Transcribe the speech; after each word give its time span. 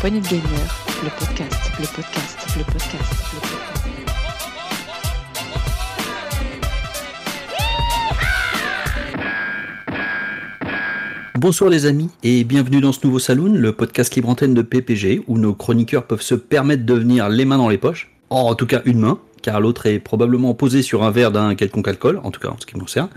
De 0.00 0.10
Gamer, 0.10 0.22
le 1.02 1.10
podcast, 1.18 1.72
le 1.80 1.86
podcast, 1.86 2.38
le 2.56 2.62
podcast, 2.62 3.18
le 3.34 3.40
podcast. 3.40 3.88
Bonsoir 11.34 11.68
les 11.68 11.86
amis 11.86 12.10
et 12.22 12.44
bienvenue 12.44 12.80
dans 12.80 12.92
ce 12.92 13.04
nouveau 13.04 13.18
saloon, 13.18 13.54
le 13.54 13.72
podcast 13.72 14.14
libre 14.14 14.28
antenne 14.28 14.54
de 14.54 14.62
PPG 14.62 15.24
où 15.26 15.36
nos 15.36 15.52
chroniqueurs 15.52 16.06
peuvent 16.06 16.22
se 16.22 16.36
permettre 16.36 16.86
de 16.86 16.94
venir 16.94 17.28
les 17.28 17.44
mains 17.44 17.58
dans 17.58 17.68
les 17.68 17.78
poches. 17.78 18.12
En 18.30 18.54
tout 18.54 18.66
cas 18.66 18.82
une 18.84 19.00
main, 19.00 19.18
car 19.42 19.60
l'autre 19.60 19.86
est 19.86 19.98
probablement 19.98 20.54
posée 20.54 20.82
sur 20.82 21.02
un 21.02 21.10
verre 21.10 21.32
d'un 21.32 21.56
quelconque 21.56 21.88
alcool, 21.88 22.20
en 22.22 22.30
tout 22.30 22.40
cas 22.40 22.50
en 22.50 22.56
ce 22.60 22.66
qui 22.66 22.76
me 22.76 22.80
concerne. 22.80 23.08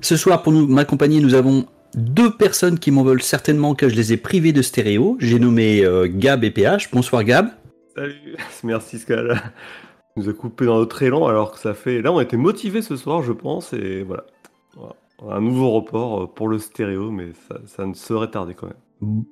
Ce 0.00 0.16
soir 0.16 0.42
pour 0.42 0.52
nous 0.52 0.66
m'accompagner 0.66 1.20
nous 1.20 1.34
avons 1.34 1.66
deux 1.94 2.30
personnes 2.30 2.78
qui 2.78 2.90
m'en 2.90 3.02
veulent 3.02 3.22
certainement 3.22 3.74
que 3.74 3.88
je 3.88 3.94
les 3.94 4.12
ai 4.12 4.16
privés 4.16 4.52
de 4.52 4.62
stéréo. 4.62 5.16
J'ai 5.20 5.38
nommé 5.38 5.84
euh, 5.84 6.08
Gab 6.08 6.44
et 6.44 6.50
PH. 6.50 6.90
Bonsoir 6.90 7.24
Gab. 7.24 7.48
Salut, 7.96 8.36
merci 8.64 8.98
Scal. 8.98 9.40
nous 10.16 10.28
a 10.28 10.32
coupé 10.32 10.66
dans 10.66 10.78
notre 10.78 11.02
élan 11.02 11.26
alors 11.26 11.52
que 11.52 11.58
ça 11.58 11.74
fait. 11.74 12.02
Là, 12.02 12.12
on 12.12 12.20
était 12.20 12.36
motivés 12.36 12.82
ce 12.82 12.96
soir, 12.96 13.22
je 13.22 13.32
pense, 13.32 13.72
et 13.72 14.02
voilà. 14.02 14.24
Voilà. 14.76 14.94
Un 15.28 15.40
nouveau 15.40 15.70
report 15.72 16.22
euh, 16.22 16.26
pour 16.26 16.48
le 16.48 16.58
stéréo, 16.58 17.10
mais 17.10 17.32
ça, 17.48 17.56
ça 17.66 17.86
ne 17.86 17.94
serait 17.94 18.30
tardé 18.30 18.54
quand 18.54 18.68
même. 18.68 19.24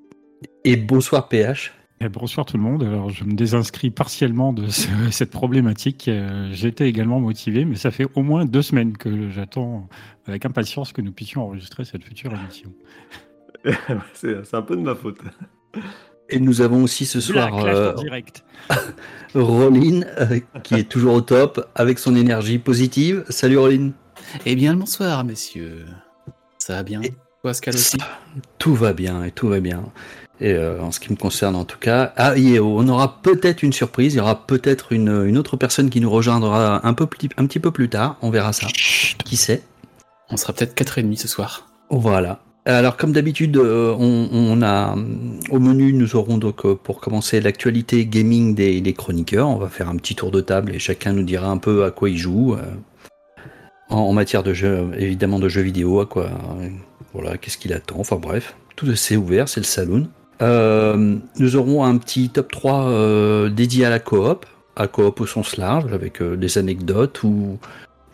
Et 0.64 0.76
bonsoir 0.76 1.28
PH. 1.28 1.72
Eh, 2.00 2.08
bonsoir 2.08 2.46
tout 2.46 2.56
le 2.56 2.62
monde. 2.62 2.84
Alors, 2.84 3.10
je 3.10 3.24
me 3.24 3.32
désinscris 3.34 3.90
partiellement 3.90 4.52
de 4.52 4.68
ce- 4.68 4.86
cette 5.10 5.30
problématique. 5.30 6.06
Euh, 6.08 6.48
J'étais 6.52 6.88
également 6.88 7.18
motivé, 7.20 7.64
mais 7.64 7.74
ça 7.74 7.90
fait 7.90 8.06
au 8.14 8.22
moins 8.22 8.44
deux 8.44 8.62
semaines 8.62 8.96
que 8.96 9.30
j'attends 9.30 9.88
avec 10.26 10.44
impatience 10.46 10.92
que 10.92 11.00
nous 11.02 11.12
puissions 11.12 11.42
enregistrer 11.42 11.84
cette 11.84 12.04
future 12.04 12.32
émission. 12.34 12.72
c'est 14.14 14.54
un 14.54 14.62
peu 14.62 14.76
de 14.76 14.82
ma 14.82 14.94
faute. 14.94 15.18
Et 16.30 16.38
nous 16.38 16.60
avons 16.60 16.82
aussi 16.84 17.04
ce 17.06 17.20
soir 17.20 17.64
euh, 17.64 17.94
en 17.94 18.02
direct. 18.02 18.44
Rolin 19.34 20.02
euh, 20.20 20.38
qui 20.62 20.74
est 20.74 20.88
toujours 20.88 21.14
au 21.14 21.20
top 21.20 21.68
avec 21.74 21.98
son 21.98 22.14
énergie 22.14 22.58
positive. 22.58 23.24
Salut 23.28 23.58
Rolin. 23.58 23.90
Eh 24.46 24.54
bien, 24.54 24.72
le 24.74 24.78
bonsoir, 24.78 25.24
messieurs. 25.24 25.86
Ça 26.58 26.74
va 26.74 26.82
bien? 26.84 27.02
Et- 27.02 27.14
Pascal 27.42 27.74
aussi? 27.74 27.96
Tout 28.58 28.74
va 28.74 28.92
bien 28.92 29.22
et 29.22 29.30
tout 29.30 29.48
va 29.48 29.60
bien. 29.60 29.84
Et 30.40 30.52
euh, 30.52 30.80
en 30.80 30.92
ce 30.92 31.00
qui 31.00 31.10
me 31.10 31.16
concerne 31.16 31.56
en 31.56 31.64
tout 31.64 31.78
cas. 31.78 32.12
Ah, 32.16 32.36
et 32.36 32.60
on 32.60 32.86
aura 32.88 33.20
peut-être 33.22 33.62
une 33.64 33.72
surprise. 33.72 34.14
Il 34.14 34.18
y 34.18 34.20
aura 34.20 34.46
peut-être 34.46 34.92
une, 34.92 35.24
une 35.26 35.36
autre 35.36 35.56
personne 35.56 35.90
qui 35.90 36.00
nous 36.00 36.10
rejoindra 36.10 36.86
un, 36.86 36.94
peu, 36.94 37.06
plus- 37.06 37.28
un 37.36 37.46
petit 37.46 37.58
peu 37.58 37.70
plus 37.72 37.88
tard. 37.88 38.16
On 38.22 38.30
verra 38.30 38.52
ça. 38.52 38.68
Qui 39.24 39.36
sait? 39.36 39.62
On 40.30 40.36
sera 40.36 40.52
peut-être 40.52 40.74
4h30 40.80 41.16
ce 41.16 41.26
soir. 41.28 41.66
Voilà. 41.90 42.40
Alors 42.66 42.96
comme 42.98 43.12
d'habitude, 43.12 43.56
euh, 43.56 43.96
on, 43.98 44.28
on 44.32 44.62
a 44.62 44.94
au 45.50 45.58
menu, 45.58 45.92
nous 45.94 46.16
aurons 46.16 46.36
donc 46.36 46.66
euh, 46.66 46.74
pour 46.74 47.00
commencer 47.00 47.40
l'actualité 47.40 48.04
gaming 48.04 48.54
des, 48.54 48.80
des 48.82 48.92
chroniqueurs. 48.92 49.48
On 49.48 49.56
va 49.56 49.68
faire 49.68 49.88
un 49.88 49.96
petit 49.96 50.14
tour 50.14 50.30
de 50.30 50.42
table 50.42 50.74
et 50.74 50.78
chacun 50.78 51.14
nous 51.14 51.22
dira 51.22 51.48
un 51.48 51.56
peu 51.56 51.84
à 51.84 51.90
quoi 51.90 52.10
il 52.10 52.18
joue 52.18 52.56
en, 53.88 53.96
en 53.96 54.12
matière 54.12 54.42
de 54.42 54.52
jeux, 54.52 54.90
évidemment 54.98 55.38
de 55.38 55.48
jeux 55.48 55.62
vidéo, 55.62 56.00
à 56.00 56.06
quoi, 56.06 56.28
voilà, 57.14 57.38
qu'est-ce 57.38 57.56
qu'il 57.56 57.72
attend. 57.72 57.96
Enfin 58.00 58.16
bref, 58.16 58.54
tout 58.76 58.94
c'est 58.94 59.16
ouvert, 59.16 59.48
c'est 59.48 59.60
le 59.60 59.64
saloon. 59.64 60.08
Euh, 60.40 61.16
nous 61.38 61.56
aurons 61.56 61.84
un 61.84 61.96
petit 61.98 62.30
top 62.30 62.50
3 62.50 62.88
euh, 62.88 63.48
dédié 63.48 63.84
à 63.84 63.90
la 63.90 63.98
coop, 63.98 64.46
à 64.76 64.86
coop 64.86 65.20
au 65.20 65.26
sens 65.26 65.56
large, 65.56 65.92
avec 65.92 66.22
euh, 66.22 66.36
des 66.36 66.58
anecdotes 66.58 67.22
ou 67.24 67.58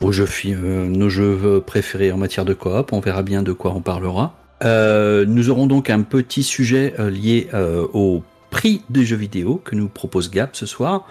vos 0.00 0.12
jeux, 0.12 0.26
nos 0.54 1.08
jeux 1.08 1.62
préférés 1.64 2.12
en 2.12 2.16
matière 2.16 2.44
de 2.44 2.54
coop. 2.54 2.92
On 2.92 3.00
verra 3.00 3.22
bien 3.22 3.42
de 3.42 3.52
quoi 3.52 3.72
on 3.74 3.80
parlera. 3.80 4.34
Nous 4.62 5.50
aurons 5.50 5.66
donc 5.66 5.90
un 5.90 6.02
petit 6.02 6.42
sujet 6.42 6.94
lié 6.98 7.48
au 7.92 8.22
prix 8.50 8.82
des 8.88 9.04
jeux 9.04 9.16
vidéo 9.16 9.60
que 9.62 9.74
nous 9.74 9.88
propose 9.88 10.30
Gap 10.30 10.56
ce 10.56 10.66
soir. 10.66 11.06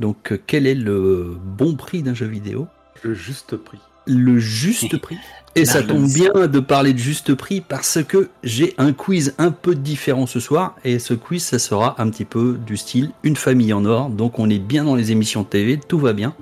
Donc, 0.00 0.40
quel 0.46 0.66
est 0.66 0.74
le 0.74 1.36
bon 1.44 1.74
prix 1.74 2.02
d'un 2.02 2.14
jeu 2.14 2.26
vidéo? 2.26 2.68
Le 3.02 3.14
juste 3.14 3.56
prix. 3.56 3.80
Le 4.06 4.38
juste 4.38 4.98
prix. 4.98 5.18
Et 5.54 5.66
ça 5.66 5.82
tombe 5.82 6.06
bien 6.06 6.46
de 6.46 6.60
parler 6.60 6.94
de 6.94 6.98
juste 6.98 7.34
prix 7.34 7.60
parce 7.60 8.02
que 8.02 8.30
j'ai 8.42 8.74
un 8.78 8.92
quiz 8.92 9.34
un 9.36 9.50
peu 9.50 9.74
différent 9.74 10.26
ce 10.26 10.40
soir. 10.40 10.76
Et 10.82 10.98
ce 10.98 11.12
quiz, 11.12 11.44
ça 11.44 11.58
sera 11.58 12.00
un 12.00 12.08
petit 12.08 12.24
peu 12.24 12.58
du 12.66 12.76
style 12.78 13.10
une 13.22 13.36
famille 13.36 13.72
en 13.72 13.84
or. 13.84 14.08
Donc, 14.08 14.38
on 14.38 14.48
est 14.48 14.58
bien 14.58 14.84
dans 14.84 14.94
les 14.94 15.12
émissions 15.12 15.42
de 15.42 15.48
TV, 15.48 15.78
tout 15.78 15.98
va 15.98 16.14
bien. 16.14 16.34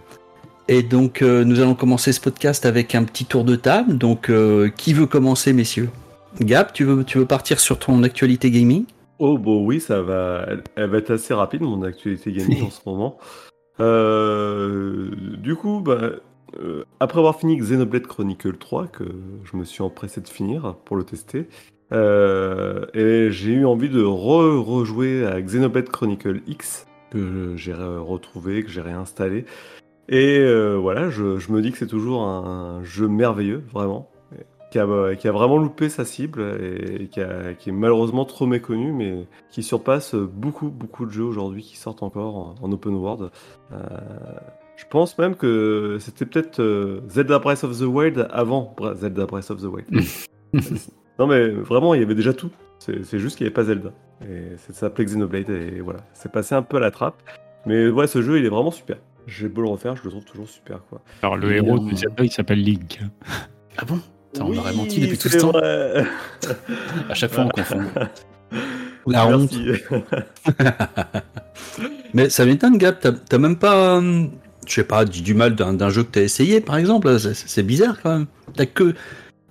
Et 0.69 0.85
donc, 0.85 1.23
euh, 1.23 1.43
nous 1.43 1.59
allons 1.59 1.75
commencer 1.75 2.13
ce 2.13 2.21
podcast 2.21 2.65
avec 2.65 2.95
un 2.95 3.03
petit 3.03 3.25
tour 3.25 3.43
de 3.43 3.57
table. 3.57 3.99
Donc, 3.99 4.31
euh, 4.31 4.69
qui 4.69 4.93
veut 4.93 5.07
commencer, 5.07 5.53
messieurs? 5.53 5.91
Gap, 6.41 6.73
tu 6.73 6.85
veux, 6.85 7.03
tu 7.03 7.19
veux 7.19 7.27
partir 7.27 7.59
sur 7.59 7.81
ton 7.81 8.05
actualité 8.05 8.53
gaming? 8.53 8.85
Oh, 9.19 9.37
bon, 9.37 9.67
oui, 9.67 9.81
ça 9.81 10.01
va. 10.03 10.47
Elle, 10.47 10.63
elle 10.77 10.89
va 10.89 10.99
être 10.99 11.11
assez 11.11 11.35
rapide, 11.35 11.63
mon 11.63 11.83
actualité 11.83 12.31
gaming 12.31 12.63
en 12.63 12.71
ce 12.71 12.81
moment. 12.87 13.19
Euh, 13.81 15.11
du 15.39 15.57
coup, 15.57 15.81
bah, 15.81 16.11
euh, 16.59 16.85
après 16.99 17.19
avoir 17.19 17.39
fini 17.39 17.57
Xenoblade 17.57 18.07
Chronicle 18.07 18.57
3, 18.57 18.89
que 18.89 19.05
je 19.45 19.57
me 19.57 19.65
suis 19.65 19.83
empressé 19.83 20.21
de 20.21 20.29
finir 20.29 20.77
pour 20.85 20.97
le 20.97 21.05
tester, 21.05 21.49
euh, 21.93 22.87
et 22.95 23.31
j'ai 23.31 23.53
eu 23.53 23.67
envie 23.67 23.89
de 23.89 24.03
re- 24.03 24.59
rejouer 24.61 25.27
à 25.27 25.41
Xenoblade 25.41 25.89
Chronicle 25.89 26.41
X, 26.47 26.87
que 27.11 27.57
j'ai 27.57 27.73
re- 27.73 27.99
retrouvé, 27.99 28.63
que 28.63 28.71
j'ai 28.71 28.81
réinstallé. 28.81 29.45
Et 30.09 30.39
euh, 30.39 30.77
voilà, 30.77 31.09
je, 31.11 31.53
me 31.53 31.63
dis 31.63 31.73
que 31.73 31.79
c'est 31.79 31.87
toujours 31.87 32.23
un 32.23 32.83
jeu 32.85 33.09
merveilleux, 33.09 33.63
vraiment 33.73 34.09
qui 34.71 34.79
a, 34.79 35.33
vraiment 35.33 35.59
loupé 35.59 35.89
sa 35.89 36.05
cible 36.05 36.43
et 36.61 37.09
qui, 37.09 37.19
est 37.19 37.73
malheureusement 37.73 38.25
trop 38.25 38.47
méconnu, 38.47 38.93
mais 38.93 39.27
qui 39.51 39.65
surpasse 39.65 40.15
beaucoup, 40.15 40.69
beaucoup 40.69 41.07
de 41.07 41.11
jeux 41.11 41.25
aujourd'hui 41.25 41.65
qui 41.65 41.77
sortent 41.77 42.05
encore 42.05 42.37
en, 42.37 42.55
en 42.63 42.71
open 42.71 42.95
world. 42.95 43.31
Je 44.81 44.87
pense 44.89 45.19
même 45.19 45.35
que 45.37 45.99
c'était 46.01 46.25
peut-être 46.25 46.61
euh, 46.61 47.01
Zelda 47.09 47.39
Breath 47.39 47.65
of 47.65 47.79
the 47.79 47.83
Wild 47.83 48.27
avant 48.33 48.73
Bra- 48.77 48.95
Zelda 48.95 49.27
Breath 49.27 49.51
of 49.51 49.61
the 49.61 49.67
Wild. 49.67 49.87
non 51.19 51.27
mais 51.27 51.49
vraiment, 51.51 51.95
il 51.95 52.01
y 52.01 52.03
avait 52.03 52.15
déjà 52.15 52.33
tout. 52.33 52.51
C'est 52.79 53.19
juste 53.19 53.37
qu'il 53.37 53.45
n'y 53.45 53.49
avait 53.49 53.55
pas 53.55 53.65
Zelda. 53.65 53.91
Et 54.23 54.57
ça 54.57 54.73
s'appelait 54.73 55.05
Xenoblade 55.05 55.51
et 55.51 55.81
voilà, 55.81 56.01
c'est 56.15 56.33
passé 56.33 56.55
un 56.55 56.63
peu 56.63 56.79
à 56.79 56.81
la 56.81 56.91
trappe. 56.91 57.23
Mais 57.67 57.89
ouais, 57.89 58.07
ce 58.07 58.23
jeu, 58.23 58.39
il 58.39 58.47
est 58.47 58.49
vraiment 58.49 58.71
super. 58.71 58.97
J'ai 59.27 59.49
beau 59.49 59.61
le 59.63 59.69
refaire, 59.69 59.97
je 59.97 60.03
le 60.05 60.11
trouve 60.11 60.25
toujours 60.25 60.49
super 60.49 60.81
quoi. 60.89 61.03
Alors, 61.23 61.37
le 61.37 61.53
Et 61.53 61.57
héros 61.57 61.79
de 61.79 61.95
Zelda, 61.95 62.25
il 62.25 62.33
s'appelle 62.33 62.63
Link. 62.63 63.01
Ah 63.77 63.85
bon? 63.87 64.01
Putain, 64.33 64.47
On 64.47 64.57
aurait 64.57 64.73
menti 64.75 65.01
depuis 65.01 65.19
tout 65.19 65.29
ce 65.29 65.39
temps. 65.39 65.53
À 67.11 67.15
chaque 67.15 67.33
fois, 67.33 67.45
on 67.45 67.49
confond. 67.51 67.83
La 69.07 69.27
honte. 69.27 69.53
Mais 72.15 72.29
ça 72.29 72.45
m'étonne, 72.45 72.77
Gap, 72.79 73.01
t'as 73.01 73.13
t'as 73.13 73.39
même 73.39 73.57
pas, 73.57 73.99
euh, 74.01 74.25
je 74.71 74.77
sais 74.77 74.85
pas, 74.85 75.05
dit 75.05 75.23
du 75.23 75.35
mal 75.35 75.55
d'un 75.57 75.91
jeu 75.91 76.03
que 76.05 76.11
t'as 76.13 76.23
essayé, 76.23 76.61
par 76.61 76.77
exemple. 76.77 77.19
C'est- 77.19 77.63
bizarre 77.63 78.01
quand 78.03 78.11
même. 78.11 78.27
T'as 78.55 78.67
que, 78.67 78.95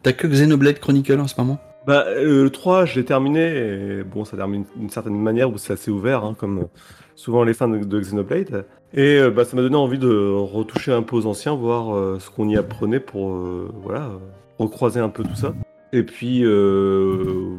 que 0.03 0.27
Xenoblade 0.27 0.79
Chronicle 0.79 1.19
en 1.19 1.27
ce 1.27 1.35
moment. 1.37 1.59
Bah, 1.85 2.05
euh, 2.07 2.43
le 2.43 2.49
3, 2.49 2.85
je 2.85 2.95
l'ai 2.99 3.05
terminé, 3.05 4.03
bon, 4.03 4.23
ça 4.25 4.37
termine 4.37 4.65
d'une 4.75 4.89
certaine 4.89 5.19
manière 5.19 5.49
où 5.51 5.57
c'est 5.57 5.73
assez 5.73 5.91
ouvert, 5.91 6.23
hein, 6.23 6.35
comme 6.37 6.67
souvent 7.15 7.43
les 7.43 7.53
fans 7.53 7.67
de, 7.67 7.79
de 7.83 7.99
Xenoblade. 7.99 8.65
Et 8.93 9.17
euh, 9.17 9.29
bah, 9.29 9.43
ça 9.45 9.55
m'a 9.55 9.61
donné 9.61 9.75
envie 9.75 9.97
de 9.99 10.07
retoucher 10.09 10.91
un 10.93 11.01
peu 11.03 11.15
aux 11.15 11.25
anciens, 11.25 11.53
voir 11.55 11.95
euh, 11.95 12.17
ce 12.19 12.29
qu'on 12.29 12.47
y 12.49 12.57
apprenait 12.57 12.99
pour 12.99 13.35
voilà, 13.83 14.11
recroiser 14.57 14.99
un 14.99 15.09
peu 15.09 15.23
tout 15.23 15.35
ça. 15.35 15.53
Et 15.93 16.03
puis, 16.03 16.43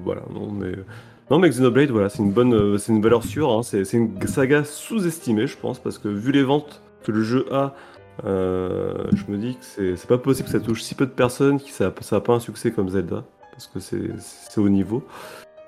voilà, 0.05 0.23
non, 0.33 0.51
mais. 0.51 0.73
Non 1.31 1.39
mais 1.39 1.49
Xenoblade, 1.49 1.91
voilà, 1.91 2.09
c'est 2.09 2.25
une 2.25 2.33
bonne, 2.33 2.77
c'est 2.77 2.91
une 2.93 3.01
valeur 3.01 3.23
sûre. 3.23 3.53
hein, 3.53 3.63
c'est 3.63 3.93
une 3.93 4.21
saga 4.27 4.65
sous-estimée, 4.65 5.47
je 5.47 5.57
pense, 5.57 5.79
parce 5.79 5.97
que 5.97 6.09
vu 6.09 6.33
les 6.33 6.43
ventes 6.43 6.83
que 7.05 7.13
le 7.13 7.23
jeu 7.23 7.47
a, 7.53 7.75
euh, 8.25 8.95
je 9.15 9.31
me 9.33 9.39
dis 9.39 9.57
que 9.57 9.97
c'est 9.97 10.07
pas 10.09 10.19
possible 10.19 10.47
que 10.47 10.53
ça 10.53 10.61
touche 10.61 10.83
si 10.83 10.95
peu 10.95 11.07
de 11.07 11.11
personnes, 11.11 11.59
que 11.61 11.71
ça 11.71 11.93
ça 12.01 12.17
a 12.17 12.21
pas 12.21 12.35
un 12.35 12.41
succès 12.41 12.71
comme 12.71 12.89
Zelda, 12.89 13.25
parce 13.53 13.67
que 13.67 13.81
c'est 13.81 14.59
au 14.61 14.69
niveau. 14.69 15.03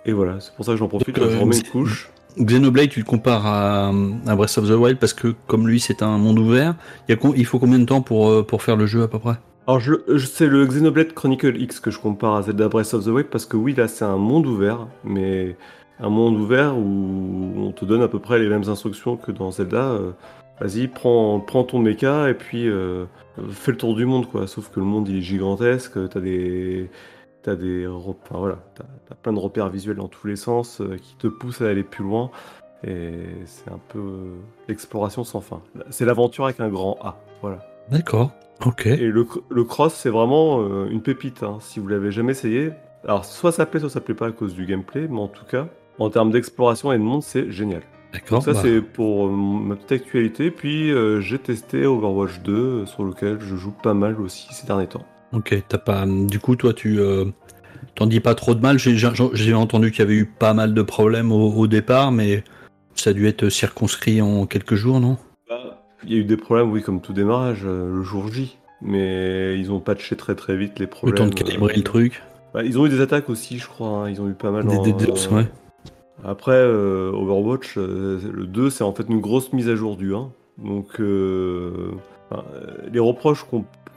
Et 0.05 0.13
voilà, 0.13 0.41
c'est 0.41 0.55
pour 0.55 0.65
ça 0.65 0.73
que 0.73 0.79
j'en 0.79 0.89
profite, 0.89 1.15
Donc, 1.15 1.29
je 1.31 1.37
euh, 1.37 1.41
remets 1.41 1.57
une 1.57 1.65
c'est- 1.65 1.71
couche. 1.71 2.11
Xenoblade, 2.39 2.89
tu 2.89 3.01
le 3.01 3.05
compares 3.05 3.45
à, 3.47 3.89
à 4.27 4.37
Breath 4.37 4.57
of 4.57 4.67
the 4.67 4.71
Wild 4.73 4.99
parce 4.99 5.13
que 5.13 5.35
comme 5.47 5.69
lui 5.69 5.79
c'est 5.81 6.03
un 6.03 6.17
monde 6.17 6.39
ouvert, 6.39 6.75
il, 7.07 7.13
y 7.13 7.15
a 7.15 7.17
con- 7.17 7.35
il 7.37 7.45
faut 7.45 7.59
combien 7.59 7.79
de 7.79 7.85
temps 7.85 8.01
pour, 8.01 8.31
euh, 8.31 8.43
pour 8.43 8.63
faire 8.63 8.77
le 8.77 8.87
jeu 8.87 9.03
à 9.03 9.09
peu 9.09 9.19
près? 9.19 9.35
Alors 9.67 9.81
je, 9.81 9.93
je- 10.09 10.25
c'est 10.27 10.47
le 10.47 10.65
Xenoblade 10.67 11.13
Chronicle 11.13 11.61
X 11.61 11.79
que 11.79 11.91
je 11.91 11.99
compare 11.99 12.35
à 12.37 12.43
Zelda 12.43 12.69
Breath 12.69 12.95
of 12.95 13.05
the 13.05 13.09
Wild 13.09 13.29
parce 13.29 13.45
que 13.45 13.59
oui 13.59 13.75
là 13.75 13.87
c'est 13.87 14.07
un 14.07 14.17
monde 14.17 14.47
ouvert, 14.47 14.87
mais 15.05 15.57
un 16.01 16.09
monde 16.09 16.37
ouvert 16.37 16.75
où 16.75 17.53
on 17.59 17.71
te 17.73 17.85
donne 17.85 18.01
à 18.01 18.09
peu 18.09 18.19
près 18.19 18.39
les 18.39 18.49
mêmes 18.49 18.67
instructions 18.67 19.19
que 19.19 19.31
dans 19.31 19.51
Zelda. 19.51 19.83
euh, 19.91 20.13
Vas-y, 20.63 20.87
prends, 20.87 21.41
prends 21.41 21.65
ton 21.65 21.81
mecha 21.81 22.31
et 22.31 22.35
puis 22.35 22.69
euh, 22.69 23.07
fais 23.51 23.73
le 23.73 23.77
tour 23.77 23.97
du 23.97 24.07
monde 24.07 24.29
quoi. 24.31 24.47
Sauf 24.47 24.71
que 24.71 24.79
le 24.79 24.87
monde 24.87 25.09
il 25.09 25.17
est 25.17 25.21
gigantesque, 25.23 25.99
t'as 26.09 26.21
des 26.21 26.89
t'as 27.43 27.57
des 27.57 27.89
enfin, 27.89 28.39
voilà, 28.39 28.59
plein 29.23 29.33
de 29.33 29.41
repères 29.41 29.69
visuels 29.69 29.97
dans 29.97 30.07
tous 30.07 30.29
les 30.29 30.37
sens 30.37 30.81
euh, 30.81 30.97
qui 31.03 31.17
te 31.17 31.27
poussent 31.27 31.63
à 31.63 31.69
aller 31.69 31.83
plus 31.83 32.05
loin. 32.05 32.31
Et 32.85 33.11
c'est 33.45 33.71
un 33.71 33.81
peu 33.89 33.99
euh, 33.99 34.37
l'exploration 34.69 35.25
sans 35.25 35.41
fin. 35.41 35.63
C'est 35.91 36.05
l'aventure 36.05 36.45
avec 36.45 36.61
un 36.61 36.69
grand 36.69 36.97
A. 37.01 37.21
Voilà. 37.41 37.59
D'accord. 37.91 38.31
Ok. 38.65 38.87
Et 38.87 38.97
le, 39.09 39.27
le 39.51 39.65
cross, 39.65 39.95
c'est 39.95 40.11
vraiment 40.11 40.61
euh, 40.61 40.87
une 40.91 41.03
pépite. 41.03 41.43
hein. 41.43 41.59
Si 41.61 41.81
vous 41.81 41.89
l'avez 41.89 42.13
jamais 42.13 42.33
essayé, 42.33 42.71
alors 43.05 43.25
soit 43.25 43.51
ça 43.51 43.67
plaît, 43.67 43.81
soit 43.81 43.91
ça 43.91 44.01
plaît 44.01 44.15
pas 44.15 44.29
à 44.29 44.33
cause 44.33 44.55
du 44.55 44.67
gameplay, 44.67 45.09
mais 45.09 45.19
en 45.21 45.29
tout 45.29 45.45
cas, 45.45 45.67
en 45.99 46.11
termes 46.11 46.31
d'exploration 46.31 46.93
et 46.93 46.99
de 46.99 47.03
monde, 47.03 47.23
c'est 47.23 47.51
génial. 47.51 47.83
D'accord. 48.13 48.39
Donc 48.39 48.45
ça 48.45 48.53
bah, 48.53 48.61
c'est 48.63 48.81
pour 48.83 49.27
euh, 49.27 49.31
ma 49.31 49.77
petite 49.77 49.93
actualité. 49.93 50.51
Puis 50.51 50.91
euh, 50.93 51.21
j'ai 51.21 51.39
testé 51.39 51.87
Overwatch 51.87 52.41
2 52.43 52.53
euh, 52.53 52.87
sur 52.87 53.05
lequel 53.05 53.39
je 53.41 53.57
joue 53.57 53.73
pas 53.83 53.95
mal 53.95 54.21
aussi 54.21 54.49
ces 54.53 54.67
derniers 54.67 54.87
temps. 54.89 55.05
Ok, 55.33 55.55
t'as 55.69 55.79
pas. 55.79 56.05
Du 56.07 56.39
coup, 56.41 56.57
toi, 56.57 56.75
tu 56.75 56.99
euh, 57.01 57.25
t'en 57.95 58.07
dis 58.07 58.21
pas 58.21 58.35
trop 58.35 58.55
de 58.55 58.61
mal. 58.61 58.79
J'ai 58.79 59.55
entendu 59.55 59.91
qu'il 59.91 60.01
y 60.01 60.03
avait 60.03 60.15
eu 60.17 60.27
pas 60.27 60.53
mal 60.53 60.75
de 60.75 60.83
problèmes 60.83 61.33
au, 61.33 61.51
au 61.55 61.67
départ, 61.67 62.13
mais 62.13 62.45
ça 62.95 63.11
a 63.11 63.13
dû 63.15 63.27
être 63.27 63.49
circonscrit 63.49 64.21
en 64.21 64.45
quelques 64.47 64.75
jours, 64.75 65.01
non? 65.01 65.17
Bah, 65.49 65.83
Il 66.05 66.13
y 66.13 66.17
a 66.17 66.19
eu 66.19 66.25
des 66.25 66.37
problèmes, 66.37 66.71
oui, 66.71 66.83
comme 66.83 67.01
tout 67.01 67.15
démarrage, 67.15 67.65
le 67.65 68.03
jour 68.03 68.31
J. 68.31 68.59
Mais 68.83 69.59
ils 69.59 69.71
ont 69.73 69.81
patché 69.81 70.17
très 70.17 70.35
très 70.35 70.57
vite 70.57 70.79
les 70.81 70.85
Le 70.87 70.91
problèmes. 70.91 71.17
temps 71.17 71.27
de 71.29 71.35
calibrer 71.35 71.77
le 71.77 71.83
truc. 71.83 72.21
bah, 72.53 72.63
ils 72.65 72.79
ont 72.79 72.85
eu 72.85 72.89
des 72.91 73.01
attaques 73.01 73.31
aussi, 73.31 73.59
je 73.59 73.69
crois. 73.69 73.89
hein. 73.89 74.11
Ils 74.11 74.21
ont 74.21 74.29
eu 74.29 74.35
pas 74.35 74.51
mal 74.51 74.67
Des, 74.67 74.77
en- 74.77 74.83
des 74.83 75.11
ouais. 75.31 75.47
Après, 76.25 76.53
euh, 76.55 77.11
Overwatch, 77.13 77.75
euh, 77.79 78.21
le 78.33 78.47
2, 78.47 78.71
c'est 78.71 78.85
en 78.85 78.93
fait 78.95 79.05
une 79.09 79.21
grosse 79.21 79.53
mise 79.53 79.69
à 79.69 79.75
jour 79.77 79.97
du 79.97 80.15
1. 80.15 80.31
Donc, 80.59 81.01
euh, 81.01 81.91
enfin, 82.31 82.45
les 82.93 83.01
reproches 83.01 83.45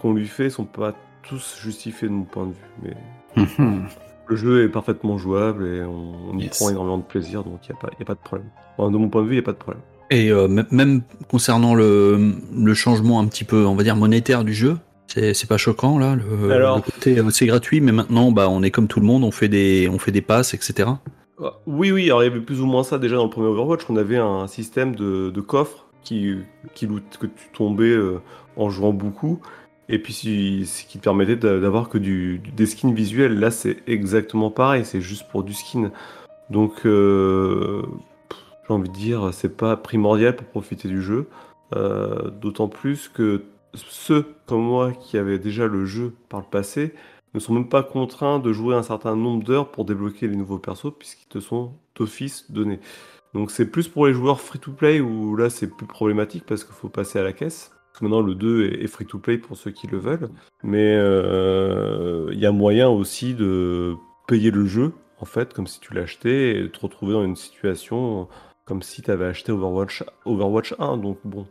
qu'on 0.02 0.14
lui 0.14 0.28
fait 0.28 0.50
sont 0.50 0.66
pas 0.66 0.94
tous 1.24 1.58
justifiés 1.62 2.08
de 2.08 2.14
mon 2.14 2.24
point 2.24 2.48
de 2.48 2.54
vue. 2.54 2.94
Mais 3.38 3.46
le 4.28 4.36
jeu 4.36 4.64
est 4.64 4.70
parfaitement 4.70 5.18
jouable 5.18 5.68
et 5.68 5.82
on, 5.84 6.32
on 6.34 6.38
y 6.40 6.44
Yes. 6.44 6.58
prend 6.58 6.70
énormément 6.70 6.98
de 6.98 7.04
plaisir, 7.04 7.44
donc 7.44 7.60
il 7.68 7.72
n'y 7.74 7.78
a, 7.80 7.88
a 8.02 8.06
pas 8.06 8.14
de 8.16 8.20
problème. 8.20 8.50
Enfin, 8.78 8.92
de 8.92 8.98
mon 8.98 9.10
point 9.10 9.22
de 9.22 9.28
vue, 9.28 9.34
il 9.34 9.38
n'y 9.38 9.44
a 9.44 9.46
pas 9.46 9.52
de 9.54 9.58
problème. 9.58 9.84
Et 10.12 10.32
même 10.72 11.02
concernant 11.30 11.74
le, 11.74 12.34
le 12.56 12.74
changement 12.76 13.20
un 13.20 13.26
petit 13.26 13.44
peu, 13.44 13.66
on 13.66 13.76
va 13.76 13.82
dire, 13.84 13.96
monétaire 13.96 14.44
du 14.44 14.54
jeu, 14.54 14.78
c'est 15.08 15.48
pas 15.48 15.58
choquant 15.58 15.98
là 15.98 16.16
le, 16.16 16.52
Alors- 16.52 16.84
c'est 17.32 17.46
gratuit, 17.48 17.82
mais 17.82 17.92
maintenant, 17.92 18.32
bah, 18.32 18.48
on 18.50 18.62
est 18.62 18.70
comme 18.72 18.88
tout 18.88 19.00
le 19.00 19.06
monde, 19.08 19.24
on 19.24 19.32
fait 19.32 19.48
des, 19.48 19.90
on 19.92 19.98
fait 19.98 20.12
des 20.12 20.22
passes, 20.22 20.54
etc. 20.54 20.90
Ah, 21.42 21.54
Oui, 21.68 21.92
oui, 21.92 22.06
alors 22.06 22.24
il 22.24 22.28
y 22.28 22.32
avait 22.32 22.42
plus 22.42 22.62
ou 22.62 22.66
moins 22.66 22.84
ça 22.84 22.98
déjà 22.98 23.16
dans 23.18 23.26
le 23.26 23.30
premier 23.30 23.48
Overwatch. 23.48 23.82
On 23.90 23.96
avait 23.98 24.18
un 24.18 24.48
système 24.48 24.96
de, 24.96 25.30
de 25.30 25.42
coffre 25.42 25.86
qui, 26.04 26.36
qui 26.74 26.88
que 26.88 27.26
tu 27.28 27.50
tombais 27.54 27.90
euh, 27.92 28.20
en 28.56 28.70
jouant 28.70 28.94
beaucoup. 28.94 29.42
Et 29.90 30.00
puis 30.00 30.14
ce 30.66 30.84
qui 30.86 30.98
permettait 30.98 31.36
d'a- 31.36 31.60
d'avoir 31.60 31.90
que 31.90 31.98
du, 31.98 32.40
des 32.56 32.66
skins 32.66 32.94
visuels. 32.94 33.40
Là, 33.40 33.52
c'est 33.52 33.78
exactement 33.88 34.50
pareil, 34.52 34.86
c'est 34.86 35.02
juste 35.02 35.28
pour 35.30 35.44
du 35.44 35.54
skin. 35.54 35.92
Donc, 36.50 36.86
euh, 36.86 37.84
j'ai 38.68 38.74
envie 38.74 38.90
de 38.90 38.94
dire, 38.94 39.30
c'est 39.34 39.56
pas 39.58 39.78
primordial 39.78 40.36
pour 40.36 40.48
profiter 40.48 40.88
du 40.88 41.02
jeu. 41.02 41.28
Euh, 41.76 42.30
D'autant 42.32 42.68
plus 42.70 43.10
que 43.10 43.44
ceux 43.76 44.26
comme 44.48 44.62
moi 44.64 44.92
qui 44.94 45.18
avaient 45.18 45.40
déjà 45.40 45.68
le 45.68 45.86
jeu 45.86 46.14
par 46.30 46.40
le 46.42 46.46
passé 46.50 46.94
ne 47.36 47.40
sont 47.40 47.54
même 47.54 47.70
pas 47.70 47.84
contraints 47.84 48.40
de 48.40 48.54
jouer 48.54 48.76
un 48.76 48.84
certain 48.84 49.16
nombre 49.16 49.44
d'heures 49.44 49.72
pour 49.72 49.86
débloquer 49.86 50.28
les 50.28 50.36
nouveaux 50.36 50.58
persos 50.58 50.94
puisqu'ils 50.98 51.28
te 51.28 51.40
sont 51.40 51.74
d'office 51.96 52.50
donnés. 52.52 52.80
Donc 53.34 53.52
c'est 53.52 53.70
plus 53.70 53.88
pour 53.88 54.08
les 54.08 54.14
joueurs 54.14 54.40
free-to-play 54.40 55.02
où 55.02 55.36
là 55.36 55.50
c'est 55.50 55.68
plus 55.68 55.86
problématique 55.86 56.46
parce 56.48 56.64
qu'il 56.64 56.74
faut 56.74 56.90
passer 56.90 57.20
à 57.20 57.24
la 57.24 57.34
caisse. 57.34 57.72
Maintenant 58.02 58.22
le 58.22 58.36
2 58.36 58.66
est 58.82 58.88
free-to-play 58.88 59.38
pour 59.38 59.58
ceux 59.58 59.72
qui 59.72 59.88
le 59.88 59.98
veulent. 59.98 60.30
Mais 60.64 60.96
euh, 60.96 62.30
il 62.32 62.40
y 62.40 62.46
a 62.46 62.52
moyen 62.52 62.90
aussi 62.90 63.34
de 63.34 63.96
payer 64.28 64.52
le 64.52 64.66
jeu 64.66 64.94
en 65.20 65.26
fait 65.26 65.54
comme 65.54 65.68
si 65.68 65.80
tu 65.80 65.94
l'achetais 65.94 66.60
et 66.60 66.70
te 66.70 66.80
retrouver 66.80 67.14
dans 67.14 67.24
une 67.24 67.36
situation 67.36 68.28
comme 68.66 68.82
si 68.82 69.02
tu 69.02 69.12
avais 69.12 69.26
acheté 69.26 69.52
Overwatch, 69.52 70.04
Overwatch 70.26 70.74
1. 70.80 70.98
Donc 70.98 71.20
bon, 71.24 71.46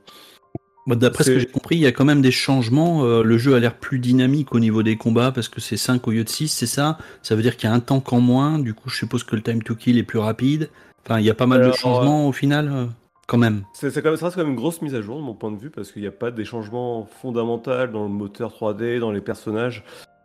Bah, 0.86 0.96
D'après 0.96 1.24
ce 1.24 1.30
que 1.30 1.38
j'ai 1.38 1.46
compris, 1.46 1.76
il 1.76 1.80
y 1.82 1.86
a 1.86 1.92
quand 1.92 2.04
même 2.04 2.20
des 2.20 2.30
changements. 2.30 3.04
euh, 3.04 3.22
le 3.22 3.38
jeu 3.38 3.54
a 3.54 3.60
l'air 3.60 3.74
plus 3.74 3.98
dynamique 3.98 4.54
au 4.54 4.58
niveau 4.60 4.82
des 4.82 4.96
combats 4.96 5.32
parce 5.32 5.48
que 5.48 5.60
c'est 5.60 5.76
5 5.78 6.06
au 6.08 6.10
lieu 6.10 6.24
de 6.24 6.28
6, 6.28 6.48
c'est 6.48 6.66
ça? 6.66 6.98
Ça 7.22 7.34
veut 7.34 7.42
dire 7.42 7.56
qu'il 7.56 7.68
y 7.68 7.72
a 7.72 7.74
un 7.74 7.80
tank 7.80 8.12
en 8.12 8.20
moins, 8.20 8.58
du 8.58 8.74
coup 8.74 8.90
je 8.90 8.96
suppose 8.96 9.24
que 9.24 9.34
le 9.36 9.42
time 9.42 9.62
to 9.62 9.74
kill 9.74 9.96
est 9.98 10.02
plus 10.02 10.18
rapide. 10.18 10.68
Enfin, 11.06 11.20
il 11.20 11.24
y 11.26 11.30
a 11.30 11.34
pas 11.34 11.46
mal 11.46 11.60
Alors, 11.60 11.72
de 11.72 11.76
changements 11.76 12.28
au 12.28 12.32
final, 12.32 12.70
euh, 12.72 12.86
quand 13.26 13.38
même. 13.38 13.64
C'est 13.72 13.90
c'est 13.90 14.02
quand 14.02 14.10
même, 14.10 14.18
ça 14.18 14.26
reste 14.26 14.36
quand 14.36 14.42
même 14.42 14.50
une 14.52 14.56
grosse 14.58 14.82
mise 14.82 14.94
à 14.94 15.00
jour 15.02 15.16
de 15.16 15.22
mon 15.22 15.34
point 15.34 15.50
de 15.52 15.58
vue 15.58 15.70
parce 15.70 15.90
qu'il 15.92 16.02
n'y 16.02 16.08
a 16.08 16.12
pas 16.12 16.30
des 16.30 16.44
changements 16.44 17.06
fondamentaux 17.22 17.86
dans 17.86 18.02
le 18.04 18.10
moteur 18.10 18.52
3D, 18.52 18.98
dans 19.00 19.10
les 19.10 19.20
personnages. 19.22 19.84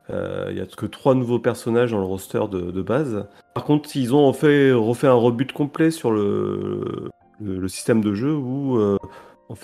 Euh, 0.10 0.48
Il 0.50 0.56
n'y 0.56 0.62
a 0.62 0.66
que 0.66 0.86
trois 0.88 1.16
nouveaux 1.16 1.40
personnages 1.40 1.92
dans 1.92 2.00
le 2.00 2.06
roster 2.06 2.42
de, 2.52 2.72
de 2.72 2.82
base. 2.82 3.28
Par 3.54 3.64
contre, 3.64 3.96
ils 3.96 4.14
ont 4.16 4.34
fait, 4.34 4.72
refait 4.72 5.08
un 5.08 5.14
reboot 5.14 5.52
complet 5.52 5.92
sur 5.92 6.12
le, 6.12 7.10
le, 7.40 7.60
le 7.60 7.68
système 7.68 8.02
de 8.02 8.14
jeu 8.14 8.34
où 8.34 8.78
euh, 8.78 8.98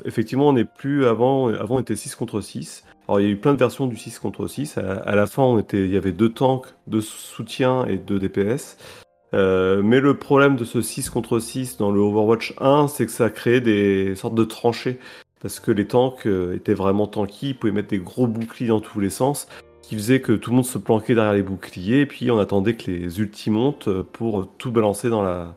effectivement 0.05 0.49
on 0.49 0.53
n'est 0.53 0.65
plus 0.65 1.05
avant. 1.05 1.51
On 1.69 1.79
était 1.79 1.95
6 1.95 2.15
contre 2.15 2.41
6. 2.41 2.83
Alors 3.07 3.19
il 3.19 3.25
y 3.25 3.29
a 3.29 3.31
eu 3.31 3.37
plein 3.37 3.53
de 3.53 3.59
versions 3.59 3.87
du 3.87 3.97
6 3.97 4.19
contre 4.19 4.47
6. 4.47 4.77
À, 4.77 5.15
la 5.15 5.27
fin 5.27 5.63
il 5.73 5.93
y 5.93 5.97
avait 5.97 6.11
deux 6.11 6.29
tanks, 6.29 6.67
deux 6.87 7.01
soutiens 7.01 7.85
et 7.85 7.97
deux 7.97 8.19
DPS. 8.19 8.77
Euh, 9.33 9.81
mais 9.83 9.99
le 9.99 10.17
problème 10.17 10.55
de 10.55 10.63
ce 10.63 10.81
6 10.81 11.09
contre 11.09 11.39
6 11.39 11.77
dans 11.77 11.91
le 11.91 11.99
Overwatch 11.99 12.53
1, 12.59 12.87
c'est 12.87 13.05
que 13.05 13.11
ça 13.11 13.29
créait 13.29 13.61
des 13.61 14.15
sortes 14.15 14.35
de 14.35 14.43
tranchées. 14.43 14.99
Parce 15.41 15.59
que 15.59 15.71
les 15.71 15.85
tanks 15.85 16.25
euh, 16.25 16.55
étaient 16.55 16.73
vraiment 16.73 17.05
tanky, 17.07 17.49
ils 17.49 17.57
pouvaient 17.57 17.73
mettre 17.73 17.89
des 17.89 17.99
gros 17.99 18.27
boucliers 18.27 18.69
dans 18.69 18.79
tous 18.79 18.99
les 18.99 19.09
sens, 19.09 19.47
qui 19.81 19.95
faisait 19.95 20.21
que 20.21 20.31
tout 20.31 20.51
le 20.51 20.55
monde 20.55 20.65
se 20.65 20.77
planquait 20.77 21.13
derrière 21.13 21.33
les 21.33 21.43
boucliers, 21.43 22.01
et 22.01 22.05
puis 22.05 22.31
on 22.31 22.39
attendait 22.39 22.75
que 22.75 22.89
les 22.89 23.19
ultis 23.19 23.51
montent 23.51 23.89
pour 24.01 24.47
tout 24.57 24.71
balancer 24.71 25.09
dans 25.09 25.21
la, 25.21 25.55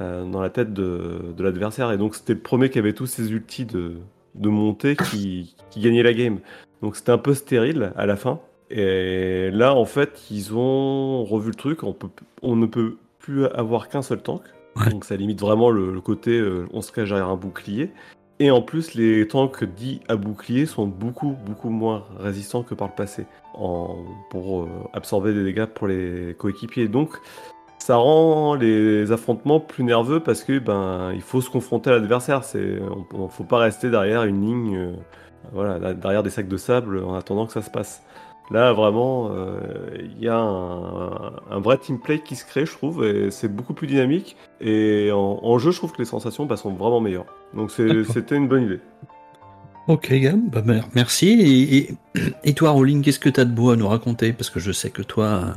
dans 0.00 0.40
la 0.40 0.50
tête 0.50 0.72
de, 0.72 1.32
de 1.36 1.42
l'adversaire. 1.42 1.90
Et 1.92 1.98
donc 1.98 2.14
c'était 2.14 2.34
le 2.34 2.40
premier 2.40 2.70
qui 2.70 2.78
avait 2.78 2.92
tous 2.92 3.06
ces 3.06 3.32
ultis 3.32 3.64
de, 3.64 3.94
de 4.34 4.48
montée 4.48 4.96
qui, 4.96 5.56
qui 5.70 5.80
gagnait 5.80 6.02
la 6.02 6.12
game. 6.12 6.38
Donc 6.82 6.96
c'était 6.96 7.12
un 7.12 7.18
peu 7.18 7.34
stérile 7.34 7.92
à 7.96 8.06
la 8.06 8.16
fin. 8.16 8.40
Et 8.68 9.50
là, 9.52 9.74
en 9.74 9.84
fait, 9.84 10.26
ils 10.30 10.54
ont 10.54 11.24
revu 11.24 11.50
le 11.50 11.54
truc. 11.54 11.82
On, 11.84 11.92
peut, 11.92 12.08
on 12.42 12.56
ne 12.56 12.66
peut 12.66 12.96
plus 13.18 13.46
avoir 13.46 13.88
qu'un 13.88 14.02
seul 14.02 14.20
tank. 14.20 14.42
Ouais. 14.76 14.90
Donc 14.90 15.04
ça 15.04 15.16
limite 15.16 15.40
vraiment 15.40 15.70
le, 15.70 15.92
le 15.92 16.00
côté 16.00 16.38
euh, 16.38 16.66
on 16.72 16.82
se 16.82 16.92
cache 16.92 17.08
derrière 17.08 17.28
un 17.28 17.36
bouclier. 17.36 17.90
Et 18.38 18.50
en 18.50 18.60
plus, 18.60 18.92
les 18.92 19.26
tanks 19.26 19.64
dits 19.64 20.00
à 20.08 20.16
bouclier 20.16 20.66
sont 20.66 20.86
beaucoup, 20.86 21.34
beaucoup 21.46 21.70
moins 21.70 22.04
résistants 22.18 22.62
que 22.62 22.74
par 22.74 22.88
le 22.88 22.94
passé 22.94 23.24
en, 23.54 23.96
pour 24.28 24.64
euh, 24.64 24.68
absorber 24.92 25.32
des 25.32 25.42
dégâts 25.42 25.64
pour 25.64 25.86
les 25.86 26.34
coéquipiers. 26.36 26.88
Donc, 26.88 27.12
ça 27.86 27.96
rend 27.96 28.54
les 28.56 29.12
affrontements 29.12 29.60
plus 29.60 29.84
nerveux 29.84 30.18
parce 30.18 30.42
que 30.42 30.58
ben 30.58 31.12
il 31.14 31.20
faut 31.20 31.40
se 31.40 31.48
confronter 31.48 31.90
à 31.90 31.92
l'adversaire. 31.94 32.42
C'est, 32.42 32.78
on, 32.80 33.06
on- 33.16 33.28
faut 33.28 33.44
pas 33.44 33.58
rester 33.58 33.90
derrière 33.90 34.24
une 34.24 34.40
ligne, 34.44 34.76
euh, 34.76 34.92
voilà, 35.52 35.94
derrière 35.94 36.24
des 36.24 36.30
sacs 36.30 36.48
de 36.48 36.56
sable 36.56 37.04
en 37.04 37.14
attendant 37.14 37.46
que 37.46 37.52
ça 37.52 37.62
se 37.62 37.70
passe. 37.70 38.02
Là, 38.50 38.72
vraiment, 38.72 39.30
euh, 39.30 39.58
il 40.00 40.20
y 40.24 40.28
a 40.28 40.36
un, 40.38 41.32
un 41.50 41.60
vrai 41.60 41.78
team 41.78 41.98
play 42.00 42.20
qui 42.20 42.34
se 42.36 42.44
crée, 42.44 42.66
je 42.66 42.72
trouve, 42.72 43.04
et 43.04 43.30
c'est 43.30 43.48
beaucoup 43.48 43.74
plus 43.74 43.86
dynamique. 43.86 44.36
Et 44.60 45.10
en, 45.12 45.38
en 45.42 45.58
jeu, 45.58 45.70
je 45.72 45.78
trouve 45.78 45.92
que 45.92 45.98
les 45.98 46.04
sensations 46.04 46.44
bah, 46.46 46.56
sont 46.56 46.72
vraiment 46.72 47.00
meilleures. 47.00 47.26
Donc 47.54 47.70
c'était 47.70 48.36
une 48.36 48.48
bonne 48.48 48.64
idée. 48.64 48.80
Ok, 49.88 50.12
Gab, 50.12 50.40
bah, 50.50 50.62
mer- 50.64 50.88
merci. 50.96 51.28
Et, 51.28 51.76
et, 51.76 51.94
et 52.42 52.54
toi, 52.54 52.70
Rowling, 52.70 53.02
qu'est-ce 53.02 53.20
que 53.20 53.28
tu 53.28 53.38
as 53.40 53.44
de 53.44 53.52
beau 53.52 53.70
à 53.70 53.76
nous 53.76 53.86
raconter? 53.88 54.32
Parce 54.32 54.50
que 54.50 54.58
je 54.58 54.72
sais 54.72 54.90
que 54.90 55.02
toi, 55.02 55.54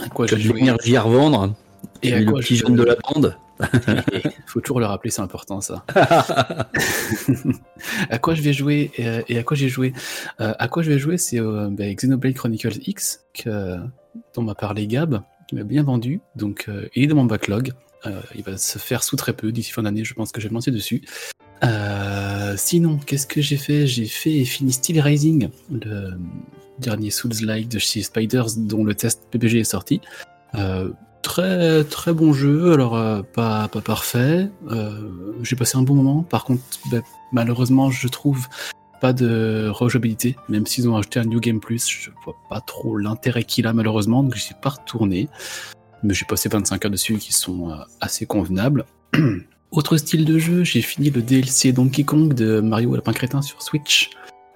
À 0.00 0.08
quoi 0.08 0.26
tu 0.26 0.34
as 0.34 0.38
de 0.38 0.52
l'énergie 0.52 0.96
à 0.96 1.02
revendre. 1.02 1.54
Et 2.02 2.12
à 2.14 2.20
le 2.20 2.30
quoi 2.30 2.40
petit 2.40 2.56
je- 2.56 2.64
jeune 2.66 2.76
de 2.76 2.82
la 2.84 2.96
bande. 2.96 3.36
Faut 4.46 4.60
toujours 4.60 4.78
le 4.80 4.86
rappeler, 4.86 5.10
c'est 5.10 5.22
important 5.22 5.60
ça. 5.60 5.84
à 8.10 8.18
quoi 8.18 8.34
je 8.34 8.42
vais 8.42 8.52
jouer 8.52 8.90
et, 8.96 9.06
euh, 9.06 9.22
et 9.28 9.38
à 9.38 9.42
quoi 9.42 9.56
j'ai 9.56 9.68
joué? 9.68 9.92
Euh, 10.40 10.54
À 10.58 10.68
quoi 10.68 10.82
je 10.82 10.90
vais 10.90 10.98
jouer, 10.98 11.18
c'est 11.18 11.40
euh, 11.40 11.68
bah, 11.70 11.92
Xenoblade 11.92 12.34
Chronicles 12.34 12.78
X, 12.86 13.24
que, 13.34 13.76
dont 14.34 14.42
m'a 14.42 14.54
parlé 14.54 14.86
Gab, 14.86 15.22
qui 15.48 15.54
m'a 15.56 15.64
bien 15.64 15.82
vendu. 15.82 16.20
Donc, 16.36 16.66
euh, 16.68 16.88
il 16.94 17.04
est 17.04 17.06
dans 17.08 17.16
mon 17.16 17.24
backlog. 17.24 17.72
Euh, 18.06 18.20
il 18.36 18.44
va 18.44 18.56
se 18.58 18.78
faire 18.78 19.02
sous 19.02 19.16
très 19.16 19.32
peu 19.32 19.50
d'ici 19.50 19.72
fin 19.72 19.82
d'année. 19.82 20.04
Je 20.04 20.14
pense 20.14 20.30
que 20.30 20.40
je 20.40 20.46
vais 20.46 20.50
me 20.50 20.54
lancer 20.54 20.70
dessus. 20.70 21.02
Sinon, 22.56 22.98
qu'est-ce 23.04 23.26
que 23.26 23.40
j'ai 23.40 23.56
fait? 23.56 23.86
J'ai 23.86 24.06
fait 24.06 24.32
et 24.36 24.44
fini 24.44 24.72
Steel 24.72 25.00
Rising, 25.00 25.48
le 25.70 26.12
dernier 26.78 27.10
Souls-like 27.10 27.68
de 27.68 27.78
chez 27.78 28.02
Spiders, 28.02 28.46
dont 28.56 28.84
le 28.84 28.94
test 28.94 29.22
PPG 29.30 29.60
est 29.60 29.64
sorti. 29.64 30.00
Très 31.28 31.84
très 31.84 32.14
bon 32.14 32.32
jeu, 32.32 32.72
alors 32.72 32.96
euh, 32.96 33.20
pas, 33.20 33.68
pas 33.68 33.82
parfait. 33.82 34.48
Euh, 34.70 35.10
j'ai 35.42 35.56
passé 35.56 35.76
un 35.76 35.82
bon 35.82 35.94
moment. 35.94 36.22
Par 36.22 36.44
contre, 36.44 36.62
bah, 36.90 37.02
malheureusement, 37.32 37.90
je 37.90 38.08
trouve 38.08 38.48
pas 39.02 39.12
de 39.12 39.68
rejouabilité, 39.68 40.36
même 40.48 40.64
s'ils 40.64 40.88
ont 40.88 40.96
ajouté 40.96 41.20
un 41.20 41.24
New 41.24 41.38
Game 41.38 41.60
Plus, 41.60 41.86
je 41.86 42.08
vois 42.24 42.34
pas 42.48 42.62
trop 42.62 42.96
l'intérêt 42.96 43.44
qu'il 43.44 43.66
a 43.66 43.74
malheureusement, 43.74 44.22
donc 44.22 44.36
je 44.36 44.40
suis 44.40 44.54
pas 44.54 44.70
retourné. 44.70 45.28
Mais 46.02 46.14
j'ai 46.14 46.24
passé 46.24 46.48
25 46.48 46.86
heures 46.86 46.90
dessus 46.90 47.18
qui 47.18 47.34
sont 47.34 47.72
euh, 47.72 47.74
assez 48.00 48.24
convenables. 48.24 48.86
Autre 49.70 49.98
style 49.98 50.24
de 50.24 50.38
jeu, 50.38 50.64
j'ai 50.64 50.80
fini 50.80 51.10
le 51.10 51.20
DLC 51.20 51.72
Donkey 51.72 52.04
Kong 52.04 52.32
de 52.32 52.60
Mario 52.60 52.94
Lapin 52.94 53.12
Crétin 53.12 53.42
sur 53.42 53.60
Switch, 53.60 54.08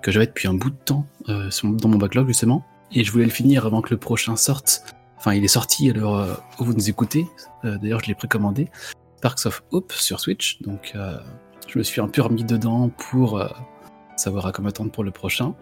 que 0.02 0.11
j'avais 0.11 0.26
depuis 0.26 0.49
un 0.49 0.55
bout 0.55 0.71
de 0.71 0.76
temps 0.87 1.07
dans 1.29 1.88
mon 1.88 1.99
backlog 1.99 2.29
justement, 2.29 2.64
et 2.93 3.05
je 3.05 3.12
voulais 3.12 3.26
le 3.26 3.31
finir 3.31 3.67
avant 3.67 3.83
que 3.83 3.91
le 3.91 3.99
prochain 3.99 4.37
sorte. 4.37 4.83
Enfin, 5.23 5.35
il 5.35 5.45
est 5.45 5.49
sorti 5.49 5.88
à 5.88 5.93
l'heure 5.93 6.43
où 6.59 6.64
vous 6.64 6.75
nous 6.75 6.91
écoutez. 6.91 7.29
Euh, 7.64 7.79
D'ailleurs, 7.79 8.00
je 8.00 8.09
l'ai 8.09 8.14
précommandé. 8.17 8.69
Parks 9.21 9.47
of 9.47 9.62
Hope 9.71 9.93
sur 9.93 10.19
Switch. 10.19 10.61
Donc, 10.62 10.95
euh, 10.97 11.17
je 11.69 11.79
me 11.79 11.85
suis 11.85 12.00
un 12.00 12.09
peu 12.09 12.23
remis 12.23 12.43
dedans 12.43 12.88
pour 12.88 13.38
euh, 13.38 13.47
savoir 14.17 14.47
à 14.47 14.52
quoi 14.52 14.64
m'attendre 14.64 14.91
pour 14.91 15.05
le 15.05 15.12
prochain. 15.12 15.55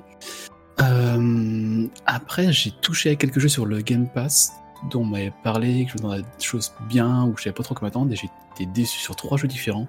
Après, 2.06 2.50
j'ai 2.54 2.70
touché 2.70 3.10
à 3.10 3.16
quelques 3.16 3.38
jeux 3.38 3.50
sur 3.50 3.66
le 3.66 3.82
Game 3.82 4.08
Pass. 4.08 4.54
dont 4.90 5.02
on 5.02 5.04
m'avait 5.04 5.34
parlé, 5.44 5.84
que 5.84 5.90
je 5.90 5.96
dans 5.98 6.16
des 6.16 6.24
choses 6.40 6.72
bien, 6.88 7.26
ou 7.26 7.36
je 7.36 7.42
savais 7.42 7.52
pas 7.52 7.62
trop 7.62 7.74
comment 7.74 7.88
attendre, 7.88 8.10
et 8.14 8.16
j'ai 8.16 8.30
été 8.54 8.64
déçu 8.64 8.98
sur 8.98 9.14
trois 9.14 9.36
jeux 9.36 9.48
différents. 9.48 9.88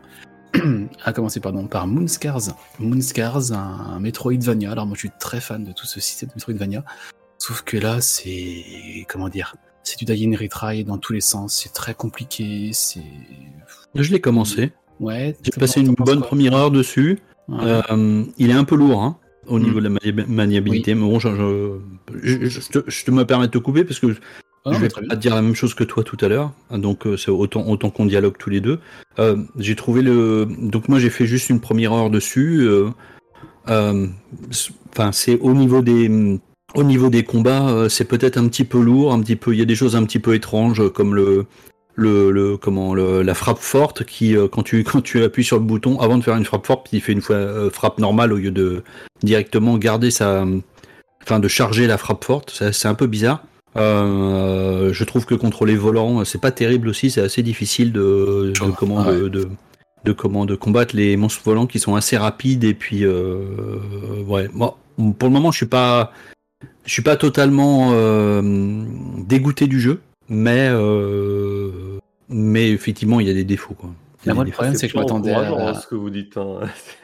à 1.06 1.14
commencer 1.14 1.40
pardon, 1.40 1.66
par 1.68 1.88
Moonscars. 1.88 2.58
Moonscars, 2.80 3.54
un, 3.54 3.96
un 3.96 4.00
Metroidvania. 4.02 4.70
Alors 4.70 4.86
moi 4.86 4.96
je 4.96 5.00
suis 5.08 5.12
très 5.18 5.40
fan 5.40 5.64
de 5.64 5.72
tout 5.72 5.86
ce 5.86 6.02
système 6.02 6.28
de 6.28 6.34
Metroidvania. 6.36 6.84
Sauf 7.44 7.64
que 7.64 7.76
là 7.78 8.02
c'est... 8.02 8.64
comment 9.10 9.30
dire 9.30 9.56
C'est 9.84 9.98
du 9.98 10.06
die 10.06 10.28
and 10.28 10.38
retry 10.40 10.84
dans 10.84 11.00
tous 11.00 11.14
les 11.14 11.22
sens. 11.22 11.60
C'est 11.62 11.74
très 11.74 11.96
compliqué. 11.96 12.70
C'est... 12.72 13.02
Je 13.96 14.12
l'ai 14.12 14.22
commencé. 14.22 14.74
Ouais. 15.00 15.36
J'ai 15.42 15.52
passé 15.60 15.82
une 15.82 15.94
bonne 15.96 16.22
première 16.22 16.54
heure 16.56 16.70
dessus. 16.70 17.18
Ouais. 17.48 17.58
Euh, 17.64 18.24
il 18.38 18.52
est 18.52 18.54
un 18.54 18.64
peu 18.64 18.76
lourd 18.76 19.02
hein, 19.02 19.18
au 19.48 19.58
Mm. 19.58 19.64
niveau 19.64 19.80
de 19.80 19.86
la 19.86 19.90
mani- 19.90 20.26
maniabilité, 20.28 20.94
mais 20.94 21.02
bon, 21.02 21.18
je, 21.20 21.30
je, 22.22 22.38
je- 22.38 22.50
je 22.50 22.60
te, 22.70 22.80
je 22.88 23.06
te 23.06 23.10
me 23.12 23.26
permets 23.26 23.48
de 23.48 23.52
te 23.52 23.58
couper 23.58 23.84
parce 23.86 24.00
que 24.00 24.16
Ah 24.64 24.74
je 24.74 24.78
vais 24.80 24.90
pas 24.90 25.02
te 25.02 25.16
dire 25.16 25.34
la 25.34 25.42
même 25.42 25.56
chose 25.56 25.74
que 25.74 25.84
toi 25.84 26.04
tout 26.04 26.18
à 26.22 26.28
l'heure, 26.28 26.52
donc 26.70 27.08
euh, 27.08 27.18
c'est 27.18 27.32
autant, 27.32 27.68
autant 27.68 27.90
qu'on 27.90 28.06
dialogue 28.06 28.36
tous 28.38 28.52
les 28.52 28.62
deux. 28.62 28.78
Euh, 29.18 29.36
j'ai 29.58 29.76
trouvé 29.76 30.04
le. 30.04 30.46
Donc 30.60 30.88
moi 30.90 31.00
j'ai 31.00 31.10
fait 31.10 31.26
juste 31.26 31.50
une 31.50 31.60
première 31.60 31.92
heure 31.94 32.12
dessus. 32.12 32.60
euh, 32.62 32.90
euh, 33.70 34.06
Enfin, 34.92 35.12
c'est 35.12 35.40
au 35.40 35.54
niveau 35.56 35.82
des. 35.82 36.40
Au 36.74 36.84
niveau 36.84 37.10
des 37.10 37.24
combats, 37.24 37.68
euh, 37.70 37.90
c'est 37.90 38.06
peut-être 38.06 38.38
un 38.38 38.48
petit 38.48 38.64
peu 38.64 38.80
lourd, 38.80 39.14
un 39.14 39.20
petit 39.22 39.36
peu. 39.36 39.54
Il 39.54 39.60
y 39.60 39.62
a 39.62 39.66
des 39.66 39.76
choses 39.76 39.96
un 39.96 40.04
petit 40.06 40.20
peu 40.20 40.36
étranges, 40.36 40.90
comme 40.94 41.16
le, 41.16 41.46
le, 41.96 42.32
le 42.32 42.58
comment, 42.58 42.94
le, 42.94 43.22
la 43.22 43.34
frappe 43.34 43.60
forte 43.60 44.06
qui, 44.06 44.36
euh, 44.36 44.48
quand 44.48 44.64
tu, 44.64 44.84
quand 44.86 45.02
tu 45.02 45.24
appuies 45.24 45.44
sur 45.44 45.58
le 45.58 45.64
bouton, 45.64 46.00
avant 46.00 46.18
de 46.18 46.24
faire 46.24 46.36
une 46.36 46.46
frappe 46.46 46.66
forte, 46.66 46.88
il 46.92 47.02
fait 47.02 47.12
une 47.12 47.22
fois 47.22 47.36
euh, 47.36 47.70
frappe 47.70 48.00
normale 48.00 48.34
au 48.34 48.38
lieu 48.38 48.52
de 48.52 48.84
directement 49.24 49.78
garder 49.78 50.12
sa, 50.12 50.46
enfin, 51.24 51.40
de 51.40 51.48
charger 51.48 51.88
la 51.88 51.98
frappe 51.98 52.24
forte. 52.24 52.64
C'est 52.72 52.88
un 52.88 52.96
peu 52.96 53.08
bizarre. 53.08 53.44
Euh, 53.78 54.92
je 54.92 55.04
trouve 55.06 55.26
que 55.26 55.36
contre 55.36 55.66
les 55.66 55.76
volants, 55.76 56.26
c'est 56.26 56.42
pas 56.42 56.52
terrible 56.52 56.90
aussi. 56.90 57.10
C'est 57.10 57.22
assez 57.22 57.44
difficile 57.44 57.92
de, 57.92 58.52
de 58.54 58.72
comment 58.72 59.00
Ah 59.00 59.12
de, 59.14 59.30
de, 59.30 59.48
de 60.04 60.12
comment 60.12 60.46
de 60.46 60.56
combattre 60.56 60.96
les 60.96 61.16
monstres 61.16 61.42
volants 61.44 61.68
qui 61.68 61.80
sont 61.80 61.96
assez 61.96 62.18
rapides 62.18 62.64
et 62.64 62.74
puis 62.74 63.06
euh, 63.06 63.46
ouais. 64.28 64.50
Bon, 64.54 64.74
pour 65.18 65.30
le 65.30 65.34
moment, 65.34 65.52
je 65.52 65.58
suis 65.58 65.66
pas, 65.66 66.12
je 66.86 66.92
suis 66.92 67.02
pas 67.02 67.16
totalement 67.16 67.92
euh, 67.94 68.86
dégoûté 69.28 69.68
du 69.68 69.80
jeu, 69.80 70.02
mais 70.30 70.68
euh, 70.70 72.00
mais 72.30 72.72
effectivement, 72.72 73.20
il 73.20 73.28
y 73.28 73.32
a 73.32 73.34
des 73.34 73.44
défauts 73.44 73.74
quoi. 73.74 73.92
Il 74.24 74.28
y 74.28 74.30
a 74.30 74.34
Mais 74.34 74.36
moi, 74.36 74.46
le 74.46 74.52
problème, 74.52 74.76
c'est 74.76 74.86
que 74.86 74.92
je 74.92 74.94
pas 74.94 75.02
m'attendais 75.02 75.34
à... 75.34 75.70
hein, 75.70 75.74
ce 75.74 75.88
que 75.88 75.96
vous 75.96 76.12
dites. 76.12 76.38
hein. 76.38 76.60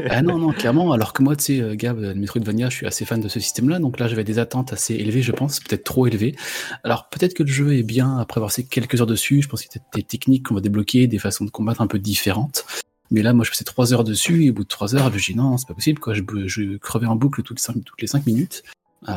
Ah 0.07 0.21
non, 0.21 0.37
non, 0.37 0.51
clairement. 0.51 0.91
Alors 0.91 1.13
que 1.13 1.23
moi, 1.23 1.35
tu 1.35 1.45
sais, 1.45 1.61
euh, 1.61 1.73
Gab, 1.73 1.97
euh, 1.97 2.13
Metroidvania, 2.13 2.69
je 2.69 2.75
suis 2.75 2.85
assez 2.85 3.05
fan 3.05 3.19
de 3.19 3.27
ce 3.27 3.39
système-là. 3.39 3.79
Donc 3.79 3.99
là, 3.99 4.07
j'avais 4.07 4.23
des 4.23 4.37
attentes 4.37 4.71
assez 4.71 4.93
élevées, 4.93 5.23
je 5.23 5.31
pense, 5.31 5.59
peut-être 5.59 5.83
trop 5.83 6.05
élevées. 6.05 6.35
Alors 6.83 7.09
peut-être 7.09 7.33
que 7.33 7.41
le 7.41 7.49
jeu 7.49 7.73
est 7.75 7.81
bien 7.81 8.19
après 8.19 8.37
avoir 8.37 8.49
passé 8.49 8.65
quelques 8.65 9.01
heures 9.01 9.07
dessus. 9.07 9.41
Je 9.41 9.47
pense 9.49 9.63
qu'il 9.63 9.71
y 9.73 9.79
a 9.79 9.81
peut-être 9.81 9.95
des 9.95 10.03
techniques 10.03 10.45
qu'on 10.45 10.53
va 10.53 10.61
débloquer, 10.61 11.07
des 11.07 11.17
façons 11.17 11.43
de 11.43 11.49
combattre 11.49 11.81
un 11.81 11.87
peu 11.87 11.97
différentes. 11.97 12.67
Mais 13.09 13.23
là, 13.23 13.33
moi, 13.33 13.43
je 13.43 13.49
passais 13.49 13.63
trois 13.63 13.93
heures 13.93 14.03
dessus 14.03 14.45
et 14.45 14.51
au 14.51 14.53
bout 14.53 14.63
de 14.63 14.67
trois 14.67 14.93
heures, 14.95 15.09
je 15.09 15.15
me 15.15 15.19
dis 15.19 15.35
non, 15.35 15.57
c'est 15.57 15.67
pas 15.67 15.73
possible. 15.73 15.97
Quoi. 15.99 16.13
Je, 16.13 16.21
je 16.45 16.77
crevais 16.77 17.07
en 17.07 17.15
boucle 17.15 17.41
toutes, 17.41 17.59
cinq- 17.59 17.83
toutes 17.83 17.99
les 17.99 18.07
cinq 18.07 18.27
minutes. 18.27 18.61
Euh, 19.09 19.13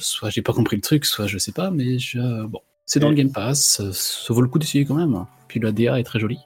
soit 0.00 0.30
j'ai 0.30 0.42
pas 0.42 0.52
compris 0.52 0.76
le 0.76 0.82
truc, 0.82 1.04
soit 1.04 1.26
je 1.26 1.38
sais 1.38 1.52
pas. 1.52 1.70
Mais 1.70 1.98
je, 1.98 2.46
bon, 2.46 2.60
c'est 2.84 3.00
dans 3.00 3.08
le 3.08 3.14
Game 3.14 3.32
Pass. 3.32 3.82
Ça, 3.92 4.34
vaut 4.34 4.42
le 4.42 4.48
coup 4.48 4.58
d'essayer 4.58 4.84
quand 4.84 4.94
même. 4.94 5.24
Puis 5.48 5.60
la 5.60 5.72
DA 5.72 5.98
est 5.98 6.04
très 6.04 6.18
jolie. 6.18 6.40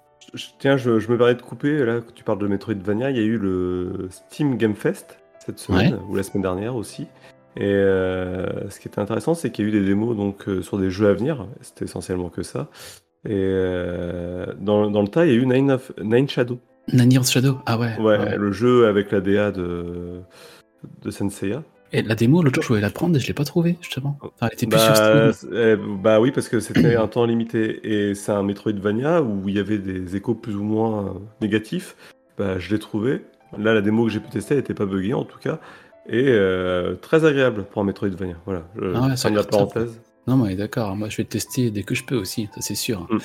Tiens, 0.59 0.76
je, 0.76 1.00
je 1.00 1.11
me 1.11 1.18
permets 1.18 1.35
de 1.35 1.42
couper. 1.42 1.85
Là, 1.85 2.00
que 2.00 2.12
tu 2.12 2.25
parles 2.25 2.38
de 2.38 2.47
Metroidvania, 2.47 3.11
il 3.11 3.16
y 3.16 3.20
a 3.20 3.25
eu 3.25 3.37
le 3.37 4.09
Steam 4.11 4.56
Game 4.56 4.75
Fest 4.75 5.18
cette 5.44 5.59
semaine, 5.59 5.99
ou 6.09 6.14
la 6.14 6.23
semaine 6.23 6.42
dernière 6.42 6.76
aussi. 6.76 7.06
Et 7.56 7.64
euh, 7.64 8.70
ce 8.70 8.78
qui 8.78 8.88
était 8.88 9.00
intéressant, 9.00 9.35
c'est 9.35 9.50
qu'il 9.50 9.64
y 9.64 9.68
a 9.68 9.70
eu 9.70 9.73
des 9.73 9.85
démos 9.85 10.16
donc, 10.16 10.49
euh, 10.49 10.62
sur 10.62 10.78
des 10.78 10.90
jeux 10.90 11.09
à 11.09 11.14
venir. 11.14 11.47
C'était 11.62 11.87
essentiellement 11.87 12.28
que 12.28 12.42
ça. 12.42 12.68
Et 13.25 13.32
euh, 13.32 14.47
dans, 14.61 14.90
dans 14.90 15.02
le 15.02 15.09
tas, 15.09 15.26
il 15.26 15.32
y 15.32 15.35
a 15.35 15.38
eu 15.38 15.47
Nine, 15.47 15.73
of, 15.73 15.92
Nine 16.00 16.28
Shadow. 16.28 16.61
Nine 16.92 17.12
Years 17.12 17.26
Shadow, 17.26 17.59
ah 17.66 17.78
ouais. 17.78 17.97
Ouais, 17.99 18.18
ouais. 18.18 18.37
le 18.37 18.52
jeu 18.52 18.87
avec 18.87 19.11
la 19.11 19.20
DA 19.20 19.50
de, 19.50 20.20
de 21.02 21.11
Senseiya. 21.11 21.62
Et 21.92 22.02
la 22.02 22.14
démo, 22.14 22.42
l'autre 22.42 22.54
jour, 22.56 22.62
je 22.62 22.68
voulais 22.68 22.80
la 22.80 22.90
prendre 22.90 23.16
et 23.16 23.20
je 23.20 23.26
l'ai 23.26 23.35
pas 23.35 23.44
trouvée, 23.44 23.76
justement. 23.80 24.16
Enfin, 24.23 24.47
elle 24.49 24.52
était 24.54 24.66
plus 24.66 24.78
sur 24.78 24.92
Bah, 24.92 25.32
Steam. 25.32 25.50
c'est- 25.52 25.73
eh, 25.73 25.76
bah 25.76 26.20
oui, 26.20 26.30
parce 26.30 26.49
que 26.49 26.61
c'était 26.61 26.94
un 26.97 27.09
temps 27.09 27.25
limité. 27.25 27.80
Et 28.11 28.14
c'est 28.14 28.32
un 28.32 28.42
Metroidvania 28.42 29.23
où 29.23 29.49
il 29.49 29.56
y 29.56 29.59
avait 29.59 29.78
des 29.78 30.14
échos 30.16 30.35
plus 30.35 30.54
ou 30.56 30.62
moins 30.62 31.06
euh, 31.06 31.11
négatifs. 31.40 31.97
Bah, 32.38 32.59
je 32.59 32.70
l'ai 32.73 32.78
trouvé. 32.78 33.23
Là, 33.59 33.75
la 33.75 33.80
démo 33.80 34.04
que 34.04 34.11
j'ai 34.11 34.20
pu 34.20 34.28
tester, 34.30 34.54
elle 34.54 34.61
n'était 34.61 34.75
pas 34.75 34.87
buggée 34.87 35.14
en 35.14 35.25
tout 35.25 35.38
cas. 35.38 35.59
Et 36.09 36.25
euh, 36.28 36.94
très 36.94 37.25
agréable 37.25 37.64
pour 37.64 37.82
un 37.82 37.85
Metroidvania. 37.85 38.37
Voilà, 38.44 38.62
je 38.76 38.92
Ah 38.94 39.06
ouais, 39.09 39.16
ça 39.16 39.28
la 39.30 39.42
top. 39.44 39.76
Non, 40.26 40.37
mais 40.37 40.54
d'accord. 40.54 40.94
Moi, 40.97 41.09
je 41.09 41.16
vais 41.16 41.25
tester 41.25 41.70
dès 41.70 41.82
que 41.82 41.94
je 41.94 42.04
peux 42.04 42.16
aussi, 42.16 42.49
ça 42.54 42.61
c'est 42.61 42.75
sûr. 42.76 43.00
Mm. 43.11 43.18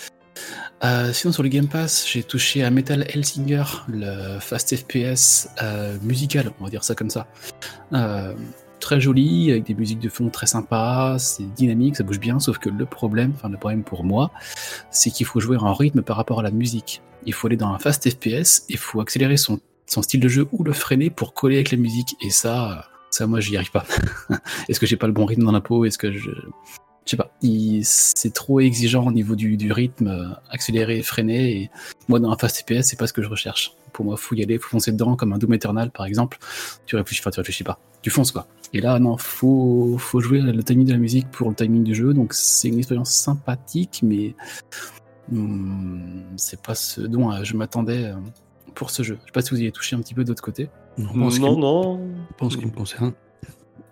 Euh, 0.84 1.14
sinon, 1.14 1.32
sur 1.32 1.44
le 1.44 1.50
Game 1.50 1.68
Pass, 1.68 2.06
j'ai 2.08 2.24
touché 2.24 2.64
à 2.64 2.70
Metal 2.70 3.06
Hellsinger, 3.10 3.64
le 3.88 4.40
fast 4.40 4.76
FPS 4.76 5.50
euh, 5.62 5.98
musical, 6.02 6.52
on 6.60 6.66
va 6.66 6.70
dire 6.70 6.84
ça 6.84 6.96
comme 6.96 7.10
ça. 7.10 7.28
Euh, 7.94 8.34
très 8.80 9.00
joli, 9.00 9.52
avec 9.52 9.64
des 9.64 9.74
musiques 9.74 10.00
de 10.00 10.10
fond 10.10 10.30
très 10.30 10.48
sympas, 10.48 11.18
c'est 11.18 11.44
dynamique, 11.56 11.96
ça 11.96 12.04
bouge 12.04 12.20
bien, 12.20 12.40
sauf 12.40 12.58
que 12.58 12.70
le 12.70 12.86
problème, 12.86 13.32
enfin 13.36 13.50
le 13.50 13.58
problème 13.58 13.84
pour 13.84 14.04
moi, 14.04 14.32
c'est 14.92 15.10
qu'il 15.10 15.26
faut 15.26 15.40
jouer 15.40 15.58
en 15.58 15.74
rythme 15.74 16.02
par 16.02 16.18
rapport 16.18 16.40
à 16.40 16.44
la 16.44 16.52
musique. 16.52 17.02
Il 17.26 17.34
faut 17.34 17.48
aller 17.48 17.58
dans 17.58 17.70
un 17.70 17.80
fast 17.80 18.08
FPS, 18.08 18.66
il 18.70 18.78
faut 18.78 19.02
accélérer 19.02 19.38
son, 19.38 19.60
style 19.88 20.20
de 20.20 20.28
jeu 20.28 20.48
ou 20.52 20.64
le 20.64 20.74
freiner 20.74 21.10
pour 21.10 21.34
coller 21.34 21.56
avec 21.56 21.72
la 21.72 21.78
musique, 21.78 22.16
et 22.22 22.30
ça, 22.30 22.90
ça 23.10 23.26
moi 23.28 23.40
j'y 23.40 23.56
arrive 23.56 23.72
pas. 23.72 23.86
Est-ce 24.70 24.80
que 24.80 24.86
j'ai 24.86 24.98
pas 24.98 25.08
le 25.08 25.14
bon 25.14 25.26
rythme 25.26 25.46
dans 25.46 25.52
la 25.52 25.62
peau? 25.62 25.86
Est-ce 25.86 25.98
que 25.98 26.12
je... 26.12 26.30
Je 27.06 27.12
sais 27.12 27.18
pas, 27.18 27.32
c'est 27.84 28.34
trop 28.34 28.60
exigeant 28.60 29.06
au 29.06 29.12
niveau 29.12 29.36
du, 29.36 29.58
du 29.58 29.72
rythme, 29.72 30.08
euh, 30.08 30.30
accélérer, 30.50 31.04
freiner, 31.04 31.52
et 31.52 31.70
moi 32.08 32.20
dans 32.20 32.32
un 32.32 32.38
fast 32.38 32.58
FPS, 32.62 32.82
c'est 32.82 32.98
pas 32.98 33.06
ce 33.06 33.14
que 33.14 33.22
je 33.22 33.30
recherche. 33.30 33.74
Pour 33.94 34.06
moi, 34.06 34.18
faut 34.18 34.34
y 34.36 34.42
aller, 34.42 34.58
faut 34.58 34.70
foncer 34.70 34.92
dedans, 34.92 35.16
comme 35.16 35.32
un 35.32 35.38
Doom 35.38 35.54
Eternal 35.54 35.92
par 35.92 36.08
exemple. 36.08 36.40
Tu 36.88 36.96
réfléchis 36.96 37.22
pas, 37.22 37.30
tu 37.30 37.40
réfléchis 37.40 37.64
pas, 37.64 37.80
tu 38.02 38.10
fonces 38.10 38.32
quoi. 38.32 38.48
Et 38.74 38.82
là, 38.82 38.98
non, 38.98 39.18
faut, 39.18 39.98
faut 40.00 40.20
jouer 40.20 40.42
le 40.42 40.64
timing 40.64 40.88
de 40.88 40.94
la 40.94 40.98
musique 40.98 41.30
pour 41.30 41.50
le 41.50 41.56
timing 41.56 41.84
du 41.84 41.94
jeu, 41.94 42.14
donc 42.14 42.34
c'est 42.34 42.70
une 42.70 42.80
expérience 42.80 43.12
sympathique, 43.12 44.00
mais 44.02 44.34
hmm, 45.30 46.22
c'est 46.38 46.62
pas 46.62 46.74
ce 46.74 47.02
dont 47.02 47.32
euh, 47.32 47.44
je 47.44 47.56
m'attendais 47.56 48.06
euh, 48.06 48.16
pour 48.74 48.90
ce 48.90 49.04
jeu. 49.04 49.18
Je 49.22 49.28
sais 49.28 49.32
pas 49.32 49.42
si 49.42 49.52
vous 49.52 49.58
y 49.58 49.62
avez 49.62 49.72
touché 49.72 49.96
un 49.96 50.00
petit 50.00 50.16
peu 50.16 50.24
de 50.24 50.30
l'autre 50.30 50.44
côté. 50.44 50.70
Non, 50.98 51.14
Non, 51.14 51.58
non. 51.58 52.00
en 52.40 52.50
ce 52.50 52.58
qui 52.58 52.66
me 52.66 52.72
concerne. 52.72 53.14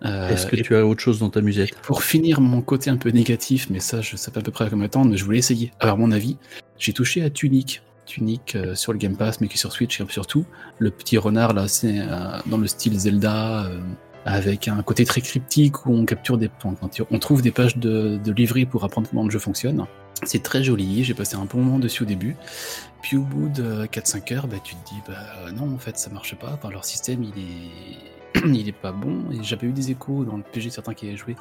Euh, 0.04 0.28
Est-ce 0.28 0.46
que 0.46 0.56
tu 0.56 0.76
as 0.76 0.86
autre 0.86 1.00
chose 1.00 1.18
dans 1.18 1.30
ta 1.30 1.40
musette? 1.40 1.74
Pour 1.76 2.02
finir 2.02 2.40
mon 2.40 2.60
côté 2.60 2.90
un 2.90 2.96
peu 2.96 3.10
négatif, 3.10 3.68
mais 3.70 3.80
ça 3.80 4.00
je 4.00 4.16
sais 4.16 4.30
pas 4.30 4.40
à 4.40 4.42
peu 4.42 4.50
près 4.52 4.66
à 4.66 4.70
combien 4.70 4.86
attendre, 4.86 5.10
mais 5.10 5.16
je 5.16 5.24
voulais 5.24 5.38
essayer. 5.38 5.72
Alors 5.80 5.98
mon 5.98 6.10
avis, 6.10 6.36
j'ai 6.78 6.92
touché 6.92 7.22
à 7.22 7.30
Tunic. 7.30 7.82
Tunic 8.06 8.54
euh, 8.54 8.74
sur 8.74 8.92
le 8.92 8.98
Game 8.98 9.16
Pass, 9.16 9.40
mais 9.40 9.48
qui 9.48 9.54
est 9.54 9.58
sur 9.58 9.72
Switch 9.72 10.00
et 10.00 10.04
surtout. 10.08 10.44
Le 10.78 10.90
petit 10.90 11.18
renard 11.18 11.54
là, 11.54 11.68
c'est 11.68 12.00
euh, 12.00 12.38
dans 12.46 12.58
le 12.58 12.66
style 12.66 12.98
Zelda, 12.98 13.64
euh, 13.64 13.80
avec 14.24 14.68
un 14.68 14.82
côté 14.82 15.04
très 15.04 15.20
cryptique 15.20 15.86
où 15.86 15.92
on 15.92 16.04
capture 16.04 16.38
des 16.38 16.50
quand 16.60 16.74
on 17.10 17.18
trouve 17.18 17.42
des 17.42 17.50
pages 17.50 17.76
de, 17.76 18.18
de 18.22 18.32
livret 18.32 18.64
pour 18.64 18.84
apprendre 18.84 19.08
comment 19.08 19.24
le 19.24 19.30
jeu 19.30 19.38
fonctionne. 19.38 19.86
C'est 20.22 20.42
très 20.42 20.62
joli, 20.62 21.04
j'ai 21.04 21.12
passé 21.12 21.36
un 21.36 21.44
bon 21.44 21.58
moment 21.58 21.78
dessus 21.78 22.04
au 22.04 22.06
début. 22.06 22.36
Puis 23.02 23.18
au 23.18 23.22
bout 23.22 23.48
de 23.48 23.84
4-5 23.86 24.34
heures, 24.34 24.46
bah, 24.46 24.56
tu 24.62 24.74
te 24.76 24.88
dis 24.88 25.00
bah 25.06 25.52
non 25.52 25.74
en 25.74 25.78
fait 25.78 25.98
ça 25.98 26.08
marche 26.10 26.34
pas. 26.36 26.52
Enfin, 26.54 26.70
leur 26.70 26.84
système 26.84 27.22
il 27.22 27.38
est 27.38 28.13
il 28.44 28.68
est 28.68 28.72
pas 28.72 28.92
bon. 28.92 29.24
Et 29.32 29.42
j'avais 29.42 29.66
eu 29.66 29.72
des 29.72 29.90
échos 29.90 30.24
dans 30.24 30.36
le 30.36 30.42
PG 30.42 30.70
certains 30.70 30.94
qui 30.94 31.06
avaient 31.08 31.16
joué, 31.16 31.36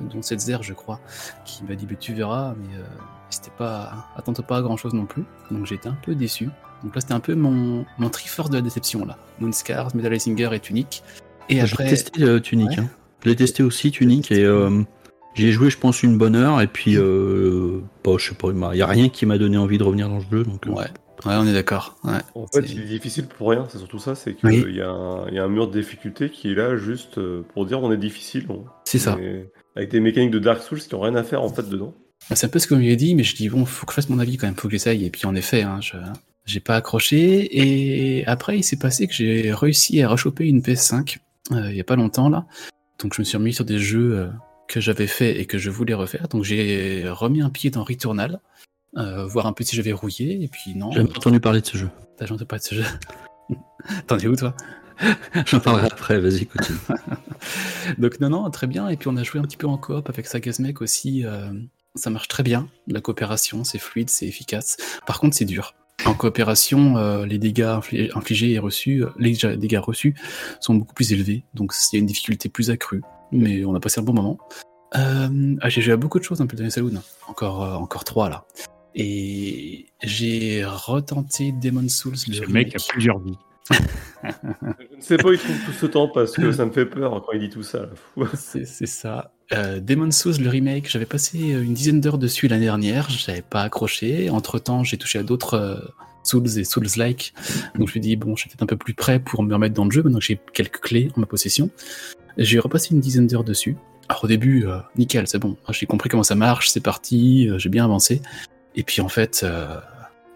dont 0.00 0.22
Setzer 0.22 0.58
je 0.62 0.72
crois, 0.72 1.00
qui 1.44 1.64
m'a 1.64 1.74
dit 1.74 1.86
bah, 1.86 1.94
tu 1.98 2.14
verras, 2.14 2.54
mais 2.58 2.76
euh, 2.76 2.82
c'était 3.30 3.52
pas 3.56 4.06
attends 4.16 4.32
pas 4.34 4.58
à 4.58 4.62
grand 4.62 4.76
chose 4.76 4.94
non 4.94 5.06
plus. 5.06 5.24
Donc 5.50 5.66
j'étais 5.66 5.88
un 5.88 5.96
peu 6.02 6.14
déçu. 6.14 6.48
Donc 6.82 6.94
là 6.94 7.00
c'était 7.00 7.14
un 7.14 7.20
peu 7.20 7.34
mon, 7.34 7.84
mon 7.98 8.08
triforce 8.10 8.50
de 8.50 8.56
la 8.56 8.62
déception 8.62 9.04
là. 9.06 9.16
Moonscars, 9.40 9.94
Metal 9.96 10.20
Singer 10.20 10.50
et 10.52 10.60
Tunic. 10.60 11.02
Et 11.48 11.56
J'ai 11.56 11.60
après 11.62 11.88
testé 11.88 12.22
euh, 12.22 12.40
Tunic. 12.40 12.70
Ouais. 12.70 12.78
hein. 12.80 12.88
Je 13.24 13.30
l'ai 13.30 13.36
testé 13.36 13.62
aussi 13.62 13.90
Tunic 13.90 14.30
et 14.32 14.44
euh, 14.44 14.82
j'y 15.34 15.46
ai 15.46 15.52
joué 15.52 15.70
je 15.70 15.78
pense 15.78 16.02
une 16.02 16.18
bonne 16.18 16.36
heure 16.36 16.60
et 16.60 16.66
puis 16.66 16.96
euh, 16.98 17.80
bah, 18.04 18.12
je 18.18 18.28
sais 18.30 18.34
pas, 18.34 18.48
il 18.72 18.78
y 18.78 18.82
a 18.82 18.86
rien 18.86 19.08
qui 19.08 19.24
m'a 19.24 19.38
donné 19.38 19.56
envie 19.56 19.78
de 19.78 19.82
revenir 19.84 20.08
dans 20.10 20.20
ce 20.20 20.26
jeu 20.30 20.44
donc. 20.44 20.66
euh, 20.66 20.70
ouais, 20.72 20.86
ouais 21.26 21.34
on 21.36 21.46
est 21.46 21.52
d'accord. 21.52 21.96
Ouais. 22.04 22.12
En 22.34 22.46
fait, 22.46 22.60
il 22.70 22.80
est 22.82 22.84
difficile 22.86 23.26
pour 23.26 23.50
rien, 23.50 23.66
c'est 23.70 23.78
surtout 23.78 23.98
ça, 23.98 24.14
c'est 24.14 24.34
qu'il 24.34 24.48
Oui. 24.48 24.74
y, 24.74 24.80
a 24.80 24.88
un- 24.90 25.28
il 25.28 25.34
y 25.34 25.38
a 25.38 25.44
un 25.44 25.48
mur 25.48 25.68
de 25.68 25.78
difficulté 25.80 26.30
qui 26.30 26.50
est 26.50 26.54
là 26.54 26.76
juste 26.76 27.18
euh, 27.18 27.42
pour 27.54 27.66
dire 27.66 27.82
on 27.82 27.92
est 27.92 27.96
difficile. 27.96 28.46
on- 28.48 28.64
C'est 28.84 28.98
ça. 28.98 29.16
mais 29.18 29.48
Avec 29.76 29.90
des 29.90 30.00
mécaniques 30.00 30.30
de 30.30 30.38
Dark 30.38 30.62
Souls 30.62 30.78
qui 30.80 30.94
ont 30.94 31.00
rien 31.00 31.14
à 31.16 31.22
faire 31.24 31.42
en 31.42 31.48
fait 31.48 31.68
dedans. 31.68 31.94
C'est 32.32 32.46
un 32.46 32.48
peu 32.48 32.58
ce 32.58 32.66
qu'on 32.68 32.76
lui 32.76 32.90
a 32.92 32.96
dit, 32.96 33.14
mais 33.14 33.22
je 33.24 33.34
dis 33.34 33.48
bon, 33.48 33.64
faut 33.64 33.86
que 33.86 33.92
je 33.92 33.96
fasse 33.96 34.08
mon 34.08 34.18
avis 34.18 34.36
quand 34.36 34.46
même, 34.46 34.54
faut 34.54 34.68
que 34.68 34.72
j'essaye. 34.72 35.04
Et 35.04 35.10
puis 35.10 35.26
en 35.26 35.34
effet, 35.34 35.62
hein, 35.62 35.78
je 35.80 35.96
j'ai 36.46 36.60
pas 36.60 36.76
accroché. 36.76 37.48
Et 38.18 38.26
après, 38.26 38.58
il 38.58 38.62
s'est 38.62 38.76
passé 38.78 39.06
que 39.08 39.14
j'ai 39.14 39.52
réussi 39.52 40.00
à 40.02 40.08
rechoper 40.08 40.44
une 40.46 40.60
PS5 40.62 41.18
euh, 41.52 41.70
il 41.70 41.76
y 41.76 41.80
a 41.80 41.84
pas 41.84 41.96
longtemps 41.96 42.28
là. 42.28 42.46
Donc 43.02 43.14
je 43.14 43.20
me 43.20 43.24
suis 43.24 43.36
remis 43.36 43.52
sur 43.52 43.64
des 43.64 43.78
jeux 43.78 44.16
euh, 44.18 44.26
que 44.68 44.80
j'avais 44.80 45.06
fait 45.06 45.38
et 45.40 45.44
que 45.46 45.58
je 45.58 45.68
voulais 45.70 45.92
refaire. 45.94 46.28
Donc 46.28 46.44
j'ai 46.44 47.04
remis 47.08 47.42
un 47.42 47.50
pied 47.50 47.70
dans 47.70 47.82
Returnal, 47.84 48.40
euh, 48.96 49.26
voir 49.26 49.46
un 49.46 49.52
peu 49.52 49.64
si 49.64 49.76
j'avais 49.76 49.92
rouillé. 49.92 50.42
Et 50.42 50.48
puis 50.48 50.74
non, 50.74 50.90
J'ai 50.92 50.98
jamais 50.98 51.10
entendu 51.16 51.40
parler 51.40 51.60
de 51.60 51.66
ce 51.66 51.76
jeu. 51.76 51.90
t'as 52.16 52.26
jamais 52.26 52.44
pas 52.44 52.58
de 52.58 52.62
ce 52.62 52.74
jeu. 52.76 52.84
T'en 54.06 54.18
es 54.18 54.26
où 54.26 54.36
toi 54.36 54.54
J'en 55.46 55.58
parlerai 55.60 55.86
après, 55.86 56.20
vas-y 56.20 56.46
continue. 56.46 56.78
Donc 57.98 58.20
non, 58.20 58.30
non, 58.30 58.50
très 58.50 58.66
bien. 58.66 58.88
Et 58.88 58.96
puis 58.96 59.08
on 59.08 59.16
a 59.16 59.22
joué 59.22 59.40
un 59.40 59.42
petit 59.44 59.56
peu 59.56 59.66
en 59.66 59.76
coop 59.76 60.08
avec 60.08 60.26
Sagasmec 60.26 60.80
aussi, 60.80 61.24
euh, 61.26 61.52
ça 61.96 62.10
marche 62.10 62.28
très 62.28 62.42
bien. 62.42 62.68
La 62.86 63.00
coopération, 63.00 63.64
c'est 63.64 63.78
fluide, 63.78 64.08
c'est 64.10 64.26
efficace. 64.26 64.76
Par 65.06 65.18
contre, 65.20 65.36
c'est 65.36 65.44
dur. 65.44 65.74
En 66.06 66.14
coopération, 66.14 66.96
euh, 66.96 67.24
les 67.26 67.38
dégâts 67.38 67.62
infli- 67.62 68.10
infligés 68.16 68.52
et 68.52 68.58
reçus, 68.58 69.04
les 69.18 69.36
dégâts 69.56 69.78
reçus 69.78 70.14
sont 70.60 70.74
beaucoup 70.74 70.92
plus 70.94 71.12
élevés, 71.12 71.44
donc 71.54 71.72
il 71.92 71.96
y 71.96 71.98
a 71.98 72.00
une 72.00 72.06
difficulté 72.06 72.48
plus 72.48 72.70
accrue. 72.70 73.00
Mais 73.32 73.64
on 73.64 73.74
a 73.74 73.80
passé 73.80 74.00
un 74.00 74.02
bon 74.04 74.12
moment. 74.12 74.38
Euh, 74.96 75.56
ah, 75.60 75.68
j'ai 75.68 75.80
joué 75.82 75.92
à 75.92 75.96
beaucoup 75.96 76.18
de 76.18 76.24
choses 76.24 76.40
un 76.40 76.46
peu 76.46 76.56
dans 76.56 76.64
les 76.64 76.70
Saloon. 76.70 77.00
Encore, 77.28 77.62
euh, 77.64 77.74
encore 77.74 78.04
trois 78.04 78.28
là. 78.28 78.44
Et 78.94 79.86
j'ai 80.02 80.64
retenté 80.64 81.52
Demon 81.52 81.88
Souls. 81.88 82.12
le 82.12 82.34
Ce 82.34 82.40
mec 82.40 82.46
remake. 82.46 82.76
a 82.76 82.92
plusieurs 82.92 83.18
vies. 83.18 83.38
Je 83.70 83.76
ne 84.96 85.00
sais 85.00 85.16
pas 85.16 85.28
où 85.28 85.32
il 85.32 85.38
trouve 85.38 85.56
tout 85.64 85.72
ce 85.72 85.86
temps 85.86 86.08
parce 86.08 86.32
que 86.32 86.52
ça 86.52 86.66
me 86.66 86.72
fait 86.72 86.86
peur 86.86 87.24
quand 87.24 87.32
il 87.32 87.40
dit 87.40 87.50
tout 87.50 87.62
ça. 87.62 87.86
C'est 88.34 88.64
ça. 88.86 89.32
Euh, 89.52 89.80
Demon 89.80 90.10
Souls, 90.10 90.36
le 90.40 90.48
remake, 90.48 90.90
j'avais 90.90 91.06
passé 91.06 91.38
une 91.38 91.74
dizaine 91.74 92.00
d'heures 92.00 92.18
dessus 92.18 92.48
l'année 92.48 92.64
dernière, 92.64 93.08
j'avais 93.10 93.42
pas 93.42 93.62
accroché. 93.62 94.30
Entre 94.30 94.58
temps, 94.58 94.84
j'ai 94.84 94.96
touché 94.96 95.18
à 95.18 95.22
d'autres 95.22 95.54
euh, 95.54 95.76
Souls 96.22 96.58
et 96.58 96.64
Souls-like. 96.64 97.34
Donc 97.78 97.88
je 97.88 97.98
me 97.98 98.02
dis, 98.02 98.16
bon, 98.16 98.36
je 98.36 98.42
suis 98.42 98.50
peut-être 98.50 98.62
un 98.62 98.66
peu 98.66 98.76
plus 98.76 98.94
prêt 98.94 99.18
pour 99.18 99.42
me 99.42 99.52
remettre 99.52 99.74
dans 99.74 99.84
le 99.84 99.90
jeu, 99.90 100.02
maintenant 100.02 100.18
que 100.18 100.24
j'ai 100.24 100.40
quelques 100.52 100.80
clés 100.80 101.10
en 101.16 101.20
ma 101.20 101.26
possession. 101.26 101.70
J'ai 102.38 102.58
repassé 102.58 102.94
une 102.94 103.00
dizaine 103.00 103.26
d'heures 103.26 103.44
dessus. 103.44 103.76
Alors 104.08 104.24
au 104.24 104.26
début, 104.26 104.66
euh, 104.66 104.78
nickel, 104.96 105.26
c'est 105.26 105.38
bon. 105.38 105.56
J'ai 105.70 105.86
compris 105.86 106.08
comment 106.08 106.22
ça 106.22 106.34
marche, 106.34 106.68
c'est 106.68 106.82
parti, 106.82 107.48
euh, 107.48 107.58
j'ai 107.58 107.68
bien 107.68 107.84
avancé. 107.84 108.20
Et 108.76 108.82
puis 108.82 109.00
en 109.00 109.08
fait, 109.08 109.42
euh, 109.44 109.76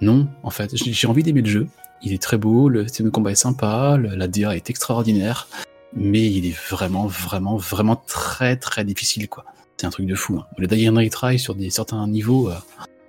non, 0.01 0.29
en 0.43 0.51
fait, 0.51 0.71
j'ai 0.77 1.07
envie 1.07 1.23
d'aimer 1.23 1.43
le 1.43 1.49
jeu. 1.49 1.67
Il 2.03 2.13
est 2.13 2.23
très 2.23 2.39
beau, 2.39 2.69
le 2.69 2.85
système 2.87 3.07
de 3.07 3.11
combat 3.11 3.33
est 3.33 3.35
sympa, 3.35 3.97
le- 3.97 4.15
la 4.15 4.29
DA 4.29 4.55
est 4.57 4.71
extraordinaire 4.71 5.49
mais 5.95 6.31
il 6.31 6.45
est 6.45 6.55
vraiment, 6.71 7.07
vraiment, 7.07 7.57
vraiment 7.57 7.97
très, 7.97 8.57
très 8.57 8.85
difficile, 8.85 9.27
quoi. 9.27 9.47
C'est 9.79 9.87
un 9.87 9.91
truc 9.91 10.05
de 10.05 10.15
fou. 10.15 10.37
Hein. 10.39 10.47
Le 10.59 10.67
Die 10.67 10.87
and 10.87 10.95
Retry 10.97 11.39
sur 11.39 11.55
des 11.55 11.71
certains 11.71 12.07
niveaux, 12.07 12.51
euh, 12.51 12.55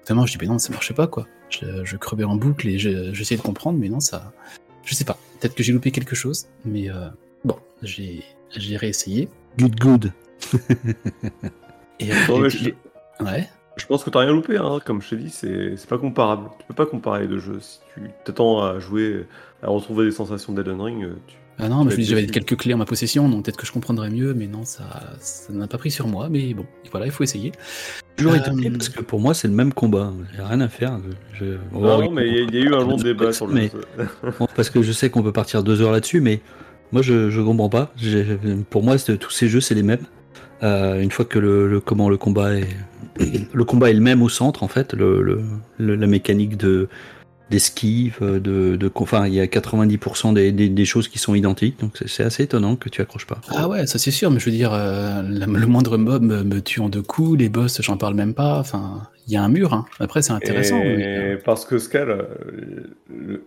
vraiment, 0.06 0.26
je 0.26 0.32
dis, 0.32 0.38
mais 0.40 0.48
non, 0.48 0.60
ça 0.60 0.72
marchait 0.72 0.94
pas, 0.94 1.06
quoi. 1.06 1.28
Je, 1.50 1.84
je 1.84 1.98
crevais 1.98 2.24
en 2.24 2.38
boucle 2.38 2.70
et 2.70 2.80
je- 2.80 3.14
j'essayais 3.14 3.38
de 3.38 3.42
comprendre, 3.46 3.78
mais 3.78 3.90
non, 3.90 4.00
ça. 4.00 4.32
Je 4.86 4.96
sais 4.96 5.04
pas. 5.04 5.18
Peut-être 5.42 5.56
que 5.56 5.62
j'ai 5.64 5.74
loupé 5.74 5.92
quelque 5.92 6.16
chose, 6.16 6.48
mais 6.64 6.90
euh, 6.90 7.10
bon, 7.44 7.58
j'ai 7.84 8.24
j'ai 8.56 8.78
réessayé. 8.78 9.28
Good, 9.58 9.76
good. 9.78 10.14
Et 12.00 12.12
après, 12.14 12.40
mais 12.40 12.50
j'ai- 12.50 12.76
Ouais. 13.20 13.50
Je 13.80 13.86
pense 13.88 14.04
que 14.04 14.10
t'as 14.10 14.20
rien 14.20 14.32
loupé, 14.32 14.58
hein. 14.58 14.80
comme 14.86 15.02
je 15.02 15.10
t'ai 15.10 15.16
dit, 15.16 15.30
c'est 15.30 15.76
c'est 15.78 15.90
pas 15.90 15.98
comparable. 15.98 16.50
Tu 16.60 16.66
peux 16.68 16.74
pas 16.74 16.86
comparer 16.86 17.22
les 17.22 17.28
deux 17.28 17.40
jeux. 17.40 17.60
Si 17.62 17.80
tu 17.96 18.02
t'attends 18.26 18.62
à 18.64 18.80
jouer, 18.80 19.26
à 19.64 19.70
retrouver 19.70 20.06
des 20.06 20.12
sensations 20.12 20.54
d'Elden 20.54 20.80
Ring, 20.82 21.04
euh, 21.04 21.14
tu... 21.28 21.36
Ah 21.62 21.68
non, 21.68 21.84
mais 21.84 21.92
je 21.92 21.98
me 21.98 22.02
dis, 22.04 22.08
j'avais 22.10 22.26
quelques 22.28 22.56
clés 22.56 22.74
en 22.74 22.78
ma 22.78 22.86
possession, 22.86 23.28
donc 23.28 23.44
peut-être 23.44 23.58
que 23.58 23.66
je 23.66 23.72
comprendrais 23.74 24.10
mieux, 24.10 24.34
mais 24.34 24.48
non, 24.48 24.64
ça 24.64 24.84
ça 25.20 25.52
n'a 25.52 25.68
pas 25.68 25.78
pris 25.78 25.92
sur 25.92 26.08
moi, 26.08 26.30
mais 26.30 26.54
bon, 26.54 26.66
voilà, 26.92 27.06
il 27.06 27.12
faut 27.12 27.24
essayer. 27.24 27.52
Toujours 28.16 28.34
Euh, 28.34 28.38
étonné 28.38 28.70
parce 28.72 28.88
que 28.90 29.02
pour 29.02 29.20
moi 29.20 29.34
c'est 29.34 29.48
le 29.50 29.54
même 29.54 29.74
combat. 29.74 30.14
J'ai 30.36 30.42
rien 30.42 30.62
à 30.62 30.68
faire. 30.70 31.00
Je- 31.34 31.58
Non, 31.74 32.12
mais 32.12 32.28
il 32.28 32.34
y, 32.34 32.38
a- 32.38 32.42
il 32.44 32.56
y 32.56 32.58
a 32.60 32.62
eu 32.62 32.74
un 32.74 32.80
long 32.86 32.96
débat 32.98 33.34
sur 33.34 33.48
le 33.48 33.54
Mais- 33.54 33.70
jeu. 33.72 34.08
Bon, 34.40 34.48
parce 34.56 34.70
que 34.70 34.82
je 34.82 34.92
sais 34.94 35.10
qu'on 35.10 35.24
peut 35.24 35.32
partir 35.34 35.64
deux 35.64 35.82
heures 35.82 35.92
là-dessus, 35.92 36.22
mais 36.22 36.40
moi 36.94 37.02
je, 37.02 37.30
je 37.30 37.42
comprends 37.42 37.70
pas. 37.70 37.94
Pour 38.70 38.84
moi, 38.84 38.98
tous 38.98 39.32
ces 39.32 39.48
jeux 39.50 39.62
c'est 39.62 39.76
les 39.76 39.84
mêmes. 39.84 40.06
Euh, 40.64 41.00
une 41.02 41.12
fois 41.12 41.26
que 41.26 41.40
le, 41.40 41.70
le- 41.70 41.80
comment 41.80 42.10
le 42.10 42.18
combat 42.18 42.54
est 42.56 42.68
le 43.54 43.64
combat 43.66 43.90
est 43.90 43.94
le 43.94 44.00
même 44.02 44.22
au 44.22 44.30
centre 44.30 44.64
en 44.64 44.70
fait, 44.70 44.94
le, 44.94 45.42
la 45.78 46.08
mécanique 46.08 46.56
de 46.56 46.88
d'esquive, 47.50 48.18
de, 48.22 48.76
de 48.76 48.92
enfin 48.96 49.28
il 49.28 49.34
y 49.34 49.40
a 49.40 49.46
90% 49.46 50.34
des, 50.34 50.52
des, 50.52 50.70
des 50.70 50.86
choses 50.86 51.08
qui 51.08 51.18
sont 51.20 51.36
identiques, 51.36 51.80
donc 51.80 51.92
c'est- 52.06 52.24
assez 52.24 52.44
étonnant 52.44 52.76
que 52.76 52.90
tu 52.90 53.02
accroches 53.02 53.26
pas. 53.28 53.40
Ah 53.50 53.68
ouais, 53.68 53.88
ça 53.88 53.98
c'est 53.98 54.12
sûr, 54.12 54.30
mais 54.32 54.40
je 54.40 54.46
veux 54.46 54.52
dire, 54.52 54.72
euh, 54.74 55.22
la- 55.28 55.46
le 55.46 55.66
moindre 55.68 55.98
mob 55.98 56.22
me, 56.24 56.44
me 56.44 56.62
tue 56.62 56.80
en 56.82 56.90
deux 56.90 57.02
coups, 57.02 57.40
les 57.40 57.50
boss, 57.50 57.82
j'en 57.82 57.98
parle 57.98 58.14
même 58.14 58.34
pas. 58.34 58.60
Enfin, 58.60 59.04
il 59.28 59.34
y 59.34 59.38
a 59.38 59.44
un 59.44 59.50
mur. 59.50 59.74
Hein. 59.74 59.86
Après, 60.00 60.22
c'est 60.22 60.34
intéressant. 60.34 60.82
Et 60.82 60.98
mais, 60.98 61.18
euh, 61.18 61.38
parce 61.44 61.64
que 61.66 61.78
Scal, 61.78 62.10
euh, 62.10 63.38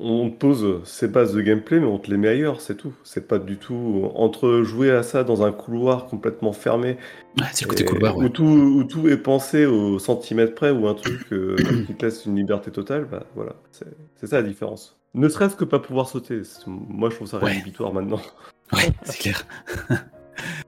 on 0.00 0.30
te 0.30 0.36
pose 0.36 0.80
ses 0.84 1.08
bases 1.08 1.32
de 1.34 1.40
gameplay, 1.40 1.80
mais 1.80 1.86
on 1.86 1.98
te 1.98 2.10
les 2.10 2.16
met 2.16 2.28
ailleurs, 2.28 2.60
c'est 2.60 2.76
tout. 2.76 2.92
C'est 3.04 3.26
pas 3.26 3.38
du 3.38 3.56
tout 3.56 4.10
entre 4.14 4.62
jouer 4.62 4.90
à 4.90 5.02
ça 5.02 5.24
dans 5.24 5.42
un 5.44 5.52
couloir 5.52 6.06
complètement 6.06 6.52
fermé, 6.52 6.96
ouais, 7.38 7.44
c'est 7.52 7.64
le 7.64 7.68
côté 7.70 7.84
couloir. 7.84 8.16
Ouais. 8.16 8.26
où, 8.26 8.28
tout, 8.28 8.44
où 8.44 8.84
tout 8.84 9.08
est 9.08 9.16
pensé 9.16 9.66
au 9.66 9.98
centimètre 9.98 10.54
près, 10.54 10.70
ou 10.70 10.86
un 10.88 10.94
truc 10.94 11.20
euh, 11.32 11.56
qui 11.86 11.94
te 11.94 12.04
laisse 12.04 12.24
une 12.26 12.36
liberté 12.36 12.70
totale, 12.70 13.06
bah 13.10 13.24
voilà, 13.34 13.54
c'est 13.70 14.26
ça 14.26 14.40
la 14.40 14.46
différence. 14.48 14.96
Ne 15.14 15.28
serait-ce 15.28 15.56
que 15.56 15.64
pas 15.64 15.78
pouvoir 15.78 16.08
sauter, 16.08 16.42
moi 16.66 17.08
je 17.10 17.16
trouve 17.16 17.28
ça 17.28 17.38
Ouais. 17.38 17.50
rédhibitoire 17.52 17.92
maintenant. 17.92 18.20
Ouais, 18.72 18.90
c'est 19.04 19.18
clair. 19.18 19.46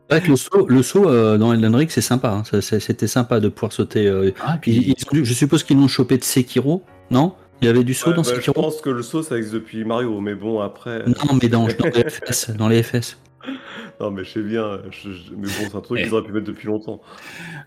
Vrai 0.09 0.23
que 0.23 0.29
le 0.29 0.37
saut, 0.37 0.67
le 0.69 0.83
saut 0.85 1.09
euh, 1.11 1.37
dans 1.37 1.53
Elden 1.53 1.75
Ring 1.75 1.91
c'est 1.91 2.01
sympa, 2.01 2.31
hein. 2.31 2.61
C'était 2.61 3.09
sympa 3.09 3.41
de 3.41 3.49
pouvoir 3.49 3.73
sauter. 3.73 4.07
euh, 4.07 4.31
Ah, 4.41 4.57
Puis, 4.61 4.95
ils 5.13 5.25
je 5.25 5.35
suppose 5.35 5.65
qu'ils 5.65 5.77
l'ont 5.79 5.89
chopé 5.89 6.17
de 6.17 6.23
Sekiro, 6.25 6.83
non? 7.11 7.35
Il 7.61 7.67
y 7.67 7.69
avait 7.69 7.83
du 7.83 7.93
saut 7.93 8.11
Ouais, 8.11 8.17
dans 8.17 8.23
bah, 8.23 8.29
je 8.31 8.37
Sekiro? 8.37 8.53
pense 8.63 8.81
que 8.81 8.89
le 8.89 9.03
saut 9.03 9.23
ça 9.25 9.37
existe 9.37 9.55
depuis 9.55 9.85
Mario, 9.85 10.21
mais 10.21 10.35
bon 10.37 10.61
après. 10.61 11.05
Non, 11.09 11.35
mais 11.43 11.49
dans, 11.49 11.67
dans 11.67 11.87
les 11.93 12.09
FS. 12.09 12.51
Dans 12.51 12.69
les 12.69 12.83
FS. 12.85 13.19
Non 14.01 14.11
mais 14.11 14.25
je 14.25 14.31
sais 14.31 14.43
bien, 14.43 14.79
je- 14.91 15.11
je- 15.13 15.31
mais 15.37 15.47
bon 15.49 15.69
c'est 15.71 15.77
un 15.77 15.81
truc 15.81 16.01
qu'ils 16.01 16.13
auraient 16.15 16.23
pu 16.25 16.33
mettre 16.33 16.47
depuis 16.47 16.67
longtemps. 16.67 17.01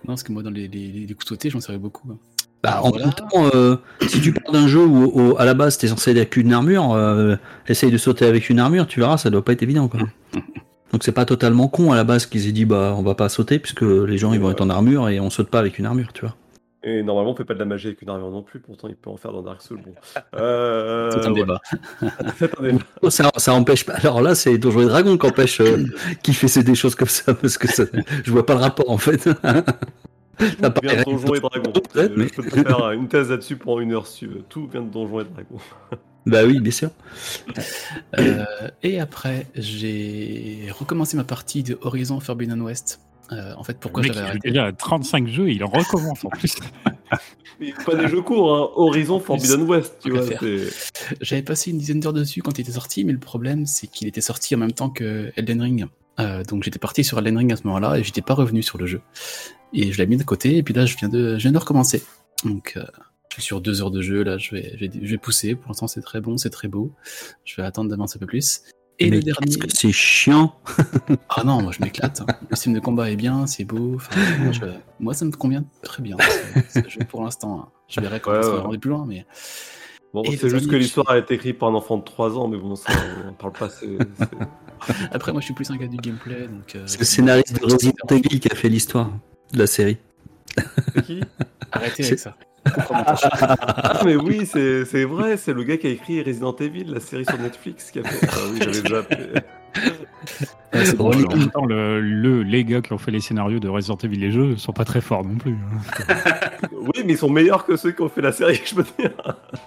non, 0.04 0.08
parce 0.08 0.24
que 0.24 0.32
moi, 0.32 0.44
dans 0.44 0.50
les, 0.50 0.68
les, 0.68 0.88
les 1.08 1.14
coups 1.14 1.28
sautés, 1.28 1.50
j'en 1.50 1.60
savais 1.60 1.78
beaucoup. 1.80 2.10
hein. 2.12 2.18
Bah, 2.64 2.80
en 2.84 2.90
Voilà. 2.90 3.06
même 3.06 3.14
temps, 3.16 3.28
euh, 3.56 3.76
si 4.08 4.22
tu 4.22 4.32
pars 4.34 4.52
d'un 4.54 4.68
jeu 4.68 4.86
où, 4.86 5.12
où, 5.20 5.36
à 5.40 5.46
la 5.46 5.56
base 5.56 5.78
t'es 5.80 5.88
censé 5.88 6.12
être 6.12 6.18
avec 6.18 6.38
une 6.38 6.54
armure, 6.54 6.94
euh, 6.94 7.36
essaye 7.68 7.90
de 7.92 7.98
sauter 7.98 8.26
avec 8.26 8.50
une 8.52 8.60
armure, 8.60 8.86
tu 8.86 9.00
verras, 9.00 9.18
ça 9.18 9.30
doit 9.32 9.44
pas 9.44 9.54
être 9.54 9.64
évident 9.64 9.88
quoi. 9.88 10.00
Donc 10.92 11.04
c'est 11.04 11.12
pas 11.14 11.26
totalement 11.26 11.68
con 11.70 11.92
à 11.92 11.96
la 11.96 12.04
base 12.04 12.26
qu'ils 12.26 12.48
aient 12.48 12.52
dit 12.52 12.66
bah 12.66 12.94
on 12.98 13.02
va 13.02 13.16
pas 13.16 13.30
sauter 13.30 13.60
puisque 13.60 13.82
les 13.82 14.18
gens 14.18 14.34
ils 14.34 14.40
vont 14.42 14.52
être 14.52 14.60
en 14.62 14.70
armure 14.70 15.08
et 15.10 15.20
on 15.22 15.30
saute 15.30 15.50
pas 15.50 15.60
avec 15.60 15.80
une 15.80 15.86
armure, 15.86 16.12
tu 16.14 16.22
vois. 16.22 16.36
Et 16.84 17.04
normalement, 17.04 17.32
on 17.32 17.36
fait 17.36 17.46
pas 17.46 17.54
de 17.54 17.60
la 17.60 17.66
magie 17.66 17.88
avec 17.88 18.02
une 18.02 18.10
armure 18.10 18.32
non 18.32 18.42
plus, 18.42 18.60
pourtant 18.60 18.88
il 18.88 18.96
peut 18.96 19.12
en 19.12 19.18
faire 19.18 19.32
dans 19.34 19.44
Dark 19.44 19.62
Souls. 19.62 19.82
Bon. 19.86 19.94
Euh, 20.36 21.12
C'est 21.12 21.28
un 21.28 21.32
voilà. 21.32 21.62
débat. 22.02 22.14
C'est 22.40 22.60
un 22.60 22.64
débat. 22.64 22.80
Oh, 23.04 23.10
Ça, 23.12 23.30
ça 23.38 23.54
empêche 23.54 23.86
pas. 23.86 23.94
Alors 23.94 24.22
là, 24.22 24.34
c'est 24.34 24.58
Donjons 24.58 24.82
et 24.82 24.86
Dragons 24.86 25.18
qui 25.18 25.26
empêche 25.28 25.62
euh, 25.62 25.86
qui 26.24 26.34
fait 26.34 26.48
ces- 26.48 26.64
des 26.64 26.74
choses 26.76 26.96
comme 26.96 27.08
ça 27.08 27.34
parce 27.36 27.58
que 27.60 27.68
ça, 27.68 27.84
je 28.24 28.32
vois 28.32 28.46
pas 28.46 28.54
le 28.56 28.62
rapport 28.62 28.90
en 28.90 28.98
fait. 28.98 29.22
Ça 29.22 29.32
Tout 30.72 30.82
vient 30.82 30.98
de 30.98 31.04
Donjons 31.04 31.34
et 31.36 31.40
Dragons. 31.40 31.74
Euh, 31.98 32.10
mais- 32.18 32.28
Je 32.30 32.42
peux 32.42 32.50
te 32.50 32.68
faire 32.68 32.92
une 32.92 33.08
thèse 33.08 33.30
là-dessus 33.30 33.58
pendant 33.58 33.80
une 33.80 33.94
heure 33.94 34.08
si 34.08 34.20
tu 34.20 34.28
veux. 34.28 34.42
Tout 34.50 34.68
vient 34.68 34.82
de 34.82 34.90
Donjons 34.90 35.20
et 35.20 35.26
Dragons. 35.26 35.60
bah 36.26 36.44
oui, 36.46 36.60
bien 36.60 36.72
sûr. 36.72 36.90
Euh, 38.18 38.44
et 38.82 39.00
après, 39.00 39.46
j'ai 39.56 40.68
recommencé 40.78 41.16
ma 41.18 41.24
partie 41.24 41.62
de 41.64 41.78
Horizon 41.82 42.20
Forbidden 42.20 42.62
West. 42.62 43.02
Euh, 43.32 43.54
en 43.56 43.64
fait, 43.64 43.78
pourquoi 43.80 44.04
j'avais 44.04 44.20
arrêté 44.20 44.50
déjà 44.50 44.66
à 44.66 44.74
35 44.74 45.28
jeux 45.28 45.50
et 45.50 45.54
il 45.54 45.64
en 45.64 45.70
recommence 45.70 46.26
en 46.26 46.30
plus. 46.30 46.56
Mais 47.60 47.74
pas 47.86 47.96
des 47.96 48.08
jeux 48.08 48.22
courts, 48.22 48.56
hein. 48.56 48.70
Horizon 48.76 49.20
Forbidden 49.20 49.62
West, 49.62 49.98
tu 50.04 50.12
vois. 50.12 50.24
J'avais 51.22 51.44
passé 51.44 51.72
une 51.72 51.78
dizaine 51.78 52.00
d'heures 52.00 52.14
dessus 52.14 52.42
quand 52.42 52.58
il 52.58 52.62
était 52.62 52.72
sorti, 52.72 53.06
mais 53.06 53.14
le 53.14 53.20
problème, 53.20 53.66
c'est 53.66 53.88
qu'il 53.88 54.08
était 54.08 54.22
sorti 54.22 54.56
en 54.56 54.58
même 54.58 54.72
temps 54.72 54.90
que 54.90 55.32
Elden 55.36 55.62
Ring. 55.62 55.86
Euh, 56.20 56.44
donc 56.44 56.64
j'étais 56.64 56.80
parti 56.80 57.04
sur 57.04 57.20
Elden 57.20 57.38
Ring 57.38 57.54
à 57.54 57.56
ce 57.56 57.64
moment-là 57.68 58.00
et 58.00 58.04
j'étais 58.04 58.22
pas 58.22 58.34
revenu 58.34 58.64
sur 58.64 58.78
le 58.78 58.88
jeu. 58.88 59.02
Et 59.74 59.92
je 59.92 59.98
l'ai 59.98 60.08
mis 60.08 60.18
de 60.18 60.24
côté, 60.24 60.58
et 60.58 60.64
puis 60.64 60.74
là, 60.74 60.86
je 60.86 60.98
viens 60.98 61.08
de, 61.08 61.38
je 61.38 61.44
viens 61.44 61.52
de 61.52 61.58
recommencer. 61.58 62.04
Donc, 62.44 62.74
euh, 62.76 62.84
je 63.30 63.36
suis 63.36 63.44
sur 63.44 63.62
deux 63.62 63.82
heures 63.82 63.92
de 63.92 64.02
jeu, 64.02 64.24
là, 64.24 64.38
je 64.38 64.56
vais, 64.56 64.74
je 64.76 64.86
vais, 64.86 64.92
je 65.02 65.12
vais 65.12 65.18
pousser. 65.18 65.56
Pour 65.56 65.70
l'instant, 65.70 65.88
c'est 65.88 66.02
très 66.02 66.20
bon, 66.20 66.38
c'est 66.38 66.50
très 66.50 66.68
beau. 66.68 66.92
Je 67.46 67.56
vais 67.56 67.64
attendre 67.64 67.90
d'avancer 67.90 68.18
un 68.18 68.20
peu 68.20 68.26
plus. 68.26 68.64
Et 69.02 69.10
mais 69.10 69.18
le 69.18 69.24
dernier. 69.24 69.46
qu'est-ce 69.46 69.58
que 69.58 69.68
c'est 69.78 69.92
chiant. 69.92 70.56
Ah 71.30 71.44
non, 71.44 71.62
moi 71.62 71.72
je 71.72 71.84
m'éclate. 71.84 72.22
Le 72.50 72.56
système 72.56 72.74
de 72.74 72.80
combat 72.80 73.10
est 73.12 73.16
bien, 73.16 73.48
c'est 73.48 73.64
beau. 73.66 73.96
Enfin, 73.96 74.20
moi, 74.40 74.52
je- 74.52 74.62
moi, 75.00 75.14
ça 75.14 75.26
me 75.26 75.32
convient 75.32 75.64
très 75.84 76.02
bien. 76.04 76.18
ce- 76.70 76.82
ce 76.82 76.90
jeu 76.90 77.00
pour 77.08 77.24
l'instant. 77.24 77.60
hein. 77.62 77.70
Je 77.88 78.00
verrai 78.02 78.20
quand 78.20 78.32
Ouais, 78.32 78.38
on 78.40 78.44
sera 78.44 78.56
ouais. 78.58 78.62
rendu 78.62 78.80
plus 78.80 78.90
loin, 78.90 79.06
mais 79.08 79.26
Bon, 80.14 80.24
c'est 80.26 80.50
juste 80.50 80.70
que 80.70 80.76
l'histoire 80.76 81.10
a 81.10 81.18
été 81.18 81.36
écrite 81.36 81.58
par 81.58 81.70
un 81.70 81.74
enfant 81.74 81.98
de 81.98 82.04
3 82.04 82.38
ans, 82.38 82.48
mais 82.50 82.58
bon, 82.58 82.76
ça, 82.76 82.92
on 83.30 83.34
parle 83.34 83.54
pas. 83.54 83.70
c'est- 83.70 83.98
c'est- 84.18 84.98
après, 85.12 85.32
moi 85.32 85.40
je 85.42 85.46
suis 85.46 85.54
plus 85.54 85.70
un 85.72 85.78
gars 85.78 85.88
du 85.88 85.98
gameplay. 85.98 86.48
donc. 86.48 86.76
euh, 86.76 86.84
C'est 86.86 87.00
le 87.00 87.06
scénariste 87.06 87.60
de 87.60 87.64
Resident 87.66 87.94
Evil 88.10 88.40
qui 88.42 88.52
a 88.52 88.56
fait 88.56 88.68
l'histoire 88.70 89.10
de 89.54 89.58
la 89.60 89.68
série. 89.68 89.98
C'est 90.94 91.02
qui? 91.06 91.22
Arrêtez 91.72 92.04
C'est- 92.04 92.08
avec 92.10 92.20
ça. 92.20 92.36
Ah, 92.66 94.02
mais 94.06 94.16
oui, 94.16 94.46
c'est 94.46 95.04
vrai, 95.06 95.38
c'est 95.38 95.54
le 95.54 95.64
gars 95.64 95.78
qui 95.78 95.88
a 95.88 95.90
écrit 95.92 96.22
Resident 96.22 96.56
Evil, 96.60 96.86
la 96.86 97.00
série 97.00 97.26
sur 97.26 97.38
Netflix, 97.40 97.92
qui 97.92 98.00
a 98.00 98.04
fait. 98.04 98.28
Ah 98.32 98.36
oui, 98.52 98.60
j'avais 98.62 98.82
déjà 98.82 99.00
appelé. 99.00 99.26
Ouais, 100.74 100.86
c'est. 100.86 101.00
En 101.02 101.10
même 101.10 101.50
temps, 101.52 101.66
le, 101.66 102.00
le- 102.02 102.44
les 102.44 102.64
gars 102.64 102.82
qui 102.82 102.94
ont 102.94 102.98
fait 102.98 103.12
les 103.12 103.20
scénarios 103.22 103.60
de 103.60 103.68
Resident 103.70 103.98
Evil 104.04 104.18
les 104.18 104.32
jeux 104.32 104.58
sont 104.58 104.74
pas 104.74 104.86
très 104.86 105.02
forts 105.02 105.24
non 105.26 105.36
plus. 105.38 105.54
hein. 106.10 106.14
Oui, 106.72 107.04
mais 107.06 107.14
ils 107.14 107.18
sont 107.18 107.30
meilleurs 107.30 107.66
que 107.66 107.76
ceux 107.76 107.92
qui 107.92 108.02
ont 108.02 108.10
fait 108.10 108.22
la 108.22 108.32
série, 108.32 108.60
je 108.66 108.76
peux 108.76 108.86
dire. 109.00 109.12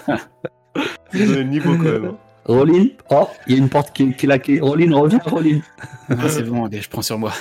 C'est 1.12 1.26
le 1.26 1.42
niveau 1.44 1.76
quand 1.76 1.84
même. 1.84 2.04
hein. 2.06 2.16
Rollin, 2.46 2.88
oh, 3.10 3.26
il 3.46 3.54
y 3.54 3.56
a 3.56 3.58
une 3.58 3.70
porte 3.70 3.94
qui, 3.96 4.02
est 4.20 4.26
là. 4.26 4.38
Qui... 4.38 4.60
Rollin, 4.60 4.94
reviens, 4.94 5.18
Rollin. 5.24 5.60
Non, 6.10 6.16
c'est 6.28 6.42
bon, 6.42 6.66
allez, 6.66 6.82
je 6.82 6.90
prends 6.90 7.00
sur 7.00 7.18
moi. 7.18 7.32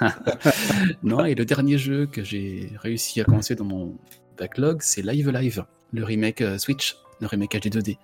non, 1.04 1.24
et 1.24 1.36
le 1.36 1.44
dernier 1.44 1.78
jeu 1.78 2.06
que 2.06 2.24
j'ai 2.24 2.72
réussi 2.82 3.20
à 3.20 3.24
commencer 3.24 3.54
dans 3.54 3.64
mon 3.64 3.94
backlog, 4.40 4.78
c'est 4.80 5.02
Live 5.02 5.28
Live, 5.30 5.64
le 5.92 6.02
remake 6.02 6.40
euh, 6.40 6.58
Switch, 6.58 6.96
le 7.20 7.26
remake 7.26 7.52
HD 7.52 7.66
2D. 7.66 7.98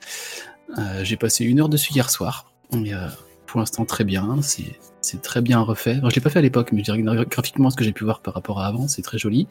Euh, 0.79 1.03
j'ai 1.03 1.17
passé 1.17 1.45
une 1.45 1.61
heure 1.61 1.69
dessus 1.69 1.93
hier 1.93 2.11
soir. 2.11 2.53
Et, 2.73 2.95
euh, 2.95 3.09
pour 3.47 3.61
l'instant, 3.61 3.85
très 3.85 4.05
bien. 4.05 4.43
C'est 4.43 4.79
c'est 5.01 5.23
très 5.23 5.41
bien 5.41 5.61
refait. 5.61 6.01
Je 6.03 6.15
l'ai 6.15 6.21
pas 6.21 6.31
fait 6.31 6.41
à 6.41 6.43
l'époque, 6.43 6.73
mais 6.73 6.81
je 6.81 6.93
dirais 6.93 7.01
que 7.01 7.29
graphiquement, 7.29 7.71
ce 7.71 7.77
que 7.77 7.85
j'ai 7.85 7.93
pu 7.93 8.03
voir 8.03 8.21
par 8.21 8.35
rapport 8.35 8.61
à 8.61 8.67
avant, 8.67 8.89
c'est 8.89 9.03
très 9.03 9.19
joli. 9.19 9.47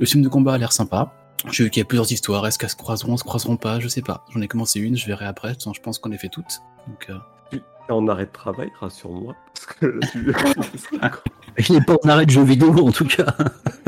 Le 0.00 0.06
film 0.06 0.22
de 0.22 0.28
combat 0.28 0.54
a 0.54 0.58
l'air 0.58 0.72
sympa. 0.72 1.12
Je 1.50 1.62
veux 1.62 1.68
qu'il 1.68 1.80
y 1.80 1.82
ait 1.82 1.84
plusieurs 1.84 2.10
histoires. 2.10 2.44
Est-ce 2.46 2.58
qu'elles 2.58 2.70
se 2.70 2.76
croiseront, 2.76 3.16
se 3.16 3.22
croiseront 3.22 3.56
pas 3.56 3.78
Je 3.78 3.86
sais 3.86 4.02
pas. 4.02 4.24
J'en 4.34 4.40
ai 4.40 4.48
commencé 4.48 4.80
une, 4.80 4.96
je 4.96 5.06
verrai 5.06 5.26
après. 5.26 5.54
Je 5.58 5.80
pense 5.80 6.00
qu'on 6.00 6.08
les 6.08 6.18
fait 6.18 6.28
toutes. 6.28 6.60
Donc, 6.88 7.06
euh, 7.08 7.58
en 7.88 8.08
arrêt 8.08 8.26
de 8.26 8.32
travail, 8.32 8.70
rassure-moi. 8.80 9.36
Parce 9.54 9.66
que 9.66 9.86
là, 9.86 10.00
tu... 10.10 10.34
Il 11.68 11.74
n'est 11.74 11.80
pas 11.80 11.96
en 12.04 12.08
arrêt 12.08 12.26
de 12.26 12.30
jeux 12.30 12.42
vidéo 12.44 12.70
en 12.86 12.92
tout 12.92 13.06
cas. 13.06 13.34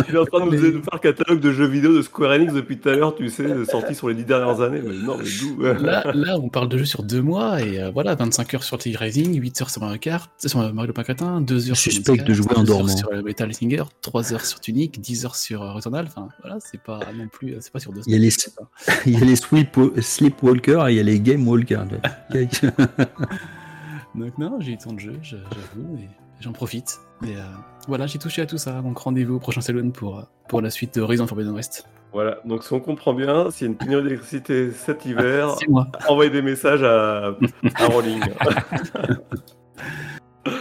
Il 0.09 0.15
est 0.15 0.19
en 0.19 0.25
train 0.25 0.47
de 0.47 0.51
nous 0.57 0.83
faire 0.83 0.95
un 0.95 0.99
catalogue 0.99 1.41
de 1.41 1.53
jeux 1.53 1.67
vidéo 1.67 1.95
de 1.95 2.03
Square 2.03 2.31
Enix 2.33 2.53
depuis 2.55 2.79
tout 2.79 2.89
à 2.89 2.95
l'heure, 2.95 3.15
tu 3.15 3.29
sais, 3.29 3.65
sortis 3.67 3.95
sur 3.95 4.09
les 4.09 4.15
dix 4.15 4.25
dernières 4.25 4.61
années. 4.61 4.81
Mais 4.83 4.95
non, 4.95 5.17
mais 5.19 5.25
d'où? 5.41 5.61
Là, 5.63 6.13
là, 6.15 6.39
on 6.39 6.49
parle 6.49 6.69
de 6.69 6.79
jeux 6.79 6.85
sur 6.87 7.03
deux 7.03 7.21
mois 7.21 7.61
et 7.61 7.83
euh, 7.83 7.91
voilà, 7.91 8.15
25 8.15 8.55
heures 8.55 8.63
sur 8.63 8.79
T-Rising, 8.79 9.39
8 9.39 9.63
heures 9.63 9.71
sur 9.71 9.83
Mario 9.83 9.99
Kart, 9.99 10.31
sur 10.47 10.73
Mario 10.73 10.93
1, 10.97 11.41
2 11.43 11.71
heures 11.71 11.77
sur 11.77 11.93
Suspect 11.93 12.17
de 12.25 12.33
jouer 12.33 12.47
en 12.57 12.63
2 12.63 12.71
heures 12.71 12.79
dormant. 12.79 12.97
sur 12.97 13.09
euh, 13.13 13.23
Metal 13.23 13.53
Singer, 13.53 13.83
3 14.03 14.33
heures 14.33 14.45
sur 14.47 14.61
Tunic, 14.61 15.01
10 15.01 15.25
heures 15.27 15.37
sur 15.37 15.63
euh, 15.63 15.73
Returnal. 15.73 16.07
Enfin, 16.09 16.29
voilà, 16.43 16.59
c'est 16.61 16.81
pas 16.83 17.01
non 17.17 17.29
plus, 17.29 17.57
c'est 17.61 17.73
pas 17.73 17.81
sur 17.81 17.93
deux 17.93 18.01
Il 18.07 18.13
y 18.13 18.17
a 18.17 18.19
les-. 18.19 18.29
Il 19.07 19.13
y 19.19 19.23
a 19.23 19.25
les 19.25 19.37
sleep, 19.37 19.79
Sleepwalkers 20.01 20.89
et 20.89 20.93
il 20.93 20.97
y 20.97 21.01
a 21.01 21.03
les 21.03 21.21
Game 21.21 21.47
Walkers. 21.47 21.87
Donc 24.15 24.39
non, 24.39 24.59
j'ai 24.61 24.73
eu 24.73 24.79
tant 24.79 24.93
de 24.93 25.01
jeux, 25.01 25.19
je- 25.23 25.37
j'avoue, 25.37 25.97
et 25.99 26.09
j'en 26.41 26.53
profite. 26.53 26.99
Et 27.25 27.37
euh, 27.37 27.41
voilà, 27.89 28.07
j'ai 28.07 28.19
touché 28.19 28.43
à 28.43 28.47
tout 28.47 28.59
ça, 28.59 28.81
donc 28.81 28.99
rendez-vous 28.99 29.37
au 29.37 29.39
prochain 29.41 29.61
Salon 29.61 29.91
pour, 29.91 30.19
euh, 30.19 30.23
pour 30.49 30.61
la 30.61 30.71
suite 30.71 30.95
de 30.97 31.01
Horizon 31.01 31.27
Forbidden 31.27 31.53
West. 31.55 31.87
Voilà, 32.13 32.39
donc 32.45 32.65
si 32.65 32.73
on 32.73 32.81
comprend 32.81 33.13
bien, 33.13 33.51
s'il 33.51 33.67
y 33.67 33.69
a 33.69 33.73
une 33.73 33.77
pénurie 33.77 34.03
d'électricité 34.05 34.71
cet 34.73 35.05
hiver, 35.07 35.57
C'est 35.59 35.69
moi. 35.69 35.87
envoyez 36.09 36.31
des 36.31 36.43
messages 36.43 36.83
à, 36.83 37.35
à 37.75 37.87
Rolling. 37.87 38.21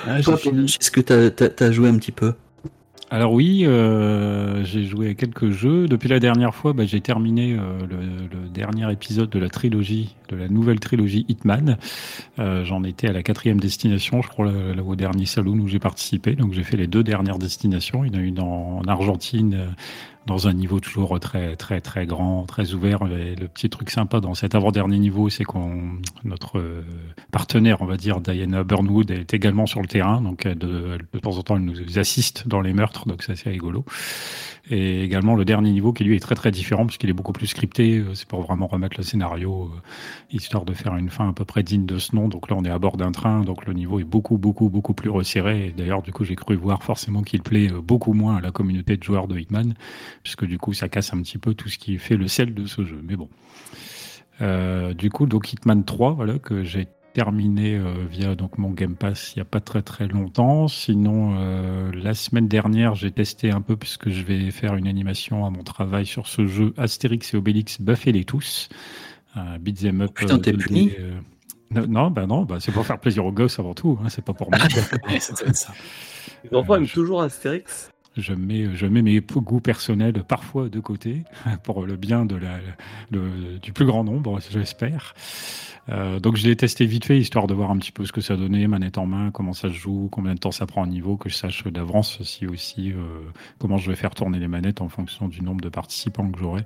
Ah, 0.06 0.18
j'ai 0.18 0.24
Toi, 0.24 0.38
fini. 0.38 0.66
est-ce 0.66 0.92
que 0.92 1.00
tu 1.00 1.64
as, 1.64 1.72
joué 1.72 1.88
un 1.88 1.98
petit 1.98 2.12
peu? 2.12 2.34
Alors 3.10 3.32
oui, 3.32 3.66
euh, 3.66 4.66
j'ai 4.66 4.84
joué 4.84 5.10
à 5.10 5.14
quelques 5.14 5.50
jeux. 5.50 5.88
Depuis 5.88 6.10
la 6.10 6.20
dernière 6.20 6.54
fois, 6.54 6.74
bah, 6.74 6.86
j'ai 6.86 7.00
terminé 7.00 7.54
euh, 7.54 7.80
le, 7.90 7.96
le 7.96 8.50
dernier 8.50 8.92
épisode 8.92 9.30
de 9.30 9.40
la 9.40 9.48
trilogie, 9.48 10.14
de 10.28 10.36
la 10.36 10.50
nouvelle 10.50 10.82
trilogie 10.82 11.26
Hitman. 11.30 11.78
Euh, 12.40 12.66
J'en 12.66 12.84
étais 12.84 13.08
à 13.08 13.14
la 13.14 13.24
quatrième 13.24 13.62
destination, 13.62 14.22
je 14.22 14.28
crois, 14.28 14.52
là, 14.52 14.84
au 14.86 14.98
dernier 14.98 15.26
salon 15.26 15.54
où 15.54 15.70
j'ai 15.70 15.80
participé. 15.80 16.36
Donc 16.36 16.52
j'ai 16.52 16.64
fait 16.64 16.76
les 16.76 16.88
deux 16.88 17.04
dernières 17.04 17.40
destinations. 17.40 18.04
Il 18.04 18.14
y 18.14 18.18
en 18.18 18.20
a 18.20 18.24
une 18.24 18.40
en, 18.42 18.80
en 18.80 18.84
Argentine, 18.90 19.68
dans 20.28 20.48
un 20.48 20.54
niveau 20.54 20.80
toujours 20.80 21.20
très 21.20 21.56
très 21.56 21.82
très 21.82 22.06
grand, 22.06 22.46
très 22.46 22.74
ouvert. 22.74 23.00
Et 23.08 23.36
le 23.36 23.48
petit 23.48 23.70
truc 23.70 23.90
sympa 23.90 24.20
dans 24.20 24.36
cet 24.36 24.54
avant-dernier 24.54 25.00
niveau, 25.00 25.30
c'est 25.30 25.46
qu'on 25.46 25.94
notre 26.24 26.60
euh, 26.60 26.84
partenaire, 27.32 27.82
on 27.82 27.86
va 27.86 27.98
dire, 27.98 28.20
Diana 28.20 28.64
Burnwood, 28.64 29.10
est 29.10 29.34
également 29.34 29.66
sur 29.66 29.82
le 29.82 29.88
terrain. 29.88 30.22
Donc 30.22 30.48
de, 30.48 31.00
de 31.14 31.20
temps 31.20 31.38
en 31.38 31.44
temps, 31.44 31.56
elle 31.56 31.64
nous 31.64 31.98
assiste 31.98 32.48
dans 32.48 32.62
les 32.62 32.74
meurtres, 32.74 33.08
donc 33.08 33.24
c'est 33.24 33.32
assez 33.32 33.50
rigolo. 33.50 33.86
Et 34.70 35.04
également 35.04 35.36
le 35.36 35.46
dernier 35.46 35.72
niveau 35.72 35.94
qui 35.94 36.04
lui 36.04 36.16
est 36.16 36.20
très 36.20 36.36
très 36.36 36.52
différent 36.52 36.86
puisqu'il 36.86 37.10
est 37.10 37.14
beaucoup 37.14 37.32
plus 37.32 37.48
scripté. 37.48 38.00
euh, 38.00 38.14
C'est 38.16 38.28
pour 38.28 38.42
vraiment 38.42 38.68
remettre 38.68 38.98
le 38.98 39.04
scénario, 39.04 39.72
euh, 39.74 39.80
histoire 40.32 40.66
de 40.66 40.74
faire 40.74 40.96
une 40.98 41.10
fin 41.10 41.30
à 41.30 41.34
peu 41.34 41.46
près 41.46 41.64
digne 41.64 41.86
de 41.86 41.98
ce 41.98 42.16
nom. 42.16 42.28
Donc 42.28 42.50
là, 42.50 42.56
on 42.58 42.66
est 42.66 42.70
à 42.70 42.80
bord 42.80 42.98
d'un 42.98 43.12
train, 43.12 43.42
donc 43.42 43.66
le 43.66 43.74
niveau 43.74 44.00
est 44.00 44.04
beaucoup 44.04 44.38
beaucoup 44.38 44.70
beaucoup 44.70 44.94
plus 44.94 45.10
resserré. 45.10 45.74
D'ailleurs, 45.78 46.02
du 46.02 46.12
coup, 46.12 46.26
j'ai 46.26 46.36
cru 46.36 46.56
voir 46.56 46.84
forcément 46.84 47.22
qu'il 47.22 47.42
plaît 47.42 47.72
euh, 47.72 47.82
beaucoup 47.82 48.14
moins 48.14 48.38
à 48.38 48.42
la 48.42 48.52
communauté 48.52 48.98
de 48.98 49.04
joueurs 49.04 49.28
de 49.28 49.40
Hitman, 49.40 49.74
puisque 50.24 50.46
du 50.46 50.58
coup, 50.58 50.74
ça 50.74 50.90
casse 50.90 51.14
un 51.14 51.22
petit 51.22 51.38
peu 51.38 51.54
tout 51.54 51.70
ce 51.70 51.78
qui 51.78 51.98
fait 51.98 52.18
le 52.18 52.28
sel 52.28 52.54
de 52.54 52.66
ce 52.66 52.84
jeu. 52.84 53.00
Mais 53.04 53.16
bon. 53.16 53.30
Euh, 54.42 54.94
du 54.94 55.10
coup, 55.10 55.26
donc 55.26 55.52
Hitman 55.52 55.84
3, 55.84 56.12
voilà, 56.14 56.38
que 56.40 56.64
j'ai 56.64 56.88
terminé 57.22 57.74
euh, 57.74 58.06
via 58.12 58.36
donc 58.36 58.60
mon 58.60 58.70
Game 58.70 58.96
Pass 58.96 59.34
il 59.36 59.40
n'y 59.40 59.42
a 59.42 59.46
pas 59.46 59.60
très 59.60 59.82
très 59.82 60.08
longtemps. 60.08 60.68
Sinon, 60.68 61.34
euh, 61.40 61.92
la 61.96 62.14
semaine 62.14 62.48
dernière, 62.48 62.94
j'ai 62.94 63.10
testé 63.10 63.50
un 63.50 63.62
peu 63.62 63.76
puisque 63.76 64.12
je 64.12 64.22
vais 64.22 64.52
faire 64.52 64.76
une 64.76 64.88
animation 64.88 65.44
à 65.44 65.50
mon 65.50 65.64
travail 65.64 66.06
sur 66.06 66.28
ce 66.28 66.46
jeu 66.46 66.76
Astérix 66.78 67.34
et 67.34 67.38
Obélix 67.38 67.82
Buffez-les 67.82 68.24
tous. 68.24 68.70
Un 69.34 69.58
beat'em 69.58 70.02
up. 70.02 70.12
Putain, 70.14 70.38
t'es 70.38 70.52
2D, 70.52 70.58
puni 70.64 70.92
euh, 71.00 71.18
non, 71.72 71.88
non, 71.88 72.12
bah 72.12 72.28
non, 72.28 72.44
bah 72.44 72.58
c'est 72.60 72.72
pour 72.72 72.86
faire 72.86 73.00
plaisir 73.00 73.26
aux 73.26 73.32
gosses 73.32 73.58
avant 73.58 73.74
tout, 73.74 73.98
hein, 74.04 74.10
c'est 74.10 74.24
pas 74.24 74.34
pour 74.34 74.52
moi. 74.52 74.60
Ça. 75.20 75.74
Les 76.44 76.56
enfants 76.56 76.74
Euh, 76.74 76.78
aiment 76.78 76.88
toujours 76.88 77.24
Astérix. 77.24 77.90
Je 78.16 78.34
mets, 78.34 78.76
je 78.76 78.86
mets 78.86 79.02
mes 79.02 79.20
goûts 79.22 79.60
personnels 79.60 80.24
parfois 80.24 80.70
de 80.70 80.80
côté 80.80 81.24
pour 81.64 81.84
le 81.84 81.96
bien 81.96 82.26
de 82.26 82.36
la, 82.36 82.60
le- 83.10 83.58
du 83.60 83.74
plus 83.74 83.86
grand 83.88 84.04
nombre, 84.04 84.40
j'espère. 84.52 85.16
Euh, 85.90 86.20
donc 86.20 86.36
je 86.36 86.48
l'ai 86.48 86.56
testé 86.56 86.86
vite 86.86 87.06
fait 87.06 87.18
histoire 87.18 87.48
de 87.48 87.54
voir 87.54 87.72
un 87.72 87.78
petit 87.78 87.92
peu 87.92 88.06
ce 88.06 88.12
que 88.12 88.22
ça 88.22 88.36
donnait, 88.36 88.68
manette 88.68 88.98
en 88.98 89.06
main, 89.06 89.32
comment 89.32 89.54
ça 89.54 89.70
se 89.70 89.74
joue, 89.74 90.10
combien 90.12 90.34
de 90.34 90.40
temps 90.40 90.52
ça 90.52 90.66
prend 90.66 90.84
à 90.84 90.88
niveau, 90.88 91.18
que 91.18 91.30
je 91.30 91.36
sache 91.36 91.66
d'avance 91.68 92.22
si 92.24 92.46
aussi 92.46 92.92
euh, 92.92 93.22
comment 93.60 93.78
je 93.78 93.90
vais 93.90 93.96
faire 93.96 94.14
tourner 94.14 94.40
les 94.40 94.48
manettes 94.48 94.82
en 94.82 94.90
fonction 94.90 95.28
du 95.28 95.42
nombre 95.42 95.62
de 95.62 95.70
participants 95.70 96.30
que 96.30 96.40
j'aurai. 96.40 96.64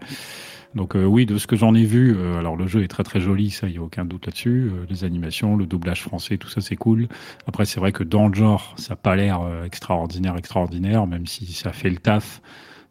Donc 0.75 0.95
euh, 0.95 1.03
oui, 1.03 1.25
de 1.25 1.37
ce 1.37 1.47
que 1.47 1.55
j'en 1.55 1.75
ai 1.75 1.83
vu, 1.83 2.15
euh, 2.15 2.39
alors 2.39 2.55
le 2.55 2.65
jeu 2.67 2.83
est 2.83 2.87
très 2.87 3.03
très 3.03 3.19
joli, 3.19 3.49
ça 3.49 3.67
il 3.67 3.75
y 3.75 3.77
a 3.77 3.81
aucun 3.81 4.05
doute 4.05 4.25
là-dessus. 4.25 4.71
Euh, 4.73 4.85
les 4.89 5.03
animations, 5.03 5.57
le 5.57 5.65
doublage 5.65 6.01
français, 6.01 6.37
tout 6.37 6.49
ça 6.49 6.61
c'est 6.61 6.77
cool. 6.77 7.07
Après 7.45 7.65
c'est 7.65 7.79
vrai 7.79 7.91
que 7.91 8.03
dans 8.03 8.27
le 8.27 8.33
genre, 8.33 8.73
ça 8.77 8.91
n'a 8.91 8.95
pas 8.95 9.15
l'air 9.15 9.41
extraordinaire 9.65 10.37
extraordinaire, 10.37 11.07
même 11.07 11.27
si 11.27 11.45
ça 11.51 11.73
fait 11.73 11.89
le 11.89 11.97
taf. 11.97 12.41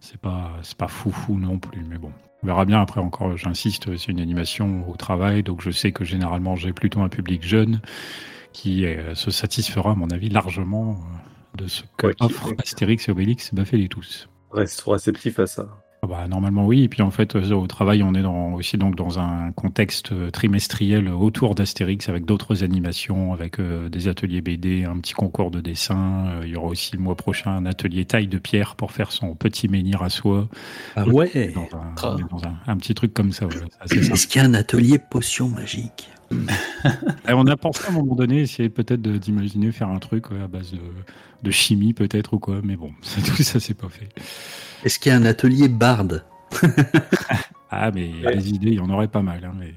C'est 0.00 0.20
pas 0.20 0.52
c'est 0.62 0.76
pas 0.76 0.88
fou 0.88 1.10
fou 1.10 1.38
non 1.38 1.58
plus, 1.58 1.84
mais 1.88 1.98
bon. 1.98 2.12
On 2.42 2.46
verra 2.46 2.64
bien 2.64 2.80
après 2.80 3.00
encore, 3.00 3.36
j'insiste, 3.36 3.96
c'est 3.98 4.10
une 4.12 4.20
animation 4.20 4.88
au 4.88 4.96
travail, 4.96 5.42
donc 5.42 5.60
je 5.60 5.70
sais 5.70 5.92
que 5.92 6.04
généralement 6.04 6.56
j'ai 6.56 6.72
plutôt 6.72 7.00
un 7.00 7.08
public 7.10 7.42
jeune 7.46 7.80
qui 8.52 8.86
euh, 8.86 9.14
se 9.14 9.30
satisfera 9.30 9.92
à 9.92 9.94
mon 9.94 10.08
avis 10.08 10.30
largement 10.30 10.92
euh, 10.92 11.58
de 11.58 11.68
ce 11.68 11.82
que 11.98 12.06
Ouais, 12.08 12.14
qui- 12.14 12.24
offre 12.24 12.54
Astérix 12.58 13.08
et 13.08 13.12
Obélix, 13.12 13.52
bah 13.52 13.64
les 13.72 13.88
tous. 13.88 14.28
Reste 14.52 14.80
réceptif 14.86 15.38
à 15.38 15.46
ça. 15.46 15.68
Ah 16.02 16.06
bah, 16.06 16.26
normalement 16.28 16.64
oui, 16.64 16.84
et 16.84 16.88
puis 16.88 17.02
en 17.02 17.10
fait 17.10 17.36
euh, 17.36 17.52
au 17.52 17.66
travail 17.66 18.02
on 18.02 18.14
est 18.14 18.22
dans, 18.22 18.54
aussi 18.54 18.78
donc 18.78 18.96
dans 18.96 19.18
un 19.18 19.52
contexte 19.52 20.12
euh, 20.12 20.30
trimestriel 20.30 21.08
autour 21.08 21.54
d'Astérix 21.54 22.08
avec 22.08 22.24
d'autres 22.24 22.64
animations, 22.64 23.34
avec 23.34 23.60
euh, 23.60 23.90
des 23.90 24.08
ateliers 24.08 24.40
BD, 24.40 24.84
un 24.86 24.96
petit 24.98 25.12
concours 25.12 25.50
de 25.50 25.60
dessin. 25.60 26.24
Euh, 26.28 26.42
il 26.46 26.52
y 26.52 26.56
aura 26.56 26.68
aussi 26.68 26.92
le 26.96 27.02
mois 27.02 27.16
prochain 27.16 27.50
un 27.54 27.66
atelier 27.66 28.06
taille 28.06 28.28
de 28.28 28.38
pierre 28.38 28.76
pour 28.76 28.92
faire 28.92 29.12
son 29.12 29.34
petit 29.34 29.68
menhir 29.68 30.02
à 30.02 30.08
soi. 30.08 30.48
Ah 30.96 31.06
ouais 31.06 31.52
Dans 31.54 31.68
un, 31.76 31.94
Ah. 32.02 32.16
dans 32.30 32.44
un, 32.44 32.54
un 32.66 32.76
petit 32.78 32.94
truc 32.94 33.12
comme 33.12 33.32
ça. 33.32 33.44
voilà. 33.44 33.66
Est-ce 33.90 34.26
qu'il 34.26 34.40
y 34.40 34.44
a 34.44 34.48
un 34.48 34.54
atelier 34.54 34.98
potion 34.98 35.48
magique? 35.48 36.08
Et 37.28 37.32
on 37.34 37.44
a 37.46 37.56
pensé 37.58 37.82
à 37.86 37.90
un 37.90 37.92
moment 37.92 38.14
donné 38.14 38.40
essayer 38.40 38.70
peut-être 38.70 39.02
d'imaginer 39.02 39.70
faire 39.70 39.88
un 39.88 39.98
truc 39.98 40.30
ouais, 40.30 40.40
à 40.40 40.48
base 40.48 40.72
de, 40.72 40.78
de 41.42 41.50
chimie 41.50 41.92
peut-être 41.92 42.32
ou 42.34 42.38
quoi, 42.38 42.60
mais 42.64 42.76
bon, 42.76 42.92
tout 43.02 43.42
ça 43.42 43.60
c'est 43.60 43.74
pas 43.74 43.88
fait. 43.90 44.08
Est-ce 44.84 44.98
qu'il 44.98 45.12
y 45.12 45.14
a 45.14 45.18
un 45.18 45.24
atelier 45.24 45.68
barde 45.68 46.24
Ah 47.70 47.90
mais 47.92 48.10
Ouais. 48.24 48.34
les 48.34 48.48
idées, 48.50 48.68
il 48.68 48.74
y 48.74 48.80
en 48.80 48.90
aurait 48.90 49.08
pas 49.08 49.22
mal. 49.22 49.44
hein, 49.44 49.52
mais... 49.58 49.74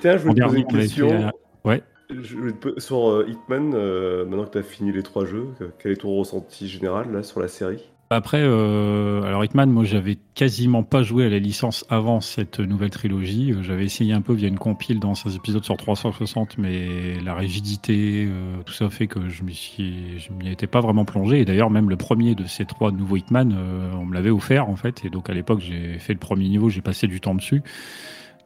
Tiens, 0.00 0.16
je 0.16 0.28
En 0.28 0.32
voulais 0.32 0.40
te 0.42 0.46
poser 0.46 0.58
une 0.60 0.66
question. 0.66 1.28
à- 1.28 1.32
Ouais. 1.64 1.82
Je 2.10 2.50
te 2.50 2.80
Sur 2.80 3.08
euh, 3.10 3.26
Hitman, 3.28 3.72
euh, 3.74 4.24
maintenant 4.24 4.44
que 4.46 4.52
tu 4.52 4.58
as 4.58 4.62
fini 4.62 4.92
les 4.92 5.02
trois 5.02 5.24
jeux, 5.26 5.48
que- 5.58 5.70
quel 5.78 5.92
est 5.92 5.96
ton 5.96 6.14
ressenti 6.16 6.68
général 6.68 7.12
là, 7.12 7.22
sur 7.22 7.40
la 7.40 7.48
série? 7.48 7.90
Après, 8.12 8.40
euh, 8.42 9.22
alors 9.22 9.44
Hitman, 9.44 9.70
moi 9.70 9.84
j'avais 9.84 10.18
quasiment 10.34 10.82
pas 10.82 11.04
joué 11.04 11.26
à 11.26 11.28
la 11.28 11.38
licence 11.38 11.84
avant 11.88 12.20
cette 12.20 12.58
nouvelle 12.58 12.90
trilogie. 12.90 13.52
Euh, 13.52 13.62
J'avais 13.62 13.84
essayé 13.84 14.12
un 14.12 14.20
peu 14.20 14.32
via 14.32 14.48
une 14.48 14.58
compile 14.58 14.98
dans 14.98 15.14
ces 15.14 15.36
épisodes 15.36 15.62
sur 15.62 15.76
360, 15.76 16.58
mais 16.58 17.20
la 17.20 17.36
rigidité, 17.36 18.26
euh, 18.28 18.62
tout 18.66 18.72
ça 18.72 18.90
fait 18.90 19.06
que 19.06 19.28
je 19.28 19.44
m'y 19.44 20.50
étais 20.50 20.66
pas 20.66 20.80
vraiment 20.80 21.04
plongé. 21.04 21.40
Et 21.40 21.44
d'ailleurs, 21.44 21.70
même 21.70 21.88
le 21.88 21.96
premier 21.96 22.34
de 22.34 22.46
ces 22.46 22.64
trois 22.64 22.90
nouveaux 22.90 23.16
Hitman, 23.16 23.54
euh, 23.56 23.92
on 23.94 24.06
me 24.06 24.14
l'avait 24.14 24.30
offert 24.30 24.68
en 24.68 24.74
fait. 24.74 25.04
Et 25.04 25.10
donc 25.10 25.30
à 25.30 25.32
l'époque, 25.32 25.60
j'ai 25.60 26.00
fait 26.00 26.12
le 26.12 26.18
premier 26.18 26.48
niveau, 26.48 26.68
j'ai 26.68 26.82
passé 26.82 27.06
du 27.06 27.20
temps 27.20 27.36
dessus. 27.36 27.62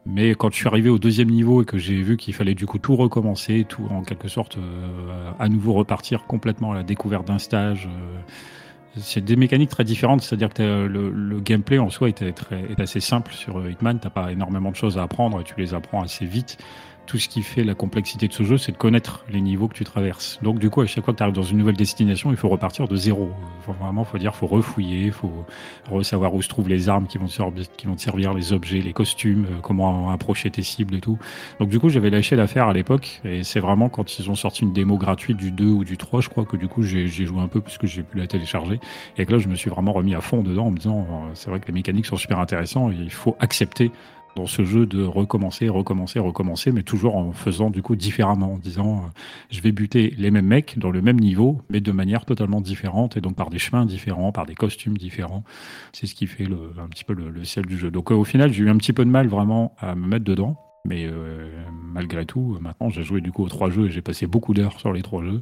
Mais 0.05 0.35
quand 0.35 0.51
je 0.51 0.57
suis 0.57 0.67
arrivé 0.67 0.91
au 0.91 0.99
deuxième 0.99 1.31
niveau 1.31 1.63
et 1.63 1.65
que 1.65 1.79
j'ai 1.79 2.03
vu 2.03 2.17
qu'il 2.17 2.35
fallait 2.35 2.53
du 2.53 2.67
coup 2.67 2.77
tout 2.77 2.95
recommencer, 2.95 3.65
tout 3.67 3.87
en 3.89 4.03
quelque 4.03 4.27
sorte 4.27 4.59
euh, 4.59 5.31
à 5.39 5.49
nouveau 5.49 5.73
repartir 5.73 6.25
complètement 6.27 6.73
à 6.73 6.75
la 6.75 6.83
découverte 6.83 7.25
d'un 7.25 7.39
stage. 7.39 7.89
Euh, 8.97 8.99
c'est 9.01 9.23
des 9.23 9.35
mécaniques 9.35 9.69
très 9.69 9.83
différentes, 9.83 10.21
c'est-à-dire 10.21 10.53
que 10.53 10.85
le, 10.85 11.09
le 11.09 11.39
gameplay 11.39 11.79
en 11.79 11.89
soi 11.89 12.09
est, 12.09 12.33
très, 12.33 12.63
est 12.69 12.79
assez 12.79 12.99
simple 12.99 13.33
sur 13.33 13.59
euh, 13.59 13.71
Hitman, 13.71 13.99
t'as 13.99 14.09
pas 14.09 14.31
énormément 14.31 14.71
de 14.71 14.75
choses 14.75 14.97
à 14.97 15.03
apprendre 15.03 15.41
et 15.41 15.43
tu 15.43 15.53
les 15.57 15.73
apprends 15.73 16.01
assez 16.01 16.25
vite. 16.25 16.57
Tout 17.05 17.19
ce 17.19 17.29
qui 17.29 17.43
fait 17.43 17.63
la 17.63 17.75
complexité 17.75 18.27
de 18.27 18.33
ce 18.33 18.43
jeu, 18.43 18.57
c'est 18.57 18.71
de 18.71 18.77
connaître 18.77 19.25
les 19.29 19.41
niveaux 19.41 19.67
que 19.67 19.75
tu 19.75 19.83
traverses. 19.83 20.39
Donc 20.41 20.59
du 20.59 20.69
coup, 20.69 20.81
à 20.81 20.85
chaque 20.85 21.05
fois 21.05 21.13
que 21.13 21.17
tu 21.17 21.23
arrives 21.23 21.35
dans 21.35 21.43
une 21.43 21.57
nouvelle 21.57 21.77
destination, 21.77 22.31
il 22.31 22.37
faut 22.37 22.49
repartir 22.49 22.87
de 22.87 22.95
zéro. 22.95 23.29
Faut 23.61 23.73
vraiment, 23.73 24.03
faut 24.03 24.17
dire, 24.17 24.35
faut 24.35 24.47
refouiller, 24.47 25.11
faut 25.11 25.45
savoir 26.03 26.33
où 26.33 26.41
se 26.41 26.49
trouvent 26.49 26.69
les 26.69 26.89
armes 26.89 27.07
qui 27.07 27.17
vont, 27.17 27.27
te 27.27 28.01
servir, 28.01 28.33
les 28.33 28.53
objets, 28.53 28.79
les 28.79 28.93
costumes, 28.93 29.45
euh, 29.45 29.59
comment 29.61 30.11
approcher 30.11 30.49
tes 30.49 30.63
cibles 30.63 30.95
et 30.95 31.01
tout. 31.01 31.17
Donc 31.59 31.69
du 31.69 31.79
coup, 31.79 31.89
j'avais 31.89 32.09
lâché 32.09 32.35
l'affaire 32.35 32.67
à 32.67 32.73
l'époque, 32.73 33.21
et 33.23 33.43
c'est 33.43 33.59
vraiment 33.59 33.89
quand 33.89 34.19
ils 34.19 34.29
ont 34.29 34.35
sorti 34.35 34.63
une 34.63 34.73
démo 34.73 34.97
gratuite 34.97 35.37
du 35.37 35.51
2 35.51 35.65
ou 35.65 35.83
du 35.83 35.97
3, 35.97 36.21
je 36.21 36.29
crois 36.29 36.45
que 36.45 36.57
du 36.57 36.67
coup, 36.67 36.83
j'ai 36.83 37.07
joué 37.07 37.39
un 37.39 37.47
peu 37.47 37.61
puisque 37.61 37.85
j'ai 37.85 38.03
pu 38.03 38.17
la 38.17 38.27
télécharger. 38.27 38.79
Et 39.17 39.25
que 39.25 39.31
là, 39.31 39.39
je 39.39 39.47
me 39.47 39.55
suis 39.55 39.69
vraiment 39.69 39.93
remis 39.93 40.15
à 40.15 40.21
fond 40.21 40.41
dedans 40.41 40.67
en 40.67 40.71
me 40.71 40.77
disant, 40.77 41.01
euh, 41.01 41.31
c'est 41.33 41.49
vrai 41.49 41.59
que 41.59 41.67
les 41.67 41.73
mécaniques 41.73 42.05
sont 42.05 42.17
super 42.17 42.39
intéressantes 42.39 42.93
et 42.93 42.97
il 42.97 43.11
faut 43.11 43.35
accepter 43.39 43.91
dans 44.35 44.47
ce 44.47 44.65
jeu 44.65 44.85
de 44.85 45.03
recommencer, 45.03 45.69
recommencer, 45.69 46.19
recommencer, 46.19 46.71
mais 46.71 46.83
toujours 46.83 47.15
en 47.15 47.31
faisant 47.31 47.69
du 47.69 47.81
coup 47.81 47.95
différemment, 47.95 48.53
en 48.53 48.57
disant 48.57 48.97
euh, 48.97 49.09
je 49.49 49.61
vais 49.61 49.71
buter 49.71 50.13
les 50.17 50.29
mêmes 50.29 50.45
mecs 50.45 50.77
dans 50.77 50.91
le 50.91 51.01
même 51.01 51.19
niveau, 51.19 51.61
mais 51.69 51.79
de 51.79 51.91
manière 51.91 52.25
totalement 52.25 52.61
différente, 52.61 53.15
et 53.17 53.21
donc 53.21 53.35
par 53.35 53.49
des 53.49 53.59
chemins 53.59 53.85
différents, 53.85 54.31
par 54.31 54.45
des 54.45 54.55
costumes 54.55 54.97
différents. 54.97 55.43
C'est 55.93 56.05
ce 56.05 56.15
qui 56.15 56.27
fait 56.27 56.45
le, 56.45 56.73
un 56.77 56.87
petit 56.87 57.05
peu 57.05 57.13
le, 57.13 57.43
sel 57.45 57.65
du 57.65 57.77
jeu. 57.77 57.91
Donc 57.91 58.11
euh, 58.11 58.15
au 58.15 58.25
final, 58.25 58.51
j'ai 58.51 58.63
eu 58.63 58.69
un 58.69 58.77
petit 58.77 58.93
peu 58.93 59.05
de 59.05 59.09
mal 59.09 59.27
vraiment 59.27 59.73
à 59.79 59.95
me 59.95 60.07
mettre 60.07 60.25
dedans. 60.25 60.57
Mais 60.87 61.07
euh, 61.07 61.49
malgré 61.71 62.25
tout, 62.27 62.59
maintenant 62.61 62.89
j'ai 62.89 63.03
joué 63.03 63.19
du 63.19 63.31
coup 63.31 63.43
aux 63.43 63.49
trois 63.49 63.71
jeux 63.71 63.87
et 63.87 63.91
j'ai 63.91 64.03
passé 64.03 64.27
beaucoup 64.27 64.53
d'heures 64.53 64.79
sur 64.79 64.93
les 64.93 65.01
trois 65.01 65.23
jeux. 65.23 65.41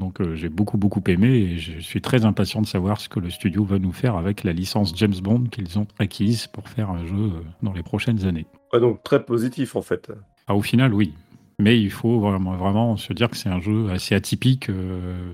Donc 0.00 0.20
euh, 0.20 0.34
j'ai 0.34 0.48
beaucoup 0.48 0.76
beaucoup 0.76 1.02
aimé 1.06 1.28
et 1.28 1.58
je 1.58 1.78
suis 1.78 2.00
très 2.00 2.24
impatient 2.24 2.60
de 2.60 2.66
savoir 2.66 3.00
ce 3.00 3.08
que 3.08 3.20
le 3.20 3.30
studio 3.30 3.64
va 3.64 3.78
nous 3.78 3.92
faire 3.92 4.16
avec 4.16 4.42
la 4.44 4.52
licence 4.52 4.92
James 4.96 5.14
Bond 5.22 5.44
qu'ils 5.44 5.78
ont 5.78 5.86
acquise 5.98 6.46
pour 6.48 6.68
faire 6.68 6.90
un 6.90 7.04
jeu 7.06 7.14
euh, 7.14 7.40
dans 7.62 7.72
les 7.72 7.82
prochaines 7.82 8.24
années. 8.26 8.46
Ouais, 8.72 8.80
donc 8.80 9.02
très 9.04 9.24
positif 9.24 9.76
en 9.76 9.82
fait. 9.82 10.10
Ah, 10.48 10.54
au 10.56 10.62
final, 10.62 10.92
oui. 10.92 11.12
Mais 11.60 11.80
il 11.80 11.90
faut 11.92 12.18
vraiment, 12.18 12.56
vraiment 12.56 12.96
se 12.96 13.12
dire 13.12 13.30
que 13.30 13.36
c'est 13.36 13.48
un 13.48 13.60
jeu 13.60 13.88
assez 13.90 14.16
atypique. 14.16 14.68
euh, 14.70 15.32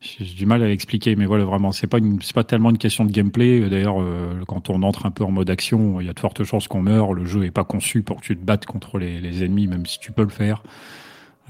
J'ai 0.00 0.24
du 0.24 0.46
mal 0.46 0.62
à 0.62 0.68
l'expliquer, 0.68 1.16
mais 1.16 1.26
voilà, 1.26 1.44
vraiment, 1.44 1.70
c'est 1.72 1.86
pas, 1.86 1.98
une- 1.98 2.18
pas 2.34 2.44
tellement 2.44 2.70
une 2.70 2.78
question 2.78 3.04
de 3.04 3.12
gameplay. 3.12 3.68
D'ailleurs, 3.68 4.00
euh, 4.00 4.40
quand 4.48 4.70
on 4.70 4.82
entre 4.82 5.04
un 5.04 5.10
peu 5.10 5.22
en 5.24 5.30
mode 5.30 5.50
action, 5.50 6.00
il 6.00 6.06
y 6.06 6.10
a 6.10 6.14
de 6.14 6.20
fortes 6.20 6.42
chances 6.44 6.66
qu'on 6.68 6.80
meure. 6.80 7.12
Le 7.12 7.26
jeu 7.26 7.44
est 7.44 7.50
pas 7.50 7.64
conçu 7.64 8.02
pour 8.02 8.22
que 8.22 8.26
tu 8.26 8.36
te 8.36 8.42
battes 8.44 8.64
contre 8.64 8.98
les, 8.98 9.20
les 9.20 9.44
ennemis, 9.44 9.66
même 9.66 9.84
si 9.84 9.98
tu 9.98 10.12
peux 10.12 10.22
le 10.22 10.30
faire. 10.30 10.62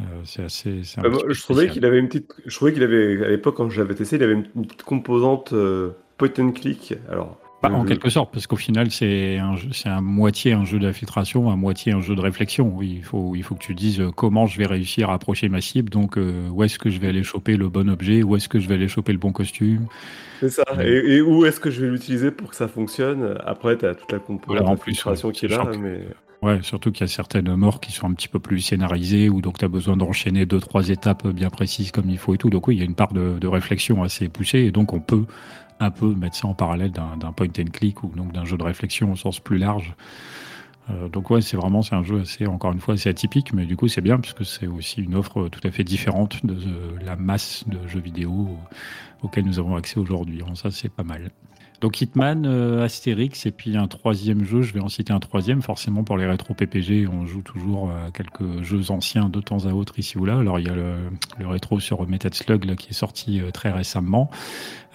Euh, 0.01 0.21
c'est 0.25 0.45
assez. 0.45 0.83
peu 1.03 1.33
je 1.33 1.43
trouvais 1.43 1.69
qu'il 1.69 1.85
avait 1.85 1.99
une 1.99 2.09
petite. 2.09 2.33
Je 2.47 2.55
trouvais 2.55 2.73
qu'il 2.73 2.83
avait 2.83 3.25
à 3.25 3.29
l'époque 3.29 3.57
quand 3.57 3.71
j'avais 3.71 3.95
testé, 3.95 4.17
il 4.17 4.23
avait 4.23 4.35
une, 4.35 4.67
petite 4.67 4.83
composante 4.83 5.53
euh, 5.53 5.91
point 6.19 6.31
and 6.39 6.53
click. 6.53 6.95
Alors. 7.11 7.39
Bah, 7.63 7.71
en 7.71 7.85
quelque 7.85 8.09
sorte, 8.09 8.33
parce 8.33 8.47
qu'au 8.47 8.57
final, 8.57 8.91
c'est 8.91 9.37
un, 9.37 9.55
jeu- 9.55 9.69
c'est 9.73 9.91
un 9.91 10.01
moitié 10.01 10.55
un 10.55 10.65
jeu 10.65 10.79
d'infiltration, 10.79 11.51
à 11.51 11.57
moitié 11.57 11.93
un 11.93 12.01
jeu 12.01 12.15
de 12.15 12.21
réflexion. 12.23 12.81
Il 12.81 13.05
faut, 13.05 13.35
il 13.37 13.43
faut 13.43 13.55
que 13.55 13.63
tu 13.63 13.75
dises 13.75 14.03
comment 14.17 14.47
je 14.47 14.57
vais 14.57 14.65
réussir 14.65 15.11
à 15.11 15.15
approcher 15.15 15.51
ma 15.51 15.61
cible. 15.61 15.91
Donc, 15.91 16.17
euh, 16.17 16.49
où 16.49 16.65
est-ce 16.65 16.79
que 16.79 16.89
je 16.89 16.99
vais 16.99 17.09
aller 17.09 17.23
choper 17.23 17.59
le 17.59 17.69
bon 17.69 17.91
objet? 17.91 18.23
Où 18.23 18.35
est-ce 18.35 18.49
que 18.49 18.61
je 18.61 18.67
vais 18.67 18.77
aller 18.77 18.89
choper 18.89 19.13
le 19.13 19.19
bon 19.19 19.33
costume? 19.33 19.89
C'est 20.41 20.49
ça. 20.49 20.65
Et, 20.83 21.17
et 21.17 21.21
où 21.21 21.45
est-ce 21.45 21.61
que 21.61 21.71
je 21.71 21.85
vais 21.85 21.91
l'utiliser 21.91 22.31
pour 22.31 22.49
que 22.49 22.57
ça 22.57 22.67
fonctionne? 22.67 23.37
Après, 23.45 23.77
tu 23.77 23.85
as 23.85 23.95
toute 23.95 24.11
la 24.11 24.21
composante 24.21 24.47
Voilà, 24.47 24.65
en 24.65 24.77
plus, 24.79 24.93
d'infiltration 24.93 25.29
ouais, 25.29 25.35
qui 25.35 25.45
est 25.45 25.49
là, 25.49 25.71
mais. 25.79 26.01
Ouais, 26.43 26.63
surtout 26.63 26.91
qu'il 26.91 27.03
y 27.03 27.05
a 27.05 27.13
certaines 27.13 27.55
morts 27.55 27.81
qui 27.81 27.93
sont 27.93 28.09
un 28.09 28.15
petit 28.15 28.29
peu 28.29 28.39
plus 28.39 28.61
scénarisées, 28.61 29.29
ou 29.29 29.43
donc 29.43 29.59
tu 29.59 29.65
as 29.67 29.69
besoin 29.69 29.97
d'enchaîner 29.99 30.47
deux, 30.47 30.59
trois 30.59 30.89
étapes 30.89 31.27
bien 31.29 31.51
précises 31.51 31.91
comme 31.91 32.09
il 32.09 32.17
faut 32.17 32.35
et 32.35 32.39
tout. 32.39 32.49
Donc 32.49 32.67
oui, 32.67 32.77
il 32.77 32.79
y 32.79 32.83
a 32.83 32.87
une 32.87 32.95
part 32.95 33.13
de, 33.13 33.39
de 33.39 33.47
réflexion 33.47 34.03
assez 34.03 34.29
poussée, 34.31 34.61
et 34.61 34.71
donc 34.71 34.95
on 34.95 35.01
peut 35.01 35.27
un 35.81 35.91
peu 35.91 36.15
mettre 36.15 36.37
ça 36.37 36.47
en 36.49 36.55
parallèle 36.55 36.93
d'un 36.93 37.33
point 37.33 37.49
and 37.59 37.71
click 37.73 38.03
ou 38.05 38.09
donc 38.17 38.33
d'un 38.33 38.45
jeu 38.45 38.57
de 38.57 38.63
réflexion 38.63 39.13
au 39.13 39.17
sens 39.17 39.41
plus 39.41 39.59
large. 39.59 39.95
Euh, 40.91 41.09
donc 41.09 41.31
ouais, 41.31 41.43
c'est 41.43 41.57
vraiment 41.57 41.83
c'est 41.83 41.95
un 41.95 42.03
jeu 42.03 42.21
assez 42.21 42.47
encore 42.47 42.73
une 42.73 42.81
fois 42.81 42.95
assez 42.95 43.09
atypique, 43.09 43.53
mais 43.53 43.67
du 43.67 43.77
coup 43.77 43.89
c'est 43.89 44.01
bien 44.01 44.19
parce 44.19 44.33
que 44.33 44.45
c'est 44.45 44.67
aussi 44.67 45.03
une 45.03 45.15
offre 45.15 45.49
tout 45.49 45.61
à 45.65 45.71
fait 45.71 45.85
différente 45.85 46.45
de 46.45 46.55
euh, 46.55 46.99
la 47.05 47.17
masse 47.17 47.65
de 47.67 47.87
jeux 47.87 48.01
vidéo 48.01 48.49
auxquels 49.23 49.45
nous 49.45 49.59
avons 49.59 49.77
accès 49.77 49.99
aujourd'hui. 49.99 50.43
Ça 50.55 50.71
c'est 50.71 50.89
pas 50.89 51.05
mal. 51.05 51.31
Donc 51.81 52.01
Hitman, 52.01 52.45
euh, 52.47 52.85
Astérix, 52.85 53.47
et 53.47 53.53
puis 53.53 53.77
un 53.77 53.89
troisième 53.89 54.45
jeu, 54.45 54.61
je 54.61 54.75
vais 54.75 54.81
en 54.81 54.89
citer 54.89 55.13
un 55.13 55.21
troisième, 55.21 55.63
forcément 55.63 56.05
pour 56.05 56.19
les 56.19 56.27
rétro 56.27 56.53
PPG, 56.53 57.07
on 57.09 57.25
joue 57.25 57.41
toujours 57.41 57.91
à 57.91 58.11
quelques 58.11 58.63
jeux 58.63 58.91
anciens 58.91 59.31
de 59.31 59.41
temps 59.41 59.65
à 59.67 59.71
autre 59.71 59.99
ici 59.99 60.19
ou 60.19 60.27
là. 60.27 60.39
Alors 60.39 60.59
il 60.59 60.67
y 60.67 60.71
a 60.71 60.75
le, 60.75 61.47
rétro 61.47 61.81
sur 61.81 62.07
Metal 62.07 62.35
Slug 62.35 62.75
qui 62.77 62.91
est 62.91 62.95
sorti 62.95 63.41
euh, 63.41 63.51
très 63.51 63.71
récemment. 63.71 64.31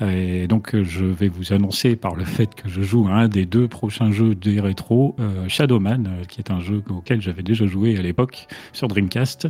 Et 0.01 0.47
donc 0.47 0.75
euh, 0.75 0.83
je 0.83 1.05
vais 1.05 1.29
vous 1.29 1.53
annoncer 1.53 1.95
par 1.95 2.15
le 2.15 2.25
fait 2.25 2.53
que 2.53 2.67
je 2.67 2.81
joue 2.81 3.07
à 3.07 3.11
un 3.11 3.27
des 3.29 3.45
deux 3.45 3.67
prochains 3.69 4.11
jeux 4.11 4.35
des 4.35 4.59
rétro, 4.59 5.15
euh, 5.19 5.47
Shadowman, 5.47 6.05
euh, 6.05 6.23
qui 6.25 6.41
est 6.41 6.51
un 6.51 6.59
jeu 6.59 6.83
auquel 6.89 7.21
j'avais 7.21 7.43
déjà 7.43 7.65
joué 7.65 7.97
à 7.97 8.01
l'époque 8.01 8.47
sur 8.73 8.89
Dreamcast. 8.89 9.47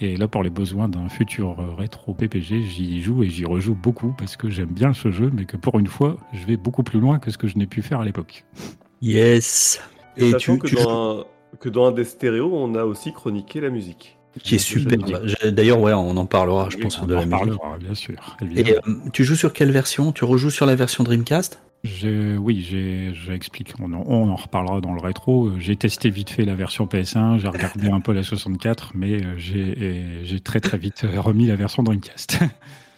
Et 0.00 0.16
là, 0.16 0.28
pour 0.28 0.42
les 0.44 0.50
besoins 0.50 0.88
d'un 0.88 1.08
futur 1.08 1.56
euh, 1.58 1.74
rétro 1.74 2.14
PPG, 2.14 2.62
j'y 2.62 3.02
joue 3.02 3.24
et 3.24 3.28
j'y 3.30 3.44
rejoue 3.44 3.74
beaucoup 3.74 4.14
parce 4.16 4.36
que 4.36 4.48
j'aime 4.48 4.70
bien 4.70 4.92
ce 4.92 5.10
jeu, 5.10 5.30
mais 5.34 5.44
que 5.44 5.56
pour 5.56 5.78
une 5.78 5.86
fois, 5.88 6.16
je 6.32 6.46
vais 6.46 6.56
beaucoup 6.56 6.82
plus 6.84 7.00
loin 7.00 7.18
que 7.18 7.30
ce 7.32 7.38
que 7.38 7.48
je 7.48 7.58
n'ai 7.58 7.66
pu 7.66 7.82
faire 7.82 8.00
à 8.00 8.04
l'époque. 8.04 8.44
Yes. 9.02 9.80
Et 10.16 10.30
Sachant 10.30 10.54
tu, 10.54 10.58
que, 10.60 10.66
tu 10.68 10.76
joues- 10.76 10.82
dans 10.84 11.20
un, 11.20 11.24
que 11.58 11.68
dans 11.68 11.86
un 11.86 11.92
des 11.92 12.04
stéréos, 12.04 12.50
on 12.54 12.74
a 12.76 12.84
aussi 12.84 13.12
chroniqué 13.12 13.60
la 13.60 13.70
musique. 13.70 14.18
Qui 14.42 14.56
est 14.56 14.58
super. 14.58 14.98
D'ailleurs, 15.52 15.80
ouais, 15.80 15.92
on 15.92 16.16
en 16.16 16.26
parlera, 16.26 16.68
je 16.70 16.76
Oui, 16.76 16.82
pense, 16.82 17.00
on 17.00 17.06
de 17.06 17.14
en 17.14 17.18
la 17.18 17.24
reparlera, 17.24 17.78
bien 17.78 17.94
sûr. 17.94 18.14
Et 18.56 18.72
euh, 18.74 18.80
tu 19.12 19.24
joues 19.24 19.36
sur 19.36 19.52
quelle 19.52 19.70
version? 19.70 20.12
Tu 20.12 20.24
rejoues 20.24 20.50
sur 20.50 20.66
la 20.66 20.74
version 20.74 21.04
Dreamcast? 21.04 21.60
J'ai- 21.84 22.36
oui, 22.38 22.66
j'ai- 22.68 23.12
j'explique. 23.26 23.74
On, 23.80 23.92
en- 23.92 24.04
on 24.06 24.30
en 24.30 24.36
reparlera 24.36 24.80
dans 24.80 24.94
le 24.94 25.00
rétro. 25.00 25.50
J'ai 25.58 25.76
testé 25.76 26.08
vite 26.08 26.30
fait 26.30 26.44
la 26.46 26.54
version 26.54 26.86
PS1, 26.86 27.38
j'ai 27.38 27.48
regardé 27.48 27.88
un 27.88 28.00
peu 28.00 28.12
la 28.12 28.22
64, 28.22 28.92
mais 28.94 29.22
euh, 29.22 29.34
j'ai 29.36 30.40
très 30.40 30.60
très 30.60 30.78
vite 30.78 31.04
euh, 31.04 31.20
remis 31.20 31.46
la 31.46 31.56
version 31.56 31.82
Dreamcast. 31.82 32.38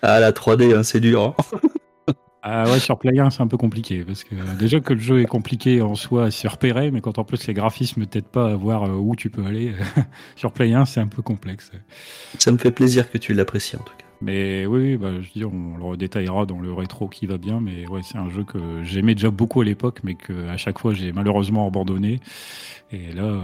Ah, 0.03 0.20
la 0.20 0.31
3D, 0.33 0.72
hein, 0.77 0.83
c'est 0.85 1.01
dur. 1.01 1.35
hein. 1.53 1.59
Ah 2.48 2.70
ouais, 2.70 2.78
sur 2.78 2.96
Play 2.96 3.18
1, 3.18 3.30
c'est 3.30 3.42
un 3.42 3.48
peu 3.48 3.56
compliqué 3.56 4.04
parce 4.04 4.22
que 4.22 4.37
déjà 4.56 4.78
que 4.78 4.92
le 4.92 5.00
jeu 5.00 5.20
est 5.20 5.26
compliqué 5.26 5.82
en 5.82 5.96
soi 5.96 6.26
à 6.26 6.30
se 6.30 6.46
repérer, 6.46 6.92
mais 6.92 7.00
quand 7.00 7.18
en 7.18 7.24
plus 7.24 7.44
les 7.48 7.54
graphismes 7.54 8.06
t'aident 8.06 8.28
pas 8.28 8.52
à 8.52 8.54
voir 8.54 8.85
euh, 8.85 8.92
où 8.92 9.16
tu 9.16 9.30
peux 9.30 9.44
aller, 9.44 9.72
sur 10.37 10.52
Play 10.52 10.72
1, 10.72 10.85
c'est 10.85 11.00
un 11.00 11.09
peu 11.09 11.22
complexe. 11.22 11.72
Ça 12.38 12.52
me 12.52 12.59
fait 12.59 12.70
plaisir 12.70 13.11
que 13.11 13.18
tu 13.18 13.35
l'apprécies 13.35 13.74
en 13.74 13.80
tout 13.80 13.94
cas. 13.98 14.04
Mais 14.20 14.64
oui, 14.64 14.80
oui, 14.80 14.96
bah, 14.96 15.11
je 15.14 15.26
veux 15.26 15.32
dire, 15.35 15.52
on 15.52 15.76
le 15.76 15.82
redétaillera 15.82 16.46
dans 16.46 16.61
le 16.61 16.72
rétro 16.72 17.09
qui 17.09 17.26
va 17.26 17.37
bien, 17.37 17.61
mais 17.61 17.85
ouais, 17.88 18.02
c'est 18.04 18.16
un 18.16 18.30
jeu 18.30 18.44
que 18.44 18.59
j'aimais 18.85 19.16
déjà 19.16 19.30
beaucoup 19.30 19.61
à 19.61 19.64
l'époque, 19.64 19.98
mais 20.04 20.14
que 20.14 20.48
à 20.48 20.56
chaque 20.56 20.78
fois 20.78 20.94
j'ai 20.94 21.11
malheureusement 21.11 21.66
abandonné. 21.66 22.20
Et 22.92 23.12
là, 23.12 23.25
euh, 23.25 23.40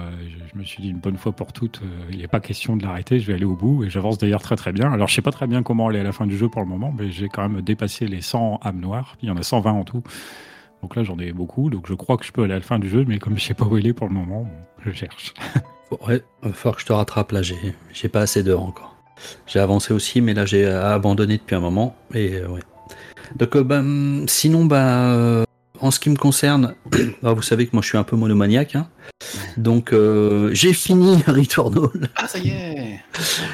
je, 0.53 0.59
me 0.59 0.65
suis 0.65 0.83
dit 0.83 0.91
une 0.91 0.99
bonne 0.99 1.17
fois 1.17 1.33
pour 1.33 1.53
toutes, 1.53 1.81
euh, 1.83 2.11
il 2.13 2.19
n'est 2.19 2.29
pas 2.29 2.39
question 2.39 2.77
de 2.77 2.85
l'arrêter, 2.85 3.19
je 3.19 3.27
vais 3.27 3.35
aller 3.35 3.45
au 3.45 3.57
bout. 3.57 3.83
Et 3.83 3.91
j'avance 3.91 4.19
d'ailleurs 4.19 4.43
très 4.43 4.55
très 4.55 4.73
bien. 4.73 4.93
Alors 4.93 5.09
je 5.09 5.15
sais 5.15 5.23
pas 5.23 5.33
très 5.33 5.47
bien 5.47 5.63
comment 5.63 5.89
aller 5.89 5.99
à 5.99 6.05
la 6.05 6.13
fin 6.13 6.27
du 6.27 6.37
jeu 6.37 6.49
pour 6.49 6.63
le 6.63 6.69
moment, 6.69 6.95
mais 6.97 7.11
j'ai 7.11 7.29
quand 7.29 7.49
même 7.49 7.61
dépassé 7.61 8.07
les 8.07 8.21
100 8.21 8.61
âmes 8.63 8.81
noires. 8.81 9.17
Il 9.21 9.29
y 9.29 9.33
en 9.33 9.37
a 9.37 9.43
120 9.43 9.73
en 9.73 9.85
tout. 9.85 10.03
Donc 10.83 10.97
là, 10.97 11.03
j'en 11.03 11.19
ai 11.19 11.33
beaucoup. 11.33 11.71
Donc 11.71 11.87
je 11.89 11.95
crois 11.95 12.17
que 12.17 12.25
je 12.25 12.33
peux 12.33 12.45
aller 12.45 12.55
à 12.55 12.59
la 12.59 12.63
fin 12.63 12.79
du 12.79 12.89
jeu, 12.89 13.05
mais 13.07 13.19
comme 13.19 13.37
je 13.37 13.45
sais 13.45 13.55
pas 13.55 13.65
où 13.65 13.77
il 13.77 13.87
est 13.87 13.93
pour 13.93 14.09
le 14.09 14.15
moment, 14.15 14.49
je 14.85 14.93
cherche. 14.93 15.35
Ouais, 16.09 16.23
il 16.43 16.49
va 16.49 16.55
falloir 16.55 16.77
que 16.77 16.81
je 16.81 16.87
te 16.87 16.93
rattrape 16.95 17.33
là, 17.33 17.43
j'ai 17.43 18.09
pas 18.09 18.23
assez 18.23 18.43
d'heures 18.43 18.63
encore. 18.63 18.97
J'ai 19.47 19.59
avancé 19.59 19.93
aussi, 19.93 20.23
mais 20.23 20.33
là 20.33 20.47
j'ai 20.47 20.65
abandonné 20.65 21.37
depuis 21.37 21.55
un 21.55 21.61
moment. 21.61 21.95
Et 22.15 22.37
euh. 22.37 22.49
Donc, 23.37 23.59
bah, 23.59 23.83
sinon, 24.27 24.65
bah, 24.65 25.45
en 25.83 25.91
ce 25.91 26.01
qui 26.01 26.09
me 26.11 26.17
concerne, 26.17 26.75
bah, 27.23 27.33
vous 27.35 27.43
savez 27.43 27.67
que 27.67 27.73
moi 27.75 27.83
je 27.83 27.89
suis 27.89 27.99
un 27.99 28.05
peu 28.05 28.17
monomaniaque. 28.17 28.77
hein. 28.77 28.89
Donc, 29.57 29.93
euh, 29.93 30.51
j'ai 30.55 30.73
fini 30.73 31.23
Returnal. 31.27 31.89
Ah, 32.17 32.27
ça 32.27 32.39
y 32.39 32.49
est 32.49 33.01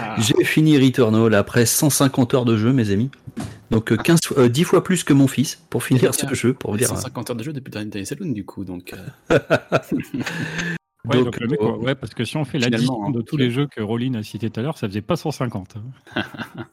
Ah. 0.01 0.15
J'ai 0.19 0.45
fini 0.45 0.79
Returnal 0.79 1.35
après 1.35 1.67
150 1.67 2.35
heures 2.35 2.45
de 2.45 2.57
jeu, 2.57 2.73
mes 2.73 2.91
amis. 2.91 3.11
Donc, 3.71 3.93
euh, 3.93 3.97
15, 3.97 4.21
fois- 4.25 4.39
euh, 4.45 4.49
10 4.49 4.65
fois 4.65 4.83
plus 4.85 5.05
que 5.05 5.13
mon 5.13 5.27
fils 5.29 5.59
pour 5.69 5.83
finir 5.85 6.15
ce 6.15 6.33
jeu. 6.35 6.55
Pour 6.55 6.77
dire, 6.77 6.89
150 6.89 7.31
heures 7.31 7.37
de 7.37 7.43
jeu 7.45 7.53
depuis 7.53 7.71
le 7.75 7.85
dernier 7.85 8.05
Saloon, 8.05 8.33
du 8.33 8.45
coup, 8.45 8.65
donc... 8.65 8.95
euh, 11.11 11.17
Ouais, 11.19 11.25
Donc, 11.25 11.25
donc 11.27 11.41
le 11.41 11.47
mec, 11.49 11.61
euh, 11.63 11.77
ouais, 11.77 11.95
parce 11.95 12.15
que 12.15 12.25
si 12.25 12.37
on 12.37 12.45
fait 12.45 12.59
l'addition 12.59 13.05
hein, 13.07 13.11
de 13.11 13.23
tous 13.23 13.37
les 13.37 13.51
jeux 13.51 13.67
que 13.67 13.81
Rolling 13.81 14.17
a 14.17 14.23
cités 14.23 14.51
tout 14.51 14.61
à 14.61 14.63
l'heure, 14.63 14.79
ça 14.79 14.89
faisait 14.89 15.01
pas 15.03 15.17
150. 15.17 15.77
hein. 16.17 16.23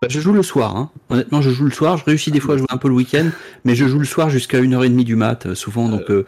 Bah, 0.00 0.08
je 0.10 0.20
joue 0.20 0.32
le 0.32 0.42
soir, 0.42 0.76
hein. 0.76 0.90
honnêtement 1.10 1.40
je 1.42 1.50
joue 1.50 1.64
le 1.64 1.70
soir, 1.70 1.96
je 1.98 2.04
réussis 2.04 2.30
des 2.30 2.40
fois 2.40 2.54
à 2.54 2.58
jouer 2.58 2.66
un 2.70 2.76
peu 2.78 2.88
le 2.88 2.94
week-end, 2.94 3.28
mais 3.64 3.74
je 3.74 3.86
joue 3.86 3.98
le 3.98 4.04
soir 4.04 4.30
jusqu'à 4.30 4.60
1h30 4.60 5.04
du 5.04 5.16
mat, 5.16 5.46
euh, 5.46 5.54
souvent, 5.54 5.88
donc 5.88 6.10
euh, 6.10 6.24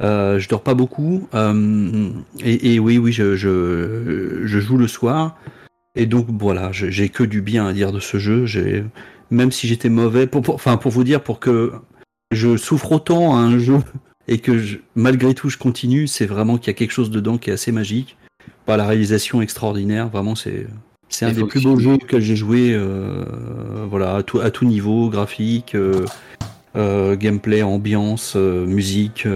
euh, 0.00 0.38
je 0.38 0.48
dors 0.48 0.62
pas 0.62 0.74
beaucoup, 0.74 1.28
euh, 1.34 2.10
et, 2.40 2.74
et 2.74 2.78
oui, 2.78 2.98
oui, 2.98 3.12
je, 3.12 3.34
je, 3.36 4.40
je 4.44 4.58
joue 4.60 4.76
le 4.76 4.86
soir, 4.88 5.36
et 5.96 6.06
donc 6.06 6.26
voilà, 6.30 6.70
je- 6.72 6.90
j'ai 6.90 7.08
que 7.08 7.24
du 7.24 7.42
bien 7.42 7.66
à 7.66 7.72
dire 7.72 7.92
de 7.92 8.00
ce 8.00 8.18
jeu, 8.18 8.44
même 9.30 9.50
si 9.52 9.66
j'étais 9.66 9.88
mauvais, 9.88 10.26
pour, 10.26 10.42
pour- 10.42 10.54
enfin 10.54 10.76
pour 10.76 10.90
vous 10.92 11.04
dire, 11.04 11.22
pour 11.22 11.40
que 11.40 11.72
je 12.30 12.56
souffre 12.56 12.92
autant 12.92 13.36
à 13.36 13.40
un 13.40 13.58
jeu, 13.58 13.78
et 14.28 14.38
que 14.38 14.58
je- 14.58 14.78
malgré 14.94 15.34
tout 15.34 15.48
je 15.48 15.58
continue, 15.58 16.06
c'est 16.06 16.26
vraiment 16.26 16.58
qu'il 16.58 16.68
y 16.68 16.70
a 16.70 16.74
quelque 16.74 16.92
chose 16.92 17.10
dedans 17.10 17.38
qui 17.38 17.50
est 17.50 17.54
assez 17.54 17.72
magique, 17.72 18.16
la 18.66 18.86
réalisation 18.86 19.42
extraordinaire, 19.42 20.08
vraiment 20.08 20.34
c'est... 20.34 20.66
C'est 21.08 21.26
un 21.26 21.32
des 21.32 21.44
plus 21.44 21.62
beaux 21.62 21.78
jeux 21.78 21.98
que 21.98 22.20
j'ai 22.20 22.36
joué, 22.36 22.72
euh, 22.72 23.24
voilà, 23.90 24.16
à 24.16 24.22
tout, 24.22 24.40
à 24.40 24.50
tout 24.50 24.64
niveau, 24.64 25.10
graphique, 25.10 25.74
euh, 25.74 26.06
euh, 26.74 27.16
gameplay, 27.16 27.62
ambiance, 27.62 28.34
musique, 28.34 29.26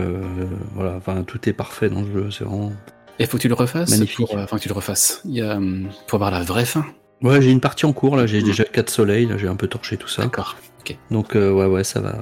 voilà, 0.74 0.94
enfin 0.96 1.22
tout 1.24 1.46
est 1.46 1.52
parfait 1.52 1.90
dans 1.90 2.00
le 2.00 2.10
jeu, 2.10 2.30
c'est 2.30 2.44
vraiment. 2.44 2.72
Il 3.18 3.26
faut 3.26 3.36
que 3.36 3.42
tu 3.42 3.48
le 3.48 3.54
refasses. 3.54 3.90
Magnifique. 3.90 4.26
Pour, 4.26 4.38
Enfin, 4.38 4.56
que 4.56 4.62
tu 4.62 4.68
le 4.70 4.74
refasses. 4.74 5.20
Il 5.26 5.34
y 5.34 5.42
a, 5.42 5.56
hum, 5.56 5.88
pour 6.06 6.16
avoir 6.16 6.30
la 6.30 6.42
vraie 6.42 6.64
fin. 6.64 6.86
Ouais, 7.22 7.40
j'ai 7.40 7.50
une 7.50 7.60
partie 7.60 7.86
en 7.86 7.92
cours 7.92 8.16
là, 8.16 8.26
j'ai 8.26 8.40
Mm. 8.40 8.44
déjà 8.44 8.64
quatre 8.64 8.90
soleils, 8.90 9.26
là 9.26 9.36
j'ai 9.38 9.48
un 9.48 9.56
peu 9.56 9.66
torché 9.68 9.96
tout 9.96 10.08
ça. 10.08 10.22
D'accord. 10.22 10.56
Ok. 10.80 10.96
Donc 11.10 11.34
euh, 11.34 11.50
ouais 11.52 11.66
ouais 11.66 11.82
ça 11.84 12.00
va. 12.00 12.14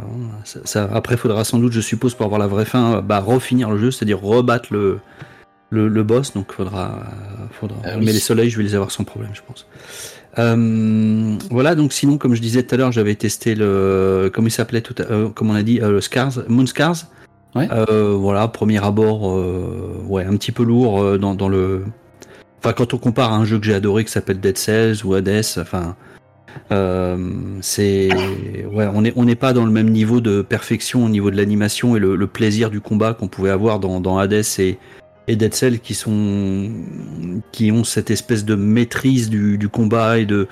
Ça, 0.44 0.60
ça- 0.64 0.88
Après 0.92 1.16
faudra 1.16 1.44
sans 1.44 1.58
doute 1.58 1.72
je 1.72 1.80
suppose 1.80 2.14
pour 2.14 2.24
avoir 2.26 2.38
la 2.38 2.46
vraie 2.46 2.64
fin, 2.64 3.02
bah 3.02 3.20
refinir 3.20 3.70
le 3.70 3.78
jeu, 3.78 3.90
c'est-à-dire 3.90 4.20
rebattre 4.20 4.68
le, 4.72 5.00
le, 5.70 5.88
le 5.88 6.02
boss. 6.02 6.32
Donc 6.34 6.52
faudra 6.52 7.02
faudra. 7.52 7.76
Ah 7.84 7.90
oui. 7.98 8.04
Mais 8.06 8.12
les 8.12 8.20
soleils 8.20 8.50
je 8.50 8.56
vais 8.56 8.62
les 8.62 8.74
avoir 8.74 8.90
sans 8.90 9.04
problème 9.04 9.30
je 9.34 9.42
pense. 9.46 9.66
Euh, 10.38 11.36
voilà 11.50 11.74
donc 11.76 11.92
sinon 11.92 12.18
comme 12.18 12.34
je 12.34 12.40
disais 12.40 12.62
tout 12.64 12.74
à 12.74 12.78
l'heure 12.78 12.90
j'avais 12.92 13.14
testé 13.14 13.54
le 13.54 14.30
comment 14.34 14.48
il 14.48 14.50
s'appelait 14.50 14.80
tout 14.80 14.94
à, 14.98 15.02
euh, 15.02 15.28
comme 15.28 15.50
on 15.50 15.54
a 15.54 15.62
dit 15.62 15.80
euh, 15.80 15.90
le 15.90 16.00
Scars 16.00 16.32
Moon 16.48 16.66
Scars 16.66 16.96
Ouais. 17.56 17.68
Euh, 17.70 18.16
voilà, 18.18 18.48
premier 18.48 18.82
abord, 18.84 19.30
euh, 19.30 20.02
ouais, 20.08 20.24
un 20.24 20.36
petit 20.36 20.50
peu 20.50 20.64
lourd 20.64 21.00
euh, 21.00 21.18
dans, 21.18 21.36
dans 21.36 21.48
le. 21.48 21.84
Enfin, 22.64 22.72
quand 22.72 22.94
on 22.94 22.98
compare 22.98 23.30
à 23.30 23.36
un 23.36 23.44
jeu 23.44 23.58
que 23.58 23.66
j'ai 23.66 23.74
adoré 23.74 24.06
qui 24.06 24.10
s'appelle 24.10 24.40
Dead 24.40 24.56
Cells 24.56 25.04
ou 25.04 25.12
Hades, 25.12 25.44
enfin, 25.58 25.96
euh, 26.72 27.18
c'est, 27.60 28.08
ouais, 28.72 28.86
on 28.94 29.02
n'est 29.02 29.12
on 29.16 29.26
n'est 29.26 29.34
pas 29.34 29.52
dans 29.52 29.66
le 29.66 29.70
même 29.70 29.90
niveau 29.90 30.22
de 30.22 30.40
perfection 30.40 31.04
au 31.04 31.10
niveau 31.10 31.30
de 31.30 31.36
l'animation 31.36 31.94
et 31.94 31.98
le, 31.98 32.16
le 32.16 32.26
plaisir 32.26 32.70
du 32.70 32.80
combat 32.80 33.12
qu'on 33.12 33.28
pouvait 33.28 33.50
avoir 33.50 33.80
dans, 33.80 34.00
dans 34.00 34.16
Hades 34.16 34.42
et, 34.60 34.78
et 35.28 35.36
Dead 35.36 35.52
Cells 35.52 35.80
qui 35.80 35.92
sont, 35.92 36.70
qui 37.52 37.70
ont 37.70 37.84
cette 37.84 38.10
espèce 38.10 38.46
de 38.46 38.54
maîtrise 38.54 39.28
du, 39.28 39.58
du 39.58 39.68
combat 39.68 40.18
et 40.18 40.24
de 40.24 40.48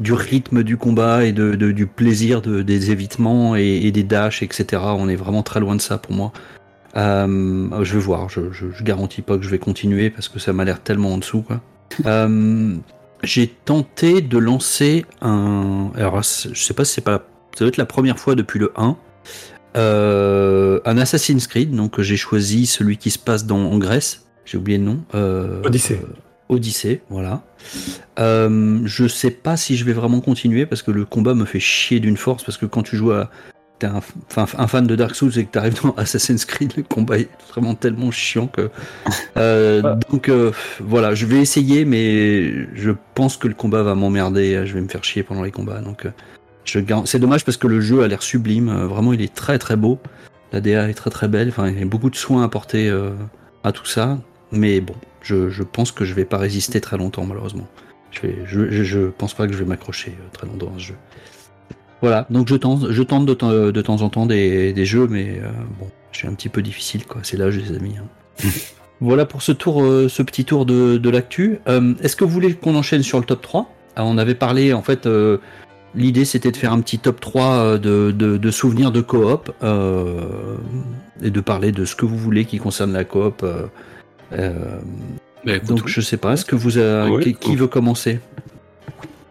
du 0.00 0.14
rythme 0.14 0.64
du 0.64 0.76
combat 0.76 1.24
et 1.24 1.30
de, 1.30 1.54
de- 1.54 1.70
du 1.70 1.86
plaisir 1.86 2.42
de, 2.42 2.62
des 2.62 2.90
évitements 2.90 3.54
et, 3.54 3.82
et 3.84 3.92
des 3.92 4.02
dashs, 4.02 4.42
etc. 4.42 4.82
On 4.96 5.08
est 5.08 5.14
vraiment 5.14 5.44
très 5.44 5.60
loin 5.60 5.76
de 5.76 5.80
ça 5.80 5.96
pour 5.96 6.10
moi. 6.12 6.32
Euh, 6.96 7.84
je 7.84 7.94
vais 7.94 8.00
voir, 8.00 8.28
je, 8.28 8.52
je, 8.52 8.66
je 8.70 8.84
garantis 8.84 9.22
pas 9.22 9.36
que 9.38 9.44
je 9.44 9.48
vais 9.48 9.58
continuer 9.58 10.10
parce 10.10 10.28
que 10.28 10.38
ça 10.38 10.52
m'a 10.52 10.64
l'air 10.64 10.82
tellement 10.82 11.12
en 11.12 11.18
dessous. 11.18 11.42
Quoi. 11.42 11.60
Euh, 12.06 12.76
J'ai 13.22 13.48
tenté 13.48 14.22
de 14.22 14.38
lancer 14.38 15.04
un. 15.20 15.90
Alors, 15.94 16.22
je 16.22 16.54
sais 16.54 16.74
pas 16.74 16.84
si 16.84 16.94
c'est 16.94 17.00
pas. 17.02 17.24
Ça 17.54 17.60
doit 17.60 17.68
être 17.68 17.76
la 17.76 17.84
première 17.84 18.18
fois 18.18 18.34
depuis 18.34 18.58
le 18.58 18.72
1. 18.76 18.96
Euh, 19.76 20.80
un 20.84 20.98
Assassin's 20.98 21.46
Creed, 21.46 21.74
donc 21.74 22.00
j'ai 22.00 22.16
choisi 22.16 22.66
celui 22.66 22.96
qui 22.96 23.10
se 23.10 23.18
passe 23.18 23.44
dans, 23.46 23.70
en 23.70 23.78
Grèce. 23.78 24.24
J'ai 24.46 24.56
oublié 24.58 24.78
le 24.78 24.84
nom. 24.84 25.04
Odyssée. 25.64 26.00
Odyssée, 26.48 27.02
voilà. 27.08 27.42
Euh, 28.18 28.80
je 28.84 29.08
sais 29.08 29.30
pas 29.30 29.56
si 29.56 29.76
je 29.76 29.84
vais 29.84 29.92
vraiment 29.92 30.20
continuer 30.20 30.66
parce 30.66 30.82
que 30.82 30.90
le 30.90 31.04
combat 31.04 31.34
me 31.34 31.44
fait 31.44 31.60
chier 31.60 32.00
d'une 32.00 32.16
force 32.16 32.44
parce 32.44 32.58
que 32.58 32.66
quand 32.66 32.82
tu 32.82 32.96
joues 32.96 33.12
à 33.12 33.30
t'es 33.82 34.38
un, 34.40 34.66
fan 34.66 34.86
de 34.86 34.96
Dark 34.96 35.14
Souls 35.14 35.38
et 35.38 35.44
que 35.44 35.52
tu 35.52 35.58
arrives 35.58 35.82
dans 35.82 35.94
Assassin's 35.96 36.44
Creed, 36.44 36.72
le 36.76 36.82
combat 36.82 37.18
est 37.18 37.28
vraiment 37.50 37.74
tellement 37.74 38.10
chiant 38.10 38.46
que. 38.46 38.70
Euh. 39.38 39.96
Donc 40.10 40.28
euh, 40.28 40.52
voilà, 40.80 41.14
je 41.14 41.24
vais 41.24 41.38
essayer, 41.40 41.86
mais 41.86 42.66
je 42.74 42.90
pense 43.14 43.38
que 43.38 43.48
le 43.48 43.54
combat 43.54 43.82
va 43.82 43.94
m'emmerder. 43.94 44.62
Je 44.66 44.74
vais 44.74 44.80
me 44.82 44.88
faire 44.88 45.02
chier 45.02 45.22
pendant 45.22 45.42
les 45.42 45.50
combats. 45.50 45.80
Donc 45.80 46.04
euh, 46.04 46.10
je 46.64 46.80
c'est 47.04 47.18
dommage 47.18 47.44
parce 47.44 47.56
que 47.56 47.66
le 47.66 47.80
jeu 47.80 48.02
a 48.02 48.08
l'air 48.08 48.22
sublime. 48.22 48.68
euh, 48.68 48.86
Vraiment, 48.86 49.12
il 49.12 49.22
est 49.22 49.34
très 49.34 49.58
très 49.58 49.76
beau. 49.76 49.98
La 50.52 50.60
DA 50.60 50.88
est 50.88 50.94
très 50.94 51.10
très 51.10 51.28
belle. 51.28 51.48
Enfin, 51.48 51.68
il 51.68 51.78
y 51.78 51.82
a 51.82 51.84
beaucoup 51.84 52.10
de 52.10 52.16
soins 52.16 52.44
apportés 52.44 52.88
euh, 52.88 53.10
à 53.64 53.72
tout 53.72 53.86
ça. 53.86 54.18
Mais 54.52 54.80
bon, 54.80 54.94
je, 55.22 55.48
je 55.48 55.62
pense 55.62 55.92
que 55.92 56.04
je 56.04 56.14
vais 56.14 56.24
pas 56.24 56.38
résister 56.38 56.80
très 56.80 56.98
longtemps 56.98 57.24
malheureusement. 57.24 57.66
Je, 58.10 58.20
vais, 58.20 58.38
je, 58.44 58.70
je, 58.70 58.82
je 58.84 59.00
pense 59.00 59.34
pas 59.34 59.46
que 59.46 59.54
je 59.54 59.58
vais 59.58 59.64
m'accrocher 59.64 60.12
euh, 60.20 60.28
très 60.32 60.46
longtemps 60.46 60.72
à 60.76 60.78
ce 60.78 60.84
jeu. 60.88 60.94
Voilà, 62.02 62.26
donc 62.30 62.48
je 62.48 62.56
tente, 62.56 62.90
je 62.90 63.02
tente 63.02 63.24
de, 63.26 63.32
temps- 63.34 63.50
de 63.52 63.80
temps 63.82 64.02
en 64.02 64.08
temps 64.10 64.26
des, 64.26 64.72
des 64.72 64.84
jeux, 64.84 65.06
mais 65.08 65.38
euh, 65.42 65.48
bon, 65.78 65.86
c'est 66.12 66.26
un 66.26 66.34
petit 66.34 66.48
peu 66.48 66.60
difficile, 66.60 67.06
quoi. 67.06 67.20
C'est 67.22 67.36
l'âge, 67.36 67.56
les 67.56 67.74
amis. 67.76 67.94
hein. 67.98 68.48
voilà 69.00 69.24
pour 69.24 69.40
ce 69.42 69.52
tour, 69.52 69.82
euh, 69.82 70.08
ce 70.08 70.22
petit 70.22 70.44
tour 70.44 70.66
de, 70.66 70.96
de 70.98 71.10
l'actu. 71.10 71.60
Euh, 71.68 71.94
Est-ce 72.02 72.16
que 72.16 72.24
vous 72.24 72.30
voulez 72.30 72.54
qu'on 72.54 72.74
enchaîne 72.74 73.02
sur 73.04 73.18
le 73.20 73.24
top 73.24 73.40
3 73.42 73.72
Ah, 73.96 74.04
On 74.04 74.18
avait 74.18 74.34
parlé, 74.34 74.72
en 74.72 74.82
fait, 74.82 75.06
euh, 75.06 75.38
l'idée 75.94 76.24
c'était 76.24 76.50
de 76.50 76.56
faire 76.56 76.72
un 76.72 76.80
petit 76.80 76.98
top 76.98 77.20
3 77.20 77.44
euh, 77.52 77.78
de, 77.78 78.10
de, 78.10 78.36
de 78.36 78.50
souvenirs 78.50 78.90
de 78.90 79.00
coop 79.00 79.52
euh, 79.62 80.56
et 81.22 81.30
de 81.30 81.40
parler 81.40 81.70
de 81.70 81.84
ce 81.84 81.94
que 81.94 82.04
vous 82.04 82.16
voulez 82.18 82.44
qui 82.46 82.58
concerne 82.58 82.92
la 82.92 83.04
coop. 83.04 83.42
euh, 83.44 83.66
euh, 84.32 84.54
Bah, 85.44 85.54
écoute, 85.54 85.68
donc 85.68 85.86
je 85.86 86.00
sais 86.00 86.16
pas, 86.16 86.32
est-ce 86.32 86.44
que 86.44 86.56
vous 86.56 86.78
Ouais, 86.78 87.22
qui, 87.22 87.34
qui 87.34 87.54
veut 87.54 87.68
commencer? 87.68 88.18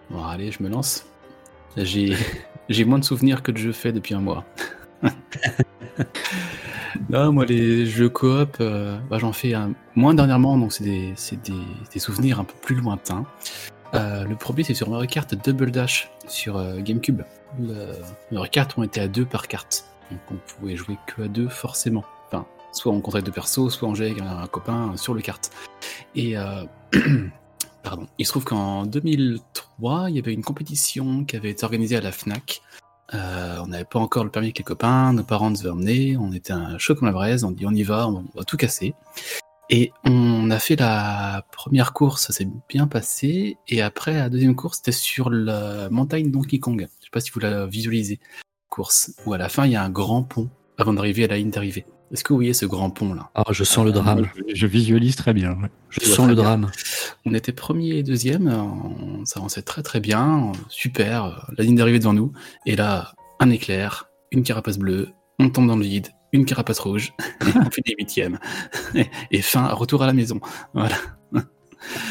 Bon, 0.10 0.24
allez, 0.24 0.52
je 0.52 0.64
me 0.64 0.70
lance. 0.70 1.06
J'ai 1.78 2.16
j'ai 2.70 2.86
moins 2.86 3.00
de 3.00 3.04
souvenirs 3.04 3.44
que 3.44 3.52
de 3.52 3.58
jeux 3.58 3.72
faits 3.72 3.96
depuis 3.96 4.14
un 4.14 4.22
mois. 4.22 4.46
non, 7.10 7.32
moi, 7.32 7.46
les 7.46 7.86
jeux 7.86 8.10
coop, 8.10 8.58
euh, 8.60 8.98
bah, 9.10 9.18
j'en 9.20 9.34
fais 9.34 9.54
un... 9.54 9.74
moins 9.96 10.14
dernièrement, 10.14 10.58
donc 10.58 10.74
c'est 10.74 10.84
des, 10.84 11.14
des, 11.44 11.54
des 11.94 12.00
souvenirs 12.00 12.40
un 12.40 12.44
peu 12.44 12.54
plus 12.62 12.76
lointains. 12.76 13.26
Euh, 13.94 14.24
le 14.24 14.36
premier, 14.36 14.64
c'est 14.64 14.74
sur 14.74 14.90
Mario 14.90 15.08
Kart 15.08 15.34
Double 15.46 15.72
Dash 15.72 16.10
sur 16.28 16.58
euh, 16.58 16.80
GameCube. 16.80 17.22
Le... 17.60 17.88
Mario 18.32 18.50
Kart, 18.50 18.74
on 18.78 18.84
était 18.84 19.02
à 19.02 19.08
deux 19.08 19.26
par 19.26 19.48
carte. 19.48 19.86
Donc 20.10 20.20
on 20.32 20.36
pouvait 20.60 20.76
jouer 20.76 20.98
que 21.08 21.24
à 21.24 21.28
deux, 21.28 21.50
forcément. 21.50 22.06
Enfin, 22.28 22.46
soit 22.72 22.94
on 22.94 23.02
contracte 23.02 23.26
deux 23.26 23.32
persos, 23.34 23.70
soit 23.70 23.88
on 23.88 23.96
jouait 23.96 24.12
avec 24.12 24.22
un, 24.22 24.38
un 24.38 24.48
copain 24.48 24.96
sur 24.96 25.14
le 25.14 25.22
kart. 25.22 25.52
Et 26.16 26.36
Pardon. 27.84 28.08
Il 28.18 28.26
se 28.26 28.32
trouve 28.32 28.46
qu'en 28.46 28.86
2003, 28.86 30.10
il 30.10 30.16
y 30.16 30.20
avait 30.20 30.34
une 30.34 30.44
compétition 30.44 31.26
qui 31.26 31.36
avait 31.36 31.50
été 31.50 31.64
organisée 31.64 31.98
à 31.98 32.02
la 32.02 32.12
FNAC. 32.12 32.62
Euh, 33.14 33.58
on 33.62 33.68
n'avait 33.68 33.86
pas 33.86 34.00
encore 34.00 34.24
le 34.24 34.30
permis 34.30 34.48
avec 34.48 34.60
les 34.60 34.64
copains, 34.64 35.12
nos 35.12 35.24
parents 35.24 35.50
nous 35.50 35.62
avaient 35.62 35.70
emmenés, 35.70 36.18
on 36.18 36.32
était 36.32 36.54
un 36.54 36.78
chaud 36.78 36.96
comme 36.96 37.08
la 37.08 37.12
braise, 37.14 37.44
on 37.44 37.52
dit 37.52 37.66
on 37.66 37.72
y 37.72 37.84
va, 37.84 38.08
on 38.08 38.24
va 38.36 38.44
tout 38.46 38.56
casser. 38.56 38.94
Et 39.70 39.92
on 40.06 40.50
a 40.50 40.60
fait 40.60 40.78
la 40.78 41.46
première 41.52 41.94
course, 41.94 42.28
ça 42.28 42.34
s'est 42.34 42.48
bien 42.70 42.88
passé, 42.88 43.58
et 43.68 43.82
après 43.82 44.14
la 44.14 44.30
deuxième 44.30 44.56
course, 44.56 44.78
c'était 44.78 44.92
sur 44.92 45.30
la 45.30 45.90
montagne 45.90 46.32
Donkey 46.32 46.60
Kong. 46.60 46.88
Je 47.00 47.06
sais 47.06 47.10
pas 47.12 47.20
si 47.20 47.32
vous 47.32 47.40
la 47.42 47.66
visualisez, 47.66 48.20
course, 48.70 49.14
où 49.26 49.34
à 49.34 49.38
la 49.38 49.50
fin 49.50 49.66
il 49.66 49.74
y 49.74 49.76
a 49.76 49.84
un 49.84 49.90
grand 49.90 50.24
pont 50.24 50.50
avant 50.78 50.94
d'arriver 50.94 51.26
à 51.26 51.28
la 51.28 51.38
ligne 51.38 51.52
d'arrivée. 51.52 51.86
Est-ce 52.12 52.24
que 52.24 52.34
vous 52.34 52.38
voyez 52.38 52.54
ce 52.54 52.66
grand 52.66 52.90
pont 52.90 53.14
là 53.14 53.30
Ah, 53.36 53.44
je 53.52 53.64
sens 53.64 53.86
le 53.86 53.92
drame. 53.92 54.28
Je, 54.50 54.56
je 54.56 54.68
visualise 54.68 55.16
très 55.16 55.34
bien. 55.34 55.52
ouais. 55.62 55.70
Je 55.90 56.02
sens 56.02 56.28
le 56.28 56.36
bien. 56.36 56.44
drame. 56.44 56.72
On 57.26 57.34
était 57.34 57.52
premier 57.54 57.96
et 57.98 58.04
deuxième, 58.04 58.48
on 58.48 59.26
s'avançait 59.26 59.62
très 59.62 59.82
très 59.82 60.00
bien, 60.00 60.52
super, 60.70 61.50
la 61.58 61.64
ligne 61.64 61.76
d'arrivée 61.76 62.00
devant 62.00 62.14
nous, 62.14 62.34
et 62.66 62.76
là, 62.76 63.14
un 63.40 63.50
éclair, 63.50 64.10
une 64.32 64.44
carapace 64.44 64.78
bleue, 64.78 65.10
on 65.40 65.50
tombe 65.50 65.68
dans 65.68 65.76
le 65.78 65.84
vide, 65.84 66.08
une 66.34 66.46
carapace 66.46 66.80
rouge, 66.80 67.14
et 67.42 67.58
on 67.58 67.70
fait 67.72 67.82
des 67.86 67.96
huitièmes. 67.98 68.40
Et, 68.96 69.08
et 69.32 69.42
fin, 69.42 69.68
retour 69.68 70.04
à 70.04 70.08
la 70.08 70.14
maison. 70.14 70.40
Voilà. 70.74 70.96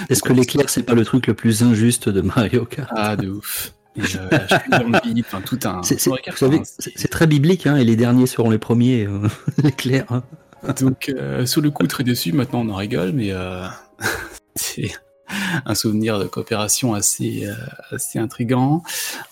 Est-ce 0.09 0.23
que 0.23 0.33
l'éclair, 0.33 0.69
c'est 0.69 0.83
pas 0.83 0.95
le 0.95 1.05
truc 1.05 1.27
le 1.29 1.35
plus 1.35 1.63
injuste 1.63 2.09
de 2.09 2.23
Mario 2.23 2.65
Kart? 2.65 2.91
Ah, 2.97 3.15
de 3.17 3.29
ouf. 3.29 3.73
Et, 3.97 4.01
euh, 4.03 4.05
je 4.05 4.55
suis 4.57 4.71
dans 4.71 4.89
le 4.89 5.01
vide, 5.05 5.25
enfin, 5.27 5.41
tout 5.41 5.59
un. 5.65 5.83
C'est- 5.83 5.99
c'est- 5.99 6.11
Mario 6.11 6.23
Vous 6.23 6.27
Kart, 6.27 6.39
savez, 6.39 6.61
c'est 6.65 6.93
c'est 6.97 7.09
très 7.09 7.27
biblique, 7.27 7.67
hein, 7.67 7.77
et 7.77 7.85
les 7.85 7.97
derniers 7.97 8.27
seront 8.27 8.51
les 8.51 8.59
premiers, 8.59 9.07
euh, 9.07 9.27
l'éclair. 9.63 10.05
hein. 10.11 10.23
Donc, 10.81 11.09
euh, 11.09 11.47
sur 11.47 11.61
le 11.61 11.71
coup, 11.71 11.87
très 11.87 12.05
déçu, 12.05 12.33
maintenant 12.33 12.61
on 12.61 12.69
en 12.69 12.77
rigole, 12.77 13.13
mais 13.13 13.33
euh, 13.33 13.67
c'est 14.55 14.93
un 15.65 15.75
souvenir 15.75 16.19
de 16.19 16.25
coopération 16.27 16.95
assez, 16.95 17.47
euh, 17.47 17.55
assez 17.91 18.19
intrigant. 18.19 18.83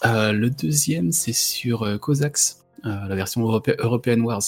Euh, 0.07 0.33
le 0.33 0.51
deuxième, 0.51 1.13
c'est 1.13 1.33
sur 1.35 1.83
euh, 1.83 1.99
Cossacks, 1.99 2.39
euh, 2.87 3.07
la 3.09 3.15
version 3.15 3.43
Europé- 3.43 3.77
European 3.79 4.21
Wars. 4.21 4.43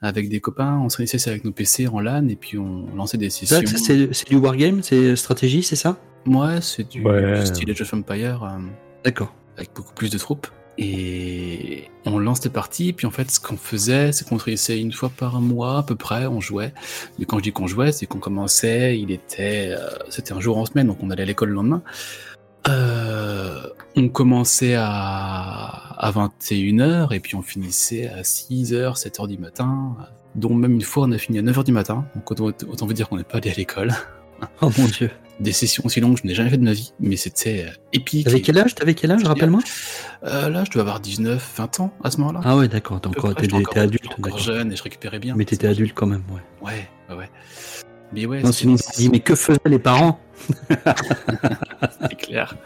Avec 0.00 0.28
des 0.28 0.40
copains, 0.40 0.78
on 0.78 0.88
se 0.88 0.98
réunissait 0.98 1.28
avec 1.28 1.44
nos 1.44 1.50
PC 1.50 1.88
en 1.88 1.98
LAN 2.00 2.28
et 2.28 2.36
puis 2.36 2.56
on 2.56 2.86
lançait 2.94 3.18
des 3.18 3.30
sessions. 3.30 3.60
ça, 3.66 3.76
c'est 3.78 4.12
c'est 4.14 4.28
du 4.28 4.36
wargame, 4.36 4.80
c'est 4.82 5.16
stratégie, 5.16 5.62
c'est 5.64 5.74
ça? 5.74 5.96
Moi, 6.24 6.60
c'est 6.60 6.88
du 6.88 7.02
Ouais. 7.02 7.44
style 7.46 7.70
Age 7.70 7.80
of 7.82 7.92
Empire. 7.94 8.44
euh, 8.44 8.58
D'accord. 9.06 9.32
avec 9.56 9.70
beaucoup 9.72 9.94
plus 9.94 10.10
de 10.10 10.18
troupes. 10.18 10.48
Et 10.78 11.84
on 12.04 12.18
lance 12.18 12.40
des 12.40 12.50
parties, 12.50 12.92
puis 12.92 13.06
en 13.06 13.12
fait, 13.12 13.30
ce 13.30 13.38
qu'on 13.38 13.56
faisait, 13.56 14.10
c'est 14.10 14.28
qu'on 14.28 14.36
réunissait 14.36 14.80
une 14.80 14.92
fois 14.92 15.10
par 15.16 15.40
mois 15.40 15.78
à 15.78 15.82
peu 15.84 15.94
près, 15.94 16.26
on 16.26 16.40
jouait. 16.40 16.74
Mais 17.18 17.24
quand 17.24 17.38
je 17.38 17.44
dis 17.44 17.52
qu'on 17.52 17.68
jouait, 17.68 17.92
c'est 17.92 18.06
qu'on 18.06 18.18
commençait, 18.18 18.98
il 18.98 19.12
était, 19.12 19.68
euh, 19.70 19.88
c'était 20.10 20.32
un 20.32 20.40
jour 20.40 20.58
en 20.58 20.66
semaine, 20.66 20.88
donc 20.88 20.98
on 21.02 21.10
allait 21.10 21.22
à 21.22 21.26
l'école 21.26 21.50
le 21.50 21.54
lendemain. 21.54 21.82
Euh, 22.68 23.62
on 23.94 24.08
commençait 24.08 24.74
à, 24.74 24.84
à 24.84 26.10
21h, 26.10 27.14
et 27.14 27.20
puis 27.20 27.36
on 27.36 27.42
finissait 27.42 28.08
à 28.08 28.22
6h, 28.22 29.00
7h 29.00 29.28
du 29.28 29.38
matin, 29.38 29.96
dont 30.34 30.52
même 30.52 30.72
une 30.72 30.82
fois 30.82 31.04
on 31.04 31.12
a 31.12 31.18
fini 31.18 31.38
à 31.38 31.42
9h 31.42 31.62
du 31.62 31.72
matin, 31.72 32.06
donc 32.16 32.28
autant 32.32 32.86
vous 32.86 32.92
dire 32.92 33.08
qu'on 33.08 33.18
n'est 33.18 33.24
pas 33.24 33.38
allé 33.38 33.50
à 33.50 33.54
l'école. 33.54 33.94
Oh 34.62 34.70
mon 34.78 34.86
dieu. 34.86 35.10
Des 35.38 35.52
sessions 35.52 35.84
aussi 35.84 36.00
longues, 36.00 36.16
je 36.22 36.26
n'ai 36.26 36.34
jamais 36.34 36.48
fait 36.48 36.56
de 36.56 36.64
ma 36.64 36.72
vie, 36.72 36.94
mais 36.98 37.16
c'était 37.16 37.66
euh, 37.68 37.72
épique. 37.92 38.24
T'avais 38.24 38.40
quel 38.40 38.58
âge 38.58 38.74
T'avais 38.74 38.94
quel 38.94 39.10
âge, 39.10 39.22
rappelle-moi 39.24 39.60
Euh, 40.24 40.48
là, 40.48 40.64
je 40.64 40.70
dois 40.70 40.80
avoir 40.80 40.98
19, 40.98 41.52
20 41.58 41.80
ans 41.80 41.92
à 42.02 42.10
ce 42.10 42.16
moment-là. 42.18 42.40
Ah 42.42 42.56
ouais, 42.56 42.68
d'accord. 42.68 42.96
Encore- 43.04 43.34
adulte, 43.36 44.06
encore 44.18 44.38
jeune 44.38 44.72
et 44.72 44.76
je 44.76 44.82
récupérais 44.82 45.18
bien. 45.18 45.34
Mais 45.36 45.44
t'étais 45.44 45.66
adulte 45.66 45.92
quand 45.94 46.06
même, 46.06 46.22
ouais. 46.30 46.40
Ouais, 46.66 46.88
ouais, 47.10 47.16
ouais. 47.16 47.30
Mais 48.12 48.24
ouais, 48.24 48.42
Non, 48.42 48.50
sinon, 48.52 48.76
tu 48.76 48.82
dis, 48.96 49.10
mais 49.10 49.20
que 49.20 49.34
faisaient 49.34 49.58
les 49.66 49.78
parents? 49.78 50.18
C'est 52.00 52.16
clair. 52.16 52.56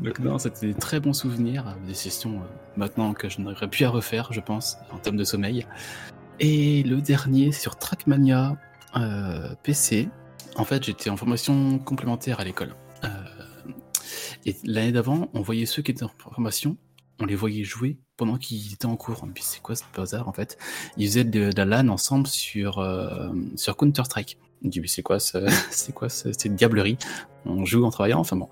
Donc 0.00 0.18
non, 0.20 0.38
c'était 0.38 0.68
des 0.68 0.74
très 0.74 1.00
bons 1.00 1.12
souvenirs, 1.12 1.66
euh, 1.66 1.86
des 1.86 1.94
sessions 1.94 2.34
euh, 2.36 2.44
maintenant 2.76 3.12
que 3.12 3.28
je 3.28 3.40
n'aurais 3.40 3.68
plus 3.68 3.84
à 3.84 3.90
refaire, 3.90 4.32
je 4.32 4.40
pense, 4.40 4.76
en 4.92 4.98
termes 4.98 5.16
de 5.16 5.24
sommeil. 5.24 5.66
Et 6.38 6.82
le 6.84 7.00
dernier, 7.00 7.50
sur 7.50 7.76
Trackmania 7.76 8.56
euh, 8.96 9.48
PC. 9.62 10.08
En 10.56 10.64
fait, 10.64 10.84
j'étais 10.84 11.10
en 11.10 11.16
formation 11.16 11.78
complémentaire 11.78 12.40
à 12.40 12.44
l'école. 12.44 12.74
Euh, 13.04 13.08
et 14.44 14.56
l'année 14.64 14.92
d'avant, 14.92 15.30
on 15.34 15.40
voyait 15.40 15.66
ceux 15.66 15.82
qui 15.82 15.90
étaient 15.90 16.02
en 16.04 16.10
formation, 16.18 16.76
on 17.20 17.24
les 17.26 17.34
voyait 17.36 17.64
jouer 17.64 17.98
pendant 18.16 18.36
qu'ils 18.36 18.72
étaient 18.72 18.86
en 18.86 18.96
cours. 18.96 19.26
Puis 19.34 19.44
c'est 19.46 19.60
quoi 19.60 19.74
ce 19.76 19.84
bazar 19.96 20.28
en 20.28 20.32
fait? 20.32 20.58
Ils 20.96 21.06
faisaient 21.06 21.24
de, 21.24 21.50
la 21.56 21.64
LAN 21.64 21.88
ensemble 21.88 22.26
sur, 22.26 22.78
euh, 22.78 23.30
sur 23.56 23.76
Counter-Strike. 23.76 24.38
On 24.64 24.68
dit, 24.68 24.80
mais 24.80 24.86
c'est 24.88 25.02
quoi, 25.02 25.18
ce- 25.18 25.46
c'est 25.70 25.92
quoi 25.94 26.08
ce- 26.08 26.32
cette 26.32 26.54
diablerie? 26.54 26.98
On 27.44 27.64
joue 27.64 27.84
en 27.84 27.90
travaillant, 27.90 28.20
enfin 28.20 28.36
bon. 28.36 28.48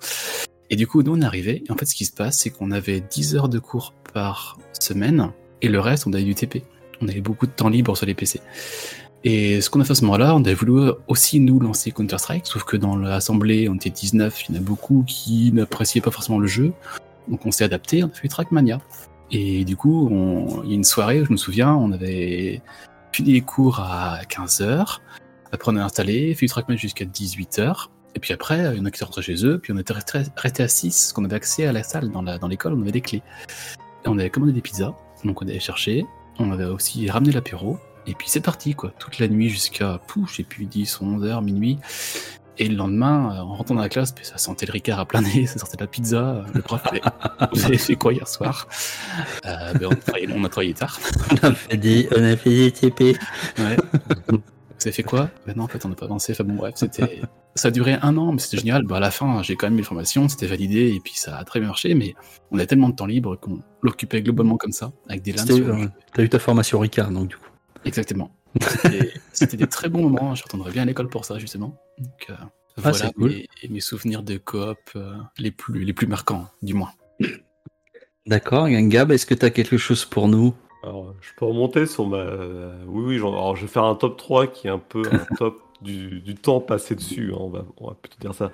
Et 0.70 0.76
du 0.76 0.86
coup, 0.86 1.02
nous, 1.02 1.16
on 1.16 1.22
arrivés. 1.22 1.64
Et 1.66 1.70
en 1.72 1.76
fait, 1.76 1.86
ce 1.86 1.94
qui 1.94 2.04
se 2.04 2.12
passe, 2.12 2.38
c'est 2.38 2.50
qu'on 2.50 2.70
avait 2.70 3.00
10 3.00 3.34
heures 3.34 3.48
de 3.48 3.58
cours 3.58 3.92
par 4.12 4.56
semaine. 4.78 5.32
Et 5.62 5.68
le 5.68 5.80
reste, 5.80 6.06
on 6.06 6.12
avait 6.12 6.22
du 6.24 6.34
TP. 6.34 6.62
On 7.00 7.08
avait 7.08 7.20
beaucoup 7.20 7.46
de 7.46 7.52
temps 7.52 7.68
libre 7.68 7.96
sur 7.96 8.06
les 8.06 8.14
PC. 8.14 8.40
Et 9.22 9.60
ce 9.60 9.68
qu'on 9.68 9.80
a 9.80 9.84
fait 9.84 9.92
à 9.92 9.94
ce 9.94 10.04
moment-là, 10.04 10.34
on 10.34 10.42
a 10.42 10.54
voulu 10.54 10.92
aussi 11.06 11.40
nous 11.40 11.60
lancer 11.60 11.90
Counter-Strike, 11.90 12.46
sauf 12.46 12.64
que 12.64 12.76
dans 12.76 12.96
l'assemblée, 12.96 13.68
on 13.68 13.74
était 13.74 13.90
19, 13.90 14.48
il 14.48 14.54
y 14.54 14.58
en 14.58 14.60
a 14.60 14.64
beaucoup 14.64 15.04
qui 15.06 15.52
n'appréciaient 15.52 16.00
pas 16.00 16.10
forcément 16.10 16.38
le 16.38 16.46
jeu. 16.46 16.72
Donc 17.28 17.44
on 17.44 17.50
s'est 17.50 17.64
adapté, 17.64 18.02
on 18.02 18.06
a 18.06 18.10
fait 18.10 18.28
Trackmania. 18.28 18.80
Et 19.30 19.64
du 19.64 19.76
coup, 19.76 20.08
il 20.64 20.70
y 20.70 20.72
a 20.72 20.76
une 20.76 20.84
soirée 20.84 21.22
je 21.24 21.30
me 21.30 21.36
souviens, 21.36 21.74
on 21.74 21.92
avait 21.92 22.62
fini 23.12 23.32
les 23.32 23.42
cours 23.42 23.80
à 23.80 24.22
15h. 24.22 24.98
Après, 25.52 25.72
on 25.72 25.76
a 25.76 25.84
installé, 25.84 26.34
fait 26.34 26.46
du 26.46 26.50
Trackman 26.50 26.76
jusqu'à 26.76 27.04
18h. 27.04 27.88
Et 28.14 28.20
puis 28.20 28.32
après, 28.32 28.72
il 28.72 28.78
y 28.78 28.80
en 28.80 28.84
a 28.86 28.90
qui 28.90 29.04
rentrés 29.04 29.22
chez 29.22 29.44
eux, 29.44 29.58
puis 29.58 29.72
on 29.72 29.78
était 29.78 29.92
resté, 29.92 30.62
à 30.62 30.68
6, 30.68 30.88
parce 30.88 31.12
qu'on 31.12 31.24
avait 31.24 31.36
accès 31.36 31.66
à 31.66 31.72
la 31.72 31.82
salle 31.82 32.10
dans 32.10 32.48
l'école, 32.48 32.72
on 32.72 32.80
avait 32.82 32.90
des 32.90 33.00
clés. 33.00 33.22
Et 34.04 34.08
on 34.08 34.18
avait 34.18 34.30
commandé 34.30 34.52
des 34.52 34.62
pizzas, 34.62 34.94
donc 35.24 35.42
on 35.42 35.46
avait 35.46 35.60
cherché, 35.60 36.04
on 36.38 36.50
avait 36.50 36.64
aussi 36.64 37.08
ramené 37.08 37.30
l'apéro, 37.32 37.78
et 38.06 38.14
puis 38.14 38.28
c'est 38.28 38.40
parti, 38.40 38.74
quoi. 38.74 38.92
Toute 38.98 39.18
la 39.18 39.28
nuit 39.28 39.48
jusqu'à, 39.48 40.00
pouf, 40.06 40.30
je 40.30 40.36
sais 40.36 40.42
plus, 40.42 40.66
10, 40.66 41.00
11 41.00 41.24
heures, 41.24 41.42
minuit. 41.42 41.78
Et 42.58 42.68
le 42.68 42.76
lendemain, 42.76 43.34
euh, 43.34 43.40
en 43.40 43.54
rentrant 43.54 43.74
dans 43.74 43.80
la 43.80 43.88
classe, 43.88 44.12
puis 44.12 44.24
ça 44.24 44.36
sentait 44.36 44.66
le 44.66 44.72
Ricard 44.72 45.00
à 45.00 45.06
plein 45.06 45.22
nez, 45.22 45.46
ça 45.46 45.58
sortait 45.58 45.78
de 45.78 45.82
la 45.82 45.86
pizza. 45.86 46.44
Le 46.52 46.60
prof 46.60 46.82
Vous 47.52 47.64
avez 47.64 47.78
fait 47.78 47.96
quoi 47.96 48.12
hier 48.12 48.28
soir 48.28 48.68
Euh, 49.46 49.72
ben, 49.74 49.86
on, 49.86 49.92
a 49.92 49.96
travaillé, 49.96 50.28
on 50.34 50.44
a 50.44 50.48
travaillé 50.48 50.74
tard. 50.74 51.00
On 51.30 51.46
a 51.46 51.54
fait 51.54 51.76
des, 51.76 52.08
on 52.14 52.22
a 52.22 52.36
fait 52.36 52.50
des 52.50 52.70
TP. 52.70 53.18
Ouais. 53.58 53.76
Vous 54.28 54.86
avez 54.86 54.92
fait 54.92 55.02
quoi? 55.02 55.30
Ben 55.46 55.54
non, 55.56 55.64
en 55.64 55.68
fait, 55.68 55.84
on 55.84 55.88
n'a 55.88 55.94
pas 55.94 56.06
avancé. 56.06 56.32
Enfin 56.32 56.44
bon, 56.44 56.54
bref, 56.54 56.74
c'était. 56.76 57.20
Ça 57.54 57.68
a 57.68 57.70
duré 57.70 57.98
un 58.00 58.16
an, 58.16 58.32
mais 58.32 58.38
c'était 58.38 58.58
génial. 58.58 58.84
Bah, 58.84 58.96
à 58.96 59.00
la 59.00 59.10
fin, 59.10 59.42
j'ai 59.42 59.56
quand 59.56 59.66
même 59.66 59.74
eu 59.74 59.80
l'information, 59.80 60.28
c'était 60.28 60.46
validé, 60.46 60.94
et 60.94 61.00
puis 61.00 61.14
ça 61.16 61.36
a 61.36 61.44
très 61.44 61.60
bien 61.60 61.68
marché, 61.68 61.94
mais 61.94 62.14
on 62.50 62.58
a 62.58 62.66
tellement 62.66 62.88
de 62.88 62.94
temps 62.94 63.06
libre 63.06 63.36
qu'on 63.36 63.60
l'occupait 63.82 64.22
globalement 64.22 64.56
comme 64.56 64.72
ça, 64.72 64.92
avec 65.08 65.22
des 65.22 65.32
euh, 65.32 65.56
jeu. 65.56 65.90
T'as 66.14 66.22
eu 66.22 66.28
ta 66.28 66.38
formation 66.38 66.78
Ricard, 66.78 67.10
donc 67.10 67.28
du 67.28 67.36
coup. 67.36 67.49
Exactement. 67.84 68.34
C'était- 69.32 69.56
des 69.56 69.66
très 69.66 69.88
bons 69.88 70.08
moments, 70.08 70.34
je 70.34 70.42
retournerai 70.42 70.72
bien 70.72 70.82
à 70.82 70.84
l'école 70.86 71.08
pour 71.08 71.24
ça, 71.24 71.38
justement. 71.38 71.80
Donc, 71.98 72.26
euh, 72.30 72.34
voilà 72.76 72.98
c'est 72.98 73.12
cool. 73.14 73.30
mes, 73.30 73.68
mes 73.68 73.80
souvenirs 73.80 74.22
de 74.22 74.36
coop 74.38 74.78
euh, 74.96 75.14
les, 75.38 75.50
plus, 75.50 75.84
les 75.84 75.92
plus 75.92 76.06
marquants, 76.06 76.46
du 76.62 76.74
moins. 76.74 76.92
D'accord, 78.26 78.68
Gab, 78.68 79.12
est-ce 79.12 79.26
que 79.26 79.34
t'as 79.34 79.50
quelque 79.50 79.78
chose 79.78 80.04
pour 80.04 80.28
nous? 80.28 80.54
Alors, 80.82 81.14
je 81.20 81.30
peux 81.36 81.44
remonter 81.46 81.86
sur 81.86 82.06
ma. 82.06 82.24
Oui, 82.86 83.04
oui, 83.04 83.18
genre, 83.18 83.34
alors, 83.34 83.56
je 83.56 83.62
vais 83.62 83.68
faire 83.68 83.84
un 83.84 83.94
top 83.94 84.16
3 84.16 84.46
qui 84.46 84.66
est 84.66 84.70
un 84.70 84.78
peu 84.78 85.02
un 85.12 85.34
top 85.36 85.62
du, 85.82 86.20
du 86.20 86.34
temps 86.34 86.60
passé 86.60 86.94
dessus, 86.94 87.32
hein, 87.32 87.38
on, 87.40 87.48
va, 87.48 87.64
on 87.78 87.88
va 87.88 87.94
plutôt 87.94 88.18
dire 88.20 88.34
ça. 88.34 88.50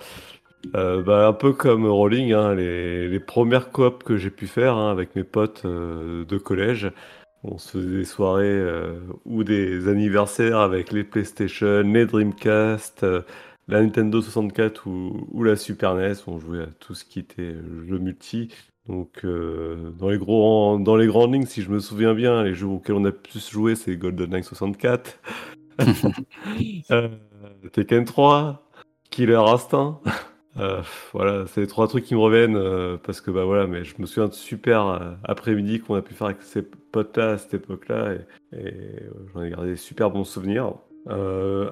Euh, 0.74 1.02
bah, 1.02 1.28
un 1.28 1.32
peu 1.32 1.52
comme 1.52 1.86
Rolling, 1.86 2.32
hein, 2.32 2.54
les, 2.54 3.08
les 3.08 3.20
premières 3.20 3.70
coops 3.70 4.04
que 4.04 4.16
j'ai 4.16 4.30
pu 4.30 4.46
faire 4.46 4.74
hein, 4.76 4.90
avec 4.90 5.14
mes 5.14 5.24
potes 5.24 5.62
euh, 5.64 6.24
de 6.24 6.38
collège. 6.38 6.90
On 7.48 7.58
se 7.58 7.78
faisait 7.78 7.98
des 7.98 8.04
soirées 8.04 8.44
euh, 8.44 8.98
ou 9.24 9.44
des 9.44 9.88
anniversaires 9.88 10.58
avec 10.58 10.92
les 10.92 11.04
PlayStation, 11.04 11.82
les 11.82 12.04
Dreamcast, 12.04 13.04
euh, 13.04 13.22
la 13.68 13.82
Nintendo 13.82 14.20
64 14.20 14.86
ou, 14.86 15.28
ou 15.30 15.44
la 15.44 15.56
Super 15.56 15.94
NES. 15.94 16.14
On 16.26 16.38
jouait 16.38 16.62
à 16.62 16.66
tout 16.66 16.94
ce 16.94 17.04
qui 17.04 17.20
était 17.20 17.54
jeux 17.88 17.98
multi. 17.98 18.48
Donc, 18.88 19.24
euh, 19.24 19.90
dans, 19.98 20.10
les 20.10 20.18
gros, 20.18 20.78
dans 20.78 20.96
les 20.96 21.06
grandes 21.06 21.34
lignes, 21.34 21.46
si 21.46 21.62
je 21.62 21.70
me 21.70 21.80
souviens 21.80 22.14
bien, 22.14 22.44
les 22.44 22.54
jeux 22.54 22.68
auxquels 22.68 22.94
on 22.94 23.04
a 23.04 23.12
plus 23.12 23.50
joué, 23.50 23.74
c'est 23.74 23.96
GoldenEye 23.96 24.44
64, 24.44 25.20
euh, 26.90 27.08
Tekken 27.72 28.04
3, 28.04 28.70
Killer 29.10 29.34
Instinct. 29.34 30.00
Euh, 30.58 30.82
voilà, 31.12 31.46
c'est 31.46 31.60
les 31.60 31.66
trois 31.66 31.86
trucs 31.86 32.04
qui 32.04 32.14
me 32.14 32.20
reviennent 32.20 32.56
euh, 32.56 32.96
parce 33.02 33.20
que 33.20 33.30
bah 33.30 33.44
voilà, 33.44 33.66
mais 33.66 33.84
je 33.84 33.94
me 33.98 34.06
souviens 34.06 34.28
de 34.28 34.32
super 34.32 34.86
euh, 34.86 35.12
après-midi 35.24 35.80
qu'on 35.80 35.96
a 35.96 36.02
pu 36.02 36.14
faire 36.14 36.28
avec 36.28 36.42
ces 36.42 36.62
potes-là 36.62 37.32
à 37.32 37.38
cette 37.38 37.54
époque-là 37.54 38.14
et, 38.52 38.64
j'en 39.34 39.42
ai 39.42 39.50
gardé 39.50 39.70
des 39.70 39.76
super 39.76 40.10
bons 40.10 40.24
souvenirs. 40.24 40.74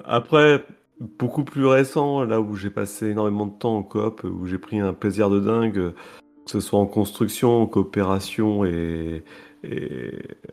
Après, 0.05 0.65
beaucoup 1.01 1.45
plus 1.45 1.67
récent, 1.67 2.25
là 2.25 2.41
où 2.41 2.55
j'ai 2.57 2.71
passé 2.71 3.09
énormément 3.09 3.47
de 3.47 3.59
temps 3.59 3.77
en 3.77 3.83
coop, 3.83 4.23
où 4.25 4.47
j'ai 4.47 4.59
pris 4.59 4.79
un 4.79 4.93
plaisir 4.93 5.31
de 5.31 5.41
dingue, 5.41 5.73
que 5.75 6.51
ce 6.51 6.61
soit 6.61 6.79
en 6.79 6.87
construction, 6.87 7.63
en 7.63 7.67
coopération 7.67 8.65
et, 8.65 9.25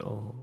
en, 0.03 0.34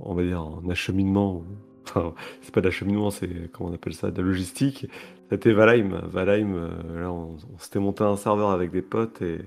on 0.00 0.14
va 0.14 0.24
dire 0.24 0.42
en 0.42 0.68
acheminement. 0.68 1.44
c'est 2.42 2.52
pas 2.52 2.60
de 2.60 2.66
l'acheminement, 2.66 3.10
c'est 3.10 3.50
comment 3.52 3.70
on 3.70 3.74
appelle 3.74 3.94
ça, 3.94 4.10
de 4.10 4.20
la 4.20 4.26
logistique. 4.26 4.88
C'était 5.30 5.52
Valheim. 5.52 6.00
Valheim, 6.08 6.54
euh, 6.54 7.00
là, 7.00 7.10
on, 7.10 7.36
s'était 7.58 7.78
monté 7.78 8.04
un 8.04 8.16
serveur 8.16 8.50
avec 8.50 8.70
des 8.70 8.82
potes 8.82 9.22
et, 9.22 9.40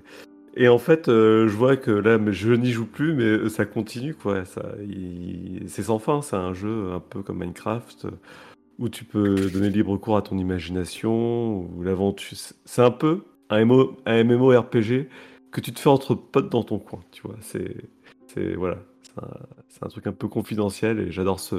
et 0.56 0.68
en 0.68 0.78
fait, 0.78 1.08
euh, 1.08 1.48
je 1.48 1.56
vois 1.56 1.78
que 1.78 1.92
là, 1.92 2.20
je 2.32 2.52
n'y 2.54 2.72
joue 2.72 2.86
plus, 2.86 3.14
mais 3.14 3.50
ça 3.50 3.66
continue, 3.66 4.14
quoi. 4.14 4.46
Ça, 4.46 4.64
c'est 5.68 5.84
sans 5.84 6.00
fin. 6.00 6.22
C'est 6.22 6.36
un 6.36 6.54
jeu 6.54 6.92
un 6.92 7.00
peu 7.00 7.22
comme 7.24 7.40
Minecraft 7.40 8.06
euh, 8.06 8.12
où 8.80 8.90
tu 8.90 9.06
peux 9.06 9.50
donner 9.52 9.70
libre 9.70 9.96
cours 9.98 10.18
à 10.18 10.22
ton 10.22 10.38
imagination. 10.38 11.70
C'est 12.66 12.82
un 12.82 12.92
peu 12.92 13.24
un, 13.50 13.66
MMO, 13.66 13.98
un 14.06 14.24
MMORPG 14.24 15.08
que 15.52 15.62
tu 15.62 15.72
te 15.74 15.80
fais 15.80 15.90
entre 15.90 16.16
potes 16.16 16.50
dans 16.50 16.64
ton 16.64 16.80
coin, 16.80 17.00
tu 17.12 17.22
vois. 17.24 17.38
C'est, 17.42 17.76
c'est 18.28 18.54
voilà, 18.56 18.78
c'est 19.68 19.84
un, 19.84 19.88
truc 19.90 20.08
un 20.08 20.12
peu 20.12 20.28
confidentiel 20.28 21.00
et 21.00 21.12
j'adore 21.12 21.40
ce, 21.40 21.56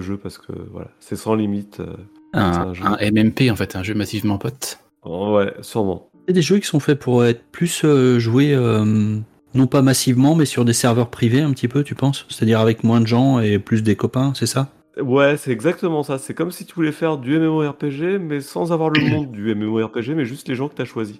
jeu 0.00 0.16
parce 0.18 0.38
que 0.38 0.52
voilà, 0.70 0.90
c'est 1.00 1.16
sans 1.16 1.34
limite. 1.34 1.80
euh. 1.80 1.96
Un, 2.32 2.72
MMP, 3.00 3.50
en 3.50 3.56
fait, 3.56 3.76
un 3.76 3.82
jeu 3.82 3.94
massivement 3.94 4.38
pote. 4.38 4.78
Oh, 5.02 5.36
ouais, 5.36 5.54
sûrement. 5.60 6.10
Il 6.26 6.30
y 6.30 6.32
a 6.32 6.34
des 6.34 6.42
jeux 6.42 6.58
qui 6.58 6.66
sont 6.66 6.80
faits 6.80 6.98
pour 6.98 7.24
être 7.24 7.42
plus 7.52 7.82
euh, 7.84 8.18
joués, 8.18 8.52
euh, 8.52 9.18
non 9.54 9.66
pas 9.66 9.82
massivement, 9.82 10.34
mais 10.34 10.44
sur 10.44 10.64
des 10.64 10.72
serveurs 10.72 11.08
privés 11.08 11.40
un 11.40 11.52
petit 11.52 11.68
peu, 11.68 11.84
tu 11.84 11.94
penses? 11.94 12.26
C'est-à-dire 12.28 12.60
avec 12.60 12.84
moins 12.84 13.00
de 13.00 13.06
gens 13.06 13.38
et 13.38 13.58
plus 13.58 13.82
des 13.82 13.96
copains, 13.96 14.32
c'est 14.34 14.46
ça? 14.46 14.68
Ouais, 15.00 15.36
c'est 15.36 15.52
exactement 15.52 16.02
ça. 16.02 16.18
C'est 16.18 16.34
comme 16.34 16.50
si 16.50 16.64
tu 16.64 16.74
voulais 16.74 16.92
faire 16.92 17.18
du 17.18 17.38
MMORPG, 17.38 18.18
mais 18.18 18.40
sans 18.40 18.72
avoir 18.72 18.90
le 18.90 19.00
monde 19.08 19.30
du 19.30 19.54
MMORPG, 19.54 20.14
mais 20.14 20.24
juste 20.24 20.48
les 20.48 20.54
gens 20.54 20.68
que 20.68 20.74
tu 20.74 20.82
as 20.82 20.86
choisis. 20.86 21.18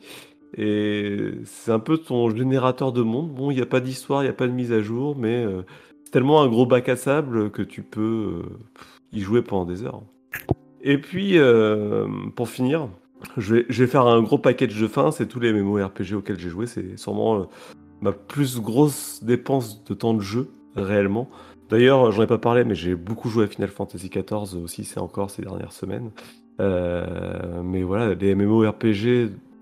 Et 0.56 1.32
c'est 1.44 1.72
un 1.72 1.78
peu 1.78 1.98
ton 1.98 2.30
générateur 2.30 2.92
de 2.92 3.02
monde. 3.02 3.34
Bon, 3.34 3.50
il 3.50 3.56
n'y 3.56 3.62
a 3.62 3.66
pas 3.66 3.80
d'histoire, 3.80 4.22
il 4.22 4.26
n'y 4.26 4.30
a 4.30 4.34
pas 4.34 4.46
de 4.46 4.52
mise 4.52 4.72
à 4.72 4.80
jour, 4.80 5.14
mais 5.16 5.44
euh, 5.44 5.62
c'est 6.04 6.10
tellement 6.10 6.40
un 6.40 6.48
gros 6.48 6.64
bac 6.64 6.88
à 6.88 6.96
sable 6.96 7.50
que 7.50 7.62
tu 7.62 7.82
peux 7.82 8.44
euh, 8.44 8.58
y 9.12 9.20
jouer 9.20 9.42
pendant 9.42 9.66
des 9.66 9.84
heures. 9.84 10.02
Et 10.88 10.98
puis, 10.98 11.36
euh, 11.36 12.06
pour 12.36 12.48
finir, 12.48 12.88
je 13.36 13.56
vais, 13.56 13.86
faire 13.88 14.06
un 14.06 14.22
gros 14.22 14.38
package 14.38 14.80
de 14.80 14.86
fin. 14.86 15.10
C'est 15.10 15.26
tous 15.26 15.40
les 15.40 15.52
MMORPG 15.52 16.14
auxquels 16.14 16.38
j'ai 16.38 16.48
joué. 16.48 16.66
C'est 16.66 16.96
sûrement 16.96 17.40
euh, 17.40 17.44
ma 18.00 18.12
plus 18.12 18.60
grosse 18.60 19.20
dépense 19.24 19.82
de 19.82 19.94
temps 19.94 20.14
de 20.14 20.20
jeu, 20.20 20.48
réellement. 20.76 21.28
D'ailleurs, 21.70 22.12
j'en 22.12 22.22
ai 22.22 22.28
pas 22.28 22.38
parlé, 22.38 22.62
mais 22.62 22.76
j'ai 22.76 22.94
beaucoup 22.94 23.28
joué 23.28 23.44
à 23.44 23.46
Final 23.48 23.68
Fantasy 23.68 24.10
XIV 24.10 24.62
aussi, 24.62 24.84
c'est 24.84 25.00
encore 25.00 25.30
ces 25.30 25.42
dernières 25.42 25.72
semaines. 25.72 26.12
Euh, 26.60 27.62
mais 27.64 27.82
voilà, 27.82 28.14
les 28.14 28.36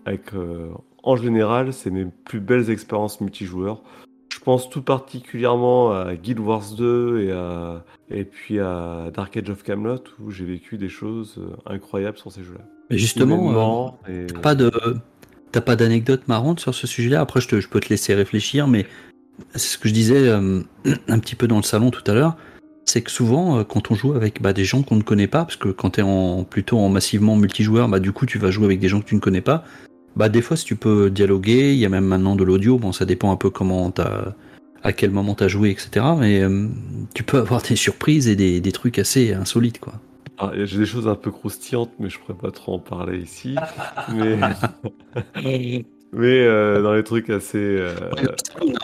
avec, 0.07 0.35
euh, 0.35 0.69
en 1.03 1.17
général, 1.17 1.73
c'est 1.73 1.91
mes 1.91 2.05
plus 2.25 2.41
belles 2.41 2.69
expériences 2.69 3.23
multijoueurs. 3.23 3.83
Je 4.45 4.51
pense 4.51 4.69
tout 4.69 4.83
particulièrement 4.83 5.93
à 5.93 6.17
Guild 6.17 6.39
Wars 6.39 6.75
2 6.77 7.23
et, 7.23 7.33
à, 7.33 7.83
et 8.11 8.25
puis 8.25 8.61
à 8.61 9.11
Dark 9.15 9.35
Age 9.39 9.49
of 9.49 9.63
Camelot 9.63 10.05
où 10.21 10.31
j'ai 10.31 10.45
vécu 10.45 10.77
des 10.77 10.91
choses 10.91 11.37
euh, 11.39 11.57
incroyables 11.65 12.19
sur 12.19 12.31
ces 12.31 12.43
jeux-là. 12.45 12.63
Mais 12.91 12.99
Justement, 12.99 13.97
euh, 14.07 14.23
et- 14.25 14.27
t'as 14.27 14.39
pas 14.41 14.55
de, 14.55 14.71
t'as 15.51 15.63
pas 15.63 15.77
d'anecdote 15.77 16.29
marrante 16.29 16.61
sur 16.61 16.75
ce 16.75 16.87
sujet-là? 16.87 17.23
Après, 17.23 17.41
je, 17.41 17.49
te- 17.49 17.59
je 17.59 17.69
peux 17.71 17.81
te 17.81 17.89
laisser 17.89 18.13
réfléchir, 18.13 18.69
mais 18.69 18.85
c'est 19.55 19.61
ce 19.61 19.79
que 19.79 19.89
je 19.89 19.95
disais 19.95 20.29
euh, 20.29 20.61
un 21.09 21.19
petit 21.21 21.37
peu 21.37 21.49
dans 21.49 21.57
le 21.57 21.63
salon 21.63 21.91
tout 21.91 22.05
à 22.07 22.13
l'heure. 22.13 22.37
C'est 22.85 23.01
que 23.01 23.11
souvent, 23.11 23.61
euh, 23.61 23.65
quand 23.65 23.91
on 23.91 23.95
joue 23.95 24.13
avec 24.13 24.43
bah, 24.43 24.53
des 24.53 24.67
gens 24.67 24.83
qu'on 24.83 24.97
ne 24.97 25.03
connaît 25.03 25.27
pas, 25.27 25.45
parce 25.47 25.57
que 25.57 25.71
quand 25.71 25.93
tu 25.93 26.01
es 26.01 26.03
en, 26.03 26.45
plutôt 26.45 26.77
en 26.81 26.91
massivement 26.91 27.35
multijoueur, 27.35 27.89
bah, 27.89 27.99
du 27.99 28.13
coup, 28.13 28.27
tu 28.27 28.39
vas 28.39 28.51
jouer 28.51 28.67
avec 28.67 28.79
des 28.79 28.89
gens 28.89 29.01
que 29.01 29.07
tu 29.07 29.15
ne 29.15 29.21
connais 29.21 29.41
pas. 29.41 29.65
Bah, 30.17 30.29
des 30.29 30.43
fois, 30.43 30.57
si 30.57 30.65
tu 30.65 30.77
peux 30.77 31.11
dialoguer, 31.11 31.73
il 31.73 31.79
y 31.79 31.85
a 31.85 31.89
même 31.89 32.05
maintenant 32.05 32.37
de 32.37 32.45
l'audio. 32.45 32.79
Bon, 32.79 32.93
ça 32.93 33.05
dépend 33.05 33.33
un 33.33 33.37
peu 33.37 33.51
comment 33.51 33.91
t'as, 33.91 34.35
à 34.83 34.93
quel 34.93 35.11
moment 35.11 35.35
tu 35.35 35.45
as 35.45 35.49
joué, 35.49 35.71
etc. 35.71 36.07
Mais 36.19 36.43
euh, 36.43 36.69
tu 37.15 37.23
peux 37.25 37.39
avoir 37.39 37.63
des 37.63 37.77
surprises 37.77 38.29
et 38.29 38.37
des, 38.37 38.61
des 38.61 38.73
trucs 38.73 38.99
assez 38.99 39.33
insolites, 39.33 39.81
quoi. 39.81 39.95
Ah, 40.39 40.51
j'ai 40.65 40.79
des 40.79 40.87
choses 40.87 41.07
un 41.07 41.15
peu 41.15 41.31
croustillantes, 41.31 41.93
mais 42.01 42.11
je 42.11 42.19
pourrais 42.19 42.37
pas 42.37 42.51
trop 42.51 42.75
en 42.75 42.79
parler 42.81 43.19
ici. 43.19 43.55
mais 44.13 44.37
mais 46.13 46.41
euh, 46.47 46.83
dans 46.83 46.93
les 46.95 47.05
trucs 47.05 47.31
assez. 47.31 47.59
euh, 47.59 47.95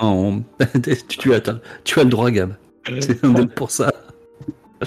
Non, 0.01 0.45
tu, 0.83 0.97
tu 1.19 1.35
as, 1.35 1.41
tu 1.85 2.01
as 2.01 2.05
le 2.05 2.11
droit, 2.11 2.31
Gab. 2.31 2.55
C'est 3.01 3.21
pour 3.55 3.71
ça. 3.71 3.93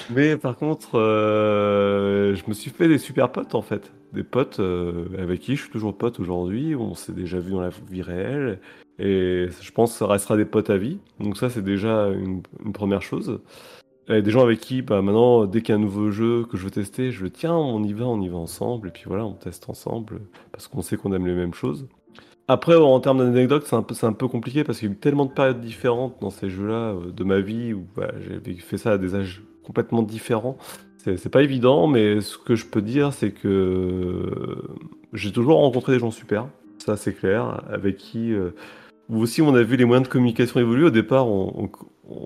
Mais 0.09 0.37
par 0.37 0.57
contre, 0.57 0.97
euh, 0.97 2.35
je 2.35 2.43
me 2.47 2.53
suis 2.53 2.71
fait 2.71 2.87
des 2.87 2.97
super 2.97 3.31
potes 3.31 3.55
en 3.55 3.61
fait. 3.61 3.91
Des 4.13 4.23
potes 4.23 4.59
euh, 4.59 5.05
avec 5.19 5.41
qui 5.41 5.55
je 5.55 5.61
suis 5.61 5.71
toujours 5.71 5.95
pote 5.95 6.19
aujourd'hui. 6.19 6.75
On 6.75 6.95
s'est 6.95 7.13
déjà 7.13 7.39
vu 7.39 7.51
dans 7.51 7.61
la 7.61 7.69
vie 7.69 8.01
réelle. 8.01 8.59
Et 8.99 9.47
je 9.61 9.71
pense 9.71 9.93
que 9.93 9.99
ça 9.99 10.07
restera 10.07 10.37
des 10.37 10.45
potes 10.45 10.69
à 10.69 10.77
vie. 10.77 10.99
Donc 11.19 11.37
ça, 11.37 11.49
c'est 11.49 11.63
déjà 11.63 12.09
une, 12.09 12.41
première 12.73 13.01
chose. 13.01 13.39
Des 14.09 14.29
gens 14.29 14.43
avec 14.43 14.59
qui, 14.59 14.81
bah, 14.81 15.01
maintenant, 15.01 15.45
dès 15.45 15.61
qu'il 15.61 15.69
y 15.69 15.71
a 15.71 15.75
un 15.75 15.81
nouveau 15.81 16.11
jeu 16.11 16.45
que 16.45 16.57
je 16.57 16.65
veux 16.65 16.71
tester, 16.71 17.11
je 17.11 17.23
le 17.23 17.29
tiens, 17.29 17.55
on 17.55 17.81
y 17.83 17.93
va, 17.93 18.05
on 18.05 18.21
y 18.21 18.27
va 18.27 18.37
ensemble. 18.37 18.89
Et 18.89 18.91
puis 18.91 19.03
voilà, 19.07 19.25
on 19.25 19.33
teste 19.33 19.69
ensemble 19.69 20.21
parce 20.51 20.67
qu'on 20.67 20.81
sait 20.81 20.97
qu'on 20.97 21.13
aime 21.13 21.25
les 21.25 21.33
mêmes 21.33 21.53
choses. 21.53 21.87
Après, 22.47 22.75
en 22.75 22.99
termes 22.99 23.19
d'anecdotes, 23.19 23.65
c'est 23.65 23.75
un, 23.75 24.13
peu- 24.13 24.27
compliqué 24.27 24.63
parce 24.63 24.79
qu'il 24.79 24.89
y 24.89 24.91
a 24.91 24.95
eu 24.95 24.97
tellement 24.97 25.25
de 25.25 25.31
périodes 25.31 25.61
différentes 25.61 26.17
dans 26.21 26.29
ces 26.29 26.49
jeux-là 26.49 26.93
euh, 26.93 27.11
de 27.11 27.23
ma 27.23 27.39
vie 27.39 27.73
où 27.73 27.85
bah, 27.95 28.11
j'ai 28.45 28.53
fait 28.55 28.77
ça 28.77 28.93
à 28.93 28.97
des 28.97 29.15
âges 29.15 29.43
complètement 29.63 30.01
différents. 30.03 30.57
C'est 30.97 31.29
pas 31.29 31.43
évident, 31.43 31.87
mais 31.87 32.21
ce 32.21 32.37
que 32.37 32.55
je 32.55 32.65
peux 32.65 32.81
dire, 32.81 33.11
c'est 33.13 33.31
que 33.31 33.47
euh, 33.49 34.77
j'ai 35.11 35.31
toujours 35.33 35.57
rencontré 35.57 35.91
des 35.93 35.99
gens 35.99 36.11
super, 36.11 36.47
ça 36.77 36.95
c'est 36.95 37.13
clair, 37.13 37.61
avec 37.69 37.97
qui 37.97 38.31
euh, 38.33 38.51
aussi 39.09 39.41
on 39.41 39.53
a 39.55 39.63
vu 39.63 39.75
les 39.75 39.83
moyens 39.85 40.07
de 40.07 40.11
communication 40.11 40.61
évoluer. 40.61 40.85
Au 40.85 40.89
départ, 40.91 41.27
on, 41.27 41.65
on- 41.65 41.71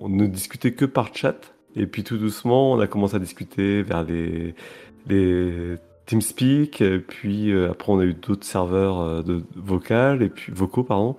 on 0.04 0.08
ne 0.08 0.26
discutait 0.26 0.72
que 0.74 0.84
par 0.84 1.14
chat, 1.14 1.54
et 1.76 1.86
puis 1.86 2.04
tout 2.04 2.18
doucement, 2.18 2.72
on 2.72 2.80
a 2.80 2.86
commencé 2.86 3.16
à 3.16 3.18
discuter 3.20 3.82
vers 3.82 4.04
les, 4.04 4.54
les 5.08 5.74
TeamSpeak, 6.08 6.82
puis 7.06 7.52
euh, 7.52 7.70
après 7.70 7.92
on 7.92 7.98
a 7.98 8.04
eu 8.04 8.14
d'autres 8.14 8.46
serveurs 8.46 8.98
euh, 8.98 9.22
de 9.22 9.42
vocal 9.54 10.22
et 10.22 10.30
puis 10.30 10.50
vocaux 10.50 10.82
pardon. 10.82 11.16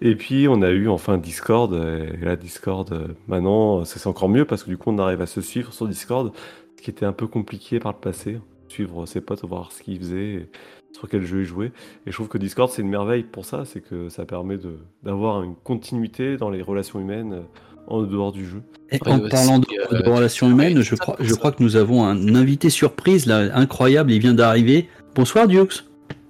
Et 0.00 0.16
puis 0.16 0.48
on 0.48 0.62
a 0.62 0.70
eu 0.70 0.88
enfin 0.88 1.18
Discord 1.18 1.74
et 1.74 2.24
là 2.24 2.36
Discord 2.36 2.90
euh, 2.90 3.08
maintenant 3.28 3.84
c'est 3.84 4.06
encore 4.06 4.30
mieux 4.30 4.46
parce 4.46 4.64
que 4.64 4.70
du 4.70 4.78
coup 4.78 4.90
on 4.90 4.98
arrive 4.98 5.20
à 5.20 5.26
se 5.26 5.42
suivre 5.42 5.74
sur 5.74 5.86
Discord, 5.86 6.32
ce 6.78 6.82
qui 6.82 6.90
était 6.90 7.04
un 7.04 7.12
peu 7.12 7.26
compliqué 7.26 7.80
par 7.80 7.92
le 7.92 7.98
passé, 7.98 8.40
suivre 8.68 9.04
ses 9.04 9.20
potes, 9.20 9.44
voir 9.44 9.72
ce 9.72 9.82
qu'ils 9.82 9.98
faisaient, 9.98 10.48
sur 10.92 11.06
quel 11.06 11.22
jeu 11.26 11.40
ils 11.40 11.44
jouaient. 11.44 11.72
Et 12.06 12.10
je 12.10 12.12
trouve 12.12 12.28
que 12.28 12.38
Discord 12.38 12.70
c'est 12.70 12.80
une 12.80 12.88
merveille 12.88 13.24
pour 13.24 13.44
ça, 13.44 13.66
c'est 13.66 13.82
que 13.82 14.08
ça 14.08 14.24
permet 14.24 14.56
d'avoir 15.02 15.42
une 15.42 15.54
continuité 15.54 16.38
dans 16.38 16.48
les 16.48 16.62
relations 16.62 16.98
humaines 16.98 17.42
en 17.90 18.02
dehors 18.02 18.32
du 18.32 18.46
jeu. 18.46 18.62
Et 18.90 18.98
en 19.06 19.28
parlant 19.28 19.58
de, 19.58 19.66
euh, 19.92 20.00
de 20.02 20.08
relations 20.08 20.48
humaines, 20.48 20.78
ouais, 20.78 20.82
je 20.84 20.94
crois, 20.94 21.16
je 21.20 21.34
que 21.34 21.62
nous 21.62 21.76
avons 21.76 22.04
un 22.04 22.34
invité 22.34 22.70
surprise 22.70 23.26
là, 23.26 23.50
incroyable. 23.54 24.12
Il 24.12 24.20
vient 24.20 24.34
d'arriver. 24.34 24.88
Bonsoir 25.14 25.46
Dukes. 25.46 25.84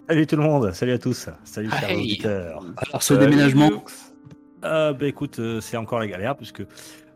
Salut 0.09 0.27
tout 0.27 0.37
le 0.37 0.43
monde, 0.43 0.73
salut 0.73 0.93
à 0.93 0.99
tous, 0.99 1.29
salut 1.45 1.71
chers 1.71 1.91
Hey. 1.91 1.99
auditeurs. 1.99 2.65
Alors 2.79 3.03
ce 3.03 3.15
déménagement. 3.15 3.71
Euh, 4.65 4.93
bah 4.93 5.07
écoute, 5.07 5.39
euh, 5.39 5.61
c'est 5.61 5.77
encore 5.77 6.01
la 6.01 6.07
galère 6.09 6.37
puisque 6.37 6.63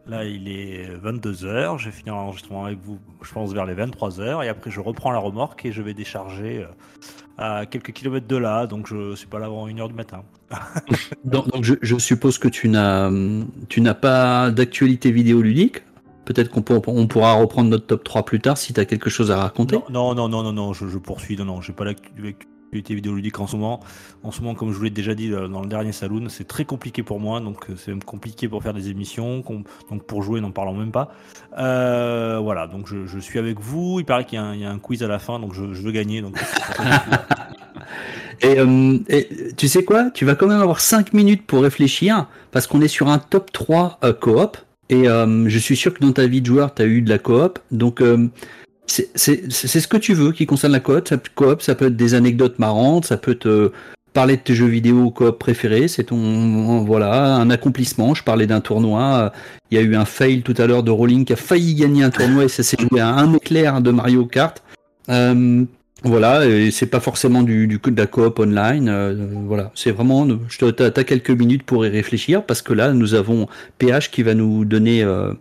là 0.06 0.24
il 0.24 0.48
est 0.48 0.88
22h, 1.02 1.78
je 1.78 1.86
vais 1.86 1.90
finir 1.90 2.14
l'enregistrement 2.14 2.66
avec 2.66 2.78
vous, 2.80 2.98
je 3.22 3.32
pense 3.32 3.52
vers 3.52 3.66
les 3.66 3.74
23h 3.74 4.44
et 4.44 4.48
après 4.48 4.70
je 4.70 4.80
reprends 4.80 5.10
la 5.10 5.18
remorque 5.18 5.64
et 5.66 5.72
je 5.72 5.82
vais 5.82 5.92
décharger 5.92 6.62
euh, 6.62 6.66
à 7.38 7.66
quelques 7.66 7.92
kilomètres 7.92 8.26
de 8.28 8.36
là, 8.36 8.66
donc 8.66 8.86
je 8.86 9.14
suis 9.14 9.26
pas 9.26 9.38
là 9.38 9.46
avant 9.46 9.66
1h 9.68 9.88
du 9.88 9.94
matin. 9.94 10.22
donc, 11.24 11.48
donc 11.50 11.64
je, 11.64 11.74
je 11.82 11.98
suppose 11.98 12.38
que 12.38 12.48
tu 12.48 12.68
n'as, 12.68 13.10
tu 13.68 13.80
n'as 13.80 13.94
pas 13.94 14.50
d'actualité 14.50 15.10
vidéoludique. 15.10 15.82
Peut-être 16.24 16.48
qu'on 16.50 16.62
pour- 16.62 16.88
on 16.88 17.06
pourra 17.06 17.34
reprendre 17.34 17.68
notre 17.68 17.86
top 17.86 18.02
3 18.04 18.24
plus 18.24 18.40
tard 18.40 18.56
si 18.56 18.72
tu 18.72 18.80
as 18.80 18.86
quelque 18.86 19.10
chose 19.10 19.30
à 19.30 19.36
raconter. 19.36 19.76
Non, 19.90 20.14
non, 20.14 20.28
non, 20.28 20.42
non, 20.42 20.52
non, 20.52 20.72
je 20.72 20.96
poursuis, 20.98 21.36
non, 21.36 21.44
non, 21.44 21.60
j'ai 21.60 21.72
pas 21.74 21.84
l'actu- 21.84 22.10
l'actualité 22.74 22.94
vidéoludique 22.94 23.38
en 23.40 23.46
ce 23.46 23.56
moment. 23.56 23.80
En 24.22 24.30
ce 24.30 24.40
moment, 24.40 24.54
comme 24.54 24.72
je 24.72 24.76
vous 24.76 24.84
l'ai 24.84 24.90
déjà 24.90 25.14
dit 25.14 25.32
euh, 25.32 25.48
dans 25.48 25.62
le 25.62 25.68
dernier 25.68 25.92
saloon, 25.92 26.28
c'est 26.28 26.46
très 26.46 26.64
compliqué 26.64 27.02
pour 27.02 27.20
moi, 27.20 27.40
donc 27.40 27.70
euh, 27.70 27.74
c'est 27.76 27.90
même 27.90 28.02
compliqué 28.02 28.48
pour 28.48 28.62
faire 28.62 28.74
des 28.74 28.88
émissions, 28.90 29.44
donc 29.90 30.02
pour 30.04 30.22
jouer, 30.22 30.40
n'en 30.40 30.50
parlons 30.50 30.74
même 30.74 30.90
pas. 30.90 31.12
Euh, 31.58 32.40
voilà, 32.42 32.66
donc 32.66 32.88
je, 32.88 33.18
suis 33.18 33.38
avec 33.38 33.60
vous. 33.60 34.00
Il 34.00 34.04
paraît 34.04 34.24
qu'il 34.24 34.38
y, 34.38 34.64
a 34.64 34.70
un- 34.70 34.78
quiz 34.78 35.02
à 35.02 35.08
la 35.08 35.18
fin, 35.18 35.38
donc 35.38 35.54
je, 35.54 35.62
veux 35.62 35.92
gagner. 35.92 36.22
Et, 38.42 38.56
tu 39.56 39.68
sais 39.68 39.84
quoi? 39.84 40.10
Tu 40.10 40.24
vas 40.24 40.34
quand 40.34 40.48
même 40.48 40.60
avoir 40.60 40.80
5 40.80 41.12
minutes 41.12 41.46
pour 41.46 41.62
réfléchir 41.62 42.26
parce 42.50 42.66
qu'on 42.66 42.80
est 42.80 42.88
sur 42.88 43.08
un 43.08 43.18
top 43.18 43.52
3 43.52 44.00
euh, 44.02 44.12
coop. 44.12 44.58
Et 44.90 45.04
je 45.06 45.58
suis 45.58 45.76
sûr 45.76 45.94
que 45.94 46.00
dans 46.00 46.12
ta 46.12 46.26
vie 46.26 46.42
de 46.42 46.46
joueur, 46.46 46.74
tu 46.74 46.82
as 46.82 46.84
eu 46.84 47.00
de 47.00 47.08
la 47.08 47.18
coop. 47.18 47.58
Donc, 47.70 48.02
c'est 48.86 49.16
ce 49.16 49.88
que 49.88 49.96
tu 49.96 50.14
veux 50.14 50.32
qui 50.32 50.46
concerne 50.46 50.72
la 50.72 50.80
coop. 50.80 51.08
Ça, 51.08 51.16
ça 51.60 51.74
peut 51.74 51.86
être 51.86 51.96
des 51.96 52.14
anecdotes 52.14 52.58
marrantes, 52.58 53.06
ça 53.06 53.16
peut 53.16 53.34
te 53.34 53.72
parler 54.12 54.36
de 54.36 54.42
tes 54.42 54.54
jeux 54.54 54.66
vidéo 54.66 55.10
coop 55.10 55.38
préférés. 55.38 55.88
C'est 55.88 56.04
ton 56.04 56.84
voilà 56.84 57.34
un 57.36 57.50
accomplissement. 57.50 58.14
Je 58.14 58.22
parlais 58.22 58.46
d'un 58.46 58.60
tournoi. 58.60 59.32
Il 59.70 59.78
y 59.78 59.80
a 59.80 59.82
eu 59.82 59.96
un 59.96 60.04
fail 60.04 60.42
tout 60.42 60.54
à 60.58 60.66
l'heure 60.66 60.82
de 60.82 60.90
Rolling 60.90 61.24
qui 61.24 61.32
a 61.32 61.36
failli 61.36 61.74
gagner 61.74 62.04
un 62.04 62.10
tournoi 62.10 62.44
et 62.44 62.48
ça 62.48 62.62
s'est 62.62 62.76
joué 62.78 63.00
à 63.00 63.08
un 63.08 63.34
éclair 63.34 63.80
de 63.80 63.90
Mario 63.90 64.24
Kart. 64.26 64.62
Euh, 65.08 65.64
voilà, 66.04 66.46
et 66.46 66.70
c'est 66.70 66.86
pas 66.86 67.00
forcément 67.00 67.42
du, 67.42 67.66
du 67.66 67.78
de 67.78 68.00
la 68.00 68.06
coop 68.06 68.38
online. 68.38 68.88
euh, 68.90 69.26
voilà, 69.46 69.72
c'est 69.74 69.90
vraiment. 69.90 70.28
Je 70.48 70.70
t'as 70.70 71.04
quelques 71.04 71.30
minutes 71.30 71.62
pour 71.62 71.86
y 71.86 71.88
réfléchir 71.88 72.44
parce 72.44 72.60
que 72.60 72.74
là, 72.74 72.92
nous 72.92 73.14
avons 73.14 73.48
PH 73.78 74.10
qui 74.10 74.22
va 74.22 74.34
nous 74.34 74.66
donner 74.66 75.02
euh, 75.02 75.32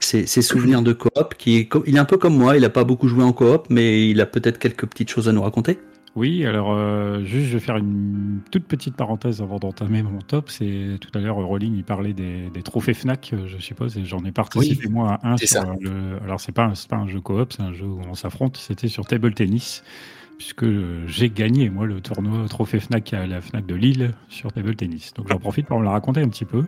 ses, 0.00 0.26
ses 0.26 0.42
souvenirs 0.42 0.82
de 0.82 0.92
coop. 0.92 1.34
Qui 1.38 1.56
est, 1.58 1.66
co- 1.66 1.84
il 1.86 1.96
est 1.96 2.00
un 2.00 2.04
peu 2.04 2.16
comme 2.18 2.36
moi. 2.36 2.56
Il 2.56 2.64
a 2.64 2.70
pas 2.70 2.84
beaucoup 2.84 3.06
joué 3.08 3.22
en 3.22 3.32
coop, 3.32 3.66
mais 3.70 4.08
il 4.10 4.20
a 4.20 4.26
peut-être 4.26 4.58
quelques 4.58 4.86
petites 4.86 5.10
choses 5.10 5.28
à 5.28 5.32
nous 5.32 5.42
raconter. 5.42 5.78
Oui, 6.16 6.44
alors 6.44 6.72
euh, 6.72 7.24
juste 7.24 7.46
je 7.46 7.52
vais 7.52 7.60
faire 7.60 7.76
une 7.76 8.40
toute 8.50 8.64
petite 8.64 8.96
parenthèse 8.96 9.40
avant 9.42 9.58
d'entamer 9.60 10.02
mon 10.02 10.18
top. 10.18 10.50
C'est 10.50 10.98
tout 11.00 11.16
à 11.16 11.20
l'heure 11.22 11.36
Rolling 11.36 11.76
il 11.76 11.84
parlait 11.84 12.12
des, 12.12 12.50
des 12.52 12.62
trophées 12.62 12.94
Fnac, 12.94 13.32
je 13.46 13.58
suppose, 13.58 13.96
et 13.96 14.04
j'en 14.04 14.18
ai 14.24 14.32
participé 14.32 14.88
moi 14.88 15.20
à 15.22 15.34
un 15.34 15.36
sur 15.36 15.46
ça. 15.48 15.64
le. 15.80 15.90
Alors 16.24 16.40
c'est 16.40 16.50
pas 16.50 16.64
un- 16.64 16.74
c'est 16.74 16.88
pas 16.88 16.96
un 16.96 17.06
jeu 17.06 17.20
coop, 17.20 17.52
c'est 17.52 17.62
un 17.62 17.72
jeu 17.72 17.84
où 17.86 18.00
on 18.10 18.14
s'affronte. 18.14 18.56
C'était 18.56 18.88
sur 18.88 19.06
table 19.06 19.32
tennis 19.34 19.84
puisque 20.36 20.64
euh, 20.64 21.06
j'ai 21.06 21.30
gagné 21.30 21.70
moi 21.70 21.86
le 21.86 22.00
tournoi 22.00 22.44
trophée 22.48 22.80
Fnac 22.80 23.12
à 23.12 23.24
la 23.28 23.40
Fnac 23.40 23.64
de 23.64 23.76
Lille 23.76 24.10
sur 24.28 24.50
table 24.52 24.74
tennis. 24.74 25.14
Donc 25.14 25.28
j'en 25.28 25.38
profite 25.38 25.66
pour 25.66 25.78
me 25.78 25.84
la 25.84 25.92
raconter 25.92 26.22
un 26.22 26.28
petit 26.28 26.44
peu. 26.44 26.64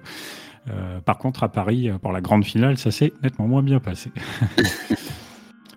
Euh, 0.70 1.00
par 1.00 1.18
contre 1.18 1.42
à 1.42 1.48
Paris 1.48 1.90
euh, 1.90 1.98
pour 1.98 2.12
la 2.12 2.20
grande 2.20 2.44
finale, 2.44 2.78
ça 2.78 2.90
s'est 2.90 3.12
nettement 3.22 3.48
moins 3.48 3.62
bien 3.62 3.80
passé. 3.80 4.10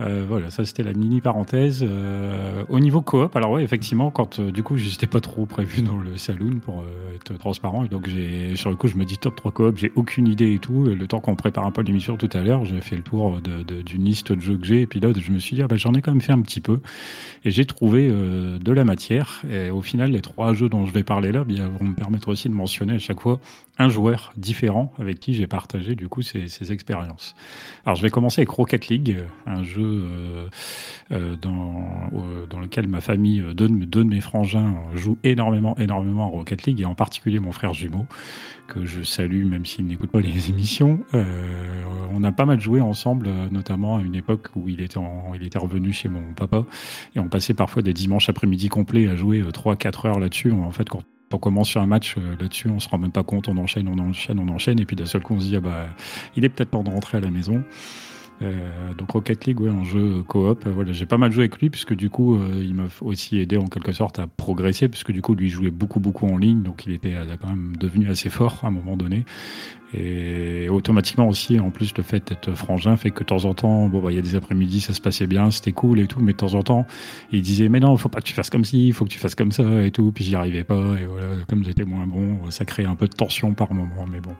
Euh, 0.02 0.26
voilà, 0.28 0.50
ça 0.52 0.66
c'était 0.66 0.84
la 0.84 0.92
mini 0.92 1.22
parenthèse. 1.22 1.80
Euh, 1.88 2.66
au 2.68 2.82
niveau 2.82 3.02
coop, 3.02 3.34
alors 3.38 3.52
ouais, 3.52 3.64
effectivement, 3.64 4.12
quand 4.12 4.40
euh, 4.40 4.52
du 4.52 4.62
coup 4.62 4.76
j'étais 4.76 5.08
pas 5.08 5.22
trop 5.22 5.46
prévu 5.46 5.82
dans 5.84 5.96
le 5.98 6.18
saloon 6.18 6.60
pour 6.60 6.82
euh, 6.82 7.16
être 7.16 7.38
transparent, 7.38 7.86
et 7.86 7.88
donc 7.88 8.10
j'ai 8.10 8.58
sur 8.58 8.70
le 8.70 8.76
coup 8.76 8.90
je 8.90 8.98
me 8.98 9.06
dis 9.06 9.18
top 9.18 9.38
3 9.38 9.54
coop, 9.54 9.78
j'ai 9.78 9.94
aucune 9.96 10.28
idée 10.28 10.54
et 10.54 10.60
tout. 10.60 10.90
Et 10.90 10.96
le 10.96 11.08
temps 11.08 11.22
qu'on 11.22 11.38
prépare 11.38 11.66
un 11.66 11.72
peu 11.72 11.82
l'émission 11.82 12.18
tout 12.18 12.30
à 12.34 12.42
l'heure, 12.42 12.66
j'ai 12.66 12.82
fait 12.82 12.98
le 12.98 13.04
tour 13.04 13.40
de- 13.40 13.64
de- 13.64 13.82
d'une 13.84 14.04
liste 14.04 14.34
de 14.34 14.42
jeux 14.42 14.58
que 14.58 14.66
j'ai, 14.66 14.82
et 14.82 14.88
puis 14.88 15.00
là 15.00 15.10
je 15.18 15.32
me 15.32 15.40
suis 15.40 15.56
dit 15.56 15.62
ah, 15.62 15.68
bah, 15.68 15.78
j'en 15.78 15.94
ai 15.94 16.02
quand 16.02 16.12
même 16.12 16.20
fait 16.22 16.34
un 16.34 16.42
petit 16.42 16.60
peu, 16.62 16.82
et 17.46 17.52
j'ai 17.52 17.64
trouvé 17.66 18.10
euh, 18.12 18.60
de 18.60 18.72
la 18.74 18.84
matière. 18.84 19.44
Et 19.50 19.70
au 19.70 19.82
final, 19.82 20.12
les 20.12 20.22
trois 20.22 20.54
jeux 20.54 20.68
dont 20.68 20.86
je 20.86 20.92
vais 20.92 21.04
parler 21.04 21.32
là, 21.32 21.46
bien, 21.46 21.70
vont 21.70 21.86
me 21.86 21.94
permettre 21.96 22.28
aussi 22.28 22.50
de 22.50 22.54
mentionner 22.54 22.96
à 22.96 23.00
chaque 23.00 23.22
fois 23.22 23.40
un 23.78 23.90
joueur 23.90 24.34
différent 24.38 24.94
avec 25.00 25.20
qui 25.20 25.34
j'ai 25.34 25.48
partagé 25.48 25.96
du 25.96 26.08
coup 26.08 26.22
ces, 26.22 26.48
ces 26.48 26.72
expériences. 26.72 27.36
Alors 27.86 27.96
je 27.98 28.02
vais 28.02 28.10
commencer 28.10 28.42
avec 28.42 28.50
Rocket 28.50 28.88
League, 28.88 29.18
un 29.46 29.64
jeu 29.64 29.85
euh, 29.86 30.48
euh, 31.12 31.36
dans, 31.36 32.60
lequel 32.60 32.88
ma 32.88 33.02
famille, 33.02 33.44
deux, 33.54 33.70
de 33.70 34.04
mes 34.04 34.22
frangins 34.22 34.76
euh, 34.94 34.98
jouent 34.98 35.18
énormément, 35.24 35.78
énormément 35.78 36.24
à 36.24 36.28
Rocket 36.28 36.64
League, 36.64 36.82
et 36.82 36.86
en 36.86 36.96
particulier 36.96 37.40
mon 37.40 37.52
frère 37.52 37.74
jumeau, 37.74 38.06
que 38.68 38.86
je 38.86 39.04
salue 39.04 39.46
même 39.46 39.66
s'il 39.66 39.86
n'écoute 39.86 40.12
pas 40.12 40.22
les 40.22 40.50
émissions. 40.50 41.00
On 42.12 42.24
a 42.24 42.32
pas 42.32 42.46
mal 42.46 42.60
joué 42.60 42.82
ensemble, 42.82 43.30
notamment 43.52 43.98
à 43.98 44.02
une 44.02 44.16
époque 44.16 44.48
où 44.56 44.68
il 44.68 44.82
était, 44.82 45.00
il 45.36 45.44
était 45.44 45.60
revenu 45.60 45.94
chez 45.94 46.10
mon 46.10 46.34
papa, 46.34 46.66
et 47.16 47.20
on 47.20 47.30
passait 47.30 47.54
parfois 47.54 47.84
des 47.84 47.94
dimanches 47.94 48.30
après-midi 48.30 48.70
complets 48.70 49.08
à 49.08 49.16
jouer 49.16 49.44
3-4 49.44 50.08
heures 50.08 50.20
là-dessus. 50.20 50.52
En 50.52 50.72
fait, 50.72 50.90
quand 50.90 51.04
on 51.32 51.38
commence 51.38 51.70
sur 51.70 51.82
un 51.82 51.86
match 51.86 52.16
là-dessus, 52.40 52.70
on 52.70 52.80
se 52.80 52.90
rend 52.90 52.98
même 52.98 53.12
pas 53.12 53.24
compte, 53.24 53.48
on 53.50 53.58
enchaîne, 53.58 53.88
on 53.88 54.00
enchaîne, 54.00 54.40
on 54.40 54.48
enchaîne, 54.50 54.80
et 54.80 54.86
puis 54.86 54.96
d'un 54.96 55.06
seul 55.06 55.22
coup 55.22 55.36
on 55.36 55.40
se 55.40 55.46
dit, 55.46 55.56
ah 55.58 55.60
bah, 55.60 55.88
il 56.36 56.46
est 56.46 56.50
peut-être 56.50 56.72
temps 56.72 56.84
de 56.84 56.90
rentrer 56.90 57.18
à 57.18 57.22
la 57.22 57.30
maison. 57.30 57.64
Euh, 58.42 58.94
donc 58.98 59.12
Rocket 59.12 59.46
League, 59.46 59.60
ouais, 59.62 59.70
un 59.70 59.84
jeu 59.84 60.24
coop. 60.28 60.66
Euh, 60.66 60.72
voilà, 60.72 60.92
j'ai 60.92 61.06
pas 61.06 61.18
mal 61.18 61.32
joué 61.32 61.44
avec 61.44 61.60
lui 61.60 61.70
puisque 61.70 61.94
du 61.94 62.10
coup, 62.10 62.36
euh, 62.36 62.62
il 62.62 62.74
m'a 62.74 62.88
aussi 63.02 63.40
aidé 63.40 63.58
en 63.58 63.68
quelque 63.68 63.92
sorte 63.92 64.20
à 64.20 64.28
progresser 64.28 64.90
puisque 64.90 65.12
du 65.12 65.22
coup, 65.22 65.36
lui 65.36 65.50
jouait 65.50 65.72
beaucoup 65.72 66.00
beaucoup 66.00 66.28
en 66.28 66.38
ligne, 66.38 66.62
donc 66.62 66.86
il 66.86 66.94
était 66.94 67.16
a 67.16 67.38
quand 67.38 67.50
même 67.50 67.76
devenu 67.78 68.10
assez 68.10 68.30
fort 68.30 68.60
à 68.64 68.68
un 68.68 68.72
moment 68.72 68.98
donné. 68.98 69.26
Et 69.94 70.68
automatiquement 70.68 71.30
aussi, 71.30 71.60
en 71.60 71.70
plus, 71.70 71.96
le 71.96 72.04
fait 72.04 72.28
d'être 72.28 72.54
frangin 72.54 72.98
fait 72.98 73.12
que 73.12 73.20
de 73.20 73.26
temps 73.26 73.46
en 73.46 73.54
temps, 73.54 73.88
bon, 73.88 74.02
bah, 74.02 74.12
il 74.12 74.16
y 74.16 74.20
a 74.20 74.22
des 74.22 74.36
après-midi, 74.36 74.82
ça 74.82 74.94
se 74.94 75.00
passait 75.00 75.28
bien, 75.28 75.52
c'était 75.52 75.72
cool 75.72 76.00
et 76.00 76.08
tout, 76.08 76.20
mais 76.20 76.34
de 76.34 76.38
temps 76.38 76.56
en 76.56 76.64
temps, 76.64 76.86
il 77.32 77.42
disait, 77.42 77.70
mais 77.70 77.80
non, 77.80 77.96
faut 77.96 78.10
pas 78.10 78.20
que 78.20 78.26
tu 78.26 78.34
fasses 78.34 78.50
comme 78.50 78.66
ci, 78.66 78.92
faut 78.92 79.06
que 79.06 79.10
tu 79.10 79.20
fasses 79.20 79.36
comme 79.36 79.54
ça 79.54 79.84
et 79.84 79.92
tout, 79.92 80.12
puis 80.12 80.26
j'y 80.26 80.36
arrivais 80.36 80.66
pas, 80.66 80.96
et 81.00 81.06
voilà, 81.06 81.28
comme 81.48 81.64
j'étais 81.64 81.86
moins 81.86 82.08
bon, 82.08 82.50
ça 82.50 82.66
créait 82.66 82.88
un 82.88 82.96
peu 82.96 83.08
de 83.08 83.14
tension 83.14 83.54
par 83.54 83.74
moment, 83.74 84.06
mais 84.12 84.20
bon, 84.20 84.36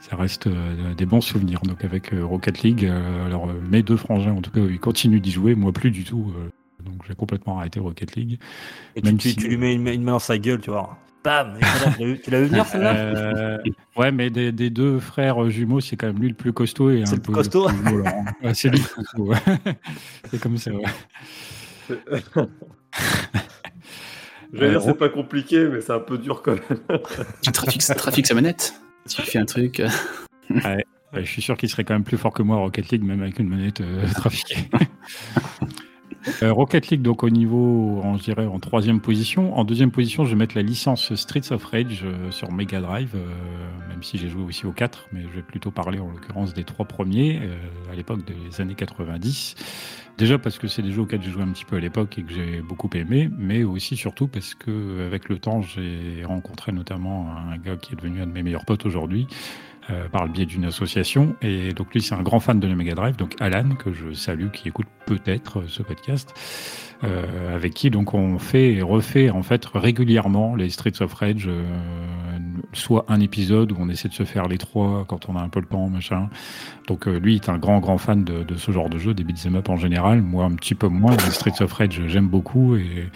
ça 0.00 0.16
reste 0.16 0.46
euh, 0.46 0.94
des 0.94 1.06
bons 1.06 1.20
souvenirs. 1.20 1.60
Donc 1.62 1.84
avec 1.84 2.12
euh, 2.14 2.24
Rocket 2.24 2.62
League, 2.62 2.84
euh, 2.84 3.26
alors 3.26 3.48
euh, 3.48 3.54
mes 3.70 3.82
deux 3.82 3.96
frangins, 3.96 4.32
en 4.32 4.40
tout 4.42 4.50
cas, 4.50 4.60
ils 4.60 4.80
continuent 4.80 5.20
d'y 5.20 5.30
jouer, 5.32 5.54
moi 5.54 5.72
plus 5.72 5.90
du 5.90 6.04
tout, 6.04 6.32
euh, 6.36 6.48
donc 6.84 7.02
j'ai 7.06 7.14
complètement 7.14 7.58
arrêté 7.58 7.80
Rocket 7.80 8.14
League. 8.16 8.38
Et 8.96 9.00
tu, 9.02 9.06
Même 9.06 9.18
tu- 9.18 9.30
si- 9.30 9.36
tu 9.36 9.48
lui 9.48 9.56
mets 9.56 9.74
une, 9.74 9.82
main- 9.82 9.92
une 9.92 10.02
main 10.04 10.12
dans 10.12 10.18
sa 10.18 10.38
gueule, 10.38 10.60
tu 10.60 10.70
vois. 10.70 10.96
Bam 11.24 11.58
tu 12.22 12.30
l'as 12.30 12.40
vu- 12.40 12.46
venir 12.46 12.64
celle-là 12.64 12.94
Euh, 12.96 13.58
ouais, 13.96 14.12
mais 14.12 14.30
des, 14.30 14.52
des 14.52 14.70
deux 14.70 15.00
frères 15.00 15.50
jumeaux, 15.50 15.80
c'est 15.80 15.96
quand 15.96 16.06
même 16.06 16.20
lui 16.20 16.28
le 16.28 16.34
plus 16.34 16.52
costaud 16.52 16.90
et 16.90 17.02
C'est 17.04 17.12
un 17.12 17.16
le 17.16 17.20
peu 17.20 17.32
plus 17.32 17.32
costaud 17.34 17.66
plus 17.68 17.90
violent. 17.90 18.24
Ouais, 18.42 18.54
c'est 18.54 18.68
lui 18.70 18.78
le 18.78 18.84
plus 18.84 19.02
costaud. 19.04 19.34
C'est 20.30 20.40
comme 20.40 20.56
ça, 20.58 20.70
ouais. 20.70 20.84
Je 24.52 24.58
vais 24.58 24.70
dire, 24.70 24.78
Euh, 24.78 24.82
c'est 24.84 24.94
pas 24.94 25.08
compliqué, 25.08 25.66
mais 25.68 25.80
c'est 25.80 25.92
un 25.92 25.98
peu 26.00 26.18
dur 26.18 26.40
quand 26.42 26.52
même. 26.52 26.78
Un 27.46 27.50
trafic, 27.52 27.82
trafic 27.82 28.26
sa 28.26 28.34
manette. 28.34 28.74
Tu 29.08 29.22
fais 29.22 29.38
un 29.38 29.44
truc. 29.46 29.80
euh, 29.80 29.88
Ouais, 31.14 31.24
je 31.24 31.30
suis 31.30 31.40
sûr 31.40 31.56
qu'il 31.56 31.70
serait 31.70 31.84
quand 31.84 31.94
même 31.94 32.04
plus 32.04 32.18
fort 32.18 32.34
que 32.34 32.42
moi 32.42 32.56
à 32.56 32.60
Rocket 32.60 32.90
League, 32.90 33.02
même 33.02 33.22
avec 33.22 33.38
une 33.38 33.48
manette 33.48 33.80
euh, 33.80 34.06
trafiquée. 34.14 34.68
Euh, 36.42 36.52
Rocket 36.52 36.88
League, 36.88 37.02
donc 37.02 37.22
au 37.22 37.30
niveau, 37.30 38.00
en, 38.02 38.16
je 38.16 38.24
dirais, 38.24 38.46
en 38.46 38.58
troisième 38.58 39.00
position. 39.00 39.56
En 39.58 39.64
deuxième 39.64 39.90
position, 39.90 40.24
je 40.24 40.30
vais 40.30 40.36
mettre 40.36 40.56
la 40.56 40.62
licence 40.62 41.14
Streets 41.14 41.52
of 41.52 41.64
Rage 41.64 42.02
euh, 42.04 42.30
sur 42.30 42.52
Mega 42.52 42.80
Drive, 42.80 43.12
euh, 43.14 43.88
même 43.88 44.02
si 44.02 44.18
j'ai 44.18 44.28
joué 44.28 44.42
aussi 44.42 44.66
aux 44.66 44.72
4, 44.72 45.08
mais 45.12 45.22
je 45.22 45.36
vais 45.36 45.42
plutôt 45.42 45.70
parler 45.70 45.98
en 45.98 46.10
l'occurrence 46.10 46.54
des 46.54 46.64
trois 46.64 46.86
premiers, 46.86 47.40
à 47.90 47.94
l'époque 47.94 48.20
des 48.24 48.60
années 48.60 48.74
90. 48.74 49.54
Déjà 50.16 50.38
parce 50.38 50.58
que 50.58 50.66
c'est 50.66 50.82
des 50.82 50.90
jeux 50.90 51.02
auxquels 51.02 51.22
j'ai 51.22 51.30
joué 51.30 51.42
un 51.42 51.52
petit 51.52 51.64
peu 51.64 51.76
à 51.76 51.80
l'époque 51.80 52.18
et 52.18 52.22
que 52.22 52.32
j'ai 52.32 52.60
beaucoup 52.60 52.90
aimé, 52.94 53.30
mais 53.38 53.62
aussi 53.62 53.96
surtout 53.96 54.26
parce 54.26 54.54
que 54.54 55.06
avec 55.06 55.28
le 55.28 55.38
temps, 55.38 55.62
j'ai 55.62 56.24
rencontré 56.24 56.72
notamment 56.72 57.28
un 57.36 57.56
gars 57.56 57.76
qui 57.76 57.92
est 57.92 57.96
devenu 57.96 58.22
un 58.22 58.26
de 58.26 58.32
mes 58.32 58.42
meilleurs 58.42 58.64
potes 58.64 58.84
aujourd'hui, 58.84 59.28
euh, 59.90 60.08
par 60.08 60.26
le 60.26 60.32
biais 60.32 60.46
d'une 60.46 60.64
association. 60.64 61.34
Et 61.42 61.72
donc 61.72 61.92
lui, 61.94 62.02
c'est 62.02 62.14
un 62.14 62.22
grand 62.22 62.40
fan 62.40 62.60
de 62.60 62.66
la 62.66 62.74
Mega 62.74 62.94
Drive, 62.94 63.16
donc 63.16 63.34
Alan, 63.40 63.70
que 63.76 63.92
je 63.92 64.12
salue, 64.12 64.48
qui 64.52 64.68
écoute 64.68 64.86
peut-être 65.06 65.66
ce 65.66 65.82
podcast, 65.82 66.34
euh, 67.04 67.54
avec 67.54 67.74
qui 67.74 67.90
donc 67.90 68.12
on 68.12 68.38
fait 68.38 68.72
et 68.74 68.82
refait 68.82 69.30
en 69.30 69.42
fait 69.42 69.64
régulièrement 69.72 70.54
les 70.54 70.68
Streets 70.68 71.00
of 71.00 71.14
Rage, 71.14 71.46
euh, 71.46 71.64
soit 72.72 73.06
un 73.08 73.20
épisode 73.20 73.72
où 73.72 73.76
on 73.78 73.88
essaie 73.88 74.08
de 74.08 74.14
se 74.14 74.24
faire 74.24 74.48
les 74.48 74.58
trois 74.58 75.04
quand 75.06 75.28
on 75.28 75.36
a 75.36 75.40
un 75.40 75.48
peu 75.48 75.60
le 75.60 75.66
temps, 75.66 75.88
machin. 75.88 76.28
Donc 76.88 77.06
euh, 77.06 77.18
lui 77.18 77.36
est 77.36 77.48
un 77.48 77.56
grand 77.56 77.78
grand 77.78 77.98
fan 77.98 78.24
de, 78.24 78.42
de 78.42 78.56
ce 78.56 78.72
genre 78.72 78.90
de 78.90 78.98
jeu, 78.98 79.14
des 79.14 79.24
beat'em 79.24 79.56
up 79.56 79.68
en 79.68 79.76
général. 79.76 80.20
Moi 80.22 80.44
un 80.44 80.54
petit 80.54 80.74
peu 80.74 80.88
moins, 80.88 81.12
les 81.12 81.30
Streets 81.30 81.62
of 81.62 81.72
Rage 81.72 82.02
j'aime 82.08 82.28
beaucoup 82.28 82.76
et 82.76 83.08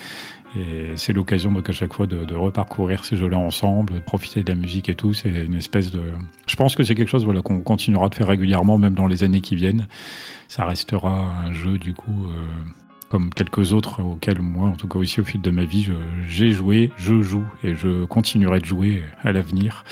et 0.57 0.92
c'est 0.96 1.12
l'occasion 1.12 1.53
donc 1.53 1.68
à 1.68 1.72
chaque 1.72 1.92
fois 1.92 2.07
de, 2.07 2.24
de 2.24 2.34
reparcourir 2.34 3.05
ces 3.05 3.16
jeux-là 3.16 3.38
ensemble, 3.38 3.94
de 3.94 3.98
profiter 4.00 4.42
de 4.42 4.48
la 4.50 4.55
musique 4.55 4.88
et 4.88 4.94
tout. 4.94 5.14
C'est 5.14 5.30
une 5.30 5.55
espèce 5.55 5.90
de. 5.90 6.03
Je 6.46 6.57
pense 6.57 6.74
que 6.74 6.82
c'est 6.84 6.94
quelque 6.94 7.09
chose 7.09 7.24
voilà 7.24 7.42
qu'on 7.42 7.61
continuera 7.61 8.09
de 8.09 8.14
faire 8.14 8.28
régulièrement, 8.28 8.78
même 8.78 8.94
dans 8.94 9.07
les 9.07 9.24
années 9.24 9.40
qui 9.40 9.57
viennent. 9.57 9.86
Ça 10.48 10.64
restera 10.64 11.32
un 11.44 11.53
jeu 11.53 11.78
du 11.78 11.94
coup. 11.94 12.26
euh, 12.28 12.46
comme 13.09 13.28
quelques 13.28 13.74
autres 13.74 14.00
auxquels 14.03 14.40
moi, 14.40 14.70
en 14.70 14.72
tout 14.76 14.88
cas 14.88 14.98
aussi 14.98 15.20
au 15.20 15.24
fil 15.24 15.42
de 15.42 15.50
ma 15.50 15.64
vie, 15.66 15.86
j'ai 16.28 16.50
joué, 16.50 16.90
je 16.96 17.20
joue 17.20 17.44
et 17.62 17.74
je 17.74 18.07
continuerai 18.07 18.61
de 18.61 18.64
jouer 18.64 19.03
à 19.22 19.32
l'avenir. 19.32 19.84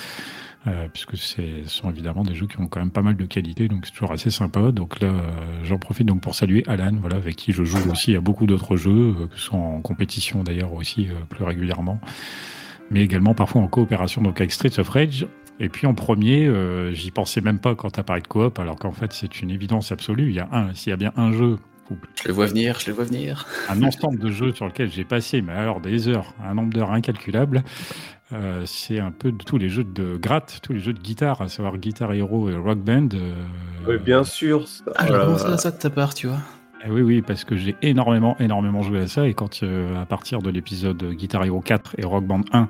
Euh, 0.66 0.88
puisque 0.92 1.16
ce 1.16 1.40
sont 1.64 1.88
évidemment 1.88 2.22
des 2.22 2.34
jeux 2.34 2.46
qui 2.46 2.60
ont 2.60 2.66
quand 2.66 2.80
même 2.80 2.90
pas 2.90 3.00
mal 3.00 3.16
de 3.16 3.24
qualité, 3.24 3.66
donc 3.66 3.86
c'est 3.86 3.92
toujours 3.92 4.12
assez 4.12 4.30
sympa. 4.30 4.72
Donc 4.72 5.00
là, 5.00 5.08
euh, 5.08 5.30
j'en 5.64 5.78
profite 5.78 6.06
donc 6.06 6.20
pour 6.20 6.34
saluer 6.34 6.64
Alan, 6.66 6.92
voilà, 7.00 7.16
avec 7.16 7.36
qui 7.36 7.52
je 7.52 7.64
joue 7.64 7.90
aussi 7.90 8.14
à 8.14 8.20
beaucoup 8.20 8.44
d'autres 8.44 8.76
jeux, 8.76 9.14
euh, 9.18 9.26
que 9.26 9.36
ce 9.36 9.44
soit 9.46 9.58
en 9.58 9.80
compétition 9.80 10.42
d'ailleurs 10.42 10.74
aussi 10.74 11.08
euh, 11.08 11.14
plus 11.30 11.44
régulièrement, 11.44 11.98
mais 12.90 13.00
également 13.02 13.32
parfois 13.32 13.62
en 13.62 13.68
coopération 13.68 14.20
donc 14.20 14.38
avec 14.38 14.52
Streets 14.52 14.78
of 14.78 14.90
Rage. 14.90 15.26
Et 15.60 15.70
puis 15.70 15.86
en 15.86 15.94
premier, 15.94 16.46
euh, 16.46 16.92
j'y 16.92 17.10
pensais 17.10 17.40
même 17.40 17.58
pas 17.58 17.74
quand 17.74 17.90
t'as 17.90 18.02
parlé 18.02 18.20
de 18.20 18.28
coop, 18.28 18.58
alors 18.58 18.76
qu'en 18.76 18.92
fait 18.92 19.14
c'est 19.14 19.40
une 19.40 19.50
évidence 19.50 19.92
absolue. 19.92 20.28
Il 20.28 20.36
y 20.36 20.40
a 20.40 20.48
un, 20.52 20.74
s'il 20.74 20.90
y 20.90 20.92
a 20.92 20.96
bien 20.96 21.12
un 21.16 21.32
jeu 21.32 21.58
Je 22.22 22.28
le 22.28 22.34
vois 22.34 22.46
venir, 22.46 22.78
je 22.80 22.88
le 22.88 22.92
vois 22.94 23.04
venir. 23.04 23.46
un 23.68 23.82
ensemble 23.82 24.18
de 24.18 24.30
jeux 24.30 24.52
sur 24.52 24.66
lequel 24.66 24.90
j'ai 24.90 25.04
passé, 25.04 25.42
mais 25.42 25.52
alors 25.52 25.80
des 25.80 26.08
heures, 26.08 26.34
un 26.44 26.54
nombre 26.54 26.72
d'heures 26.72 26.92
incalculable. 26.92 27.62
Euh, 28.32 28.62
c'est 28.64 29.00
un 29.00 29.10
peu 29.10 29.32
de 29.32 29.42
tous 29.42 29.58
les 29.58 29.68
jeux 29.68 29.82
de 29.82 30.16
gratte, 30.16 30.60
tous 30.62 30.72
les 30.72 30.78
jeux 30.78 30.92
de 30.92 31.00
guitare, 31.00 31.42
à 31.42 31.48
savoir 31.48 31.78
Guitar 31.78 32.12
Hero 32.12 32.48
et 32.48 32.54
Rock 32.54 32.78
Band. 32.78 33.08
euh, 33.14 33.32
Oui, 33.88 33.98
bien 33.98 34.22
sûr. 34.22 34.68
ça- 34.68 34.84
Ah, 34.96 35.06
voilà. 35.06 35.24
comment 35.24 35.38
ça, 35.38 35.58
ça 35.58 35.70
de 35.72 35.78
ta 35.78 35.90
part, 35.90 36.14
tu 36.14 36.28
vois 36.28 36.38
eh 36.82 36.90
oui, 36.90 37.02
oui, 37.02 37.20
parce 37.20 37.44
que 37.44 37.58
j'ai 37.58 37.76
énormément, 37.82 38.38
énormément 38.40 38.80
joué 38.80 39.00
à 39.00 39.06
ça. 39.06 39.28
Et 39.28 39.34
quand, 39.34 39.62
euh, 39.62 40.00
à 40.00 40.06
partir 40.06 40.40
de 40.40 40.48
l'épisode 40.48 41.12
Guitar 41.12 41.44
Hero 41.44 41.60
4 41.60 41.94
et 41.98 42.06
Rock 42.06 42.24
Band 42.24 42.40
1, 42.54 42.68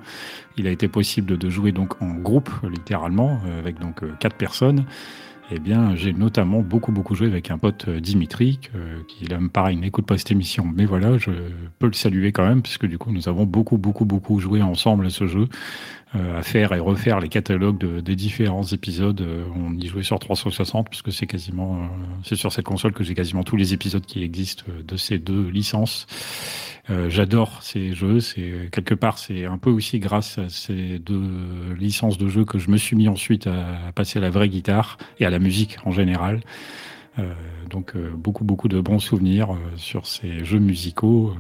il 0.57 0.67
a 0.67 0.71
été 0.71 0.89
possible 0.89 1.39
de, 1.39 1.49
jouer 1.49 1.71
donc 1.71 2.03
en 2.03 2.15
groupe, 2.15 2.51
littéralement, 2.69 3.41
avec 3.61 3.79
donc 3.79 4.03
euh, 4.03 4.11
quatre 4.19 4.35
personnes. 4.35 4.85
Eh 5.53 5.59
bien, 5.59 5.97
j'ai 5.97 6.13
notamment 6.13 6.61
beaucoup, 6.61 6.93
beaucoup 6.93 7.17
joué 7.17 7.27
avec 7.27 7.51
un 7.51 7.59
pote 7.59 7.87
euh, 7.89 7.99
Dimitri, 8.01 8.61
qui 9.09 9.25
là, 9.25 9.39
pareil, 9.53 9.77
n'écoute 9.77 10.07
pas 10.07 10.17
cette 10.17 10.31
émission. 10.31 10.65
Mais 10.73 10.85
voilà, 10.85 11.19
je 11.19 11.31
peux 11.81 11.87
le 11.89 11.93
saluer 11.93 12.31
quand 12.31 12.47
même, 12.47 12.63
puisque 12.63 12.87
du 12.87 12.99
coup, 12.99 13.11
nous 13.11 13.29
avons 13.29 13.47
beaucoup, 13.47 13.77
beaucoup, 13.77 14.05
beaucoup 14.05 14.39
joué 14.39 14.63
ensemble 14.63 15.07
à 15.07 15.11
ce 15.11 15.27
jeu, 15.27 15.49
euh, 16.15 16.39
à 16.39 16.43
faire 16.45 16.73
et 16.73 16.79
refaire 16.79 17.19
les 17.19 17.29
catalogues 17.29 17.79
de- 17.79 18.01
des 18.01 18.15
différents 18.15 18.63
épisodes. 18.65 19.21
Euh, 19.23 19.45
on 19.57 19.77
y 19.77 19.89
jouait 19.89 20.05
sur 20.05 20.21
360, 20.21 20.89
puisque 20.89 21.11
c'est 21.13 21.27
quasiment, 21.27 21.89
c'est 22.23 22.37
sur 22.37 22.53
cette 22.53 22.65
console 22.67 22.93
que 22.93 23.03
j'ai 23.03 23.15
quasiment 23.15 23.43
tous 23.43 23.57
les 23.57 23.75
épisodes 23.75 24.05
qui 24.07 24.23
existent 24.23 24.65
de 24.87 24.97
ces 24.97 25.19
deux 25.19 25.49
licences. 25.49 26.07
Euh, 26.91 27.09
J'adore 27.09 27.63
ces 27.63 27.95
jeux. 27.95 28.21
C'est 28.21 28.69
quelque 28.73 28.95
part, 28.95 29.19
c'est 29.19 29.45
un 29.45 29.59
peu 29.59 29.71
aussi 29.71 29.99
grâce 29.99 30.39
à 30.39 30.49
ces 30.49 30.99
deux 30.99 31.23
licences 31.79 32.19
de 32.19 32.29
jeux 32.29 32.45
que 32.45 32.59
je 32.59 32.71
me 32.71 32.77
suis 32.77 32.97
mis 32.97 33.09
ensuite 33.09 33.47
à, 33.47 33.89
à 33.89 33.93
passer 33.93 34.19
à 34.19 34.23
la 34.23 34.31
vraie 34.31 34.49
guitare 34.49 34.99
et 35.19 35.27
à 35.27 35.31
la 35.31 35.39
musique 35.39 35.79
en 35.85 35.93
général. 35.93 36.41
Euh, 37.19 37.33
donc 37.69 37.97
euh, 37.97 38.11
beaucoup 38.15 38.45
beaucoup 38.45 38.69
de 38.69 38.81
bons 38.81 39.01
souvenirs 39.01 39.53
euh, 39.53 39.77
sur 39.77 40.07
ces 40.07 40.45
jeux 40.45 40.59
musicaux. 40.59 41.35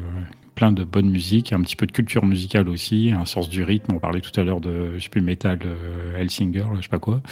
plein 0.54 0.72
de 0.72 0.84
bonne 0.84 1.08
musique, 1.08 1.52
un 1.52 1.62
petit 1.62 1.76
peu 1.76 1.86
de 1.86 1.92
culture 1.92 2.26
musicale 2.26 2.68
aussi, 2.68 3.12
un 3.16 3.24
sens 3.24 3.48
du 3.48 3.62
rythme. 3.62 3.94
On 3.94 3.98
parlait 3.98 4.20
tout 4.20 4.38
à 4.38 4.44
l'heure 4.44 4.60
de, 4.60 4.98
je 4.98 5.04
sais 5.04 5.08
plus, 5.08 5.22
Metal 5.22 5.58
Hellsinger, 6.16 6.64
je 6.76 6.82
sais 6.82 6.88
pas 6.88 6.98
quoi. 6.98 7.22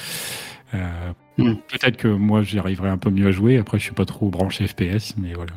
Mm. 0.72 1.54
Peut-être 1.68 1.96
que 1.96 2.08
moi 2.08 2.42
j'y 2.42 2.58
arriverai 2.58 2.88
un 2.88 2.96
peu 2.96 3.10
mieux 3.10 3.26
à 3.28 3.32
jouer. 3.32 3.58
Après, 3.58 3.78
je 3.78 3.84
suis 3.84 3.92
pas 3.92 4.06
trop 4.06 4.30
branché 4.30 4.66
FPS, 4.66 5.14
mais 5.18 5.34
voilà. 5.34 5.52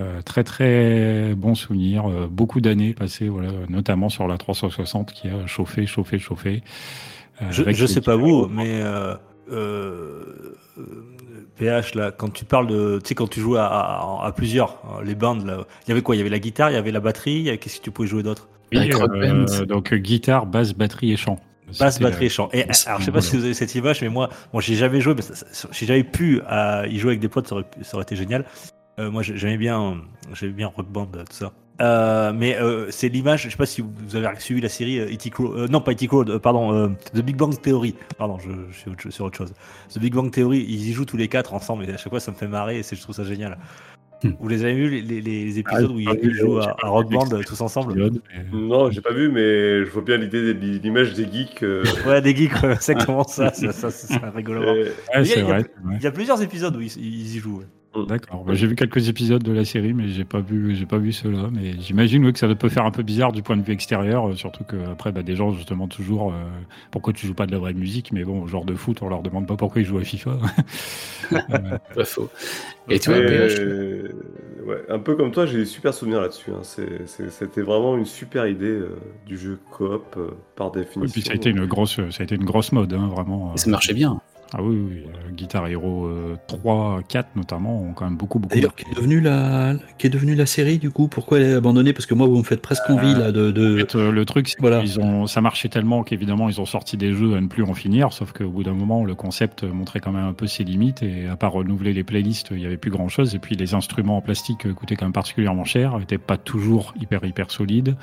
Euh, 0.00 0.22
très 0.22 0.42
très 0.42 1.34
bon 1.36 1.54
souvenir, 1.54 2.08
euh, 2.10 2.26
beaucoup 2.28 2.60
d'années 2.60 2.94
passées, 2.94 3.28
voilà, 3.28 3.50
notamment 3.68 4.08
sur 4.08 4.26
la 4.26 4.38
360 4.38 5.12
qui 5.12 5.28
a 5.28 5.46
chauffé, 5.46 5.86
chauffé, 5.86 6.18
chauffé. 6.18 6.62
Euh, 7.40 7.44
Je, 7.50 7.62
les 7.62 7.74
sais 7.86 8.00
pas 8.00 8.16
vous, 8.16 8.46
mais 8.48 8.80
euh, 8.82 9.14
euh, 9.52 10.56
euh, 10.78 10.82
PH 11.56 11.94
là, 11.94 12.10
quand 12.10 12.32
tu 12.32 12.44
parles 12.44 12.66
de, 12.66 12.98
tu 13.02 13.08
sais, 13.10 13.14
quand 13.14 13.28
tu 13.28 13.38
joues 13.40 13.56
à, 13.56 13.66
à- 13.66 14.26
à 14.26 14.32
plusieurs, 14.32 14.82
euh, 14.98 15.04
les 15.04 15.14
bandes 15.14 15.46
là, 15.46 15.58
il 15.86 15.90
y 15.90 15.92
avait 15.92 16.02
quoi? 16.02 16.16
Il 16.16 16.18
y 16.18 16.22
avait 16.22 16.30
la 16.30 16.40
guitare, 16.40 16.70
il 16.70 16.74
y 16.74 16.76
avait 16.76 16.90
la 16.90 17.00
batterie, 17.00 17.56
qu'est-ce 17.60 17.78
que 17.78 17.84
tu 17.84 17.90
pouvais 17.92 18.08
jouer 18.08 18.24
d'autre? 18.24 18.48
Oui, 18.72 18.78
euh, 19.12 19.64
donc 19.66 19.94
guitare, 19.94 20.46
basse, 20.46 20.74
batterie 20.74 21.12
et 21.12 21.16
chant. 21.16 21.38
Basse, 21.78 22.00
batterie 22.00 22.26
et 22.26 22.28
chant. 22.30 22.48
Et 22.52 22.62
alors, 22.64 22.98
je 23.00 23.04
sais 23.04 23.12
pas 23.12 23.20
si 23.20 23.36
vous 23.36 23.44
avez 23.44 23.54
cette 23.54 23.74
image, 23.76 24.02
mais 24.02 24.08
moi, 24.08 24.28
bon, 24.52 24.58
j'ai 24.60 24.74
jamais 24.74 25.00
joué, 25.00 25.14
mais 25.14 25.22
si 25.72 25.86
j'avais 25.86 26.02
pu 26.04 26.40
euh, 26.50 26.86
y 26.88 26.98
jouer 26.98 27.10
avec 27.12 27.20
des 27.20 27.28
potes, 27.28 27.46
ça 27.48 27.54
aurait, 27.54 27.64
pu- 27.64 27.84
ça 27.84 27.94
aurait 27.96 28.02
été 28.02 28.16
génial. 28.16 28.44
Euh, 28.98 29.10
moi, 29.10 29.22
j'ai- 29.22 29.36
j'aimais 29.36 29.56
bien, 29.56 29.96
j'aimais 30.34 30.52
bien 30.52 30.68
Rock 30.68 30.86
Band, 30.88 31.08
euh, 31.16 31.24
tout 31.24 31.32
ça. 31.36 31.52
Euh, 31.80 32.32
mais 32.32 32.56
euh, 32.56 32.86
c'est 32.90 33.08
l'image, 33.08 33.42
je 33.42 33.48
sais 33.50 33.56
pas 33.56 33.66
si 33.66 33.80
vous 33.82 34.14
avez 34.14 34.28
suivi 34.38 34.60
la 34.60 34.68
série 34.68 35.00
euh, 35.00 35.06
E.T. 35.12 35.30
Crow, 35.30 35.52
euh, 35.56 35.66
non 35.66 35.80
pas 35.80 35.90
E.T. 35.90 36.06
Crow, 36.06 36.22
euh, 36.28 36.38
pardon, 36.38 36.72
euh, 36.72 36.88
The 37.12 37.18
Big 37.20 37.36
Bang 37.36 37.60
Theory, 37.60 37.96
pardon, 38.16 38.38
je, 38.38 38.48
je 38.70 38.78
suis 38.78 38.90
autre- 38.92 39.10
sur 39.10 39.24
autre 39.24 39.36
chose. 39.36 39.52
The 39.92 39.98
Big 39.98 40.14
Bang 40.14 40.30
Theory, 40.30 40.64
ils 40.68 40.88
y 40.88 40.92
jouent 40.92 41.04
tous 41.04 41.16
les 41.16 41.26
quatre 41.26 41.52
ensemble, 41.52 41.84
et 41.84 41.92
à 41.92 41.96
chaque 41.96 42.10
fois 42.10 42.20
ça 42.20 42.30
me 42.30 42.36
fait 42.36 42.46
marrer, 42.46 42.78
et 42.78 42.82
je 42.84 43.00
trouve 43.00 43.16
ça 43.16 43.24
génial. 43.24 43.58
Hmm. 44.22 44.30
Vous 44.38 44.46
les 44.46 44.62
avez 44.64 44.74
vus 44.74 44.88
les, 44.88 45.02
les- 45.02 45.20
les 45.20 45.58
épisodes 45.58 45.88
Ah, 45.90 45.92
où 45.92 45.98
ils, 45.98 46.08
ils 46.22 46.34
jouent 46.34 46.58
à, 46.60 46.76
à 46.80 46.88
Rock 46.88 47.10
Band 47.10 47.26
tous 47.44 47.60
ensemble 47.60 47.94
mais- 47.96 48.48
Non, 48.52 48.88
j'ai 48.92 49.00
pas 49.00 49.12
vu, 49.12 49.28
mais 49.28 49.84
je 49.84 49.90
vois 49.90 50.02
bien 50.02 50.16
l'idée 50.18 50.54
de 50.54 50.78
l'image 50.78 51.12
des 51.14 51.24
geeks. 51.30 51.64
euh, 51.64 51.82
Ouais, 52.06 52.22
des 52.22 52.36
geeks, 52.36 52.52
c'est 52.78 52.94
comment 53.04 53.24
ça, 53.24 53.52
ça, 53.52 53.72
ça, 53.72 53.90
ça, 53.90 54.06
c'est 54.14 54.28
rigolo. 54.36 54.62
et- 54.62 54.66
Ouais, 54.66 54.92
Il 55.16 55.26
y 55.26 55.32
a- 55.32 55.36
il 55.40 55.48
y 55.48 55.50
a-. 55.50 55.58
Il 55.96 56.02
y 56.02 56.06
a 56.06 56.12
plusieurs 56.12 56.40
épisodes 56.40 56.76
où 56.76 56.80
ils, 56.80 56.96
ils 56.96 57.34
y 57.34 57.38
jouent. 57.40 57.58
ouais. 57.58 57.66
D'accord. 58.08 58.44
Bah, 58.44 58.54
j'ai 58.54 58.66
vu 58.66 58.74
quelques 58.74 59.08
épisodes 59.08 59.42
de 59.42 59.52
la 59.52 59.64
série, 59.64 59.92
mais 59.94 60.08
j'ai 60.08 60.24
pas 60.24 60.40
vu, 60.40 60.74
j'ai 60.74 60.86
pas 60.86 60.98
vu 60.98 61.12
ceux-là. 61.12 61.48
Mais 61.52 61.74
j'imagine 61.80 62.24
oui, 62.24 62.32
que 62.32 62.38
ça 62.40 62.52
peut 62.54 62.68
faire 62.68 62.84
un 62.84 62.90
peu 62.90 63.02
bizarre 63.02 63.30
du 63.32 63.42
point 63.42 63.56
de 63.56 63.62
vue 63.62 63.72
extérieur, 63.72 64.28
euh, 64.28 64.34
surtout 64.34 64.64
que 64.64 64.76
après, 64.90 65.12
bah, 65.12 65.22
des 65.22 65.36
gens 65.36 65.52
justement 65.52 65.86
toujours, 65.86 66.32
euh, 66.32 66.36
pourquoi 66.90 67.12
tu 67.12 67.26
joues 67.26 67.34
pas 67.34 67.46
de 67.46 67.52
la 67.52 67.58
vraie 67.58 67.72
musique? 67.74 68.10
Mais 68.12 68.24
bon, 68.24 68.46
genre 68.46 68.64
de 68.64 68.74
foot, 68.74 68.98
on 69.02 69.08
leur 69.08 69.22
demande 69.22 69.46
pas 69.46 69.56
pourquoi 69.56 69.80
ils 69.80 69.84
jouent 69.84 69.98
à 69.98 70.04
FIFA. 70.04 70.38
Euh, 71.32 71.78
Pas 71.94 72.04
faux. 72.04 72.28
Et 72.90 73.00
euh, 73.08 74.08
ouais, 74.66 74.82
un 74.90 74.98
peu 74.98 75.16
comme 75.16 75.30
toi, 75.30 75.46
j'ai 75.46 75.56
des 75.58 75.64
super 75.64 75.94
souvenirs 75.94 76.20
là-dessus. 76.20 76.50
hein. 76.50 76.60
C'était 76.62 77.62
vraiment 77.62 77.96
une 77.96 78.04
super 78.04 78.46
idée 78.46 78.66
euh, 78.66 78.98
du 79.26 79.38
jeu 79.38 79.58
coop 79.70 80.14
euh, 80.18 80.32
par 80.54 80.70
définition. 80.70 81.02
et 81.04 81.08
puis 81.08 81.22
ça 81.22 81.32
a 81.32 81.34
été 81.36 81.48
une 81.48 81.64
grosse, 81.64 81.96
ça 82.10 82.20
a 82.20 82.22
été 82.24 82.34
une 82.34 82.44
grosse 82.44 82.72
mode, 82.72 82.92
hein, 82.92 83.08
vraiment. 83.08 83.56
ça 83.56 83.70
marchait 83.70 83.94
bien. 83.94 84.20
Ah 84.56 84.62
oui, 84.62 84.76
oui, 84.76 85.02
oui. 85.04 85.04
euh, 85.08 85.32
Guitar 85.32 85.66
Hero 85.66 86.06
euh, 86.06 86.36
3, 86.46 87.00
4 87.08 87.34
notamment 87.34 87.82
ont 87.82 87.92
quand 87.92 88.04
même 88.04 88.16
beaucoup, 88.16 88.38
beaucoup. 88.38 88.54
D'ailleurs, 88.54 88.74
qui 88.76 88.84
est 88.88 88.94
devenue 88.94 89.20
la, 89.20 89.74
qui 89.98 90.06
est 90.06 90.10
devenue 90.10 90.36
la 90.36 90.46
série 90.46 90.78
du 90.78 90.90
coup 90.90 91.08
Pourquoi 91.08 91.38
elle 91.40 91.44
est 91.46 91.54
abandonnée? 91.54 91.92
Parce 91.92 92.06
que 92.06 92.14
moi, 92.14 92.28
vous 92.28 92.38
me 92.38 92.44
faites 92.44 92.62
presque 92.62 92.88
envie 92.88 93.14
là 93.14 93.32
de. 93.32 93.48
En 93.48 93.52
de... 93.52 93.78
fait, 93.78 93.96
euh, 93.96 94.12
le 94.12 94.24
truc, 94.24 94.48
c'est 94.48 94.60
Voilà. 94.60 94.80
qu'ils 94.80 95.00
ont, 95.00 95.26
ça 95.26 95.40
marchait 95.40 95.68
tellement 95.68 96.04
qu'évidemment, 96.04 96.48
ils 96.48 96.60
ont 96.60 96.66
sorti 96.66 96.96
des 96.96 97.12
jeux 97.12 97.34
à 97.34 97.40
ne 97.40 97.48
plus 97.48 97.64
en 97.64 97.74
finir. 97.74 98.12
Sauf 98.12 98.32
qu'au 98.32 98.48
bout 98.48 98.62
d'un 98.62 98.74
moment, 98.74 99.04
le 99.04 99.16
concept 99.16 99.64
montrait 99.64 99.98
quand 99.98 100.12
même 100.12 100.26
un 100.26 100.32
peu 100.34 100.46
ses 100.46 100.62
limites. 100.62 101.02
Et 101.02 101.26
à 101.26 101.34
part 101.36 101.52
renouveler 101.52 101.92
les 101.92 102.04
playlists, 102.04 102.48
il 102.52 102.58
n'y 102.58 102.66
avait 102.66 102.76
plus 102.76 102.92
grand 102.92 103.08
chose. 103.08 103.34
Et 103.34 103.40
puis, 103.40 103.56
les 103.56 103.74
instruments 103.74 104.18
en 104.18 104.20
plastique 104.20 104.66
euh, 104.66 104.72
coûtaient 104.72 104.94
quand 104.94 105.06
même 105.06 105.12
particulièrement 105.12 105.64
cher, 105.64 105.98
n'étaient 105.98 106.18
pas 106.18 106.36
toujours 106.36 106.94
hyper, 107.00 107.24
hyper 107.24 107.50
solides. 107.50 107.96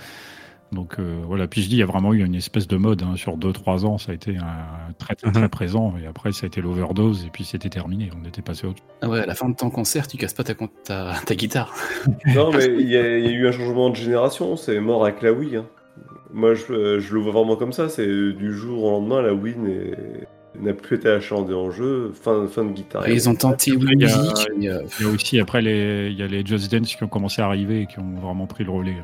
Donc 0.72 1.00
euh, 1.00 1.20
voilà, 1.28 1.48
puis 1.48 1.62
je 1.62 1.68
dis, 1.68 1.76
il 1.76 1.80
y 1.80 1.84
a 1.84 1.86
vraiment 1.86 2.14
eu 2.14 2.24
une 2.26 2.34
espèce 2.36 2.66
de 2.68 2.78
mode 2.78 3.04
hein. 3.04 3.16
sur 3.18 3.38
2-3 3.38 3.86
ans, 3.86 3.98
ça 3.98 4.14
a 4.14 4.16
été 4.16 4.38
un, 4.38 4.94
très 4.98 5.16
très, 5.16 5.30
très 5.32 5.42
Mhm. 5.42 5.50
présent, 5.50 5.94
et 6.02 6.08
après 6.08 6.32
ça 6.32 6.46
a 6.46 6.48
été 6.48 6.62
l'overdose, 6.62 7.26
et 7.26 7.30
puis 7.30 7.44
c'était 7.44 7.68
terminé, 7.70 8.10
on 8.18 8.26
était 8.26 8.42
passé 8.42 8.68
autre 8.68 8.82
Ah 9.02 9.10
ouais, 9.10 9.20
à 9.20 9.26
la 9.26 9.36
fin 9.36 9.50
de 9.50 9.56
ton 9.56 9.70
concert, 9.70 10.08
tu 10.08 10.16
casses 10.16 10.34
pas 10.34 10.46
ta, 10.46 10.54
ta, 10.86 11.14
ta 11.26 11.36
guitare. 11.36 11.74
Non, 12.36 12.52
mais 12.54 12.68
il 12.80 12.88
y, 12.90 12.96
a 12.96 13.18
il 13.18 13.26
y 13.26 13.28
a 13.28 13.32
eu 13.32 13.48
un 13.48 13.52
changement 13.52 13.90
de 13.90 13.96
génération. 13.98 14.56
C'est 14.56 14.80
mort 14.80 15.04
avec 15.04 15.22
la 15.22 15.34
Wii. 15.34 15.58
hein. 15.58 15.66
Moi, 16.34 16.54
je, 16.54 17.00
je 17.00 17.14
le 17.14 17.20
vois 17.20 17.34
vraiment 17.34 17.58
comme 17.58 17.74
ça. 17.74 17.90
C'est 17.90 18.08
du 18.08 18.54
jour 18.54 18.84
au 18.86 18.92
lendemain, 18.92 19.22
la 19.22 19.34
Wii 19.34 19.58
n'est 19.58 19.98
n'a 20.60 20.74
plus 20.74 20.98
été 20.98 21.10
achalandé 21.10 21.54
en 21.54 21.72
jeu. 21.72 22.12
Fin, 22.14 22.46
fin 22.48 22.64
de 22.64 22.72
guitare. 22.72 23.08
Ils 23.10 23.28
ont 23.30 23.36
tenté 23.36 23.72
Après, 23.72 23.86
Wii 23.88 23.96
il 24.00 24.02
y 24.64 24.70
a- 24.70 24.76
euh, 24.78 24.84
Il 25.00 25.06
y 25.06 25.10
a 25.10 25.12
aussi 25.14 25.40
après 25.40 25.62
les, 25.62 26.10
il 26.12 26.18
y 26.18 26.24
a 26.24 26.28
les 26.28 26.46
Just 26.46 26.72
Dance 26.72 26.96
qui 26.96 27.04
ont 27.04 27.08
commencé 27.10 27.42
à 27.42 27.46
arriver 27.46 27.82
et 27.82 27.86
qui 27.88 28.00
ont 28.00 28.20
vraiment 28.22 28.48
pris 28.48 28.64
le 28.64 28.72
relais. 28.72 28.96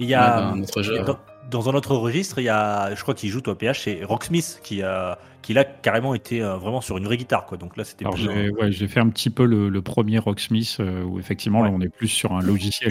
Il 0.00 0.08
y 0.08 0.14
a, 0.14 0.52
Ouais, 0.54 0.82
jeu. 0.82 1.02
dans, 1.04 1.18
dans 1.50 1.68
un 1.68 1.74
autre 1.74 1.94
registre, 1.94 2.38
il 2.38 2.44
y 2.44 2.48
a, 2.48 2.94
je 2.94 3.02
crois 3.02 3.14
qu'il 3.14 3.30
joue 3.30 3.40
toi 3.40 3.56
PH, 3.56 3.82
c'est 3.84 4.04
Rocksmith 4.04 4.60
qui 4.64 4.82
a, 4.82 5.18
qui 5.42 5.52
là 5.54 5.64
carrément 5.64 6.14
été 6.14 6.42
euh, 6.42 6.56
vraiment 6.56 6.80
sur 6.80 6.96
une 6.98 7.04
vraie 7.04 7.16
guitare 7.16 7.44
quoi. 7.46 7.58
Donc 7.58 7.76
là 7.76 7.84
c'était 7.84 8.04
Alors 8.04 8.16
j'ai 8.16 8.48
un- 8.48 8.50
ouais, 8.50 8.72
j'ai 8.72 8.88
fait 8.88 9.00
un 9.00 9.08
petit 9.10 9.30
peu 9.30 9.44
le, 9.44 9.68
le 9.68 9.82
premier 9.82 10.18
Rocksmith 10.18 10.78
euh, 10.80 11.02
où 11.04 11.18
effectivement 11.18 11.62
là 11.62 11.70
on 11.72 11.80
est 11.80 11.88
plus 11.94 12.08
sur 12.08 12.32
un 12.32 12.40
logiciel 12.42 12.90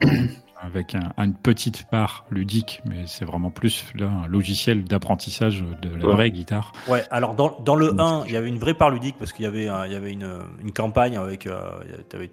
avec 0.64 0.94
un- 0.94 1.12
une 1.18 1.34
petite 1.34 1.84
part 1.90 2.24
ludique, 2.30 2.80
mais 2.86 3.04
c'est 3.06 3.24
vraiment 3.24 3.50
plus 3.50 3.84
là 3.94 4.06
un 4.24 4.26
logiciel 4.26 4.84
d'apprentissage 4.84 5.62
de 5.82 5.88
la 5.96 6.06
Ouais. 6.06 6.12
vraie 6.12 6.30
guitare. 6.30 6.72
Ouais, 6.88 7.04
alors 7.10 7.34
dans, 7.34 7.56
dans 7.64 7.76
le 7.76 7.88
Donc, 7.92 8.00
1, 8.00 8.24
il 8.26 8.32
y 8.32 8.36
avait 8.36 8.48
une 8.48 8.58
vraie 8.58 8.74
part 8.74 8.90
ludique 8.90 9.16
parce 9.18 9.32
qu'il 9.32 9.44
y 9.44 9.48
avait, 9.48 9.64
il 9.86 9.92
y 9.92 9.94
avait 9.96 10.12
une, 10.12 10.28
une 10.62 10.72
campagne 10.72 11.16
avec. 11.16 11.46
euh, 11.46 11.60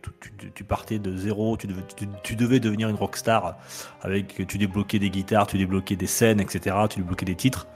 tout- 0.01 0.11
tu, 0.19 0.31
tu- 0.37 0.51
tu 0.51 0.63
partais 0.63 0.99
de 0.99 1.15
zéro, 1.17 1.57
tu 1.57 1.67
devais, 1.67 1.81
tu, 1.95 2.07
tu 2.23 2.35
devais 2.35 2.59
devenir 2.59 2.89
une 2.89 2.95
rockstar 2.95 3.57
avec. 4.01 4.45
Tu 4.47 4.57
débloquais 4.57 4.99
des 4.99 5.09
guitares, 5.09 5.47
tu 5.47 5.57
débloquais 5.57 5.95
des 5.95 6.07
scènes, 6.07 6.39
etc. 6.39 6.75
Tu 6.89 6.99
débloquais 6.99 7.25
des 7.25 7.35
titres. 7.35 7.67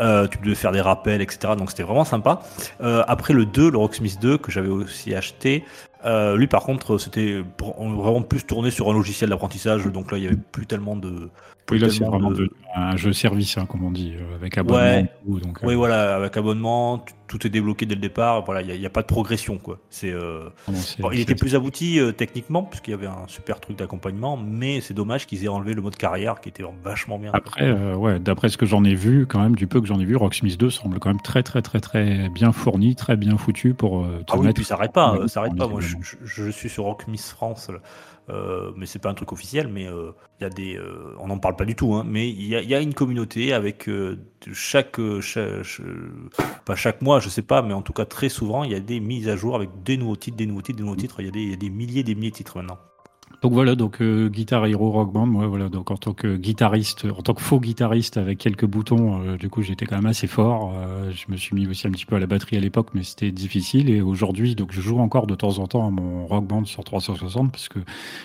euh, 0.00 0.26
tu 0.26 0.38
devais 0.38 0.56
faire 0.56 0.72
des 0.72 0.80
rappels, 0.80 1.22
etc. 1.22 1.52
Donc 1.56 1.70
c'était 1.70 1.84
vraiment 1.84 2.02
sympa. 2.04 2.40
Euh, 2.80 3.04
après 3.06 3.32
le 3.32 3.46
2, 3.46 3.70
le 3.70 3.78
Rocksmith 3.78 4.18
2, 4.20 4.38
que 4.38 4.50
j'avais 4.50 4.68
aussi 4.68 5.14
acheté, 5.14 5.64
euh, 6.04 6.36
lui 6.36 6.46
par 6.46 6.62
contre 6.62 6.98
c'était 6.98 7.42
vraiment 7.58 8.22
plus 8.22 8.44
tourné 8.44 8.70
sur 8.70 8.90
un 8.90 8.92
logiciel 8.92 9.30
d'apprentissage. 9.30 9.84
Donc 9.86 10.12
là 10.12 10.18
il 10.18 10.24
y 10.24 10.26
avait 10.26 10.36
plus 10.36 10.66
tellement 10.66 10.96
de. 10.96 11.30
Oui, 11.70 11.78
là 11.78 11.88
c'est 11.88 12.04
vraiment 12.04 12.30
de- 12.30 12.50
un 12.76 12.96
jeu 12.96 13.12
service, 13.14 13.56
hein, 13.56 13.64
comme 13.66 13.84
on 13.84 13.90
dit, 13.90 14.14
euh, 14.18 14.34
avec 14.34 14.58
abonnement. 14.58 14.82
Ouais. 14.82 15.00
et 15.04 15.24
tout, 15.24 15.40
donc, 15.40 15.62
euh, 15.62 15.66
Oui, 15.66 15.74
voilà, 15.76 16.16
avec 16.16 16.36
abonnement, 16.36 17.02
tout 17.26 17.46
est 17.46 17.50
débloqué 17.50 17.86
dès 17.86 17.94
le 17.94 18.00
départ. 18.02 18.44
Voilà, 18.44 18.60
il 18.60 18.78
n'y 18.78 18.84
a, 18.84 18.90
pas 18.90 19.00
de 19.00 19.06
progression, 19.06 19.56
quoi. 19.56 19.78
C'est. 19.88 20.10
euh, 20.10 20.50
Bon, 20.98 21.10
il 21.12 21.20
était 21.20 21.34
plus 21.36 21.54
abouti 21.54 22.00
techniquement, 22.18 22.64
puisqu'il 22.64 22.90
y 22.90 22.94
avait 22.94 23.06
un 23.06 23.26
super 23.28 23.60
truc 23.60 23.78
d'accompagnement, 23.78 24.36
mais 24.36 24.82
c'est 24.82 24.92
dommage 24.92 25.26
qu'ils 25.26 25.42
aient 25.44 25.48
enlevé 25.48 25.72
le 25.72 25.80
mode 25.80 25.96
carrière 25.96 26.40
qui 26.40 26.50
était 26.50 26.64
vachement 26.82 27.18
bien. 27.18 27.30
Après, 27.32 27.72
ouais, 27.94 28.18
d'après 28.18 28.50
ce 28.50 28.58
que 28.58 28.66
j'en 28.66 28.84
ai 28.84 28.94
vu, 28.94 29.26
quand 29.26 29.40
même, 29.40 29.54
du 29.56 29.66
peu 29.66 29.80
que 29.80 29.86
j'en 29.86 30.00
ai 30.00 30.04
vu, 30.04 30.16
Rocksmith 30.16 30.58
2 30.58 30.68
semble 30.68 30.98
quand 30.98 31.08
même 31.08 31.22
très, 31.22 31.42
très, 31.42 31.62
très, 31.62 31.80
très 31.80 32.28
bien 32.28 32.52
fourni, 32.52 32.94
très 32.94 33.16
bien 33.16 33.38
foutu 33.38 33.72
pour 33.72 34.04
ah 34.28 34.36
oui, 34.36 34.46
mettre. 34.46 34.56
puis 34.56 34.64
ça 34.64 34.74
arrête 34.74 34.92
pas, 34.92 35.16
ça 35.28 35.40
arrête 35.40 35.56
pas. 35.56 35.66
Moi, 35.68 35.80
je, 35.80 35.93
je- 36.02 36.50
suis 36.50 36.68
sur 36.68 36.84
Rock 36.84 37.06
Miss 37.08 37.30
France. 37.30 37.70
Euh, 38.30 38.72
mais 38.76 38.86
c'est 38.86 38.98
pas 39.00 39.10
un 39.10 39.14
truc 39.14 39.32
officiel, 39.32 39.68
mais 39.68 39.86
euh, 39.86 40.12
il 40.40 40.44
y 40.44 40.46
a 40.46 40.50
des, 40.50 40.76
euh, 40.78 41.14
on 41.20 41.26
n'en 41.28 41.38
parle 41.38 41.56
pas 41.56 41.66
du 41.66 41.74
tout, 41.76 41.92
hein, 41.94 42.04
mais 42.06 42.28
il 42.30 42.46
y 42.46 42.74
a, 42.74 42.80
une 42.80 42.94
communauté 42.94 43.52
avec 43.52 43.86
euh, 43.88 44.16
chaque, 44.52 44.98
euh, 44.98 45.20
cha- 45.20 45.62
ch- 45.62 45.82
pas 46.64 46.74
chaque 46.74 47.02
mois, 47.02 47.20
je 47.20 47.28
sais 47.28 47.42
pas, 47.42 47.60
mais 47.62 47.74
en 47.74 47.82
tout 47.82 47.92
cas 47.92 48.06
très 48.06 48.30
souvent, 48.30 48.64
il 48.64 48.72
y 48.72 48.74
a 48.74 48.80
des 48.80 49.00
mises 49.00 49.28
à 49.28 49.36
jour 49.36 49.54
avec 49.56 49.70
des 49.82 49.96
nouveaux 49.98 50.16
titres, 50.16 50.36
des 50.38 50.46
nouveaux 50.46 50.62
titres, 50.62 50.78
des 50.78 50.84
nouveaux 50.84 50.96
titres. 50.96 51.20
Il 51.20 51.36
y 51.36 51.50
y 51.50 51.52
a 51.52 51.56
des 51.56 51.70
milliers, 51.70 52.02
des 52.02 52.14
milliers 52.14 52.30
de 52.30 52.36
titres 52.36 52.56
maintenant. 52.56 52.78
Donc 53.44 53.52
voilà, 53.52 53.74
donc 53.74 54.00
euh, 54.00 54.30
Guitar 54.30 54.64
Hero 54.64 54.90
Rock 54.90 55.12
Band, 55.12 55.26
moi 55.26 55.46
voilà, 55.46 55.68
donc 55.68 55.90
en 55.90 55.98
tant 55.98 56.14
que 56.14 56.38
guitariste, 56.38 57.04
en 57.04 57.20
tant 57.20 57.34
que 57.34 57.42
faux 57.42 57.60
guitariste 57.60 58.16
avec 58.16 58.38
quelques 58.38 58.64
boutons, 58.64 59.20
euh, 59.20 59.36
du 59.36 59.50
coup 59.50 59.60
j'étais 59.60 59.84
quand 59.84 59.96
même 59.96 60.06
assez 60.06 60.26
fort. 60.26 60.72
Euh, 60.74 61.12
je 61.12 61.30
me 61.30 61.36
suis 61.36 61.54
mis 61.54 61.66
aussi 61.66 61.86
un 61.86 61.90
petit 61.90 62.06
peu 62.06 62.16
à 62.16 62.18
la 62.18 62.26
batterie 62.26 62.56
à 62.56 62.60
l'époque, 62.60 62.86
mais 62.94 63.02
c'était 63.02 63.32
difficile. 63.32 63.90
Et 63.90 64.00
aujourd'hui, 64.00 64.54
donc 64.54 64.72
je 64.72 64.80
joue 64.80 64.98
encore 64.98 65.26
de 65.26 65.34
temps 65.34 65.58
en 65.58 65.66
temps 65.66 65.86
à 65.86 65.90
mon 65.90 66.26
Rock 66.26 66.46
Band 66.46 66.64
sur 66.64 66.84
360 66.84 67.52
parce 67.52 67.68
que 67.68 67.80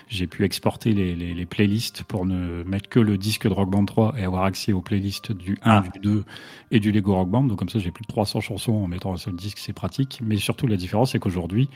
j'ai 0.08 0.26
pu 0.26 0.46
exporter 0.46 0.94
les, 0.94 1.14
les, 1.16 1.34
les 1.34 1.46
playlists 1.46 2.04
pour 2.04 2.26
ne 2.26 2.64
mettre 2.64 2.88
que 2.88 3.02
le 3.02 3.18
disque 3.18 3.46
de 3.46 3.54
Rock 3.54 3.70
Band 3.72 3.84
3 3.84 4.14
et 4.18 4.24
avoir 4.24 4.46
accès 4.46 4.72
aux 4.72 4.82
playlists 4.82 5.34
du 5.34 5.58
1, 5.64 5.70
Ah. 5.70 5.84
du 5.96 6.00
2 6.00 6.24
et 6.72 6.80
du 6.80 6.94
Lego 6.94 7.14
Rock 7.14 7.28
Band. 7.30 7.44
Donc 7.44 7.60
comme 7.60 7.68
ça, 7.68 7.80
j'ai 7.80 7.92
plus 7.92 8.04
de 8.04 8.08
300 8.08 8.40
chansons 8.40 8.72
en 8.72 8.88
mettant 8.88 9.12
un 9.12 9.18
seul 9.18 9.36
disque, 9.36 9.58
c'est 9.58 9.74
pratique. 9.74 10.22
Mais 10.24 10.38
surtout 10.38 10.66
la 10.66 10.78
différence, 10.78 11.12
c'est 11.12 11.20
qu'aujourd'hui 11.20 11.68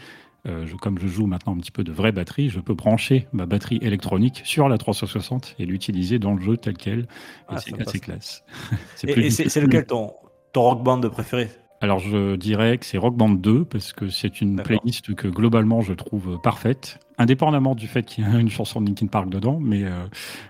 euh, 0.47 0.65
je- 0.67 0.75
comme 0.75 0.99
je 0.99 1.07
joue 1.07 1.25
maintenant 1.25 1.53
un 1.55 1.57
petit 1.59 1.71
peu 1.71 1.83
de 1.83 1.91
vraie 1.91 2.11
batterie, 2.11 2.49
je 2.49 2.59
peux 2.59 2.73
brancher 2.73 3.27
ma 3.33 3.45
batterie 3.45 3.79
électronique 3.81 4.41
sur 4.45 4.67
la 4.69 4.77
360 4.77 5.55
et 5.59 5.65
l'utiliser 5.65 6.19
dans 6.19 6.33
le 6.33 6.41
jeu 6.41 6.57
tel 6.57 6.75
quel. 6.77 6.99
Et 6.99 7.05
Ah, 7.47 7.57
c'est 7.59 7.79
assez 7.81 7.99
classe. 7.99 8.43
C'est 8.95 9.61
lequel 9.61 9.85
ton, 9.85 10.13
ton 10.51 10.61
rock 10.61 10.83
band 10.83 11.01
préféré? 11.09 11.49
Alors 11.83 11.99
je 11.99 12.37
dirais 12.37 12.77
que 12.77 12.85
c'est 12.85 12.97
Rock 12.97 13.17
Band 13.17 13.31
2 13.31 13.65
parce 13.65 13.91
que 13.91 14.07
c'est 14.07 14.39
une 14.39 14.55
playlist 14.63 15.13
que 15.15 15.27
globalement 15.27 15.81
je 15.81 15.91
trouve 15.91 16.39
parfaite, 16.41 16.97
indépendamment 17.17 17.75
du 17.75 17.87
fait 17.87 18.03
qu'il 18.03 18.23
y 18.23 18.27
a 18.27 18.39
une 18.39 18.49
chanson 18.49 18.79
de 18.79 18.87
Linkin 18.87 19.07
Park 19.07 19.27
dedans, 19.27 19.59
mais 19.61 19.83
euh, 19.83 19.89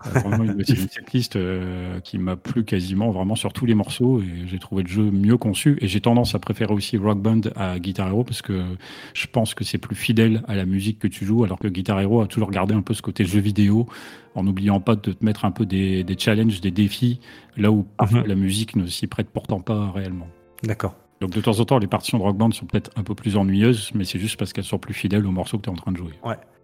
euh, 0.05 0.19
vraiment 0.19 0.43
une, 0.43 0.63
c'est 0.63 0.77
une 0.77 0.87
setlist 0.91 1.35
euh, 1.35 1.99
qui 2.01 2.19
m'a 2.19 2.35
plu 2.35 2.65
quasiment 2.65 3.09
vraiment 3.09 3.33
sur 3.33 3.51
tous 3.51 3.65
les 3.65 3.73
morceaux 3.73 4.21
et 4.21 4.45
j'ai 4.45 4.59
trouvé 4.59 4.83
le 4.83 4.89
jeu 4.89 5.09
mieux 5.09 5.37
conçu 5.37 5.75
et 5.81 5.87
j'ai 5.87 6.01
tendance 6.01 6.35
à 6.35 6.39
préférer 6.39 6.71
aussi 6.71 6.97
Rock 6.97 7.19
Band 7.19 7.41
à 7.55 7.79
Guitar 7.79 8.09
Hero 8.09 8.23
parce 8.23 8.43
que 8.43 8.63
je 9.15 9.25
pense 9.25 9.55
que 9.55 9.63
c'est 9.63 9.79
plus 9.79 9.95
fidèle 9.95 10.43
à 10.47 10.53
la 10.53 10.65
musique 10.67 10.99
que 10.99 11.07
tu 11.07 11.25
joues 11.25 11.43
alors 11.43 11.57
que 11.57 11.67
Guitar 11.67 11.99
Hero 11.99 12.21
a 12.21 12.27
toujours 12.27 12.51
gardé 12.51 12.75
un 12.75 12.83
peu 12.83 12.93
ce 12.93 13.01
côté 13.01 13.25
jeu 13.25 13.39
vidéo 13.39 13.87
en 14.35 14.43
n'oubliant 14.43 14.79
pas 14.79 14.95
de 14.95 15.13
te 15.13 15.25
mettre 15.25 15.45
un 15.45 15.51
peu 15.51 15.65
des, 15.65 16.03
des 16.03 16.15
challenges, 16.15 16.61
des 16.61 16.69
défis 16.69 17.19
là 17.57 17.71
où 17.71 17.87
parfois 17.97 18.21
Mhm. 18.21 18.27
la 18.27 18.35
musique 18.35 18.75
ne 18.75 18.85
s'y 18.85 19.07
prête 19.07 19.31
pourtant 19.31 19.61
pas 19.61 19.89
réellement. 19.89 20.27
D'accord. 20.61 20.95
Donc 21.23 21.31
de 21.31 21.39
temps 21.39 21.57
en 21.57 21.63
temps, 21.63 21.77
les 21.79 21.87
partitions 21.87 22.17
de 22.17 22.23
Rock 22.23 22.35
Band 22.35 22.51
sont 22.51 22.65
peut-être 22.65 22.91
un 22.97 23.03
peu 23.03 23.15
plus 23.15 23.37
ennuyeuses, 23.37 23.91
mais 23.95 24.03
c'est 24.03 24.19
juste 24.19 24.37
parce 24.37 24.51
qu'elles 24.51 24.65
sont 24.65 24.77
plus 24.77 24.93
fidèles 24.93 25.25
au 25.25 25.31
morceau 25.31 25.57
que 25.57 25.63
tu 25.63 25.69
es 25.69 25.71
en 25.71 25.75
train 25.77 25.93
de 25.93 25.97
jouer. 25.97 26.11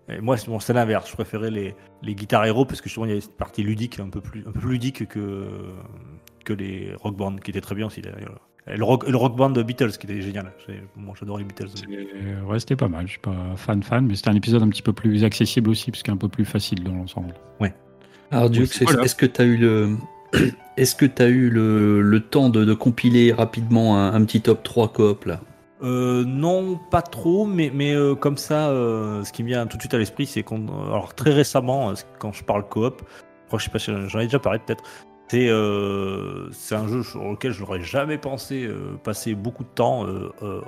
Et 0.09 0.19
moi, 0.19 0.35
c'est 0.35 0.49
bon, 0.49 0.59
c'est 0.59 0.73
l'inverse. 0.73 1.07
Je 1.09 1.13
préférais 1.13 1.49
les, 1.49 1.75
les 2.03 2.13
guitares 2.15 2.43
héros 2.45 2.65
parce 2.65 2.81
que 2.81 2.89
justement, 2.89 3.05
il 3.05 3.09
y 3.09 3.11
avait 3.13 3.21
cette 3.21 3.37
partie 3.37 3.63
ludique, 3.63 3.99
un 4.01 4.09
peu 4.09 4.19
plus, 4.19 4.41
un 4.45 4.51
peu 4.51 4.59
plus 4.59 4.71
ludique 4.71 5.07
que, 5.07 5.47
que 6.43 6.51
les 6.51 6.93
rock 6.99 7.15
bands, 7.15 7.35
qui 7.37 7.51
étaient 7.51 7.61
très 7.61 7.75
bien 7.75 7.87
aussi. 7.87 8.01
d'ailleurs. 8.01 8.41
Et 8.67 8.75
le 8.75 8.83
rock, 8.83 9.07
le 9.07 9.15
rock 9.15 9.35
band 9.37 9.51
de 9.51 9.63
Beatles, 9.63 9.91
qui 9.91 10.07
était 10.07 10.21
génial. 10.21 10.51
Moi, 10.97 11.15
j'adore 11.17 11.37
les 11.37 11.45
Beatles. 11.45 11.69
Ouais, 12.45 12.59
c'était 12.59 12.75
pas 12.75 12.89
mal. 12.89 13.05
Je 13.07 13.11
suis 13.11 13.19
pas 13.21 13.53
fan 13.55 13.81
fan, 13.81 14.05
mais 14.07 14.15
c'était 14.15 14.29
un 14.29 14.35
épisode 14.35 14.61
un 14.63 14.69
petit 14.69 14.81
peu 14.81 14.91
plus 14.93 15.23
accessible 15.23 15.69
aussi, 15.69 15.89
parce 15.89 16.03
qu'il 16.03 16.11
est 16.11 16.15
un 16.15 16.17
peu 16.17 16.27
plus 16.27 16.43
facile 16.45 16.83
dans 16.83 16.93
l'ensemble. 16.93 17.33
Alors, 18.31 18.49
Duke, 18.49 18.67
c'est- 18.67 18.83
est-ce 18.83 18.91
voilà. 18.91 19.03
est-ce 19.05 19.15
que 19.15 19.25
tu 19.25 19.41
as 19.41 19.45
eu 19.45 19.57
le. 19.57 19.95
Est-ce 20.77 20.95
que 20.95 21.05
tu 21.05 21.21
as 21.21 21.27
eu 21.27 21.49
le, 21.49 22.19
temps 22.19 22.49
de, 22.49 22.73
compiler 22.73 23.33
rapidement 23.33 23.97
un, 23.97 24.23
petit 24.23 24.41
top 24.41 24.63
3 24.63 24.89
coop 24.89 25.25
là? 25.25 25.41
Euh, 25.81 26.25
non, 26.25 26.77
pas 26.91 27.01
trop, 27.01 27.45
mais, 27.45 27.71
euh, 27.93 28.13
comme 28.13 28.37
ça, 28.37 28.69
euh, 28.69 29.23
ce 29.23 29.31
qui 29.31 29.43
me 29.43 29.47
vient 29.47 29.65
tout 29.65 29.77
de 29.77 29.81
suite 29.81 29.93
à 29.93 29.97
l'esprit, 29.97 30.25
c'est 30.25 30.43
qu'on. 30.43 30.67
Alors, 30.87 31.13
très 31.13 31.31
récemment, 31.31 31.93
quand 32.19 32.33
je 32.33 32.43
parle 32.43 32.67
coop, 32.67 33.01
je 33.53 33.63
sais 33.63 33.69
pas 33.69 33.79
si 33.79 33.91
j'en 34.07 34.19
ai 34.19 34.25
déjà 34.25 34.39
parlé 34.39 34.59
peut-être, 34.59 34.83
c'est 35.29 36.75
un 36.75 36.87
jeu 36.87 37.03
sur 37.03 37.23
lequel 37.23 37.51
je 37.51 37.61
n'aurais 37.61 37.81
jamais 37.81 38.17
pensé 38.17 38.67
passer 39.03 39.35
beaucoup 39.35 39.63
de 39.63 39.69
temps 39.69 40.05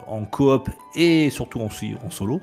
en 0.08 0.24
coop 0.26 0.70
et 0.96 1.30
surtout 1.30 1.62
en 1.62 2.10
solo. 2.10 2.42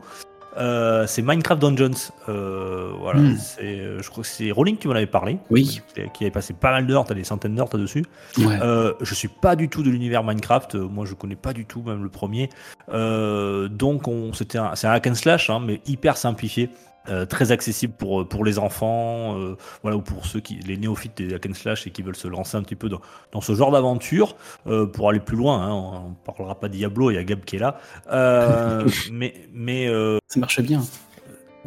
Euh, 0.59 1.07
c'est 1.07 1.23
Minecraft 1.23 1.61
Dungeons. 1.61 2.11
Euh, 2.29 2.91
voilà, 2.99 3.21
Hmm. 3.21 3.37
c'est, 3.37 3.63
euh, 3.63 4.03
je 4.03 4.11
crois 4.11 4.23
que 4.23 4.29
c'est 4.29 4.51
Rolling 4.51 4.77
qui 4.77 4.89
m'en 4.89 4.95
avait 4.95 5.07
parlé. 5.07 5.39
Oui. 5.51 5.81
Qui 6.15 6.25
avait 6.25 6.31
passé 6.33 6.53
pas 6.53 6.73
mal 6.73 6.87
d'heures, 6.87 7.05
t'as 7.05 7.15
des 7.15 7.25
centaines 7.25 7.55
d'heures 7.55 7.69
dessus. 7.69 8.05
Ouais. 8.39 8.59
Euh, 8.61 8.93
je 9.01 9.15
suis 9.15 9.29
pas 9.29 9.55
du 9.57 9.69
tout 9.69 9.83
de 9.83 9.91
l'univers 9.91 10.25
Minecraft. 10.25 10.75
Moi, 10.75 11.07
je 11.07 11.15
connais 11.15 11.37
pas 11.37 11.53
du 11.53 11.65
tout, 11.65 11.83
même 11.83 12.03
le 12.03 12.09
premier. 12.09 12.51
Donc, 12.89 14.09
on, 14.09 14.33
c'était 14.33 14.59
c'est 14.75 14.87
un 14.87 14.93
hack 14.93 15.07
and 15.07 15.15
slash, 15.15 15.51
hein, 15.51 15.61
mais 15.65 15.81
hyper 15.87 16.17
simplifié, 16.17 16.71
euh, 17.09 17.27
très 17.27 17.53
accessible 17.53 17.95
pour 17.95 18.29
pour 18.29 18.45
les 18.45 18.59
enfants, 18.59 19.39
euh, 19.39 19.57
voilà, 19.83 19.97
ou 19.97 20.01
pour 20.03 20.27
ceux 20.27 20.41
qui, 20.41 20.57
les 20.61 20.77
néophytes 20.77 21.17
des 21.17 21.35
hack 21.35 21.47
and 21.47 21.55
slash 21.55 21.87
et 21.87 21.91
qui 21.91 22.03
veulent 22.03 22.17
se 22.17 22.29
lancer 22.29 22.57
un 22.57 22.63
petit 22.63 22.77
peu 22.77 22.89
dans, 22.89 23.01
dans 23.33 23.41
ce 23.41 23.55
genre 23.55 23.71
d'aventure 23.71 24.37
euh, 24.67 24.87
pour 24.87 25.09
aller 25.09 25.21
plus 25.21 25.37
loin. 25.37 25.63
Hein, 25.63 25.73
on, 25.73 26.09
on 26.11 26.15
parlera 26.25 26.59
pas 26.59 26.69
Diablo, 26.69 27.11
il 27.11 27.15
y 27.15 27.19
a 27.19 27.25
Gab 27.25 27.45
qui 27.45 27.57
est 27.57 27.61
là, 27.61 27.79
Euh, 28.11 28.89
mais 29.13 29.35
mais 29.53 29.89
euh, 29.89 30.19
Ça 30.29 30.41
marche 30.41 30.61
bien. 30.61 30.83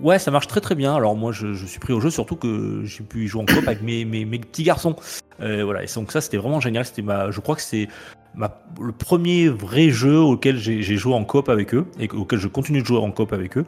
Ouais, 0.01 0.17
ça 0.19 0.31
marche 0.31 0.47
très 0.47 0.61
très 0.61 0.75
bien. 0.75 0.95
Alors 0.95 1.15
moi, 1.15 1.31
je, 1.31 1.53
je 1.53 1.65
suis 1.65 1.79
pris 1.79 1.93
au 1.93 1.99
jeu, 1.99 2.09
surtout 2.09 2.35
que 2.35 2.81
j'ai 2.85 3.03
pu 3.03 3.25
y 3.25 3.27
jouer 3.27 3.41
en 3.41 3.45
coop 3.45 3.67
avec 3.67 3.81
mes, 3.81 4.05
mes, 4.05 4.25
mes 4.25 4.39
petits 4.39 4.63
garçons. 4.63 4.95
Euh, 5.41 5.63
voilà, 5.63 5.83
et 5.83 5.87
donc 5.93 6.11
ça, 6.11 6.21
c'était 6.21 6.37
vraiment 6.37 6.59
génial. 6.59 6.85
C'était 6.85 7.01
ma, 7.01 7.29
je 7.29 7.39
crois 7.39 7.55
que 7.55 7.61
c'est 7.61 7.87
ma, 8.33 8.61
le 8.81 8.93
premier 8.93 9.49
vrai 9.49 9.89
jeu 9.89 10.17
auquel 10.17 10.57
j'ai 10.57 10.81
joué 10.97 11.13
en 11.13 11.23
coop 11.23 11.49
avec 11.49 11.75
eux 11.75 11.85
et 11.99 12.09
auquel 12.09 12.39
je 12.39 12.47
continue 12.47 12.81
de 12.81 12.87
jouer 12.87 12.99
en 12.99 13.11
coop 13.11 13.33
avec 13.33 13.57
eux. 13.57 13.65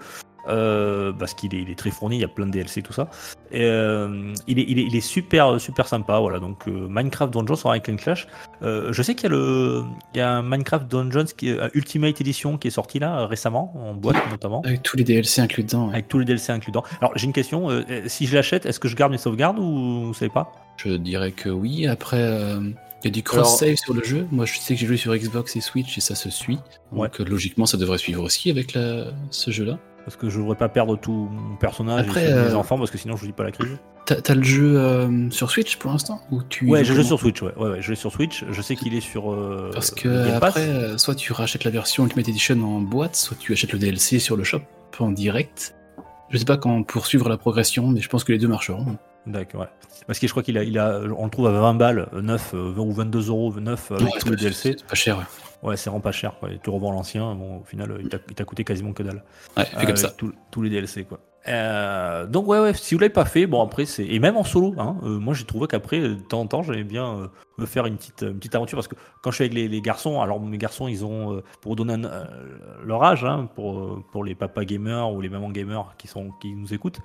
Euh, 0.50 1.14
parce 1.14 1.34
qu'il 1.34 1.56
est, 1.56 1.62
il 1.62 1.70
est 1.70 1.78
très 1.78 1.90
fourni, 1.90 2.18
il 2.18 2.22
y 2.22 2.26
a 2.26 2.28
plein 2.28 2.46
de 2.46 2.52
DLC 2.52 2.82
tout 2.82 2.92
ça. 2.92 3.10
Et, 3.52 3.64
euh, 3.64 4.34
il, 4.48 4.60
est, 4.60 4.66
il, 4.68 4.78
est, 4.80 4.84
il 4.84 4.96
est 4.96 5.02
super 5.02 5.60
super 5.62 5.88
sympa, 5.88 6.20
voilà. 6.20 6.40
Donc 6.40 6.68
euh, 6.68 6.88
Minecraft 6.90 7.32
Dungeons 7.34 7.56
sur 7.56 7.70
and 7.70 7.80
Clash. 7.98 8.28
Je 8.62 9.02
sais 9.02 9.16
qu'il 9.16 9.24
y 9.24 9.28
a 9.28 9.36
le, 9.36 9.84
il 10.14 10.18
y 10.18 10.22
a 10.22 10.30
un 10.32 10.42
Minecraft 10.42 10.88
Dungeons 10.90 11.26
qui 11.38 11.50
est, 11.50 11.58
Ultimate 11.74 12.20
Edition 12.20 12.58
qui 12.58 12.68
est 12.68 12.72
sorti 12.72 13.00
là 13.00 13.26
récemment 13.26 13.74
en 13.76 13.94
boîte 13.94 14.18
notamment. 14.32 14.62
Avec 14.66 14.84
tous 14.84 14.98
les 14.98 15.04
DLC 15.04 15.42
inclus 15.42 15.64
dedans. 15.64 15.86
ouais. 15.88 15.94
Avec 15.94 16.08
tous 16.10 16.20
les 16.20 16.26
DLC 16.26 16.52
inclus 16.52 16.72
dedans. 16.72 16.84
Alors 17.00 17.14
j'ai 17.16 17.26
une 17.26 17.34
question, 17.34 17.70
si 18.08 18.26
je 18.28 18.36
l'achète, 18.36 18.66
est-ce 18.66 18.80
que 18.80 18.88
je 18.90 18.96
garde 18.96 19.12
mes 19.12 19.18
sauvegardes 19.18 19.60
ou 19.60 20.08
vous 20.08 20.14
savez 20.14 20.32
pas? 20.32 20.52
Je 20.78 20.90
dirais 20.94 21.32
que 21.32 21.50
oui. 21.50 21.88
Après, 21.88 22.20
il 22.20 23.06
y 23.06 23.08
a 23.08 23.12
du 23.12 23.24
cross-save 23.24 23.76
sur 23.76 23.94
le 23.94 24.04
jeu. 24.04 24.26
Moi, 24.32 24.46
je 24.46 24.58
sais 24.58 24.74
que 24.74 24.80
j'ai 24.80 24.88
joué 24.88 24.98
sur 24.98 25.14
Xbox 25.16 25.56
et 25.56 25.62
Switch 25.62 25.98
et 25.98 26.02
ça 26.02 26.16
se 26.16 26.30
suit. 26.30 26.58
Donc, 26.92 27.02
Ouais. 27.02 27.10
euh, 27.20 27.26
logiquement, 27.26 27.66
ça 27.66 27.78
devrait 27.78 27.98
suivre 27.98 28.24
aussi 28.24 28.50
avec 28.50 28.74
la- 28.74 29.08
ce 29.30 29.52
jeu-là. 29.52 29.78
Parce 30.06 30.18
que 30.18 30.30
je 30.30 30.38
voudrais 30.40 30.58
pas 30.58 30.68
perdre 30.70 30.98
tout 30.98 31.30
mon 31.32 31.56
personnage 31.56 32.02
Après, 32.08 32.26
et 32.26 32.34
mes 32.34 32.40
euh, 32.40 32.56
enfants, 32.56 32.78
parce 32.78 32.92
que 32.92 32.98
sinon 32.98 33.16
je 33.16 33.22
vous 33.22 33.28
dis 33.28 33.32
pas 33.34 33.44
la 33.44 33.52
crise. 33.52 33.78
T'as 34.06 34.36
le 34.36 34.44
jeu 34.44 34.78
euh, 34.78 35.30
sur 35.30 35.50
Switch 35.50 35.78
pour 35.78 35.92
l'instant? 35.92 36.20
Ou 36.30 36.44
tu 36.44 36.68
Ouais, 36.70 36.84
je 36.84 36.94
joue 36.94 37.04
sur 37.04 37.18
Switch, 37.20 37.42
ouais. 37.42 37.54
ouais, 37.56 37.70
ouais, 37.70 37.82
je 37.82 37.90
l'ai 37.90 37.96
sur 37.96 38.12
Switch. 38.12 38.44
Je 38.52 38.62
sais 38.62 38.76
qu'il 38.76 38.94
est 38.96 39.00
sur. 39.02 39.32
euh, 39.32 39.70
Parce 39.74 39.92
que 39.92 40.30
après, 40.36 40.60
euh, 40.68 40.98
soit 40.98 41.16
tu 41.16 41.32
rachètes 41.32 41.64
la 41.64 41.72
version 41.72 42.04
Ultimate 42.04 42.28
Edition 42.28 42.62
en 42.64 42.82
boîte, 42.82 43.16
soit 43.16 43.38
tu 43.40 43.54
achètes 43.54 43.72
le 43.72 43.80
DLC 43.80 44.20
sur 44.20 44.36
le 44.36 44.44
shop 44.44 44.60
en 45.00 45.12
direct. 45.12 45.74
Je 46.32 46.38
sais 46.38 46.44
pas 46.46 46.58
quand 46.58 46.84
poursuivre 46.84 47.30
la 47.30 47.38
progression, 47.38 47.88
mais 47.88 48.02
je 48.02 48.10
pense 48.10 48.26
que 48.26 48.34
les 48.34 48.40
deux 48.40 48.48
marcheront. 48.50 48.98
D'accord, 49.26 49.62
ouais. 49.62 49.68
Parce 50.06 50.20
que 50.20 50.28
je 50.28 50.34
crois 50.34 50.44
qu'il 50.44 50.58
a, 50.58 50.64
il 50.64 50.78
a, 50.78 51.00
on 51.18 51.24
le 51.24 51.30
trouve 51.32 51.48
à 51.48 51.52
20 51.52 51.76
balles, 51.76 52.10
euh, 52.14 52.22
9 52.22 52.52
euh, 52.56 52.72
20 52.76 52.82
ou 52.84 52.92
22 52.92 53.30
euros, 53.30 53.54
9 53.58 53.92
avec 53.94 54.04
Ouais, 54.04 54.10
pas- 54.32 54.36
DLC. 54.36 54.76
C'est 54.78 54.86
pas 54.86 54.96
cher, 54.96 55.26
ouais. 55.64 55.78
C'est 55.78 55.90
vraiment 55.90 56.02
pas 56.02 56.12
cher, 56.12 56.36
quoi. 56.40 56.52
Et 56.52 56.60
tu 56.64 56.70
revends 56.70 56.92
l'ancien, 56.92 57.34
bon, 57.36 57.58
au 57.62 57.64
final, 57.64 57.92
euh, 57.92 57.98
il 58.02 58.10
t'a- 58.10 58.46
coûté 58.46 58.64
quasiment 58.64 58.94
que 58.94 59.04
dalle. 59.04 59.24
Ouais, 59.58 59.66
fais 59.66 59.78
Euh, 59.78 59.86
comme 59.86 59.96
ça. 59.98 60.08
avec 60.08 60.18
tous- 60.18 60.34
tous 60.52 60.62
les 60.62 60.70
DLC, 60.70 61.04
quoi. 61.06 61.20
Euh, 61.48 62.26
donc 62.26 62.48
ouais, 62.48 62.60
ouais, 62.60 62.74
si 62.74 62.96
vous 62.96 63.00
l'avez 63.02 63.12
pas 63.12 63.26
fait, 63.26 63.48
bon 63.48 63.62
après 63.62 63.86
c'est 63.86 64.06
et 64.06 64.20
même 64.20 64.38
en 64.38 64.46
solo, 64.46 64.74
hein, 64.78 64.96
euh, 65.04 65.20
moi 65.20 65.34
j'ai 65.34 65.44
trouvé 65.44 65.68
qu'après 65.68 66.00
de 66.00 66.16
temps 66.16 66.40
en 66.40 66.48
temps 66.48 66.64
j'aimais 66.64 66.86
bien 66.86 67.06
euh, 67.06 67.28
me 67.58 67.66
faire 67.66 67.86
une 67.86 67.98
petite 67.98 68.22
une 68.22 68.38
petite 68.38 68.56
aventure 68.56 68.78
parce 68.78 68.88
que 68.88 68.96
quand 69.22 69.32
je 69.32 69.36
suis 69.36 69.44
avec 69.44 69.54
les, 69.54 69.82
garçons, 69.82 70.22
alors 70.22 70.40
mes 70.40 70.58
garçons 70.58 70.88
ils 70.88 71.04
ont 71.04 71.36
euh, 71.36 71.44
pour 71.62 71.76
donner 71.76 71.94
un, 71.94 72.06
euh, 72.06 72.26
leur 72.86 73.04
âge, 73.04 73.26
hein, 73.26 73.50
pour 73.56 74.04
pour 74.12 74.24
les 74.24 74.36
papas 74.36 74.64
gamers 74.64 75.12
ou 75.12 75.20
les 75.20 75.30
mamans 75.30 75.50
gamers 75.50 75.96
qui 75.98 76.08
sont 76.08 76.32
qui 76.42 76.56
nous 76.56 76.74
écoutent, 76.74 77.00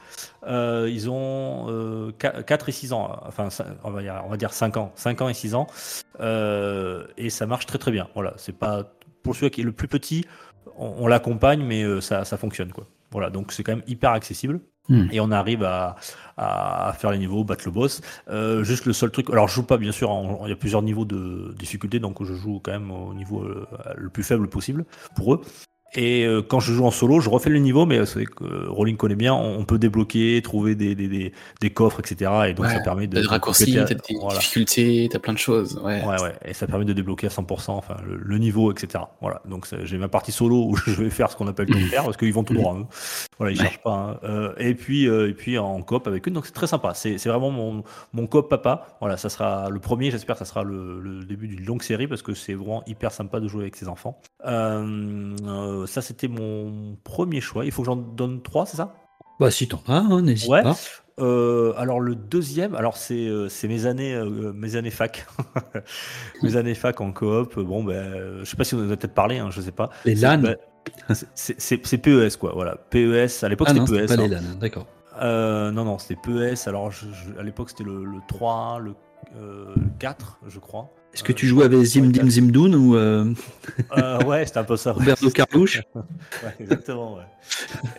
ils 0.46 1.10
ont 1.10 1.66
euh, 1.68 2.12
4 2.12 2.68
et 2.68 2.72
6 2.72 2.92
ans, 2.92 3.20
enfin 3.26 3.48
on 3.82 3.90
va 3.90 4.02
dire 4.02 4.22
on 4.24 4.30
va 4.30 4.36
dire 4.36 4.52
5 4.52 4.76
ans, 4.76 4.92
5 4.94 5.20
ans 5.22 5.28
et 5.28 5.34
6 5.34 5.54
ans, 5.56 5.66
et 6.20 7.30
ça 7.30 7.46
marche 7.46 7.66
très 7.66 7.78
très 7.78 7.90
bien. 7.90 8.08
Voilà, 8.14 8.34
c'est 8.36 8.56
pas 8.56 8.84
pour 9.22 9.36
celui 9.36 9.50
qui 9.50 9.60
est 9.60 9.64
le 9.64 9.72
plus 9.72 9.88
petit, 9.88 10.24
on, 10.76 10.94
on 10.98 11.06
l'accompagne 11.06 11.62
mais 11.62 11.82
euh, 11.82 12.00
ça 12.00 12.24
ça 12.24 12.36
fonctionne 12.36 12.72
quoi. 12.72 12.86
Voilà, 13.10 13.30
donc 13.30 13.52
c'est 13.52 13.62
quand 13.62 13.72
même 13.72 13.84
hyper 13.86 14.10
accessible. 14.10 14.60
Hmm. 14.88 15.06
Et 15.12 15.20
on 15.20 15.30
arrive 15.30 15.64
à, 15.64 15.96
faire 16.98 17.10
les 17.10 17.18
niveaux, 17.18 17.44
battre 17.44 17.64
le 17.66 17.72
boss. 17.72 18.00
Euh, 18.30 18.64
juste 18.64 18.86
le 18.86 18.92
seul 18.92 19.10
truc, 19.10 19.28
alors 19.30 19.48
je 19.48 19.54
joue 19.54 19.62
pas 19.62 19.76
bien 19.76 19.92
sûr, 19.92 20.10
il 20.44 20.48
y 20.48 20.52
a 20.52 20.56
plusieurs 20.56 20.82
niveaux 20.82 21.04
de 21.04 21.54
difficulté, 21.58 21.98
donc 21.98 22.24
je 22.24 22.34
joue 22.34 22.60
quand 22.62 22.72
même 22.72 22.90
au 22.90 23.12
niveau 23.12 23.42
euh, 23.42 23.66
le 23.96 24.08
plus 24.08 24.22
faible 24.22 24.48
possible 24.48 24.84
pour 25.14 25.34
eux. 25.34 25.40
Et 25.94 26.24
euh, 26.26 26.42
quand 26.42 26.60
je 26.60 26.72
joue 26.74 26.84
en 26.84 26.90
solo, 26.90 27.20
je 27.20 27.30
refais 27.30 27.48
le 27.50 27.58
niveau, 27.58 27.86
mais 27.86 28.04
c'est 28.04 28.26
que 28.26 28.44
euh, 28.44 28.66
Rolling 28.68 28.96
connaît 28.98 29.14
bien, 29.14 29.32
on, 29.34 29.58
on 29.60 29.64
peut 29.64 29.78
débloquer, 29.78 30.40
trouver 30.42 30.74
des, 30.74 30.94
des, 30.94 31.08
des, 31.08 31.32
des 31.60 31.70
coffres, 31.70 32.00
etc. 32.00 32.30
Et 32.48 32.54
donc 32.54 32.66
Ouais, 32.66 32.74
ça 32.74 32.80
permet 32.80 33.06
de... 33.06 33.14
T'as 33.14 33.20
des 33.20 33.26
de 33.26 33.30
raccourcis, 33.30 33.74
t'as 33.74 33.84
des 33.84 33.96
voilà. 34.20 34.38
difficultés, 34.38 35.08
t'as 35.10 35.18
plein 35.18 35.32
de 35.32 35.38
choses. 35.38 35.80
Ouais. 35.82 36.04
Ouais, 36.04 36.20
ouais, 36.20 36.34
et 36.44 36.52
ça 36.52 36.66
permet 36.66 36.84
de 36.84 36.92
débloquer 36.92 37.26
à 37.28 37.30
100%, 37.30 37.70
enfin, 37.70 37.96
le, 38.06 38.16
le 38.16 38.38
niveau, 38.38 38.70
etc. 38.70 39.04
Voilà, 39.22 39.40
donc 39.48 39.66
j'ai 39.84 39.96
ma 39.98 40.08
partie 40.08 40.30
solo 40.32 40.66
où 40.68 40.76
je 40.86 40.90
vais 41.02 41.10
faire 41.10 41.30
ce 41.30 41.36
qu'on 41.36 41.46
appelle 41.48 41.66
tout 41.66 41.78
faire, 41.80 42.04
parce 42.04 42.16
qu'ils 42.18 42.34
vont 42.34 42.44
tout 42.44 42.54
droit. 42.54 42.76
hein. 42.78 42.86
Voilà, 43.38 43.52
ils 43.52 43.56
Ouais. 43.58 43.62
cherchent 43.64 43.82
pas. 43.82 43.92
hein. 43.92 44.18
Euh, 44.24 44.52
et 44.58 44.74
puis, 44.74 45.08
euh, 45.08 45.30
et 45.30 45.32
puis 45.32 45.56
en 45.58 45.80
coop 45.82 46.06
avec 46.06 46.28
eux, 46.28 46.30
donc 46.30 46.44
c'est 46.46 46.52
très 46.52 46.66
sympa. 46.66 46.92
C'est 46.94 47.16
c'est 47.18 47.28
vraiment 47.30 47.50
mon, 47.50 47.82
mon 48.12 48.26
coop 48.26 48.48
papa. 48.50 48.88
Voilà, 49.00 49.16
ça 49.16 49.28
sera 49.30 49.70
le 49.70 49.78
premier. 49.78 50.10
J'espère 50.10 50.34
que 50.34 50.40
ça 50.40 50.44
sera 50.44 50.64
le, 50.64 51.00
le 51.00 51.24
début 51.24 51.48
d'une 51.48 51.64
longue 51.64 51.82
série 51.82 52.06
parce 52.08 52.20
que 52.22 52.34
c'est 52.34 52.54
vraiment 52.54 52.82
hyper 52.86 53.10
sympa 53.12 53.40
de 53.40 53.48
jouer 53.48 53.62
avec 53.62 53.76
ses 53.76 53.88
enfants. 53.88 54.20
Euh, 54.46 55.77
euh, 55.82 55.86
ça, 55.86 56.02
c'était 56.02 56.28
mon 56.28 56.96
premier 57.04 57.40
choix. 57.40 57.64
Il 57.64 57.72
faut 57.72 57.82
que 57.82 57.86
j'en 57.86 57.96
donne 57.96 58.42
trois, 58.42 58.66
c'est 58.66 58.76
ça? 58.76 58.94
Bah 59.40 59.50
si 59.50 59.68
t'en 59.68 59.80
as, 59.88 59.94
hein, 59.98 60.22
n'hésite 60.22 60.48
Ouais. 60.50 60.62
pas. 60.62 60.76
Euh, 61.20 61.72
alors 61.76 61.98
le 62.00 62.14
deuxième, 62.14 62.74
alors 62.76 62.96
c'est 62.96 63.26
euh, 63.26 63.48
mes 63.64 63.86
années 63.86 64.14
euh, 64.14 64.52
mes 64.52 64.76
années 64.76 64.90
fac, 64.90 65.26
mes 66.42 66.56
années 66.56 66.74
fac 66.74 67.00
en 67.00 67.12
coop. 67.12 67.58
Bon 67.58 67.82
ben, 67.84 68.38
je 68.40 68.44
sais 68.44 68.56
pas 68.56 68.64
si 68.64 68.74
vous 68.74 68.82
en 68.82 68.84
avez 68.84 68.96
peut-être 68.96 69.14
parlé, 69.14 69.38
hein, 69.38 69.48
je 69.50 69.60
sais 69.60 69.72
pas. 69.72 69.90
Les 70.04 70.14
LAN 70.14 70.38
ben, 70.38 70.56
c'est- 71.14 71.26
c'est 71.34 71.60
c'est- 71.60 71.86
c'est 71.86 71.98
PES 71.98 72.36
quoi, 72.38 72.52
voilà. 72.54 72.76
PES 72.76 73.42
à 73.42 73.48
l'époque 73.48 73.68
Ah 73.70 73.74
c'était 73.74 73.84
PES. 73.84 74.06
pas 74.06 74.16
les 74.16 74.34
hein. 74.34 74.40
LAN, 74.40 74.58
d'accord. 74.60 74.86
Euh, 75.20 75.70
non 75.72 75.84
non 75.84 75.98
c'était 75.98 76.20
PES. 76.22 76.66
Alors 76.68 76.90
je- 76.92 77.06
je- 77.10 77.38
à 77.38 77.42
l'époque 77.42 77.70
c'était 77.70 77.84
le, 77.84 78.04
le 78.04 78.18
3, 78.28 78.78
le 78.80 78.94
euh, 79.36 79.74
4 79.98 80.38
je 80.46 80.58
crois. 80.60 80.90
Est-ce 81.18 81.24
que 81.24 81.32
Euh, 81.32 81.34
tu 81.34 81.46
joues 81.48 81.62
avec 81.62 81.80
Zim 81.82 82.10
Dim 82.12 82.30
Zimdoun 82.30 82.74
ou 82.76 82.94
euh, 82.96 83.32
Euh, 83.96 84.22
ouais 84.24 84.46
c'était 84.46 84.58
un 84.58 84.64
peu 84.64 84.76
ça. 84.76 84.90
ouais. 84.96 84.98
Roberto 85.00 85.30
Carlouche 85.30 85.80
Ouais, 85.96 86.54
exactement 86.60 87.16
ouais. 87.16 87.22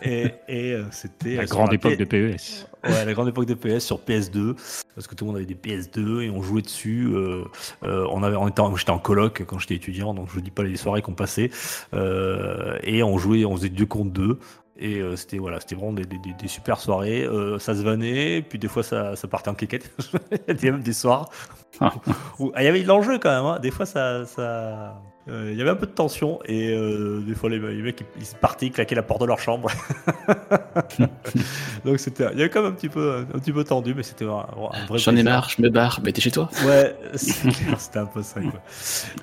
Et, 0.02 0.24
et 0.48 0.72
euh, 0.72 0.84
c'était 0.90 1.36
La 1.36 1.42
euh, 1.42 1.46
grande 1.46 1.74
époque 1.74 1.96
P- 1.98 2.04
de 2.04 2.04
PES. 2.04 2.66
Ouais, 2.82 3.04
la 3.04 3.12
grande 3.12 3.28
époque 3.28 3.44
de 3.44 3.52
PS 3.52 3.84
sur 3.84 3.98
PS2, 3.98 4.54
parce 4.94 5.06
que 5.06 5.14
tout 5.14 5.24
le 5.24 5.32
monde 5.32 5.36
avait 5.36 5.44
des 5.44 5.54
PS2 5.54 6.22
et 6.22 6.30
on 6.30 6.40
jouait 6.40 6.62
dessus. 6.62 7.08
euh, 7.12 7.44
euh, 7.82 8.06
on 8.10 8.22
avait, 8.22 8.36
on 8.36 8.48
était, 8.48 8.60
en- 8.60 8.74
j'étais 8.74 8.90
en 8.90 8.98
coloc 8.98 9.44
quand 9.46 9.58
j'étais 9.58 9.74
étudiant, 9.74 10.14
donc 10.14 10.28
je 10.28 10.32
vous 10.32 10.40
dis 10.40 10.50
pas 10.50 10.62
les 10.62 10.76
soirées 10.76 11.02
qu'on 11.02 11.12
passait. 11.12 11.50
Euh, 11.92 12.78
et 12.82 13.02
on 13.02 13.18
jouait, 13.18 13.44
on 13.44 13.54
faisait 13.54 13.68
deux 13.68 13.84
contre 13.84 14.12
deux. 14.12 14.38
Et 14.80 14.98
euh, 14.98 15.14
c'était 15.16 15.38
voilà, 15.38 15.60
c'était 15.60 15.74
vraiment 15.74 15.92
des, 15.92 16.04
des- 16.06 16.48
super 16.48 16.80
soirées. 16.80 17.22
Euh, 17.24 17.58
ça 17.58 17.74
se 17.74 17.82
vannait, 17.82 18.42
puis 18.42 18.58
des 18.58 18.68
fois 18.68 18.82
ça, 18.82 19.14
ça 19.16 19.28
partait 19.28 19.50
en 19.50 19.54
quéquette. 19.54 19.90
Il 20.48 20.64
y 20.64 20.68
a 20.68 20.72
même 20.72 20.82
des 20.82 20.92
soirs 20.94 21.28
ah, 21.80 21.92
il 22.38 22.64
y 22.64 22.66
avait 22.66 22.82
de 22.82 22.88
l'enjeu 22.88 23.18
quand 23.18 23.30
même. 23.30 23.44
hein. 23.46 23.58
Des 23.60 23.70
fois 23.70 23.86
ça, 23.86 24.24
ça, 24.26 25.00
euh, 25.30 25.48
il 25.52 25.58
y 25.58 25.62
avait 25.62 25.70
un 25.70 25.76
peu 25.76 25.86
de 25.86 25.92
tension 25.92 26.40
et 26.44 26.72
euh, 26.72 27.20
des 27.20 27.34
fois 27.34 27.48
les, 27.50 27.58
les 27.58 27.82
mecs 27.82 28.00
ils, 28.16 28.22
ils 28.22 28.36
partaient, 28.40 28.66
ils 28.66 28.72
claquaient 28.72 28.94
la 28.94 29.02
porte 29.02 29.20
de 29.20 29.26
leur 29.26 29.38
chambre. 29.38 29.70
Donc 31.84 31.98
c'était, 31.98 32.24
il 32.32 32.38
y 32.38 32.42
avait 32.42 32.50
quand 32.50 32.62
même 32.62 32.72
un 32.72 32.74
petit 32.74 32.88
peu, 32.88 33.24
un 33.34 33.38
petit 33.38 33.52
peu 33.52 33.64
tendu, 33.64 33.94
mais 33.94 34.02
c'était 34.02 34.24
un, 34.26 34.44
un 34.72 34.86
vrai. 34.86 34.98
J'en 34.98 35.16
ai 35.16 35.22
marre, 35.22 35.48
je 35.48 35.62
me 35.62 35.68
barre, 35.70 36.00
mais 36.04 36.12
t'es 36.12 36.20
chez 36.20 36.30
toi. 36.30 36.48
Ouais, 36.66 36.94
c'était 37.14 37.98
un 37.98 38.06
peu 38.06 38.22
ça. 38.22 38.40
Quoi. 38.40 38.60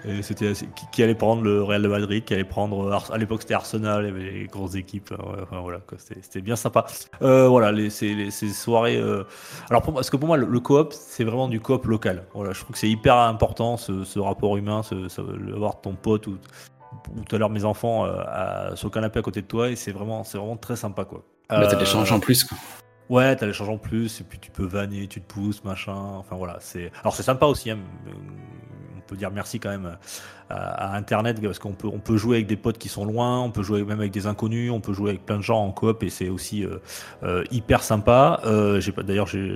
Et 0.05 0.21
c'était 0.21 0.53
qui, 0.53 0.85
qui 0.91 1.03
allait 1.03 1.15
prendre 1.15 1.43
le 1.43 1.61
Real 1.63 1.81
de 1.81 1.87
Madrid, 1.87 2.23
qui 2.25 2.33
allait 2.33 2.43
prendre 2.43 2.91
Ars- 2.91 3.11
à 3.11 3.17
l'époque 3.17 3.41
c'était 3.41 3.53
Arsenal, 3.53 4.03
il 4.03 4.07
y 4.07 4.09
avait 4.09 4.31
les 4.39 4.47
grosses 4.47 4.75
équipes. 4.75 5.11
euh, 5.11 5.17
ouais, 5.17 5.39
enfin, 5.43 5.59
voilà, 5.61 5.79
quoi, 5.79 5.97
c'était, 5.99 6.19
c'était 6.21 6.41
bien 6.41 6.55
sympa. 6.55 6.85
Euh, 7.21 7.47
voilà, 7.47 7.71
les, 7.71 7.89
ces, 7.89 8.13
les- 8.13 8.31
ces 8.31 8.49
soirées. 8.49 8.97
euh, 8.97 9.23
Alors 9.69 9.81
pour 9.81 9.93
moi, 9.93 9.99
parce 10.01 10.09
que 10.09 10.17
pour 10.17 10.27
moi 10.27 10.37
le, 10.37 10.45
le 10.47 10.59
coop 10.59 10.93
c'est 10.93 11.23
vraiment 11.23 11.47
du 11.47 11.59
coop 11.59 11.85
local. 11.85 12.23
Voilà, 12.33 12.53
je 12.53 12.59
trouve 12.61 12.71
que 12.73 12.79
c'est 12.79 12.89
hyper 12.89 13.15
important 13.17 13.77
ce, 13.77 14.03
ce 14.03 14.19
rapport 14.19 14.57
humain, 14.57 14.81
ce, 14.83 15.07
ce- 15.07 15.21
le- 15.21 15.53
avoir 15.55 15.81
ton 15.81 15.93
pote 15.97 16.27
ou, 16.27 16.37
ou 17.15 17.23
tout 17.27 17.35
à 17.35 17.39
l'heure 17.39 17.49
mes 17.49 17.65
enfants 17.65 18.05
euh, 18.05 18.21
à- 18.25 18.75
sur 18.75 18.87
le 18.87 18.93
canapé 18.93 19.19
à 19.19 19.21
côté 19.21 19.41
de 19.41 19.47
toi 19.47 19.69
et 19.69 19.75
c'est 19.75 19.91
vraiment, 19.91 20.23
c'est 20.23 20.37
vraiment 20.37 20.57
très 20.57 20.75
sympa 20.75 21.03
quoi. 21.05 21.23
Bah, 21.49 21.65
t'as 21.67 21.75
Euh, 21.75 21.79
des 21.79 21.85
changes 21.85 22.11
en 22.11 22.19
plus. 22.19 22.43
Quoi. 22.43 22.57
Ouais, 23.09 23.35
t'as 23.37 23.45
l'échange 23.45 23.69
en 23.69 23.77
plus, 23.77 24.19
et 24.19 24.25
puis 24.25 24.37
tu 24.37 24.51
peux 24.51 24.65
vanner, 24.65 25.07
tu 25.07 25.21
te 25.21 25.33
pousses, 25.33 25.63
machin. 25.63 25.95
Enfin 25.95 26.35
voilà, 26.35 26.57
c'est. 26.59 26.91
Alors 27.01 27.15
c'est 27.15 27.23
sympa 27.23 27.45
aussi. 27.45 27.71
Hein, 27.71 27.77
mais, 28.05 28.11
on 28.97 28.99
peut 29.09 29.15
dire 29.15 29.31
merci 29.31 29.57
quand 29.61 29.69
même 29.69 29.95
à, 30.49 30.55
à 30.91 30.97
Internet 30.97 31.41
parce 31.41 31.59
qu'on 31.59 31.71
peut 31.71 31.87
on 31.87 31.99
peut 31.99 32.17
jouer 32.17 32.35
avec 32.35 32.47
des 32.47 32.57
potes 32.57 32.77
qui 32.77 32.89
sont 32.89 33.05
loin, 33.05 33.39
on 33.41 33.51
peut 33.51 33.63
jouer 33.63 33.81
même 33.85 34.01
avec 34.01 34.11
des 34.11 34.27
inconnus, 34.27 34.69
on 34.69 34.81
peut 34.81 34.91
jouer 34.91 35.11
avec 35.11 35.25
plein 35.25 35.37
de 35.37 35.41
gens 35.43 35.63
en 35.63 35.71
coop 35.71 36.03
et 36.03 36.09
c'est 36.09 36.27
aussi 36.27 36.65
euh, 36.65 36.79
euh, 37.23 37.45
hyper 37.49 37.83
sympa. 37.83 38.41
Euh, 38.45 38.81
j'ai 38.81 38.91
pas 38.91 39.03
d'ailleurs 39.03 39.27
j'ai 39.27 39.49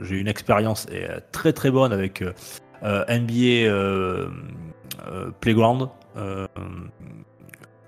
j'ai 0.00 0.16
une 0.16 0.28
expérience 0.28 0.86
euh, 0.90 1.20
très 1.32 1.52
très 1.52 1.70
bonne 1.70 1.92
avec 1.92 2.22
euh, 2.22 2.32
euh, 2.82 3.04
NBA 3.06 3.68
euh, 3.68 3.68
euh, 3.68 4.28
Playground. 5.40 5.88
euh, 6.16 6.46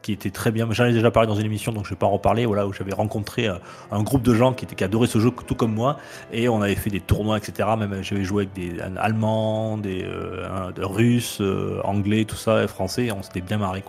qui 0.03 0.13
était 0.13 0.31
très 0.31 0.51
bien, 0.51 0.67
j'en 0.71 0.85
ai 0.85 0.93
déjà 0.93 1.11
parlé 1.11 1.27
dans 1.29 1.37
une 1.37 1.47
émission, 1.47 1.73
donc 1.73 1.85
je 1.85 1.91
vais 1.91 1.97
pas 1.97 2.07
en 2.07 2.11
reparler. 2.11 2.45
Voilà, 2.45 2.67
où 2.67 2.73
j'avais 2.73 2.93
rencontré 2.93 3.49
euh, 3.49 3.55
un 3.91 4.03
groupe 4.03 4.23
de 4.23 4.35
gens 4.35 4.53
qui, 4.53 4.65
étaient, 4.65 4.75
qui 4.75 4.85
adoraient 4.85 5.07
ce 5.07 5.19
jeu 5.21 5.31
tout 5.47 5.55
comme 5.55 5.73
moi, 5.73 5.97
et 6.33 6.49
on 6.49 6.61
avait 6.61 6.75
fait 6.75 6.91
des 6.91 7.01
tournois, 7.01 7.39
etc. 7.39 7.69
Même 7.79 7.93
euh, 7.93 8.03
j'avais 8.03 8.25
joué 8.25 8.45
avec 8.45 8.55
des 8.55 8.81
Allemands, 8.99 9.79
des, 9.79 10.03
euh, 10.05 10.71
Russes, 10.81 11.39
euh, 11.41 11.81
Anglais, 11.85 12.25
tout 12.25 12.37
ça, 12.37 12.67
Français, 12.67 13.07
et 13.07 13.13
on 13.13 13.23
s'était 13.23 13.41
bien 13.41 13.59
marré. 13.59 13.83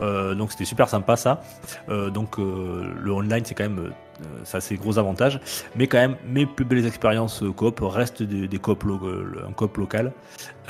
Euh, 0.00 0.34
donc 0.34 0.52
c'était 0.52 0.64
super 0.64 0.88
sympa 0.88 1.16
ça. 1.16 1.40
Euh, 1.88 2.10
donc 2.10 2.38
euh, 2.38 2.92
le 3.00 3.12
online 3.12 3.42
c'est 3.44 3.54
quand 3.54 3.64
même 3.64 3.78
euh, 3.78 3.90
ça 4.44 4.60
c'est 4.60 4.76
gros 4.76 4.98
avantage, 4.98 5.40
mais 5.76 5.86
quand 5.86 5.98
même 5.98 6.16
mes 6.26 6.46
plus 6.46 6.64
belles 6.64 6.86
expériences 6.86 7.42
euh, 7.42 7.52
coop 7.52 7.80
restent 7.82 8.22
des, 8.22 8.58
coop 8.58 8.84
euh, 8.84 9.44
un 9.48 9.52
coop 9.52 9.76
local. 9.76 10.12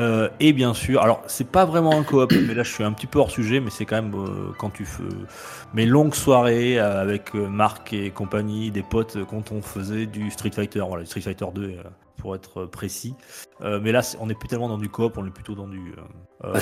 Euh, 0.01 0.29
et 0.41 0.53
bien 0.53 0.75
sûr, 0.75 1.03
alors 1.03 1.23
c'est 1.27 1.49
pas 1.49 1.65
vraiment 1.65 1.97
un 1.99 2.03
coop, 2.03 2.33
mais 2.33 2.55
là 2.55 2.63
je 2.63 2.73
suis 2.73 2.85
un 2.85 2.93
petit 2.93 3.07
peu 3.07 3.19
hors 3.19 3.31
sujet, 3.31 3.61
mais 3.61 3.71
c'est 3.71 3.85
quand 3.85 4.03
même 4.03 4.15
euh, 4.15 4.53
quand 4.59 4.71
tu 4.71 4.85
fais 4.85 5.03
mes 5.75 5.87
longues 5.87 6.15
soirées 6.15 6.79
euh, 6.79 7.01
avec 7.01 7.35
euh, 7.35 7.49
Marc 7.49 7.93
et 7.93 8.11
compagnie, 8.11 8.71
des 8.71 8.83
potes, 8.83 9.17
euh, 9.17 9.25
quand 9.25 9.53
on 9.53 9.61
faisait 9.61 10.07
du 10.07 10.31
Street 10.31 10.53
Fighter, 10.53 10.85
voilà, 10.87 11.05
Street 11.05 11.21
Fighter 11.21 11.47
2 11.53 11.63
euh, 11.63 11.83
pour 12.17 12.35
être 12.35 12.63
euh, 12.63 12.67
précis. 12.67 13.15
Euh, 13.65 13.81
mais 13.83 13.93
là, 13.93 14.03
on 14.21 14.27
n'est 14.27 14.35
plus 14.35 14.49
tellement 14.49 14.69
dans 14.69 14.77
du 14.79 14.89
coop, 14.91 15.17
on 15.17 15.27
est 15.27 15.31
plutôt 15.31 15.55
dans 15.55 15.67
du. 15.67 15.79
euh, 15.97 16.01
euh, 16.45 16.53
Bah, 16.53 16.59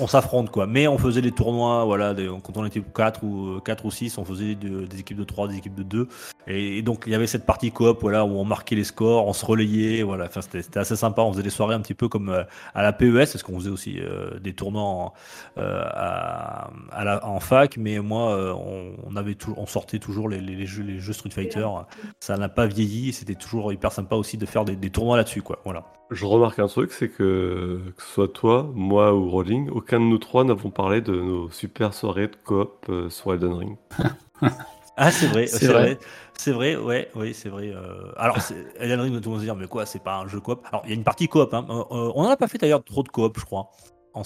on- 0.00 0.06
s'affronte 0.08 0.50
quoi. 0.50 0.66
Mais 0.66 0.88
on 0.88 0.98
faisait 0.98 1.22
des 1.22 1.30
tournois, 1.30 1.84
voilà, 1.84 2.14
des- 2.14 2.26
quand 2.42 2.56
on 2.56 2.64
était 2.64 2.80
4 2.82 3.22
ou 3.22 3.60
4 3.64 3.84
ou 3.84 3.90
6, 3.92 4.18
on 4.18 4.24
faisait 4.24 4.56
de- 4.56 4.86
des 4.86 4.98
équipes 5.00 5.18
de 5.18 5.24
3, 5.24 5.46
des 5.46 5.56
équipes 5.56 5.76
de 5.76 5.84
2. 5.84 6.08
Et, 6.48 6.78
et 6.78 6.82
donc 6.82 7.04
il 7.06 7.12
y 7.12 7.14
avait 7.14 7.26
cette 7.28 7.46
partie 7.46 7.70
coop, 7.70 7.98
voilà, 8.00 8.24
où 8.24 8.30
on 8.38 8.44
marquait 8.44 8.74
les 8.74 8.82
scores, 8.84 9.26
on 9.28 9.32
se 9.32 9.46
relayait, 9.46 10.02
voilà. 10.02 10.24
Enfin, 10.26 10.40
c'était 10.42 10.78
assez 10.80 10.96
sympa. 10.96 11.22
On 11.22 11.30
faisait 11.32 11.42
des 11.44 11.50
soirées 11.50 11.74
un 11.76 11.80
petit 11.80 11.94
peu 11.94 12.08
comme 12.08 12.28
euh, 12.30 12.42
à 12.74 12.82
la 12.82 12.92
PES, 12.92 13.32
parce 13.32 13.42
qu'on 13.44 13.58
faisait 13.60 13.70
aussi 13.70 13.98
des 14.42 14.52
tournois 14.54 14.82
en, 14.82 15.12
à, 15.56 16.70
à 16.92 17.04
la- 17.04 17.24
en 17.26 17.40
fac. 17.40 17.76
Mais 17.76 17.98
moi, 18.00 18.36
on, 18.56 18.92
on 19.06 19.16
avait 19.16 19.34
tout, 19.34 19.54
on 19.56 19.66
sortait 19.66 19.98
toujours 19.98 20.28
les, 20.28 20.40
les- 20.40 20.56
les 20.56 20.66
jeux, 20.66 20.82
les 20.82 20.98
jeux 20.98 21.12
Street 21.12 21.30
Fighter. 21.30 21.66
Ça 22.20 22.36
n'a 22.36 22.48
pas 22.48 22.66
vieilli. 22.66 23.12
C'était 23.12 23.34
toujours 23.34 23.72
hyper 23.72 23.92
sympa 23.92 24.16
aussi 24.16 24.36
de 24.38 24.46
faire 24.46 24.64
des, 24.64 24.76
des 24.76 24.90
tournois 24.90 25.16
là-dessus, 25.16 25.42
quoi. 25.42 25.58
Voilà. 25.64 25.84
Je 26.16 26.24
remarque 26.24 26.58
un 26.58 26.66
truc, 26.66 26.92
c'est 26.92 27.08
que 27.10 27.80
que 27.96 28.02
ce 28.02 28.08
soit 28.14 28.28
toi, 28.32 28.70
moi 28.74 29.14
ou 29.14 29.28
Rolling, 29.28 29.68
aucun 29.70 30.00
de 30.00 30.04
nous 30.06 30.18
trois 30.18 30.44
n'avons 30.44 30.70
parlé 30.70 31.00
de 31.02 31.12
nos 31.12 31.50
super 31.50 31.92
soirées 31.92 32.28
de 32.28 32.36
coop 32.44 32.86
euh, 32.88 33.10
sur 33.10 33.32
Elden 33.34 33.52
Ring. 33.52 33.76
Ah, 34.98 35.10
c'est 35.10 35.26
vrai, 35.26 35.46
C'est 35.46 35.66
vrai. 35.66 35.74
vrai. 35.74 35.98
C'est 36.38 36.52
vrai, 36.52 36.76
ouais, 36.76 37.10
oui, 37.14 37.34
c'est 37.34 37.50
vrai. 37.50 37.68
euh, 37.70 38.12
Alors, 38.16 38.40
c'est- 38.40 38.66
Elden 38.78 39.00
Ring, 39.00 39.14
tout 39.20 39.28
le 39.28 39.30
monde 39.32 39.40
se 39.40 39.44
dire, 39.44 39.54
mais 39.54 39.66
quoi, 39.66 39.84
c'est 39.84 40.02
pas 40.02 40.16
un 40.16 40.26
jeu 40.28 40.40
coop? 40.40 40.64
Alors, 40.70 40.82
il 40.84 40.90
y 40.90 40.92
a 40.92 40.96
une 40.96 41.04
partie 41.04 41.28
coop. 41.28 41.52
Hein. 41.52 41.66
euh, 41.68 41.74
euh, 41.90 42.12
on 42.14 42.22
n'en 42.22 42.30
a 42.30 42.36
pas 42.38 42.48
fait 42.48 42.56
d'ailleurs 42.58 42.82
trop 42.82 43.02
de 43.02 43.08
coop, 43.08 43.38
je 43.38 43.44
crois. 43.44 43.70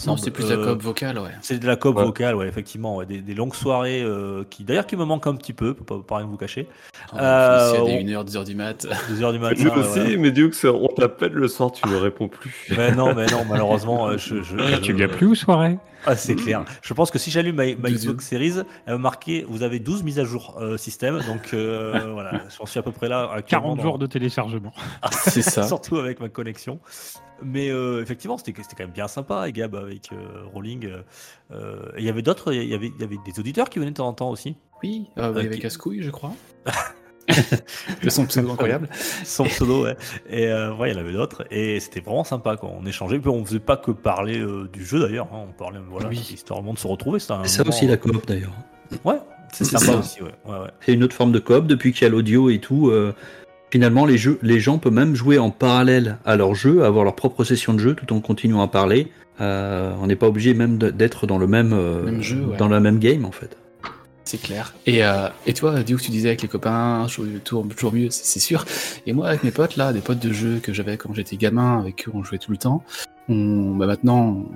Non, 0.06 0.16
c'est 0.16 0.30
plus 0.30 0.48
la 0.48 0.56
Euh, 0.56 0.72
coop 0.72 0.82
vocale, 0.82 1.18
ouais. 1.18 1.30
C'est 1.42 1.58
de 1.58 1.66
la 1.66 1.76
coop 1.76 1.96
Ouais. 1.96 2.04
vocale, 2.04 2.34
ouais, 2.36 2.46
effectivement. 2.46 2.96
ouais, 2.96 3.06
des, 3.06 3.18
des 3.22 3.34
longues 3.34 3.54
soirées 3.54 4.02
euh, 4.02 4.44
qui, 4.48 4.62
d'ailleurs, 4.64 4.86
qui 4.86 4.96
me 4.96 5.04
manquent 5.04 5.26
un 5.26 5.34
petit 5.34 5.52
peu, 5.52 5.74
pour 5.74 5.84
pas, 5.84 5.98
pas 6.06 6.16
rien 6.18 6.26
vous 6.26 6.36
cacher. 6.36 6.68
Oh, 7.12 7.16
Euh, 7.20 7.72
on- 7.80 7.84
des 7.86 8.04
1h, 8.04 8.24
2h 8.24 8.44
du 8.44 8.54
mat. 8.54 8.86
2 9.08 9.22
heures 9.22 9.32
du 9.32 9.38
matin. 9.38 9.54
Nous 9.64 9.70
aussi, 9.82 9.98
ouais. 10.00 10.16
mais 10.16 10.30
Duke, 10.30 10.54
c'est- 10.54 10.68
on 10.68 10.86
t'appelle 10.88 11.32
le 11.32 11.48
soir, 11.48 11.72
tu 11.72 11.86
ne 11.88 11.96
réponds 11.96 12.28
plus. 12.28 12.68
Mais 12.76 12.92
non, 12.94 13.14
mais 13.14 13.26
non, 13.26 13.44
malheureusement, 13.48 14.06
euh, 14.08 14.16
je. 14.16 14.42
je, 14.42 14.56
je- 14.58 14.76
Tu 14.80 14.92
viens 14.92 15.08
plus 15.08 15.26
aux 15.26 15.34
soirées? 15.34 15.78
Ah, 16.06 16.16
c'est 16.16 16.34
clair. 16.34 16.64
Je 16.82 16.94
pense 16.94 17.10
que 17.10 17.18
si 17.18 17.30
j'allume 17.30 17.56
ma, 17.56 17.74
ma. 17.76 17.90
Xbox 17.90 18.26
Series, 18.26 18.54
elle 18.86 18.92
va 18.92 18.98
marquer 18.98 19.44
vous 19.48 19.62
avez 19.62 19.78
12 19.80 20.02
mises 20.02 20.18
à 20.18 20.24
jour 20.24 20.56
euh, 20.60 20.76
système. 20.76 21.20
Donc 21.26 21.52
euh, 21.54 22.10
voilà, 22.12 22.42
j'en 22.58 22.66
suis 22.66 22.78
à 22.78 22.82
peu 22.82 22.92
près 22.92 23.08
là. 23.08 23.30
actuellement 23.34 23.68
40 23.68 23.76
dans- 23.78 23.82
jours 23.82 23.98
de 23.98 24.06
téléchargement. 24.06 24.72
C'est 25.12 25.42
ça. 25.42 25.62
Surtout 25.66 25.96
avec 25.98 26.20
ma 26.20 26.28
connexion. 26.28 26.80
Mais 27.42 27.70
euh, 27.70 28.02
effectivement, 28.02 28.36
c'était 28.36 28.52
quand 28.52 28.64
même 28.80 28.90
bien 28.90 29.08
sympa, 29.08 29.48
et 29.48 29.52
Gab, 29.52 29.74
avec 29.74 30.12
euh, 30.12 30.16
Rolling. 30.52 30.90
Il 31.98 32.04
y 32.04 32.08
avait 32.08 32.22
d'autres, 32.22 32.52
il 32.52 32.68
y 32.68 32.74
avait, 32.74 32.88
il 32.94 33.00
y 33.00 33.04
avait 33.04 33.16
des 33.24 33.40
auditeurs 33.40 33.68
qui 33.70 33.78
venaient 33.78 33.90
de 33.90 33.96
temps 33.96 34.08
en 34.08 34.12
temps 34.12 34.30
aussi. 34.30 34.56
Oui, 34.82 35.06
euh, 35.18 35.30
Ok. 35.30 35.36
avec 35.38 35.60
Cascouille, 35.60 36.02
je 36.02 36.10
crois. 36.10 36.32
Son 38.08 38.26
pseudo 38.26 38.50
incroyable. 38.52 38.88
Son 39.24 39.44
pseudo, 39.44 39.84
ouais. 39.84 39.96
Et 40.30 40.46
euh, 40.46 40.74
ouais, 40.74 40.90
il 40.90 40.94
y 40.94 40.96
en 40.96 41.00
avait 41.00 41.12
d'autres. 41.12 41.44
Et 41.50 41.80
c'était 41.80 42.00
vraiment 42.00 42.24
sympa, 42.24 42.56
quoi. 42.56 42.70
On 42.80 42.84
échangeait. 42.86 43.18
Puis 43.18 43.28
on 43.30 43.44
faisait 43.44 43.58
pas 43.60 43.76
que 43.76 43.90
parler 43.90 44.38
euh, 44.38 44.68
du 44.72 44.84
jeu 44.84 45.00
d'ailleurs. 45.00 45.28
hein. 45.32 45.46
On 45.48 45.52
parlait, 45.52 45.78
voilà, 45.90 46.08
Oui. 46.08 46.18
histoire 46.32 46.62
de 46.62 46.78
se 46.78 46.86
retrouver. 46.86 47.18
C'était 47.18 47.32
un 47.34 47.44
C'est 47.44 47.58
ça 47.58 47.64
moment- 47.64 47.76
aussi 47.76 47.86
la 47.86 47.96
coop 47.96 48.26
d'ailleurs. 48.26 48.52
Ouais, 49.04 49.16
c'est 49.52 49.64
C'est 49.64 49.78
sympa 49.78 49.92
ça. 49.92 49.98
aussi, 49.98 50.22
ouais. 50.22 50.30
ouais, 50.46 50.58
ouais. 50.58 50.70
C'est 50.80 50.92
une 50.92 51.04
autre 51.04 51.14
forme 51.14 51.32
de 51.32 51.38
coop 51.38 51.66
depuis 51.66 51.92
qu'il 51.92 52.02
y 52.02 52.06
a 52.06 52.08
l'audio 52.10 52.50
et 52.50 52.58
tout. 52.58 52.88
euh, 52.90 53.12
finalement, 53.70 54.04
les, 54.04 54.18
jeux, 54.18 54.38
les 54.42 54.58
gens 54.58 54.78
peuvent 54.78 54.92
même 54.92 55.14
jouer 55.14 55.38
en 55.38 55.50
parallèle 55.50 56.18
à 56.24 56.34
leur 56.36 56.54
jeu, 56.56 56.84
avoir 56.84 57.04
leur 57.04 57.14
propre 57.14 57.44
session 57.44 57.72
de 57.72 57.78
jeu 57.78 57.94
tout 57.94 58.12
en 58.12 58.20
continuant 58.20 58.62
à 58.62 58.68
parler. 58.68 59.12
Euh, 59.40 59.92
on 60.02 60.06
n'est 60.08 60.16
pas 60.16 60.26
obligé 60.26 60.52
même 60.54 60.76
de- 60.76 60.90
d'être 60.90 61.26
dans 61.26 61.38
le 61.38 61.46
même, 61.46 61.72
euh, 61.72 62.02
Même 62.02 62.20
jeu, 62.20 62.44
ouais. 62.44 62.56
dans 62.56 62.68
la 62.68 62.80
même 62.80 62.98
game 62.98 63.24
en 63.24 63.30
fait. 63.30 63.56
C'est 64.30 64.38
clair. 64.38 64.74
Et, 64.86 65.02
euh, 65.02 65.28
et 65.44 65.54
toi, 65.54 65.82
Duke, 65.82 66.02
tu 66.02 66.12
disais 66.12 66.28
avec 66.28 66.42
les 66.42 66.46
copains, 66.46 67.08
toujours, 67.42 67.92
mieux, 67.92 68.10
c'est 68.10 68.38
sûr. 68.38 68.64
Et 69.04 69.12
moi, 69.12 69.26
avec 69.26 69.42
mes 69.42 69.50
potes, 69.50 69.74
là, 69.74 69.92
des 69.92 69.98
potes 69.98 70.20
de 70.20 70.32
jeu 70.32 70.60
que 70.62 70.72
j'avais 70.72 70.96
quand 70.96 71.12
j'étais 71.12 71.36
gamin, 71.36 71.80
avec 71.80 71.96
qui 71.96 72.10
on 72.14 72.22
jouait 72.22 72.38
tout 72.38 72.52
le 72.52 72.56
temps, 72.56 72.84
bah 73.26 73.86
maintenant, 73.86 74.46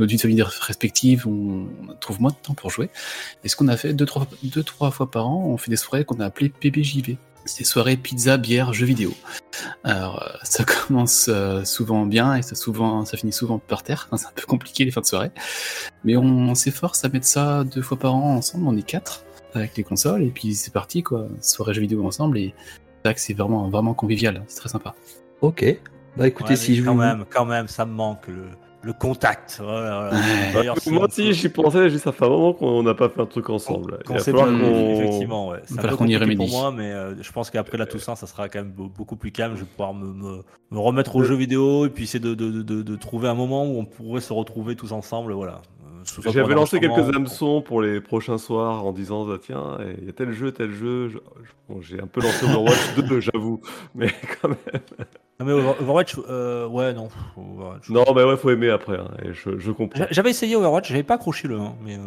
nos 0.00 0.06
de 0.06 0.16
famille 0.16 0.42
respectives, 0.42 1.28
on, 1.28 1.68
on 1.88 1.94
trouve 2.00 2.20
moins 2.20 2.32
de 2.32 2.36
temps 2.42 2.54
pour 2.54 2.70
jouer. 2.70 2.90
Et 3.44 3.48
ce 3.48 3.54
qu'on 3.54 3.68
a 3.68 3.76
fait 3.76 3.92
deux 3.94 4.04
trois, 4.04 4.26
deux, 4.42 4.64
trois 4.64 4.90
fois 4.90 5.08
par 5.08 5.28
an, 5.28 5.44
on 5.46 5.56
fait 5.58 5.70
des 5.70 5.76
soirées 5.76 6.04
qu'on 6.04 6.18
a 6.18 6.24
appelées 6.26 6.48
PBJV. 6.48 7.16
C'est 7.50 7.58
des 7.58 7.64
soirées 7.64 7.96
pizza, 7.96 8.36
bière, 8.36 8.72
jeux 8.72 8.86
vidéo. 8.86 9.12
Alors, 9.82 10.22
euh, 10.22 10.36
ça 10.44 10.64
commence 10.64 11.26
euh, 11.28 11.64
souvent 11.64 12.06
bien 12.06 12.36
et 12.36 12.42
ça, 12.42 12.54
souvent, 12.54 13.04
ça 13.04 13.16
finit 13.16 13.32
souvent 13.32 13.58
par 13.58 13.82
terre. 13.82 14.08
C'est 14.16 14.26
un 14.26 14.32
peu 14.32 14.46
compliqué 14.46 14.84
les 14.84 14.92
fins 14.92 15.00
de 15.00 15.06
soirée. 15.06 15.32
Mais 16.04 16.16
on, 16.16 16.54
s'efforce 16.54 17.04
à 17.04 17.08
mettre 17.08 17.26
ça 17.26 17.64
deux 17.64 17.82
fois 17.82 17.98
par 17.98 18.14
an 18.14 18.36
ensemble. 18.36 18.68
On 18.68 18.76
est 18.76 18.86
quatre 18.86 19.24
avec 19.54 19.76
les 19.76 19.82
consoles 19.82 20.22
et 20.22 20.30
puis 20.30 20.54
c'est 20.54 20.72
parti 20.72 21.02
quoi. 21.02 21.26
Soirée 21.40 21.74
jeux 21.74 21.80
vidéo 21.80 22.06
ensemble 22.06 22.38
et 22.38 22.54
c'est 22.56 23.08
vrai 23.08 23.14
que 23.14 23.20
c'est 23.20 23.34
vraiment, 23.34 23.68
vraiment 23.68 23.94
convivial. 23.94 24.44
C'est 24.46 24.60
très 24.60 24.68
sympa. 24.68 24.94
Ok. 25.40 25.64
Bah 26.16 26.28
écoutez, 26.28 26.50
Ouais, 26.50 26.56
si 26.56 26.76
je 26.76 26.84
quand 26.84 26.94
vous... 26.94 27.00
même, 27.00 27.24
quand 27.28 27.46
même, 27.46 27.66
ça 27.66 27.84
me 27.84 27.92
manque 27.92 28.28
le, 28.28 28.46
le 28.82 28.92
contact. 28.94 29.60
Voilà, 29.62 29.80
voilà. 30.10 30.10
Ouais. 30.24 30.52
D'ailleurs, 30.54 30.78
si 30.78 30.90
Moi 30.90 31.02
on 31.02 31.06
aussi, 31.06 31.32
j'y 31.34 31.48
pensais, 31.50 31.90
j'ai- 31.90 31.98
ça 31.98 32.12
fait 32.12 32.24
un 32.24 32.28
moment 32.30 32.52
qu'on 32.54 32.82
n'a 32.82 32.94
pas 32.94 33.08
fait 33.10 33.20
un 33.20 33.26
truc 33.26 33.50
ensemble. 33.50 33.98
Falloir 34.06 34.46
pas- 34.46 34.52
qu'on- 34.52 34.94
effectivement, 35.00 35.48
ouais. 35.48 35.58
C'est 35.66 35.74
va 35.80 35.92
un 35.92 35.96
qu'on 35.96 36.06
y 36.06 36.14
compliqué 36.14 36.18
pour 36.36 36.46
remédie. 36.46 36.50
moi, 36.56 36.72
mais 36.74 36.90
euh, 36.92 37.22
je 37.22 37.30
pense 37.32 37.50
qu'après 37.50 37.76
la 37.78 37.86
Toussaint, 37.86 38.16
ça 38.16 38.26
sera 38.26 38.48
quand 38.48 38.60
même 38.60 38.72
be- 38.72 38.90
beaucoup 38.90 39.16
plus 39.16 39.32
calme. 39.32 39.54
Je 39.54 39.60
vais 39.60 39.66
pouvoir 39.66 39.92
me, 39.92 40.06
me, 40.12 40.42
me 40.70 40.78
remettre 40.78 41.14
aux 41.16 41.22
jeux 41.24 41.34
vidéo 41.36 41.84
et 41.86 41.90
puis 41.90 42.04
essayer 42.04 42.20
de, 42.20 42.34
de, 42.34 42.62
de, 42.62 42.82
de 42.82 42.96
trouver 42.96 43.28
un 43.28 43.34
moment 43.34 43.64
où 43.66 43.78
on 43.78 43.84
pourrait 43.84 44.22
se 44.22 44.32
retrouver 44.32 44.76
tous 44.76 44.92
ensemble. 44.92 45.32
Voilà. 45.34 45.60
Euh, 45.84 46.30
J'avais 46.32 46.54
lancé 46.54 46.80
quelques 46.80 47.14
hameçons 47.14 47.60
pour 47.60 47.82
les 47.82 48.00
prochains 48.00 48.38
soirs 48.38 48.86
en 48.86 48.92
disant 48.92 49.26
ah, 49.30 49.36
tiens, 49.38 49.76
il 49.98 50.06
y 50.06 50.08
a 50.08 50.12
tel 50.12 50.32
jeu, 50.32 50.52
tel 50.52 50.72
jeu. 50.72 51.10
Bon, 51.68 51.82
J'ai 51.82 52.00
un 52.00 52.06
peu 52.06 52.22
lancé 52.22 52.46
Overwatch 52.46 52.94
2, 53.06 53.20
j'avoue. 53.20 53.60
Mais 53.94 54.08
quand 54.40 54.48
même. 54.48 54.80
Non, 55.40 55.46
mais 55.46 55.52
Over- 55.52 55.74
Overwatch, 55.80 56.16
euh, 56.28 56.66
ouais, 56.68 56.92
non. 56.92 57.08
Overwatch. 57.36 57.88
Non, 57.88 58.04
mais 58.14 58.22
ouais, 58.24 58.36
faut 58.36 58.50
aimer 58.50 58.70
après. 58.70 58.96
hein, 58.98 59.08
et 59.24 59.32
je, 59.32 59.58
je 59.58 59.70
comprends. 59.72 59.98
J'a- 59.98 60.08
J'avais 60.10 60.30
essayé 60.30 60.54
Overwatch, 60.54 60.88
j'avais 60.88 61.02
pas 61.02 61.14
accroché 61.14 61.48
le 61.48 61.56
1, 61.58 61.74
mais. 61.84 61.96
euh, 61.96 62.00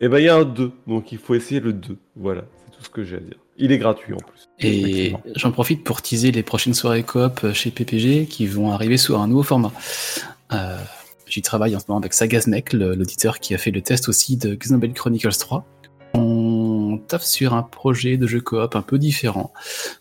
Et 0.00 0.08
ben, 0.08 0.18
il 0.18 0.24
y 0.24 0.28
a 0.28 0.36
un 0.36 0.44
2, 0.44 0.72
donc 0.86 1.12
il 1.12 1.18
faut 1.18 1.34
essayer 1.34 1.60
le 1.60 1.72
2. 1.72 1.96
Voilà, 2.16 2.42
c'est 2.64 2.76
tout 2.76 2.82
ce 2.84 2.90
que 2.90 3.04
j'ai 3.04 3.16
à 3.16 3.20
dire. 3.20 3.36
Il 3.56 3.70
est 3.72 3.78
gratuit 3.78 4.12
en 4.14 4.16
plus. 4.16 4.48
Et 4.58 5.14
j'en 5.36 5.52
profite 5.52 5.84
pour 5.84 6.02
teaser 6.02 6.32
les 6.32 6.42
prochaines 6.42 6.74
soirées 6.74 7.02
coop 7.02 7.52
chez 7.52 7.70
PPG 7.70 8.26
qui 8.26 8.46
vont 8.46 8.72
arriver 8.72 8.96
sous 8.96 9.14
un 9.16 9.26
nouveau 9.28 9.42
format. 9.42 9.72
Euh, 10.52 10.76
J'y 11.26 11.42
travaille 11.42 11.76
en 11.76 11.78
ce 11.78 11.84
moment 11.86 12.00
avec 12.00 12.12
Sagaznek, 12.12 12.72
l'auditeur 12.72 13.38
qui 13.38 13.54
a 13.54 13.58
fait 13.58 13.70
le 13.70 13.82
test 13.82 14.08
aussi 14.08 14.36
de 14.36 14.56
Xenoblade 14.56 14.94
Chronicles 14.94 15.30
3. 15.38 15.64
On 16.14 16.98
taffe 17.06 17.22
sur 17.22 17.54
un 17.54 17.62
projet 17.62 18.16
de 18.16 18.26
jeu 18.26 18.40
coop 18.40 18.74
un 18.74 18.82
peu 18.82 18.98
différent. 18.98 19.52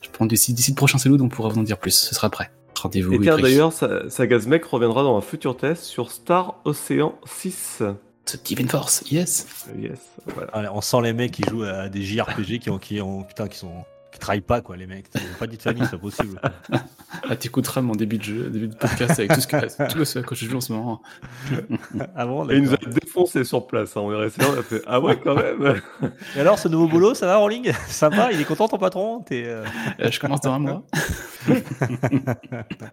Je 0.02 0.10
pense 0.10 0.28
d'ici 0.28 0.54
d'ici 0.54 0.72
le 0.72 0.76
prochain 0.76 0.98
Salut, 0.98 1.18
on 1.22 1.30
pourra 1.30 1.50
vous 1.50 1.60
en 1.60 1.64
dire 1.64 1.78
plus. 1.78 1.92
Ce 1.92 2.16
sera 2.16 2.32
prêt. 2.32 2.50
Rendez-vous. 2.82 3.14
Et 3.14 3.20
tiens, 3.20 3.38
d'ailleurs, 3.38 3.74
Sa- 3.74 4.10
Sagazmek 4.10 4.64
reviendra 4.66 5.04
dans 5.04 5.18
un 5.18 5.22
futur 5.22 5.56
test 5.58 5.84
sur 5.84 6.12
Star 6.12 6.56
Ocean 6.66 7.14
6. 7.26 7.84
Steven 8.26 8.68
Force, 8.70 9.04
yes. 9.12 9.48
Euh, 9.70 9.82
Yes, 9.90 10.00
voilà. 10.36 10.52
allez, 10.54 10.68
on 10.72 10.82
sent 10.82 10.98
les 11.02 11.14
mecs 11.14 11.32
qui 11.32 11.42
jouent 11.50 11.64
à 11.64 11.90
des 11.90 12.04
JRPG 12.04 12.60
qui 12.60 12.70
ont, 12.70 12.78
qui 12.78 13.02
ont, 13.02 13.24
putain, 13.24 13.48
qui 13.48 13.58
sont, 13.58 13.84
travaillent 14.20 14.42
pas, 14.42 14.62
quoi, 14.62 14.78
les 14.78 14.86
mecs. 14.88 15.08
Ils 15.16 15.22
pas 15.40 15.48
dit 15.48 15.58
de 15.58 15.62
famille, 15.62 15.84
c'est 15.86 15.92
pas 15.92 15.98
possible. 15.98 16.40
quoi. 16.40 16.80
Ah, 17.28 17.36
t'écouteras 17.36 17.82
mon 17.82 17.96
début 17.96 18.18
de 18.18 18.24
jeu, 18.24 18.50
début 18.50 18.68
de 18.68 18.76
podcast 18.76 19.20
avec 19.20 19.34
tout 19.34 19.42
ce 19.42 19.48
que, 19.48 19.88
tout 19.92 20.06
ce 20.06 20.22
je 20.32 20.46
joue 20.46 20.58
en 20.58 20.62
ce 20.62 20.72
moment. 20.74 21.02
Ah 22.16 22.26
bon, 22.26 22.48
Et 22.50 22.58
il 22.58 22.64
nous 22.64 22.74
a 22.74 22.78
défoncé 22.78 23.44
sur 23.44 23.66
place. 23.68 23.98
hein. 23.98 24.02
On 24.04 24.12
est 24.12 24.16
resté 24.16 24.42
là, 24.42 24.50
on 24.56 24.60
a 24.60 24.64
fait 24.64 24.82
Ah 24.88 25.00
ouais, 25.00 25.20
quand 25.20 25.36
même. 25.36 25.82
Et 26.36 26.40
alors, 26.40 26.60
ce 26.60 26.68
nouveau 26.68 26.88
boulot, 26.88 27.14
ça 27.14 27.26
va, 27.28 27.38
Rolling? 27.38 27.72
Sympa, 27.88 28.30
il 28.32 28.40
est 28.40 28.46
content 28.46 28.68
ton 28.68 28.78
patron? 28.78 29.22
T'es, 29.22 29.44
euh, 29.46 29.64
Euh, 30.00 30.12
je 30.12 30.20
commence 30.20 30.42
dans 30.42 30.54
un 30.54 30.60
mois. 30.60 30.84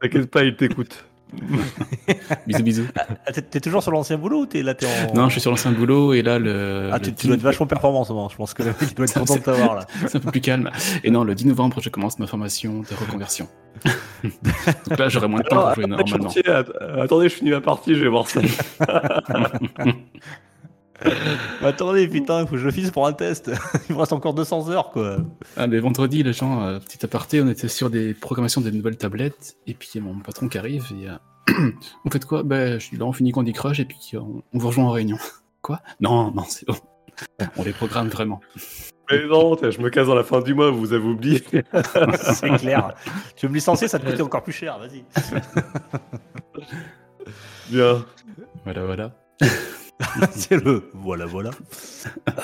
T'inquiète 0.01 0.31
pas, 0.31 0.45
il 0.45 0.57
t'écoute. 0.57 1.05
Bisous, 2.47 2.63
bisous. 2.63 2.85
ah, 3.27 3.33
t'es- 3.33 3.43
T'es 3.43 3.61
toujours 3.61 3.83
sur 3.83 3.91
l'ancien 3.93 4.17
boulot 4.17 4.43
ou 4.43 4.47
t'es 4.47 4.63
là 4.63 4.75
t'es 4.75 4.87
en... 4.87 5.15
Non, 5.15 5.27
je 5.27 5.33
suis 5.33 5.41
sur 5.41 5.51
l'ancien 5.51 5.73
boulot 5.73 6.13
et 6.15 6.23
là, 6.23 6.39
le. 6.39 6.91
Ah, 6.93 6.99
le 6.99 7.05
tu, 7.05 7.11
10 7.11 7.17
tu 7.17 7.27
dois 7.27 7.37
être 7.37 7.43
vachement 7.43 7.67
performant 7.67 8.01
en 8.01 8.05
ce 8.05 8.13
moment. 8.13 8.29
Je 8.29 8.37
pense 8.37 8.55
que 8.55 8.63
le 8.63 8.69
mec 8.81 8.95
doit 8.97 9.07
être 9.07 9.15
content 9.19 9.35
de 9.35 9.41
t'avoir 9.41 9.75
là. 9.75 9.87
C'est 10.07 10.17
un 10.17 10.21
peu 10.21 10.31
plus 10.31 10.41
calme. 10.41 10.71
Et 11.05 11.11
non, 11.11 11.25
le 11.25 11.35
10 11.35 11.47
novembre, 11.47 11.81
je 11.81 11.89
commence 11.91 12.19
ma 12.21 12.27
formation 12.27 12.81
de 12.81 12.95
reconversion. 12.99 13.49
Donc 14.89 14.99
là, 14.99 15.09
j'aurai 15.09 15.29
moins 15.29 15.41
de 15.41 15.49
temps 15.49 15.57
Alors, 15.57 15.67
pour 15.75 15.83
jouer 15.83 15.87
normalement. 15.87 16.29
chantier, 16.31 16.43
attendez, 16.47 17.29
je 17.29 17.35
finis 17.35 17.51
ma 17.51 17.61
partie, 17.61 17.95
je 17.95 18.01
vais 18.03 18.09
voir 18.09 18.29
ça. 18.29 18.41
Attendez, 21.63 22.09
putain, 22.09 22.47
faut 22.47 22.53
que 22.53 22.59
je 22.59 22.65
le 22.65 22.71
finisse 22.73 22.91
pour 22.91 23.07
un 23.07 23.13
test. 23.13 23.51
il 23.89 23.95
me 23.95 24.01
reste 24.01 24.13
encore 24.13 24.35
200 24.35 24.71
heures 24.71 24.91
quoi. 24.91 25.19
Ah, 25.57 25.67
mais 25.67 25.79
vendredi, 25.79 26.23
les 26.23 26.33
gens, 26.33 26.63
euh, 26.63 26.79
petit 26.79 27.05
aparté, 27.05 27.41
on 27.43 27.49
était 27.49 27.69
sur 27.69 27.91
des 27.91 28.15
programmations 28.15 28.61
des 28.61 28.73
nouvelles 28.73 28.97
tablettes. 28.97 29.57
Et 29.67 29.75
puis, 29.75 29.89
il 29.95 29.99
y 29.99 30.01
a 30.01 30.05
mon 30.07 30.19
patron 30.21 30.49
qui 30.49 30.59
arrive 30.59 30.87
et. 30.93 31.09
euh, 31.09 31.71
on 32.05 32.11
fait 32.11 32.25
quoi? 32.25 32.43
Ben, 32.43 32.81
je 32.81 32.91
dis 32.91 32.97
là, 32.97 33.05
on 33.05 33.13
finit 33.13 33.33
Candy 33.33 33.53
Crush 33.53 33.79
et 33.81 33.85
puis 33.85 33.99
euh, 34.15 34.19
on, 34.21 34.43
on 34.53 34.59
vous 34.59 34.69
rejoint 34.69 34.85
en 34.85 34.91
réunion. 34.91 35.19
Quoi? 35.63 35.81
Non, 36.01 36.31
non, 36.31 36.45
c'est 36.49 36.67
bon. 36.67 36.77
On 37.57 37.65
les 37.65 37.73
programme 37.73 38.09
vraiment. 38.09 38.41
Mais 39.11 39.27
non, 39.27 39.57
je 39.57 39.81
me 39.81 39.91
casse 39.91 40.07
dans 40.07 40.15
la 40.15 40.23
fin 40.23 40.41
du 40.41 40.55
mois, 40.55 40.71
vous 40.71 40.93
avez 40.93 41.05
oublié. 41.05 41.43
C'est 42.23 42.51
clair. 42.59 42.95
tu 43.35 43.47
veux 43.47 43.51
me 43.51 43.57
licencier, 43.57 43.89
ça 43.89 43.99
te 43.99 44.09
coûte 44.09 44.21
encore 44.21 44.45
plus 44.45 44.53
cher. 44.53 44.79
Vas-y. 44.79 45.05
Bien. 47.69 48.05
Voilà, 48.65 48.85
voilà. 48.85 49.13
C'est 50.31 50.63
le. 50.63 50.91
Voilà, 50.95 51.27
voilà. 51.27 51.51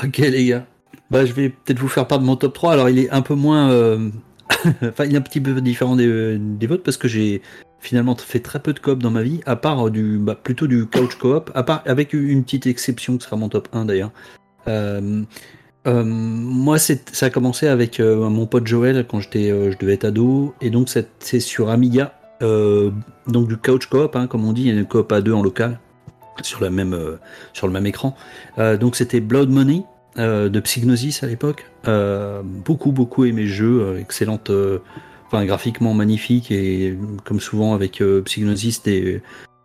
Ok 0.04 0.18
les 0.18 0.46
gars. 0.46 0.66
Bah 1.10 1.26
je 1.26 1.32
vais 1.32 1.50
peut-être 1.50 1.78
vous 1.78 1.88
faire 1.88 2.06
part 2.06 2.18
de 2.18 2.24
mon 2.24 2.36
top 2.36 2.54
3. 2.54 2.72
Alors 2.72 2.88
il 2.88 2.98
est 2.98 3.10
un 3.10 3.22
peu 3.22 3.34
moins... 3.34 3.70
euh, 3.70 4.08
enfin 4.82 5.04
il 5.04 5.14
est 5.14 5.18
un 5.18 5.22
petit 5.22 5.40
peu 5.40 5.60
différent 5.60 5.96
des, 5.96 6.38
des 6.38 6.66
vôtres 6.66 6.82
parce 6.82 6.96
que 6.96 7.08
j'ai 7.08 7.42
finalement 7.82 8.16
fait 8.16 8.40
très 8.40 8.60
peu 8.60 8.72
de 8.72 8.78
coop 8.78 9.02
dans 9.02 9.10
ma 9.10 9.22
vie, 9.22 9.40
à 9.44 9.56
part 9.56 9.90
du, 9.90 10.18
bah, 10.18 10.36
plutôt 10.40 10.66
du 10.66 10.86
couch 10.86 11.16
coop, 11.16 11.50
à 11.54 11.62
part 11.64 11.82
avec 11.84 12.12
une 12.12 12.44
petite 12.44 12.66
exception 12.66 13.18
qui 13.18 13.24
sera 13.24 13.36
mon 13.36 13.48
top 13.48 13.68
1 13.72 13.84
d'ailleurs. 13.86 14.12
Euh, 14.68 15.22
euh, 15.88 16.04
moi, 16.04 16.78
ça 16.78 16.94
a 17.20 17.30
commencé 17.30 17.66
avec 17.66 17.98
euh, 17.98 18.28
mon 18.30 18.46
pote 18.46 18.68
Joël 18.68 19.04
quand 19.08 19.18
j'étais, 19.18 19.50
euh, 19.50 19.72
je 19.72 19.78
devais 19.78 19.94
être 19.94 20.04
ado, 20.04 20.54
et 20.60 20.70
donc 20.70 20.88
c'est 21.18 21.40
sur 21.40 21.70
Amiga, 21.70 22.14
euh, 22.42 22.92
donc 23.26 23.48
du 23.48 23.56
couch 23.56 23.86
coop, 23.86 24.14
hein, 24.14 24.28
comme 24.28 24.44
on 24.44 24.52
dit, 24.52 24.62
il 24.62 24.68
y 24.68 24.70
a 24.70 24.74
une 24.74 24.86
coop 24.86 25.10
à 25.10 25.20
deux 25.20 25.32
en 25.32 25.42
local 25.42 25.80
sur 26.40 26.68
même, 26.70 26.94
euh, 26.94 27.18
sur 27.52 27.66
le 27.66 27.72
même 27.72 27.86
écran. 27.86 28.16
Euh, 28.58 28.76
donc 28.76 28.96
c'était 28.96 29.20
Blood 29.20 29.50
Money 29.50 29.82
euh, 30.18 30.48
de 30.48 30.60
Psygnosis 30.60 31.22
à 31.22 31.26
l'époque. 31.26 31.66
Beaucoup 32.64 32.92
beaucoup 32.92 33.24
aimé 33.24 33.46
jeu, 33.46 33.98
excellente, 33.98 34.50
enfin 35.26 35.44
graphiquement 35.44 35.94
magnifique 35.94 36.50
et 36.50 36.96
comme 37.24 37.40
souvent 37.40 37.74
avec 37.74 38.02
Psygnosis 38.24 38.82
des, 38.82 39.20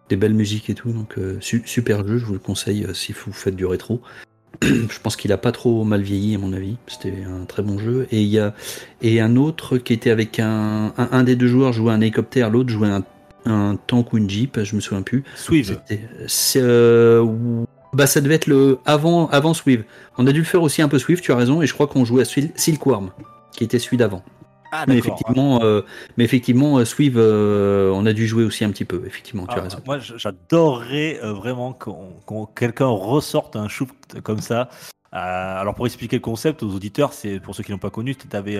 des 0.09 0.15
belles 0.15 0.33
musiques 0.33 0.69
et 0.69 0.73
tout. 0.73 0.91
Donc 0.91 1.15
su- 1.39 1.63
super 1.65 2.05
jeu, 2.07 2.17
je 2.17 2.25
vous 2.25 2.33
le 2.33 2.39
conseille 2.39 2.87
si 2.93 3.13
vous 3.13 3.33
faites 3.33 3.55
du 3.55 3.65
rétro. 3.65 4.01
je 4.63 4.99
pense 5.03 5.15
qu'il 5.15 5.31
a 5.31 5.37
pas 5.37 5.51
trop 5.51 5.83
mal 5.83 6.01
vieilli 6.01 6.33
à 6.33 6.39
mon 6.39 6.51
avis. 6.53 6.77
C'était 6.87 7.13
un 7.27 7.45
très 7.45 7.61
bon 7.61 7.77
jeu. 7.77 8.07
Et 8.11 8.21
il 8.23 8.27
y 8.27 8.39
a 8.39 8.55
et 9.03 9.21
un 9.21 9.35
autre 9.35 9.77
qui 9.77 9.93
était 9.93 10.09
avec 10.09 10.39
un 10.39 10.93
un, 10.97 11.09
un 11.11 11.23
des 11.23 11.35
deux 11.35 11.47
joueurs 11.47 11.73
jouait 11.73 11.91
un 11.91 12.01
hélicoptère, 12.01 12.49
l'autre 12.49 12.69
jouait 12.69 12.87
un, 12.87 13.03
un 13.49 13.75
tank 13.75 14.13
ou 14.13 14.17
une 14.17 14.29
jeep, 14.29 14.61
je 14.63 14.75
me 14.75 14.81
souviens 14.81 15.01
plus. 15.03 15.23
C'est, 16.27 16.61
euh, 16.61 17.25
bah 17.93 18.07
ça 18.07 18.21
devait 18.21 18.35
être 18.35 18.47
le 18.47 18.79
avant 18.85 19.27
avant 19.29 19.53
Swift. 19.53 19.85
On 20.17 20.27
a 20.27 20.31
dû 20.31 20.39
le 20.39 20.45
faire 20.45 20.61
aussi 20.61 20.81
un 20.81 20.87
peu 20.87 20.99
Swift, 20.99 21.23
tu 21.23 21.31
as 21.31 21.35
raison. 21.35 21.61
Et 21.61 21.67
je 21.67 21.73
crois 21.73 21.87
qu'on 21.87 22.05
jouait 22.05 22.21
à 22.21 22.25
Sil- 22.27 22.51
Silkworm, 22.55 23.11
qui 23.53 23.63
était 23.63 23.79
celui 23.79 23.97
d'avant. 23.97 24.23
Ah, 24.73 24.83
Mais 24.87 24.95
d'accord. 24.95 25.13
effectivement, 25.15 25.61
euh, 25.63 25.81
mais 26.17 26.25
effectivement, 26.25 26.77
euh, 26.77 26.83
Swift, 26.85 27.15
euh, 27.15 27.89
on 27.93 28.05
a 28.05 28.11
dû 28.11 28.27
jouer 28.27 28.43
aussi 28.43 28.65
un 28.65 28.69
petit 28.71 28.83
peu. 28.83 29.01
Effectivement, 29.05 29.47
tu 29.47 29.53
Ah, 29.55 29.59
as 29.59 29.63
raison. 29.63 29.77
Moi, 29.85 29.99
j'adorerais 29.99 31.19
euh, 31.23 31.31
vraiment 31.33 31.71
qu'on 31.73 32.09
qu'on- 32.25 32.45
quelqu'un 32.45 32.87
ressorte 32.87 33.55
un 33.55 33.69
shoot 33.69 33.89
comme 34.23 34.39
ça. 34.41 34.69
Euh, 35.13 35.17
alors, 35.61 35.73
pour 35.73 35.85
expliquer 35.85 36.17
le 36.17 36.21
concept 36.21 36.63
aux 36.63 36.69
auditeurs, 36.75 37.13
c'est 37.13 37.39
pour 37.39 37.55
ceux 37.55 37.63
qui 37.63 37.71
n'ont 37.71 37.77
pas 37.77 37.89
connu, 37.89 38.15
tu 38.15 38.27
avais, 38.35 38.57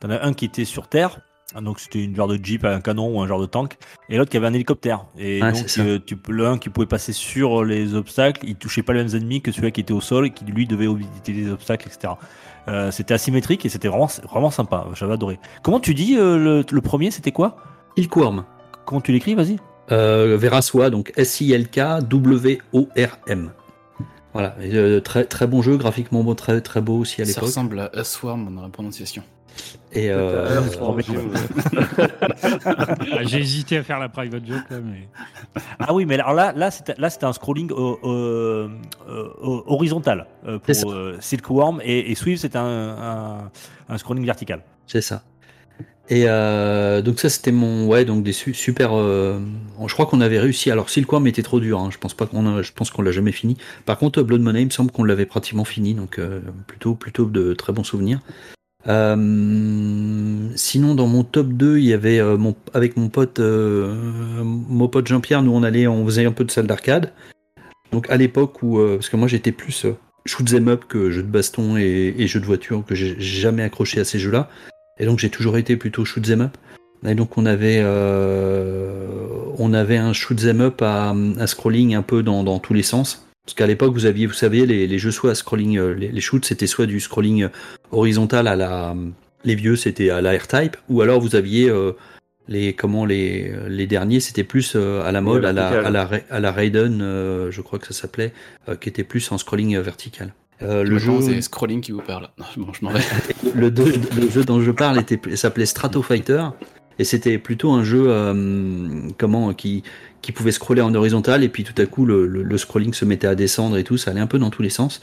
t'en 0.00 0.10
as 0.10 0.24
un 0.26 0.32
qui 0.32 0.44
était 0.44 0.64
sur 0.64 0.88
Terre. 0.88 1.20
Ah, 1.54 1.60
Donc 1.62 1.80
c'était 1.80 2.04
une 2.04 2.14
genre 2.14 2.28
de 2.28 2.38
jeep, 2.42 2.64
un 2.64 2.80
canon 2.80 3.16
ou 3.16 3.20
un 3.22 3.26
genre 3.26 3.40
de 3.40 3.46
tank, 3.46 3.78
et 4.10 4.18
l'autre 4.18 4.30
qui 4.30 4.36
avait 4.36 4.46
un 4.48 4.52
hélicoptère. 4.52 5.06
Et 5.18 5.42
Ouais, 5.42 5.52
donc 5.52 5.62
c'est 5.62 5.80
ça. 5.80 5.82
euh, 5.82 5.98
tu, 6.04 6.16
le 6.28 6.46
un 6.46 6.58
qui 6.58 6.68
pouvait 6.68 6.86
passer 6.86 7.12
sur 7.14 7.64
les 7.64 7.94
obstacles, 7.94 8.46
il 8.46 8.56
touchait 8.56 8.82
pas 8.82 8.92
les 8.92 9.02
mêmes 9.02 9.14
ennemis 9.16 9.40
que 9.40 9.50
celui 9.50 9.72
qui 9.72 9.80
était 9.80 9.94
au 9.94 10.00
sol 10.02 10.26
et 10.26 10.30
qui 10.30 10.44
lui 10.44 10.66
devait 10.66 10.84
éviter 10.84 11.32
les 11.32 11.50
obstacles, 11.50 11.88
etc. 11.88 12.12
Euh, 12.68 12.90
c'était 12.90 13.14
asymétrique 13.14 13.64
et 13.64 13.70
c'était 13.70 13.88
vraiment 13.88 14.08
vraiment 14.30 14.50
sympa. 14.50 14.86
J'avais 14.94 15.14
adoré. 15.14 15.38
Comment 15.62 15.80
tu 15.80 15.94
dis 15.94 16.18
euh, 16.18 16.36
le, 16.36 16.64
le 16.70 16.80
premier 16.82 17.10
C'était 17.10 17.32
quoi? 17.32 17.56
Silkworm. 17.96 18.44
Comment 18.84 19.00
tu 19.00 19.12
l'écris? 19.12 19.34
Vas-y. 19.34 19.56
Euh, 19.90 20.36
Veraswa, 20.38 20.90
donc 20.90 21.12
S-I-L-K-W-O-R-M. 22.28 23.50
Voilà, 24.34 24.54
et, 24.60 24.74
euh, 24.76 25.00
très, 25.00 25.24
très 25.24 25.46
bon 25.46 25.62
jeu, 25.62 25.78
graphiquement 25.78 26.34
très, 26.34 26.60
très 26.60 26.82
beau 26.82 26.98
aussi 26.98 27.22
à 27.22 27.24
Ça 27.24 27.30
l'époque. 27.30 27.44
ressemble 27.44 27.90
à 27.94 28.04
Swarm 28.04 28.54
dans 28.54 28.60
la 28.62 28.68
prononciation. 28.68 29.22
Et 29.92 30.10
euh, 30.10 30.60
Ah, 33.10 33.22
J'ai 33.24 33.38
hésité 33.38 33.78
à 33.78 33.82
faire 33.82 33.98
la 33.98 34.08
private 34.08 34.46
joke, 34.46 34.68
là, 34.70 34.78
mais. 34.82 35.08
Ah 35.78 35.94
oui, 35.94 36.04
mais 36.06 36.14
alors 36.18 36.34
là, 36.34 36.52
là 36.54 36.70
c'était 36.70 36.94
là, 36.98 37.10
c'était 37.10 37.24
un 37.24 37.32
scrolling 37.32 37.70
euh, 37.72 37.96
euh, 38.04 38.68
horizontal 39.66 40.26
pour 40.82 40.92
euh, 40.92 41.16
Silkworm 41.20 41.80
et, 41.82 42.10
et 42.10 42.14
Swift, 42.14 42.42
c'était 42.42 42.58
un, 42.58 42.64
un, 42.66 43.50
un 43.88 43.98
scrolling 43.98 44.24
vertical. 44.24 44.62
c'est 44.86 45.00
ça. 45.00 45.22
Et 46.10 46.24
euh, 46.26 47.02
donc 47.02 47.20
ça 47.20 47.28
c'était 47.28 47.52
mon 47.52 47.86
ouais 47.86 48.06
donc 48.06 48.22
des 48.22 48.32
su- 48.32 48.54
super. 48.54 48.96
euh, 48.96 49.38
je 49.86 49.92
crois 49.92 50.06
qu'on 50.06 50.22
avait 50.22 50.38
réussi. 50.38 50.70
Alors 50.70 50.88
Silkworm 50.88 51.26
était 51.26 51.42
trop 51.42 51.60
dur. 51.60 51.78
hein, 51.80 51.90
je 51.92 51.98
pense 51.98 52.14
pas 52.14 52.24
qu'on 52.26 52.46
a, 52.46 52.62
je 52.62 52.72
pense 52.72 52.90
qu'on 52.90 53.02
l'a 53.02 53.12
jamais 53.12 53.32
fini. 53.32 53.58
Par 53.84 53.98
contre 53.98 54.22
Blood 54.22 54.40
Money 54.40 54.62
il 54.62 54.66
me 54.66 54.70
semble 54.70 54.90
qu'on 54.90 55.04
l'avait 55.04 55.26
pratiquement 55.26 55.66
fini 55.66 55.92
donc 55.94 56.18
euh, 56.18 56.40
plutôt 56.66 56.94
plutôt 56.94 57.26
de 57.26 57.52
très 57.52 57.74
bons 57.74 57.84
souvenirs. 57.84 58.20
Euh, 58.88 60.48
sinon 60.54 60.94
dans 60.94 61.06
mon 61.06 61.22
top 61.22 61.48
2 61.48 61.76
il 61.78 61.84
y 61.84 61.92
avait 61.92 62.20
euh, 62.20 62.38
mon 62.38 62.56
avec 62.72 62.96
mon 62.96 63.10
pote 63.10 63.38
euh, 63.38 63.94
mon 64.42 64.88
pote 64.88 65.06
Jean-Pierre 65.06 65.42
nous 65.42 65.52
on 65.52 65.62
allait 65.62 65.86
on 65.86 66.06
faisait 66.06 66.24
un 66.24 66.32
peu 66.32 66.44
de 66.44 66.50
salle 66.50 66.66
d'arcade. 66.66 67.12
Donc 67.92 68.08
à 68.10 68.16
l'époque 68.16 68.62
où 68.62 68.78
parce 68.78 69.08
que 69.08 69.16
moi 69.16 69.28
j'étais 69.28 69.52
plus 69.52 69.86
shoot 70.24 70.52
'em 70.52 70.68
up 70.68 70.84
que 70.88 71.10
jeu 71.10 71.22
de 71.22 71.28
baston 71.28 71.76
et, 71.76 72.26
jeu 72.26 72.40
de 72.40 72.46
voiture 72.46 72.82
que 72.86 72.94
j'ai 72.94 73.18
jamais 73.18 73.62
accroché 73.62 74.00
à 74.00 74.04
ces 74.04 74.18
jeux-là. 74.18 74.48
Et 74.98 75.06
donc 75.06 75.18
j'ai 75.18 75.30
toujours 75.30 75.58
été 75.58 75.76
plutôt 75.76 76.04
shoot 76.04 76.26
'em 76.30 76.42
up. 76.42 76.56
Et 77.06 77.14
donc 77.14 77.38
on 77.38 77.46
avait 77.46 77.78
un 79.98 80.12
shoot 80.12 80.44
'em 80.44 80.60
up 80.60 80.82
à, 80.82 81.14
scrolling 81.46 81.94
un 81.94 82.02
peu 82.02 82.22
dans 82.22 82.58
tous 82.58 82.74
les 82.74 82.82
sens. 82.82 83.27
Parce 83.48 83.54
qu'à 83.54 83.66
l'époque 83.66 83.94
vous 83.94 84.04
aviez 84.04 84.26
vous 84.26 84.34
savez 84.34 84.66
les, 84.66 84.86
les 84.86 84.98
jeux 84.98 85.10
soit 85.10 85.30
à 85.30 85.34
scrolling 85.34 85.78
euh, 85.78 85.94
les, 85.94 86.08
les 86.08 86.20
shoots 86.20 86.44
c'était 86.44 86.66
soit 86.66 86.84
du 86.84 87.00
scrolling 87.00 87.44
euh, 87.44 87.48
horizontal 87.92 88.46
à 88.46 88.56
la 88.56 88.94
les 89.42 89.54
vieux 89.54 89.74
c'était 89.74 90.10
à 90.10 90.20
la 90.20 90.36
R-Type 90.36 90.76
ou 90.90 91.00
alors 91.00 91.18
vous 91.18 91.34
aviez 91.34 91.70
euh, 91.70 91.92
les 92.46 92.74
comment 92.74 93.06
les 93.06 93.50
les 93.66 93.86
derniers 93.86 94.20
c'était 94.20 94.44
plus 94.44 94.74
euh, 94.76 95.00
à 95.02 95.12
la 95.12 95.22
mode 95.22 95.46
à 95.46 95.54
la 95.54 95.68
à 95.68 95.88
la 95.88 96.10
à 96.28 96.40
la 96.40 96.52
Raiden 96.52 97.00
euh, 97.00 97.50
je 97.50 97.62
crois 97.62 97.78
que 97.78 97.86
ça 97.86 97.94
s'appelait 97.94 98.34
euh, 98.68 98.76
qui 98.76 98.90
était 98.90 99.02
plus 99.02 99.32
en 99.32 99.38
scrolling 99.38 99.78
vertical. 99.78 100.34
Euh, 100.60 100.82
le 100.82 100.98
jeu 100.98 101.12
c'est 101.22 101.40
Scrolling 101.40 101.80
qui 101.80 101.92
vous 101.92 102.02
parle. 102.02 102.28
Non, 102.36 102.44
bon, 102.56 102.72
je 102.72 102.84
m'en 102.84 102.90
vais. 102.90 103.00
le, 103.54 103.70
jeu 104.28 104.44
dont 104.44 104.60
je 104.60 104.72
parle 104.72 104.98
était 104.98 105.20
s'appelait 105.36 105.66
Strato 105.66 106.02
Fighter 106.02 106.44
et 106.98 107.04
c'était 107.04 107.38
plutôt 107.38 107.70
un 107.72 107.84
jeu 107.84 108.06
euh, 108.08 109.08
comment 109.18 109.54
qui 109.54 109.84
qui 110.28 110.32
pouvait 110.32 110.52
scroller 110.52 110.82
en 110.82 110.94
horizontal 110.94 111.42
et 111.42 111.48
puis 111.48 111.64
tout 111.64 111.72
à 111.80 111.86
coup 111.86 112.04
le, 112.04 112.26
le- 112.26 112.42
le 112.42 112.58
scrolling 112.58 112.92
se 112.92 113.06
mettait 113.06 113.26
à 113.26 113.34
descendre 113.34 113.78
et 113.78 113.82
tout 113.82 113.96
ça 113.96 114.10
allait 114.10 114.20
un 114.20 114.26
peu 114.26 114.38
dans 114.38 114.50
tous 114.50 114.60
les 114.60 114.68
sens 114.68 115.00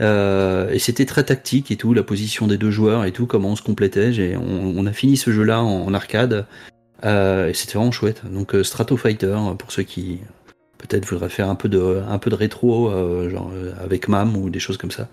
Euh, 0.00 0.70
et 0.70 0.78
c'était 0.78 1.04
très 1.04 1.24
tactique 1.24 1.72
et 1.72 1.76
tout 1.76 1.92
la 1.92 2.04
position 2.04 2.46
des 2.46 2.56
deux 2.58 2.70
joueurs 2.70 3.04
et 3.04 3.10
tout 3.10 3.26
comment 3.26 3.48
on 3.48 3.56
se 3.56 3.62
complétait 3.62 4.12
J'ai- 4.12 4.36
on, 4.36 4.72
on 4.76 4.86
a 4.86 4.92
fini 4.92 5.16
ce 5.16 5.32
jeu 5.32 5.42
là 5.42 5.60
en, 5.60 5.84
en 5.88 5.92
arcade 5.94 6.46
euh, 7.04 7.48
et 7.48 7.54
c'était 7.54 7.74
vraiment 7.76 7.90
chouette 7.90 8.22
donc 8.32 8.54
euh, 8.54 8.62
Strato 8.62 8.96
Fighter 8.96 9.36
pour 9.58 9.72
ceux 9.72 9.82
qui 9.82 10.20
peut-être 10.78 11.04
voudraient 11.06 11.28
faire 11.28 11.48
un 11.50 11.56
peu 11.56 11.68
de 11.68 12.00
un 12.08 12.18
peu 12.18 12.30
de 12.30 12.36
rétro 12.36 12.88
euh, 12.88 13.28
genre 13.30 13.50
avec 13.82 14.06
MAM 14.06 14.36
ou 14.36 14.48
des 14.48 14.60
choses 14.60 14.76
comme 14.76 14.92
ça 14.92 15.08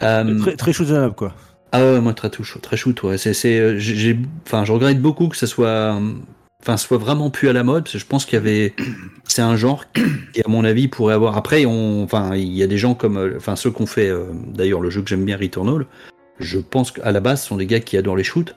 Très, 0.00 0.56
très 0.56 0.72
'em 0.72 1.04
up, 1.04 1.14
quoi. 1.14 1.32
ah 1.70 1.80
ouais, 1.84 2.00
moi 2.00 2.12
très 2.14 2.28
très 2.30 2.42
shoot, 2.76 3.00
ouais. 3.04 3.18
C'est, 3.18 3.34
c'est, 3.34 3.78
j'ai, 3.78 3.94
j'ai- 3.94 4.18
enfin, 4.44 4.64
je 4.64 4.72
regrette 4.72 5.00
beaucoup 5.00 5.28
que 5.28 5.36
ça 5.36 5.46
soit, 5.46 6.00
enfin, 6.62 6.76
soit 6.76 6.98
vraiment 6.98 7.30
plus 7.30 7.48
à 7.48 7.52
la 7.52 7.64
mode, 7.64 7.84
parce 7.84 7.92
que 7.94 7.98
je 7.98 8.06
pense 8.06 8.24
qu'il 8.24 8.34
y 8.34 8.38
avait, 8.38 8.74
c'est 9.24 9.42
un 9.42 9.56
genre 9.56 9.84
qui, 9.92 10.40
à 10.44 10.48
mon 10.48 10.64
avis, 10.64 10.88
pourrait 10.88 11.14
avoir. 11.14 11.36
Après, 11.36 11.64
on, 11.66 12.02
enfin, 12.04 12.34
il 12.36 12.52
y 12.52 12.62
a 12.62 12.66
des 12.66 12.78
gens 12.78 12.94
comme, 12.94 13.16
euh, 13.18 13.34
enfin, 13.36 13.56
ceux 13.56 13.70
qu'on 13.70 13.86
fait, 13.86 14.08
euh, 14.08 14.26
d'ailleurs, 14.54 14.80
le 14.80 14.90
jeu 14.90 15.02
que 15.02 15.08
j'aime 15.08 15.24
bien, 15.24 15.36
Returnal. 15.36 15.86
Je 16.40 16.58
pense 16.58 16.90
qu'à 16.92 17.12
la 17.12 17.20
base, 17.20 17.42
ce 17.42 17.48
sont 17.48 17.56
des 17.56 17.66
gars 17.66 17.80
qui 17.80 17.96
adorent 17.96 18.16
les 18.16 18.24
shoots. 18.24 18.54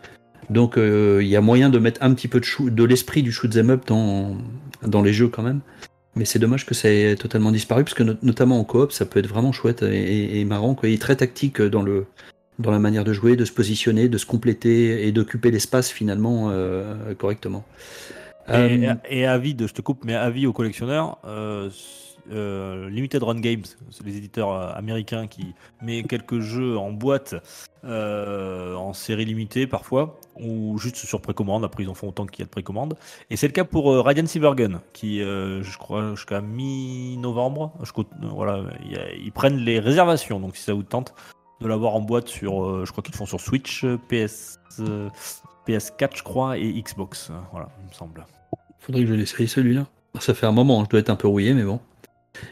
Donc, 0.49 0.77
euh, 0.77 1.19
il 1.21 1.27
y 1.27 1.35
a 1.35 1.41
moyen 1.41 1.69
de 1.69 1.79
mettre 1.79 2.01
un 2.03 2.13
petit 2.13 2.27
peu 2.27 2.39
de 2.59 2.83
l'esprit 2.83 3.23
du 3.23 3.31
shoot 3.31 3.55
'em 3.57 3.69
up 3.71 3.83
dans, 3.87 4.37
dans 4.85 5.01
les 5.01 5.11
jeux 5.13 5.27
quand 5.27 5.41
même. 5.43 5.59
Mais 6.15 6.23
c'est 6.23 6.39
dommage 6.39 6.65
que 6.65 6.73
ça 6.73 6.89
ait 6.89 7.15
totalement 7.15 7.51
disparu, 7.51 7.83
parce 7.83 7.93
que 7.95 8.03
no- 8.03 8.13
notamment 8.23 8.59
en 8.59 8.63
coop, 8.63 8.91
ça 8.93 9.05
peut 9.05 9.19
être 9.19 9.27
vraiment 9.27 9.51
chouette 9.51 9.83
et, 9.83 9.87
et- 9.97 10.39
et 10.39 10.45
marrant. 10.45 10.73
Quoi. 10.75 10.89
Est 10.89 11.01
très 11.01 11.15
tactique 11.17 11.61
dans 11.61 11.81
le, 11.81 12.05
dans 12.59 12.71
la 12.71 12.79
manière 12.79 13.03
de 13.03 13.13
jouer, 13.13 13.35
de 13.35 13.45
se 13.45 13.51
positionner, 13.51 14.09
de 14.09 14.17
se 14.17 14.25
compléter 14.25 15.07
et 15.07 15.11
d'occuper 15.11 15.51
l'espace 15.51 15.91
finalement 15.91 16.49
euh, 16.49 17.13
correctement. 17.15 17.63
Et, 18.47 18.51
Euh, 18.51 18.93
et 19.09 19.25
avis 19.25 19.55
de, 19.55 19.67
je 19.67 19.73
te 19.73 19.81
coupe, 19.81 20.05
mais 20.05 20.13
avis 20.13 20.45
aux 20.45 20.53
collectionneurs, 20.53 21.17
euh, 21.25 21.69
Limited 22.89 23.21
Run 23.23 23.39
Games, 23.39 23.63
c'est 23.89 24.05
les 24.05 24.17
éditeurs 24.17 24.51
américains 24.75 25.27
qui 25.27 25.53
met 25.81 26.03
quelques 26.03 26.39
jeux 26.39 26.77
en 26.77 26.91
boîte 26.91 27.35
en 27.83 28.93
série 28.93 29.25
limitée 29.25 29.67
parfois, 29.67 30.19
ou 30.39 30.77
juste 30.79 30.95
sur 30.95 31.21
précommande, 31.21 31.63
après 31.63 31.83
ils 31.83 31.89
en 31.89 31.93
font 31.93 32.09
autant 32.09 32.25
qu'il 32.25 32.39
y 32.39 32.41
a 32.41 32.45
de 32.45 32.49
précommande. 32.49 32.95
Et 33.29 33.35
c'est 33.35 33.45
le 33.45 33.53
cas 33.53 33.63
pour 33.63 33.93
Radiant 34.03 34.25
Silvergun, 34.25 34.81
qui, 34.91 35.19
je 35.19 35.77
crois, 35.77 36.15
jusqu'à 36.15 36.41
mi-novembre, 36.41 37.73
voilà, 38.21 38.63
ils 39.23 39.31
prennent 39.31 39.57
les 39.57 39.79
réservations, 39.79 40.39
donc 40.39 40.55
si 40.55 40.63
ça 40.63 40.73
vous 40.73 40.81
tente 40.81 41.13
de 41.61 41.67
l'avoir 41.67 41.95
en 41.95 42.01
boîte 42.01 42.27
sur, 42.27 42.63
euh, 42.63 42.83
je 42.85 42.91
crois 42.91 43.03
qu'ils 43.03 43.13
le 43.13 43.17
font 43.17 43.25
sur 43.25 43.39
Switch, 43.39 43.83
euh, 43.83 43.97
PS, 44.09 44.59
euh, 44.79 45.09
PS4 45.67 46.17
je 46.17 46.23
crois, 46.23 46.57
et 46.57 46.71
Xbox, 46.81 47.31
voilà, 47.51 47.69
il 47.81 47.87
me 47.89 47.93
semble. 47.93 48.25
Faudrait 48.79 49.01
que 49.01 49.07
je 49.07 49.13
l'essaye 49.13 49.47
celui-là. 49.47 49.85
Ça 50.19 50.33
fait 50.33 50.45
un 50.45 50.51
moment, 50.51 50.83
je 50.83 50.89
dois 50.89 50.99
être 50.99 51.09
un 51.09 51.15
peu 51.15 51.27
rouillé, 51.27 51.53
mais 51.53 51.63
bon. 51.63 51.79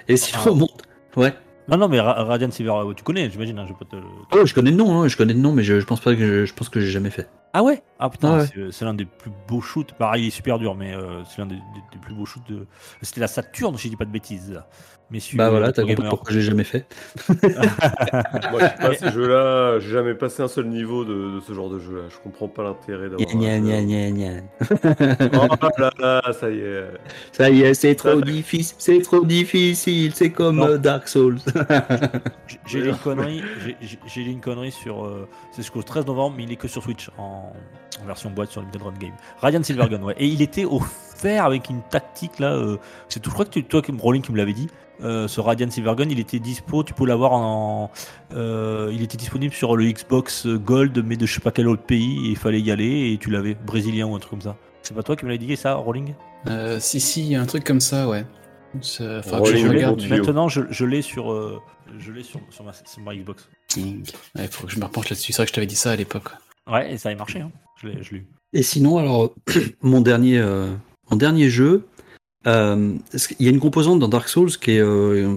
Et 0.08 0.18
si 0.18 0.32
Ah. 0.36 0.39
je 0.43 0.49
remonte, 0.49 0.84
ouais. 1.16 1.34
Non, 1.70 1.78
non, 1.78 1.88
mais 1.88 1.99
Ra- 1.99 2.24
Radiant 2.24 2.51
Silver, 2.51 2.74
tu 2.95 3.04
connais, 3.04 3.30
j'imagine, 3.30 3.58
hein, 3.60 3.66
je 3.68 3.74
peux 3.74 3.86
te 3.86 3.95
Oh, 4.34 4.45
je 4.45 4.54
connais 4.54 4.72
le 4.72 4.78
nom, 4.78 5.01
hein, 5.01 5.08
je 5.08 5.16
connais 5.16 5.34
le 5.34 5.39
nom, 5.39 5.54
mais 5.54 5.64
je, 5.64 5.80
je 5.80 5.86
pense 5.86 6.01
pas 6.01 6.14
que 6.16 6.20
je, 6.20 6.45
je 6.45 6.54
pense 6.54 6.70
que 6.70 6.80
j'ai 6.80 6.89
jamais 6.91 7.10
fait. 7.10 7.30
Ah 7.54 7.62
ouais? 7.64 7.84
Ah 7.99 8.09
putain, 8.09 8.34
Ah 8.34 8.38
ouais. 8.58 8.71
c'est- 8.71 8.84
l'un 8.86 8.93
des 8.96 9.05
plus 9.05 9.32
beaux 9.47 9.62
shoots. 9.62 9.93
Pareil, 9.93 10.24
il 10.24 10.28
est 10.28 10.32
super 10.32 10.58
dur, 10.59 10.74
mais 10.75 10.93
euh, 10.93 11.24
c'est 11.25 11.38
l'un 11.39 11.46
des, 11.47 11.55
des- 11.55 11.62
des 11.93 11.97
plus 12.01 12.16
beaux 12.16 12.25
shoots 12.25 12.47
de. 12.50 12.66
C'était 13.01 13.21
la 13.21 13.28
Saturne, 13.28 13.78
si 13.78 13.84
je 13.84 13.89
dis 13.89 13.96
pas 13.97 14.05
de 14.05 14.12
bêtises. 14.12 14.59
Messieurs. 15.12 15.38
bah 15.38 15.51
voilà, 15.51 15.71
t'as 15.71 15.84
compris 15.84 16.08
pourquoi 16.09 16.32
j'ai 16.34 16.42
jamais 16.42 16.63
fait. 16.63 16.88
Moi, 17.30 17.38
je 17.43 18.66
sais 18.66 18.75
pas 18.80 18.93
ces 18.96 19.12
jeux-là, 19.12 19.80
j'ai 19.80 19.89
jamais 19.92 20.16
passé 20.16 20.42
un 20.42 20.47
seul 20.47 20.66
niveau 20.66 21.05
de, 21.05 21.36
de 21.36 21.39
ce 21.42 21.54
genre 21.54 21.70
de 21.70 21.78
jeu-là. 21.78 22.04
Je 22.09 22.17
comprends 22.17 22.47
pas 22.47 22.63
l'intérêt 22.63 23.09
d'avoir. 23.09 23.30
Gna, 23.30 23.59
gna, 23.59 23.84
gna, 23.84 24.09
gna. 24.09 24.42
Oh 25.34 25.67
là 25.78 25.92
là, 26.00 26.21
ça 26.34 26.50
y 26.50 26.58
est. 26.59 26.86
Ça 27.32 27.50
y 27.51 27.62
est, 27.62 27.74
c'est 27.75 27.93
trop 27.93 28.21
difficile, 28.21 28.75
c'est 28.80 29.01
trop 29.01 29.24
difficile, 29.24 30.13
c'est 30.16 30.32
comme 30.32 30.55
Non. 30.55 30.67
euh, 30.70 30.78
Dark 30.80 31.08
Souls. 31.08 31.38
J'ai- 32.66 32.80
une 32.89 32.96
connerie, 32.97 33.43
j'ai- 34.08 34.21
une 34.21 34.42
connerie 34.42 34.71
sur. 34.71 35.05
euh, 35.05 35.28
c'est 35.55 35.62
jusqu'au 35.62 35.82
13 35.84 36.05
novembre, 36.08 36.36
mais 36.38 36.43
il 36.43 36.51
est 36.51 36.55
que 36.58 36.67
sur 36.67 36.84
Switch 36.84 37.09
en, 37.17 37.54
en 38.01 38.05
version 38.05 38.30
boîte 38.32 38.50
sur 38.51 38.59
Limited 38.62 38.82
Run 38.82 38.93
Game. 39.00 39.13
Radiant 39.39 39.63
Silvergun, 39.63 40.01
ouais. 40.01 40.16
Et 40.17 40.28
il 40.28 40.42
était 40.42 40.66
offert 40.66 41.46
avec 41.46 41.70
une 41.70 41.82
tactique 41.84 42.39
là. 42.39 42.54
euh, 42.54 42.78
c'est 43.08 43.20
tout, 43.21 43.30
je 43.30 43.34
crois 43.36 43.46
que 43.46 43.51
tu- 43.51 43.63
toi, 43.63 43.82
qui- 43.82 43.92
Rolling, 43.97 44.21
qui 44.21 44.32
me 44.32 44.38
l'avait 44.38 44.54
dit. 44.54 44.67
Euh, 45.04 45.28
ce 45.28 45.42
Radiant 45.42 45.70
Silvergun, 45.70 46.08
il 46.09 46.20
était 46.20 46.39
dispo, 46.39 46.84
tu 46.84 46.93
peux 46.93 47.05
l'avoir 47.05 47.34
en. 47.34 47.89
euh, 48.34 48.89
il 48.93 49.01
était 49.01 49.17
disponible 49.17 49.54
sur 49.54 49.75
le 49.75 49.86
Xbox 49.92 50.47
Gold, 50.47 51.04
mais 51.05 51.16
de 51.17 51.25
je 51.25 51.34
sais 51.36 51.39
pas 51.42 51.51
quel 51.51 51.67
autre 51.67 51.84
pays, 51.84 52.28
et 52.28 52.30
il 52.32 52.38
fallait 52.38 52.62
y 52.62 52.71
aller, 52.71 53.12
et 53.13 53.17
tu 53.17 53.30
l'avais, 53.30 53.54
brésilien 53.55 54.05
ou 54.08 54.16
un 54.16 54.20
truc 54.20 54.32
comme 54.32 54.42
ça. 54.42 54.55
C'est 54.82 54.93
pas 54.93 55.04
toi 55.04 55.16
qui 55.16 55.25
me 55.25 55.30
l'avais 55.32 55.43
dit 55.43 55.55
ça, 55.58 55.75
Rolling 55.75 56.13
Euh, 56.47 56.80
si, 56.80 57.00
si, 57.00 57.21
il 57.21 57.28
y 57.28 57.36
a 57.36 57.42
un 57.42 57.46
truc 57.46 57.63
comme 57.63 57.80
ça, 57.80 58.08
ouais. 58.09 58.25
Ça- 58.82 59.21
faudra 59.21 59.42
que 59.42 59.50
les 59.50 59.59
je 59.62 59.93
tuyau. 59.96 60.25
Maintenant, 60.25 60.47
je, 60.50 60.62
je 60.70 60.86
l'ai 60.86 61.01
sur, 61.04 61.32
euh, 61.32 61.62
je 62.00 62.12
l'ai 62.12 62.24
sur, 62.24 62.39
sur, 62.50 62.63
ma, 62.63 62.74
sur 62.74 63.01
ma 63.04 63.16
Xbox. 63.16 63.47
King. 63.74 64.04
Ouais, 64.36 64.47
faut 64.50 64.66
que 64.67 64.71
je 64.74 64.79
me 64.79 64.86
repenche 64.86 65.09
là-dessus. 65.09 65.32
C'est 65.33 65.37
vrai 65.37 65.45
que 65.45 65.50
je 65.50 65.54
t'avais 65.55 65.67
dit 65.67 65.75
ça 65.75 65.91
à 65.91 65.95
l'époque. 65.95 66.29
Ouais, 66.71 66.93
et 66.93 66.97
ça 66.97 67.09
a 67.09 67.16
marché. 67.16 67.39
Hein. 67.41 67.51
Je 67.82 67.87
l'ai. 67.87 68.25
Et 68.54 68.63
sinon, 68.63 68.97
alors, 68.97 69.33
mon 69.82 70.01
dernier, 70.01 70.37
euh, 70.37 70.67
mon 71.12 71.17
dernier 71.17 71.50
jeu, 71.50 71.86
euh, 72.47 72.93
qu'il 73.37 73.45
y 73.45 73.47
a 73.47 73.51
une 73.51 73.59
composante 73.59 74.00
dans 74.00 74.08
Dark 74.08 74.28
Souls 74.29 74.51
qui 74.58 74.71
est, 74.71 74.79
euh, 74.79 75.33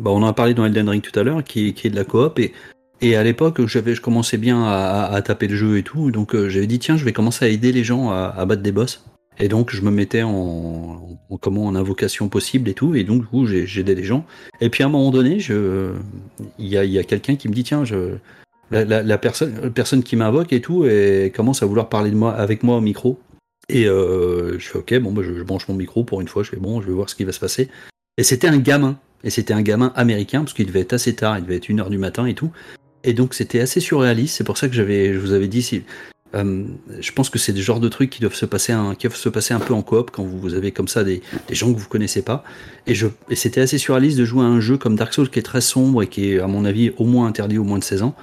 bah, 0.00 0.10
on 0.10 0.22
en 0.22 0.26
a 0.26 0.32
parlé 0.32 0.54
dans 0.54 0.64
Elden 0.64 0.88
Ring 0.88 1.02
tout 1.02 1.18
à 1.18 1.22
l'heure, 1.22 1.42
qui, 1.44 1.68
est- 1.68 1.72
qui 1.72 1.86
est 1.86 1.90
de 1.90 1.96
la 1.96 2.04
coop. 2.04 2.38
Et, 2.38 2.52
et 3.00 3.16
à 3.16 3.22
l'époque, 3.24 3.64
j'avais, 3.66 3.94
je 3.94 4.00
commençais 4.00 4.38
bien 4.38 4.62
à, 4.64 5.06
à- 5.06 5.14
à 5.14 5.22
taper 5.22 5.48
le 5.48 5.56
jeu 5.56 5.78
et 5.78 5.82
tout, 5.82 6.10
donc 6.10 6.34
euh, 6.34 6.48
j'avais 6.48 6.66
dit 6.68 6.78
tiens, 6.78 6.96
je 6.96 7.04
vais 7.04 7.12
commencer 7.12 7.44
à 7.44 7.48
aider 7.48 7.72
les 7.72 7.82
gens 7.84 8.10
à, 8.10 8.32
à 8.36 8.44
battre 8.44 8.62
des 8.62 8.70
boss. 8.72 9.04
Et 9.38 9.48
donc 9.48 9.74
je 9.74 9.80
me 9.82 9.90
mettais 9.90 10.22
en, 10.22 11.18
en 11.30 11.36
comment 11.38 11.66
en 11.66 11.74
invocation 11.74 12.28
possible 12.28 12.68
et 12.68 12.74
tout, 12.74 12.94
et 12.94 13.02
donc 13.04 13.22
du 13.22 13.26
coup 13.26 13.46
j'ai- 13.46 13.66
j'aidais 13.66 13.94
les 13.94 14.04
gens. 14.04 14.24
Et 14.60 14.68
puis 14.68 14.82
à 14.82 14.86
un 14.86 14.90
moment 14.90 15.10
donné, 15.10 15.38
il 16.58 16.66
y 16.66 16.76
a, 16.76 16.84
y 16.84 16.98
a 16.98 17.02
quelqu'un 17.04 17.36
qui 17.36 17.48
me 17.48 17.54
dit 17.54 17.64
tiens, 17.64 17.84
je, 17.84 18.16
la, 18.70 19.18
personne, 19.18 19.70
personne 19.72 20.02
qui 20.02 20.16
m'invoque 20.16 20.52
et 20.52 20.60
tout, 20.60 20.84
et 20.86 21.32
commence 21.34 21.62
à 21.62 21.66
vouloir 21.66 21.88
parler 21.88 22.10
de 22.10 22.16
moi 22.16 22.32
avec 22.34 22.62
moi 22.62 22.76
au 22.76 22.80
micro. 22.80 23.18
Et 23.68 23.86
euh, 23.86 24.58
je 24.58 24.68
fais 24.68 24.78
ok, 24.78 24.98
bon, 24.98 25.12
bah, 25.12 25.22
je, 25.24 25.34
je 25.34 25.42
branche 25.42 25.68
mon 25.68 25.74
micro 25.74 26.04
pour 26.04 26.20
une 26.20 26.28
fois, 26.28 26.42
je 26.42 26.50
fais 26.50 26.56
bon, 26.56 26.80
je 26.80 26.86
vais 26.86 26.92
voir 26.92 27.08
ce 27.08 27.14
qui 27.14 27.24
va 27.24 27.32
se 27.32 27.40
passer. 27.40 27.68
Et 28.18 28.22
c'était 28.24 28.48
un 28.48 28.58
gamin, 28.58 28.98
et 29.24 29.30
c'était 29.30 29.54
un 29.54 29.62
gamin 29.62 29.92
américain, 29.94 30.40
parce 30.40 30.52
qu'il 30.52 30.66
devait 30.66 30.80
être 30.80 30.92
assez 30.92 31.14
tard, 31.14 31.38
il 31.38 31.44
devait 31.44 31.56
être 31.56 31.68
une 31.68 31.80
heure 31.80 31.90
du 31.90 31.98
matin 31.98 32.26
et 32.26 32.34
tout. 32.34 32.50
Et 33.04 33.14
donc 33.14 33.34
c'était 33.34 33.60
assez 33.60 33.80
surréaliste, 33.80 34.36
c'est 34.36 34.44
pour 34.44 34.58
ça 34.58 34.68
que 34.68 34.74
j'avais, 34.74 35.12
je 35.14 35.18
vous 35.18 35.32
avais 35.32 35.48
dit, 35.48 35.62
si, 35.62 35.82
euh, 36.34 36.64
je 37.00 37.12
pense 37.12 37.30
que 37.30 37.38
c'est 37.38 37.52
des 37.52 37.62
genres 37.62 37.80
de 37.80 37.88
trucs 37.88 38.10
qui 38.10 38.20
doivent 38.20 38.34
se 38.34 38.46
passer 38.46 38.72
un, 38.72 38.94
qui 38.94 39.06
doivent 39.06 39.18
se 39.18 39.28
passer 39.28 39.54
un 39.54 39.60
peu 39.60 39.74
en 39.74 39.82
coop 39.82 40.10
quand 40.10 40.24
vous, 40.24 40.54
avez 40.54 40.72
comme 40.72 40.88
ça 40.88 41.04
des, 41.04 41.22
des 41.48 41.54
gens 41.54 41.72
que 41.72 41.78
vous 41.78 41.88
connaissez 41.88 42.22
pas. 42.22 42.44
Et, 42.86 42.94
je, 42.94 43.06
et 43.28 43.36
c'était 43.36 43.60
assez 43.60 43.78
surréaliste 43.78 44.18
de 44.18 44.24
jouer 44.24 44.42
à 44.42 44.48
un 44.48 44.60
jeu 44.60 44.76
comme 44.76 44.96
Dark 44.96 45.12
Souls 45.12 45.30
qui 45.30 45.38
est 45.38 45.42
très 45.42 45.60
sombre 45.60 46.02
et 46.02 46.06
qui 46.06 46.32
est, 46.32 46.40
à 46.40 46.46
mon 46.46 46.64
avis, 46.64 46.92
au 46.96 47.04
moins 47.04 47.26
interdit 47.26 47.58
au 47.58 47.64
moins 47.64 47.78
de 47.78 47.84
16 47.84 48.02
ans 48.02 48.14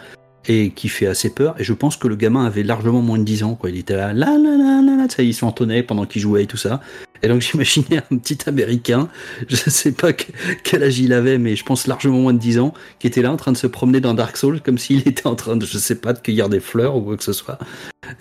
et 0.47 0.71
qui 0.71 0.87
fait 0.89 1.05
assez 1.07 1.29
peur. 1.29 1.55
Et 1.59 1.63
je 1.63 1.73
pense 1.73 1.97
que 1.97 2.07
le 2.07 2.15
gamin 2.15 2.45
avait 2.45 2.63
largement 2.63 3.01
moins 3.01 3.17
de 3.19 3.23
10 3.23 3.43
ans, 3.43 3.55
quoi. 3.55 3.69
Il 3.69 3.77
était 3.77 3.95
là, 3.95 4.13
là, 4.13 4.37
là, 4.37 4.57
là, 4.57 4.81
là, 4.81 5.05
ça, 5.09 5.21
il 5.21 5.33
s'entonnait 5.33 5.83
pendant 5.83 6.05
qu'il 6.05 6.21
jouait 6.21 6.43
et 6.43 6.47
tout 6.47 6.57
ça. 6.57 6.79
Et 7.21 7.27
donc 7.27 7.41
j'imaginais 7.51 8.01
un 8.11 8.17
petit 8.17 8.37
américain, 8.47 9.09
je 9.49 9.57
sais 9.57 9.91
pas 9.91 10.13
que- 10.13 10.31
quel 10.63 10.83
âge 10.83 10.99
il 10.99 11.11
avait, 11.11 11.37
mais 11.37 11.57
je 11.57 11.65
pense 11.65 11.85
largement 11.85 12.19
moins 12.19 12.33
de 12.33 12.39
10 12.39 12.59
ans, 12.59 12.73
qui 12.99 13.07
était 13.07 13.21
là 13.21 13.31
en 13.31 13.35
train 13.35 13.51
de 13.51 13.57
se 13.57 13.67
promener 13.67 13.99
dans 13.99 14.13
Dark 14.13 14.37
Souls 14.37 14.61
comme 14.61 14.77
s'il 14.77 14.99
était 15.07 15.27
en 15.27 15.35
train 15.35 15.57
de, 15.57 15.65
je 15.65 15.77
sais 15.77 15.95
pas, 15.95 16.13
de 16.13 16.19
cueillir 16.19 16.47
des 16.47 16.61
fleurs 16.61 16.95
ou 16.95 17.01
quoi 17.01 17.17
que 17.17 17.23
ce 17.25 17.33
soit, 17.33 17.59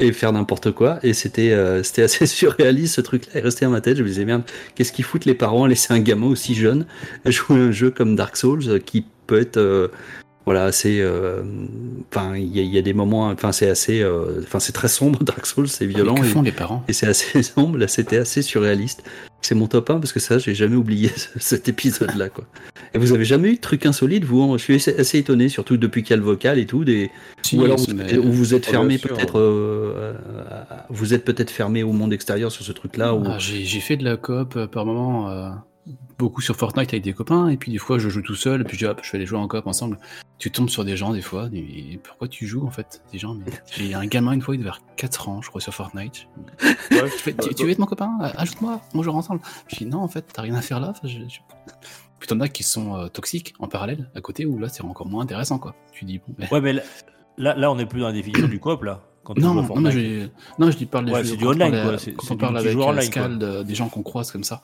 et 0.00 0.10
faire 0.12 0.32
n'importe 0.32 0.72
quoi. 0.72 0.98
Et 1.04 1.12
c'était 1.14 1.52
euh, 1.52 1.80
assez 1.98 2.26
surréaliste 2.26 2.96
ce 2.96 3.00
truc-là, 3.00 3.32
il 3.36 3.40
restait 3.42 3.66
à 3.66 3.68
ma 3.68 3.80
tête. 3.80 3.96
Je 3.96 4.02
me 4.02 4.08
disais, 4.08 4.24
merde, 4.24 4.42
qu'est-ce 4.74 4.90
qu'ils 4.92 5.04
foutent 5.04 5.26
les 5.26 5.34
parents 5.34 5.62
à 5.64 5.68
laisser 5.68 5.94
un 5.94 6.00
gamin 6.00 6.26
aussi 6.26 6.56
jeune 6.56 6.84
jouer 7.24 7.56
un 7.56 7.70
jeu 7.70 7.90
comme 7.92 8.16
Dark 8.16 8.36
Souls 8.36 8.64
euh, 8.66 8.78
qui 8.80 9.04
peut 9.28 9.40
être. 9.40 9.58
euh, 9.58 9.88
voilà, 10.48 10.64
assez. 10.64 11.00
euh, 11.00 11.42
Enfin, 12.10 12.36
il 12.36 12.56
y, 12.56 12.58
a- 12.60 12.62
il 12.62 12.72
y 12.74 12.78
a 12.78 12.82
des 12.82 12.94
moments. 12.94 13.28
Enfin, 13.28 13.52
c'est 13.52 13.68
assez. 13.68 14.00
euh, 14.02 14.40
Enfin, 14.42 14.58
c'est 14.60 14.72
très 14.72 14.88
sombre, 14.88 15.22
Dark 15.22 15.44
Souls, 15.46 15.68
c'est 15.68 15.84
violent. 15.86 16.14
Mais 16.14 16.32
que 16.32 16.38
et- 16.38 16.42
les 16.42 16.52
parents? 16.52 16.82
et 16.88 16.92
c'est 16.92 17.06
assez 17.06 17.42
sombre, 17.54 17.76
là 17.78 17.86
c'était 17.88 18.16
assez 18.18 18.40
surréaliste. 18.42 19.02
C'est 19.40 19.54
mon 19.54 19.66
top 19.68 19.90
1 19.90 20.00
parce 20.00 20.12
que 20.12 20.18
ça, 20.20 20.38
j'ai 20.38 20.54
jamais 20.54 20.74
oublié 20.76 21.10
ce- 21.16 21.38
cet 21.38 21.68
épisode-là. 21.68 22.28
quoi. 22.28 22.44
Et 22.94 22.98
vous 22.98 23.12
avez 23.12 23.24
jamais 23.24 23.50
eu 23.50 23.54
de 23.56 23.60
truc 23.60 23.84
insolite, 23.86 24.24
vous 24.24 24.40
hein? 24.42 24.56
Je 24.56 24.62
suis 24.62 24.74
assez, 24.74 25.18
étonné, 25.18 25.48
surtout 25.50 25.76
depuis 25.76 26.02
qu'il 26.02 26.10
y 26.10 26.14
a 26.14 26.16
le 26.16 26.22
vocal 26.24 26.58
et 26.58 26.66
tout. 26.66 26.84
Des... 26.84 27.10
Si, 27.42 27.56
ou 27.58 27.64
alors 27.64 27.76
vous, 27.78 28.32
vous 28.32 28.54
êtes 28.54 28.66
fermé 28.66 28.98
peut-être. 28.98 29.38
euh, 29.38 30.14
vous 30.88 31.14
êtes 31.14 31.24
peut-être 31.24 31.50
fermé 31.50 31.82
au 31.82 31.92
monde 31.92 32.12
extérieur 32.12 32.50
sur 32.50 32.64
ce 32.64 32.72
truc-là. 32.72 33.14
ou... 33.14 33.22
Ah, 33.26 33.36
j'ai 33.38 33.80
fait 33.80 33.96
de 33.96 34.04
la 34.04 34.16
coop 34.16 34.58
par 34.66 34.86
moment, 34.86 35.28
beaucoup 36.18 36.40
sur 36.40 36.56
Fortnite 36.56 36.88
avec 36.92 37.02
des 37.04 37.12
copains, 37.12 37.48
et 37.48 37.56
puis 37.56 37.70
des 37.70 37.78
fois 37.78 37.98
je 37.98 38.08
joue 38.08 38.22
tout 38.22 38.34
seul, 38.34 38.60
et 38.62 38.64
puis 38.64 38.76
je 38.76 38.84
dis 38.84 38.90
hop, 38.90 39.00
je 39.02 39.08
fais 39.08 39.18
les 39.18 39.26
jouer 39.26 39.38
en 39.38 39.46
coop 39.48 39.66
ensemble. 39.66 39.98
Tu 40.38 40.50
tombes 40.50 40.68
sur 40.68 40.84
des 40.84 40.96
gens 40.96 41.12
des 41.12 41.22
fois, 41.22 41.48
et 41.52 41.98
pourquoi 42.02 42.28
tu 42.28 42.46
joues 42.46 42.66
en 42.66 42.70
fait 42.70 43.02
Des 43.12 43.18
gens, 43.18 43.34
mais 43.34 43.44
j'ai 43.76 43.94
un 43.94 44.06
gamin 44.06 44.32
une 44.32 44.42
fois, 44.42 44.54
il 44.54 44.58
devait 44.58 44.70
avoir 44.70 44.82
4 44.96 45.28
ans, 45.28 45.42
je 45.42 45.48
crois, 45.48 45.60
sur 45.60 45.72
Fortnite. 45.74 46.26
Ouais, 46.62 46.76
Je 46.90 47.06
fais, 47.06 47.34
tu, 47.34 47.54
tu 47.54 47.64
veux 47.64 47.70
être 47.70 47.78
mon 47.78 47.86
copain? 47.86 48.10
Euh, 48.22 48.28
Ajoute-moi, 48.36 48.80
on 48.94 49.02
joue 49.02 49.10
ensemble. 49.12 49.40
Je 49.68 49.76
dis 49.76 49.86
non, 49.86 49.98
en 50.00 50.08
fait, 50.08 50.24
t'as 50.32 50.42
rien 50.42 50.54
à 50.54 50.62
faire 50.62 50.80
là. 50.80 50.88
Enfin, 50.90 51.06
je- 51.08 51.18
je- 51.28 51.40
Puis 52.18 52.26
t'en 52.28 52.40
as 52.40 52.48
qui 52.48 52.62
sont 52.64 52.96
euh, 52.96 53.08
toxiques 53.08 53.54
en 53.60 53.68
parallèle, 53.68 54.10
à 54.16 54.20
côté, 54.20 54.44
où 54.46 54.58
là 54.58 54.68
c'est 54.68 54.82
encore 54.82 55.06
moins 55.06 55.22
intéressant 55.22 55.58
quoi. 55.58 55.74
Tu 55.92 56.04
dis 56.04 56.18
bon, 56.18 56.34
mais- 56.38 56.52
Ouais, 56.52 56.60
mais 56.60 56.72
là, 56.72 56.82
là, 57.36 57.54
là, 57.54 57.70
on 57.70 57.76
n'est 57.76 57.86
plus 57.86 58.00
dans 58.00 58.08
la 58.08 58.12
définition 58.12 58.48
du 58.48 58.58
coop, 58.58 58.82
là. 58.82 59.02
Quand 59.24 59.36
Non, 59.38 59.52
non, 59.54 59.62
mais 59.62 60.28
non, 60.58 60.70
je 60.70 60.76
dis 60.78 60.86
parle 60.86 61.04
des 61.06 61.12
Ouais, 61.12 61.22
jeux- 61.24 61.36
du 61.36 61.46
online, 61.46 61.70
parle, 61.72 61.82
quoi, 61.98 62.12
Quand 62.16 62.34
on 62.34 62.36
parle 62.38 62.58
avec 62.58 62.78
online, 62.78 63.02
Scald, 63.02 63.64
des 63.66 63.74
gens 63.74 63.88
qu'on 63.88 64.02
croise 64.02 64.32
comme 64.32 64.44
ça. 64.44 64.62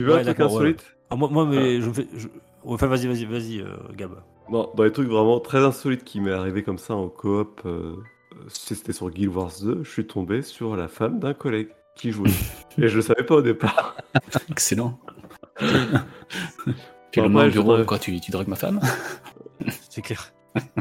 Tu 0.00 0.06
veux 0.06 0.14
Ouais, 0.14 0.20
un 0.20 0.24
truc 0.24 0.38
d'accord, 0.38 0.52
ouais. 0.54 0.58
insolite? 0.60 0.96
Ah, 1.10 1.16
moi, 1.16 1.28
moi, 1.30 1.44
mais 1.44 1.82
je 1.82 1.88
me 1.88 1.92
fais. 1.92 2.08
Je... 2.16 2.28
Enfin, 2.64 2.86
vas-y, 2.86 3.06
vas-y, 3.06 3.26
vas-y, 3.26 3.60
euh, 3.60 3.76
Gab. 3.94 4.12
Non, 4.48 4.70
dans 4.74 4.82
les 4.82 4.92
trucs 4.92 5.08
vraiment 5.08 5.40
très 5.40 5.62
insolites 5.62 6.04
qui 6.04 6.20
m'est 6.22 6.32
arrivé 6.32 6.62
comme 6.62 6.78
ça 6.78 6.94
en 6.94 7.08
coop, 7.08 7.60
euh, 7.66 7.96
c'était 8.48 8.94
sur 8.94 9.10
Guild 9.10 9.34
Wars 9.34 9.52
2, 9.62 9.80
je 9.82 9.90
suis 9.90 10.06
tombé 10.06 10.40
sur 10.40 10.74
la 10.74 10.88
femme 10.88 11.18
d'un 11.18 11.34
collègue 11.34 11.68
qui 11.96 12.12
jouait. 12.12 12.30
Et 12.78 12.88
je 12.88 12.96
le 12.96 13.02
savais 13.02 13.24
pas 13.24 13.34
au 13.36 13.42
départ. 13.42 13.94
Excellent. 14.50 14.98
Puis 17.12 17.20
Bon, 17.20 17.28
le 17.28 17.48
au 17.48 17.50
bureau, 17.50 17.84
quoi, 17.84 17.98
tu, 17.98 18.18
tu 18.20 18.30
drogues 18.30 18.48
ma 18.48 18.56
femme 18.56 18.80
C'est 19.90 20.00
clair. 20.00 20.32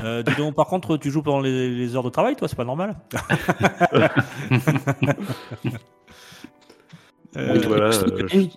Euh, 0.02 0.24
dis 0.24 0.36
donc, 0.36 0.56
par 0.56 0.68
contre, 0.68 0.96
tu 0.96 1.12
joues 1.12 1.24
pendant 1.24 1.42
les, 1.42 1.70
les 1.70 1.96
heures 1.96 2.04
de 2.04 2.10
travail, 2.10 2.38
toi, 2.38 2.48
c'est 2.48 2.56
pas 2.56 2.64
normal 2.64 2.96
Euh, 7.38 7.60
voilà, 7.68 7.92
euh, 7.92 8.48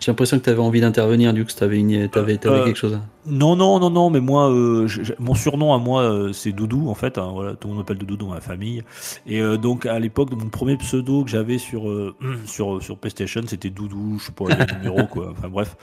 j'ai 0.00 0.10
l'impression 0.10 0.38
que 0.38 0.44
tu 0.44 0.50
avais 0.50 0.60
envie 0.60 0.80
d'intervenir, 0.80 1.32
du 1.32 1.44
coup, 1.44 1.50
tu 1.56 1.64
avais, 1.64 1.78
une... 1.78 2.08
t'avais, 2.08 2.36
t'avais 2.36 2.60
Euh, 2.60 2.64
quelque 2.64 2.76
chose. 2.76 2.98
Non, 3.26 3.56
non, 3.56 3.80
non, 3.80 3.88
non, 3.88 4.10
mais 4.10 4.20
moi, 4.20 4.50
euh, 4.50 4.86
je- 4.86 5.02
je- 5.02 5.14
mon 5.18 5.34
surnom 5.34 5.72
à 5.72 5.78
moi, 5.78 6.02
euh, 6.02 6.32
c'est 6.34 6.52
Doudou, 6.52 6.90
en 6.90 6.94
fait. 6.94 7.16
hein, 7.16 7.30
voilà, 7.32 7.54
tout 7.56 7.68
le 7.68 7.72
monde 7.74 7.78
m'appelle 7.82 7.96
Doudou 7.96 8.18
dans 8.18 8.28
ma 8.28 8.42
famille. 8.42 8.82
Et 9.26 9.40
euh, 9.40 9.56
donc, 9.56 9.86
à 9.86 9.98
l'époque, 9.98 10.30
mon 10.32 10.50
premier 10.50 10.76
pseudo 10.76 11.24
que 11.24 11.30
j'avais 11.30 11.56
sur, 11.56 11.88
euh, 11.88 12.14
sur, 12.44 12.82
sur 12.82 12.98
PlayStation, 12.98 13.40
c'était 13.46 13.70
Doudou, 13.70 14.18
je 14.18 14.26
sais 14.26 14.32
pas, 14.32 14.50
le 14.50 14.66
numéro, 14.66 15.06
quoi. 15.06 15.30
Enfin, 15.30 15.48
bref. 15.48 15.74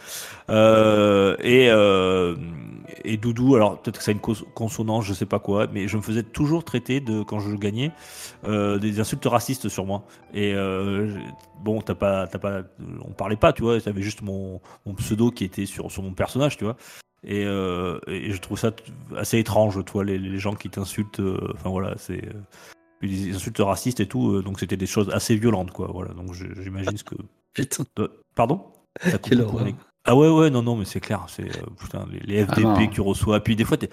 Euh, 0.52 1.36
et, 1.40 1.70
euh, 1.72 2.36
et 3.04 3.18
Doudou, 3.18 3.56
alors 3.56 3.82
peut-être 3.82 3.98
que 3.98 4.04
ça 4.04 4.12
a 4.12 4.14
une 4.14 4.20
cons- 4.20 4.36
consonance, 4.54 5.06
je 5.06 5.14
sais 5.14 5.26
pas 5.26 5.40
quoi, 5.40 5.66
mais 5.74 5.88
je 5.88 5.98
me 5.98 6.04
faisais 6.04 6.24
toujours 6.24 6.64
traiter 6.64 7.00
de, 7.00 7.24
quand 7.24 7.40
je 7.40 7.56
gagnais, 7.56 7.92
euh, 8.48 8.78
des 8.78 9.00
insultes 9.00 9.26
racistes 9.26 9.68
sur 9.68 9.86
moi. 9.88 10.04
Et 10.36 10.54
euh, 10.54 11.18
bon, 11.64 11.82
t'as 11.82 11.96
pas, 11.96 12.28
t'as 12.28 12.38
pas, 12.40 12.62
on 13.04 13.12
parlait 13.14 13.36
pas, 13.36 13.52
tu 13.52 13.64
vois, 13.64 13.82
t'avais 13.82 14.04
juste 14.04 14.22
mon, 14.22 14.62
mon 14.86 14.94
pseudo 14.94 15.32
qui 15.32 15.44
était 15.44 15.66
sur, 15.66 15.92
sur 15.92 16.04
mon 16.04 16.14
personnage, 16.14 16.56
tu 16.58 16.66
vois. 16.66 16.76
Et, 17.24 17.46
euh, 17.46 18.00
et 18.08 18.32
je 18.32 18.40
trouve 18.42 18.58
ça 18.58 18.72
assez 19.16 19.38
étrange, 19.38 19.84
tu 19.86 19.92
vois, 19.92 20.04
les, 20.04 20.18
les 20.18 20.40
gens 20.40 20.54
qui 20.56 20.70
t'insultent. 20.70 21.20
euh, 21.20 21.52
Enfin 21.54 21.70
voilà, 21.70 21.94
c'est 21.98 22.24
euh, 22.26 22.34
des 23.08 23.36
insultes 23.36 23.60
racistes 23.60 24.00
et 24.00 24.08
tout. 24.08 24.32
euh, 24.36 24.42
donc 24.42 24.60
c'était 24.60 24.78
des 24.78 24.88
choses 24.88 25.10
assez 25.12 25.36
violentes, 25.36 25.72
quoi. 25.72 25.90
Voilà. 25.94 26.14
Donc 26.14 26.34
j'imagine 26.34 26.98
ce 26.98 27.04
que. 27.04 27.16
Putain. 27.54 27.84
Pardon? 28.36 28.66
Ça 29.04 29.18
Quelle 29.18 29.42
horreur. 29.42 29.68
Ah 30.04 30.16
ouais 30.16 30.30
ouais 30.30 30.50
non 30.50 30.64
non 30.64 30.76
mais 30.76 30.86
c'est 30.86 31.00
clair 31.00 31.26
c'est 31.30 31.44
euh, 31.44 31.66
putain 31.80 32.08
les, 32.12 32.20
les 32.22 32.42
Ah 32.42 32.46
FDP 32.56 32.90
que 32.90 32.96
tu 32.96 33.02
reçois 33.02 33.40
puis 33.40 33.56
des 33.56 33.64
fois 33.64 33.78
t'es- 33.78 33.90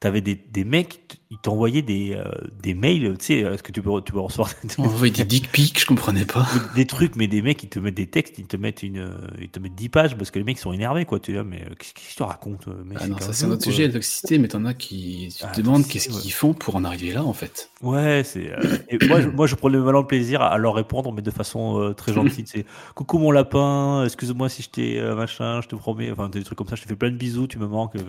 t'avais 0.00 0.20
des, 0.22 0.34
des 0.34 0.64
mecs 0.64 1.20
ils 1.30 1.38
t'envoyaient 1.38 1.82
des 1.82 2.14
euh, 2.16 2.24
des 2.60 2.74
mails 2.74 3.16
tu 3.18 3.26
sais 3.26 3.34
est-ce 3.40 3.62
que 3.62 3.70
tu 3.70 3.82
peux 3.82 4.00
tu 4.02 4.12
peux 4.12 4.18
recevoir 4.18 4.50
On 4.78 4.84
envoyait 4.84 5.12
des 5.12 5.24
dick 5.24 5.52
pics, 5.52 5.78
je 5.78 5.86
comprenais 5.86 6.24
pas. 6.24 6.46
des 6.74 6.86
trucs, 6.86 7.14
mais 7.16 7.26
des 7.28 7.40
mecs, 7.42 7.62
ils 7.62 7.68
te 7.68 7.78
mettent 7.78 7.94
des 7.94 8.08
textes, 8.08 8.38
ils 8.38 8.46
te 8.46 8.56
mettent 8.56 8.82
une, 8.82 8.98
euh, 8.98 9.10
ils 9.40 9.48
te 9.48 9.58
mettent 9.60 9.74
10 9.76 9.88
pages 9.90 10.16
parce 10.16 10.30
que 10.30 10.38
les 10.38 10.44
mecs 10.44 10.58
sont 10.58 10.72
énervés, 10.72 11.04
quoi. 11.04 11.20
Tu 11.20 11.32
là, 11.32 11.44
mais 11.44 11.62
euh, 11.62 11.74
qu'est-ce 11.78 11.92
que 11.94 12.16
tu 12.16 12.22
racontes, 12.22 12.66
euh, 12.66 12.82
mec 12.84 12.98
Ah 13.00 13.06
non, 13.06 13.18
ça 13.18 13.32
c'est 13.32 13.44
un 13.44 13.50
autre 13.50 13.62
sujet, 13.62 13.86
la 13.86 13.92
toxicité, 13.92 14.38
mais 14.38 14.48
t'en 14.48 14.64
as 14.64 14.74
qui 14.74 15.28
tu 15.36 15.44
Ah, 15.46 15.52
te 15.52 15.60
demandes 15.60 15.82
toxicité, 15.82 16.08
qu'est-ce 16.08 16.16
ouais. 16.16 16.22
qu'ils 16.22 16.32
font 16.32 16.52
pour 16.54 16.74
en 16.76 16.84
arriver 16.84 17.12
là 17.12 17.22
en 17.22 17.32
fait. 17.32 17.70
Ouais, 17.82 18.22
c'est. 18.24 18.50
euh, 18.52 18.76
et 18.88 18.98
moi, 19.06 19.20
je, 19.20 19.28
moi, 19.28 19.46
je 19.46 19.54
prenais 19.54 19.78
vraiment 19.78 20.00
le 20.00 20.06
plaisir 20.06 20.42
à, 20.42 20.58
leur 20.58 20.74
répondre, 20.74 21.12
mais 21.12 21.22
de 21.22 21.30
façon 21.30 21.78
euh, 21.80 21.92
très 21.94 22.12
gentille. 22.12 22.44
C'est 22.46 22.66
coucou 22.94 23.18
mon 23.18 23.30
lapin, 23.30 24.04
excuse-moi 24.04 24.48
si 24.48 24.62
je 24.62 24.70
t'ai 24.70 24.98
euh, 24.98 25.14
machin, 25.14 25.60
je 25.60 25.68
te 25.68 25.76
promets, 25.76 26.10
enfin 26.10 26.28
des 26.28 26.42
trucs 26.42 26.58
comme 26.58 26.68
ça. 26.68 26.76
Je 26.76 26.82
te 26.82 26.88
fais 26.88 26.96
plein 26.96 27.10
de 27.10 27.16
bisous, 27.16 27.46
tu 27.46 27.58
me 27.58 27.66
manques. 27.68 27.94
Le 27.94 28.04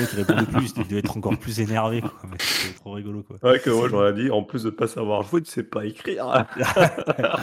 mec 0.00 0.10
il 0.16 0.46
plus, 0.46 0.72
il 0.76 0.86
devait 0.86 0.98
être 0.98 1.10
encore 1.20 1.38
plus 1.38 1.60
énervé. 1.60 2.00
Quoi. 2.00 2.12
Mais 2.30 2.36
c'était 2.38 2.74
trop 2.78 2.92
rigolo, 2.92 3.22
quoi. 3.22 3.36
Ouais, 3.50 3.58
que 3.60 3.70
moi 3.70 3.88
j'aurais 3.88 4.12
dit, 4.12 4.30
en 4.30 4.42
plus 4.42 4.64
de 4.64 4.70
pas 4.70 4.86
savoir 4.88 5.22
jouer, 5.22 5.40
tu 5.42 5.50
sais 5.50 5.62
pas 5.62 5.84
écrire. 5.86 6.26
Ah, 6.28 6.46
il 6.56 6.62
y 6.62 6.64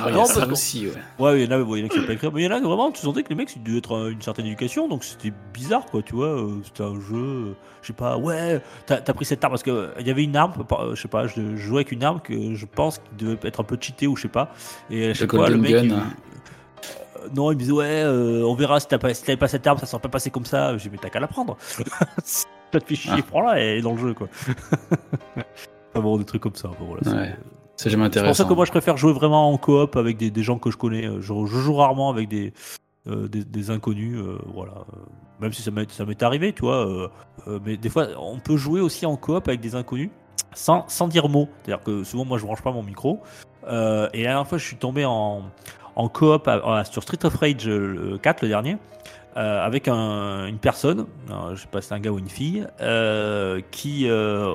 a 0.09 0.11
Non, 0.11 0.25
ça 0.25 0.45
aussi, 0.47 0.87
ouais. 0.87 0.93
Ouais, 1.23 1.41
il 1.41 1.45
y 1.45 1.53
en 1.53 1.59
a, 1.59 1.63
bon, 1.63 1.75
il 1.75 1.79
y 1.79 1.83
en 1.83 1.85
a 1.85 1.89
qui 1.89 1.95
savent 1.97 2.05
pas 2.07 2.13
écrire, 2.13 2.31
mais 2.33 2.41
il 2.41 2.45
y 2.45 2.47
en 2.47 2.55
a 2.55 2.59
vraiment, 2.59 2.91
tu 2.91 3.01
sentais 3.01 3.23
que 3.23 3.29
les 3.29 3.35
mecs, 3.35 3.55
ils 3.55 3.63
devaient 3.63 3.77
être 3.77 3.95
euh, 3.95 4.09
une 4.11 4.21
certaine 4.21 4.45
éducation, 4.45 4.87
donc 4.87 5.03
c'était 5.03 5.31
bizarre, 5.53 5.85
quoi, 5.85 6.01
tu 6.01 6.15
vois. 6.15 6.27
euh, 6.27 6.59
C'était 6.65 6.83
un 6.83 6.99
jeu, 6.99 7.15
euh, 7.15 7.53
je 7.81 7.87
sais 7.87 7.93
pas, 7.93 8.17
ouais, 8.17 8.61
t'as 8.85 8.99
pris 9.13 9.25
cette 9.25 9.43
arme 9.43 9.53
parce 9.53 9.63
que 9.63 9.71
euh, 9.71 9.87
il 9.99 10.07
y 10.07 10.11
avait 10.11 10.23
une 10.23 10.35
arme, 10.35 10.53
euh, 10.71 10.95
je 10.95 11.01
sais 11.01 11.07
pas, 11.07 11.27
je, 11.27 11.35
je 11.55 11.55
jouais 11.57 11.77
avec 11.77 11.91
une 11.91 12.03
arme 12.03 12.19
que 12.19 12.53
je 12.55 12.65
pense 12.65 12.97
qui 12.97 13.25
devait 13.25 13.37
être 13.47 13.61
un 13.61 13.63
peu 13.63 13.77
cheatée 13.79 14.07
ou 14.07 14.15
je 14.17 14.23
sais 14.23 14.27
pas. 14.27 14.51
Et 14.89 15.11
à 15.11 15.13
chaque 15.13 15.31
fois, 15.33 15.49
le 15.49 15.57
mec. 15.57 15.71
Gun. 15.71 15.83
il- 15.83 15.93
non, 17.35 17.51
il 17.51 17.55
me 17.55 17.59
disait, 17.59 17.71
ouais, 17.73 18.03
euh, 18.05 18.43
on 18.45 18.53
verra 18.55 18.79
si 18.79 18.87
t'as 18.87 18.97
pas, 18.99 19.13
si 19.13 19.21
t'avais 19.21 19.35
pas 19.37 19.49
cette 19.49 19.67
arme, 19.67 19.77
ça 19.79 19.85
serait 19.85 19.99
pas 20.01 20.07
passé 20.07 20.29
comme 20.29 20.45
ça. 20.45 20.77
J'ai 20.77 20.83
dit, 20.87 20.89
mais 20.93 20.97
t'as 21.01 21.09
qu'à 21.09 21.19
la 21.19 21.27
prendre. 21.27 21.57
ça 22.73 22.79
te 22.79 22.85
fait 22.85 22.95
chier, 22.95 23.13
Ah. 23.17 23.21
prends-la 23.27 23.61
et 23.63 23.81
dans 23.81 23.93
le 23.93 23.97
jeu, 23.97 24.13
quoi. 24.13 24.27
enfin 25.93 26.01
bon, 26.01 26.17
des 26.17 26.25
trucs 26.25 26.41
comme 26.41 26.55
ça. 26.55 26.69
bon, 26.79 26.85
voilà, 26.87 27.01
c'est- 27.03 27.11
Ouais. 27.11 27.35
C'est 27.79 27.91
jamais 27.91 28.05
c'est 28.05 28.09
pour 28.09 28.13
ça 28.15 28.19
intéressant. 28.21 28.47
que 28.49 28.53
moi 28.55 28.65
je 28.65 28.71
préfère 28.71 28.97
jouer 28.97 29.13
vraiment 29.13 29.51
en 29.51 29.57
coop 29.59 29.97
avec 29.97 30.17
des, 30.17 30.31
des 30.31 30.41
gens 30.41 30.57
que 30.57 30.71
je 30.71 30.77
connais. 30.77 31.05
Euh, 31.05 31.21
Je, 31.21 31.27
je 31.45 31.57
joue 31.59 31.75
rarement 31.75 32.09
avec 32.09 32.27
des, 32.27 32.51
euh, 33.07 33.27
des, 33.27 33.43
des 33.45 33.69
inconnus, 33.69 34.17
euh, 34.17 34.39
voilà. 34.51 34.73
Même 35.39 35.53
si 35.53 35.61
ça 35.61 35.69
m'est 35.69 35.89
ça 35.91 36.03
m'est 36.03 36.23
arrivé, 36.23 36.53
tu 36.53 36.61
vois. 36.63 36.87
euh, 36.87 37.07
euh, 37.47 37.59
mais 37.63 37.77
des 37.77 37.89
fois, 37.89 38.07
on 38.17 38.39
peut 38.39 38.57
jouer 38.57 38.81
aussi 38.81 39.05
en 39.05 39.15
coop 39.15 39.47
avec 39.47 39.59
des 39.59 39.75
inconnus 39.75 40.09
sans, 40.55 40.85
sans 40.87 41.07
dire 41.07 41.29
mot. 41.29 41.47
C'est-à-dire 41.63 41.83
que 41.83 42.03
souvent, 42.03 42.25
moi, 42.25 42.39
je 42.39 42.45
branche 42.45 42.63
pas 42.63 42.71
mon 42.71 42.81
micro. 42.81 43.19
Euh, 43.67 44.09
et 44.13 44.23
la 44.23 44.29
dernière 44.29 44.47
fois, 44.47 44.57
je 44.57 44.65
suis 44.65 44.77
tombé 44.77 45.05
en, 45.05 45.43
en 45.95 46.09
coop 46.09 46.47
à- 46.47 46.77
à- 46.79 46.83
sur 46.83 47.03
Street 47.03 47.23
of 47.25 47.35
Rage 47.35 47.67
euh, 47.67 48.11
le 48.13 48.17
4, 48.17 48.41
le 48.41 48.47
dernier. 48.47 48.77
Euh, 49.37 49.65
avec 49.65 49.87
un- 49.87 50.47
une 50.47 50.57
personne, 50.57 51.05
euh, 51.29 51.55
je 51.55 51.61
sais 51.61 51.67
pas 51.67 51.81
si 51.81 51.89
c'est 51.89 51.93
un 51.95 51.99
gars 51.99 52.11
ou 52.11 52.19
une 52.19 52.29
fille, 52.29 52.65
euh, 52.81 53.61
qui, 53.71 54.09
euh, 54.09 54.53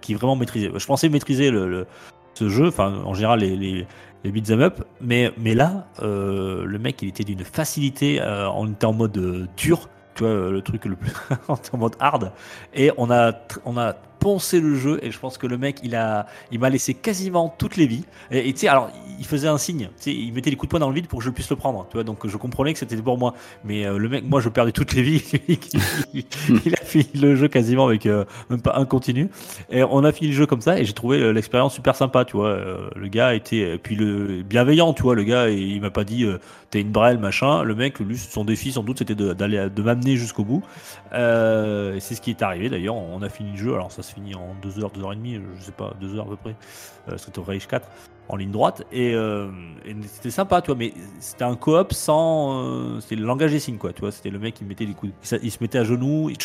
qui 0.00 0.14
vraiment 0.14 0.36
maîtrisait. 0.36 0.70
Je 0.74 0.86
pensais 0.86 1.08
maîtriser 1.08 1.50
le, 1.50 1.86
ce 2.34 2.48
jeu, 2.48 2.68
enfin 2.68 3.02
en 3.04 3.14
général 3.14 3.40
les, 3.40 3.56
les, 3.56 3.86
les 4.24 4.30
beat'em 4.32 4.60
up, 4.62 4.82
mais, 5.00 5.32
mais 5.38 5.54
là, 5.54 5.86
le 6.02 6.78
mec 6.78 7.02
il 7.02 7.08
était 7.08 7.24
d'une 7.24 7.44
facilité, 7.44 8.20
on 8.54 8.68
était 8.72 8.86
en 8.86 8.92
mode 8.94 9.48
dur, 9.56 9.88
tu 10.14 10.24
vois, 10.24 10.50
le 10.50 10.62
truc 10.62 10.84
le 10.86 10.96
plus, 10.96 11.12
en 11.48 11.76
mode 11.78 11.96
hard, 12.00 12.32
et 12.74 12.90
on 12.96 13.10
a, 13.10 13.32
on 13.64 13.76
a 13.76 13.94
poncé 14.20 14.60
le 14.60 14.76
jeu, 14.76 15.00
et 15.02 15.10
je 15.10 15.18
pense 15.18 15.38
que 15.38 15.46
le 15.46 15.58
mec 15.58 15.80
il 15.82 15.96
a, 15.96 16.26
il 16.52 16.60
m'a 16.60 16.70
laissé 16.70 16.94
quasiment 16.94 17.52
toutes 17.58 17.76
les 17.76 17.86
vies, 17.86 18.04
et 18.30 18.52
tu 18.52 18.60
sais, 18.60 18.68
alors 18.68 18.90
il 19.18 19.26
faisait 19.26 19.48
un 19.48 19.58
signe, 19.58 19.88
tu 19.96 20.02
sais, 20.04 20.14
il 20.14 20.32
mettait 20.32 20.50
les 20.50 20.56
coups 20.56 20.68
de 20.68 20.70
poing 20.70 20.80
dans 20.80 20.88
le 20.88 20.94
vide 20.94 21.08
pour 21.08 21.18
que 21.18 21.24
je 21.24 21.30
puisse 21.30 21.50
le 21.50 21.56
prendre, 21.56 21.86
tu 21.90 21.94
vois, 21.94 22.04
donc 22.04 22.26
je 22.26 22.36
comprenais 22.36 22.72
que 22.72 22.78
c'était 22.78 22.96
pour 22.96 23.18
moi, 23.18 23.34
mais 23.64 23.86
euh, 23.86 23.98
le 23.98 24.08
mec, 24.08 24.24
moi 24.24 24.40
je 24.40 24.48
perdais 24.48 24.72
toutes 24.72 24.92
les 24.92 25.02
vies, 25.02 25.22
il, 26.14 26.74
a 26.74 26.84
fini 26.84 27.08
le 27.14 27.34
jeu 27.36 27.48
quasiment 27.48 27.86
avec 27.86 28.06
euh, 28.06 28.24
même 28.48 28.60
pas 28.60 28.74
un 28.76 28.84
continu. 28.84 29.28
Et 29.70 29.82
on 29.82 30.04
a 30.04 30.12
fini 30.12 30.30
le 30.30 30.36
jeu 30.36 30.46
comme 30.46 30.60
ça 30.60 30.78
et 30.78 30.84
j'ai 30.84 30.92
trouvé 30.92 31.18
euh, 31.18 31.32
l'expérience 31.32 31.74
super 31.74 31.94
sympa, 31.96 32.24
tu 32.24 32.36
vois. 32.36 32.58
Le 32.94 33.08
gars 33.08 33.34
était 33.34 33.78
puis 33.78 33.96
le 33.96 34.42
bienveillant, 34.42 34.92
tu 34.92 35.02
vois. 35.02 35.14
Le 35.14 35.24
gars, 35.24 35.48
il, 35.48 35.72
il 35.72 35.80
m'a 35.80 35.90
pas 35.90 36.04
dit 36.04 36.26
t'es 36.70 36.80
une 36.80 36.90
brêle 36.90 37.18
machin. 37.18 37.62
Le 37.62 37.74
mec, 37.74 37.98
lui, 38.00 38.16
son 38.16 38.44
défi 38.44 38.72
sans 38.72 38.82
doute 38.82 38.98
c'était 38.98 39.14
de- 39.14 39.32
d'aller 39.32 39.68
de 39.74 39.82
m'amener 39.82 40.16
jusqu'au 40.16 40.44
bout. 40.44 40.62
C'est 41.12 42.14
ce 42.14 42.20
qui 42.20 42.30
est 42.30 42.42
arrivé 42.42 42.68
d'ailleurs. 42.68 42.96
On 42.96 43.22
a 43.22 43.28
fini 43.28 43.52
le 43.52 43.58
jeu. 43.58 43.74
Alors 43.74 43.92
ça 43.92 44.02
se 44.10 44.14
finit 44.14 44.34
en 44.34 44.54
2 44.62 44.82
heures, 44.82 44.90
2 44.90 45.02
heures 45.02 45.12
et 45.12 45.16
demie, 45.16 45.40
je 45.58 45.62
sais 45.62 45.72
pas, 45.72 45.94
2 46.00 46.16
heures 46.16 46.26
à 46.26 46.30
peu 46.30 46.36
près. 46.36 46.56
Euh, 47.08 47.16
Street 47.16 47.38
of 47.38 47.46
Rage 47.46 47.66
4 47.66 47.88
en 48.28 48.36
ligne 48.36 48.52
droite 48.52 48.84
et, 48.92 49.12
euh, 49.14 49.48
et 49.84 49.94
c'était 50.06 50.30
sympa, 50.30 50.62
tu 50.62 50.66
vois. 50.66 50.76
Mais 50.76 50.94
c'était 51.18 51.44
un 51.44 51.56
coop 51.56 51.92
sans, 51.92 52.62
euh, 52.62 53.00
c'était 53.00 53.16
le 53.16 53.26
langage 53.26 53.50
des 53.50 53.58
signes, 53.58 53.78
quoi. 53.78 53.92
Tu 53.92 54.00
vois, 54.00 54.12
c'était 54.12 54.30
le 54.30 54.38
mec 54.38 54.54
qui 54.54 54.64
mettait 54.64 54.84
les 54.86 54.94
coups, 54.94 55.12
il, 55.42 55.50
se 55.50 55.58
mettait 55.60 55.78
à 55.78 55.84
genoux, 55.84 56.30
il, 56.30 56.36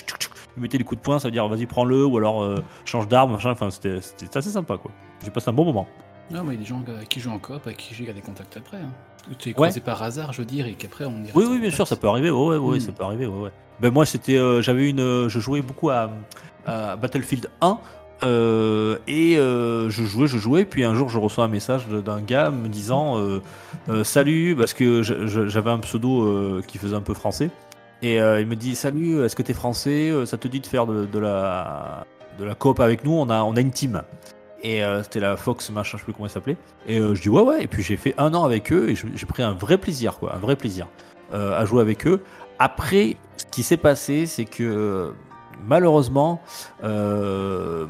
mettait 0.58 0.78
les 0.78 0.84
coups 0.84 1.00
de 1.00 1.04
poing, 1.04 1.20
ça 1.20 1.28
veut 1.28 1.32
dire 1.32 1.48
vas-y 1.48 1.66
prends-le 1.68 2.06
ou 2.06 2.18
alors 2.18 2.42
euh, 2.42 2.56
change 2.86 3.08
d'arme, 3.08 3.34
machin. 3.34 3.52
Enfin, 3.52 3.70
c'était 3.70 4.00
assez 4.34 4.50
sympa, 4.50 4.78
quoi. 4.78 4.92
J'ai 5.24 5.32
passé 5.32 5.50
un 5.50 5.54
bon 5.54 5.66
moment. 5.66 5.88
Non, 6.32 6.44
mais 6.44 6.56
il 6.56 6.58
y 6.58 6.58
a 6.58 6.62
des 6.62 6.66
gens 6.68 6.84
qui 7.08 7.20
jouent 7.20 7.32
en 7.32 7.40
coop 7.40 7.62
avec 7.66 7.78
qui 7.78 7.94
j'ai 7.94 8.04
gardé 8.04 8.22
contact 8.22 8.58
après. 8.58 8.78
Hein. 8.78 8.90
Tu 9.38 9.50
es 9.50 9.54
croisé 9.54 9.80
par 9.80 10.02
hasard, 10.02 10.34
je 10.34 10.40
veux 10.42 10.46
dire, 10.46 10.66
et 10.66 10.74
qu'après 10.74 11.06
on 11.06 11.24
Oui, 11.36 11.46
oui, 11.48 11.58
en 11.58 11.60
bien 11.60 11.72
sûr, 11.72 11.88
ça 11.88 11.96
peut 11.96 12.08
arriver. 12.08 12.32
Ouais, 12.32 12.48
ouais, 12.48 12.58
ouais, 12.58 12.78
Mm. 12.78 12.80
ça 12.80 12.92
peut 12.92 13.04
arriver. 13.04 13.28
Ouais, 13.28 13.44
ouais. 13.44 13.52
Ben 13.80 13.92
moi, 13.92 14.06
c'était, 14.06 14.38
euh, 14.38 14.62
j'avais 14.62 14.90
une, 14.90 15.00
euh, 15.02 15.30
je 15.30 15.40
jouais 15.40 15.62
beaucoup 15.62 15.90
à, 15.90 16.10
Battlefield 16.66 17.50
1. 17.62 17.80
euh, 18.24 18.98
et 19.08 19.38
euh, 19.38 19.90
je 19.90 20.04
jouais, 20.04 20.28
je 20.28 20.38
jouais, 20.38 20.66
puis 20.66 20.84
un 20.84 20.96
jour 20.96 21.10
je 21.10 21.20
reçois 21.20 21.44
un 21.44 21.50
message 21.50 21.88
d'un 21.88 22.22
gars 22.22 22.50
me 22.50 22.68
disant 22.70 23.18
euh, 23.18 24.04
salut, 24.04 24.56
parce 24.58 24.74
que 24.74 25.02
j'avais 25.02 25.70
un 25.70 25.80
pseudo 25.80 26.62
qui 26.68 26.78
faisait 26.78 26.96
un 26.96 27.02
peu 27.02 27.14
français, 27.14 27.50
et 28.02 28.16
il 28.18 28.48
me 28.48 28.56
dit 28.56 28.76
salut, 28.76 29.24
est-ce 29.24 29.36
que 29.36 29.44
t'es 29.44 29.54
français? 29.54 30.12
Ça 30.26 30.38
te 30.38 30.48
dit 30.48 30.60
de 30.60 30.68
faire 30.68 30.86
de, 30.88 31.20
la 31.20 32.06
de 32.40 32.46
la 32.46 32.56
coop 32.56 32.80
avec 32.80 33.04
nous? 33.04 33.14
On 33.14 33.30
a 33.30 33.44
on 33.44 33.56
a 33.56 33.62
une 33.62 33.72
team. 33.72 34.02
Et 34.64 34.82
c'était 35.04 35.20
la 35.20 35.38
Fox 35.38 35.70
machin, 35.70 35.98
je 35.98 36.00
sais 36.00 36.06
plus 36.06 36.14
comment 36.14 36.26
elle 36.26 36.32
s'appelait. 36.32 36.58
Et 36.88 36.98
je 37.00 37.22
dis 37.22 37.30
ouais 37.30 37.42
ouais. 37.42 37.64
Et 37.64 37.68
puis 37.68 37.84
j'ai 37.84 37.98
fait 37.98 38.16
un 38.18 38.34
an 38.34 38.44
avec 38.44 38.72
eux 38.72 38.90
et 38.90 38.96
j'ai 38.96 39.26
pris 39.26 39.44
un 39.44 39.54
vrai 39.54 39.78
plaisir 39.78 40.18
quoi, 40.18 40.36
un 40.36 40.40
vrai 40.40 40.56
plaisir 40.56 40.88
à 41.32 41.66
jouer 41.66 41.82
avec 41.82 42.08
eux. 42.08 42.24
Après, 42.58 43.18
ce 43.36 43.46
qui 43.52 43.64
s'est 43.64 43.78
passé, 43.78 44.26
c'est 44.26 44.46
que 44.46 45.14
malheureusement, 45.68 46.42
euh, 46.84 47.86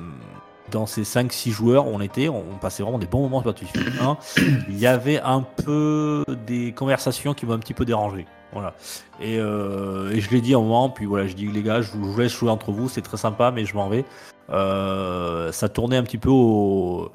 dans 0.71 0.85
ces 0.85 1.03
5-6 1.03 1.51
joueurs, 1.51 1.87
on 1.87 2.01
était, 2.01 2.29
on 2.29 2.43
passait 2.59 2.83
vraiment 2.83 2.99
des 2.99 3.07
bons 3.07 3.21
moments 3.21 3.41
sur 3.41 3.51
Battlefield 3.51 3.93
1. 3.99 4.17
Il 4.69 4.77
y 4.77 4.87
avait 4.87 5.19
un 5.21 5.41
peu 5.41 6.23
des 6.45 6.71
conversations 6.73 7.33
qui 7.33 7.45
m'ont 7.45 7.53
un 7.53 7.59
petit 7.59 7.73
peu 7.73 7.85
dérangé. 7.85 8.25
Voilà. 8.51 8.73
Et, 9.19 9.37
euh, 9.37 10.11
et 10.11 10.21
je 10.21 10.31
l'ai 10.31 10.41
dit 10.41 10.53
à 10.53 10.57
un 10.57 10.61
moment, 10.61 10.89
puis 10.89 11.05
voilà, 11.05 11.27
je 11.27 11.33
dis 11.33 11.47
les 11.47 11.61
gars, 11.61 11.81
je 11.81 11.91
vous, 11.91 12.05
je 12.05 12.09
vous 12.09 12.19
laisse 12.19 12.31
jouer 12.31 12.49
entre 12.49 12.71
vous, 12.71 12.87
c'est 12.87 13.01
très 13.01 13.17
sympa, 13.17 13.51
mais 13.51 13.65
je 13.65 13.75
m'en 13.75 13.89
vais. 13.89 14.05
Euh, 14.49 15.51
ça 15.51 15.69
tournait 15.69 15.97
un 15.97 16.03
petit 16.03 16.17
peu 16.17 16.29
au, 16.29 17.11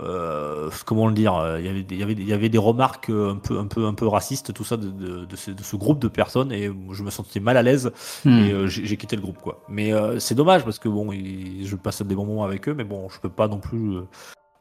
euh, 0.00 0.70
comment 0.86 1.06
le 1.06 1.14
dire, 1.14 1.34
euh, 1.34 1.58
il 1.60 1.66
y 1.66 1.68
avait, 1.68 1.82
des- 1.82 1.94
il 1.94 2.00
y 2.00 2.02
avait, 2.02 2.14
des- 2.14 2.22
il 2.22 2.28
y 2.28 2.32
avait 2.32 2.48
des 2.48 2.58
remarques 2.58 3.10
euh, 3.10 3.32
un 3.32 3.36
peu, 3.36 3.58
un 3.58 3.66
peu, 3.66 3.86
un 3.86 3.94
peu 3.94 4.06
racistes, 4.06 4.52
tout 4.54 4.64
ça 4.64 4.76
de, 4.76 4.88
de, 4.90 5.24
de 5.24 5.36
ce, 5.36 5.50
de 5.50 5.62
ce 5.62 5.76
groupe 5.76 5.98
de 6.00 6.08
personnes, 6.08 6.52
et 6.52 6.70
je 6.92 7.02
me 7.02 7.10
sentais 7.10 7.40
mal 7.40 7.56
à 7.56 7.62
l'aise, 7.62 7.92
Hmm. 8.24 8.38
et 8.38 8.52
euh, 8.52 8.66
j'ai 8.66 8.84
j'ai 8.86 8.96
quitté 8.96 9.16
le 9.16 9.22
groupe, 9.22 9.38
quoi. 9.38 9.62
Mais 9.68 9.92
euh, 9.92 10.18
c'est 10.18 10.34
dommage 10.34 10.64
parce 10.64 10.78
que 10.78 10.88
bon, 10.88 11.12
il- 11.12 11.66
je 11.66 11.76
passe 11.76 12.02
des 12.02 12.14
bons 12.14 12.26
moments 12.26 12.44
avec 12.44 12.68
eux, 12.68 12.74
mais 12.74 12.84
bon, 12.84 13.08
je 13.08 13.18
peux 13.20 13.28
pas 13.30 13.48
non 13.48 13.58
plus, 13.58 13.96
euh, 13.96 14.02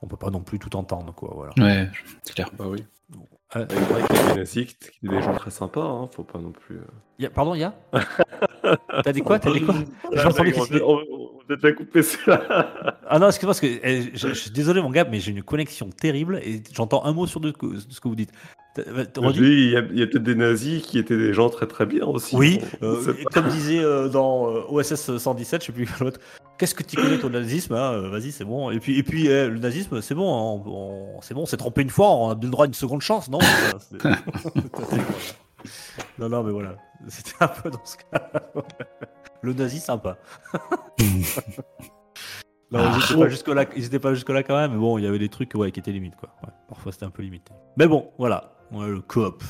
on 0.02 0.08
peut 0.08 0.18
pas 0.18 0.30
non 0.30 0.42
plus 0.42 0.60
tout 0.60 0.76
entendre, 0.76 1.14
quoi. 1.14 1.32
Voilà. 1.36 1.54
Ouais, 1.58 1.90
c'est 2.24 2.34
clair. 2.36 2.50
Bah 2.58 2.66
oui. 2.68 2.84
Euh, 3.56 3.66
qu'il 3.66 5.10
y 5.10 5.14
a 5.14 5.18
des 5.18 5.22
gens 5.24 5.34
très 5.34 5.52
sympas, 5.52 5.84
hein, 5.84 6.10
faut 6.14 6.24
pas 6.24 6.40
non 6.40 6.52
plus. 6.52 6.76
euh. 6.78 6.82
y 7.20 7.26
a- 7.26 7.30
pardon, 7.30 7.56
il 7.56 7.60
y 7.62 7.64
a? 7.64 7.74
T'as 9.04 9.14
dit 9.14 9.22
quoi? 9.22 9.40
T'as 9.40 9.54
dit 9.54 9.62
quoi? 9.62 9.76
On 10.04 10.18
qu'il 10.44 10.54
se- 10.54 10.84
on- 10.84 10.98
on 11.10 11.38
va 11.38 11.44
peut-être 11.48 11.64
la 11.64 11.72
couper 11.72 12.04
celle-là. 12.04 12.98
Ah 13.08 13.20
non, 13.20 13.28
excuse-moi, 13.28 13.52
parce 13.52 13.62
que 13.62 13.68
eh, 13.68 14.12
je, 14.14 14.28
je 14.28 14.34
suis 14.34 14.52
désolé, 14.52 14.82
mon 14.82 14.90
gars, 14.92 15.06
mais 15.10 15.20
j'ai 15.22 15.32
une 15.32 15.44
connexion 15.44 15.90
terrible 15.90 16.40
et 16.44 16.62
j'entends 16.74 17.06
un 17.06 17.14
mot 17.14 17.26
sur 17.26 17.40
deux 17.40 17.54
de 17.54 17.80
ce 17.90 18.02
que 18.02 18.08
vous 18.10 18.16
dites. 18.16 18.32
Redit 19.18 19.40
Oui, 19.40 19.74
il 19.92 20.00
y 20.00 20.04
a, 20.04 20.08
peut-être 20.08 20.24
des 20.24 20.36
nazis 20.36 20.82
qui 20.84 20.98
étaient 21.00 21.18
des 21.18 21.34
gens 21.34 21.50
très 21.50 21.68
très 21.68 21.86
bien 21.86 22.06
aussi. 22.06 22.36
Oui, 22.36 22.60
on 22.82 22.86
euh, 22.86 23.14
comme 23.34 23.48
disait 23.50 23.80
euh, 23.84 24.08
dans 24.10 24.50
euh, 24.50 24.62
OSS 24.70 25.18
117, 25.18 25.62
je 25.62 25.66
sais 25.68 25.72
plus 25.72 25.86
quel 25.98 26.08
autre, 26.08 26.20
qu'est-ce 26.58 26.76
que 26.76 26.84
tu 26.84 26.96
connais 26.96 27.18
ton 27.18 27.30
nazisme 27.30 27.74
hein, 27.74 27.94
euh, 27.94 28.10
Vas-y, 28.10 28.32
c'est 28.32 28.46
bon. 28.46 28.72
Et 28.72 28.80
puis, 28.80 28.98
et 28.98 29.04
puis 29.04 29.28
eh, 29.28 29.48
le 29.48 29.60
nazisme, 29.60 30.02
c'est 30.02 30.16
bon, 30.16 30.28
hein, 30.34 30.62
on, 30.66 31.18
on- 31.18 31.22
c'est 31.22 31.34
bon, 31.34 31.42
on 31.42 31.46
s'est 31.46 31.58
trompé 31.58 31.82
une 31.82 31.90
fois, 31.90 32.10
on 32.10 32.30
a 32.32 32.34
le 32.40 32.50
droit 32.50 32.66
à 32.66 32.68
une 32.68 32.74
seconde 32.74 33.02
chance, 33.02 33.30
non? 33.30 33.40
Non, 36.20 36.30
non, 36.30 36.44
mais 36.44 36.52
voilà, 36.52 36.76
c'était 37.08 37.34
un 37.40 37.48
peu 37.48 37.70
dans 37.70 37.84
ce 37.86 37.98
cas. 37.98 38.32
le 39.42 39.54
nazi, 39.54 39.80
sympa. 39.80 40.18
Non, 42.70 42.80
Ah. 42.84 42.98
ils 42.98 43.04
étaient 43.06 43.18
pas 43.24 43.30
jusque 43.30 43.48
là, 43.48 43.66
ils 43.78 43.86
étaient 43.86 44.00
pas 44.00 44.14
jusque 44.14 44.30
là 44.30 44.44
quand 44.44 44.58
même, 44.58 44.72
mais 44.74 44.78
bon, 44.78 44.98
il 44.98 45.06
y 45.06 45.08
avait 45.08 45.20
des 45.20 45.30
trucs 45.30 45.54
ouais, 45.56 45.72
qui 45.72 45.80
étaient 45.80 45.94
limites 45.94 46.18
quoi. 46.18 46.36
Ouais, 46.44 46.50
parfois 46.68 46.92
c'était 46.92 47.06
un 47.06 47.10
peu 47.10 47.22
limité. 47.24 47.54
Mais 47.78 47.88
bon, 47.88 48.10
voilà, 48.18 48.57
Ouais, 48.72 48.88
le 48.88 49.02
coop. 49.02 49.44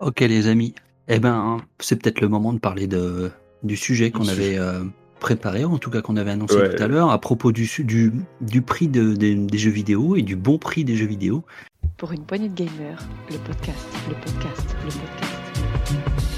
Ok 0.00 0.20
les 0.20 0.48
amis, 0.48 0.74
eh 1.08 1.18
ben 1.18 1.58
c'est 1.78 2.00
peut-être 2.00 2.20
le 2.20 2.28
moment 2.28 2.52
de 2.52 2.58
parler 2.58 2.86
de, 2.86 3.30
du 3.62 3.76
sujet 3.76 4.10
qu'on 4.10 4.28
avait 4.28 4.58
euh, 4.58 4.84
préparé, 5.20 5.64
en 5.64 5.78
tout 5.78 5.90
cas 5.90 6.02
qu'on 6.02 6.16
avait 6.16 6.32
annoncé 6.32 6.56
Ouais. 6.56 6.74
tout 6.74 6.82
à 6.82 6.86
l'heure, 6.88 7.10
à 7.10 7.18
propos 7.20 7.52
du, 7.52 7.66
su- 7.66 7.84
du, 7.84 8.12
du 8.40 8.60
prix 8.60 8.88
de- 8.88 9.14
des- 9.14 9.34
des 9.34 9.58
jeux 9.58 9.70
vidéo 9.70 10.16
et 10.16 10.22
du 10.22 10.36
bon 10.36 10.58
prix 10.58 10.84
des 10.84 10.96
jeux 10.96 11.06
vidéo. 11.06 11.44
Pour 11.96 12.12
une 12.12 12.24
poignée 12.24 12.48
de 12.48 12.54
gamers, 12.54 12.98
le 13.30 13.38
podcast, 13.38 13.86
le 14.08 14.14
podcast, 14.14 14.76
le 14.84 14.90
podcast. 14.90 16.34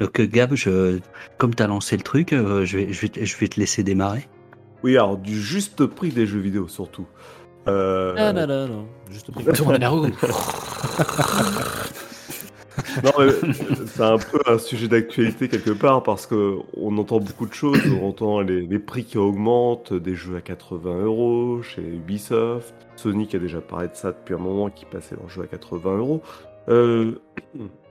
Donc 0.00 0.20
euh, 0.20 0.26
Gab, 0.26 0.54
je, 0.54 0.98
comme 1.38 1.54
tu 1.54 1.62
as 1.62 1.66
lancé 1.66 1.96
le 1.96 2.02
truc, 2.02 2.32
euh, 2.32 2.64
je, 2.64 2.78
vais, 2.78 2.92
je, 2.92 3.00
vais, 3.00 3.08
te- 3.08 3.24
je 3.24 3.36
vais 3.36 3.48
te 3.48 3.60
laisser 3.60 3.82
démarrer. 3.82 4.28
Oui, 4.84 4.98
alors 4.98 5.16
du 5.16 5.40
juste 5.40 5.86
prix 5.86 6.10
des 6.10 6.26
jeux 6.26 6.40
vidéo 6.40 6.68
surtout. 6.68 7.06
Euh, 7.68 8.14
Ah 8.18 8.34
non, 8.34 8.46
non, 8.46 8.68
non, 8.68 8.86
juste 9.10 9.30
roue. 9.34 10.08
Non, 13.04 13.12
mais 13.18 13.28
c'est 13.86 14.02
un 14.02 14.18
peu 14.18 14.40
un 14.46 14.58
sujet 14.58 14.88
d'actualité 14.88 15.48
quelque 15.48 15.70
part 15.70 16.02
parce 16.02 16.26
que 16.26 16.56
on 16.76 16.98
entend 16.98 17.18
beaucoup 17.20 17.46
de 17.46 17.54
choses. 17.54 17.78
On 18.00 18.08
entend 18.08 18.40
les, 18.40 18.66
les 18.66 18.78
prix 18.78 19.04
qui 19.04 19.16
augmentent, 19.16 19.94
des 19.94 20.14
jeux 20.14 20.36
à 20.36 20.40
80 20.40 21.04
euros 21.04 21.62
chez 21.62 21.80
Ubisoft. 21.80 22.74
Sony 22.96 23.26
qui 23.26 23.36
a 23.36 23.38
déjà 23.38 23.60
parlé 23.60 23.88
de 23.88 23.94
ça 23.94 24.12
depuis 24.12 24.34
un 24.34 24.38
moment, 24.38 24.68
qui 24.70 24.84
passait 24.84 25.14
leurs 25.16 25.30
jeux 25.30 25.42
à 25.42 25.46
80 25.46 25.96
euros. 25.96 26.22
Euh, 26.68 27.12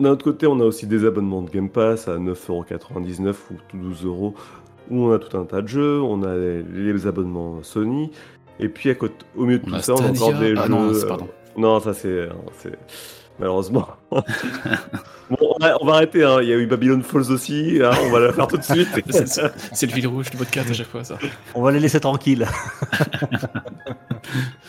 D'un 0.00 0.10
autre 0.10 0.24
côté, 0.24 0.46
on 0.46 0.58
a 0.60 0.64
aussi 0.64 0.86
des 0.86 1.04
abonnements 1.04 1.42
de 1.42 1.50
Game 1.50 1.68
Pass 1.68 2.08
à 2.08 2.16
9,99€ 2.16 3.34
ou 3.50 3.76
12 3.76 4.04
euros 4.06 4.34
où 4.90 5.04
on 5.06 5.12
a 5.12 5.18
tout 5.18 5.36
un 5.38 5.44
tas 5.44 5.62
de 5.62 5.68
jeux. 5.68 6.00
On 6.02 6.22
a 6.22 6.34
les, 6.36 6.62
les 6.62 7.06
abonnements 7.06 7.62
Sony. 7.62 8.10
Et 8.58 8.68
puis 8.68 8.90
à 8.90 8.94
côté, 8.94 9.14
au 9.36 9.44
milieu 9.46 9.58
de 9.60 9.64
On 9.68 9.76
tout 9.76 9.82
ça, 9.82 9.94
on 9.94 10.04
a 10.04 10.10
encore 10.10 10.34
des 10.34 10.54
Ah 10.56 10.64
jeux. 10.66 10.68
non, 10.68 10.92
c'est- 10.92 11.04
euh, 11.04 11.08
pardon. 11.08 11.28
non, 11.56 11.80
ça 11.80 11.94
c'est. 11.94 12.28
c'est- 12.58 12.78
Malheureusement. 13.38 13.88
bon, 14.10 14.20
on 15.40 15.56
va, 15.58 15.78
on 15.80 15.86
va 15.86 15.94
arrêter, 15.94 16.22
hein. 16.22 16.40
il 16.42 16.48
y 16.50 16.52
a 16.52 16.56
eu 16.58 16.66
Babylon 16.66 17.00
Falls 17.02 17.32
aussi, 17.32 17.78
hein, 17.82 17.90
on 18.04 18.10
va 18.10 18.20
la 18.20 18.32
faire 18.34 18.46
tout 18.46 18.58
de 18.58 18.62
suite. 18.62 18.88
C'est 19.72 19.86
le 19.86 19.92
fil 19.92 20.06
rouge 20.08 20.28
du 20.28 20.36
podcast 20.36 20.68
à 20.68 20.74
chaque 20.74 20.88
fois, 20.88 21.04
ça. 21.04 21.16
On 21.54 21.62
va 21.62 21.70
les 21.72 21.80
laisser 21.80 22.00
tranquilles. 22.00 22.46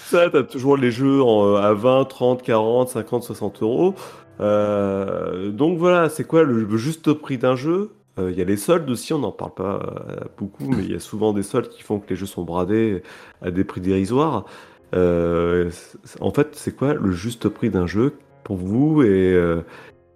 ça, 0.05 0.29
t'as 0.29 0.43
toujours 0.43 0.77
les 0.77 0.91
jeux 0.91 1.21
en, 1.21 1.47
euh, 1.47 1.57
à 1.57 1.73
20, 1.73 2.05
30, 2.05 2.43
40, 2.43 2.89
50, 2.89 3.23
60 3.23 3.61
euros. 3.61 3.95
Euh, 4.39 5.49
donc 5.51 5.77
voilà, 5.77 6.07
c'est 6.09 6.23
quoi 6.23 6.43
le, 6.43 6.77
juste 6.77 7.11
prix 7.13 7.37
d'un 7.37 7.55
jeu? 7.55 7.91
Il 8.29 8.37
y 8.37 8.41
a 8.41 8.45
les 8.45 8.57
soldes 8.57 8.89
aussi, 8.89 9.13
on 9.13 9.19
n'en 9.19 9.31
parle 9.31 9.53
pas 9.53 9.79
euh, 9.83 10.15
beaucoup, 10.37 10.67
mais 10.69 10.83
il 10.83 10.91
y 10.91 10.95
a 10.95 10.99
souvent 10.99 11.33
des 11.33 11.43
soldes 11.43 11.69
qui 11.69 11.81
font 11.81 11.99
que 11.99 12.09
les 12.09 12.15
jeux 12.15 12.25
sont 12.25 12.43
bradés 12.43 13.01
à 13.41 13.51
des 13.51 13.63
prix 13.63 13.81
dérisoires. 13.81 14.45
Euh, 14.93 15.71
en 16.19 16.31
fait, 16.31 16.49
c'est 16.53 16.75
quoi 16.75 16.93
le 16.93 17.11
juste 17.11 17.47
prix 17.49 17.69
d'un 17.69 17.87
jeu 17.87 18.17
pour 18.43 18.57
vous 18.57 19.03
et 19.03 19.07
euh, 19.33 19.61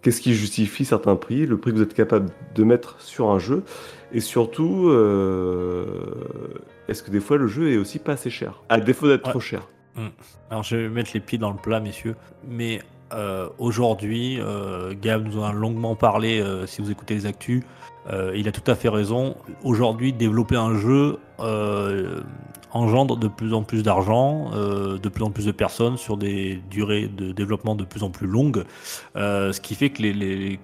qu'est-ce 0.01 0.19
qui 0.21 0.33
justifie 0.33 0.83
certains 0.85 1.15
prix, 1.15 1.45
le 1.45 1.57
prix 1.57 1.71
que 1.71 1.77
vous 1.77 1.83
êtes 1.83 1.93
capable 1.93 2.29
de 2.53 2.63
mettre 2.63 2.99
sur 2.99 3.29
un 3.29 3.39
jeu? 3.39 3.63
Et 4.11 4.19
surtout, 4.19 4.89
euh, 4.89 5.85
est-ce 6.87 7.03
que 7.03 7.11
des 7.11 7.19
fois 7.19 7.37
le 7.37 7.47
jeu 7.47 7.71
est 7.71 7.77
aussi 7.77 7.99
pas 7.99 8.13
assez 8.13 8.29
cher, 8.29 8.61
à 8.69 8.79
défaut 8.79 9.07
d'être 9.07 9.25
Ouais. 9.25 9.31
trop 9.31 9.39
cher 9.39 9.61
Alors 10.49 10.63
je 10.63 10.75
vais 10.75 10.89
mettre 10.89 11.11
les 11.13 11.19
pieds 11.21 11.37
dans 11.37 11.51
le 11.51 11.57
plat, 11.57 11.79
messieurs. 11.79 12.15
Mais 12.47 12.81
euh, 13.13 13.49
aujourd'hui, 13.59 14.39
euh, 14.39 14.93
Gab 14.99 15.25
nous 15.25 15.39
en 15.39 15.45
a 15.45 15.53
longuement 15.53 15.95
parlé 15.95 16.41
euh, 16.41 16.65
si 16.65 16.81
vous 16.81 16.91
écoutez 16.91 17.13
les 17.13 17.25
actus. 17.25 17.63
Euh, 18.09 18.33
il 18.35 18.47
a 18.47 18.51
tout 18.51 18.69
à 18.69 18.75
fait 18.75 18.89
raison. 18.89 19.35
Aujourd'hui, 19.63 20.13
développer 20.13 20.55
un 20.55 20.75
jeu 20.77 21.19
euh, 21.39 22.21
engendre 22.71 23.17
de 23.17 23.27
plus 23.27 23.53
en 23.53 23.63
plus 23.63 23.83
d'argent, 23.83 24.51
euh, 24.53 24.97
de 24.97 25.09
plus 25.09 25.23
en 25.23 25.31
plus 25.31 25.45
de 25.45 25.51
personnes 25.51 25.97
sur 25.97 26.17
des 26.17 26.61
durées 26.69 27.07
de 27.07 27.31
développement 27.31 27.75
de 27.75 27.85
plus 27.85 28.03
en 28.03 28.09
plus 28.09 28.27
longues. 28.27 28.63
Euh, 29.15 29.53
ce 29.53 29.61
qui 29.61 29.75
fait 29.75 29.89
que 29.89 30.01
les, 30.01 30.13
les 30.13 30.59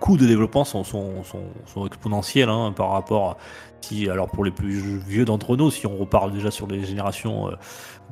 coûts 0.00 0.18
de 0.18 0.26
développement 0.26 0.64
sont, 0.64 0.84
sont, 0.84 1.24
sont, 1.24 1.44
sont 1.66 1.86
exponentiels 1.86 2.50
hein, 2.50 2.72
par 2.76 2.90
rapport 2.90 3.30
à 3.30 3.36
si, 3.84 4.08
alors 4.08 4.28
pour 4.28 4.44
les 4.44 4.50
plus 4.50 4.98
vieux 5.06 5.24
d'entre 5.24 5.56
nous, 5.56 5.70
si 5.70 5.86
on 5.86 5.96
reparle 5.96 6.32
déjà 6.32 6.50
sur 6.50 6.66
des 6.66 6.84
générations, 6.84 7.48
euh, 7.48 7.52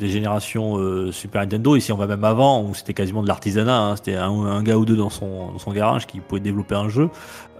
des 0.03 0.09
générations 0.09 0.77
euh, 0.79 1.11
Super 1.13 1.43
Nintendo, 1.43 1.79
si 1.79 1.93
on 1.93 1.97
va 1.97 2.07
même 2.07 2.25
avant, 2.25 2.63
où 2.63 2.75
c'était 2.75 2.93
quasiment 2.95 3.23
de 3.23 3.29
l'artisanat, 3.29 3.79
hein, 3.79 3.97
c'était 3.97 4.17
un, 4.17 4.31
un 4.31 4.63
gars 4.63 4.77
ou 4.77 4.85
deux 4.85 4.97
dans 4.97 5.11
son, 5.11 5.53
dans 5.53 5.59
son 5.59 5.73
garage 5.73 6.07
qui 6.07 6.21
pouvait 6.21 6.41
développer 6.41 6.75
un 6.75 6.89
jeu. 6.89 7.09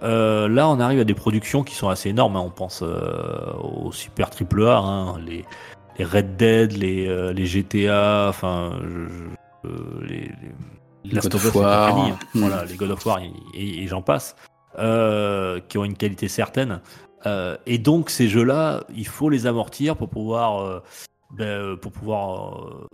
Euh, 0.03 0.47
là, 0.49 0.67
on 0.69 0.79
arrive 0.79 0.99
à 0.99 1.03
des 1.05 1.13
productions 1.13 1.63
qui 1.63 1.73
sont 1.75 1.89
assez 1.89 2.09
énormes. 2.09 2.35
hein. 2.35 2.43
On 2.45 2.49
pense 2.49 2.81
euh, 2.83 3.53
aux 3.61 3.91
Super 3.91 4.29
Triple 4.29 4.67
A, 4.67 4.77
hein, 4.77 5.15
les, 5.25 5.45
les 5.97 6.05
Red 6.05 6.35
Dead, 6.37 6.73
les, 6.73 7.33
les 7.33 7.45
GTA, 7.45 8.27
enfin, 8.29 8.73
les, 10.01 10.31
les 11.05 11.19
God 11.19 11.35
of 11.35 11.55
War. 11.55 11.97
Hmm. 12.33 12.39
voilà, 12.39 12.65
les 12.65 12.75
God 12.75 12.91
of 12.91 13.05
War 13.05 13.19
et, 13.19 13.31
et- 13.53 13.83
et 13.83 13.87
j'en 13.87 14.01
passe, 14.01 14.35
qui 14.75 15.77
ont 15.77 15.85
une 15.85 15.95
qualité 15.97 16.27
certaine. 16.27 16.81
Et 17.65 17.77
donc 17.77 18.09
ces 18.09 18.27
jeux-là, 18.27 18.83
il 18.95 19.07
faut 19.07 19.29
les 19.29 19.47
amortir 19.47 19.95
pour 19.95 20.09
pouvoir, 20.09 20.81
ben, 21.33 21.45
euh, 21.45 21.75
pour 21.75 21.91
pouvoir 21.91 22.67
euh, 22.67 22.87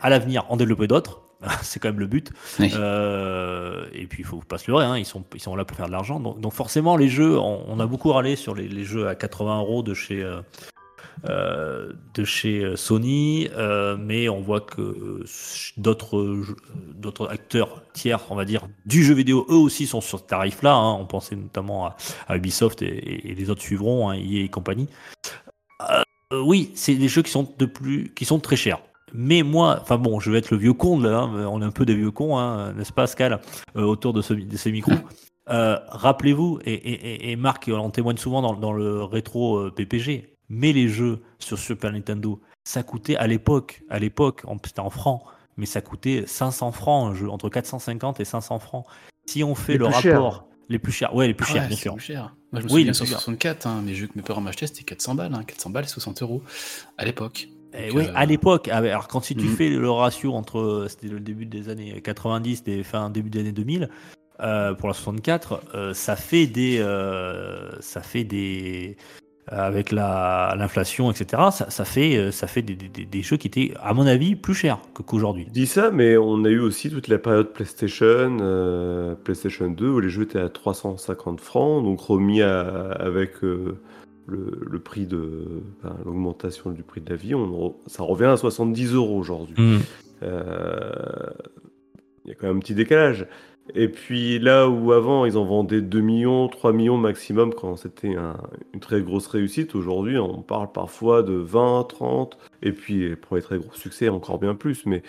à 0.00 0.10
l'avenir 0.10 0.44
en 0.48 0.56
développer 0.56 0.86
d'autres. 0.86 1.22
C'est 1.62 1.78
quand 1.80 1.88
même 1.88 2.00
le 2.00 2.06
but. 2.08 2.32
Oui. 2.58 2.72
Euh, 2.74 3.86
et 3.92 4.06
puis 4.06 4.20
il 4.22 4.24
faut 4.26 4.40
pas 4.40 4.58
se 4.58 4.70
leurrer, 4.70 4.84
hein, 4.86 4.96
ils, 4.98 5.04
sont, 5.04 5.24
ils 5.34 5.40
sont 5.40 5.54
là 5.54 5.64
pour 5.64 5.76
faire 5.76 5.86
de 5.86 5.92
l'argent. 5.92 6.18
Donc, 6.18 6.40
donc 6.40 6.52
forcément 6.52 6.96
les 6.96 7.08
jeux, 7.08 7.38
on, 7.38 7.64
on 7.68 7.78
a 7.80 7.86
beaucoup 7.86 8.10
râlé 8.12 8.34
sur 8.34 8.54
les, 8.54 8.66
les 8.68 8.84
jeux 8.84 9.06
à 9.06 9.14
80 9.14 9.60
euros 9.60 9.82
de 9.84 9.94
chez, 9.94 10.20
euh, 11.28 11.92
de 12.14 12.24
chez 12.24 12.76
Sony, 12.76 13.48
euh, 13.56 13.96
mais 13.98 14.28
on 14.28 14.40
voit 14.40 14.60
que 14.60 15.22
d'autres 15.76 16.36
d'autres 16.94 17.28
acteurs 17.28 17.82
tiers, 17.92 18.20
on 18.30 18.34
va 18.34 18.44
dire, 18.44 18.66
du 18.86 19.04
jeu 19.04 19.14
vidéo, 19.14 19.46
eux 19.48 19.54
aussi 19.56 19.86
sont 19.86 20.00
sur 20.00 20.18
ce 20.18 20.24
tarif-là. 20.24 20.74
hein. 20.74 20.94
On 20.94 21.06
pensait 21.06 21.36
notamment 21.36 21.86
à, 21.86 21.96
à 22.26 22.36
Ubisoft 22.36 22.82
et, 22.82 23.30
et 23.30 23.34
les 23.34 23.50
autres 23.50 23.62
suivront, 23.62 24.10
hein, 24.10 24.14
EA 24.14 24.44
et 24.44 24.48
compagnie. 24.48 24.88
Euh, 26.32 26.42
oui, 26.42 26.72
c'est 26.74 26.94
des 26.94 27.08
jeux 27.08 27.22
qui 27.22 27.30
sont 27.30 27.48
de 27.58 27.66
plus, 27.66 28.12
qui 28.14 28.24
sont 28.24 28.38
très 28.38 28.56
chers. 28.56 28.80
Mais 29.14 29.42
moi, 29.42 29.78
enfin 29.80 29.96
bon, 29.96 30.20
je 30.20 30.30
vais 30.30 30.38
être 30.38 30.50
le 30.50 30.58
vieux 30.58 30.74
con 30.74 31.00
là, 31.00 31.20
hein, 31.20 31.46
on 31.50 31.62
est 31.62 31.64
un 31.64 31.70
peu 31.70 31.86
des 31.86 31.94
vieux 31.94 32.10
cons, 32.10 32.36
hein, 32.36 32.74
n'est-ce 32.74 32.92
pas, 32.92 33.02
Pascal, 33.02 33.40
euh, 33.76 33.82
autour 33.82 34.12
de, 34.12 34.20
ce, 34.20 34.34
de 34.34 34.56
ces 34.56 34.72
micros. 34.72 34.92
Euh, 35.50 35.78
Rappelez-vous, 35.88 36.58
et, 36.66 36.74
et, 36.74 37.30
et- 37.30 37.36
Marc 37.36 37.70
en 37.70 37.88
témoigne 37.88 38.18
souvent 38.18 38.42
dans, 38.42 38.52
dans 38.52 38.74
le 38.74 39.02
rétro 39.02 39.70
PPG, 39.70 40.34
mais 40.50 40.74
les 40.74 40.88
jeux 40.88 41.22
sur 41.38 41.58
Super 41.58 41.90
Nintendo, 41.90 42.42
ça 42.64 42.82
coûtait 42.82 43.16
à 43.16 43.26
l'époque, 43.26 43.82
à 43.88 43.98
l'époque, 43.98 44.42
c'était 44.66 44.80
en 44.80 44.90
francs, 44.90 45.22
mais 45.56 45.64
ça 45.64 45.80
coûtait 45.80 46.24
500 46.26 46.70
francs 46.72 47.10
un 47.10 47.14
jeu, 47.14 47.30
entre 47.30 47.48
450 47.48 48.20
et 48.20 48.26
500 48.26 48.58
francs. 48.58 48.84
Si 49.24 49.42
on 49.42 49.54
fait 49.54 49.72
Les 49.72 49.78
le 49.78 49.86
rapport, 49.86 50.48
les 50.68 50.78
plus 50.78 50.92
chers, 50.92 51.14
ouais, 51.14 51.26
les 51.28 51.32
plus 51.32 51.46
chers, 51.46 51.62
ouais, 51.62 51.68
bien 51.68 51.76
sûr. 51.78 51.94
plus 51.94 52.04
cher. 52.04 52.36
Moi, 52.52 52.60
je 52.60 52.66
me 52.66 52.70
Oui, 52.72 52.80
souviens 52.80 52.86
les 52.86 52.94
sur 52.94 53.04
plus 53.04 53.10
chers. 53.10 53.20
64, 53.20 53.66
hein, 53.66 53.84
que 53.86 54.12
mes 54.16 54.22
parents 54.22 54.40
m'achetaient, 54.40 54.66
c'était 54.66 54.84
400 54.84 55.14
balles. 55.14 55.34
Hein, 55.34 55.42
400 55.44 55.70
balles 55.70 55.84
et 55.84 55.88
60 55.88 56.22
euros 56.22 56.42
à 56.96 57.04
l'époque. 57.04 57.48
Eh 57.74 57.90
ouais, 57.90 58.08
euh, 58.08 58.12
à 58.14 58.24
l'époque, 58.24 58.68
ah 58.72 58.78
alors 58.78 59.08
quand 59.08 59.20
si 59.20 59.34
tu 59.36 59.44
Mhm. 59.44 59.56
fais 59.56 59.68
le 59.68 59.90
ratio 59.90 60.32
entre, 60.32 60.58
euh, 60.58 60.88
c'était 60.88 61.08
le 61.08 61.20
début 61.20 61.44
des 61.44 61.68
années 61.68 62.00
90 62.00 62.62
et 62.66 62.82
fin 62.82 63.10
début 63.10 63.28
des 63.28 63.40
années 63.40 63.52
2000, 63.52 63.90
euh, 64.40 64.72
pour 64.72 64.88
la 64.88 64.94
64, 64.94 65.60
euh, 65.74 65.92
ça 65.92 66.16
fait 66.16 66.46
des, 66.46 66.78
ça 67.80 68.00
fait 68.00 68.24
des, 68.24 68.96
avec 69.50 69.92
la 69.92 70.54
l'inflation, 70.56 71.10
etc. 71.10 71.42
Ça, 71.52 71.70
ça 71.70 71.84
fait, 71.84 72.16
euh, 72.16 72.30
ça 72.30 72.46
fait 72.46 72.62
des, 72.62 72.74
des- 72.74 73.04
des 73.06 73.22
jeux 73.22 73.36
qui 73.36 73.46
étaient, 73.48 73.72
à 73.82 73.94
mon 73.94 74.06
avis, 74.06 74.36
plus 74.36 74.54
chers 74.54 74.78
qu'aujourd'hui. 75.06 75.44
Je 75.48 75.52
dis 75.52 75.66
ça, 75.66 75.90
mais 75.90 76.16
on 76.16 76.44
a 76.44 76.48
eu 76.48 76.60
aussi 76.60 76.90
toute 76.90 77.08
la 77.08 77.18
période 77.18 77.52
PlayStation, 77.52 78.36
euh, 78.40 79.14
PlayStation 79.14 79.70
2, 79.70 79.88
où 79.88 80.00
les 80.00 80.10
jeux 80.10 80.22
étaient 80.22 80.40
à 80.40 80.48
350 80.48 81.40
francs, 81.40 81.82
donc 81.84 82.00
remis 82.00 82.42
à- 82.42 82.92
avec 82.92 83.42
euh, 83.44 83.78
le, 84.26 84.60
le 84.70 84.78
prix 84.78 85.06
de 85.06 85.44
enfin, 85.82 85.96
l'augmentation 86.04 86.70
du 86.70 86.82
prix 86.82 87.00
de 87.00 87.08
la 87.10 87.16
vie, 87.16 87.34
on, 87.34 87.74
ça 87.86 88.02
revient 88.02 88.26
à 88.26 88.36
70 88.36 88.92
euros 88.94 89.16
aujourd'hui. 89.18 89.54
Euh, 90.22 90.92
Il 92.24 92.28
y 92.28 92.32
a 92.32 92.34
quand 92.34 92.46
même 92.48 92.56
un 92.56 92.60
petit 92.60 92.74
décalage. 92.74 93.26
Et 93.74 93.88
puis 93.88 94.38
là 94.38 94.68
où 94.68 94.92
avant 94.92 95.24
ils 95.26 95.36
en 95.36 95.44
vendaient 95.44 95.82
2 95.82 96.00
millions, 96.00 96.48
3 96.48 96.72
millions 96.72 96.96
maximum 96.96 97.52
quand 97.54 97.76
c'était 97.76 98.14
un- 98.16 98.38
une 98.72 98.80
très 98.80 99.02
grosse 99.02 99.26
réussite, 99.26 99.74
aujourd'hui 99.74 100.16
on 100.18 100.42
parle 100.42 100.72
parfois 100.72 101.22
de 101.22 101.34
20, 101.34 101.84
30, 101.84 102.38
et 102.62 102.72
puis 102.72 103.14
pour 103.16 103.36
les 103.36 103.42
très 103.42 103.58
gros 103.58 103.72
succès 103.74 104.08
encore 104.08 104.38
bien 104.38 104.54
plus. 104.54 104.86
Mais 104.86 105.02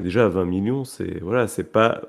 déjà 0.00 0.26
à 0.26 0.28
20 0.28 0.44
millions, 0.44 0.84
c'est 0.84 1.20
voilà, 1.20 1.46
pas 1.72 2.02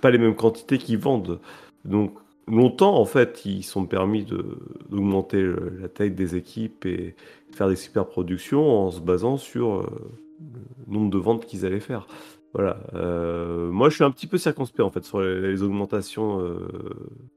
pas 0.00 0.10
les 0.10 0.18
mêmes 0.18 0.34
quantités 0.36 0.78
qu'ils 0.78 0.98
vendent. 0.98 1.40
Donc 1.84 2.18
longtemps 2.48 2.96
en 2.98 3.04
fait 3.04 3.44
ils 3.44 3.62
sont 3.62 3.86
permis 3.86 4.24
de 4.24 4.58
d'augmenter 4.90 5.42
la 5.80 5.88
taille 5.88 6.10
des 6.12 6.36
équipes 6.36 6.86
et 6.86 7.14
faire 7.52 7.68
des 7.68 7.76
super 7.76 8.06
productions 8.06 8.66
en 8.86 8.90
se 8.90 9.00
basant 9.00 9.36
sur 9.36 9.80
euh, 9.80 9.86
le 10.88 10.92
nombre 10.94 11.10
de 11.10 11.18
ventes 11.18 11.46
qu'ils 11.46 11.66
allaient 11.66 11.80
faire. 11.80 12.06
Voilà. 12.52 12.78
Euh, 12.94 13.70
moi, 13.70 13.88
je 13.90 13.94
suis 13.94 14.04
un 14.04 14.10
petit 14.10 14.26
peu 14.26 14.36
circonspect 14.38 14.80
en 14.80 14.90
fait 14.90 15.04
sur 15.04 15.20
les, 15.20 15.40
les 15.52 15.62
augmentations 15.62 16.40
euh, 16.40 16.68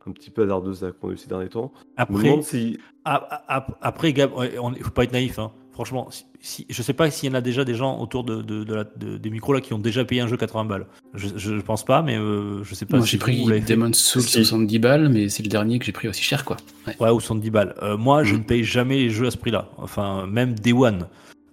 un 0.07 0.11
petit 0.11 0.29
peu 0.31 0.43
hasardeuses 0.43 0.85
qu'on 0.99 1.09
a 1.09 1.11
eu 1.13 1.17
ces 1.17 1.27
derniers 1.27 1.49
temps. 1.49 1.71
Je 1.97 2.03
me 2.13 2.17
Après, 2.19 2.41
si 2.41 2.79
a- 3.05 3.43
a- 3.57 3.67
après, 3.81 4.11
Gab, 4.13 4.31
on- 4.59 4.73
faut 4.73 4.89
pas 4.91 5.03
être 5.03 5.13
naïf. 5.13 5.37
Hein. 5.39 5.51
Franchement, 5.71 6.07
si, 6.11 6.25
si- 6.39 6.65
je 6.69 6.81
sais 6.83 6.93
pas 6.93 7.09
s'il 7.09 7.29
y 7.29 7.31
en 7.31 7.35
a 7.35 7.41
déjà 7.41 7.63
des 7.65 7.73
gens 7.73 7.99
autour 7.99 8.23
de, 8.23 8.41
de- 8.43 8.63
de 8.63 8.73
la- 8.75 8.83
de- 8.83 9.17
des 9.17 9.29
micros 9.31 9.53
là 9.53 9.61
qui 9.61 9.73
ont 9.73 9.79
déjà 9.79 10.05
payé 10.05 10.21
un 10.21 10.27
jeu 10.27 10.37
80 10.37 10.65
balles. 10.65 10.85
Je, 11.15 11.27
je 11.35 11.53
pense 11.61 11.83
pas, 11.85 12.01
mais 12.03 12.15
euh, 12.17 12.63
je 12.63 12.73
sais 12.75 12.85
pas 12.85 12.97
Moi, 12.97 13.05
si 13.05 13.13
j'ai 13.13 13.17
pris. 13.19 13.43
Demon's 13.61 13.97
Souls 13.97 14.21
Si. 14.21 14.43
70 14.45 14.77
balles, 14.79 15.09
mais 15.09 15.29
c'est 15.29 15.41
le 15.43 15.49
dernier 15.49 15.79
que 15.79 15.85
j'ai 15.85 15.91
pris 15.91 16.07
aussi 16.07 16.21
cher, 16.23 16.43
quoi. 16.45 16.57
Ouais. 16.87 16.95
Ouais, 16.99 17.09
ou 17.09 17.19
70 17.19 17.49
balles. 17.49 17.75
Euh, 17.81 17.97
moi, 17.97 18.23
je 18.23 18.33
Mm. 18.35 18.37
ne 18.39 18.43
paye 18.43 18.63
jamais 18.63 18.97
les 18.97 19.09
jeux 19.09 19.27
à 19.27 19.31
ce 19.31 19.37
prix-là. 19.37 19.69
Enfin, 19.77 20.25
même 20.27 20.53
Day 20.53 20.73
One. 20.73 21.07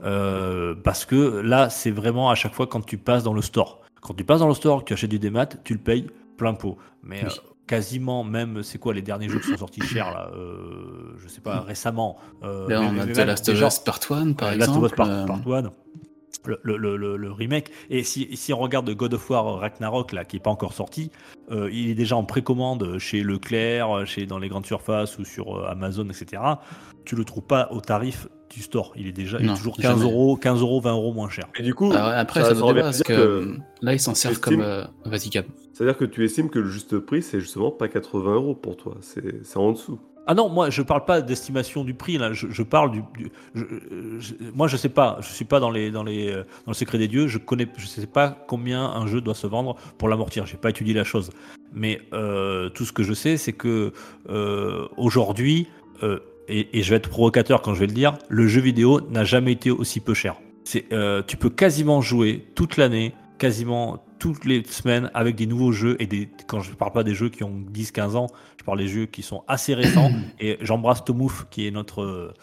Euh, 0.05 0.75
parce 0.83 1.05
que 1.05 1.41
là, 1.41 1.69
c'est 1.71 1.91
vraiment 1.91 2.31
à 2.31 2.35
chaque 2.35 2.55
fois 2.55 2.67
quand 2.67 2.85
tu 2.85 2.97
passes 2.99 3.23
dans 3.25 3.35
le 3.35 3.43
store. 3.43 3.81
Quand 4.01 4.15
tu 4.15 4.25
passes 4.25 4.41
dans 4.41 4.49
le 4.49 4.55
store, 4.55 4.81
que 4.81 4.87
tu 4.89 4.93
achètes 4.95 5.11
du 5.11 5.19
démat, 5.19 5.47
tu 5.47 5.75
le 5.75 5.79
payes 5.81 6.07
plein 6.39 6.55
pot. 6.55 6.79
Mais 7.03 7.21
Oui. 7.23 7.29
euh, 7.29 7.51
quasiment, 7.67 8.25
même, 8.25 8.63
c'est 8.63 8.79
quoi 8.79 8.95
les 8.95 9.03
derniers 9.03 9.29
jeux 9.29 9.41
qui 9.41 9.49
sont 9.49 9.59
sortis 9.59 9.83
chers 9.83 10.11
là 10.11 10.31
euh, 10.35 11.13
Je 11.19 11.29
sais 11.29 11.41
pas, 11.43 11.61
récemment. 11.61 12.17
Euh, 12.43 12.67
Là, 12.69 12.81
on 12.81 12.99
a 12.99 13.07
The 13.07 13.19
Last 13.19 13.49
of 13.49 13.55
déjà- 13.55 13.67
Us 13.69 13.79
Part 13.81 14.01
1, 14.11 14.33
par 14.33 14.53
exemple. 14.53 14.89
Part, 14.95 15.27
Part 15.27 15.47
One, 15.47 15.71
le, 16.47 16.59
le, 16.63 16.77
le, 16.79 16.97
le- 16.97 17.17
le 17.19 17.31
remake. 17.33 17.71
Et 17.91 18.03
si, 18.03 18.35
si 18.37 18.53
on 18.55 18.59
regarde 18.59 18.89
God 18.95 19.13
of 19.15 19.29
War 19.29 19.59
Ragnarok, 19.61 20.13
là, 20.13 20.25
qui 20.25 20.37
n'est 20.37 20.41
pas 20.43 20.51
encore 20.51 20.73
sorti, 20.73 21.11
euh, 21.51 21.69
il 21.71 21.91
est 21.91 21.95
déjà 21.95 22.17
en 22.17 22.25
précommande 22.25 22.97
chez 22.99 23.23
Leclerc, 23.23 24.07
chez, 24.07 24.25
dans 24.25 24.39
les 24.39 24.49
grandes 24.49 24.65
surfaces 24.67 25.19
ou 25.19 25.25
sur 25.27 25.59
euh, 25.59 25.69
Amazon, 25.69 26.09
etc. 26.09 26.43
Tu 27.05 27.15
le 27.17 27.25
trouves 27.27 27.43
pas 27.45 27.69
au 27.71 27.81
tarif 27.83 28.27
du 28.51 28.63
store. 28.63 28.93
Il 28.97 29.07
est 29.07 29.13
déjà 29.13 29.39
il 29.39 29.45
est 29.45 29.49
Non, 29.49 29.55
toujours 29.55 29.77
15 29.77 29.99
jamais. 29.99 30.03
euros, 30.11 30.37
15 30.37 30.61
euros, 30.61 30.81
20 30.81 30.93
euros 30.93 31.13
moins 31.13 31.29
cher. 31.31 31.47
et 31.59 31.63
du 31.63 31.75
coup, 31.75 31.93
ah 31.95 32.09
après, 32.19 32.41
ça- 32.41 32.51
ça, 32.51 32.55
ça 32.57 32.65
revient 32.65 32.81
parce 32.83 32.97
dire 32.97 33.07
que, 33.07 33.13
que- 33.15 33.57
là, 33.83 33.95
ils 33.95 34.01
s'en 34.01 34.15
servent 34.15 34.41
comme. 34.41 34.61
euh, 34.61 34.85
Vas-y, 35.05 35.29
Gab. 35.31 35.47
c'est-à-dire 35.73 35.97
que 35.97 36.05
tu 36.05 36.25
estimes 36.25 36.51
que 36.51 36.59
le 36.59 36.69
juste 36.69 36.99
prix, 36.99 37.23
c'est 37.23 37.41
justement 37.41 37.71
pas 37.71 37.89
80 37.89 38.35
euros 38.35 38.55
pour 38.55 38.77
toi, 38.77 38.97
c'est 39.01 39.57
en 39.57 39.73
dessous. 39.73 39.99
Ah 40.27 40.35
non, 40.35 40.49
moi 40.51 40.69
je 40.71 40.83
parle 40.83 41.07
pas 41.07 41.23
d'estimation 41.23 41.83
du 41.83 41.95
prix 41.95 42.19
là, 42.19 42.33
je, 42.35 42.47
je 42.51 42.63
parle 42.63 42.93
du, 42.93 43.03
du- 43.17 43.33
je- 43.55 43.65
je- 44.19 44.35
moi 44.55 44.69
je 44.69 44.77
sais 44.77 44.91
pas, 44.91 45.17
je 45.23 45.29
suis 45.33 45.47
pas 45.47 45.59
dans 45.61 45.71
les 45.71 45.91
dans 45.91 46.05
les 46.05 46.29
euh, 46.31 46.43
dans 46.67 46.71
le 46.71 46.75
secret 46.75 46.99
des 46.99 47.09
dieux, 47.09 47.27
je 47.27 47.39
connais 47.39 47.67
je 47.79 47.87
sais 47.87 48.07
pas 48.07 48.37
combien 48.47 48.85
un 48.85 49.07
jeu 49.07 49.23
doit 49.23 49.35
se 49.35 49.47
vendre 49.47 49.77
pour 49.99 50.09
l'amortir, 50.09 50.45
j'ai 50.47 50.59
pas 50.59 50.71
étudié 50.71 50.93
la 50.95 51.05
chose. 51.05 51.31
Mais 51.73 52.03
euh, 52.13 52.69
tout 52.69 52.85
ce 52.85 52.93
que 52.93 53.03
je 53.03 53.15
sais 53.15 53.39
c'est 53.39 53.55
que 53.55 53.93
euh, 54.29 54.87
aujourd'hui 54.99 55.67
euh, 56.03 56.21
et, 56.51 56.79
et 56.79 56.83
je 56.83 56.91
vais 56.91 56.97
être 56.97 57.09
provocateur 57.09 57.63
quand 57.63 57.75
je 57.75 57.81
vais 57.81 57.87
le 57.87 57.93
dire, 57.95 58.19
le 58.29 58.47
jeu 58.47 58.61
vidéo 58.61 59.01
n'a 59.11 59.25
jamais 59.25 59.53
été 59.53 59.71
aussi 59.71 60.01
peu 60.01 60.15
cher. 60.15 60.37
C'est 60.65 60.93
euh, 60.93 61.23
tu 61.27 61.37
peux 61.37 61.51
quasiment 61.51 62.01
jouer 62.01 62.45
toute 62.55 62.77
l'année, 62.77 63.15
quasiment 63.39 64.05
toutes 64.19 64.45
les 64.45 64.63
semaines 64.65 65.11
avec 65.15 65.35
des 65.37 65.47
nouveaux 65.47 65.73
jeux 65.73 65.97
et 65.99 66.07
des 66.07 66.29
quand 66.47 66.61
je 66.61 66.73
parle 66.73 66.93
pas 66.93 67.03
des 67.05 67.15
jeux 67.15 67.31
qui 67.31 67.43
ont 67.43 67.55
10-15 67.73 68.17
ans, 68.17 68.27
je 68.59 68.65
parle 68.65 68.77
des 68.79 68.87
jeux 68.89 69.07
qui 69.07 69.23
sont 69.23 69.43
assez 69.49 69.73
récents 69.73 70.11
et 70.41 70.59
j'embrasse 70.61 71.03
Tomouf 71.05 71.47
qui 71.51 71.67
est 71.67 71.71
notre 71.71 72.35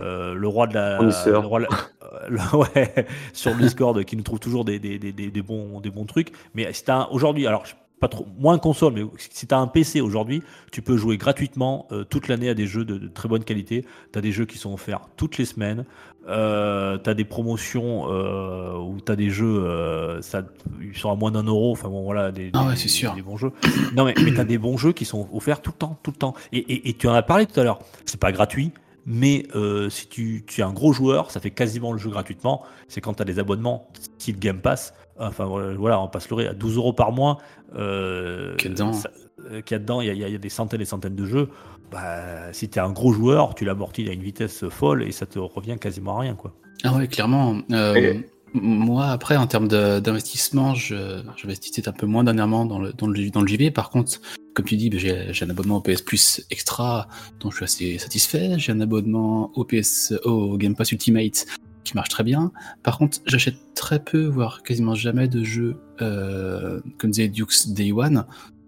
euh, 0.00 0.34
le 0.34 0.46
roi 0.48 0.68
de 0.68 0.74
la, 0.74 0.96
Fournisseur. 0.98 1.40
le 1.42 1.46
roi 1.48 1.60
de 1.60 1.64
la- 1.64 2.28
le- 2.28 2.56
ouais, 2.56 3.06
sur 3.32 3.52
le 3.52 3.60
Discord 3.62 4.04
qui 4.04 4.16
nous 4.16 4.22
trouve 4.22 4.38
toujours 4.38 4.64
des, 4.64 4.78
des, 4.78 4.98
des, 5.00 5.12
des, 5.12 5.30
des 5.32 5.42
bons 5.42 5.80
des 5.80 5.90
bons 5.90 6.04
trucs 6.04 6.30
mais 6.54 6.68
c'est 6.72 6.88
un 6.90 7.08
aujourd'hui 7.10 7.48
alors 7.48 7.66
je- 7.66 7.74
pas 8.04 8.08
trop 8.08 8.26
moins 8.38 8.58
console 8.58 8.92
mais 8.94 9.02
si 9.18 9.46
tu 9.46 9.54
as 9.54 9.58
un 9.58 9.66
PC 9.66 10.00
aujourd'hui, 10.00 10.42
tu 10.72 10.82
peux 10.82 10.96
jouer 10.96 11.16
gratuitement 11.16 11.86
euh, 11.92 12.04
toute 12.04 12.28
l'année 12.28 12.48
à 12.50 12.54
des 12.54 12.66
jeux 12.66 12.84
de, 12.84 12.98
de 12.98 13.08
très 13.08 13.28
bonne 13.28 13.44
qualité, 13.44 13.84
tu 14.12 14.18
as 14.18 14.22
des 14.22 14.32
jeux 14.32 14.44
qui 14.44 14.58
sont 14.58 14.72
offerts 14.74 15.08
toutes 15.16 15.38
les 15.38 15.44
semaines. 15.46 15.84
Euh, 16.26 16.96
t'as 16.96 17.12
des 17.14 17.24
promotions 17.24 18.06
euh, 18.10 18.78
où 18.78 18.98
t'as 19.00 19.14
des 19.16 19.28
jeux, 19.30 20.18
ça, 20.22 20.42
ils 20.80 20.96
sont 20.96 21.10
à 21.10 21.14
moins 21.16 21.30
d'un 21.30 21.42
euro. 21.44 21.72
Enfin 21.72 21.88
bon, 21.88 22.02
voilà, 22.02 22.32
des, 22.32 22.50
Ah 22.54 22.64
ouais, 22.64 22.70
des- 22.72 22.76
c'est 22.78 22.88
sûr. 22.88 23.14
des 23.14 23.20
bons 23.22 23.36
jeux. 23.36 23.52
Non 23.94 24.04
mais, 24.04 24.14
mais 24.24 24.32
t'as 24.32 24.44
des 24.44 24.56
bons 24.58 24.76
jeux 24.78 24.92
qui 24.92 25.04
sont 25.04 25.28
offerts 25.32 25.60
tout 25.60 25.70
le 25.72 25.78
temps, 25.78 25.98
tout 26.02 26.10
le 26.10 26.16
temps. 26.16 26.34
Et, 26.52 26.58
et, 26.58 26.88
et 26.88 26.94
tu 26.94 27.08
en 27.08 27.12
as 27.14 27.22
parlé 27.22 27.44
tout 27.46 27.58
à 27.60 27.64
l'heure. 27.64 27.78
C'est 28.06 28.18
pas 28.20 28.32
gratuit, 28.32 28.72
mais 29.06 29.46
euh, 29.54 29.90
si 29.90 30.08
tu, 30.08 30.44
tu 30.46 30.62
es 30.62 30.64
un 30.64 30.72
gros 30.72 30.92
joueur, 30.94 31.30
ça 31.30 31.40
fait 31.40 31.50
quasiment 31.50 31.92
le 31.92 31.98
jeu 31.98 32.08
gratuitement. 32.10 32.62
C'est 32.88 33.00
quand 33.02 33.14
t'as 33.14 33.24
des 33.24 33.38
abonnements, 33.38 33.88
style 34.00 34.38
Game 34.38 34.60
Pass. 34.60 34.94
Enfin 35.18 35.44
voilà, 35.44 35.74
voilà, 35.74 36.00
on 36.00 36.08
passe 36.08 36.28
le 36.28 36.36
ré 36.36 36.46
à 36.48 36.54
12 36.54 36.76
euros 36.76 36.92
par 36.92 37.12
mois. 37.12 37.38
Euh, 37.76 38.54
Qu'il 38.56 38.68
y 38.70 38.72
a 38.72 38.74
dedans. 38.74 38.92
ça- 38.92 39.10
euh, 39.50 39.60
qu'il 39.60 39.74
y 39.74 39.76
a 39.76 39.78
dedans, 39.78 40.00
il 40.00 40.06
y 40.06 40.10
a, 40.10 40.12
il 40.12 40.18
y 40.32 40.34
a- 40.34 40.38
des 40.38 40.48
centaines 40.48 40.80
et 40.80 40.84
centaines 40.84 41.14
de 41.16 41.26
jeux. 41.26 41.48
Bah, 41.90 42.52
si 42.52 42.68
t'es 42.68 42.80
un 42.80 42.90
gros 42.90 43.12
joueur, 43.12 43.54
tu 43.54 43.64
l'amortis 43.64 44.08
à 44.08 44.12
une 44.12 44.22
vitesse 44.22 44.68
folle 44.68 45.02
et 45.04 45.12
ça 45.12 45.26
te 45.26 45.38
revient 45.38 45.76
quasiment 45.80 46.16
à 46.16 46.20
rien, 46.22 46.34
quoi. 46.34 46.52
Ah 46.82 46.94
ouais, 46.94 47.06
clairement. 47.08 47.58
Euh, 47.72 47.94
Et- 47.94 48.28
Moi, 48.56 49.06
après, 49.06 49.36
en 49.36 49.48
termes 49.48 49.66
d'investissement, 49.66 50.74
je- 50.76 51.22
j'investissais 51.36 51.88
un 51.88 51.92
peu 51.92 52.06
moins 52.06 52.22
dernièrement 52.22 52.64
dans 52.64 52.78
le, 52.78 52.92
dans 52.92 53.08
le, 53.08 53.30
dans 53.30 53.40
le 53.40 53.48
JV. 53.48 53.72
Par 53.72 53.90
contre, 53.90 54.20
comme 54.54 54.64
tu 54.64 54.76
dis, 54.76 54.90
ben, 54.90 55.00
j'ai 55.00 55.32
j'ai 55.32 55.44
un 55.44 55.50
abonnement 55.50 55.78
au 55.78 55.80
PS 55.80 56.02
Plus 56.02 56.40
Extra, 56.50 57.08
dont 57.40 57.50
je 57.50 57.56
suis 57.56 57.64
assez 57.64 57.98
satisfait. 57.98 58.52
J'ai 58.58 58.70
un 58.70 58.80
abonnement 58.80 59.50
au, 59.56 59.64
PS, 59.64 60.14
au 60.24 60.56
Game 60.56 60.76
Pass 60.76 60.92
Ultimate 60.92 61.46
qui 61.84 61.94
marche 61.94 62.08
très 62.08 62.24
bien. 62.24 62.52
Par 62.82 62.98
contre, 62.98 63.18
j'achète 63.26 63.56
très 63.74 64.02
peu, 64.02 64.24
voire 64.26 64.62
quasiment 64.62 64.94
jamais 64.94 65.28
de 65.28 65.44
jeux 65.44 65.76
euh, 66.00 66.80
comme 66.98 67.10
disait 67.10 67.28
Dukes 67.28 67.68
Day 67.68 67.92
One, 67.92 68.24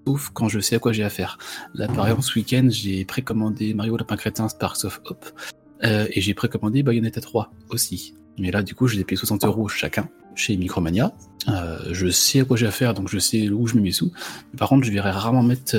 sauf 0.07 0.31
quand 0.33 0.49
je 0.49 0.61
sais 0.61 0.77
à 0.77 0.79
quoi 0.79 0.93
j'ai 0.93 1.03
affaire. 1.03 1.39
Là, 1.75 1.89
par 1.89 2.07
exemple, 2.07 2.23
ce 2.23 2.39
week-end, 2.39 2.69
j'ai 2.71 3.05
précommandé 3.05 3.75
Mario 3.75 3.97
Lapin 3.97 4.17
Crétin 4.17 4.49
Sparks 4.49 4.85
of 4.85 5.01
Hope 5.07 5.27
euh, 5.85 6.07
et 6.11 6.21
j'ai 6.21 6.35
précommandé 6.35 6.83
Bayonetta 6.83 7.21
3 7.21 7.53
aussi. 7.71 8.15
Mais 8.39 8.51
là, 8.51 8.63
du 8.63 8.75
coup, 8.75 8.87
les 8.87 9.05
paye 9.05 9.17
60 9.17 9.45
euros 9.45 9.69
chacun 9.69 10.09
chez 10.35 10.57
Micromania. 10.57 11.13
Euh, 11.49 11.79
je 11.93 12.09
sais 12.09 12.41
à 12.41 12.45
quoi 12.45 12.57
j'ai 12.57 12.67
affaire, 12.67 12.93
donc 12.93 13.09
je 13.09 13.19
sais 13.19 13.49
où 13.49 13.67
je 13.67 13.77
mets 13.77 13.81
mes 13.83 13.93
sous. 13.93 14.13
Par 14.59 14.69
contre, 14.69 14.85
je 14.85 14.93
verrai 14.93 15.11
rarement 15.11 15.43
mettre 15.43 15.75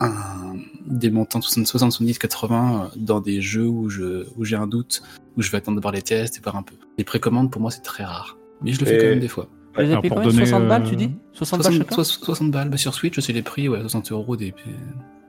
un, 0.00 0.56
des 0.86 1.10
montants 1.10 1.38
de 1.38 1.44
60, 1.44 1.66
70, 1.66 2.18
80 2.18 2.90
dans 2.96 3.20
des 3.20 3.40
jeux 3.40 3.66
où 3.66 3.88
je 3.88 4.26
où 4.36 4.44
j'ai 4.44 4.56
un 4.56 4.66
doute, 4.66 5.02
où 5.36 5.42
je 5.42 5.50
vais 5.50 5.58
attendre 5.58 5.76
de 5.76 5.82
voir 5.82 5.92
les 5.92 6.02
tests 6.02 6.38
et 6.38 6.40
voir 6.40 6.56
un 6.56 6.62
peu. 6.62 6.76
Les 6.98 7.04
précommandes, 7.04 7.50
pour 7.50 7.60
moi, 7.60 7.70
c'est 7.70 7.82
très 7.82 8.04
rare. 8.04 8.36
Mais 8.62 8.72
je 8.72 8.80
le 8.80 8.86
fais 8.86 8.98
quand 8.98 9.06
même 9.06 9.20
des 9.20 9.28
fois. 9.28 9.48
Tu 9.74 9.82
les 9.82 10.08
pour 10.08 10.20
donner, 10.20 10.46
60 10.46 10.68
balles, 10.68 10.82
euh, 10.84 10.88
tu 10.88 10.96
dis 10.96 11.10
60 11.34 11.62
balles 11.62 11.72
60, 11.72 11.90
chacun 11.90 12.04
60 12.04 12.50
balles 12.50 12.70
bah, 12.70 12.78
sur 12.78 12.94
Switch, 12.94 13.14
je 13.14 13.20
sais 13.20 13.34
les 13.34 13.42
prix, 13.42 13.68
ouais, 13.68 13.80
60 13.80 14.10
euros 14.12 14.34
des, 14.34 14.54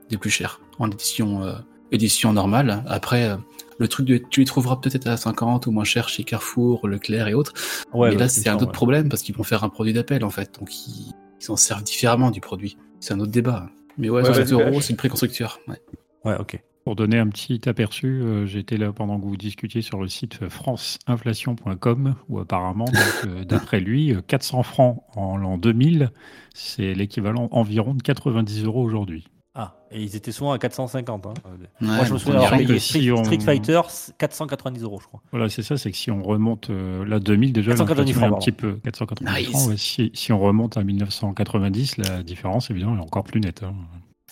des 0.08 0.16
plus 0.16 0.30
chers 0.30 0.62
en 0.78 0.90
édition, 0.90 1.44
euh, 1.44 1.52
édition 1.92 2.32
normale. 2.32 2.82
Après, 2.86 3.28
euh, 3.28 3.36
le 3.76 3.88
truc 3.88 4.06
de, 4.06 4.16
tu 4.16 4.40
les 4.40 4.46
trouveras 4.46 4.76
peut-être 4.76 5.06
à 5.06 5.18
50 5.18 5.66
ou 5.66 5.70
moins 5.70 5.84
cher 5.84 6.08
chez 6.08 6.24
Carrefour, 6.24 6.88
Leclerc 6.88 7.28
et 7.28 7.34
autres. 7.34 7.52
Ouais, 7.92 8.08
mais 8.08 8.14
bah, 8.14 8.22
là, 8.22 8.28
c'est 8.30 8.48
un 8.48 8.54
autre 8.54 8.66
ouais. 8.66 8.72
problème 8.72 9.10
parce 9.10 9.22
qu'ils 9.22 9.36
vont 9.36 9.44
faire 9.44 9.64
un 9.64 9.68
produit 9.68 9.92
d'appel 9.92 10.24
en 10.24 10.30
fait, 10.30 10.58
donc 10.58 10.74
ils 10.88 11.12
ils 11.40 11.44
s'en 11.44 11.56
servent 11.56 11.82
différemment 11.82 12.30
du 12.30 12.40
produit. 12.40 12.76
C'est 13.00 13.14
un 13.14 13.20
autre 13.20 13.32
débat. 13.32 13.68
Mais 13.98 14.08
ouais, 14.08 14.22
Ouais, 14.22 14.32
60 14.32 14.44
vas-y, 14.44 14.68
euros, 14.70 14.80
c'est 14.80 14.92
le 14.92 14.96
prix 14.96 15.08
constructeur. 15.08 15.60
Ouais. 15.68 15.80
Ouais, 16.24 16.36
ok. 16.38 16.60
Pour 16.84 16.96
donner 16.96 17.18
un 17.18 17.28
petit 17.28 17.68
aperçu, 17.68 18.06
euh, 18.06 18.46
j'étais 18.46 18.78
là 18.78 18.92
pendant 18.92 19.20
que 19.20 19.26
vous 19.26 19.36
discutiez 19.36 19.82
sur 19.82 20.00
le 20.00 20.08
site 20.08 20.48
franceinflation.com, 20.48 22.14
où 22.30 22.38
apparemment, 22.38 22.86
donc, 22.86 22.96
euh, 23.26 23.44
d'après 23.44 23.80
lui, 23.80 24.14
euh, 24.14 24.22
400 24.26 24.62
francs 24.62 25.02
en 25.14 25.36
l'an 25.36 25.58
2000, 25.58 26.10
c'est 26.54 26.94
l'équivalent 26.94 27.48
environ 27.52 27.94
de 27.94 28.02
90 28.02 28.64
euros 28.64 28.82
aujourd'hui. 28.82 29.26
Ah, 29.60 29.74
et 29.90 30.00
ils 30.00 30.14
étaient 30.14 30.30
souvent 30.32 30.52
à 30.52 30.58
450. 30.58 31.26
Hein. 31.26 31.34
Ouais, 31.44 31.66
Moi, 31.80 32.04
je 32.04 32.12
me 32.12 32.18
souviens 32.18 32.34
dirait 32.38 32.46
avoir 32.46 32.60
que 32.60 32.66
payé 32.68 32.78
si 32.78 32.88
Street, 33.00 33.10
on- 33.10 33.24
Street 33.24 33.40
Fighter 33.40 33.80
490 34.16 34.82
euros, 34.84 35.00
je 35.02 35.06
crois. 35.08 35.20
Voilà, 35.32 35.48
c'est 35.48 35.62
ça, 35.62 35.76
c'est 35.76 35.90
que 35.90 35.96
si 35.96 36.10
on 36.12 36.22
remonte, 36.22 36.70
euh, 36.70 37.04
là, 37.04 37.18
2000 37.18 37.52
déjà, 37.52 37.72
490 37.72 38.12
l'inflation 38.12 38.20
est 38.22 38.24
un 38.24 38.28
francs, 38.30 38.44
petit 38.44 38.52
peu, 38.52 38.72
490 38.84 39.36
Nice. 39.40 39.48
francs, 39.50 39.68
ouais. 39.70 39.76
si, 39.76 40.10
si 40.14 40.32
on 40.32 40.38
remonte 40.38 40.76
à 40.76 40.84
1990, 40.84 41.96
la 41.98 42.22
différence, 42.22 42.70
évidemment, 42.70 42.96
est 42.96 43.00
encore 43.02 43.24
plus 43.24 43.40
nette. 43.40 43.62
hein. 43.64 43.74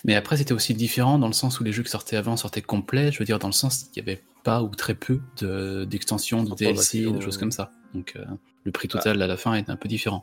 Mais 0.05 0.15
après, 0.15 0.37
c'était 0.37 0.53
aussi 0.53 0.73
différent 0.75 1.17
dans 1.19 1.27
le 1.27 1.33
sens 1.33 1.59
où 1.59 1.63
les 1.63 1.71
jeux 1.73 1.83
qui 1.83 1.89
sortaient 1.89 2.15
avant 2.17 2.37
sortaient 2.37 2.61
complets. 2.61 3.11
Je 3.11 3.19
veux 3.19 3.25
dire, 3.25 3.39
dans 3.39 3.47
le 3.47 3.53
sens 3.53 3.85
qu'il 3.91 4.03
n'y 4.03 4.09
avait 4.09 4.21
pas 4.43 4.61
ou 4.61 4.69
très 4.69 4.93
peu 4.93 5.19
de- 5.41 5.85
d'extensions, 5.85 6.43
de, 6.43 6.49
Sans 6.49 6.55
DLC, 6.55 7.01
de 7.11 7.19
choses 7.19 7.37
comme 7.37 7.51
ça. 7.51 7.71
Donc, 7.93 8.13
euh, 8.15 8.23
le 8.63 8.71
prix 8.71 8.87
total 8.87 9.21
à 9.21 9.27
la 9.27 9.37
fin 9.37 9.55
est 9.55 9.69
un 9.69 9.75
peu 9.75 9.89
différent. 9.89 10.21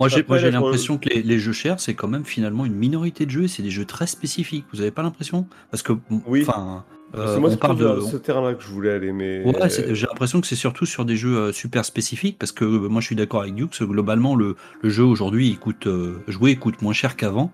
Moi, 0.00 0.08
j'ai, 0.08 0.24
moi, 0.26 0.38
j'ai 0.38 0.50
l'impression 0.50 0.98
que 0.98 1.08
les, 1.08 1.22
les 1.22 1.38
jeux 1.38 1.52
chers, 1.52 1.78
c'est 1.78 1.94
quand 1.94 2.08
même 2.08 2.24
finalement 2.24 2.64
une 2.64 2.74
minorité 2.74 3.24
de 3.24 3.30
jeux 3.30 3.44
et 3.44 3.48
c'est 3.48 3.62
des 3.62 3.70
jeux 3.70 3.84
très 3.84 4.06
spécifiques. 4.06 4.64
Vous 4.72 4.80
avez 4.80 4.90
pas 4.90 5.02
l'impression? 5.02 5.46
Parce 5.70 5.82
que, 5.82 5.92
Oui. 6.26 6.44
enfin, 6.46 6.84
euh, 7.14 7.34
c'est 7.34 7.40
moi 7.40 7.50
on 7.52 7.56
parle 7.56 7.78
de. 7.78 8.00
ce 8.00 8.16
terrain-là 8.16 8.54
que 8.54 8.62
je 8.62 8.68
voulais 8.68 8.90
aller, 8.90 9.12
mais. 9.12 9.44
Ouais, 9.44 9.68
j'ai 9.68 10.06
l'impression 10.06 10.40
que 10.40 10.46
c'est 10.46 10.56
surtout 10.56 10.86
sur 10.86 11.04
des 11.04 11.16
jeux 11.16 11.36
euh, 11.36 11.52
super 11.52 11.84
spécifiques 11.84 12.36
parce 12.38 12.52
que 12.52 12.64
euh, 12.64 12.88
moi 12.88 13.00
je 13.00 13.06
suis 13.06 13.16
d'accord 13.16 13.42
avec 13.42 13.54
Dukes, 13.54 13.82
globalement 13.82 14.34
le, 14.34 14.56
le 14.82 14.90
jeu 14.90 15.04
aujourd'hui 15.04 15.48
il 15.50 15.58
coûte 15.58 15.86
euh, 15.86 16.16
jouer 16.26 16.52
il 16.52 16.58
coûte 16.58 16.80
moins 16.82 16.94
cher 16.94 17.14
qu'avant. 17.16 17.52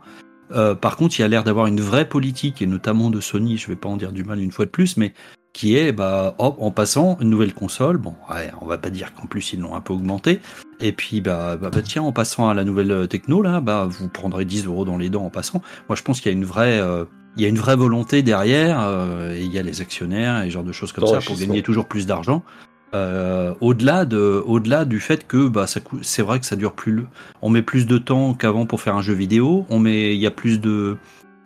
Euh, 0.52 0.74
par 0.74 0.96
contre, 0.96 1.18
il 1.18 1.22
y 1.22 1.24
a 1.24 1.28
l'air 1.28 1.44
d'avoir 1.44 1.66
une 1.66 1.80
vraie 1.80 2.08
politique 2.08 2.62
et 2.62 2.66
notamment 2.66 3.10
de 3.10 3.20
Sony, 3.20 3.58
je 3.58 3.66
vais 3.66 3.76
pas 3.76 3.88
en 3.88 3.96
dire 3.98 4.12
du 4.12 4.24
mal 4.24 4.40
une 4.40 4.52
fois 4.52 4.64
de 4.64 4.70
plus, 4.70 4.96
mais 4.96 5.12
qui 5.52 5.76
est 5.76 5.92
bah 5.92 6.34
hop 6.38 6.56
en 6.60 6.70
passant 6.70 7.18
une 7.20 7.30
nouvelle 7.30 7.54
console, 7.54 7.96
bon 7.96 8.14
ouais, 8.30 8.50
on 8.60 8.66
va 8.66 8.78
pas 8.78 8.90
dire 8.90 9.14
qu'en 9.14 9.26
plus 9.26 9.52
ils 9.52 9.60
l'ont 9.60 9.74
un 9.74 9.80
peu 9.80 9.92
augmenté, 9.92 10.40
et 10.80 10.92
puis 10.92 11.20
bah, 11.20 11.56
bah, 11.56 11.70
bah, 11.70 11.82
tiens 11.82 12.02
en 12.02 12.12
passant 12.12 12.48
à 12.48 12.54
la 12.54 12.64
nouvelle 12.64 12.90
euh, 12.92 13.06
techno 13.06 13.42
là, 13.42 13.60
bah 13.60 13.86
vous 13.88 14.08
prendrez 14.08 14.44
10 14.44 14.66
euros 14.66 14.84
dans 14.84 14.98
les 14.98 15.08
dents 15.08 15.24
en 15.24 15.30
passant. 15.30 15.62
Moi 15.88 15.96
je 15.96 16.02
pense 16.02 16.20
qu'il 16.20 16.30
y 16.30 16.34
a 16.34 16.38
une 16.38 16.44
vraie 16.44 16.78
euh, 16.78 17.04
il 17.36 17.42
y 17.42 17.44
a 17.44 17.48
une 17.48 17.58
vraie 17.58 17.76
volonté 17.76 18.22
derrière, 18.22 18.80
euh, 18.80 19.34
et 19.34 19.42
il 19.42 19.52
y 19.52 19.58
a 19.58 19.62
les 19.62 19.80
actionnaires 19.80 20.42
et 20.42 20.46
ce 20.46 20.54
genre 20.54 20.64
de 20.64 20.72
choses 20.72 20.92
comme 20.92 21.06
ça 21.06 21.20
pour 21.20 21.38
gagner 21.38 21.62
toujours 21.62 21.86
plus 21.86 22.06
d'argent. 22.06 22.42
Euh, 22.94 23.54
au-delà 23.60 24.06
de, 24.06 24.42
au-delà 24.46 24.86
du 24.86 24.98
fait 24.98 25.26
que 25.26 25.46
bah 25.46 25.66
ça 25.66 25.78
c'est 26.00 26.22
vrai 26.22 26.40
que 26.40 26.46
ça 26.46 26.56
dure 26.56 26.72
plus, 26.72 27.04
on 27.42 27.50
met 27.50 27.60
plus 27.60 27.86
de 27.86 27.98
temps 27.98 28.32
qu'avant 28.32 28.64
pour 28.64 28.80
faire 28.80 28.96
un 28.96 29.02
jeu 29.02 29.12
vidéo, 29.12 29.66
on 29.68 29.78
met, 29.78 30.14
il 30.14 30.20
y 30.20 30.26
a 30.26 30.30
plus 30.30 30.58
de, 30.58 30.96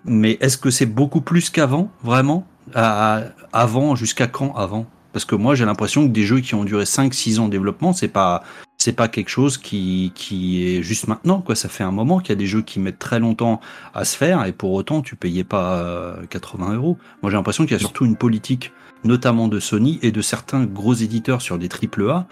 mais 0.04 0.38
est-ce 0.40 0.56
que 0.56 0.70
c'est 0.70 0.86
beaucoup 0.86 1.20
plus 1.20 1.50
qu'avant, 1.50 1.90
vraiment, 2.04 2.46
À- 2.74 3.22
avant, 3.52 3.94
jusqu'à 3.96 4.26
quand 4.26 4.54
avant 4.54 4.86
Parce 5.12 5.24
que 5.24 5.34
moi 5.34 5.54
j'ai 5.54 5.64
l'impression 5.66 6.06
que 6.06 6.12
des 6.12 6.22
jeux 6.24 6.40
qui 6.40 6.54
ont 6.54 6.64
duré 6.64 6.84
5-6 6.84 7.38
ans 7.38 7.46
de 7.46 7.50
développement, 7.50 7.92
c'est 7.92 8.08
pas, 8.08 8.42
c'est 8.78 8.94
pas 8.94 9.08
quelque 9.08 9.28
chose 9.28 9.58
qui, 9.58 10.10
qui 10.14 10.64
est 10.66 10.82
juste 10.82 11.06
maintenant, 11.06 11.40
quoi. 11.42 11.54
Ça 11.54 11.68
fait 11.68 11.84
un 11.84 11.90
moment 11.90 12.18
qu'il 12.18 12.30
y 12.30 12.32
a 12.32 12.36
des 12.36 12.46
jeux 12.46 12.62
qui 12.62 12.80
mettent 12.80 12.98
très 12.98 13.18
longtemps 13.20 13.60
à 13.94 14.04
se 14.04 14.16
faire 14.16 14.44
et 14.46 14.52
pour 14.52 14.72
autant 14.72 15.02
tu 15.02 15.14
payais 15.16 15.44
pas 15.44 15.74
euh, 15.74 16.16
80 16.30 16.74
euros. 16.74 16.96
Moi 17.22 17.30
j'ai 17.30 17.36
l'impression 17.36 17.64
qu'il 17.64 17.72
y 17.72 17.76
a 17.76 17.78
surtout 17.80 18.06
une 18.06 18.16
politique 18.16 18.72
notamment 19.04 19.48
de 19.48 19.58
Sony 19.60 19.98
et 20.02 20.12
de 20.12 20.22
certains 20.22 20.64
gros 20.64 20.94
éditeurs 20.94 21.42
sur 21.42 21.58
des 21.58 21.68
triple 21.68 22.08
A, 22.08 22.26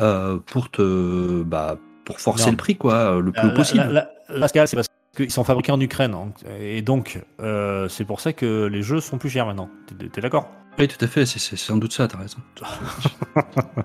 euh, 0.00 0.38
pour 0.46 0.70
te, 0.70 1.42
bah, 1.42 1.76
pour 2.04 2.18
forcer 2.20 2.46
Non. 2.46 2.50
le 2.52 2.56
prix, 2.56 2.76
quoi, 2.76 3.20
le 3.20 3.30
plus 3.32 3.48
haut 3.48 3.54
possible. 3.54 3.82
là, 4.28 4.48
c'est 4.48 4.76
parce 4.76 4.86
qu'ils 5.14 5.30
sont 5.30 5.44
fabriqués 5.44 5.72
en 5.72 5.80
Ukraine. 5.80 6.14
hein. 6.14 6.32
Et 6.58 6.82
donc, 6.82 7.20
euh, 7.40 7.88
c'est 7.88 8.04
pour 8.04 8.20
ça 8.20 8.32
que 8.32 8.64
les 8.66 8.82
jeux 8.82 9.00
sont 9.00 9.18
plus 9.18 9.28
chers 9.30 9.46
maintenant. 9.46 9.68
T'es- 9.86 10.08
T'es 10.08 10.20
d'accord? 10.20 10.50
Oui, 10.78 10.88
tout 10.88 11.02
à 11.04 11.06
fait, 11.08 11.26
c'est- 11.26 11.38
c'est 11.38 11.56
sans 11.56 11.76
doute 11.76 11.92
ça, 11.92 12.08
t'as 12.08 12.18
raison. 12.18 12.38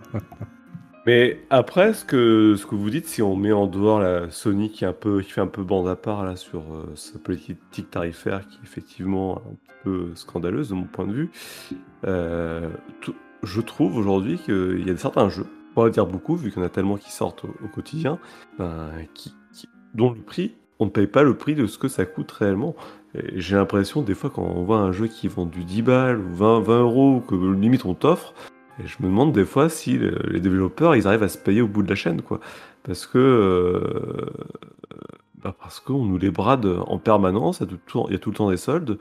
Mais 1.06 1.40
après, 1.50 1.94
ce 1.94 2.04
que, 2.04 2.56
ce 2.58 2.66
que 2.66 2.76
vous 2.76 2.90
dites, 2.90 3.08
si 3.08 3.22
on 3.22 3.36
met 3.38 3.54
en 3.54 3.68
dehors 3.68 4.00
la 4.00 4.30
Sony 4.30 4.70
qui, 4.72 4.84
est 4.84 4.88
un 4.88 4.94
peu, 4.94 5.22
qui 5.22 5.32
fait 5.32 5.40
un 5.42 5.48
peu 5.48 5.64
bande 5.64 5.88
à 5.88 5.96
part 5.96 6.26
là, 6.26 6.36
sur 6.36 6.60
euh, 6.74 6.92
sa 6.96 7.18
politique 7.18 7.60
tarifaire 7.90 8.46
qui 8.48 8.58
est 8.58 8.64
effectivement 8.64 9.38
un 9.38 9.56
peu 9.84 10.12
scandaleuse 10.16 10.70
de 10.70 10.74
mon 10.76 10.84
point 10.84 11.08
de 11.08 11.14
vue, 11.14 11.32
euh, 12.06 12.70
tout- 13.00 13.16
je 13.44 13.62
trouve 13.62 13.96
aujourd'hui 13.96 14.38
qu'il 14.38 14.84
y 14.86 14.90
a 14.90 14.98
certains 14.98 15.30
jeux, 15.30 15.48
on 15.78 15.84
va 15.84 15.90
dire 15.90 16.08
beaucoup, 16.08 16.36
vu 16.36 16.52
qu'il 16.52 16.60
y 16.60 16.64
en 16.64 16.66
a 16.66 16.70
tellement 16.70 16.98
qui 16.98 17.12
sortent 17.12 17.46
au, 17.46 17.56
au 17.64 17.68
quotidien, 17.70 18.20
ben, 18.58 18.90
qui, 19.14 19.34
qui- 19.54 19.70
dont 19.94 20.12
le 20.12 20.20
prix, 20.22 20.56
on 20.80 20.86
ne 20.86 20.90
paye 20.90 21.08
pas 21.08 21.24
le 21.24 21.36
prix 21.36 21.56
de 21.56 21.66
ce 21.68 21.78
que 21.78 21.88
ça 21.88 22.06
coûte 22.06 22.32
réellement. 22.32 22.76
J'ai 23.36 23.56
l'impression, 23.56 24.02
des 24.02 24.14
fois, 24.14 24.30
quand 24.30 24.44
on 24.44 24.64
voit 24.64 24.78
un 24.78 24.92
jeu 24.92 25.08
qui 25.08 25.28
vend 25.28 25.46
du 25.46 25.64
10 25.64 25.82
balles 25.82 26.20
ou 26.20 26.36
20, 26.36 26.60
20 26.60 26.82
euros, 26.82 27.24
que 27.28 27.36
limite 27.36 27.86
on 27.86 27.96
t'offre, 27.96 28.34
je 28.84 28.96
me 29.00 29.08
demande 29.08 29.32
des 29.32 29.46
fois 29.46 29.70
si 29.70 29.98
le- 29.98 30.22
les 30.30 30.40
développeurs 30.40 30.96
ils 30.96 31.08
arrivent 31.08 31.24
à 31.24 31.30
se 31.30 31.38
payer 31.38 31.62
au 31.62 31.68
bout 31.68 31.84
de 31.84 31.90
la 31.90 31.96
chaîne, 31.96 32.22
quoi. 32.22 32.40
Parce 32.84 33.08
que 33.08 33.18
euh, 33.18 34.30
bah 35.44 35.56
parce 35.60 35.80
qu'on 35.80 36.06
nous 36.06 36.18
les 36.18 36.32
brade 36.32 36.66
en 36.66 36.98
permanence, 37.00 37.60
il 37.60 37.64
y, 37.64 37.66
a 37.66 37.70
tout, 38.20 38.30
le 38.32 38.36
temps- 38.36 38.50
des 38.50 38.58
soldes, 38.58 39.00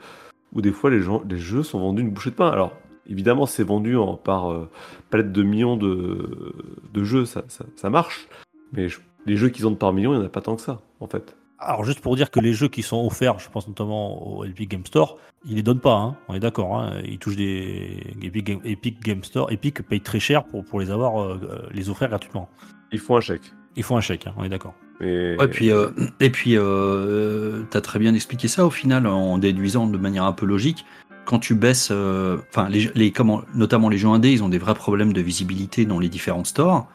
où 0.53 0.61
des 0.61 0.71
fois 0.71 0.89
les, 0.89 1.01
jeux 1.37 1.63
sont 1.63 1.79
vendus 1.79 2.01
une 2.01 2.11
bouchée 2.11 2.31
de 2.31 2.35
pain. 2.35 2.49
Alors 2.49 2.73
évidemment 3.07 3.45
c'est 3.45 3.63
vendu 3.63 3.95
en, 3.97 4.15
par 4.15 4.51
euh, 4.51 4.69
palette 5.09 5.31
de 5.31 5.43
millions 5.43 5.77
de, 5.77 7.03
jeux, 7.03 7.25
ça, 7.25 7.43
marche, 7.89 8.27
mais 8.73 8.87
les 9.25 9.37
jeux 9.37 9.49
qu'ils 9.49 9.65
de 9.65 9.75
par 9.75 9.93
million, 9.93 10.13
il 10.13 10.17
n'y 10.17 10.23
en 10.23 10.25
a 10.25 10.29
pas 10.29 10.41
tant 10.41 10.55
que 10.55 10.61
ça, 10.61 10.81
en 10.99 11.07
fait. 11.07 11.35
Alors 11.59 11.83
juste 11.83 12.01
pour 12.01 12.15
dire 12.15 12.29
que 12.29 12.39
les 12.39 12.53
jeux 12.53 12.67
qui 12.67 12.83
sont 12.83 13.03
offerts, 13.05 13.39
je 13.39 13.49
pense 13.49 13.67
notamment 13.67 14.39
au 14.39 14.43
Epic 14.45 14.69
Game 14.69 14.85
Store, 14.85 15.17
ils 15.45 15.55
les 15.55 15.63
donnent 15.63 15.79
pas, 15.79 15.95
hein, 15.95 16.15
on 16.27 16.35
est 16.35 16.39
d'accord. 16.39 16.77
Hein, 16.77 17.01
ils 17.03 17.17
touchent 17.17 17.35
des 17.35 18.03
Epic 18.21 18.45
Game, 18.45 18.59
Epic 18.63 19.01
Game 19.01 19.23
Store, 19.23 19.51
Epic 19.51 19.81
paye 19.81 20.01
très 20.01 20.19
cher 20.19 20.43
pour, 20.43 20.63
pour 20.63 20.79
les 20.79 20.91
avoir, 20.91 21.21
euh, 21.21 21.67
les 21.71 21.89
offrir 21.89 22.09
gratuitement. 22.09 22.49
Ils 22.91 22.99
font 22.99 23.17
un 23.17 23.21
chèque. 23.21 23.53
Ils 23.75 23.83
font 23.83 23.97
un 23.97 24.01
chèque, 24.01 24.27
hein, 24.27 24.33
on 24.37 24.43
est 24.43 24.49
d'accord. 24.49 24.75
Ouais, 24.99 25.47
puis, 25.47 25.71
euh, 25.71 25.89
et 26.19 26.29
puis, 26.29 26.57
euh, 26.57 27.63
tu 27.69 27.77
as 27.77 27.81
très 27.81 27.99
bien 27.99 28.13
expliqué 28.15 28.47
ça 28.47 28.65
au 28.65 28.71
final, 28.71 29.05
en 29.05 29.37
déduisant 29.37 29.87
de 29.87 29.97
manière 29.97 30.23
un 30.23 30.33
peu 30.33 30.45
logique. 30.45 30.85
Quand 31.25 31.39
tu 31.39 31.55
baisses, 31.55 31.89
euh, 31.91 32.37
enfin, 32.49 32.69
les, 32.69 32.89
les, 32.95 33.11
comment, 33.11 33.41
notamment 33.53 33.89
les 33.89 33.97
jeux 33.97 34.07
indés, 34.07 34.31
ils 34.31 34.43
ont 34.43 34.49
des 34.49 34.57
vrais 34.57 34.73
problèmes 34.73 35.13
de 35.13 35.21
visibilité 35.21 35.85
dans 35.85 35.99
les 35.99 36.09
différents 36.09 36.45
stores. 36.45 36.87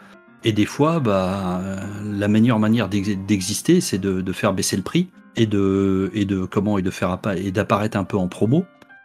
Et 0.44 0.52
des 0.52 0.66
fois, 0.66 0.98
bah, 0.98 1.60
la 2.04 2.28
meilleure 2.28 2.58
manière 2.58 2.88
d'ex- 2.88 3.16
d'exister, 3.26 3.80
c'est 3.80 3.98
de, 3.98 4.32
faire 4.32 4.52
baisser 4.52 4.76
le 4.76 4.82
prix 4.82 5.08
et 5.36 5.46
de, 5.46 6.10
et 6.14 6.24
de 6.24 6.44
comment 6.44 6.78
et 6.78 6.82
de 6.82 6.90
faire 6.90 7.18
et 7.36 7.52
d'apparaître 7.52 7.96
un 7.96 8.04
peu 8.04 8.16
en 8.16 8.28
promo 8.28 8.64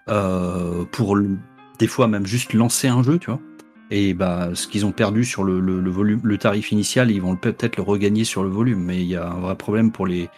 euh, 0.09 0.83
pour 0.91 1.17
des 1.79 1.87
fois 1.87 2.07
même 2.07 2.25
juste 2.25 2.53
lancer 2.53 2.87
un 2.87 3.03
jeu, 3.03 3.19
tu 3.19 3.29
vois. 3.29 3.39
Et 3.89 4.13
bah, 4.13 4.49
ce 4.53 4.67
qu'ils 4.67 4.85
ont 4.85 4.91
perdu 4.91 5.23
sur 5.23 5.43
le, 5.43 5.89
volume, 5.89 6.19
le 6.23 6.37
tarif 6.37 6.71
initial, 6.71 7.11
ils 7.11 7.21
vont 7.21 7.35
peut-être 7.35 7.77
le 7.77 7.83
regagner 7.83 8.25
sur 8.25 8.43
le 8.43 8.49
volume. 8.49 8.83
Mais 8.83 9.01
il 9.01 9.07
y 9.07 9.15
a 9.15 9.29
un 9.29 9.39
vrai 9.39 9.55
problème 9.55 9.91
pour 9.91 10.07
les. 10.07 10.29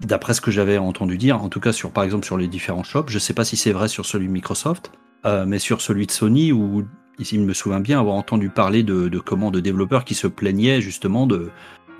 D'après 0.00 0.34
ce 0.34 0.40
que 0.40 0.50
j'avais 0.50 0.76
entendu 0.76 1.16
dire, 1.16 1.42
en 1.42 1.48
tout 1.48 1.60
cas 1.60 1.72
sur 1.72 1.90
par 1.90 2.04
exemple 2.04 2.26
sur 2.26 2.36
les 2.36 2.48
différents 2.48 2.82
shops, 2.82 3.08
je 3.08 3.18
sais 3.18 3.32
pas 3.32 3.44
si 3.44 3.56
c'est 3.56 3.72
vrai 3.72 3.88
sur 3.88 4.04
celui 4.04 4.26
de 4.26 4.32
Microsoft, 4.32 4.92
euh, 5.24 5.46
mais 5.46 5.58
sur 5.58 5.80
celui 5.80 6.06
de 6.06 6.10
Sony 6.10 6.52
où 6.52 6.84
il 7.18 7.40
me 7.40 7.52
souvient 7.54 7.80
bien 7.80 7.98
avoir 8.00 8.14
entendu 8.16 8.48
parler 8.50 8.82
de, 8.82 9.08
de 9.08 9.18
comment 9.18 9.50
de 9.50 9.60
développeurs 9.60 10.04
qui 10.04 10.14
se 10.14 10.26
plaignaient 10.26 10.80
justement 10.80 11.26
de 11.26 11.50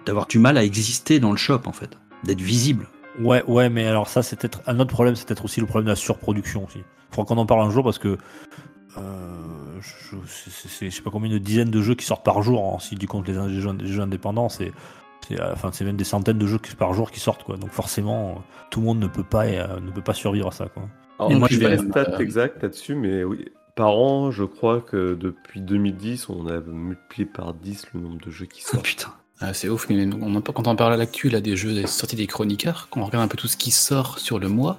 d'avoir 0.04 0.26
du 0.26 0.38
mal 0.38 0.56
à 0.56 0.62
exister 0.64 1.18
dans 1.18 1.30
le 1.32 1.36
shop 1.36 1.62
en 1.66 1.72
fait, 1.72 1.98
d'être 2.24 2.40
visible. 2.40 2.86
Ouais, 3.18 3.42
ouais, 3.48 3.68
mais 3.70 3.86
alors 3.86 4.08
ça, 4.08 4.22
c'est 4.22 4.38
peut-être 4.38 4.60
un 4.66 4.78
autre 4.78 4.92
problème, 4.92 5.16
c'est 5.16 5.26
peut-être 5.26 5.44
aussi 5.46 5.58
le 5.60 5.66
problème 5.66 5.86
de 5.86 5.90
la 5.90 5.96
surproduction 5.96 6.64
aussi. 6.66 6.80
Faudra 7.10 7.24
qu'on 7.34 7.40
en 7.40 7.46
parle 7.46 7.62
un 7.66 7.70
jour 7.70 7.82
parce 7.82 7.98
que 7.98 8.18
euh, 8.98 9.00
je, 9.80 10.16
c'est- 10.26 10.90
je 10.90 10.94
sais 10.96 11.02
pas 11.02 11.10
combien 11.10 11.30
de 11.30 11.38
dizaines 11.38 11.70
de 11.70 11.82
jeux 11.82 11.94
qui 11.94 12.04
sortent 12.06 12.24
par 12.24 12.42
jour, 12.42 12.74
hein, 12.74 12.78
si 12.78 12.94
du 12.94 13.06
compte 13.06 13.26
les, 13.28 13.34
les 13.34 13.60
jeux, 13.60 13.72
les 13.72 13.86
jeux 13.86 14.02
indépendants, 14.02 14.48
c'est 14.48 14.72
c'est 15.26 15.40
euh, 15.40 15.52
enfin 15.52 15.70
c'est 15.72 15.84
même 15.84 15.96
des 15.96 16.04
centaines 16.04 16.38
de 16.38 16.46
jeux 16.46 16.58
qui- 16.58 16.76
par 16.76 16.92
jour 16.94 17.10
qui 17.10 17.20
sortent 17.20 17.42
quoi. 17.42 17.56
Donc 17.56 17.70
forcément, 17.70 18.30
euh, 18.30 18.34
tout 18.70 18.80
le 18.80 18.86
monde 18.86 18.98
ne 19.00 19.06
peut 19.08 19.24
pas 19.24 19.44
euh, 19.46 19.80
ne 19.80 19.90
peut 19.90 20.02
pas 20.02 20.14
survivre 20.14 20.48
à 20.48 20.52
ça 20.52 20.66
quoi. 20.68 20.84
Alors, 21.18 21.32
Et 21.32 21.34
moi, 21.34 21.48
je 21.50 21.54
je 21.56 21.60
n'ai 21.60 21.64
pas 21.76 21.82
les 21.82 21.90
stats 21.90 22.12
euh, 22.12 22.18
exactes 22.18 22.62
là-dessus, 22.62 22.94
mais 22.94 23.24
oui. 23.24 23.46
Par 23.76 23.90
an, 23.96 24.30
je 24.30 24.42
crois 24.42 24.80
que 24.80 25.14
depuis 25.14 25.60
2010, 25.60 26.28
on 26.30 26.46
a 26.48 26.60
multiplié 26.60 27.26
par 27.26 27.52
10 27.52 27.86
le 27.94 28.00
nombre 28.00 28.18
de 28.24 28.30
jeux 28.30 28.46
qui 28.46 28.62
Oh, 28.66 28.70
sortent. 28.72 28.84
putain. 28.86 29.08
Ah, 29.40 29.52
c'est 29.52 29.68
ouf, 29.68 29.86
mais 29.90 30.08
on 30.18 30.34
en- 30.34 30.40
quand 30.40 30.66
on 30.66 30.74
parle 30.76 30.94
à 30.94 30.96
l'actu 30.96 31.28
là, 31.28 31.42
des 31.42 31.56
jeux 31.58 31.74
des 31.74 31.86
sorties 31.86 32.16
des 32.16 32.26
chroniqueurs, 32.26 32.88
quand 32.90 33.02
on 33.02 33.04
regarde 33.04 33.22
un 33.24 33.28
peu 33.28 33.36
tout 33.36 33.48
ce 33.48 33.58
qui 33.58 33.70
sort 33.70 34.18
sur 34.18 34.38
le 34.38 34.48
mois, 34.48 34.78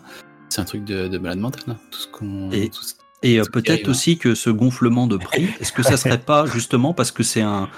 c'est 0.50 0.62
un 0.62 0.66
truc 0.66 0.84
de, 0.84 1.08
de 1.08 1.18
malade 1.20 1.38
mental. 1.38 1.62
hein. 1.68 1.78
Tout 1.92 2.00
ce 2.00 2.08
qu'on. 2.08 2.50
Et- 2.52 2.70
tout 2.70 2.82
ce- 2.82 2.96
Et 3.24 3.40
euh, 3.40 3.44
peut-être 3.52 3.88
hein. 3.88 3.92
aussi 3.92 4.18
que 4.18 4.34
ce 4.34 4.50
gonflement 4.50 5.06
de 5.06 5.18
prix, 5.18 5.48
est-ce 5.60 5.72
que 5.72 5.84
ça 5.84 5.96
serait 5.98 6.18
pas 6.20 6.48
justement 6.48 6.94
parce 6.96 7.12
que 7.12 7.22
c'est 7.22 7.42
un 7.42 7.70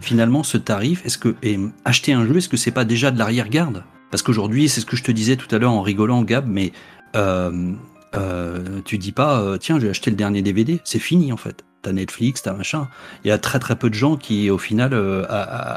finalement 0.00 0.42
ce 0.42 0.58
tarif, 0.58 1.04
est-ce 1.06 1.16
que 1.18 1.34
et 1.42 1.58
acheter 1.86 2.12
un 2.12 2.26
jeu, 2.26 2.36
est-ce 2.36 2.48
que 2.50 2.56
c'est 2.58 2.70
pas 2.72 2.84
déjà 2.84 3.10
de 3.10 3.18
l'arrière-garde? 3.18 3.84
Parce 4.10 4.22
qu'aujourd'hui, 4.22 4.68
c'est 4.68 4.80
ce 4.82 4.86
que 4.86 4.96
je 4.96 5.02
te 5.02 5.12
disais 5.12 5.36
tout 5.36 5.52
à 5.54 5.58
l'heure 5.58 5.72
en 5.72 5.80
rigolant, 5.82 6.22
Gab, 6.22 6.46
mais 6.46 6.72
euh, 7.16 7.72
euh, 8.14 8.80
tu 8.84 8.98
dis 8.98 9.12
pas 9.12 9.40
euh, 9.40 9.58
tiens, 9.58 9.78
j'ai 9.78 9.90
acheté 9.90 10.10
le 10.10 10.16
dernier 10.16 10.42
DVD, 10.42 10.80
c'est 10.84 10.98
fini 10.98 11.32
en 11.32 11.36
fait. 11.36 11.64
T'as 11.82 11.92
Netflix, 11.92 12.42
t'as 12.42 12.54
machin. 12.54 12.88
Il 13.24 13.28
y 13.28 13.30
a 13.30 13.38
très 13.38 13.58
très 13.58 13.76
peu 13.76 13.88
de 13.88 13.94
gens 13.94 14.16
qui 14.16 14.50
au 14.50 14.58
final 14.58 14.92
euh, 14.94 15.24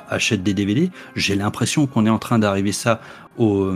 achètent 0.10 0.44
des 0.44 0.54
DVD. 0.54 0.90
J'ai 1.16 1.36
l'impression 1.36 1.86
qu'on 1.86 2.06
est 2.06 2.10
en 2.10 2.18
train 2.18 2.40
d'arriver 2.40 2.72
ça 2.72 3.02
au 3.38 3.72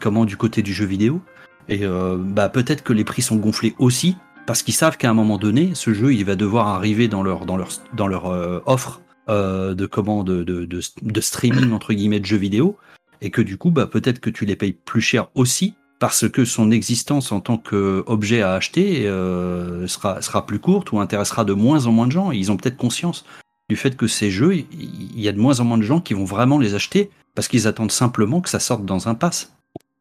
comment 0.00 0.24
du 0.24 0.36
côté 0.36 0.62
du 0.62 0.72
jeu 0.72 0.86
vidéo. 0.86 1.20
Et 1.68 1.82
bah 2.18 2.48
peut-être 2.48 2.84
que 2.84 2.92
les 2.92 3.02
prix 3.02 3.22
sont 3.22 3.34
gonflés 3.34 3.74
aussi 3.78 4.16
parce 4.46 4.62
qu'ils 4.62 4.74
savent 4.74 4.96
qu'à 4.96 5.10
un 5.10 5.14
moment 5.14 5.38
donné, 5.38 5.72
ce 5.74 5.92
jeu, 5.92 6.14
il 6.14 6.24
va 6.24 6.36
devoir 6.36 6.68
arriver 6.68 7.08
dans 7.08 7.24
leur 7.24 7.46
dans 7.46 7.56
leur 7.56 7.70
dans 7.94 8.06
leur 8.06 8.26
offre 8.66 9.00
de 9.28 9.86
comment 9.86 10.22
de, 10.22 10.44
de, 10.44 10.64
de, 10.66 10.80
de 11.02 11.20
streaming 11.20 11.72
entre 11.72 11.94
guillemets 11.94 12.20
de 12.20 12.26
jeux 12.26 12.36
vidéo, 12.36 12.76
et 13.20 13.30
que 13.30 13.42
du 13.42 13.56
coup, 13.58 13.72
bah 13.72 13.88
peut-être 13.88 14.20
que 14.20 14.30
tu 14.30 14.44
les 14.44 14.54
payes 14.54 14.72
plus 14.72 15.00
cher 15.00 15.26
aussi 15.34 15.74
parce 15.98 16.28
que 16.28 16.44
son 16.44 16.70
existence 16.70 17.32
en 17.32 17.40
tant 17.40 17.56
qu'objet 17.56 18.42
à 18.42 18.54
acheter 18.54 19.06
euh, 19.06 19.86
sera 19.86 20.20
sera 20.22 20.46
plus 20.46 20.58
courte 20.58 20.92
ou 20.92 21.00
intéressera 21.00 21.44
de 21.44 21.52
moins 21.52 21.86
en 21.86 21.92
moins 21.92 22.06
de 22.06 22.12
gens. 22.12 22.32
Ils 22.32 22.52
ont 22.52 22.56
peut-être 22.56 22.76
conscience 22.76 23.24
du 23.68 23.76
fait 23.76 23.96
que 23.96 24.06
ces 24.06 24.30
jeux, 24.30 24.54
il 24.54 25.20
y 25.20 25.28
a 25.28 25.32
de 25.32 25.38
moins 25.38 25.60
en 25.60 25.64
moins 25.64 25.78
de 25.78 25.82
gens 25.82 26.00
qui 26.00 26.14
vont 26.14 26.24
vraiment 26.24 26.58
les 26.58 26.74
acheter 26.74 27.10
parce 27.34 27.48
qu'ils 27.48 27.66
attendent 27.66 27.90
simplement 27.92 28.40
que 28.40 28.48
ça 28.48 28.60
sorte 28.60 28.84
dans 28.84 29.08
un 29.08 29.14
pass. 29.14 29.52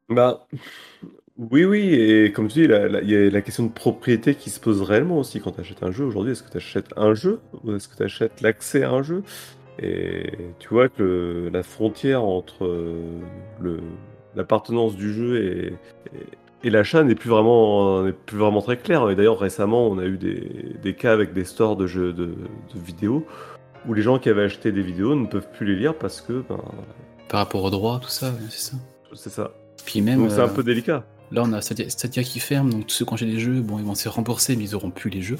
Bah, 0.09 0.45
oui, 1.37 1.65
oui, 1.65 1.79
et 1.93 2.31
comme 2.31 2.47
tu 2.47 2.59
dis, 2.59 2.65
il 2.65 3.09
y 3.09 3.15
a 3.15 3.29
la 3.29 3.41
question 3.41 3.65
de 3.65 3.71
propriété 3.71 4.35
qui 4.35 4.49
se 4.49 4.59
pose 4.59 4.81
réellement 4.81 5.17
aussi 5.19 5.41
quand 5.41 5.51
tu 5.51 5.61
achètes 5.61 5.83
un 5.83 5.91
jeu 5.91 6.05
aujourd'hui. 6.05 6.31
Est-ce 6.33 6.43
que 6.43 6.51
tu 6.51 6.57
achètes 6.57 6.93
un 6.95 7.13
jeu 7.13 7.39
ou 7.63 7.73
est-ce 7.75 7.87
que 7.89 7.97
tu 7.97 8.03
achètes 8.03 8.41
l'accès 8.41 8.83
à 8.83 8.91
un 8.91 9.01
jeu? 9.03 9.23
Et 9.81 10.31
tu 10.59 10.69
vois 10.69 10.87
que 10.87 11.49
la 11.51 11.63
frontière 11.63 12.23
entre 12.23 12.63
euh, 12.65 13.19
le- 13.59 13.81
l'appartenance 14.35 14.95
du 14.95 15.13
jeu 15.13 15.43
et, 15.43 15.67
et- 16.15 16.27
et 16.63 16.69
l'achat 16.71 17.03
n'est 17.03 17.13
plus 17.15 17.29
vraiment 17.29 18.01
n'est 18.03 18.11
plus 18.13 18.37
vraiment 18.37 18.61
très 18.61 18.77
claire. 18.77 19.07
Et 19.11 19.15
d'ailleurs, 19.15 19.37
récemment, 19.39 19.87
on 19.87 19.99
a 19.99 20.05
eu 20.05 20.17
des, 20.17 20.75
des 20.81 20.95
cas 20.95 21.13
avec 21.13 21.31
des 21.33 21.43
stores 21.45 21.75
de 21.77 21.85
jeux 21.85 22.11
de, 22.11 22.25
de 22.25 22.79
vidéos 22.83 23.23
où 23.87 23.93
les 23.93 24.01
gens 24.01 24.17
qui 24.17 24.29
avaient 24.29 24.45
acheté 24.45 24.71
des 24.71 24.81
vidéos 24.81 25.13
ne 25.15 25.27
peuvent 25.27 25.47
plus 25.51 25.67
les 25.67 25.75
lire 25.75 25.93
parce 25.95 26.21
que 26.21 26.43
ben, 26.49 26.59
Par 27.29 27.39
rapport 27.41 27.63
aux 27.63 27.69
droits, 27.69 27.99
tout 28.01 28.09
ça, 28.09 28.33
c'est 28.49 28.71
ça. 28.71 28.77
c'est 29.13 29.29
ça. 29.29 29.51
Puis 29.85 30.01
même. 30.01 30.21
Donc 30.21 30.31
c'est 30.31 30.39
un 30.41 30.45
euh, 30.45 30.53
peu 30.55 30.63
délicat. 30.63 31.03
Là, 31.31 31.43
on 31.45 31.53
a 31.53 31.61
Stadia, 31.61 31.87
Stadia 31.89 32.23
qui 32.23 32.39
ferme, 32.39 32.71
donc 32.71 32.87
tous 32.87 32.95
ceux 32.95 33.05
qui 33.05 33.11
ont 33.11 33.15
acheté 33.15 33.31
des 33.31 33.39
jeux, 33.39 33.61
bon, 33.61 33.77
ils 33.79 33.85
vont 33.85 33.93
se 33.95 34.07
rembourser, 34.09 34.55
mais 34.55 34.63
ils 34.63 34.75
auront 34.75 34.91
plus 34.91 35.09
les 35.11 35.21
jeux, 35.21 35.37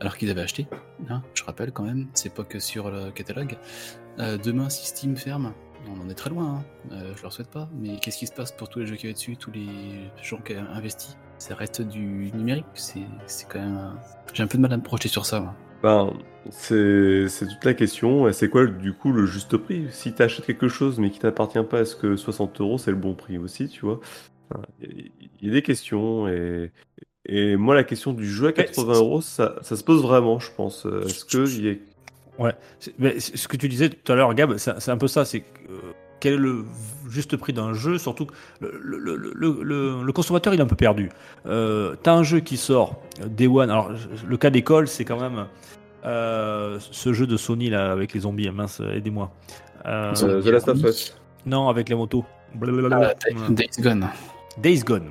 alors 0.00 0.16
qu'ils 0.16 0.28
avaient 0.30 0.40
acheté. 0.42 0.66
hein, 1.08 1.22
je 1.34 1.42
rappelle 1.44 1.70
quand 1.72 1.84
même, 1.84 2.06
c'est 2.14 2.32
pas 2.34 2.42
que 2.44 2.58
sur 2.60 2.90
le 2.90 3.10
catalogue. 3.12 3.56
Euh, 4.18 4.36
demain, 4.38 4.68
si 4.68 4.86
Steam 4.86 5.16
ferme, 5.16 5.52
on 5.88 6.04
en 6.06 6.08
est 6.10 6.14
très 6.14 6.30
loin, 6.30 6.60
hein, 6.60 6.64
euh, 6.92 7.12
je 7.16 7.22
leur 7.22 7.32
souhaite 7.32 7.50
pas, 7.50 7.68
mais 7.80 7.96
qu'est-ce 8.00 8.18
qui 8.18 8.26
se 8.26 8.32
passe 8.32 8.52
pour 8.52 8.68
tous 8.68 8.80
les 8.80 8.86
jeux 8.86 8.96
qui 8.96 9.08
y 9.08 9.12
dessus, 9.12 9.36
tous 9.36 9.50
les 9.52 9.66
gens 10.22 10.38
qui 10.38 10.54
ont 10.54 10.66
investi? 10.72 11.16
Ça 11.38 11.54
reste 11.54 11.82
du 11.82 12.30
numérique, 12.32 12.64
c'est 12.74 13.00
c'est 13.26 13.48
quand 13.48 13.58
même. 13.60 13.92
J'ai 14.32 14.42
un 14.42 14.46
peu 14.46 14.56
de 14.58 14.62
mal 14.62 14.72
à 14.72 14.76
me 14.76 14.82
projeter 14.82 15.08
sur 15.08 15.26
ça. 15.26 15.40
moi. 15.40 15.54
Ben, 15.82 16.12
c'est 16.50 17.28
c'est 17.28 17.46
toute 17.46 17.64
la 17.64 17.74
question. 17.74 18.32
C'est 18.32 18.48
quoi 18.48 18.66
du 18.66 18.92
coup 18.94 19.12
le 19.12 19.26
juste 19.26 19.56
prix? 19.56 19.86
Si 19.90 20.14
tu 20.14 20.22
achètes 20.22 20.46
quelque 20.46 20.68
chose 20.68 20.98
mais 20.98 21.10
qui 21.10 21.18
t'appartient 21.18 21.62
pas, 21.68 21.80
est-ce 21.82 21.96
que 21.96 22.16
60 22.16 22.60
euros 22.60 22.78
c'est 22.78 22.90
le 22.90 22.96
bon 22.96 23.14
prix 23.14 23.36
aussi, 23.38 23.68
tu 23.68 23.84
vois 23.84 24.00
Il 24.80 25.10
y, 25.42 25.48
a 25.50 25.52
des 25.52 25.62
questions 25.62 26.28
et, 26.28 26.72
et 27.26 27.56
moi 27.56 27.74
la 27.74 27.84
question 27.84 28.12
du 28.12 28.26
jeu 28.26 28.46
à 28.48 28.52
80 28.52 28.94
c'est- 28.94 29.00
euros, 29.00 29.20
ça, 29.20 29.56
ça 29.62 29.76
se 29.76 29.84
pose 29.84 30.02
vraiment, 30.02 30.38
je 30.38 30.50
pense. 30.52 30.86
Euh, 30.86 31.02
Est-ce 31.06 31.24
que 31.24 31.46
il 31.48 31.64
y 31.66 31.70
a- 31.70 31.74
Ouais, 32.38 32.52
mais 32.98 33.20
ce 33.20 33.46
que 33.48 33.56
tu 33.56 33.68
disais 33.68 33.90
tout 33.90 34.10
à 34.12 34.16
l'heure, 34.16 34.34
Gab, 34.34 34.56
c'est 34.56 34.88
un 34.90 34.96
peu 34.96 35.06
ça. 35.08 35.24
C'est 35.24 35.44
euh, 35.70 35.74
quel 36.20 36.34
est 36.34 36.38
le 36.38 36.64
juste 37.08 37.36
prix 37.36 37.52
d'un 37.52 37.74
jeu 37.74 37.96
Surtout 37.98 38.26
que 38.26 38.32
le, 38.60 38.72
le- 38.82 38.98
le- 39.16 39.32
le- 39.34 39.62
le- 39.62 40.02
le 40.02 40.12
consommateur, 40.12 40.52
il 40.54 40.58
est 40.60 40.62
un 40.62 40.66
peu 40.66 40.74
perdu. 40.76 41.10
Euh, 41.46 41.94
T'as 42.02 42.12
un 42.14 42.22
jeu 42.22 42.40
qui 42.40 42.56
sort 42.56 43.00
euh, 43.22 43.26
Day 43.28 43.46
One. 43.46 43.70
Alors, 43.70 43.92
le 44.26 44.36
cas 44.36 44.50
d'école, 44.50 44.88
c'est 44.88 45.04
quand 45.04 45.20
même 45.20 45.46
euh, 46.04 46.78
ce 46.80 47.12
jeu 47.12 47.26
de 47.26 47.36
Sony 47.36 47.70
là 47.70 47.92
avec 47.92 48.12
les 48.14 48.20
zombies. 48.20 48.50
Mince, 48.50 48.80
aidez-moi. 48.80 49.30
The 49.84 50.46
Last 50.46 50.68
of 50.68 50.82
Us 50.82 51.16
non, 51.46 51.68
avec 51.68 51.88
les 51.90 51.94
motos. 51.94 52.24
Blablabla. 52.54 53.14
Ah, 53.20 53.50
Days 53.50 53.68
Gone. 53.80 54.08
Days 54.56 54.80
Gone. 54.82 55.10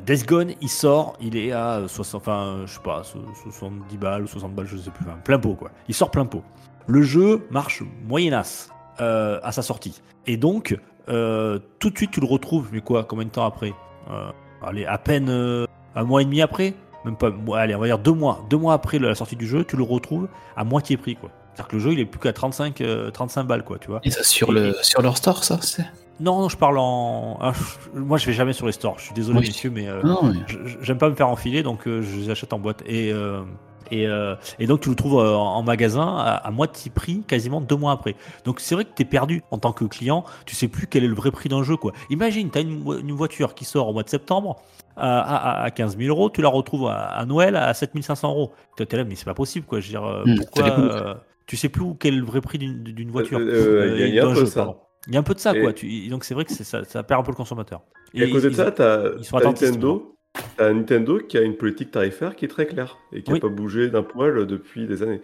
Days 0.00 0.24
Gone, 0.24 0.52
il 0.60 0.68
sort, 0.68 1.14
il 1.20 1.36
est 1.36 1.52
à 1.52 1.82
60, 1.86 2.20
enfin, 2.22 2.62
je 2.66 2.72
sais 2.74 2.80
pas, 2.82 3.02
so- 3.04 3.18
70 3.50 3.96
balles 3.96 4.22
ou 4.22 4.26
60 4.26 4.54
balles, 4.54 4.66
je 4.66 4.76
sais 4.76 4.90
plus, 4.90 5.04
plein 5.24 5.38
pot 5.38 5.54
quoi. 5.54 5.70
Il 5.88 5.94
sort 5.94 6.10
plein 6.10 6.26
pot. 6.26 6.42
Le 6.86 7.02
jeu 7.02 7.46
marche 7.50 7.82
moyennasse 8.06 8.70
euh, 9.00 9.40
à 9.42 9.52
sa 9.52 9.62
sortie. 9.62 10.00
Et 10.26 10.36
donc, 10.36 10.78
euh, 11.08 11.58
tout 11.78 11.90
de 11.90 11.96
suite, 11.96 12.10
tu 12.12 12.20
le 12.20 12.26
retrouves, 12.26 12.68
mais 12.72 12.80
quoi, 12.80 13.04
combien 13.04 13.24
de 13.26 13.30
temps 13.30 13.44
après 13.46 13.72
Euh, 14.10 14.30
Allez, 14.62 14.86
à 14.86 14.96
peine 14.98 15.28
euh, 15.28 15.66
un 15.94 16.04
mois 16.04 16.22
et 16.22 16.24
demi 16.24 16.40
après 16.40 16.74
Même 17.04 17.16
pas, 17.16 17.30
allez, 17.58 17.74
on 17.74 17.78
va 17.80 17.86
dire 17.86 17.98
deux 17.98 18.12
mois. 18.12 18.40
Deux 18.48 18.56
mois 18.56 18.72
après 18.74 18.98
la 18.98 19.14
sortie 19.14 19.36
du 19.36 19.46
jeu, 19.46 19.64
tu 19.64 19.76
le 19.76 19.82
retrouves 19.82 20.28
à 20.56 20.64
moitié 20.64 20.96
prix 20.96 21.16
quoi. 21.16 21.30
C'est-à-dire 21.54 21.68
que 21.68 21.76
le 21.76 21.82
jeu, 21.82 21.92
il 21.92 22.00
est 22.00 22.04
plus 22.06 22.18
qu'à 22.18 22.32
35, 22.32 22.80
euh, 22.80 23.10
35 23.10 23.44
balles 23.44 23.62
quoi, 23.64 23.78
tu 23.78 23.88
vois. 23.88 24.00
Et 24.04 24.10
ça 24.10 24.22
sur, 24.24 24.52
le, 24.52 24.74
sur 24.82 25.02
leur 25.02 25.16
store, 25.18 25.44
ça 25.44 25.58
c'est 25.60 25.84
Non, 26.20 26.40
non, 26.42 26.48
je 26.48 26.56
parle 26.56 26.78
en. 26.78 27.38
ah, 27.40 27.52
je- 27.52 27.98
moi, 27.98 28.18
je 28.18 28.26
vais 28.26 28.32
jamais 28.32 28.52
sur 28.52 28.66
les 28.66 28.72
stores. 28.72 28.98
Je 28.98 29.04
suis 29.06 29.14
désolé, 29.14 29.40
Oui. 29.40 29.46
messieurs, 29.46 29.70
mais 29.70 29.88
euh, 29.88 30.00
Non, 30.02 30.22
mais. 30.22 30.38
je- 30.46 30.64
je- 30.64 30.78
j'aime 30.80 30.98
pas 30.98 31.08
me 31.10 31.14
faire 31.14 31.28
enfiler, 31.28 31.62
donc 31.62 31.88
euh, 31.88 32.02
je 32.02 32.16
les 32.16 32.30
achète 32.30 32.52
en 32.52 32.58
boîte. 32.60 32.82
Et, 32.86 33.12
euh, 33.12 33.42
et, 33.90 34.06
euh, 34.06 34.36
et 34.60 34.66
donc, 34.66 34.80
tu 34.80 34.88
le 34.90 34.94
trouves 34.94 35.18
euh, 35.20 35.34
en 35.34 35.62
magasin 35.62 36.16
à, 36.16 36.34
à 36.36 36.50
moitié 36.52 36.90
prix, 36.94 37.22
quasiment 37.26 37.60
deux 37.60 37.74
mois 37.76 37.92
après. 37.92 38.14
Donc, 38.44 38.60
c'est 38.60 38.74
vrai 38.76 38.84
que 38.84 38.90
tu 38.94 39.02
es 39.02 39.04
perdu 39.04 39.42
en 39.50 39.58
tant 39.58 39.72
que 39.72 39.84
client. 39.84 40.24
Tu 40.46 40.54
sais 40.54 40.68
plus 40.68 40.86
quel 40.86 41.02
est 41.04 41.08
le 41.08 41.14
vrai 41.14 41.30
prix 41.32 41.48
d'un 41.48 41.62
jeu. 41.64 41.76
quoi. 41.76 41.92
Imagine, 42.10 42.48
tu 42.50 42.58
as 42.58 42.60
une, 42.62 42.82
vo- 42.82 42.98
une 42.98 43.12
voiture 43.12 43.54
qui 43.54 43.64
sort 43.64 43.88
au 43.88 43.92
mois 43.92 44.04
de 44.04 44.08
septembre 44.08 44.56
à, 44.96 45.20
à, 45.20 45.62
à 45.64 45.70
15 45.72 45.98
000 45.98 46.08
euros, 46.08 46.30
tu 46.30 46.40
la 46.42 46.48
retrouves 46.48 46.86
à, 46.86 46.94
à 47.06 47.26
Noël 47.26 47.56
à 47.56 47.74
7 47.74 48.00
500 48.00 48.28
euros. 48.30 48.52
Tu 48.76 48.84
es 48.84 48.96
là, 48.96 49.02
mais 49.04 49.16
c'est 49.16 49.24
pas 49.24 49.34
possible. 49.34 49.66
quoi. 49.66 49.80
Je 49.80 49.86
veux 49.86 49.90
dire, 49.90 50.04
euh, 50.04 50.22
Hmm, 50.24 50.36
pourquoi 50.38 50.78
euh, 50.78 51.14
tu 51.46 51.56
sais 51.56 51.68
plus 51.68 51.82
où- 51.82 51.94
quel 51.98 52.14
est 52.14 52.18
le 52.18 52.24
vrai 52.24 52.40
prix 52.40 52.58
d'une 52.58 52.82
d'une 52.84 53.10
voiture 53.10 53.38
Euh, 53.40 53.42
euh, 53.42 53.92
il 53.96 54.00
y 54.00 54.02
a- 54.04 54.06
il 54.06 54.14
y 54.14 54.20
a 54.20 54.22
un 54.22 54.28
d'un 54.28 54.34
peu 54.34 54.40
jeu, 54.40 54.46
ça. 54.46 54.64
pardon. 54.64 54.78
Il 55.06 55.12
y 55.14 55.16
a 55.16 55.20
un 55.20 55.22
peu 55.22 55.34
de 55.34 55.38
ça, 55.40 55.54
Et- 55.56 55.60
quoi. 55.60 55.72
Tu- 55.72 56.08
donc 56.08 56.24
c'est 56.24 56.34
vrai 56.34 56.44
que 56.44 56.52
ça, 56.52 56.84
ça 56.84 57.02
perd 57.02 57.20
un 57.20 57.22
peu 57.24 57.30
le 57.32 57.36
consommateur. 57.36 57.82
Et 58.14 58.22
à 58.22 58.26
côté 58.28 58.42
de 58.46 58.50
ils- 58.50 58.56
ça, 58.56 58.70
t'as 58.70 59.10
ils 59.18 59.24
sont 59.24 59.36
t'as 59.36 59.42
attentifs, 59.44 59.68
Nintendo, 59.68 60.16
Nintendo 60.58 61.18
qui 61.18 61.36
a 61.38 61.42
une 61.42 61.56
politique 61.56 61.90
tarifaire 61.90 62.34
qui 62.36 62.44
est 62.44 62.48
très 62.48 62.66
claire 62.66 62.98
et 63.12 63.22
qui 63.22 63.30
n'a 63.30 63.34
Oui. 63.34 63.40
pas 63.40 63.48
bougé 63.48 63.88
d'un 63.90 64.02
poil 64.02 64.46
depuis 64.46 64.86
des 64.86 65.02
années. 65.02 65.20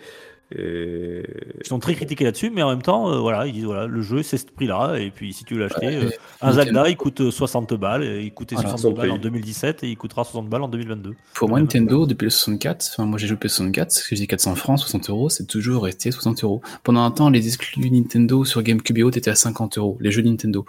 Et 0.57 1.23
Ils 1.61 1.67
sont 1.67 1.79
très 1.79 1.95
critiqués 1.95 2.25
là-dessus, 2.25 2.51
mais 2.51 2.63
en 2.63 2.71
même 2.71 2.83
temps, 2.83 3.11
euh, 3.13 3.19
voilà, 3.19 3.47
ils 3.47 3.53
disent 3.53 3.65
voilà, 3.65 3.87
le 3.87 4.03
jeu 4.03 4.23
c'est 4.23 4.37
ce 4.37 4.47
prix-là, 4.47 4.97
et 4.99 5.11
puis 5.11 5.33
si 5.33 5.45
tu 5.45 5.55
veux 5.55 5.61
l'acheter, 5.61 5.87
Ouais, 5.87 5.97
euh, 6.07 6.11
un 6.41 6.49
Nintendo- 6.51 6.65
Zelda 6.65 6.89
il 6.89 6.97
coûte 6.97 7.21
euh, 7.21 7.31
60 7.31 7.75
balles, 7.75 8.03
et 8.03 8.23
il 8.25 8.33
coûtait 8.33 8.57
Voilà, 8.57 8.71
60 8.71 8.91
son 8.91 8.97
balles 8.97 9.11
en 9.11 9.15
prix. 9.15 9.23
2017 9.23 9.85
et 9.85 9.89
il 9.91 9.97
coûtera 9.97 10.25
60 10.25 10.49
balles 10.49 10.63
en 10.63 10.69
2022. 10.69 11.15
Pour 11.35 11.49
moi, 11.49 11.61
Nintendo, 11.61 12.05
depuis 12.07 12.25
le 12.25 12.31
64, 12.31 12.89
enfin, 12.93 13.07
moi 13.07 13.19
j'ai 13.19 13.27
joué 13.29 13.37
au 13.37 13.39
PS64, 13.39 13.91
ce 13.91 14.01
que 14.09 14.17
je 14.17 14.21
dis 14.23 14.27
400 14.27 14.55
francs, 14.57 14.79
60 14.81 15.09
euros, 15.11 15.29
c'est 15.29 15.47
toujours 15.47 15.85
resté 15.85 16.11
60 16.11 16.43
euros. 16.43 16.63
Pendant 16.83 17.03
un 17.05 17.11
temps, 17.13 17.31
les 17.31 17.47
exclus 17.47 17.89
Nintendo 17.91 18.45
sur 18.45 18.63
GameCube 18.63 18.99
et 18.99 19.03
autres 19.05 19.19
étaient 19.19 19.31
à 19.31 19.35
50 19.37 19.79
euros, 19.79 19.99
les 20.01 20.11
jeux 20.11 20.23
Nintendo. 20.23 20.67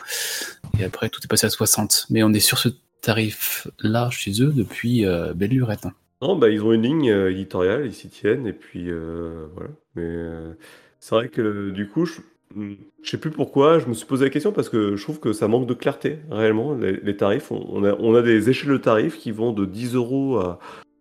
Et 0.79 0.83
après, 0.83 1.09
tout 1.09 1.21
est 1.23 1.27
passé 1.27 1.47
à 1.47 1.49
60. 1.49 2.05
Mais 2.11 2.21
on 2.23 2.31
est 2.33 2.39
sur 2.39 2.57
ce 2.59 2.69
tarif-là 3.01 4.09
chez 4.11 4.41
eux 4.43 4.53
depuis 4.55 5.05
euh, 5.05 5.33
belle 5.33 5.49
lurette. 5.51 5.85
hein. 5.85 5.93
Non, 6.22 6.35
bah, 6.35 6.49
ils 6.49 6.64
ont 6.64 6.72
une 6.73 6.84
ligne 6.84 7.10
euh, 7.11 7.31
éditoriale, 7.31 7.85
ils 7.85 7.93
s'y 7.93 8.10
tiennent, 8.10 8.45
et 8.48 8.53
puis 8.53 8.85
euh, 8.89 9.48
voilà. 9.56 9.69
Mais 9.95 10.03
euh, 10.06 10.53
c'est 10.99 11.15
vrai 11.15 11.30
que 11.30 11.69
du 11.72 11.88
coup, 11.88 12.06
je, 12.06 12.22
je 12.56 13.10
sais 13.10 13.18
plus 13.18 13.31
pourquoi, 13.31 13.80
je 13.80 13.88
me 13.88 13.93
suis 13.93 14.06
posé 14.06 14.26
la 14.26 14.30
question 14.30 14.52
parce 14.52 14.69
que 14.69 14.95
je 14.95 15.03
trouve 15.03 15.19
que 15.19 15.34
ça 15.34 15.48
manque 15.48 15.68
de 15.68 15.73
clarté, 15.73 16.19
réellement. 16.30 16.76
Les, 16.76 16.93
les 17.02 17.18
tarifs, 17.18 17.52
on, 17.52 17.65
on 17.69 17.84
a, 17.84 17.93
on 17.99 18.14
a 18.15 18.22
des 18.22 18.49
échelles 18.49 18.72
de 18.72 18.77
tarifs 18.77 19.18
qui 19.18 19.31
vont 19.31 19.52
de 19.53 19.65
10 19.65 19.95
euros 19.95 20.38
à, 20.38 20.60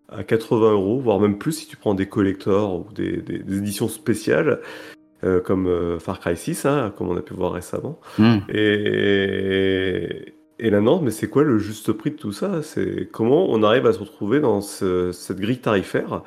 à 0.08 0.24
80 0.24 0.72
euros, 0.72 0.98
voire 1.00 1.20
même 1.20 1.38
plus 1.38 1.52
si 1.52 1.66
tu 1.68 1.76
prends 1.76 1.94
des 1.94 2.06
collectors 2.08 2.86
ou 2.86 2.92
des, 2.92 3.18
des- 3.18 3.38
des 3.40 3.58
éditions 3.58 3.88
spéciales. 3.88 4.60
comme 5.44 5.98
Far 6.00 6.18
Cry 6.18 6.34
6, 6.36 6.64
hein, 6.64 6.94
comme 6.96 7.08
on 7.10 7.16
a 7.16 7.20
pu 7.20 7.34
voir 7.34 7.52
récemment. 7.52 8.00
Hmm. 8.18 8.38
Et, 8.48 10.34
et 10.60 10.70
là, 10.70 10.80
non, 10.80 11.00
mais 11.00 11.10
c'est 11.10 11.28
quoi 11.28 11.42
le 11.42 11.58
juste 11.58 11.92
prix 11.92 12.10
de 12.10 12.16
tout 12.16 12.32
ça? 12.32 12.62
C'est 12.62 13.08
comment 13.10 13.50
on 13.50 13.62
arrive 13.62 13.86
à 13.86 13.92
se 13.92 13.98
retrouver 13.98 14.40
dans 14.40 14.60
ce- 14.60 15.10
cette 15.12 15.38
grille 15.38 15.58
tarifaire? 15.58 16.22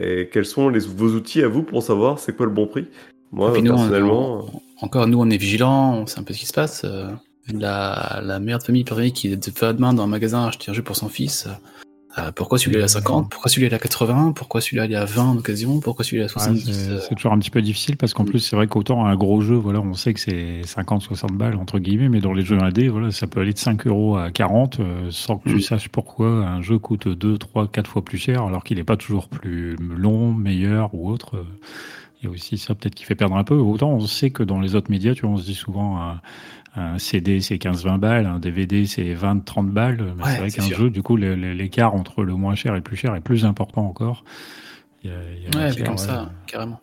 Et 0.00 0.28
quels 0.32 0.46
sont 0.46 0.68
les, 0.68 0.80
vos 0.80 1.08
outils 1.08 1.42
à 1.42 1.48
vous 1.48 1.62
pour 1.62 1.82
savoir 1.82 2.18
c'est 2.18 2.36
quoi 2.36 2.46
le 2.46 2.52
bon 2.52 2.66
prix? 2.66 2.86
Moi, 3.32 3.50
nous, 3.60 3.72
on- 3.72 3.76
personnellement, 3.76 4.44
on- 4.80 4.84
encore, 4.86 5.06
nous, 5.06 5.18
on 5.20 5.28
est 5.30 5.36
vigilants, 5.36 5.94
on 5.94 6.06
sait 6.06 6.20
un 6.20 6.22
peu 6.22 6.32
ce 6.34 6.38
qui 6.40 6.46
se 6.46 6.52
passe. 6.52 6.82
euh, 6.84 7.08
la, 7.52 8.20
la 8.22 8.38
mère 8.38 8.58
de 8.58 8.62
famille 8.62 8.84
qui 8.84 9.34
va 9.34 9.72
demain 9.72 9.92
dans 9.92 10.04
un 10.04 10.06
magasin 10.06 10.46
acheter 10.46 10.70
un 10.70 10.74
jeu 10.74 10.82
pour 10.82 10.94
son 10.94 11.08
fils. 11.08 11.48
Euh, 12.18 12.32
pourquoi 12.32 12.58
celui-là 12.58 12.80
est 12.80 12.84
à 12.84 12.88
50 12.88 13.30
Pourquoi 13.30 13.48
celui-là 13.50 13.70
est 13.72 13.74
à 13.74 13.78
80 13.78 14.32
Pourquoi 14.34 14.60
celui-là 14.60 14.86
il 14.86 14.92
est 14.92 14.96
à 14.96 15.04
20 15.04 15.22
en 15.22 15.36
occasion? 15.36 15.78
Pourquoi 15.78 16.04
celui-là 16.04 16.24
est 16.24 16.28
à 16.30 16.32
Ouais, 16.38 16.44
70 16.58 16.64
c'est 16.72 16.90
euh, 16.90 16.98
c'est 17.08 17.14
toujours 17.14 17.32
un 17.32 17.38
petit 17.38 17.50
peu 17.50 17.62
difficile 17.62 17.96
parce 17.96 18.14
qu'en 18.14 18.24
Mm. 18.24 18.26
plus, 18.30 18.38
c'est 18.40 18.56
vrai 18.56 18.66
qu'autant 18.66 19.06
un 19.06 19.14
gros 19.14 19.40
jeu, 19.40 19.54
voilà, 19.54 19.80
on 19.80 19.94
sait 19.94 20.12
que 20.12 20.18
c'est 20.20 20.62
50-60 20.64 21.32
balles 21.36 21.54
entre 21.56 21.78
guillemets, 21.78 22.08
mais 22.08 22.20
dans 22.20 22.32
les 22.32 22.44
jeux 22.44 22.60
indés, 22.60 22.88
voilà, 22.88 23.12
ça 23.12 23.26
peut 23.28 23.40
aller 23.40 23.52
de 23.52 23.58
5 23.58 23.86
euros 23.86 24.16
à 24.16 24.30
40 24.32 24.80
euh, 24.80 25.08
sans 25.10 25.38
que 25.38 25.48
tu 25.48 25.56
Mm. 25.56 25.60
saches 25.60 25.88
pourquoi 25.88 26.26
un 26.28 26.62
jeu 26.62 26.78
coûte 26.80 27.06
2, 27.06 27.38
3, 27.38 27.68
4 27.68 27.88
fois 27.88 28.02
plus 28.04 28.18
cher 28.18 28.42
alors 28.42 28.64
qu'il 28.64 28.78
n'est 28.78 28.84
pas 28.84 28.96
toujours 28.96 29.28
plus 29.28 29.76
long, 29.78 30.32
meilleur 30.32 30.90
ou 30.94 31.10
autre. 31.10 31.44
Il 32.22 32.26
y 32.26 32.28
a 32.28 32.30
aussi 32.32 32.58
ça 32.58 32.74
peut-être 32.74 32.94
qui 32.94 33.04
fait 33.04 33.14
perdre 33.14 33.36
un 33.36 33.44
peu. 33.44 33.54
Autant 33.54 33.90
on 33.92 34.00
sait 34.00 34.30
que 34.30 34.42
dans 34.42 34.60
les 34.60 34.74
autres 34.74 34.90
médias, 34.90 35.14
tu 35.14 35.22
vois, 35.22 35.30
on 35.30 35.36
se 35.38 35.44
dit 35.44 35.54
souvent 35.54 36.16
un 36.76 36.98
CD 36.98 37.40
c'est 37.40 37.56
15-20 37.58 37.98
balles, 37.98 38.26
un 38.26 38.38
DVD 38.38 38.86
c'est 38.86 39.14
20-30 39.14 39.70
balles. 39.70 40.00
Ouais, 40.00 40.08
c'est 40.24 40.38
vrai 40.38 40.50
qu'un 40.50 40.62
jeu, 40.62 40.90
du 40.90 41.02
coup, 41.02 41.16
l'écart 41.16 41.94
entre 41.94 42.22
le 42.24 42.34
moins 42.34 42.54
cher 42.54 42.72
et 42.74 42.76
le 42.76 42.82
plus 42.82 42.96
cher 42.96 43.14
est 43.16 43.20
plus 43.20 43.44
important 43.44 43.86
encore. 43.86 44.24
Il 45.02 45.10
y 45.10 45.12
a- 45.12 45.16
il 45.36 45.42
y 45.42 45.46
a 45.46 45.50
Ouais, 45.50 45.64
matière, 45.66 45.72
c'est 45.74 45.82
comme 45.82 45.92
ouais. 45.92 45.98
ça, 45.98 46.30
carrément. 46.46 46.80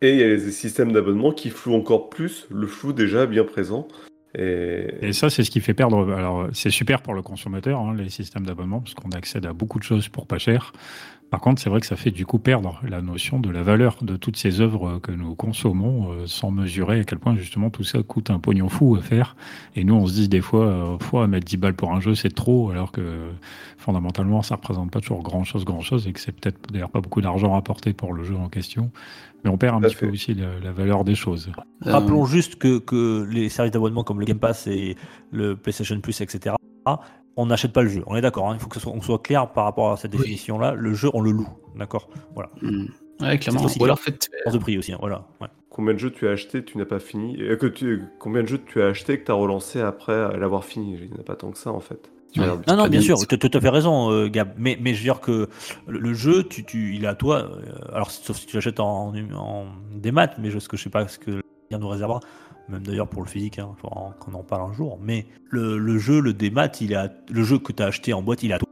Et 0.00 0.12
il 0.12 0.16
y 0.18 0.22
a 0.22 0.28
les 0.28 0.50
systèmes 0.50 0.92
d'abonnement 0.92 1.32
qui 1.32 1.50
flouent 1.50 1.74
encore 1.74 2.08
plus 2.10 2.46
le 2.50 2.66
flou 2.66 2.92
déjà 2.92 3.26
bien 3.26 3.44
présent. 3.44 3.86
Et, 4.36 4.86
Et 5.02 5.12
ça, 5.12 5.28
c'est 5.28 5.44
ce 5.44 5.50
qui 5.50 5.60
fait 5.60 5.74
perdre. 5.74 6.10
Alors, 6.12 6.48
c'est 6.54 6.70
super 6.70 7.02
pour 7.02 7.12
le 7.14 7.20
consommateur, 7.22 7.78
hein, 7.80 7.94
les 7.94 8.08
systèmes 8.08 8.46
d'abonnement, 8.46 8.80
parce 8.80 8.94
qu'on 8.94 9.10
accède 9.10 9.44
à 9.44 9.52
beaucoup 9.52 9.78
de 9.78 9.84
choses 9.84 10.08
pour 10.08 10.26
pas 10.26 10.38
cher. 10.38 10.72
Par 11.32 11.40
contre, 11.40 11.62
c'est 11.62 11.70
vrai 11.70 11.80
que 11.80 11.86
ça 11.86 11.96
fait 11.96 12.10
du 12.10 12.26
coup 12.26 12.38
perdre 12.38 12.78
la 12.86 13.00
notion 13.00 13.40
de 13.40 13.48
la 13.48 13.62
valeur 13.62 13.96
de 14.02 14.16
toutes 14.16 14.36
ces 14.36 14.60
œuvres 14.60 14.98
que 14.98 15.12
nous 15.12 15.34
consommons, 15.34 16.12
euh, 16.12 16.26
sans 16.26 16.50
mesurer 16.50 17.00
à 17.00 17.04
quel 17.04 17.18
point 17.18 17.34
justement 17.36 17.70
tout 17.70 17.84
ça 17.84 18.02
coûte 18.02 18.28
un 18.28 18.38
pognon 18.38 18.68
fou 18.68 18.96
à 18.96 19.00
faire. 19.00 19.34
Et 19.74 19.82
nous, 19.82 19.94
on 19.94 20.06
se 20.06 20.12
dit 20.12 20.28
des 20.28 20.42
fois, 20.42 20.66
euh, 20.66 20.98
fois 20.98 21.26
mettre 21.28 21.46
10 21.46 21.56
balles 21.56 21.74
pour 21.74 21.90
un 21.94 22.00
jeu, 22.00 22.14
c'est 22.14 22.34
trop, 22.34 22.70
alors 22.70 22.92
que 22.92 23.30
fondamentalement, 23.78 24.42
ça 24.42 24.56
représente 24.56 24.90
pas 24.90 25.00
toujours 25.00 25.22
grand 25.22 25.42
chose, 25.42 25.64
grand 25.64 25.80
chose, 25.80 26.06
et 26.06 26.12
que 26.12 26.20
c'est 26.20 26.32
peut-être 26.32 26.70
d'ailleurs 26.70 26.90
pas 26.90 27.00
beaucoup 27.00 27.22
d'argent 27.22 27.52
rapporté 27.52 27.94
pour 27.94 28.12
le 28.12 28.24
jeu 28.24 28.36
en 28.36 28.50
question. 28.50 28.90
Mais 29.42 29.48
on 29.48 29.56
perd 29.56 29.76
un 29.76 29.80
petit 29.88 29.96
peu 29.96 30.10
aussi 30.10 30.34
la, 30.34 30.60
la 30.62 30.72
valeur 30.72 31.02
des 31.02 31.14
choses. 31.14 31.50
Euh, 31.86 31.92
Rappelons 31.92 32.26
juste 32.26 32.56
que, 32.56 32.78
que 32.78 33.26
les 33.30 33.48
services 33.48 33.72
d'abonnement 33.72 34.04
comme 34.04 34.20
le 34.20 34.26
Game 34.26 34.38
Pass 34.38 34.66
et 34.66 34.96
le 35.30 35.56
PlayStation 35.56 35.98
Plus, 35.98 36.20
etc., 36.20 36.56
on 37.36 37.46
n'achète 37.46 37.72
pas 37.72 37.82
le 37.82 37.88
jeu. 37.88 38.02
On 38.06 38.16
est 38.16 38.20
d'accord, 38.20 38.48
hein, 38.50 38.54
il 38.54 38.60
faut 38.60 38.68
que 38.68 38.74
ce 38.76 38.80
soit, 38.80 38.92
on 38.92 39.00
soit 39.00 39.18
clair 39.20 39.50
par 39.52 39.64
rapport 39.64 39.92
à 39.92 39.96
cette 39.96 40.12
Oui. 40.12 40.18
définition-là. 40.18 40.74
Le 40.74 40.94
jeu, 40.94 41.10
on 41.14 41.20
le 41.20 41.30
loue. 41.30 41.48
D'accord? 41.76 42.08
Voilà. 42.34 42.50
hmm. 42.60 42.86
Ouais, 43.20 43.38
clairement. 43.38 43.60
C'est 43.60 43.66
aussi 43.66 43.78
Ou 43.80 43.84
alors, 43.84 43.98
faites, 44.00 44.28
Hors 44.46 44.52
de 44.52 44.58
prix 44.58 44.78
aussi. 44.78 44.92
hein, 44.92 44.98
Voilà. 45.00 45.24
Ouais. 45.40 45.46
combien 45.70 45.94
de 45.94 45.98
jeux 45.98 46.10
tu 46.10 46.26
as 46.28 46.32
acheté, 46.32 46.64
tu 46.64 46.76
n'as 46.76 46.84
pas 46.84 46.98
fini? 46.98 47.36
Que 47.58 47.66
tu, 47.66 48.02
Combien 48.18 48.42
de 48.42 48.48
jeux 48.48 48.60
tu 48.66 48.82
as 48.82 48.86
acheté 48.86 49.18
que 49.18 49.24
tu 49.24 49.30
as 49.30 49.34
relancé 49.34 49.80
après 49.80 50.36
l'avoir 50.38 50.64
fini? 50.64 50.96
Il 51.00 51.08
n'y 51.08 51.16
en 51.16 51.20
a 51.20 51.24
pas 51.24 51.36
tant 51.36 51.50
que 51.50 51.58
ça 51.58 51.70
en 51.70 51.80
fait. 51.80 52.10
Ouais. 52.36 52.46
Non, 52.66 52.76
non, 52.76 52.88
bien 52.88 53.00
sûr, 53.02 53.18
tu 53.26 53.34
as 53.34 53.38
tout 53.38 53.50
à 53.52 53.60
fait 53.60 53.68
raison, 53.68 54.10
euh, 54.10 54.26
Gab. 54.28 54.54
Mais, 54.56 54.78
mais 54.80 54.94
je 54.94 54.98
veux 54.98 55.04
dire 55.04 55.20
que 55.20 55.48
le, 55.86 55.98
le 55.98 56.14
jeu, 56.14 56.42
tu, 56.44 56.64
tu, 56.64 56.94
il 56.96 57.04
est 57.04 57.08
à 57.08 57.14
toi. 57.14 57.36
euh, 57.42 57.94
alors, 57.94 58.10
sauf 58.10 58.38
si 58.38 58.46
tu 58.46 58.56
l'achètes 58.56 58.80
en, 58.80 59.12
en 59.36 59.66
démat, 59.94 60.30
mais 60.38 60.50
je, 60.50 60.58
ce 60.58 60.66
que 60.68 60.76
je 60.78 60.82
sais 60.82 60.90
pas 60.90 61.06
ce 61.08 61.18
que 61.18 61.42
bien 61.68 61.78
nous 61.78 61.88
réservera. 61.88 62.20
Même 62.72 62.82
d'ailleurs 62.82 63.08
pour 63.08 63.22
le 63.22 63.28
physique, 63.28 63.58
hein, 63.58 63.68
qu'on 64.18 64.32
en 64.32 64.42
parle 64.42 64.70
un 64.70 64.72
jour. 64.72 64.98
Mais 65.02 65.26
le, 65.50 65.98
jeu, 65.98 66.20
le 66.20 66.32
démat, 66.32 66.70
il 66.80 66.94
à- 66.94 67.12
le 67.30 67.42
jeu 67.44 67.58
que 67.58 67.72
tu 67.72 67.82
as 67.82 67.86
acheté 67.86 68.12
en 68.14 68.22
boîte, 68.22 68.42
il 68.42 68.52
à 68.52 68.58
toi. 68.58 68.68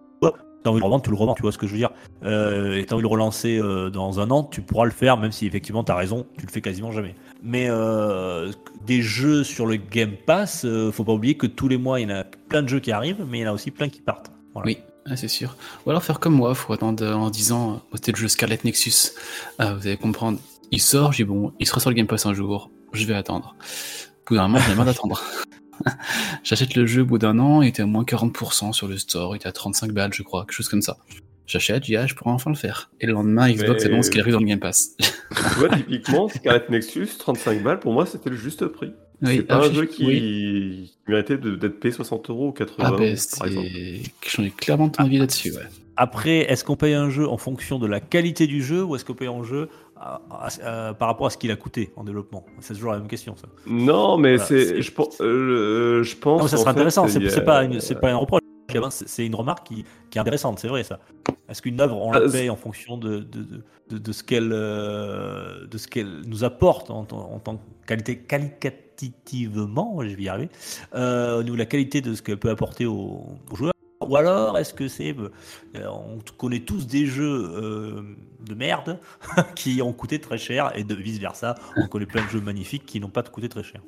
T'as 0.62 0.68
envie 0.68 0.76
de 0.78 0.80
le 0.80 0.86
revendre, 0.86 1.02
tu 1.02 1.10
le 1.10 1.16
revends, 1.16 1.34
tu 1.34 1.40
vois 1.40 1.52
ce 1.52 1.58
que 1.58 1.66
je 1.66 1.72
veux 1.72 1.78
dire. 1.78 1.90
Euh, 2.22 2.76
et 2.76 2.84
t'as 2.84 2.94
envie 2.94 3.02
de 3.02 3.08
le 3.08 3.12
relancer 3.12 3.58
euh, 3.58 3.88
dans 3.88 4.20
un 4.20 4.30
an, 4.30 4.44
tu 4.44 4.60
pourras 4.60 4.84
le 4.84 4.90
faire, 4.90 5.16
même 5.16 5.32
si 5.32 5.46
effectivement 5.46 5.84
t'as 5.84 5.94
raison, 5.94 6.26
tu 6.36 6.44
le 6.44 6.52
fais 6.52 6.60
quasiment 6.60 6.92
jamais. 6.92 7.14
Mais 7.42 7.66
euh, 7.70 8.52
des 8.84 9.00
jeux 9.00 9.42
sur 9.42 9.64
le 9.64 9.76
Game 9.76 10.12
Pass, 10.26 10.66
faut 10.92 11.04
pas 11.04 11.12
oublier 11.12 11.34
que 11.34 11.46
tous 11.46 11.66
les 11.68 11.78
mois 11.78 11.98
il 11.98 12.10
y 12.10 12.12
en 12.12 12.16
a 12.16 12.24
plein 12.24 12.62
de 12.62 12.68
jeux 12.68 12.80
qui 12.80 12.92
arrivent, 12.92 13.24
mais 13.26 13.38
il 13.38 13.42
y 13.42 13.46
en 13.46 13.52
a 13.52 13.54
aussi 13.54 13.70
plein 13.70 13.88
qui 13.88 14.02
partent. 14.02 14.30
Oui, 14.54 14.76
c'est 15.16 15.28
sûr. 15.28 15.56
Ou 15.86 15.90
alors 15.90 16.02
faire 16.02 16.20
comme 16.20 16.34
moi, 16.34 16.54
faut 16.54 16.74
attendre 16.74 17.06
en 17.06 17.30
disant, 17.30 17.80
c'était 17.94 18.12
le 18.12 18.18
jeu 18.18 18.28
Scarlet 18.28 18.58
Nexus. 18.62 19.12
Vous 19.58 19.64
allez 19.86 19.96
comprendre. 19.96 20.38
Il 20.72 20.82
sort, 20.82 21.12
j'ai 21.12 21.24
bon, 21.24 21.52
il 21.58 21.66
sera 21.66 21.80
sur 21.80 21.88
le 21.88 21.96
Game 21.96 22.06
Pass 22.06 22.26
un 22.26 22.34
jour. 22.34 22.70
Je 22.92 23.06
vais 23.06 23.14
attendre. 23.14 23.54
Au 23.58 24.28
bout 24.28 24.34
d'un 24.36 24.48
moment, 24.48 24.58
j'en 24.58 24.72
ai 24.72 24.74
marre 24.76 24.86
d'attendre. 24.86 25.22
J'achète 26.44 26.74
le 26.76 26.86
jeu 26.86 27.02
au 27.02 27.06
bout 27.06 27.18
d'un 27.18 27.38
an, 27.38 27.62
il 27.62 27.68
était 27.68 27.82
à 27.82 27.86
moins 27.86 28.04
40% 28.04 28.72
sur 28.72 28.86
le 28.86 28.98
store, 28.98 29.34
il 29.34 29.36
était 29.36 29.48
à 29.48 29.52
35 29.52 29.92
balles, 29.92 30.12
je 30.12 30.22
crois, 30.22 30.42
quelque 30.42 30.52
chose 30.52 30.68
comme 30.68 30.82
ça. 30.82 30.98
J'achète, 31.46 31.84
j'ai 31.84 31.96
ah, 31.96 32.06
je 32.06 32.14
pourrais 32.14 32.30
enfin 32.30 32.50
le 32.50 32.56
faire. 32.56 32.90
Et 33.00 33.06
le 33.06 33.12
lendemain, 33.12 33.50
Xbox 33.50 33.84
Mais- 33.84 33.90
annonce 33.90 34.08
qu'il 34.10 34.20
arrive 34.20 34.34
dans 34.34 34.40
le 34.40 34.46
Game 34.46 34.60
Pass. 34.60 34.90
tu 34.98 35.04
vois, 35.58 35.68
typiquement, 35.70 36.28
Scarlet 36.28 36.62
Nexus, 36.68 37.08
35 37.18 37.62
balles, 37.62 37.80
pour 37.80 37.92
moi, 37.92 38.06
c'était 38.06 38.30
le 38.30 38.36
juste 38.36 38.66
prix. 38.66 38.92
Oui, 39.22 39.36
c'est 39.38 39.42
pas 39.42 39.56
ah, 39.56 39.66
un 39.66 39.70
je- 39.70 39.74
jeu 39.80 39.86
qui, 39.86 40.06
oui. 40.06 40.92
méritait 41.08 41.36
de- 41.38 41.56
d'être 41.56 41.80
payé 41.80 41.92
60 41.92 42.30
euros 42.30 42.48
ou 42.48 42.52
80 42.52 42.84
Ah 42.86 42.90
euros, 42.90 42.98
ben, 42.98 43.16
par 43.38 43.46
exemple. 43.48 43.66
c'est... 43.72 44.02
J'en 44.30 44.44
ai 44.44 44.50
clairement 44.50 44.88
ton 44.90 45.04
avis 45.04 45.18
là-dessus, 45.18 45.52
ouais. 45.52 45.62
Après, 45.96 46.50
est-ce 46.50 46.64
qu'on 46.64 46.76
paye 46.76 46.94
un 46.94 47.10
jeu 47.10 47.28
en 47.28 47.36
fonction 47.36 47.78
de 47.78 47.86
la 47.86 48.00
qualité 48.00 48.46
du 48.46 48.62
jeu 48.62 48.82
ou 48.82 48.96
est-ce 48.96 49.04
qu'on 49.04 49.12
paye 49.14 49.28
un 49.28 49.42
jeu 49.42 49.68
à- 50.00 50.20
à- 50.30 50.88
à- 50.88 50.94
par 50.94 51.08
rapport 51.08 51.26
à 51.26 51.30
ce 51.30 51.36
qu'il 51.36 51.50
a 51.50 51.56
coûté 51.56 51.92
en 51.96 52.04
développement 52.04 52.44
C'est 52.60 52.74
toujours 52.74 52.92
la 52.92 52.98
même 52.98 53.08
question, 53.08 53.36
ça. 53.36 53.46
Non, 53.66 54.16
mais 54.16 54.36
Voilà, 54.36 54.46
c'est, 54.48 54.80
je, 54.82 54.92
pense- 54.92 55.20
euh, 55.20 56.02
je 56.02 56.16
pense. 56.16 56.40
Non, 56.40 56.48
ça 56.48 56.56
fait, 56.56 56.68
intéressant. 56.68 57.06
C'est 57.06 57.24
a- 57.24 57.30
c'est 57.30 57.44
pas, 57.44 57.64
une- 57.64 57.80
c'est 57.80 57.94
pas 58.00 58.10
un 58.10 58.16
reproche. 58.16 58.40
C'est 58.90 59.26
une 59.26 59.34
remarque 59.34 59.66
qui, 59.66 59.84
qui 60.10 60.18
est 60.18 60.20
intéressante, 60.20 60.60
c'est 60.60 60.68
vrai 60.68 60.84
ça. 60.84 61.00
Est-ce 61.48 61.60
qu'une 61.60 61.80
œuvre, 61.80 61.96
on 62.00 62.12
la 62.12 62.20
Ah, 62.24 62.30
paye 62.30 62.48
en 62.50 62.54
fonction 62.56 62.96
de, 62.96 63.18
de, 63.18 63.44
de, 63.90 63.98
de- 63.98 64.12
ce 64.12 64.22
qu'elle 64.22 64.50
euh, 64.52 65.66
de 65.66 65.76
ce 65.76 65.88
qu'elle 65.88 66.20
nous 66.26 66.44
apporte 66.44 66.88
en, 66.88 67.04
tant- 67.04 67.32
en 67.32 67.40
tant 67.40 67.56
que 67.56 67.62
qualité 67.88 68.18
qualitativement, 68.18 69.98
je 70.02 70.14
vais 70.14 70.22
y 70.22 70.28
arriver, 70.28 70.48
euh, 70.94 71.40
au 71.40 71.42
niveau 71.42 71.56
de 71.56 71.60
la 71.60 71.66
qualité 71.66 72.00
de 72.00 72.14
ce 72.14 72.22
qu'elle 72.22 72.38
peut 72.38 72.50
apporter 72.50 72.86
aux, 72.86 73.24
aux 73.50 73.56
joueurs? 73.56 73.72
Ou 74.10 74.16
alors 74.16 74.58
est-ce 74.58 74.74
que 74.74 74.88
c'est. 74.88 75.14
euh, 75.16 75.86
on 75.88 76.18
connaît 76.36 76.60
tous 76.60 76.86
des 76.86 77.06
jeux 77.06 77.48
euh, 77.54 78.02
de 78.44 78.54
merde 78.54 78.98
qui 79.54 79.80
ont 79.82 79.92
coûté 79.92 80.18
très 80.18 80.36
cher 80.36 80.72
et 80.74 80.82
de 80.84 80.94
vice-versa. 80.94 81.54
On 81.76 81.86
connaît 81.86 82.06
plein 82.06 82.24
de 82.24 82.28
jeux 82.28 82.40
magnifiques 82.40 82.84
qui 82.86 82.98
n'ont 82.98 83.08
pas 83.08 83.22
coûté 83.22 83.48
très 83.48 83.62
cher 83.62 83.80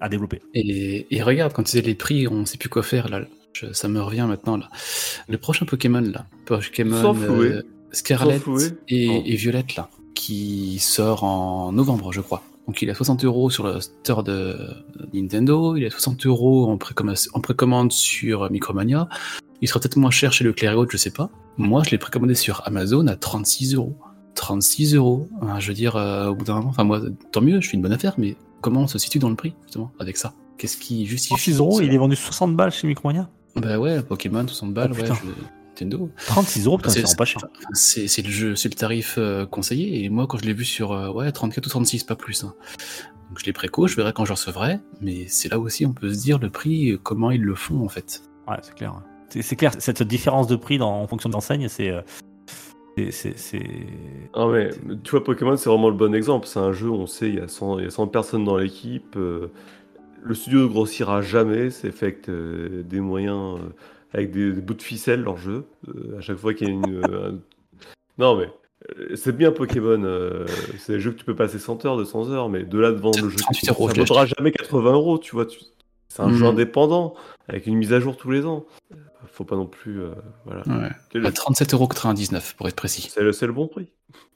à 0.00 0.08
développer. 0.08 0.42
Et, 0.54 1.06
et 1.16 1.22
regarde, 1.22 1.52
quand 1.52 1.62
tu 1.62 1.72
disais 1.76 1.82
les 1.82 1.94
prix, 1.94 2.26
on 2.28 2.44
sait 2.44 2.58
plus 2.58 2.68
quoi 2.68 2.82
faire 2.82 3.08
là. 3.08 3.20
Je- 3.52 3.72
ça 3.72 3.86
me 3.88 4.00
revient 4.00 4.26
maintenant 4.28 4.56
là. 4.56 4.68
Le 5.28 5.38
prochain 5.38 5.64
Pokémon 5.64 6.00
là, 6.00 6.26
Pokémon 6.44 7.14
euh, 7.14 7.62
Scarlet 7.92 8.40
et, 8.88 9.06
Non. 9.06 9.22
et 9.24 9.34
Violette 9.36 9.76
là, 9.76 9.90
qui 10.14 10.78
sort 10.80 11.22
en 11.24 11.70
novembre, 11.72 12.12
je 12.12 12.20
crois. 12.20 12.42
Donc 12.66 12.82
il 12.82 12.88
est 12.88 12.92
à 12.92 12.94
60 12.94 13.24
euros 13.24 13.48
sur 13.48 13.64
le 13.66 13.80
store 13.80 14.22
de 14.24 14.56
Nintendo, 15.14 15.74
il 15.76 15.84
est 15.84 15.86
à 15.86 15.90
60 15.90 16.26
euros 16.26 16.68
en 16.68 16.76
précommande, 16.76 17.16
en 17.32 17.40
précommande 17.40 17.92
sur 17.92 18.50
Micromania. 18.50 19.08
Il 19.60 19.68
sera 19.68 19.80
peut-être 19.80 19.96
moins 19.96 20.10
cher 20.10 20.32
chez 20.32 20.44
Leclerc 20.44 20.72
et 20.72 20.76
autres, 20.76 20.92
je 20.92 20.96
sais 20.96 21.10
pas. 21.10 21.30
Moi, 21.56 21.82
je 21.84 21.90
l'ai 21.90 21.98
précommandé 21.98 22.34
sur 22.34 22.62
Amazon 22.66 23.06
à 23.08 23.16
36 23.16 23.74
euros. 23.74 23.96
36 24.34 24.94
euros. 24.94 25.28
Hein, 25.42 25.58
Je 25.58 25.68
veux 25.68 25.74
dire, 25.74 25.96
euh, 25.96 26.28
au 26.28 26.34
bout 26.34 26.44
d'un 26.44 26.54
moment, 26.54 26.68
enfin 26.68 26.84
moi, 26.84 27.00
tant 27.32 27.40
mieux, 27.40 27.60
je 27.60 27.68
fais 27.68 27.76
une 27.76 27.82
bonne 27.82 27.92
affaire, 27.92 28.14
mais 28.18 28.36
comment 28.60 28.82
on 28.82 28.86
se 28.86 28.98
situe 28.98 29.18
dans 29.18 29.30
le 29.30 29.34
prix, 29.36 29.54
justement, 29.64 29.90
avec 29.98 30.16
ça? 30.16 30.32
Qu'est-ce 30.58 30.76
qui 30.76 31.06
justifie 31.06 31.34
36 31.34 31.58
euros, 31.58 31.80
il 31.80 31.92
est 31.92 31.98
vendu 31.98 32.16
60 32.16 32.54
balles 32.56 32.70
chez 32.72 32.86
Micromania? 32.86 33.28
Bah 33.56 33.78
ouais, 33.78 34.02
Pokémon, 34.02 34.46
60 34.46 34.72
balles, 34.74 34.92
Oh, 34.96 35.00
ouais, 35.00 35.06
je- 35.08 35.82
Nintendo. 35.84 36.10
36 36.26 36.66
euros, 36.66 36.76
putain, 36.78 36.90
C'est- 36.90 37.16
pas 37.16 37.24
cher. 37.24 37.40
C'est 37.72 38.22
le 38.22 38.30
jeu, 38.30 38.56
c'est 38.56 38.68
le 38.68 38.74
tarif 38.74 39.14
euh, 39.18 39.46
conseillé. 39.46 40.04
Et 40.04 40.08
moi, 40.08 40.26
quand 40.28 40.38
je 40.38 40.44
l'ai 40.44 40.52
vu 40.52 40.64
sur 40.64 40.92
euh, 40.92 41.10
ouais 41.12 41.30
34 41.30 41.66
ou 41.66 41.70
36, 41.70 42.02
pas 42.04 42.16
plus. 42.16 42.42
hein. 42.44 42.54
Donc 43.28 43.38
je 43.38 43.44
l'ai 43.44 43.52
préco, 43.52 43.86
je 43.86 43.94
verrai 43.96 44.12
quand 44.12 44.24
je 44.24 44.32
recevrai. 44.32 44.80
Mais 45.00 45.26
c'est 45.28 45.48
là 45.48 45.58
aussi, 45.60 45.84
on 45.86 45.92
peut 45.92 46.12
se 46.12 46.18
dire 46.20 46.38
le 46.38 46.50
prix, 46.50 46.92
euh, 46.92 46.98
comment 47.00 47.30
ils 47.30 47.42
le 47.42 47.54
font 47.54 47.84
en 47.84 47.88
fait. 47.88 48.22
Ouais, 48.48 48.56
c'est 48.62 48.74
clair. 48.74 48.94
C'est 49.28 49.56
clair, 49.56 49.72
cette 49.78 50.02
différence 50.02 50.46
de 50.46 50.56
prix 50.56 50.78
dans, 50.78 51.02
en 51.02 51.06
fonction 51.06 51.28
de 51.28 51.34
l'enseigne, 51.34 51.68
c'est. 51.68 51.90
euh, 51.90 52.00
c'est- 52.96 53.10
c'est- 53.12 53.38
c'est. 53.38 53.62
Ah 54.34 54.46
mais 54.48 54.70
tu 55.04 55.10
vois, 55.12 55.22
Pokémon, 55.24 55.56
c'est 55.56 55.68
vraiment 55.70 55.88
le 55.88 55.96
bon 55.96 56.14
exemple. 56.14 56.46
C'est 56.46 56.58
un 56.60 56.72
jeu, 56.72 56.90
on 56.90 57.06
sait, 57.06 57.28
il 57.28 57.36
y 57.36 57.40
a 57.40 57.48
100, 57.48 57.78
il 57.78 57.84
y 57.84 57.86
a 57.86 57.90
100 57.90 58.06
personnes 58.08 58.44
dans 58.44 58.56
l'équipe. 58.56 59.16
euh, 59.16 59.48
le 60.22 60.34
studio 60.34 60.60
ne 60.62 60.66
grossira 60.66 61.22
jamais. 61.22 61.70
C'est 61.70 61.92
fait 61.92 62.06
avec 62.06 62.28
euh, 62.28 62.82
des 62.82 63.00
moyens, 63.00 63.60
euh, 63.60 63.68
avec 64.12 64.30
des, 64.32 64.52
des 64.52 64.60
bouts 64.60 64.74
de 64.74 64.82
ficelle, 64.82 65.22
leur 65.22 65.36
jeu. 65.36 65.64
À 66.16 66.20
chaque 66.20 66.38
fois 66.38 66.54
qu'il 66.54 66.66
y 66.68 66.70
a 66.70 66.74
une. 66.74 67.04
un- 67.14 67.38
Non 68.18 68.36
mais. 68.36 68.48
C'est 69.16 69.36
bien 69.36 69.50
Pokémon, 69.50 70.02
euh, 70.04 70.46
c'est 70.78 70.94
des 70.94 71.00
jeux 71.00 71.10
que 71.10 71.18
tu 71.18 71.24
peux 71.24 71.34
passer 71.34 71.58
100 71.58 71.84
heures, 71.84 71.96
200 71.96 72.30
heures, 72.30 72.48
mais 72.48 72.62
de 72.62 72.78
là 72.78 72.92
de 72.92 72.96
vendre 73.00 73.22
le 73.24 73.28
jeu, 73.28 73.36
38 73.38 73.66
ça 73.66 73.72
euros, 73.72 73.88
ne 73.88 73.94
vaudra 73.94 74.24
jamais 74.24 74.52
80 74.52 74.92
euros, 74.92 75.18
tu 75.18 75.32
vois. 75.34 75.46
tu- 75.46 75.58
C'est 76.08 76.22
un 76.22 76.28
Mhm. 76.28 76.34
jeu 76.34 76.46
indépendant, 76.46 77.14
avec 77.48 77.66
une 77.66 77.74
mise 77.76 77.92
à 77.92 77.98
jour 78.00 78.16
tous 78.16 78.30
les 78.30 78.46
ans. 78.46 78.64
Faut 79.26 79.44
pas 79.44 79.56
non 79.56 79.66
plus. 79.66 80.00
euh, 80.02 80.10
voilà. 80.44 80.62
Ouais. 80.66 81.26
À 81.26 81.30
37,99€ 81.30 82.54
pour 82.56 82.68
être 82.68 82.76
précis. 82.76 83.10
C'est 83.12 83.20
le, 83.46 83.52
bon 83.52 83.68
prix. 83.68 83.88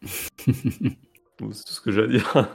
C'est 0.45 0.53
tout 1.39 1.53
ce 1.53 1.81
que 1.81 1.91
j'ai 1.91 2.03
à 2.03 2.07
dire. 2.07 2.49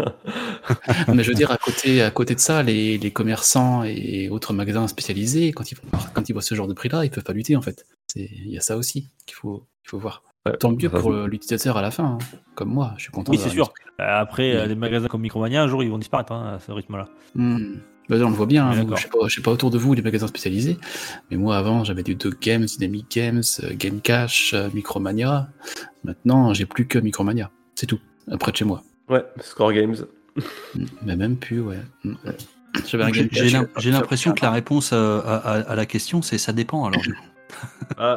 Mais 1.13 1.23
je 1.23 1.29
veux 1.29 1.35
dire, 1.35 1.51
à 1.51 1.57
côté, 1.57 2.01
à 2.01 2.11
côté 2.11 2.35
de 2.35 2.39
ça, 2.39 2.63
les, 2.63 2.97
les 2.97 3.11
commerçants 3.11 3.83
et 3.83 4.29
autres 4.29 4.53
magasins 4.53 4.87
spécialisés, 4.87 5.51
quand 5.51 5.71
ils, 5.71 5.77
quand 6.13 6.29
ils 6.29 6.33
voient 6.33 6.41
ce 6.41 6.55
genre 6.55 6.67
de 6.67 6.73
prix-là, 6.73 7.03
ils 7.03 7.09
peuvent 7.11 7.23
pas 7.23 7.33
lutter 7.33 7.55
en 7.55 7.61
fait. 7.61 7.85
Il 8.15 8.49
y 8.49 8.57
a 8.57 8.61
ça 8.61 8.77
aussi 8.77 9.09
qu'il 9.25 9.35
faut, 9.35 9.67
qu'il 9.81 9.89
faut 9.89 9.99
voir. 9.99 10.23
Ouais, 10.45 10.55
Tant 10.57 10.71
mieux 10.71 10.89
pour 10.89 11.11
l'utilisateur 11.11 11.75
à 11.75 11.81
la 11.81 11.91
fin, 11.91 12.05
hein. 12.05 12.17
comme 12.55 12.69
moi, 12.69 12.93
je 12.97 13.03
suis 13.03 13.11
content. 13.11 13.31
Oui, 13.33 13.37
c'est 13.37 13.49
sûr. 13.49 13.73
Après, 13.97 14.51
Oui. 14.51 14.57
euh, 14.57 14.67
des 14.67 14.75
magasins 14.75 15.07
comme 15.07 15.21
Micromania, 15.21 15.63
un 15.63 15.67
jour, 15.67 15.83
ils 15.83 15.89
vont 15.89 15.97
disparaître 15.97 16.31
hein, 16.31 16.53
à 16.55 16.59
ce 16.59 16.71
rythme-là. 16.71 17.09
Hmm. 17.35 17.75
Bah, 18.09 18.15
on 18.21 18.29
le 18.29 18.35
voit 18.35 18.45
bien, 18.45 18.65
hein, 18.67 18.71
je 18.73 19.01
sais 19.01 19.07
pas, 19.09 19.27
je 19.27 19.35
sais 19.35 19.41
pas 19.41 19.51
autour 19.51 19.69
de 19.69 19.77
vous 19.77 19.93
les 19.93 20.01
magasins 20.01 20.27
spécialisés, 20.27 20.77
mais 21.29 21.35
moi 21.37 21.57
avant 21.57 21.83
j'avais 21.83 22.03
du 22.03 22.15
Dog 22.15 22.35
Games, 22.39 22.63
Dynamic 22.65 23.05
Games, 23.11 23.43
euh, 23.63 23.73
Game 23.73 23.99
Cash, 23.99 24.53
euh, 24.53 24.69
Micromania. 24.73 25.49
Maintenant 26.05 26.53
j'ai 26.53 26.65
plus 26.65 26.87
que 26.87 26.99
Micromania, 26.99 27.51
c'est 27.75 27.85
tout, 27.85 27.99
près 28.39 28.51
de 28.53 28.57
chez 28.57 28.65
moi. 28.65 28.83
Ouais, 29.09 29.25
Score 29.41 29.73
Games. 29.73 29.95
Hmm. 30.75 30.85
Mais 31.03 31.15
même 31.15 31.35
plus, 31.35 31.59
ouais. 31.61 31.79
Game 32.05 33.27
J'ai 33.31 33.55
euh, 33.55 33.91
l'impression 33.91 34.33
que 34.33 34.43
la 34.45 34.51
réponse 34.51 34.91
euh, 34.93 35.19
à, 35.25 35.35
à- 35.35 35.59
à 35.71 35.75
la 35.75 35.85
question, 35.85 36.21
c'est 36.21 36.37
ça 36.37 36.53
dépend. 36.53 36.85
Alors. 36.85 37.01
Ah, 37.97 38.15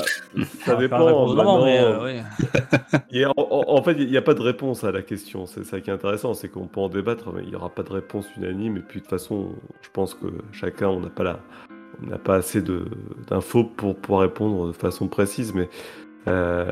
ça 0.64 0.74
la 0.74 0.80
dépend. 0.80 1.34
maintenant. 1.34 1.64
mais, 1.64 1.78
euh, 1.78 3.32
en, 3.36 3.82
fait, 3.82 3.92
il 3.98 4.10
n'y 4.10 4.16
a 4.16 4.22
pas 4.22 4.34
de 4.34 4.42
réponse 4.42 4.84
à 4.84 4.90
la 4.92 5.02
question. 5.02 5.46
C'est 5.46 5.64
ça 5.64 5.80
qui 5.80 5.90
est 5.90 5.92
intéressant, 5.92 6.34
c'est 6.34 6.48
qu'on 6.48 6.66
peut 6.66 6.80
en 6.80 6.88
débattre, 6.88 7.32
mais 7.32 7.42
il 7.42 7.48
n'y 7.50 7.56
aura 7.56 7.70
pas 7.70 7.82
de 7.82 7.92
réponse 7.92 8.26
unanime. 8.36 8.76
Et 8.76 8.80
puis, 8.80 9.00
de 9.00 9.04
toute 9.04 9.10
façon, 9.10 9.50
je 9.82 9.88
pense 9.92 10.14
que 10.14 10.26
chacun, 10.52 10.88
on 10.88 11.00
n'a 11.00 11.08
pas 11.10 11.22
la, 11.24 11.40
on 12.02 12.10
n'a 12.10 12.18
pas 12.18 12.36
assez 12.36 12.60
de- 12.62 12.86
d'infos 13.28 13.64
pour 13.64 13.96
pouvoir 13.96 14.22
répondre 14.22 14.66
de 14.68 14.72
façon 14.72 15.08
précise. 15.08 15.54
Mais 15.54 15.68
euh, 16.28 16.70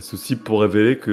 ceci 0.00 0.36
pour 0.36 0.62
révéler 0.62 0.98
que 0.98 1.10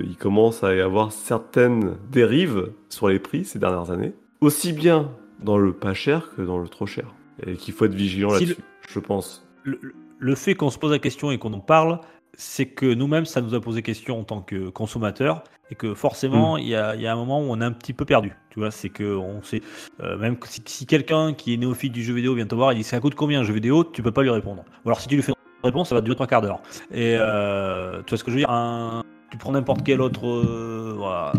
euh, 0.00 0.04
il 0.04 0.16
commence 0.16 0.62
à 0.62 0.74
y 0.74 0.80
avoir 0.80 1.10
certaines 1.12 1.96
dérives 2.10 2.70
sur 2.88 3.08
les 3.08 3.18
prix 3.18 3.44
ces 3.44 3.58
dernières 3.58 3.90
années, 3.90 4.14
aussi 4.40 4.72
bien 4.72 5.10
dans 5.42 5.58
le 5.58 5.72
pas 5.72 5.94
cher 5.94 6.30
que 6.36 6.42
dans 6.42 6.58
le 6.58 6.68
trop 6.68 6.86
cher, 6.86 7.06
et 7.44 7.54
qu'il 7.54 7.74
faut 7.74 7.86
être 7.86 7.94
vigilant 7.94 8.30
Si 8.30 8.46
là-dessus. 8.46 8.62
Je 8.88 9.00
pense. 9.00 9.44
le, 9.64 9.78
le 10.22 10.34
fait 10.36 10.54
qu'on 10.54 10.70
se 10.70 10.78
pose 10.78 10.92
la 10.92 11.00
question 11.00 11.32
et 11.32 11.38
qu'on 11.38 11.52
en 11.52 11.60
parle, 11.60 11.98
c'est 12.34 12.66
que 12.66 12.86
nous-mêmes, 12.94 13.26
ça 13.26 13.40
nous 13.40 13.54
a 13.54 13.60
posé 13.60 13.82
question 13.82 14.20
en 14.20 14.24
tant 14.24 14.40
que 14.40 14.68
consommateurs 14.70 15.42
et 15.70 15.74
que 15.74 15.94
forcément, 15.94 16.56
il 16.56 16.68
y, 16.68 16.76
a, 16.76 16.94
il 16.94 17.02
y 17.02 17.06
a 17.08 17.12
un 17.12 17.16
moment 17.16 17.40
où 17.40 17.46
on 17.50 17.60
est 17.60 17.64
un 17.64 17.72
petit 17.72 17.92
peu 17.92 18.04
perdu. 18.04 18.32
Tu 18.50 18.60
vois, 18.60 18.70
c'est 18.70 18.88
que 18.88 19.16
on 19.16 19.42
sait, 19.42 19.60
euh, 20.00 20.16
même 20.16 20.36
si, 20.44 20.62
si 20.64 20.86
quelqu'un 20.86 21.34
qui 21.34 21.52
est 21.52 21.56
néophyte 21.56 21.92
du 21.92 22.02
jeu 22.04 22.14
vidéo 22.14 22.34
vient 22.34 22.46
te 22.46 22.54
voir 22.54 22.70
et 22.70 22.74
dit 22.76 22.84
ça 22.84 23.00
coûte 23.00 23.14
combien 23.16 23.40
un 23.40 23.44
jeu 23.44 23.52
vidéo, 23.52 23.82
tu 23.84 24.02
peux 24.02 24.12
pas 24.12 24.22
lui 24.22 24.30
répondre. 24.30 24.64
Ou 24.84 24.88
alors 24.88 25.00
si 25.00 25.08
tu 25.08 25.16
lui 25.16 25.22
fais 25.22 25.32
une 25.32 25.68
réponse, 25.68 25.88
ça 25.88 25.94
va 25.96 26.00
durer 26.00 26.14
trois 26.14 26.28
quarts 26.28 26.42
d'heure. 26.42 26.62
Et 26.92 27.16
euh, 27.18 28.00
tu 28.04 28.10
vois 28.10 28.18
ce 28.18 28.24
que 28.24 28.30
je 28.30 28.36
veux 28.36 28.42
dire? 28.42 28.50
Un- 28.50 29.02
Tu 29.30 29.38
prends 29.38 29.52
n'importe 29.52 29.82
quelle 29.82 30.02
autre 30.02 30.26
euh, 30.26 30.94
voilà, 30.96 31.32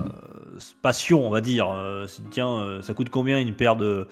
passion, 0.82 1.26
on 1.26 1.30
va 1.30 1.42
dire. 1.42 1.70
euh, 1.72 2.06
tiens, 2.32 2.50
euh, 2.50 2.82
ça 2.82 2.94
coûte 2.94 3.10
combien 3.10 3.40
une 3.40 3.54
paire 3.54 3.76
de 3.76 4.08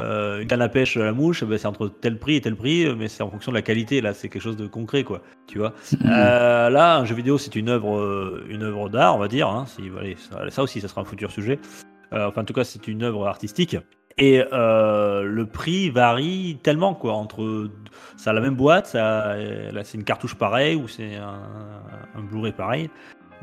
euh, 0.00 0.40
une 0.40 0.46
canne 0.46 0.62
à 0.62 0.68
pêche 0.68 0.96
à 0.96 1.04
la 1.04 1.12
mouche, 1.12 1.42
eh 1.42 1.46
ben, 1.46 1.58
c'est 1.58 1.66
entre 1.66 1.88
tel 1.88 2.18
prix 2.18 2.36
et 2.36 2.40
tel 2.40 2.56
prix, 2.56 2.94
mais 2.96 3.08
c'est 3.08 3.22
en 3.22 3.30
fonction 3.30 3.52
de 3.52 3.56
la 3.56 3.62
qualité. 3.62 4.00
Là, 4.00 4.14
c'est 4.14 4.28
quelque 4.28 4.42
chose 4.42 4.56
de 4.56 4.66
concret, 4.66 5.04
quoi. 5.04 5.20
Tu 5.46 5.58
vois? 5.58 5.74
Hmm. 5.92 6.06
Euh, 6.10 6.70
là, 6.70 6.98
un 6.98 7.04
jeu 7.04 7.14
vidéo, 7.14 7.38
c'est 7.38 7.56
une 7.56 7.68
œuvre, 7.68 8.42
une 8.48 8.62
œuvre 8.62 8.88
d'art, 8.88 9.16
on 9.16 9.18
va 9.18 9.28
dire. 9.28 9.48
Hein, 9.48 9.66
si, 9.66 9.82
allez, 9.98 10.16
ça, 10.16 10.48
ça 10.50 10.62
aussi, 10.62 10.80
ça 10.80 10.88
sera 10.88 11.00
un 11.00 11.04
futur 11.04 11.30
sujet. 11.30 11.58
Enfin, 12.12 12.42
en 12.42 12.44
tout 12.44 12.54
cas, 12.54 12.64
c'est 12.64 12.88
une 12.88 13.02
œuvre 13.02 13.26
artistique. 13.26 13.76
Et 14.20 14.42
euh, 14.52 15.22
le 15.22 15.46
prix 15.46 15.90
varie 15.90 16.58
tellement, 16.62 16.92
quoi. 16.94 17.12
Entre, 17.12 17.70
ça 18.16 18.30
a 18.30 18.32
la 18.32 18.40
même 18.40 18.56
boîte, 18.56 18.86
ça, 18.88 19.36
là, 19.36 19.84
c'est 19.84 19.96
une 19.96 20.04
cartouche 20.04 20.34
pareille 20.34 20.74
ou 20.74 20.88
c'est 20.88 21.14
un, 21.14 21.38
un 22.16 22.22
Blu-ray 22.22 22.52
pareil. 22.52 22.90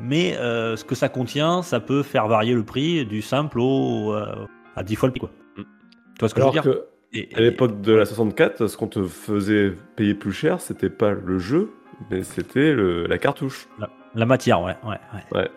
Mais 0.00 0.36
euh, 0.36 0.76
ce 0.76 0.84
que 0.84 0.94
ça 0.94 1.08
contient, 1.08 1.62
ça 1.62 1.80
peut 1.80 2.02
faire 2.02 2.28
varier 2.28 2.54
le 2.54 2.62
prix 2.64 3.06
du 3.06 3.22
simple 3.22 3.58
au 3.60 4.12
euh, 4.14 4.46
à 4.76 4.82
10 4.82 4.94
fois 4.96 5.08
le 5.08 5.12
prix, 5.12 5.20
quoi. 5.20 5.30
Mm. 5.56 5.62
Tu 5.62 6.20
vois 6.20 6.28
ce 6.28 6.34
que 6.34 6.40
Alors 6.40 6.52
je 6.52 6.58
veux 6.58 6.62
dire 6.62 6.72
que 6.72 6.86
Et- 7.12 7.28
À 7.34 7.40
l'époque 7.40 7.80
de 7.80 7.92
la 7.92 8.04
64, 8.04 8.66
ce 8.66 8.76
qu'on 8.76 8.88
te 8.88 9.04
faisait 9.04 9.72
payer 9.94 10.12
plus 10.14 10.32
cher, 10.32 10.60
c'était 10.60 10.90
pas 10.90 11.12
le 11.12 11.38
jeu, 11.38 11.70
mais 12.10 12.22
c'était 12.24 12.72
le- 12.74 13.06
la 13.06 13.16
cartouche. 13.16 13.68
La 14.14 14.26
matière, 14.26 14.60
ouais, 14.60 14.76
ouais, 14.84 14.98
ouais. 15.32 15.48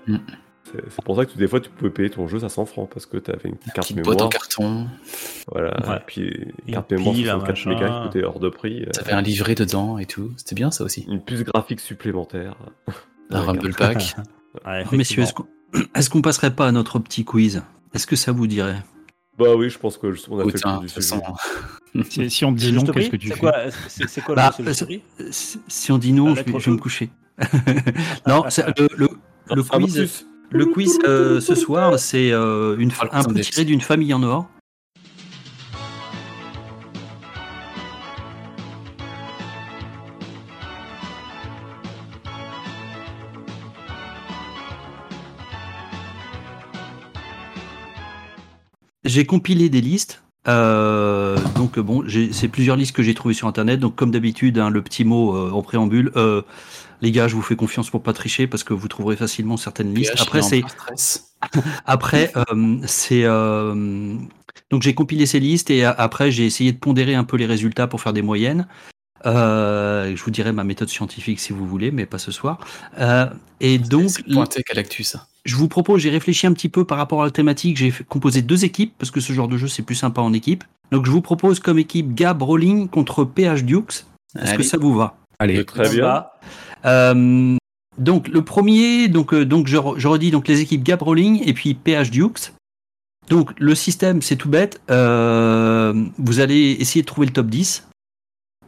C'est 0.63 0.83
c'est 0.89 1.03
pour 1.03 1.15
ça 1.17 1.25
que 1.25 1.31
tu- 1.31 1.37
des 1.39 1.47
fois 1.47 1.59
tu 1.59 1.69
pouvais 1.71 1.89
payer 1.89 2.09
ton 2.11 2.27
jeu 2.27 2.37
500 2.39 2.65
francs 2.65 2.89
parce 2.93 3.07
que 3.07 3.17
tu 3.17 3.31
avais 3.31 3.49
une 3.49 3.57
carte 3.73 3.87
Petite 3.87 4.03
boîte 4.03 4.21
en 4.21 4.25
mémoire. 4.25 4.29
carton, 4.29 4.87
Voilà, 5.51 5.69
Ouais. 5.89 5.97
et 5.97 5.99
puis 6.05 6.21
une 6.27 6.51
Une 6.67 6.73
carte 6.75 6.91
mémoire 6.91 7.15
pile, 7.15 7.25
64 7.25 7.49
machin. 7.49 7.69
mégas 7.71 7.89
qui 7.89 8.07
coûtait 8.07 8.23
hors 8.23 8.39
de 8.39 8.49
prix. 8.49 8.83
euh, 8.83 8.91
t'avais 8.91 9.13
un 9.13 9.21
livret 9.21 9.55
dedans 9.55 9.97
et 9.97 10.05
tout, 10.05 10.31
c'était 10.37 10.53
bien 10.55 10.69
ça 10.69 10.83
aussi. 10.83 11.05
Une 11.09 11.21
puce 11.21 11.43
graphique 11.43 11.79
supplémentaire. 11.79 12.55
Un 13.29 13.41
Rumble 13.41 13.73
Pack. 13.75 14.15
Ouais, 14.65 14.71
Alors, 14.81 14.93
messieurs, 14.95 15.23
est-ce 15.93 16.09
qu'on 16.09 16.21
passerait 16.23 16.49
pas 16.55 16.67
à 16.67 16.71
notre 16.71 16.97
petit 16.97 17.23
quiz? 17.23 17.61
Est-ce 17.93 18.07
que 18.07 18.15
ça 18.15 18.31
vous 18.31 18.47
dirait? 18.47 18.81
Bah 19.37 19.55
oui, 19.55 19.69
je 19.69 19.77
pense 19.77 19.97
que 19.99 20.11
je- 20.11 20.23
on 20.27 20.39
a 20.39 20.41
Écoute, 20.41 20.59
fait 20.59 20.67
le 20.67 20.79
du 20.79 20.89
sujet. 20.89 21.15
Si, 22.09 22.29
si 22.31 22.45
on 22.45 22.51
dit 22.51 22.71
non, 22.73 22.83
qu'est-ce 22.83 23.09
que 23.09 23.15
tu 23.15 23.27
C'est 23.27 23.33
fais 23.35 23.39
quoi 23.39 23.53
C'est 23.87 24.21
quoi 24.21 24.35
le 24.35 24.41
Bah, 24.65 24.73
prix? 24.83 25.01
Si 25.29 25.91
on 25.91 25.97
dit 25.99 26.13
non, 26.13 26.29
La 26.29 26.31
je 26.31 26.39
vais, 26.41 26.45
lettre 26.47 26.59
je 26.59 26.65
vais 26.65 26.75
me 26.75 26.81
coucher. 26.81 27.09
non, 28.27 28.43
c'est- 28.49 28.65
le, 28.79 28.87
le- 28.97 29.63
quiz, 29.63 29.93
plus. 29.95 30.25
le 30.51 30.65
quiz 30.65 30.99
euh, 31.07 31.39
ce 31.39 31.53
soir, 31.55 31.97
c'est 31.99 32.31
euh, 32.31 32.75
une 32.79 32.91
Ah, 32.99 33.19
un 33.19 33.23
peu 33.23 33.39
tiré 33.39 33.65
d'une 33.65 33.81
famille 33.81 34.13
en 34.15 34.23
or. 34.23 34.49
J'ai 49.09 49.25
compilé 49.25 49.69
des 49.69 49.81
listes. 49.81 50.21
Euh, 50.47 51.35
donc 51.55 51.79
bon, 51.79 52.03
c'est 52.31 52.47
plusieurs 52.47 52.75
listes 52.75 52.95
que 52.95 53.01
j'ai 53.01 53.15
trouvées 53.15 53.33
sur 53.33 53.47
internet. 53.47 53.79
Donc 53.79 53.95
comme 53.95 54.11
d'habitude, 54.11 54.59
hein, 54.59 54.69
le 54.69 54.83
petit 54.83 55.03
mot 55.03 55.35
euh, 55.35 55.51
en 55.51 55.63
préambule. 55.63 56.11
euh, 56.15 56.43
les 57.01 57.11
gars, 57.11 57.27
je 57.27 57.35
vous 57.35 57.41
fais 57.41 57.55
confiance 57.55 57.89
pour 57.89 58.03
pas 58.03 58.13
tricher 58.13 58.45
parce 58.45 58.63
que 58.63 58.73
vous 58.73 58.87
trouverez 58.87 59.15
facilement 59.15 59.57
certaines 59.57 59.93
listes. 59.93 60.13
Après, 60.19 60.41
c'est 60.41 60.63
après, 61.85 62.31
c'est 62.85 63.23
donc 63.23 64.83
j'ai 64.83 64.93
compilé 64.93 65.25
ces 65.25 65.39
listes 65.39 65.71
et 65.71 65.85
après 65.85 66.29
j'ai 66.29 66.45
essayé 66.45 66.71
de 66.71 66.77
pondérer 66.77 67.15
un 67.15 67.23
peu 67.23 67.37
les 67.37 67.47
résultats 67.47 67.87
pour 67.87 68.01
faire 68.01 68.13
des 68.13 68.21
moyennes. 68.21 68.67
Euh, 69.25 70.15
je 70.15 70.23
vous 70.23 70.31
dirai 70.31 70.51
ma 70.51 70.63
méthode 70.63 70.89
scientifique 70.89 71.39
si 71.39 71.53
vous 71.53 71.65
voulez, 71.67 71.91
mais 71.91 72.05
pas 72.05 72.17
ce 72.19 72.31
soir. 72.31 72.59
Euh, 72.99 73.27
et 73.59 73.77
donc, 73.77 74.09
pointé 74.33 74.63
je 75.45 75.55
vous 75.55 75.67
propose, 75.67 76.01
j'ai 76.01 76.09
réfléchi 76.09 76.45
un 76.47 76.53
petit 76.53 76.69
peu 76.69 76.85
par 76.85 76.97
rapport 76.97 77.21
à 77.21 77.25
la 77.25 77.31
thématique. 77.31 77.77
J'ai 77.77 77.91
composé 78.07 78.41
deux 78.41 78.65
équipes 78.65 78.93
parce 78.97 79.09
que 79.09 79.19
ce 79.19 79.33
genre 79.33 79.47
de 79.47 79.57
jeu 79.57 79.67
c'est 79.67 79.81
plus 79.83 79.95
sympa 79.95 80.21
en 80.21 80.33
équipe. 80.33 80.63
Donc 80.91 81.05
je 81.05 81.11
vous 81.11 81.21
propose 81.21 81.59
comme 81.59 81.79
équipe 81.79 82.13
Gab 82.13 82.41
Rolling 82.41 82.87
contre 82.89 83.23
PH 83.23 83.63
Dukes. 83.63 84.05
Est-ce 84.39 84.55
que 84.55 84.63
ça 84.63 84.77
vous 84.77 84.93
va? 84.93 85.17
Allez, 85.39 85.63
Très 85.65 85.89
bien. 85.89 86.25
Euh, 86.85 87.55
donc 87.97 88.27
le 88.27 88.41
premier, 88.43 89.07
donc, 89.07 89.33
euh, 89.33 89.45
donc 89.45 89.67
je, 89.67 89.77
re- 89.77 89.97
je 89.97 90.07
redis 90.07 90.31
donc 90.31 90.47
les 90.47 90.61
équipes 90.61 90.83
Gab 90.83 91.01
Rolling 91.01 91.41
et 91.45 91.53
puis 91.53 91.73
PH 91.73 92.11
Dukes. 92.11 92.51
Donc 93.29 93.51
le 93.59 93.75
système 93.75 94.21
c'est 94.21 94.35
tout 94.35 94.49
bête. 94.49 94.81
Euh, 94.91 95.93
vous 96.17 96.39
allez 96.41 96.77
essayer 96.79 97.01
de 97.01 97.07
trouver 97.07 97.27
le 97.27 97.33
top 97.33 97.47
10. 97.47 97.87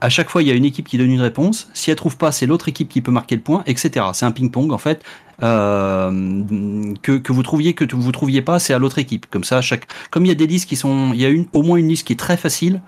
À 0.02 0.10
chaque 0.10 0.30
fois 0.30 0.42
il 0.42 0.48
y 0.48 0.52
a 0.52 0.56
une 0.56 0.66
équipe 0.66 0.88
qui 0.88 0.98
donne 0.98 1.12
une 1.12 1.22
réponse. 1.22 1.70
Si 1.74 1.92
elle 1.92 1.96
trouve 1.96 2.18
pas, 2.18 2.32
c'est 2.32 2.46
l'autre 2.46 2.68
équipe 2.68 2.90
qui 2.90 3.02
peut 3.02 3.12
marquer 3.12 3.36
le 3.36 3.42
point, 3.42 3.64
etc. 3.68 4.06
C'est 4.14 4.26
un 4.26 4.32
ping-pong 4.32 4.72
en 4.72 4.78
fait 4.78 5.04
euh, 5.44 6.94
que, 7.02 7.18
que 7.18 7.32
vous 7.32 7.44
trouviez 7.44 7.74
que 7.74 7.86
vous 7.96 8.12
trouviez 8.12 8.42
pas, 8.42 8.60
c'est 8.60 8.74
à 8.74 8.80
l'autre 8.80 9.00
équipe. 9.00 9.26
Comme 9.30 9.44
ça, 9.44 9.62
chaque, 9.62 9.88
comme 10.10 10.26
il 10.26 10.30
y 10.30 10.32
a 10.32 10.36
des 10.36 10.48
listes 10.48 10.68
qui 10.68 10.76
sont, 10.76 11.12
il 11.14 11.22
y 11.22 11.26
a 11.26 11.30
une, 11.30 11.48
au 11.54 11.64
moins 11.64 11.78
une 11.78 11.88
liste 11.88 12.08
qui 12.08 12.14
est 12.14 12.20
très 12.20 12.38
facile. 12.38 12.82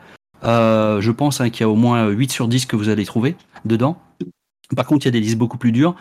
Euh, 0.44 1.02
je 1.02 1.12
pense 1.12 1.42
hein, 1.42 1.50
qu'il 1.50 1.62
y 1.62 1.64
a 1.64 1.70
au 1.70 1.76
moins 1.76 2.08
8 2.10 2.32
sur 2.32 2.48
10 2.48 2.66
que 2.66 2.76
vous 2.76 2.90
allez 2.90 3.06
trouver 3.06 3.36
dedans. 3.66 3.98
Par 4.76 4.86
contre, 4.86 5.06
il 5.06 5.08
y 5.08 5.10
a 5.10 5.12
des 5.12 5.20
listes 5.20 5.38
beaucoup 5.38 5.58
plus 5.58 5.72
dures. 5.72 5.96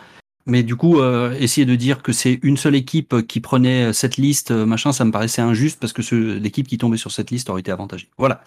Mais 0.45 0.61
du 0.61 0.75
coup, 0.75 0.99
euh, 0.99 1.33
essayer 1.39 1.65
de 1.65 1.75
dire 1.75 2.01
que 2.01 2.11
c'est 2.11 2.39
une 2.43 2.57
seule 2.57 2.75
équipe 2.75 3.25
qui 3.27 3.39
prenait 3.39 3.93
cette 3.93 4.17
liste, 4.17 4.51
euh, 4.51 4.65
machin, 4.65 4.91
ça 4.91 5.05
me 5.05 5.11
paraissait 5.11 5.41
injuste 5.41 5.79
parce 5.79 5.93
que 5.93 6.01
l'équipe 6.37 6.67
qui 6.67 6.77
tombait 6.77 6.97
sur 6.97 7.11
cette 7.11 7.31
liste 7.31 7.49
aurait 7.49 7.61
été 7.61 7.71
avantagée. 7.71 8.09
Voilà. 8.17 8.43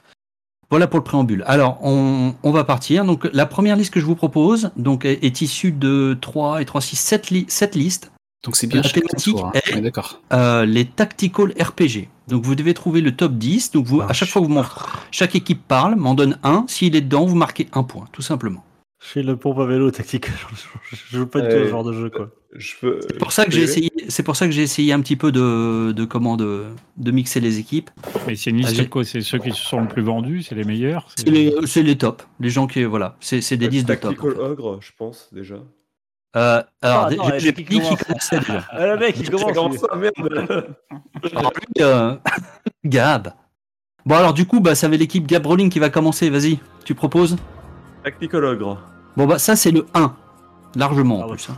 Voilà 0.70 0.86
pour 0.88 0.98
le 0.98 1.04
préambule. 1.04 1.44
Alors, 1.46 1.78
on, 1.82 2.34
on 2.42 2.50
va 2.50 2.64
partir. 2.64 3.04
Donc, 3.04 3.28
la 3.32 3.46
première 3.46 3.76
liste 3.76 3.92
que 3.94 4.00
je 4.00 4.04
vous 4.06 4.16
propose 4.16 4.70
donc, 4.76 5.04
est, 5.04 5.22
est 5.24 5.40
issue 5.40 5.70
de 5.72 6.18
3 6.20 6.60
et 6.60 6.64
3, 6.64 6.80
6, 6.80 6.96
7, 6.96 7.30
li- 7.30 7.44
7 7.48 7.74
listes. 7.76 8.10
Donc 8.44 8.54
c'est 8.56 8.66
bien 8.68 8.80
La 8.82 8.88
thématique 8.88 9.36
hein. 9.42 9.50
est- 9.54 9.74
Ouais. 9.74 9.92
Euh, 10.32 10.64
les 10.66 10.84
tactical 10.84 11.52
RPG. 11.60 12.08
Donc, 12.28 12.42
vous 12.44 12.54
devez 12.56 12.74
trouver 12.74 13.00
le 13.00 13.14
top 13.14 13.32
10. 13.34 13.70
Donc, 13.72 13.86
vous, 13.86 14.00
à 14.02 14.12
chaque 14.12 14.28
fois 14.28 14.42
que 14.42 14.46
vous 14.46 14.52
montrez, 14.52 14.80
chaque 15.12 15.34
équipe 15.36 15.62
parle, 15.66 15.94
m'en 15.96 16.14
donne 16.14 16.38
un. 16.42 16.64
S'il 16.68 16.94
est 16.96 17.00
dedans, 17.00 17.24
vous 17.26 17.36
marquez 17.36 17.68
un 17.72 17.82
point, 17.84 18.06
tout 18.12 18.22
simplement. 18.22 18.64
Je 19.06 19.12
fais 19.12 19.22
le 19.22 19.36
pompe 19.36 19.58
à 19.60 19.66
vélo 19.66 19.90
tactique. 19.90 20.26
Je, 20.26 20.96
je 21.10 21.16
joue 21.18 21.26
pas 21.26 21.40
du 21.40 21.48
tout 21.48 21.54
ce 21.64 21.68
genre 21.68 21.84
de 21.84 21.92
jeu, 21.92 22.10
quoi. 22.10 22.30
Peux. 22.80 23.00
C'est 23.02 23.18
pour 23.18 23.32
ça 23.32 23.44
que 23.44 23.50
j'ai 23.52 23.62
essayé. 23.62 23.92
C'est 24.08 24.22
pour 24.22 24.34
ça 24.34 24.46
que 24.46 24.52
j'ai 24.52 24.62
essayé 24.62 24.92
un 24.92 25.00
petit 25.00 25.16
peu 25.16 25.30
de, 25.30 25.92
de 25.92 26.04
comment 26.04 26.36
de, 26.36 26.64
de 26.96 27.10
mixer 27.10 27.38
les 27.40 27.58
équipes. 27.58 27.90
Mais 28.26 28.34
c'est 28.34 28.50
une 28.50 28.56
liste 28.56 28.76
Ah, 28.78 28.82
de 28.82 28.88
quoi 28.88 29.04
C'est 29.04 29.20
ceux 29.20 29.38
qui 29.38 29.50
se 29.50 29.62
sont 29.62 29.80
le 29.82 29.88
plus 29.88 30.02
vendus, 30.02 30.42
c'est 30.42 30.54
les 30.54 30.64
meilleurs 30.64 31.06
C'est 31.16 31.28
les, 31.28 31.54
c'est 31.66 31.82
les 31.82 31.96
tops. 31.98 32.24
Les 32.40 32.48
gens 32.48 32.66
qui 32.66 32.82
voilà. 32.84 33.16
C'est 33.20 33.42
c'est 33.42 33.56
des 33.56 33.68
listes 33.68 33.86
de 33.88 33.94
top. 33.94 34.16
Tactical 34.16 34.40
Ogre, 34.40 34.78
je 34.80 34.90
pense, 34.96 35.28
déjà. 35.32 35.56
Euh, 36.36 36.62
alors, 36.82 37.10
Ah, 37.20 37.38
j'ai- 37.38 37.52
qui 37.52 37.78
commençait 37.78 38.38
déjà. 38.40 38.64
Ah, 38.70 38.86
le 38.86 38.98
mec, 38.98 39.16
il 39.20 39.30
commence. 39.52 39.76
ça, 39.78 39.96
merde. 39.96 40.14
Alors, 41.34 41.52
lui, 41.52 41.82
euh, 41.84 42.14
Gab. 42.84 43.32
Bon 44.04 44.14
alors 44.14 44.34
du 44.34 44.46
coup, 44.46 44.60
bah, 44.60 44.74
ça 44.74 44.88
va 44.88 44.96
l'équipe 44.96 45.26
Gab 45.26 45.44
Rolling 45.46 45.68
qui 45.68 45.78
va 45.78 45.90
commencer. 45.90 46.30
Vas-y, 46.30 46.58
tu 46.84 46.94
proposes? 46.94 47.36
Tactical 48.04 48.44
Ogre. 48.44 48.80
Bon 49.16 49.26
bah 49.26 49.38
ça 49.38 49.56
c'est 49.56 49.70
le 49.70 49.86
1, 49.94 50.14
largement 50.76 51.20
en 51.20 51.22
Ah 51.22 51.26
ouais, 51.28 51.36
plus. 51.36 51.48
hein. 51.50 51.56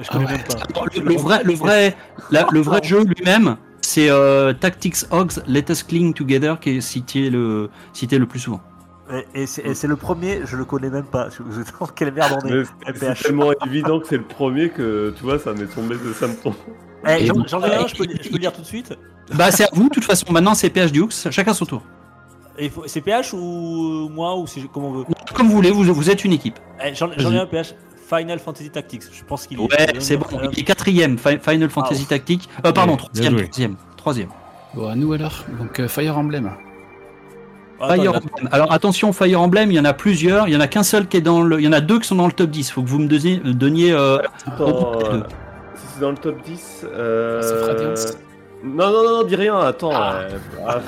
Je 0.00 0.08
connais 0.10 0.24
Ah 0.28 0.32
ouais. 0.32 0.36
même 0.36 0.46
pas. 0.46 0.82
Le, 0.94 1.00
le 1.02 1.16
vrai, 1.16 1.42
le 1.44 1.54
vrai, 1.54 1.96
la- 2.30 2.46
le 2.52 2.60
vrai 2.60 2.80
jeu 2.82 3.02
lui-même, 3.04 3.56
c'est 3.80 4.10
euh, 4.10 4.52
Tactics 4.52 4.96
Hogs 5.10 5.32
Let 5.46 5.64
Us 5.70 5.82
Cling 5.82 6.14
Together 6.14 6.60
qui 6.60 6.76
est 6.76 6.80
cité 6.80 7.30
le, 7.30 7.70
cité 7.92 8.18
le 8.18 8.26
plus 8.26 8.38
souvent. 8.40 8.60
Et, 9.34 9.44
et 9.44 9.46
c'est 9.46 9.86
le 9.86 9.96
premier, 9.96 10.42
je 10.44 10.56
le 10.56 10.66
connais 10.66 10.90
même 10.90 11.06
pas. 11.06 11.28
Je, 11.30 11.42
quelle 11.96 12.12
merde 12.12 12.38
on 12.44 12.46
est 12.46 12.62
Mais 12.86 12.92
C'est 12.94 13.14
tellement 13.14 13.52
évident 13.66 14.00
que 14.00 14.06
c'est 14.06 14.18
le 14.18 14.22
premier 14.24 14.68
que 14.68 15.14
tu 15.16 15.22
vois, 15.24 15.38
ça 15.38 15.54
m'est 15.54 15.64
tombé 15.66 15.96
de 15.96 16.12
ça 16.12 16.28
me 16.28 16.34
tombe. 16.34 16.52
Eh, 17.08 17.24
J'en 17.26 17.62
ai 17.62 17.74
un, 17.74 17.86
je 17.86 17.94
peux, 17.96 18.04
je 18.04 18.28
peux 18.28 18.34
le 18.34 18.38
dire 18.38 18.52
tout 18.52 18.60
de 18.60 18.66
suite? 18.66 18.92
Bah 19.34 19.50
c'est 19.50 19.64
à 19.64 19.68
vous, 19.72 19.84
de 19.88 19.94
toute 19.94 20.04
façon 20.04 20.30
maintenant 20.30 20.54
c'est 20.54 20.68
PH 20.68 20.92
Dukes, 20.92 21.12
chacun 21.30 21.54
son 21.54 21.64
tour. 21.64 21.82
Et 22.58 22.64
il 22.66 22.70
faut- 22.70 22.84
C'est 22.86 23.00
PH 23.00 23.32
ou 23.34 24.08
moi 24.12 24.36
ou 24.36 24.46
c'est 24.46 24.60
comme 24.72 24.84
on 24.84 24.92
veut 24.92 25.04
Comme 25.34 25.46
vous 25.48 25.54
voulez, 25.54 25.70
vous, 25.70 25.84
vous 25.84 26.10
êtes 26.10 26.24
une 26.24 26.32
équipe. 26.32 26.58
Eh, 26.84 26.94
J'en 26.94 27.08
j'en 27.16 27.32
ai 27.32 27.38
un 27.38 27.46
PH. 27.46 27.74
Final 28.08 28.38
Fantasy 28.38 28.70
Tactics. 28.70 29.02
Je 29.12 29.22
pense 29.22 29.46
qu'il 29.46 29.58
est. 29.58 29.62
Ouais, 29.62 29.86
c'est 29.98 30.16
bon. 30.16 30.24
Il 30.52 30.58
est 30.60 30.64
quatrième, 30.64 31.18
Fi- 31.18 31.38
Final 31.38 31.68
Fantasy 31.68 32.06
Tactique. 32.06 32.48
Euh, 32.64 32.72
pardon, 32.72 32.92
Ouais, 32.92 32.98
troisième, 32.98 33.32
joué. 33.34 33.42
troisième, 33.48 33.76
troisième. 33.98 34.28
Bon, 34.74 34.88
à 34.88 34.94
nous 34.94 35.12
alors. 35.12 35.44
Donc 35.60 35.78
euh, 35.78 35.88
Fire 35.88 36.16
Emblem. 36.16 36.50
attends, 37.80 37.94
Fire 38.02 38.10
Emblem. 38.16 38.48
Alors 38.50 38.72
attention, 38.72 39.12
Fire 39.12 39.40
Emblem, 39.42 39.70
il 39.70 39.74
y 39.74 39.80
en 39.80 39.84
a 39.84 39.92
plusieurs. 39.92 40.48
Il 40.48 40.54
y 40.54 40.56
en 40.56 40.60
a 40.60 40.68
qu'un 40.68 40.82
seul 40.82 41.06
qui 41.06 41.18
est 41.18 41.20
dans 41.20 41.42
le. 41.42 41.60
Il 41.60 41.64
y 41.64 41.68
en 41.68 41.72
a 41.72 41.80
deux 41.82 41.98
qui 42.00 42.08
sont 42.08 42.14
dans 42.16 42.26
le 42.26 42.32
top 42.32 42.48
10. 42.50 42.70
Faut 42.70 42.82
que 42.82 42.88
vous 42.88 42.98
me 42.98 43.08
donniez, 43.08 43.36
donniez 43.44 43.92
euh, 43.92 44.18
Attends, 44.46 44.92
euh, 45.04 45.20
si 45.74 45.86
c'est 45.94 46.00
dans 46.00 46.10
le 46.10 46.16
top 46.16 46.42
10. 46.42 46.86
Euh... 46.90 47.42
Sauf 47.42 47.66
Radiance. 47.68 48.06
Non, 48.62 48.90
non, 48.90 49.04
non, 49.04 49.10
non, 49.18 49.22
dis 49.24 49.36
rien, 49.36 49.58
attends. 49.60 49.92
Ah. 49.94 50.20
Ah, 50.66 50.80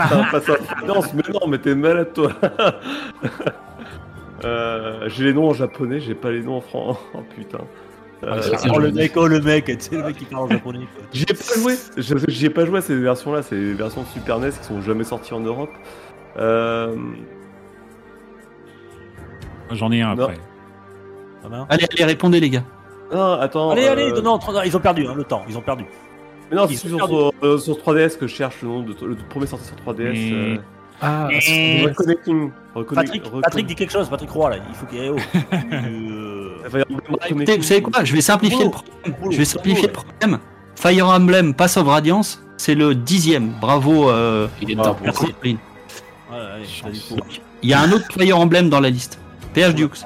mais 1.15 1.23
non, 1.33 1.47
mais 1.49 1.59
t'es 1.59 1.75
malade, 1.75 2.13
toi. 2.13 2.33
euh, 4.45 5.09
j'ai 5.09 5.25
les 5.25 5.33
noms 5.33 5.49
en 5.51 5.55
japonais, 5.55 6.01
j'ai 6.01 6.15
pas 6.15 6.31
les 6.31 6.43
noms 6.43 6.57
en 6.57 6.61
franc. 6.61 6.99
Oh 7.15 7.23
putain. 7.37 7.59
Euh, 8.25 8.41
Ah, 8.53 8.57
Oh 8.75 8.79
le 8.79 8.91
mec, 8.91 9.13
oh 9.17 9.29
le 9.29 9.41
mec, 9.41 9.67
tu 9.67 9.77
sais 9.79 9.97
le 9.97 10.03
mec 10.03 10.17
qui 10.17 10.25
parle 10.25 10.45
en 10.45 10.49
japonais. 10.49 10.81
J'y 11.13 11.23
ai 11.23 11.27
pas 11.27 11.61
joué. 11.61 11.75
J'y 12.29 12.47
ai 12.47 12.51
pas 12.51 12.67
joué 12.67 12.79
à 12.79 12.83
ces 12.83 12.97
versions-là. 12.97 13.43
C'est 13.43 13.55
les 13.55 13.73
versions 13.73 14.03
de 14.03 14.07
Super 14.09 14.39
NES 14.41 14.51
qui 14.51 14.65
sont 14.65 14.81
jamais 14.83 15.05
sorties 15.05 15.33
en 15.35 15.41
Europe. 15.41 15.71
Euh... 16.39 16.95
J'en 19.71 19.93
ai 19.93 20.03
un 20.03 20.17
Non. 20.17 20.25
après. 20.25 20.39
Ben. 21.49 21.67
Allez, 21.71 21.87
allez, 21.95 22.05
répondez 22.05 22.41
les 22.41 22.51
gars. 22.51 22.65
Non, 23.13 23.33
attends. 23.35 23.71
Allez, 23.71 23.87
euh, 23.87 23.93
allez, 23.93 24.13
non, 24.13 24.39
non, 24.39 24.53
non, 24.53 24.63
ils 24.63 24.77
ont 24.77 24.81
perdu 24.81 25.07
hein, 25.07 25.15
le 25.17 25.25
temps, 25.25 25.43
ils 25.49 25.57
ont 25.57 25.63
perdu. 25.63 25.85
Mais 26.51 26.57
non, 26.57 26.67
c'est 26.69 26.77
sur, 26.77 27.07
sur, 27.07 27.33
euh, 27.43 27.59
sur 27.59 27.77
3DS 27.79 28.17
que 28.19 28.27
je 28.27 28.35
cherche 28.35 28.57
le 28.63 28.69
nom 28.69 28.81
de 28.83 28.95
le 29.07 29.15
premier 29.29 29.47
sorti 29.47 29.67
sur 29.67 29.77
3DS. 29.77 30.13
Mais- 30.13 30.33
euh, 30.33 30.57
Ah, 31.03 31.29
Et- 31.31 31.87
Reconnecting. 31.87 32.51
Reconnect- 32.75 32.95
Patrick, 32.95 33.25
recon- 33.25 33.41
Patrick 33.41 33.67
dit 33.67 33.75
quelque 33.75 33.91
chose, 33.93 34.11
Patrick 34.11 34.29
Roy 34.31 34.51
là, 34.51 34.57
il 34.69 34.75
faut 34.75 34.85
qu'il 34.85 34.99
y 34.99 35.07
ait. 35.07 35.11
Euh, 35.73 36.69
Fire 36.69 36.85
Emblem 36.91 37.01
Écoutez, 37.01 37.23
Reconnecting. 37.23 37.57
vous 37.57 37.63
savez 37.63 37.83
quoi 37.83 38.05
Je 38.05 38.13
vais 38.13 38.21
simplifier 38.21 38.65
le 38.65 38.71
problème. 38.71 39.15
Je 39.31 39.37
vais 39.39 39.45
simplifier 39.47 39.87
le 39.87 39.93
problème. 39.93 40.39
Fire 40.77 41.09
Emblem 41.09 41.55
Pass 41.55 41.79
of 41.79 41.87
Radiance, 41.89 42.43
c'est 42.59 42.75
le 42.75 42.95
dixième. 42.95 43.53
Bravo. 43.61 44.11
Euh, 44.11 44.47
il 44.61 44.73
est 44.73 44.75
Ah, 44.79 44.83
dedans. 44.83 44.93
bon. 44.93 45.05
Merci. 45.05 45.27
Il 47.63 47.69
y 47.71 47.73
a 47.73 47.81
un 47.81 47.93
autre 47.93 48.05
Fire 48.13 48.39
Emblem 48.39 48.69
dans 48.69 48.81
la 48.81 48.91
liste. 48.91 49.19
PH 49.55 49.75
Dukes. 49.75 50.05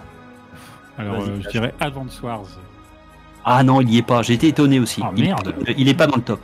Alors, 0.97 1.23
euh, 1.23 1.41
je 1.43 1.49
dirais 1.49 1.75
Advance 1.81 2.21
Wars. 2.23 2.45
Ah 3.45 3.63
non, 3.63 3.81
il 3.81 3.91
y 3.91 3.99
est 3.99 4.03
pas. 4.03 4.23
J'ai 4.23 4.35
été 4.35 4.49
étonné 4.49 4.81
aussi. 4.81 5.01
Ah, 5.05 5.11
il, 5.17 5.25
merde. 5.25 5.55
il 5.77 5.89
est 5.89 5.95
pas 5.95 6.07
dans 6.07 6.17
le 6.17 6.23
top. 6.23 6.41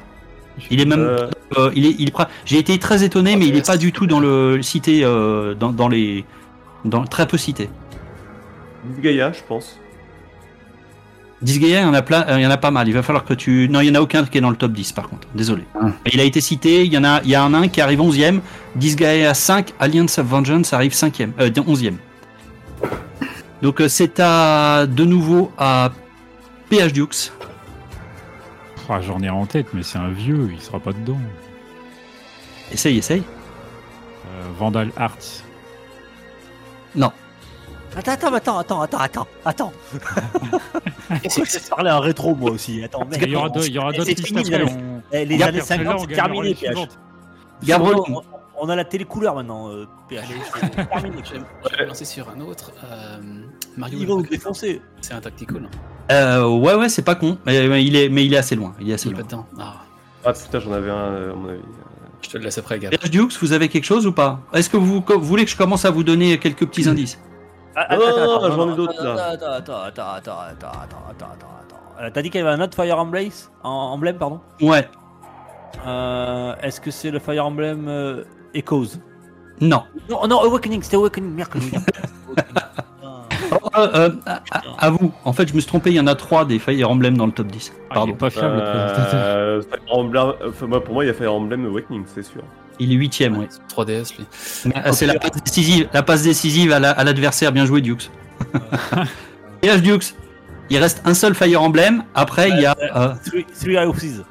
Il 0.70 0.80
est 0.80 0.84
même. 0.84 1.00
Euh, 1.00 1.26
euh, 1.56 1.70
il 1.74 1.86
est, 1.86 1.94
il 1.98 2.08
est 2.08 2.12
pas- 2.16 2.28
J'ai 2.44 2.58
été 2.58 2.78
très 2.78 3.02
étonné, 3.02 3.36
mais 3.36 3.46
il 3.46 3.56
est 3.56 3.66
pas 3.66 3.76
du 3.78 3.92
tout 3.92 4.06
dans 4.06 4.20
le 4.20 4.60
cité, 4.62 5.00
euh, 5.04 5.54
dans, 5.54 5.72
dans 5.72 5.88
les, 5.88 6.24
dans 6.84 7.04
très 7.04 7.26
peu 7.26 7.38
cité. 7.38 7.70
Gaïa, 9.02 9.32
je 9.32 9.40
pense. 9.48 9.78
Disgaea, 11.42 11.80
il 11.80 11.82
y 11.82 11.84
en 11.84 11.94
a 11.94 12.02
plein, 12.02 12.26
euh, 12.28 12.38
il 12.38 12.42
y 12.42 12.46
en 12.46 12.50
a 12.50 12.58
pas 12.58 12.70
mal. 12.70 12.86
Il 12.86 12.92
va 12.92 13.02
falloir 13.02 13.24
que 13.24 13.32
tu. 13.32 13.66
Non, 13.70 13.80
il 13.80 13.86
y 13.88 13.90
en 13.90 13.94
a 13.94 14.00
aucun 14.02 14.24
qui 14.26 14.36
est 14.36 14.40
dans 14.42 14.50
le 14.50 14.56
top 14.56 14.72
10 14.72 14.92
par 14.92 15.08
contre. 15.08 15.26
Désolé. 15.34 15.62
Ah. 15.74 15.86
Il 16.12 16.20
a 16.20 16.24
été 16.24 16.42
cité. 16.42 16.84
Il 16.84 16.92
y 16.92 16.98
en 16.98 17.04
a, 17.04 17.22
il 17.24 17.30
y 17.30 17.34
a 17.34 17.42
un, 17.42 17.54
un 17.54 17.68
qui 17.68 17.80
arrive 17.80 18.00
11e. 18.00 18.40
Disgaea 18.76 19.32
5, 19.32 19.72
Alliance 19.80 20.18
of 20.18 20.26
Vengeance 20.26 20.74
arrive 20.74 20.92
5e, 20.92 21.30
euh, 21.40 21.48
11e. 21.50 21.94
Donc 23.62 23.80
euh, 23.80 23.88
c'est 23.88 24.20
à 24.20 24.86
de 24.86 25.04
nouveau 25.04 25.50
à 25.56 25.92
PH 26.70 26.92
Dukes. 26.92 27.32
Ah, 28.88 29.00
J'en 29.00 29.20
ai 29.22 29.28
en 29.30 29.46
tête, 29.46 29.66
mais 29.72 29.82
c'est 29.84 29.98
un 29.98 30.10
vieux, 30.10 30.48
il 30.52 30.60
sera 30.60 30.80
pas 30.80 30.92
dedans. 30.92 31.18
Essaye, 32.72 32.98
essaye. 32.98 33.22
Euh, 34.26 34.42
Vandal 34.58 34.90
Arts. 34.96 35.44
Non. 36.96 37.12
Attends, 37.96 38.12
attends, 38.12 38.34
attends, 38.34 38.58
attends, 38.58 38.80
attends, 38.82 38.98
attends, 39.00 39.26
attends. 39.44 39.72
Pourquoi 41.22 41.44
je 41.44 41.68
parlais 41.68 41.90
en 41.90 42.00
rétro 42.00 42.34
moi 42.34 42.50
aussi? 42.52 42.82
Attends, 42.84 43.04
mec. 43.04 43.20
Il 43.22 43.28
y 43.30 43.36
aura 43.36 43.48
deux- 43.48 43.66
il 43.66 43.72
y 43.74 43.78
aura 43.78 43.92
d'autres 43.92 44.10
après. 44.10 44.62
on- 44.64 45.02
Eh, 45.12 45.24
les 45.24 45.34
Regarde, 45.34 45.54
années 45.54 45.60
Celle-là, 45.60 45.90
50, 45.92 46.00
on 46.04 46.08
c'est 46.08 46.14
terminé, 46.14 46.48
les 46.48 46.54
PH. 46.54 46.88
Gabriel. 47.64 47.96
On, 48.08 48.22
on 48.62 48.68
a 48.68 48.76
la 48.76 48.84
télé 48.84 49.04
couleur 49.04 49.34
maintenant, 49.34 49.68
euh, 49.70 49.86
PH. 50.08 50.24
C'est 50.60 50.88
terminé. 50.88 51.16
Je 51.24 51.32
vais 51.34 51.40
je 51.64 51.76
vais 51.76 51.82
me 51.84 51.88
lancer 51.88 52.04
sur 52.04 52.28
un 52.30 52.40
autre. 52.40 52.72
Euh, 52.84 53.18
il 53.92 54.06
va 54.06 54.14
nous 54.14 54.22
défoncer. 54.22 54.80
C'est 55.00 55.14
un 55.14 55.20
tactical. 55.20 55.68
Euh, 56.10 56.46
ouais, 56.46 56.74
ouais, 56.74 56.88
c'est 56.88 57.02
pas 57.02 57.14
con. 57.14 57.38
Mais 57.46 57.84
il, 57.84 57.96
est, 57.96 58.08
mais 58.08 58.24
il 58.24 58.34
est 58.34 58.38
assez 58.38 58.56
loin. 58.56 58.74
Il 58.80 58.90
est 58.90 58.94
assez 58.94 59.08
il 59.08 59.12
loin. 59.12 59.22
Pas 59.22 59.28
dedans. 59.28 59.46
Ah. 59.58 59.74
ah 60.24 60.32
putain, 60.32 60.60
j'en 60.60 60.72
avais 60.72 60.90
un. 60.90 60.94
Euh, 60.94 61.58
je 62.22 62.30
te 62.30 62.38
le 62.38 62.44
laisse 62.44 62.58
après, 62.58 62.78
Gab. 62.78 62.92
Euh, 62.92 63.08
Dukes, 63.08 63.38
vous 63.40 63.52
avez 63.52 63.68
quelque 63.68 63.84
chose 63.84 64.06
ou 64.06 64.12
pas? 64.12 64.40
Est-ce 64.52 64.68
que 64.68 64.76
vous, 64.76 65.02
voulez 65.20 65.44
que 65.44 65.50
je 65.50 65.56
commence 65.56 65.84
à 65.84 65.90
vous 65.90 66.02
donner 66.02 66.38
quelques 66.38 66.66
petits 66.66 66.84
mm. 66.84 66.88
indices? 66.88 67.18
Ah, 67.76 67.86
attends, 67.88 68.02
oh, 68.04 68.44
attends, 68.44 68.56
j'en 68.56 68.72
ai 68.72 68.76
d'autres 68.76 69.02
là. 69.02 69.12
Attends, 69.30 69.52
attends, 69.52 69.82
attends, 69.82 70.10
attends, 70.10 70.38
attends, 70.40 70.72
attends, 71.10 71.26
attends. 71.26 72.02
Euh, 72.02 72.10
t'as 72.12 72.22
dit 72.22 72.30
qu'il 72.30 72.40
y 72.40 72.42
avait 72.42 72.52
un 72.52 72.60
autre 72.60 72.74
Fire 72.74 72.98
Emblem, 72.98 73.30
emblème, 73.62 74.16
pardon? 74.16 74.40
Ouais. 74.60 74.88
Est-ce 76.62 76.80
que 76.80 76.90
c'est 76.90 77.10
le 77.10 77.20
Fire 77.20 77.46
Emblem 77.46 78.24
Echoes? 78.54 78.98
Non. 79.60 79.84
Non, 80.08 80.26
non, 80.26 80.40
Awakening, 80.40 80.82
c'était 80.82 80.96
Awakening, 80.96 81.34
merde. 81.34 81.50
dire. 83.58 83.70
Euh, 83.76 83.88
euh, 83.94 84.10
à, 84.78 84.90
vous. 84.90 85.12
En 85.24 85.32
fait, 85.32 85.48
je 85.48 85.54
me 85.54 85.60
suis 85.60 85.68
trompé. 85.68 85.90
Il 85.90 85.96
y 85.96 86.00
en 86.00 86.06
a 86.06 86.14
trois 86.14 86.44
des 86.44 86.58
Fire 86.58 86.90
Emblem 86.90 87.16
dans 87.16 87.26
le 87.26 87.32
top 87.32 87.46
10. 87.48 87.72
Ah, 87.72 87.82
il 87.90 87.94
Pardon. 87.94 88.12
est 88.12 88.16
pas 88.16 88.30
fiable, 88.30 88.56
le 88.56 88.60
présentateur. 88.62 89.10
Euh, 89.14 89.62
Fire 89.62 89.80
Emblem, 89.96 90.32
enfin, 90.48 90.66
moi, 90.66 90.82
pour 90.84 90.94
moi, 90.94 91.04
il 91.04 91.08
y 91.08 91.10
a 91.10 91.14
Fire 91.14 91.34
Emblem 91.34 91.66
Awakening, 91.66 92.04
c'est 92.14 92.22
sûr. 92.22 92.42
Il 92.78 92.92
est 92.92 92.96
huitième, 92.96 93.36
oui. 93.36 93.46
3DS, 93.68 94.16
lui. 94.16 94.72
Ah, 94.74 94.92
C'est 94.92 95.06
la 95.06 95.14
passe 95.18 95.32
décisive, 95.44 95.88
la 95.92 96.02
passe 96.02 96.22
décisive 96.22 96.72
à 96.72 96.78
la- 96.78 96.92
à 96.92 97.04
l'adversaire. 97.04 97.52
Bien 97.52 97.66
joué, 97.66 97.80
Dukes. 97.82 98.10
PH 99.60 99.82
Dukes. 99.82 100.14
Il 100.70 100.78
reste 100.78 101.02
un 101.04 101.14
seul 101.14 101.34
Fire 101.34 101.60
Emblem. 101.62 102.04
Après, 102.14 102.48
il 102.50 102.60
y 102.60 102.66
a. 102.66 102.74
euh, 102.96 103.12
Three, 103.26 103.44
Three 103.60 103.76
Houses. 103.86 104.24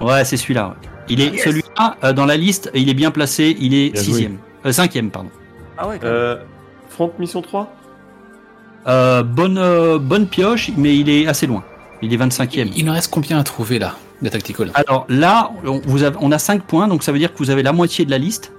ouais, 0.00 0.24
c'est 0.24 0.36
celui-là. 0.36 0.68
ouais. 0.68 0.88
Il 1.08 1.20
est 1.20 1.30
Yes. 1.32 1.42
celui-là 1.44 1.96
euh, 2.04 2.12
dans 2.12 2.26
la 2.26 2.36
liste. 2.36 2.70
Il 2.74 2.88
est 2.88 2.94
bien 2.94 3.10
placé. 3.10 3.56
Il 3.58 3.74
est 3.74 3.90
Bien 3.90 4.02
joué. 4.02 4.12
sixième, 4.12 4.36
euh, 4.66 4.72
cinquième, 4.72 5.10
pardon. 5.10 5.30
Ah 5.78 5.88
ouais. 5.88 5.98
Euh, 6.04 6.36
Front 6.90 7.10
Mission 7.18 7.40
3 7.42 7.72
Euh, 8.86 9.22
bonne, 9.22 9.58
euh, 9.58 9.98
bonne 9.98 10.26
pioche, 10.26 10.70
mais 10.76 10.96
il 10.96 11.08
est 11.10 11.26
assez 11.26 11.46
loin. 11.46 11.62
Il 12.02 12.12
est 12.14 12.16
25e. 12.16 12.70
Il 12.76 12.88
en 12.88 12.94
reste 12.94 13.10
combien 13.12 13.38
à 13.38 13.42
trouver 13.44 13.78
là 13.78 13.94
de 14.22 14.28
Tactical. 14.28 14.70
Alors 14.74 15.06
là, 15.08 15.50
on, 15.64 15.80
vous 15.84 16.02
avez- 16.02 16.16
on 16.20 16.30
a 16.32 16.38
5 16.38 16.62
points, 16.64 16.88
donc 16.88 17.02
ça 17.02 17.10
veut 17.12 17.18
dire 17.18 17.32
que 17.32 17.38
vous 17.38 17.50
avez 17.50 17.62
la 17.62 17.72
moitié 17.72 18.04
de 18.04 18.10
la 18.10 18.18
liste. 18.18 18.52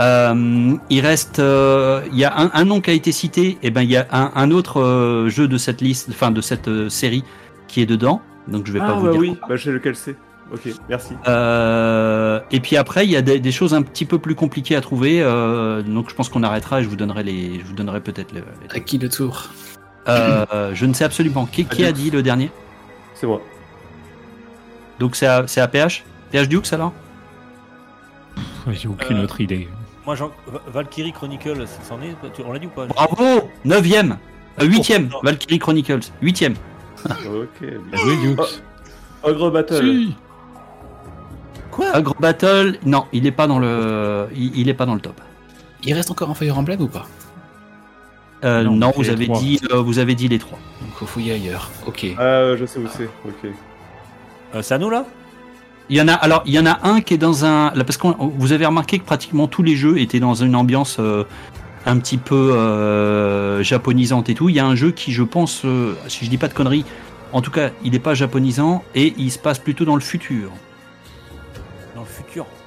Euh, 0.00 0.74
il 0.90 1.00
reste, 1.00 1.38
euh, 1.38 2.00
il 2.12 2.18
y 2.18 2.24
a 2.24 2.34
un, 2.38 2.50
un 2.54 2.64
nom 2.64 2.80
qui 2.80 2.90
a 2.90 2.92
été 2.94 3.12
cité, 3.12 3.58
et 3.62 3.70
ben 3.70 3.82
il 3.82 3.90
y 3.90 3.96
a 3.96 4.06
un, 4.10 4.32
un 4.34 4.50
autre 4.50 4.80
euh, 4.80 5.28
jeu 5.28 5.48
de 5.48 5.58
cette 5.58 5.80
liste, 5.82 6.08
enfin 6.10 6.30
de 6.30 6.40
cette 6.40 6.68
euh, 6.68 6.88
série 6.88 7.24
qui 7.68 7.82
est 7.82 7.86
dedans. 7.86 8.20
Donc 8.48 8.66
je 8.66 8.72
vais 8.72 8.78
pas 8.80 8.86
Ah 8.90 8.94
vous 8.94 9.04
bah 9.06 9.10
dire. 9.12 9.20
oui, 9.20 9.36
bah, 9.48 9.56
je 9.56 9.64
sais 9.64 9.70
lequel 9.70 9.94
c'est. 9.96 10.16
Ok, 10.50 10.68
merci. 10.88 11.14
Euh, 11.28 12.40
et 12.50 12.60
puis 12.60 12.76
après, 12.76 13.04
il 13.06 13.10
y 13.10 13.16
a 13.16 13.22
des, 13.22 13.40
des 13.40 13.52
choses 13.52 13.72
un 13.74 13.82
petit 13.82 14.04
peu 14.04 14.18
plus 14.18 14.34
compliquées 14.34 14.76
à 14.76 14.80
trouver. 14.80 15.22
euh, 15.22 15.82
donc 15.82 16.10
je 16.10 16.14
pense 16.14 16.28
qu'on 16.28 16.42
arrêtera 16.42 16.80
et 16.80 16.84
je 16.84 16.88
vous 16.88 16.96
donnerai 16.96 17.22
les, 17.22 17.60
je 17.60 17.64
vous 17.64 17.72
donnerai 17.74 18.00
peut-être 18.00 18.32
le. 18.32 18.40
les- 18.70 18.76
À 18.76 18.80
qui 18.80 18.98
le 18.98 19.08
tour? 19.08 19.48
Euh, 20.08 20.74
je 20.74 20.84
ne 20.86 20.92
sais 20.94 21.04
absolument 21.04 21.46
qui, 21.46 21.64
qui 21.64 21.84
a 21.84 21.92
dit 21.92 22.10
le 22.10 22.22
dernier? 22.22 22.50
C'est 23.14 23.26
moi. 23.26 23.40
Donc 24.98 25.16
c'est 25.16 25.26
à, 25.26 25.44
c'est 25.46 25.60
à 25.60 25.68
PH, 25.68 26.04
PH 26.32 26.48
Dukes 26.48 26.72
alors? 26.72 26.92
J'ai 28.70 28.88
aucune 28.88 29.18
Euh, 29.18 29.24
autre 29.24 29.40
idée. 29.40 29.68
Moi, 30.04 30.16
Jean... 30.16 30.30
Valkyrie 30.66 31.12
Chronicle, 31.12 31.66
ça 31.66 31.78
c'en 31.88 32.00
est 32.02 32.14
On 32.44 32.52
l'a 32.52 32.58
dit 32.58 32.66
ou 32.66 32.70
pas? 32.70 32.86
Bravo, 32.86 33.48
neuvième, 33.64 34.18
euh, 34.60 34.64
huitième, 34.64 35.08
Oh, 35.10 35.14
non. 35.14 35.20
Valkyrie 35.22 35.58
Chronicles, 35.60 36.00
huitième. 36.20 36.54
Ok. 37.06 37.60
bien. 37.60 37.70
Bien 37.90 37.98
joué, 38.00 38.16
Dukes. 38.16 38.62
Ogre 39.22 39.50
Battle. 39.50 39.84
Si. 39.84 40.14
Agro 41.92 42.14
Battle, 42.20 42.78
non, 42.84 43.06
il 43.12 43.26
est 43.26 43.30
pas 43.32 43.46
dans 43.46 43.58
le, 43.58 44.26
il, 44.34 44.56
il 44.58 44.68
est 44.68 44.74
pas 44.74 44.86
dans 44.86 44.94
le 44.94 45.00
top. 45.00 45.20
Il 45.84 45.94
reste 45.94 46.10
encore 46.10 46.30
un 46.30 46.34
Fire 46.34 46.58
Emblem 46.58 46.80
ou 46.80 46.88
pas? 46.88 47.06
Euh, 48.44 48.64
Non, 48.64 48.92
vous 48.94 49.02
les 49.02 49.10
avez 49.10 49.26
trois. 49.26 49.38
dit, 49.38 49.60
euh, 49.70 49.80
vous 49.80 49.98
avez 49.98 50.14
dit 50.14 50.28
les 50.28 50.38
trois. 50.38 50.58
Donc 50.80 50.90
faut 50.94 51.06
fouiller 51.06 51.32
ailleurs. 51.32 51.70
Ok. 51.86 52.06
Ah, 52.18 52.56
je 52.56 52.64
sais 52.66 52.78
où 52.78 52.86
c'est. 52.88 53.08
Ok. 53.24 53.50
Euh, 54.54 54.62
C'est 54.62 54.74
à 54.74 54.78
nous 54.78 54.90
là? 54.90 55.04
Il 55.88 55.96
y 55.96 56.00
en 56.00 56.08
a, 56.08 56.14
alors 56.14 56.42
il 56.46 56.52
y 56.54 56.58
en 56.58 56.66
a 56.66 56.78
un 56.88 57.00
qui 57.00 57.14
est 57.14 57.18
dans 57.18 57.44
un, 57.44 57.72
là, 57.74 57.84
parce 57.84 57.96
que 57.96 58.06
vous 58.18 58.52
avez 58.52 58.66
remarqué 58.66 58.98
que 58.98 59.04
pratiquement 59.04 59.46
tous 59.48 59.62
les 59.62 59.76
jeux 59.76 59.98
étaient 59.98 60.20
dans 60.20 60.34
une 60.34 60.54
ambiance 60.56 60.96
euh, 61.00 61.24
un 61.86 61.98
petit 61.98 62.18
peu 62.18 62.52
euh, 62.54 63.62
japonisante 63.62 64.28
et 64.28 64.34
tout. 64.34 64.48
Il 64.48 64.54
y 64.56 64.60
a 64.60 64.66
un 64.66 64.74
jeu 64.76 64.90
qui, 64.92 65.12
je 65.12 65.22
pense, 65.22 65.62
euh, 65.64 65.94
si 66.08 66.24
je 66.24 66.30
dis 66.30 66.38
pas 66.38 66.48
de 66.48 66.54
conneries, 66.54 66.84
en 67.32 67.42
tout 67.42 67.50
cas, 67.50 67.70
il 67.84 67.92
n'est 67.92 67.98
pas 67.98 68.14
japonisant 68.14 68.84
et 68.94 69.14
il 69.18 69.30
se 69.30 69.38
passe 69.38 69.58
plutôt 69.58 69.84
dans 69.84 69.96
le 69.96 70.00
futur. 70.00 70.50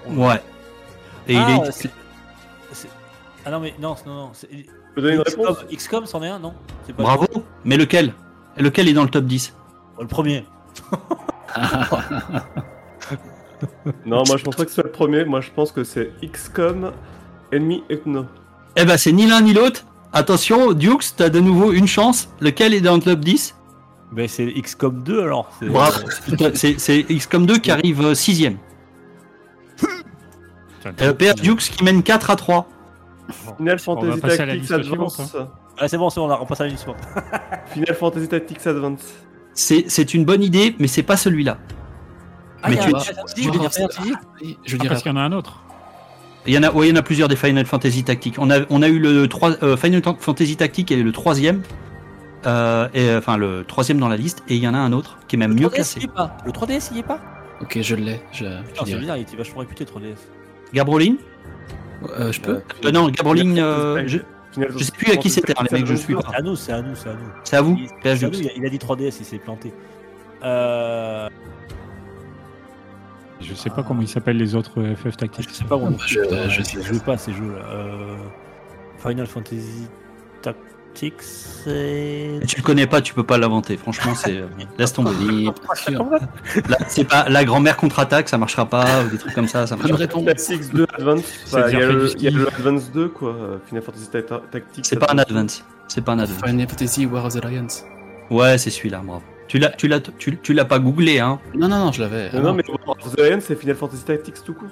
Ouais. 0.09 0.41
Et 1.27 1.35
Ah, 1.37 1.47
il 1.49 1.55
est, 1.55 1.67
euh, 1.67 1.71
c'est- 1.71 1.89
Ah 3.45 3.51
non, 3.51 3.59
mais 3.59 3.73
non, 3.79 3.95
non, 4.05 4.15
non. 4.15 4.31
peux 4.95 5.01
donner 5.01 5.15
une 5.15 5.23
XCOM, 5.23 5.45
réponse 5.45 5.65
XCOM, 5.71 6.05
c'en 6.05 6.23
est 6.23 6.27
un, 6.29 6.39
non 6.39 6.53
pas 6.95 7.03
bravo. 7.03 7.25
Mais 7.63 7.77
lequel 7.77 8.13
Lequel 8.57 8.87
est 8.87 8.93
dans 8.93 9.03
le 9.03 9.09
top 9.09 9.25
10 9.25 9.53
Le 9.99 10.07
premier. 10.07 10.45
Non, 14.05 14.23
moi 14.27 14.37
je 14.37 14.43
pense 14.43 14.55
pas 14.55 14.63
que 14.65 14.69
ce 14.69 14.75
soit 14.75 14.83
le 14.83 14.91
premier. 14.91 15.25
Moi 15.25 15.41
je 15.41 15.49
pense 15.49 15.71
que 15.71 15.83
c'est 15.83 16.11
XCOM 16.21 16.91
Enemy 17.53 17.83
Ethno. 17.89 18.25
Eh 18.75 18.83
ben, 18.85 18.97
c'est 18.97 19.11
ni 19.11 19.25
l'un 19.25 19.41
ni 19.41 19.53
l'autre. 19.53 19.85
Attention, 20.13 20.73
Dukes, 20.73 21.15
t'as 21.15 21.29
de 21.29 21.39
nouveau 21.39 21.71
une 21.71 21.87
chance. 21.87 22.29
Lequel 22.41 22.73
est 22.73 22.81
dans 22.81 22.95
le 22.95 23.01
top 23.01 23.19
10 23.19 23.55
Ben, 24.11 24.27
c'est 24.27 24.45
XCOM 24.53 25.03
2 25.03 25.21
alors. 25.21 25.49
c'est- 25.59 25.67
Bravo. 25.67 25.99
C'est 26.53 26.79
c'est 26.79 27.03
XCOM 27.09 27.45
2 27.45 27.57
qui 27.57 27.71
arrive 27.71 28.13
6ème. 28.13 28.57
Euh, 31.01 31.13
PR 31.13 31.33
Dukes 31.35 31.59
qui 31.71 31.83
mène 31.83 32.03
4 32.03 32.29
à 32.29 32.35
3. 32.35 32.67
Final 33.29 33.55
On 33.59 33.63
va 33.63 33.77
Fantasy 33.77 34.21
Tactics 34.37 34.63
suivante, 34.65 34.79
Advance. 34.91 35.35
Ah, 35.77 35.87
c'est 35.87 35.97
bon, 35.97 36.09
c'est 36.09 36.19
bon, 36.19 36.27
on 36.27 36.31
a 36.31 36.35
repassé 36.35 36.63
à 36.63 36.65
la 36.67 36.71
liste. 36.71 36.85
Final 37.73 37.95
Fantasy 37.95 38.27
Tactics 38.27 38.67
Advance. 38.67 39.13
C'est 39.53 39.85
c'est 39.87 40.13
une 40.13 40.25
bonne 40.25 40.43
idée, 40.43 40.75
mais 40.79 40.87
c'est 40.87 41.03
pas 41.03 41.17
celui-là. 41.17 41.57
Ah, 42.61 42.69
Mais 42.69 42.77
tu- 42.77 42.93
un 42.95 42.99
Final 42.99 43.01
Fantasy, 43.03 43.43
je 43.43 43.51
Final 43.51 44.17
Je 44.65 44.75
Ah, 44.75 44.77
dirais 44.77 44.87
parce 44.89 45.01
qu'il 45.01 45.11
y 45.11 45.15
en 45.15 45.17
a 45.17 45.21
un 45.21 45.31
autre. 45.31 45.61
Il 46.47 46.53
y 46.53 46.57
en 46.59 46.63
a, 46.63 46.71
ouais, 46.71 46.87
il 46.87 46.89
y 46.91 46.93
en 46.93 46.99
a 46.99 47.01
plusieurs 47.01 47.27
des 47.27 47.35
Final 47.35 47.65
Fantasy 47.65 48.03
Tactics. 48.03 48.35
On 48.37 48.51
a, 48.51 48.59
on 48.69 48.83
a 48.83 48.87
eu 48.87 48.99
le 48.99 49.27
3, 49.27 49.63
euh, 49.63 49.75
Final 49.77 50.03
Fantasy 50.19 50.55
Tactique 50.57 50.91
et 50.91 51.01
le 51.01 51.11
troisième, 51.11 51.63
euh, 52.45 52.87
et, 52.93 53.15
enfin 53.15 53.37
le 53.37 53.63
troisième 53.67 53.97
dans 53.99 54.07
la 54.09 54.17
liste, 54.17 54.43
et 54.47 54.55
il 54.55 54.61
y 54.63 54.67
en 54.67 54.75
a 54.75 54.77
un 54.77 54.93
autre 54.93 55.17
qui 55.27 55.35
est 55.35 55.39
même 55.39 55.51
Le 55.55 55.61
mieux 55.61 55.67
3DS, 55.67 55.73
classé. 55.73 55.93
il 55.97 56.01
y 56.03 56.05
est 56.05 56.13
pas. 56.13 56.37
Le 56.45 56.51
3DS, 56.51 56.89
il 56.91 56.97
y 56.97 56.99
est 56.99 57.03
pas 57.03 57.19
Ok, 57.61 57.79
je 57.81 57.95
l'ai. 57.95 58.21
Je, 58.31 58.45
c'est 58.85 58.95
bizarre, 58.99 59.17
il 59.17 59.21
était 59.21 59.35
vachement 59.37 59.61
réputé 59.61 59.85
3DS. 59.85 60.17
Gabroline 60.75 61.17
Euh, 62.19 62.31
je 62.31 62.39
peux 62.41 62.61
Euh, 62.85 62.91
Non, 62.91 63.07
Gabroline, 63.09 63.57
euh, 63.57 64.03
je, 64.05 64.19
Final 64.51 64.67
je 64.77 64.83
sais 64.83 64.91
plus 64.91 65.11
à 65.11 65.17
qui 65.17 65.29
c'était, 65.29 65.53
les 65.71 65.79
mecs, 65.79 65.85
je 65.87 65.95
suis 65.95 66.13
pas. 66.13 66.21
C'est 66.29 66.35
à 66.35 66.41
nous, 66.41 66.55
c'est 66.55 66.71
à 66.73 66.81
nous, 66.81 66.95
c'est 66.95 67.09
à 67.09 67.13
nous. 67.13 67.19
c'est 67.43 67.55
à 67.55 67.61
vous, 67.61 67.77
Il, 67.79 67.85
à 68.09 68.15
nous, 68.15 68.19
a- 68.65 68.69
dit 68.69 68.77
3DS, 68.77 69.17
il 69.19 69.25
s'est 69.25 69.37
planté. 69.39 69.73
Euh. 70.43 71.27
Je 73.41 73.53
sais 73.53 73.69
pas 73.69 73.83
comment 73.83 74.01
ils 74.01 74.07
s'appellent 74.07 74.37
les 74.37 74.55
autres 74.55 74.81
FF 74.95 75.17
Tactics. 75.17 75.47
Je 75.49 75.53
sais 75.53 75.63
pas, 75.65 75.77
moi. 75.77 75.89
Ah, 75.93 76.03
je- 76.07 76.19
je- 76.49 76.61
je 76.81 76.93
joue 76.93 76.99
pas 76.99 77.17
ces 77.17 77.33
jeux-là. 77.33 77.65
Euh, 77.69 78.15
Final 78.97 79.27
Fantasy 79.27 79.87
Tactics, 80.41 80.63
c'est. 81.19 82.39
Tu 82.47 82.57
le 82.57 82.61
connais 82.63 82.87
pas, 82.87 83.01
tu 83.01 83.13
peux 83.13 83.23
pas 83.23 83.37
l'inventer. 83.37 83.77
Franchement, 83.77 84.13
c'est 84.15 84.37
euh, 84.37 84.47
laisse 84.77 84.93
tomber. 84.93 85.11
Là, 86.69 86.77
c'est 86.87 87.03
pas 87.05 87.27
la 87.29 87.43
grand-mère 87.43 87.77
contre-attaque, 87.77 88.29
ça 88.29 88.37
marchera 88.37 88.65
pas, 88.65 89.03
ou 89.03 89.09
des 89.09 89.17
trucs 89.17 89.33
comme 89.33 89.47
ça, 89.47 89.65
ça 89.67 89.75
marche 89.75 89.89
Bonne 89.89 89.97
pas. 89.97 90.03
réponse. 90.03 90.25
Tactics 90.25 90.73
2 90.73 90.87
Advance. 90.97 91.23
C'est 91.45 91.59
Bah, 91.61 91.67
Il 91.71 91.79
y, 91.79 91.81
a 91.81 91.87
le- 91.87 92.21
y 92.21 92.27
a 92.27 92.47
Advance 92.57 92.91
2 92.91 93.07
quoi. 93.09 93.35
Final 93.67 93.83
Fantasy 93.83 94.07
Ta- 94.09 94.21
Tactics. 94.51 94.85
C'est 94.85 94.99
pas 94.99 95.07
un 95.11 95.17
advance. 95.17 95.63
C'est 95.87 96.03
pas 96.03 96.13
un 96.13 96.19
advance. 96.19 96.41
Final 96.49 96.67
Fantasy 96.67 97.05
War 97.05 97.25
of 97.25 97.33
the 97.33 97.43
Lions. 97.45 97.67
Ouais, 98.29 98.57
c'est 98.57 98.69
celui-là, 98.71 99.01
bravo. 99.05 99.21
Tu 99.47 99.59
l'as, 99.59 99.69
tu 99.69 99.87
l'as, 99.87 99.99
tu, 99.99 100.37
tu 100.39 100.53
l'as 100.53 100.65
pas 100.65 100.79
googlé, 100.79 101.19
hein. 101.19 101.39
Non, 101.53 101.67
non, 101.67 101.77
non, 101.85 101.91
je 101.91 102.01
l'avais. 102.01 102.31
Non, 102.33 102.41
non, 102.41 102.53
mais 102.53 102.63
War 102.67 102.95
of 103.05 103.15
the 103.15 103.19
Lion 103.19 103.39
c'est 103.41 103.55
Final 103.55 103.75
Fantasy 103.75 104.03
Tactics 104.03 104.43
tout 104.43 104.53
court. 104.55 104.69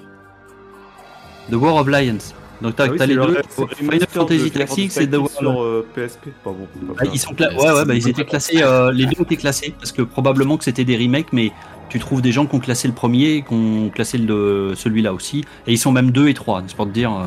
The 1.50 1.54
War 1.54 1.76
of 1.76 1.86
Lions. 1.88 2.34
Donc 2.62 2.76
t'as, 2.76 2.84
Ah 2.86 2.90
oui, 2.92 2.98
les 3.06 3.14
le- 3.14 3.26
deux. 3.26 3.42
Final 3.76 3.98
de 3.98 4.06
Fantasy 4.06 4.50
Tactics 4.50 4.96
et 4.98 5.08
The 5.08 5.16
War. 5.16 5.28
sur 5.30 5.62
euh, 5.62 5.86
PSP. 5.94 6.28
Pas 6.42 6.50
bon. 6.50 6.66
pas 6.88 6.94
Ah, 6.98 7.02
bien. 7.02 7.10
ils 7.14 7.18
sont 7.18 7.32
cla- 7.32 7.54
ouais, 7.54 7.72
ouais, 7.72 7.84
bah, 7.84 7.94
ils 7.94 8.08
étaient 8.08 8.24
classés. 8.24 8.62
euh, 8.62 8.90
les 8.92 9.06
deux 9.06 9.20
étaient 9.22 9.36
classés 9.36 9.74
parce 9.78 9.92
que 9.92 10.02
probablement 10.02 10.56
que 10.56 10.64
c'était 10.64 10.84
des 10.84 10.96
remakes, 10.96 11.32
mais 11.32 11.52
tu 11.90 11.98
trouves 11.98 12.22
des 12.22 12.32
gens 12.32 12.46
qui 12.46 12.54
ont 12.54 12.60
classé 12.60 12.88
le 12.88 12.94
premier, 12.94 13.44
qui 13.46 13.52
ont 13.54 13.90
classé 13.90 14.18
le, 14.18 14.72
celui-là 14.74 15.12
aussi, 15.12 15.44
et 15.66 15.72
ils 15.72 15.78
sont 15.78 15.92
même 15.92 16.10
deux 16.10 16.28
et 16.28 16.34
trois. 16.34 16.62
C'est 16.66 16.76
pour 16.76 16.86
te 16.86 16.92
dire. 16.92 17.12
euh. 17.12 17.24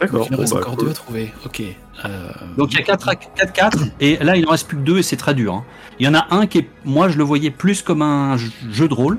D'accord. 0.00 0.26
Il 0.30 0.34
en 0.34 0.38
reste 0.40 0.52
bon, 0.52 0.58
bah, 0.58 0.62
encore 0.66 0.76
cool. 0.76 0.84
deux 0.86 0.90
à 0.90 0.94
trouver. 0.94 1.32
Ok. 1.46 1.62
Euh, 2.04 2.30
Donc 2.58 2.72
il 2.72 2.78
y 2.78 2.82
a 2.82 2.84
4-4, 2.84 3.78
et 4.00 4.16
là 4.16 4.36
il 4.36 4.44
en 4.46 4.50
reste 4.50 4.66
plus 4.66 4.76
que 4.76 4.82
deux 4.82 4.98
et 4.98 5.02
c'est 5.04 5.16
très 5.16 5.34
dur. 5.34 5.54
hein. 5.54 5.64
Il 6.00 6.04
y 6.06 6.08
en 6.08 6.14
a 6.14 6.26
un 6.34 6.46
qui 6.46 6.58
est, 6.58 6.68
moi 6.84 7.08
je 7.08 7.16
le 7.16 7.22
voyais 7.24 7.50
plus 7.50 7.82
comme 7.82 8.02
un 8.02 8.36
jeu 8.36 8.88
de 8.88 8.94
rôle, 8.94 9.18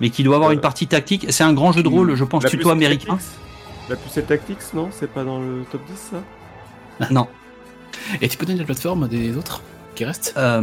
mais 0.00 0.10
qui 0.10 0.24
doit 0.24 0.34
avoir 0.34 0.50
Euh, 0.50 0.54
une 0.54 0.60
partie 0.60 0.88
tactique. 0.88 1.26
C'est 1.30 1.44
un 1.44 1.52
grand 1.52 1.70
jeu 1.70 1.82
de 1.84 1.88
rôle, 1.88 2.16
je 2.16 2.24
pense, 2.24 2.42
pucelle 2.44 2.68
américain. 2.68 3.12
Tactics 3.14 3.30
La 3.88 3.96
pucelle 3.96 4.24
Tactics, 4.24 4.58
non 4.74 4.88
C'est 4.92 5.10
pas 5.10 5.24
dans 5.24 5.40
le 5.40 5.64
top 5.70 5.80
10 5.86 6.10
ça 6.12 7.08
Non. 7.10 7.26
Et 8.20 8.28
tu 8.28 8.36
peux 8.38 8.46
donner 8.46 8.58
la 8.58 8.64
plateforme 8.64 9.08
des 9.08 9.36
autres 9.36 9.62
qui 9.94 10.04
restent? 10.06 10.32
Euh, 10.38 10.62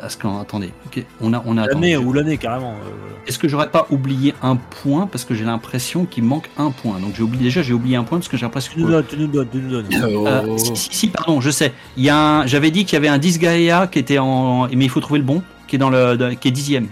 parce 0.00 0.16
que, 0.16 0.26
attendez, 0.40 0.72
ok, 0.86 1.04
on 1.20 1.32
a, 1.32 1.42
on 1.46 1.56
a. 1.56 1.66
L'année 1.66 1.96
ou 1.96 2.12
l'année, 2.12 2.36
carrément. 2.38 2.72
euh, 2.72 3.26
Est-ce 3.28 3.38
que 3.38 3.46
j'aurais 3.46 3.70
pas 3.70 3.86
oublié 3.90 4.34
un 4.42 4.56
point 4.56 5.06
parce 5.06 5.24
que 5.24 5.34
j'ai 5.34 5.44
l'impression 5.44 6.06
qu'il 6.06 6.24
manque 6.24 6.50
un 6.58 6.72
point. 6.72 6.98
Donc 6.98 7.14
j'ai 7.14 7.22
oublié 7.22 7.44
déjà, 7.44 7.62
j'ai 7.62 7.72
oublié 7.72 7.94
un 7.96 8.02
point 8.02 8.18
parce 8.18 8.28
que 8.28 8.36
j'ai 8.36 8.44
l'impression 8.46 8.72
Tu 8.72 8.80
nous 8.80 8.86
que. 8.86 8.92
donnes, 8.92 9.06
tu 9.06 9.16
nous 9.16 9.26
donnes, 9.28 9.48
tu 9.48 9.58
nous 9.58 9.70
donnes. 9.70 9.86
Oh. 10.16 10.26
Euh, 10.26 10.58
si, 10.58 10.74
si, 10.74 10.88
si, 10.92 11.08
pardon, 11.08 11.40
je 11.40 11.50
sais. 11.50 11.72
Il 11.96 12.02
y 12.02 12.08
a 12.10 12.16
un, 12.16 12.46
j'avais 12.46 12.72
dit 12.72 12.84
qu'il 12.84 12.94
y 12.94 12.96
avait 12.96 13.08
un 13.08 13.18
Disgaea 13.18 13.86
qui 13.86 14.00
était 14.00 14.18
en, 14.18 14.66
mais 14.66 14.84
il 14.86 14.90
faut 14.90 15.00
trouver 15.00 15.20
le 15.20 15.26
bon, 15.26 15.42
qui 15.68 15.76
est 15.76 15.78
dans 15.78 15.90
le, 15.90 16.34
qui 16.34 16.48
est 16.48 16.52
dixième. 16.52 16.88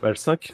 Bah, 0.00 0.10
le 0.10 0.14
5. 0.14 0.52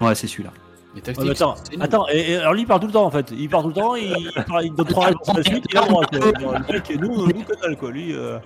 Ouais, 0.00 0.16
c'est 0.16 0.26
celui-là. 0.26 0.50
Les 0.94 1.00
Ouais, 1.00 1.02
tactiques. 1.02 1.24
mais 1.24 1.30
attends, 1.30 1.54
attends 1.80 2.06
et, 2.12 2.32
et 2.32 2.36
alors 2.36 2.52
lui 2.52 2.62
il 2.62 2.66
parle 2.66 2.80
tout 2.80 2.86
le 2.86 2.92
temps 2.92 3.06
en 3.06 3.10
fait. 3.10 3.32
Il 3.36 3.48
parle 3.48 3.62
tout 3.62 3.68
le 3.70 3.74
temps, 3.74 3.94
il, 3.94 4.04
il, 4.36 4.44
parle- 4.46 4.64
il 4.66 4.74
donne 4.74 4.86
trois 4.86 5.06
réponses 5.06 5.28
à 5.30 5.38
la 5.38 5.42
suite, 5.42 5.64
il 5.70 5.76
a 5.78 5.82
le 5.82 5.88
droit. 5.88 6.04
quoi. 6.04 6.20
Genre, 6.20 6.52
Le 6.68 6.72
mec, 6.74 6.98
nous, 7.00 7.16
nous 7.26 7.44
que 7.44 7.60
dalle, 7.62 7.76
quoi. 7.78 7.90
Lui, 7.90 8.14
euh... 8.14 8.38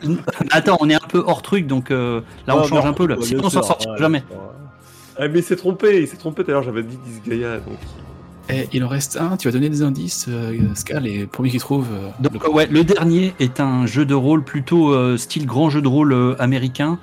Attends, 0.53 0.77
on 0.81 0.89
est 0.89 0.95
un 0.95 1.07
peu 1.09 1.25
hors 1.27 1.43
truc, 1.43 1.67
donc 1.67 1.91
euh, 1.91 2.21
là 2.47 2.57
on 2.57 2.61
ouais, 2.63 2.69
change 2.69 2.87
un 2.87 2.93
peu 2.93 3.07
là. 3.07 3.17
Sinon 3.21 3.43
on 3.47 3.51
s'en 3.51 3.63
sortira 3.63 3.93
ouais, 3.95 3.99
jamais. 3.99 4.23
Ah, 5.19 5.27
mais 5.29 5.39
il 5.41 5.43
s'est 5.43 5.57
trompé, 5.57 6.03
il 6.03 6.07
s'est 6.09 6.17
trompé 6.19 6.45
tout 6.45 6.51
à 6.51 6.55
l'heure, 6.55 6.63
j'avais 6.63 6.83
dit 6.85 6.99
Disgaea. 7.05 7.55
Donc... 7.59 7.79
Eh, 8.49 8.69
il 8.73 8.85
en 8.85 8.89
reste 8.89 9.17
un, 9.17 9.37
tu 9.37 9.49
vas 9.49 9.53
donner 9.53 9.69
des 9.69 9.83
indices, 9.83 10.27
euh, 10.29 10.57
Ska, 10.77 11.01
les 11.01 11.27
premiers 11.27 11.51
qui 11.51 11.59
trouvent. 11.59 11.89
euh, 11.93 12.11
Donc 12.21 12.45
le- 12.45 12.51
ouais, 12.51 12.69
le 12.69 12.85
dernier 12.85 13.35
est 13.41 13.59
un 13.59 13.87
jeu 13.87 14.05
de 14.05 14.15
rôle 14.15 14.45
plutôt 14.45 14.93
euh, 14.95 15.17
style 15.17 15.47
grand 15.47 15.69
jeu 15.69 15.83
de 15.83 15.89
rôle 15.89 16.13
euh, 16.13 16.37
américain. 16.39 17.01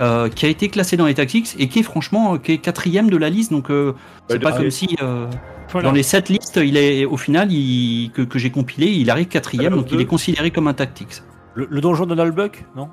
Euh, 0.00 0.28
qui 0.28 0.46
a 0.46 0.48
été 0.48 0.68
classé 0.68 0.96
dans 0.96 1.06
les 1.06 1.14
tactics 1.14 1.54
et 1.58 1.68
qui 1.68 1.78
est 1.80 1.82
franchement 1.82 2.36
qui 2.38 2.52
est 2.52 2.58
quatrième 2.58 3.08
de 3.10 3.16
la 3.16 3.30
liste. 3.30 3.50
Donc 3.50 3.70
euh, 3.70 3.92
c'est 4.28 4.38
Bah, 4.38 4.50
pas 4.50 4.56
le- 4.56 4.62
comme 4.64 4.70
si 4.70 4.96
euh, 5.02 5.26
Voilà. 5.72 5.88
dans 5.88 5.94
les 5.94 6.02
sept 6.02 6.28
listes 6.28 6.58
il 6.62 6.76
est 6.76 7.04
au 7.04 7.16
final 7.16 7.50
il, 7.52 8.10
que, 8.12 8.22
que 8.22 8.38
j'ai 8.38 8.50
compilé 8.50 8.86
il 8.88 9.10
arrive 9.10 9.26
quatrième. 9.28 9.74
Donc 9.74 9.90
il 9.92 10.00
est 10.00 10.06
considéré 10.06 10.50
comme 10.50 10.68
un 10.68 10.74
tactics. 10.74 11.22
Le, 11.54 11.66
le 11.70 11.80
donjon 11.80 12.04
de 12.06 12.14
Nalbuck, 12.14 12.64
non? 12.76 12.90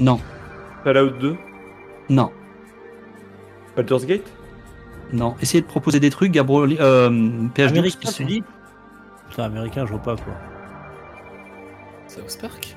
Non. 0.00 0.18
Fallout 0.84 1.10
2, 1.20 1.36
non. 2.08 2.30
Baldur's 3.76 4.04
Gate? 4.06 4.26
Non. 5.12 5.34
Essayez 5.40 5.60
de 5.60 5.66
proposer 5.66 6.00
des 6.00 6.10
trucs 6.10 6.32
Gabriel 6.32 6.76
euh, 6.80 7.08
PH12 7.54 7.68
Américain, 7.68 8.10
tu 8.16 8.24
dis? 8.24 8.42
Putain, 9.28 9.44
américain, 9.44 9.84
je 9.86 9.90
vois 9.92 10.02
pas 10.02 10.16
quoi. 10.16 10.32
South 12.08 12.38
Park? 12.40 12.74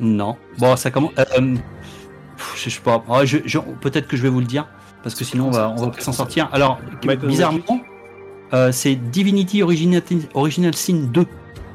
Non. 0.00 0.36
Bon, 0.58 0.76
ça 0.76 0.90
commence. 0.90 1.12
euh, 1.18 1.24
pff, 2.36 2.62
je 2.64 2.70
sais 2.70 2.80
pas. 2.80 3.04
Ah, 3.08 3.24
je- 3.24 3.38
je- 3.44 3.58
Peut-être 3.80 4.08
que 4.08 4.16
je 4.16 4.22
vais 4.22 4.28
vous 4.28 4.40
le 4.40 4.46
dire, 4.46 4.66
parce 5.02 5.14
que 5.14 5.24
sinon 5.24 5.48
on 5.48 5.50
va, 5.50 5.70
on 5.70 5.76
va 5.86 5.88
pas 5.88 6.00
s'en 6.00 6.12
sortir. 6.12 6.48
Alors, 6.52 6.78
bizarrement, 7.26 7.80
euh, 8.54 8.72
c'est 8.72 8.94
Divinity 8.96 9.62
Original, 9.62 10.02
Original 10.34 10.74
Sin 10.74 11.08
2 11.12 11.26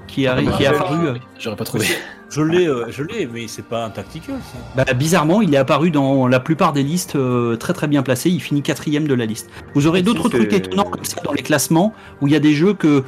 qui, 0.08 0.24
arri- 0.24 0.48
Ah, 0.52 0.58
qui 0.58 0.64
est 0.64 0.70
bah, 0.70 0.76
apparu. 0.78 1.08
euh, 1.08 1.14
J'aurais 1.40 1.56
pas 1.56 1.66
trouvé. 1.66 1.86
Je 2.30 2.42
l'ai, 2.42 2.68
euh, 2.68 2.86
je 2.90 3.04
l'ai, 3.04 3.28
mais 3.28 3.48
c'est 3.48 3.62
pas 3.66 3.86
un 3.86 3.90
tactical. 3.92 4.36
Ça. 4.52 4.84
Bah, 4.84 4.94
bizarrement, 4.94 5.42
il 5.42 5.54
est 5.54 5.58
apparu 5.58 5.92
dans 5.92 6.28
la 6.28 6.40
plupart 6.40 6.74
des 6.74 6.82
listes 6.84 7.16
euh, 7.16 7.56
très 7.56 7.74
très 7.74 7.88
bien 7.88 8.02
placé. 8.04 8.30
Il 8.32 8.40
finit 8.42 8.62
quatrième 8.64 9.08
de 9.08 9.14
la 9.14 9.26
liste. 9.26 9.50
Vous 9.76 9.86
aurez 9.88 10.00
Ah, 10.00 10.04
d'autres 10.04 10.24
si, 10.30 10.30
trucs 10.36 10.52
étonnants 10.52 10.84
comme 10.90 11.06
ça 11.06 11.22
dans 11.24 11.32
les 11.32 11.44
classements 11.44 11.94
où 12.22 12.28
il 12.28 12.34
y 12.34 12.36
a 12.36 12.40
des 12.40 12.54
jeux 12.54 12.74
que 12.74 13.04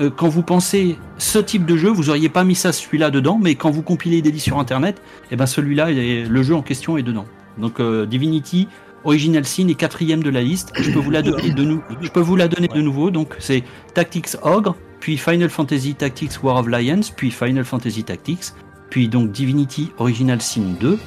euh, 0.00 0.10
quand 0.10 0.28
vous 0.28 0.42
pensez 0.42 0.98
ce 1.18 1.38
type 1.38 1.66
de 1.66 1.76
jeu, 1.76 1.90
vous 1.90 2.08
auriez 2.08 2.28
pas 2.28 2.44
mis 2.44 2.54
ça 2.54 2.72
celui-là 2.72 3.10
dedans, 3.10 3.38
mais 3.40 3.54
quand 3.54 3.70
vous 3.70 3.82
compilez 3.82 4.22
des 4.22 4.30
listes 4.30 4.46
sur 4.46 4.58
internet, 4.58 5.00
et 5.30 5.36
ben 5.36 5.46
celui-là, 5.46 5.90
le 5.90 6.42
jeu 6.42 6.54
en 6.54 6.62
question 6.62 6.96
est 6.96 7.02
dedans. 7.02 7.26
Donc 7.58 7.80
euh, 7.80 8.06
Divinity 8.06 8.68
Original 9.04 9.44
Sin 9.44 9.68
est 9.68 9.74
quatrième 9.74 10.22
de 10.22 10.30
la 10.30 10.42
liste. 10.42 10.72
Je 10.78 10.90
peux 10.90 10.98
vous 10.98 11.10
la 11.10 11.22
donner 11.22 11.50
de. 11.50 11.78
Je 12.00 12.10
peux 12.10 12.20
vous 12.20 12.36
la 12.36 12.48
donner 12.48 12.68
de 12.68 12.80
nouveau. 12.80 13.10
Donc 13.10 13.34
c'est 13.38 13.62
Tactics 13.94 14.36
Ogre, 14.42 14.74
puis 15.00 15.18
Final 15.18 15.50
Fantasy 15.50 15.94
Tactics 15.94 16.42
War 16.42 16.56
of 16.56 16.68
Lions, 16.68 17.00
puis 17.16 17.30
Final 17.30 17.64
Fantasy 17.64 18.04
Tactics, 18.04 18.52
puis 18.88 19.08
donc 19.08 19.32
Divinity 19.32 19.90
Original 19.98 20.40
Sin 20.40 20.76
2, 20.80 20.98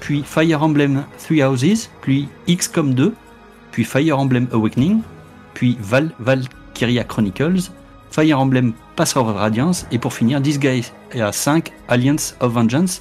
puis 0.00 0.22
Fire 0.24 0.62
Emblem 0.62 1.04
Three 1.18 1.42
Houses, 1.42 1.88
puis 2.02 2.28
XCOM 2.48 2.92
2, 2.94 3.14
puis 3.70 3.84
Fire 3.84 4.18
Emblem 4.18 4.46
Awakening, 4.52 5.00
puis 5.54 5.78
Val 5.80 6.10
Valkyria 6.18 7.04
Chronicles, 7.04 7.70
Fire 8.12 8.38
Emblem 8.38 8.74
Pass 8.94 9.16
of 9.16 9.26
Radiance, 9.34 9.86
et 9.90 9.98
pour 9.98 10.12
finir 10.12 10.40
Disguise 10.40 10.92
à 11.18 11.32
5 11.32 11.72
Alliance 11.88 12.36
of 12.40 12.52
Vengeance. 12.52 13.00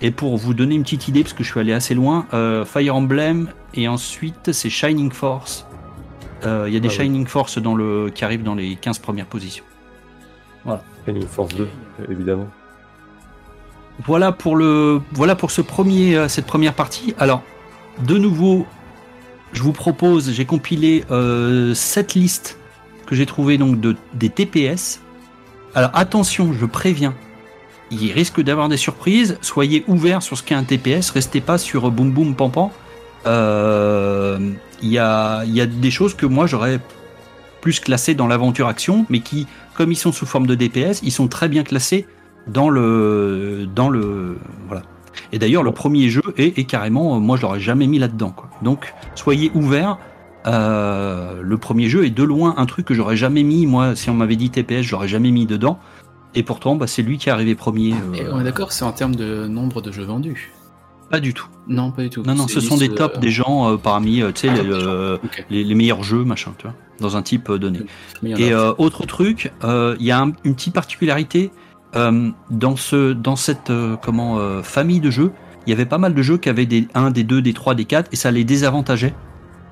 Et 0.00 0.10
pour 0.10 0.36
vous 0.36 0.54
donner 0.54 0.74
une 0.74 0.82
petite 0.82 1.08
idée, 1.08 1.22
parce 1.22 1.32
que 1.34 1.44
je 1.44 1.50
suis 1.50 1.60
allé 1.60 1.72
assez 1.72 1.94
loin, 1.94 2.26
euh, 2.34 2.64
Fire 2.64 2.96
Emblem, 2.96 3.48
et 3.74 3.86
ensuite 3.86 4.52
c'est 4.52 4.70
Shining 4.70 5.10
Force. 5.10 5.66
Euh, 6.44 6.64
Il 6.68 6.74
y 6.74 6.76
a 6.76 6.80
des 6.80 6.88
Ah 6.88 6.90
oui. 6.90 6.96
Shining 6.96 7.26
Force 7.26 7.58
dans 7.58 7.74
le, 7.74 8.10
qui 8.14 8.24
arrivent 8.24 8.42
dans 8.42 8.54
les 8.54 8.76
15 8.76 8.98
premières 8.98 9.26
positions. 9.26 9.64
Shining 11.06 11.26
Force 11.26 11.54
2, 11.54 11.68
évidemment. 12.10 12.48
Voilà 14.04 14.32
pour 14.32 14.56
le 14.56 15.00
voilà 15.12 15.36
pour 15.36 15.50
ce 15.50 15.62
premier 15.62 16.16
euh, 16.16 16.28
cette 16.28 16.46
première 16.46 16.74
partie. 16.74 17.14
Alors 17.18 17.42
de 18.04 18.18
nouveau, 18.18 18.66
je 19.52 19.62
vous 19.62 19.72
propose, 19.72 20.32
j'ai 20.32 20.44
compilé 20.44 21.04
euh, 21.10 21.72
sept 21.74 22.14
listes 22.14 22.58
que 23.06 23.14
j'ai 23.14 23.26
trouvées 23.26 23.58
donc 23.58 23.80
de 23.80 23.96
des 24.14 24.30
TPS. 24.30 25.00
Alors 25.74 25.90
attention, 25.94 26.52
je 26.52 26.66
préviens, 26.66 27.14
il 27.90 28.12
risque 28.12 28.40
d'avoir 28.40 28.68
des 28.68 28.76
surprises. 28.76 29.38
Soyez 29.42 29.84
ouverts 29.86 30.22
sur 30.22 30.36
ce 30.36 30.42
qu'est 30.42 30.54
un 30.54 30.64
TPS. 30.64 31.10
Restez 31.10 31.40
pas 31.40 31.58
sur 31.58 31.90
boum 31.90 32.10
boum 32.10 32.34
pam 32.34 32.50
pam. 32.50 32.68
Euh, 33.26 34.38
Il 34.82 34.88
y 34.88 34.98
a 34.98 35.44
il 35.44 35.54
y 35.54 35.60
a 35.60 35.66
des 35.66 35.90
choses 35.90 36.14
que 36.14 36.26
moi 36.26 36.46
j'aurais 36.46 36.80
plus 37.60 37.80
classées 37.80 38.14
dans 38.14 38.26
l'aventure 38.26 38.68
action, 38.68 39.06
mais 39.08 39.20
qui, 39.20 39.46
comme 39.74 39.90
ils 39.90 39.96
sont 39.96 40.12
sous 40.12 40.26
forme 40.26 40.46
de 40.46 40.54
DPS, 40.54 41.00
ils 41.02 41.10
sont 41.12 41.26
très 41.28 41.48
bien 41.48 41.64
classés 41.64 42.06
dans 42.46 42.68
le 42.68 43.66
dans 43.74 43.88
le 43.88 44.38
voilà. 44.68 44.82
Et 45.32 45.38
d'ailleurs 45.38 45.62
le 45.62 45.72
premier 45.72 46.08
jeu 46.08 46.22
est, 46.36 46.58
est 46.58 46.64
carrément 46.64 47.18
moi 47.20 47.36
je 47.36 47.42
l'aurais 47.42 47.60
jamais 47.60 47.86
mis 47.86 47.98
là-dedans 47.98 48.30
quoi. 48.30 48.48
Donc 48.62 48.94
soyez 49.14 49.50
ouverts. 49.54 49.98
Euh, 50.46 51.40
le 51.42 51.58
premier 51.58 51.88
jeu 51.88 52.04
est 52.06 52.10
de 52.10 52.22
loin 52.22 52.54
un 52.56 52.66
truc 52.66 52.86
que 52.86 52.94
j'aurais 52.94 53.16
jamais 53.16 53.42
mis 53.42 53.66
moi 53.66 53.96
si 53.96 54.10
on 54.10 54.14
m'avait 54.14 54.36
dit 54.36 54.50
TPS 54.50 54.82
je 54.82 54.92
l'aurais 54.92 55.08
jamais 55.08 55.30
mis 55.30 55.46
dedans. 55.46 55.78
Et 56.34 56.42
pourtant 56.42 56.76
bah, 56.76 56.86
c'est 56.86 57.02
lui 57.02 57.18
qui 57.18 57.28
est 57.28 57.32
arrivé 57.32 57.54
premier. 57.54 57.94
euh, 57.94 58.30
on 58.32 58.40
est 58.40 58.44
d'accord, 58.44 58.72
c'est 58.72 58.84
en 58.84 58.92
termes 58.92 59.16
de 59.16 59.46
nombre 59.46 59.82
de 59.82 59.90
jeux 59.90 60.04
vendus. 60.04 60.52
pas 61.10 61.18
du 61.20 61.34
tout. 61.34 61.48
Non, 61.66 61.90
pas 61.90 62.02
du 62.02 62.10
tout. 62.10 62.22
Non 62.22 62.34
non 62.34 62.46
ce 62.46 62.60
sont 62.60 62.76
des 62.76 62.88
tops 62.90 63.16
euh, 63.16 63.20
des 63.20 63.30
gens 63.30 63.72
euh, 63.72 63.76
parmi 63.76 64.22
euh, 64.22 64.30
ah, 64.44 65.26
les, 65.50 65.74
meilleurs 65.74 66.04
jeux 66.04 66.24
machin 66.24 66.52
tu 66.58 66.66
vois 66.66 66.74
dans 67.00 67.16
un 67.16 67.22
type 67.22 67.50
donné. 67.52 67.80
Et 68.22 68.54
autre 68.54 69.04
truc, 69.06 69.52
il 69.64 70.06
y 70.06 70.10
a 70.12 70.20
un- 70.20 70.32
une 70.44 70.54
petite 70.54 70.74
particularité 70.74 71.50
dans 71.94 72.76
ce 72.76 73.12
dans 73.12 73.36
cette 73.36 73.72
comment 74.02 74.62
famille 74.62 75.00
de 75.00 75.10
jeux. 75.10 75.32
Il 75.66 75.70
y 75.70 75.72
avait 75.72 75.86
pas 75.86 75.98
mal 75.98 76.14
de 76.14 76.22
jeux 76.22 76.38
qui 76.38 76.48
avaient 76.48 76.64
des 76.66 76.86
1, 76.94 77.10
des 77.10 77.24
2, 77.24 77.42
des 77.42 77.52
3, 77.52 77.74
des 77.74 77.84
4 77.86 78.10
et 78.12 78.16
ça 78.16 78.30
les 78.30 78.44
désavantageait. 78.44 79.14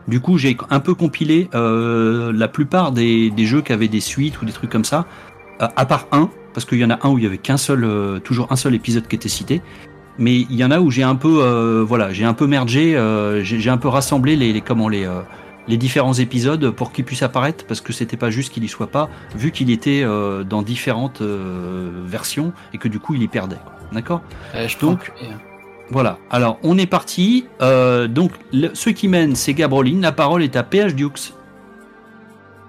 Du 0.08 0.20
coup, 0.20 0.36
j'ai 0.38 0.56
un 0.70 0.80
peu 0.80 0.94
compilé 0.94 1.48
euh, 1.54 2.32
la 2.34 2.48
plupart 2.48 2.92
des, 2.92 3.30
des 3.30 3.46
jeux 3.46 3.62
qui 3.62 3.72
avaient 3.72 3.88
des 3.88 4.00
suites 4.00 4.40
ou 4.42 4.44
des 4.44 4.52
trucs 4.52 4.70
comme 4.70 4.84
ça, 4.84 5.06
euh, 5.62 5.68
à 5.76 5.86
part 5.86 6.06
un, 6.12 6.30
parce 6.52 6.66
qu'il 6.66 6.78
y 6.78 6.84
en 6.84 6.90
a 6.90 6.98
un 7.06 7.10
où 7.10 7.18
il 7.18 7.24
y 7.24 7.26
avait 7.26 7.38
qu'un 7.38 7.56
seul, 7.56 7.84
euh, 7.84 8.18
toujours 8.18 8.52
un 8.52 8.56
seul 8.56 8.74
épisode 8.74 9.06
qui 9.06 9.16
était 9.16 9.28
cité. 9.28 9.62
Mais 10.18 10.40
il 10.40 10.54
y 10.54 10.64
en 10.64 10.70
a 10.70 10.78
où 10.78 10.90
j'ai 10.90 11.02
un 11.02 11.16
peu, 11.16 11.42
euh, 11.42 11.82
voilà, 11.86 12.12
j'ai 12.12 12.24
un 12.24 12.34
peu 12.34 12.46
mergé, 12.46 12.96
euh, 12.96 13.42
j'ai 13.42 13.70
un 13.70 13.78
peu 13.78 13.88
rassemblé 13.88 14.36
les, 14.36 14.52
les 14.52 14.60
comment 14.60 14.88
les 14.88 15.04
euh, 15.04 15.22
les 15.66 15.78
différents 15.78 16.12
épisodes 16.12 16.70
pour 16.70 16.92
qu'ils 16.92 17.06
puissent 17.06 17.22
apparaître 17.22 17.64
parce 17.66 17.80
que 17.80 17.92
c'était 17.94 18.18
pas 18.18 18.28
juste 18.30 18.52
qu'il 18.52 18.62
y 18.64 18.68
soit 18.68 18.88
pas 18.88 19.08
vu 19.34 19.50
qu'il 19.50 19.70
était 19.70 20.02
euh, 20.04 20.44
dans 20.44 20.60
différentes 20.60 21.22
euh, 21.22 21.90
versions 22.04 22.52
et 22.74 22.78
que 22.78 22.86
du 22.86 22.98
coup 23.00 23.14
il 23.14 23.22
y 23.22 23.28
perdait 23.28 23.56
d'accord? 23.90 24.20
Je 24.54 24.78
donc, 24.78 25.10
prends- 25.16 25.26
voilà 25.90 26.18
alors 26.30 26.58
on 26.62 26.78
est 26.78 26.86
parti 26.86 27.46
Euh, 27.60 28.08
donc 28.08 28.32
le- 28.52 28.74
ceux 28.74 28.92
qui 28.92 29.06
mènent 29.08 29.34
c'est 29.36 29.54
Gabroline 29.54 30.00
la 30.00 30.12
parole 30.12 30.42
est 30.42 30.56
à 30.56 30.62
PH 30.62 30.94
Dukes 30.94 31.32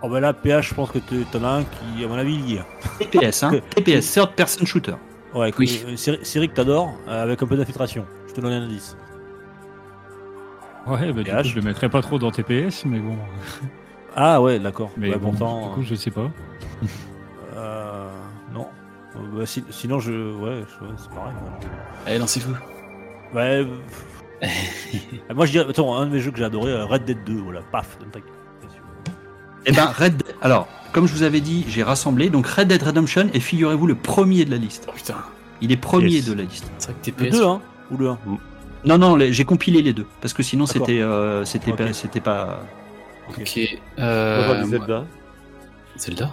Oh 0.01 0.09
bah 0.09 0.19
là, 0.19 0.33
PH, 0.33 0.69
je 0.69 0.73
pense 0.75 0.91
que 0.91 0.99
tu- 0.99 1.25
t'en 1.31 1.43
as 1.43 1.47
un 1.49 1.63
qui, 1.63 2.03
à 2.03 2.07
mon 2.07 2.13
avis, 2.15 2.35
il 2.35 2.51
y 2.51 2.55
est. 2.57 3.09
TPS 3.09 3.41
hein 3.43 3.51
TPS 3.75 4.13
third 4.13 4.33
person 4.35 4.63
shooter 4.65 4.93
Ouais, 5.33 5.51
Oui. 5.57 5.83
euh, 5.87 5.95
Cyril 5.95 6.19
Cyril 6.23 6.49
que 6.51 6.55
t'adores, 6.55 6.93
euh, 7.07 7.23
avec 7.23 7.41
un 7.41 7.47
peu 7.47 7.57
d'infiltration. 7.57 8.05
Je 8.27 8.33
te 8.33 8.41
donne 8.41 8.51
un 8.53 8.61
indice. 8.65 8.95
Ouais, 10.85 11.11
bah, 11.11 11.23
du 11.23 11.31
coup, 11.31 11.43
je 11.43 11.55
le 11.55 11.61
mettrais 11.63 11.89
pas 11.89 12.03
trop 12.03 12.19
dans 12.19 12.29
TPS, 12.29 12.85
mais 12.85 12.99
bon. 12.99 13.17
Ah 14.15 14.39
ouais, 14.41 14.59
d'accord. 14.59 14.91
Mais 14.95 15.09
Ouais, 15.09 15.17
bon, 15.17 15.31
pourtant, 15.31 15.69
du 15.69 15.73
coup, 15.75 15.81
je 15.83 15.95
sais 15.95 16.11
pas. 16.11 16.29
euh, 17.55 18.07
non. 18.53 18.67
Bah, 19.33 19.45
si- 19.47 19.63
sinon, 19.71 19.99
je, 19.99 20.11
ouais, 20.11 20.65
je- 20.67 20.85
c'est 20.97 21.09
pareil. 21.09 21.33
ouais. 21.33 21.67
Allez, 22.05 22.19
lancez-vous. 22.19 22.53
Ouais. 23.35 23.65
moi, 25.35 25.45
je 25.45 25.51
dirais, 25.51 25.65
attends, 25.69 25.95
un 25.95 26.05
de 26.05 26.11
mes 26.11 26.19
jeux 26.19 26.31
que 26.31 26.37
j'ai 26.37 26.43
adoré, 26.45 26.71
euh, 26.71 26.85
Red 26.85 27.05
Dead 27.05 27.17
2, 27.25 27.33
voilà, 27.35 27.61
paf, 27.71 27.97
ta 28.11 28.19
gueule. 28.19 28.29
et 29.65 29.71
ben 29.71 29.85
Red 29.87 30.23
alors 30.41 30.67
comme 30.91 31.07
je 31.07 31.13
vous 31.13 31.23
avais 31.23 31.41
dit 31.41 31.65
j'ai 31.67 31.81
rassemblé 31.83 32.29
donc 32.29 32.45
Red 32.47 32.67
Dead 32.67 32.81
Redemption 32.83 33.29
et 33.33 33.39
figurez-vous 33.39 33.87
le 33.87 33.95
premier 33.95 34.45
de 34.45 34.51
la 34.51 34.57
liste 34.57 34.85
Oh 34.87 34.91
putain, 34.95 35.15
il 35.59 35.71
est 35.71 35.77
premier 35.77 36.09
Yes. 36.11 36.25
de 36.27 36.33
la 36.33 36.43
liste 36.43 36.71
c'est 36.77 36.91
vrai 36.91 36.99
que 37.03 37.09
Le 37.09 37.15
TPS. 37.29 37.39
2, 37.39 37.45
hein 37.45 37.61
Ou 37.91 37.97
le 37.97 38.09
1 38.09 38.17
non 38.85 38.97
non 38.99 39.15
les- 39.15 39.33
j'ai 39.33 39.43
compilé 39.43 39.81
les 39.81 39.91
deux 39.93 40.05
parce 40.21 40.33
que 40.33 40.43
sinon 40.43 40.65
c'était 40.67 41.01
euh, 41.01 41.43
c'était 41.45 41.73
pas 41.73 41.91
c'était 41.93 42.19
pas 42.21 42.59
Ok. 43.27 43.59
Euh, 43.97 44.63
Zelda. 44.65 45.03
Zelda. 45.97 46.29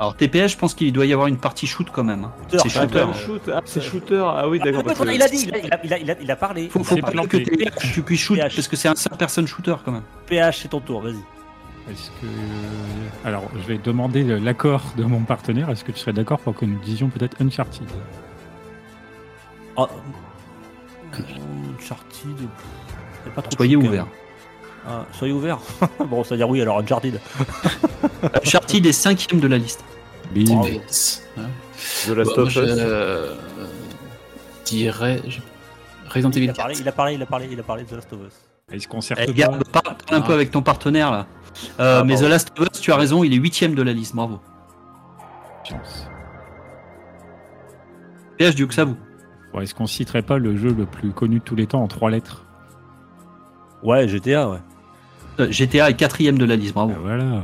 Alors 0.00 0.16
TPS 0.16 0.48
je 0.52 0.56
pense 0.56 0.74
qu'il 0.74 0.92
doit 0.92 1.06
y 1.06 1.12
avoir 1.12 1.28
une 1.28 1.36
partie 1.36 1.66
shoot 1.66 1.86
quand 1.92 2.04
même 2.04 2.24
hein. 2.24 2.32
Shooter, 2.50 2.68
c'est 2.68 2.78
ah, 2.78 2.82
shooter 2.82 3.04
Ah, 3.08 3.12
shoot. 3.14 3.50
Ah, 3.54 3.60
c'est 3.64 3.80
shooter. 3.80 4.24
Ah 4.26 4.48
oui, 4.48 4.58
d'accord. 4.58 4.84
que- 4.84 5.12
il 5.14 5.22
a 5.22 5.28
dit, 5.28 5.44
il 5.46 5.54
a, 5.54 5.58
il 5.58 5.72
a, 5.72 5.78
il 5.84 5.92
a, 5.92 5.98
il 5.98 6.10
a, 6.10 6.14
il 6.22 6.30
a 6.30 6.36
parlé. 6.36 6.68
Faut, 6.68 6.82
faut 6.82 6.96
que 6.96 7.36
TPS, 7.36 7.92
tu 7.92 8.02
puisses 8.02 8.20
shoot 8.20 8.36
PH. 8.36 8.54
parce 8.56 8.68
que 8.68 8.76
c'est 8.76 8.88
un 8.88 8.94
third 8.94 9.16
person 9.16 9.46
shooter 9.46 9.76
quand 9.84 9.92
même. 9.92 10.02
PH, 10.26 10.62
c'est 10.62 10.68
ton 10.68 10.80
tour, 10.80 11.02
vas-y. 11.02 11.16
Est-ce 11.90 12.10
que. 12.10 12.26
Alors, 13.24 13.44
je 13.54 13.66
vais 13.66 13.78
demander 13.78 14.22
l'accord 14.22 14.82
de 14.96 15.04
mon 15.04 15.20
partenaire. 15.20 15.68
Est-ce 15.70 15.84
que 15.84 15.92
tu 15.92 15.98
serais 15.98 16.12
d'accord 16.12 16.38
pour 16.38 16.54
que 16.54 16.64
nous 16.64 16.78
disions 16.80 17.08
peut-être 17.08 17.36
Uncharted? 17.40 17.86
Ah, 19.76 19.88
Uncharted. 21.78 22.36
pas 23.34 23.42
trop 23.42 23.50
de 23.50 23.56
Soyez 23.56 23.98
hein. 23.98 24.08
Ah, 24.86 25.06
soyez 25.12 25.32
ouverts. 25.32 25.58
bon, 26.00 26.24
ça 26.24 26.30
veut 26.30 26.36
dire 26.38 26.48
oui, 26.48 26.60
alors 26.60 26.78
Uncharted. 26.78 27.20
Uncharted 28.44 28.84
est 28.86 28.92
cinquième 28.92 29.40
de 29.40 29.46
la 29.48 29.58
liste. 29.58 29.84
Bim. 30.34 30.44
Oh. 30.60 30.64
TPS. 30.64 31.22
hein. 31.38 31.42
The 32.06 32.08
Last 32.10 32.38
of 32.38 32.48
Us. 32.48 32.56
euh, 32.58 33.34
dirais. 34.64 35.20
Resident 36.08 36.30
Il 36.30 36.38
Evil 36.38 36.50
a 36.50 36.52
parlé, 36.54 36.74
4. 36.74 36.80
il 36.82 36.88
a 36.88 36.92
parlé, 36.92 37.14
il 37.14 37.22
a 37.22 37.26
parlé, 37.26 37.48
il 37.50 37.60
a 37.60 37.62
parlé 37.62 37.82
de 37.84 37.88
The 37.88 37.92
Last 37.92 38.12
of 38.12 38.18
Us. 38.26 38.34
Est-ce 38.72 38.88
qu'on 38.88 39.00
sert 39.00 39.18
Eh, 39.20 39.32
parle, 39.32 39.58
parle 39.70 39.96
un 40.10 40.20
peu 40.20 40.32
Ah. 40.32 40.34
avec 40.34 40.50
ton 40.50 40.62
partenaire 40.62 41.10
là. 41.10 41.26
Euh, 41.80 42.00
Ah, 42.00 42.04
mais 42.04 42.16
The. 42.16 42.22
Last 42.22 42.52
of 42.58 42.66
Us, 42.72 42.80
tu 42.80 42.90
as 42.92 42.96
raison, 42.96 43.22
il 43.24 43.32
est 43.32 43.36
huitième 43.36 43.74
de 43.74 43.82
la 43.82 43.92
liste, 43.92 44.14
bravo. 44.16 44.40
Chance. 45.64 46.08
PH 48.38 48.54
Duke, 48.54 48.72
ça 48.72 48.84
vous. 48.84 48.96
Bon, 49.52 49.60
Est-ce 49.60 49.74
qu'on 49.74 49.86
citerait 49.86 50.22
pas 50.22 50.38
le 50.38 50.56
jeu 50.56 50.72
le 50.72 50.86
plus 50.86 51.12
connu 51.12 51.38
de 51.38 51.44
tous 51.44 51.54
les 51.56 51.66
temps 51.66 51.82
en 51.82 51.88
trois 51.88 52.10
lettres? 52.10 52.44
Ouais, 53.82 54.08
GTA, 54.08 54.48
ouais. 54.48 54.58
Euh, 55.40 55.50
GTA 55.50 55.90
est 55.90 55.94
quatrième 55.94 56.38
de 56.38 56.44
la 56.44 56.56
liste, 56.56 56.74
bravo. 56.74 56.92
Ah, 56.94 57.00
Voilà. 57.02 57.42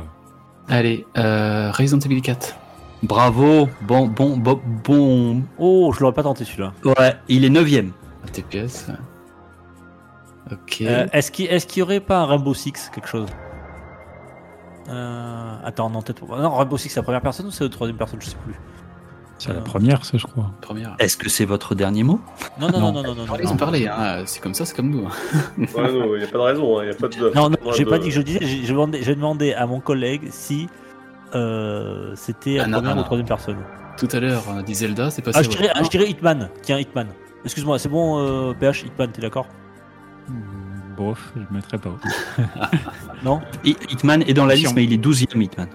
Allez, 0.67 1.05
euh, 1.17 1.71
Resident 1.71 1.99
Evil 1.99 2.21
4. 2.21 2.55
Bravo, 3.01 3.69
bon, 3.81 4.07
bon, 4.07 4.37
bon, 4.37 4.59
bon. 4.83 5.41
Oh, 5.57 5.91
je 5.95 6.01
l'aurais 6.01 6.13
pas 6.13 6.23
tenté 6.23 6.43
celui-là. 6.45 6.73
Ouais, 6.83 7.15
il 7.27 7.45
est 7.45 7.49
neuvième. 7.49 7.91
TPS. 8.33 8.87
Ok. 10.51 10.81
Euh, 10.81 11.07
est-ce 11.13 11.31
qu'il 11.31 11.47
est 11.47 11.65
qu'il 11.65 11.79
y 11.79 11.83
aurait 11.83 11.99
pas 11.99 12.19
un 12.19 12.25
Rainbow 12.25 12.53
Six, 12.53 12.91
quelque 12.93 13.07
chose? 13.07 13.27
Euh, 14.89 15.55
Attends, 15.63 15.89
non, 15.89 16.01
peut-être. 16.01 16.25
Non, 16.27 16.55
Rainbow 16.55 16.77
Six, 16.77 16.89
c'est 16.89 16.99
la 16.99 17.03
première 17.03 17.21
personne 17.21 17.47
ou 17.47 17.51
c'est 17.51 17.63
la 17.63 17.69
troisième 17.69 17.97
personne 17.97 18.19
Je 18.21 18.29
sais 18.29 18.37
plus. 18.43 18.55
C'est 19.39 19.53
la 19.53 19.61
première, 19.61 20.05
ça, 20.05 20.17
je 20.17 20.27
crois. 20.27 20.51
Première. 20.61 20.95
Est-ce 20.99 21.17
que 21.17 21.29
c'est 21.29 21.45
votre 21.45 21.73
dernier 21.73 22.03
mot? 22.03 22.19
Non, 22.59 22.69
non, 22.69 22.79
Non. 22.79 22.91
non, 22.91 23.03
non, 23.03 23.15
non, 23.15 23.25
non. 23.25 23.33
Ils 23.41 23.47
ont 23.47 23.55
parlé, 23.57 23.87
hein. 23.87 24.23
c'est 24.25 24.41
comme 24.41 24.53
ça, 24.53 24.65
c'est 24.65 24.75
comme 24.75 24.89
nous. 24.91 25.07
hein. 25.07 25.11
Ouais, 25.57 25.91
non, 25.91 26.13
il 26.15 26.19
n'y 26.19 26.23
a 26.25 26.27
pas 26.27 26.37
de 26.37 26.43
raison, 26.43 26.81
il 26.81 26.85
n'y 26.89 26.91
a 26.91 26.95
pas 26.95 27.07
de. 27.07 27.31
Non, 27.33 27.49
non, 27.49 27.55
pas 27.55 27.71
j'ai 27.71 27.85
de- 27.85 27.89
pas 27.89 27.97
dit 27.99 28.09
que 28.09 28.13
je 28.15 28.21
disais, 28.21 28.39
j'ai 28.41 28.67
demandé, 28.67 29.01
j'ai 29.01 29.15
demandé 29.15 29.53
à 29.53 29.65
mon 29.65 29.79
collègue 29.79 30.27
si 30.29 30.67
euh, 31.35 32.11
c'était 32.15 32.57
la 32.57 32.65
Ah, 32.65 32.69
première 32.69 32.97
ou 32.97 33.03
troisième 33.03 33.27
personne. 33.27 33.57
Tout 33.97 34.07
à 34.11 34.19
l'heure, 34.19 34.43
on 34.49 34.57
a 34.57 34.63
dit 34.63 34.75
Zelda, 34.75 35.09
c'est 35.09 35.21
passé. 35.21 35.39
Ah, 35.39 35.43
je 35.43 35.49
dirais, 35.49 35.69
ah, 35.73 35.83
je 35.83 35.89
dirais 35.89 36.09
Hitman. 36.09 36.49
Tiens, 36.61 36.77
Hitman. 36.79 37.07
Excuse-moi, 37.45 37.79
c'est 37.79 37.89
bon, 37.89 38.19
euh, 38.19 38.53
PH, 38.53 38.83
Hitman, 38.83 39.09
t'es 39.11 39.21
d'accord? 39.21 39.47
Hmm, 40.27 40.95
Bof, 40.97 41.31
je 41.35 41.53
mettrais 41.55 41.77
pas. 41.77 41.91
Non? 43.23 43.41
Hi- 43.63 43.77
Hitman 43.89 44.21
est 44.23 44.33
dans 44.33 44.45
la 44.45 44.55
liste, 44.55 44.75
mais 44.75 44.83
il 44.83 44.91
est 44.93 44.97
12ème 44.97 45.41
Hitman. 45.41 45.67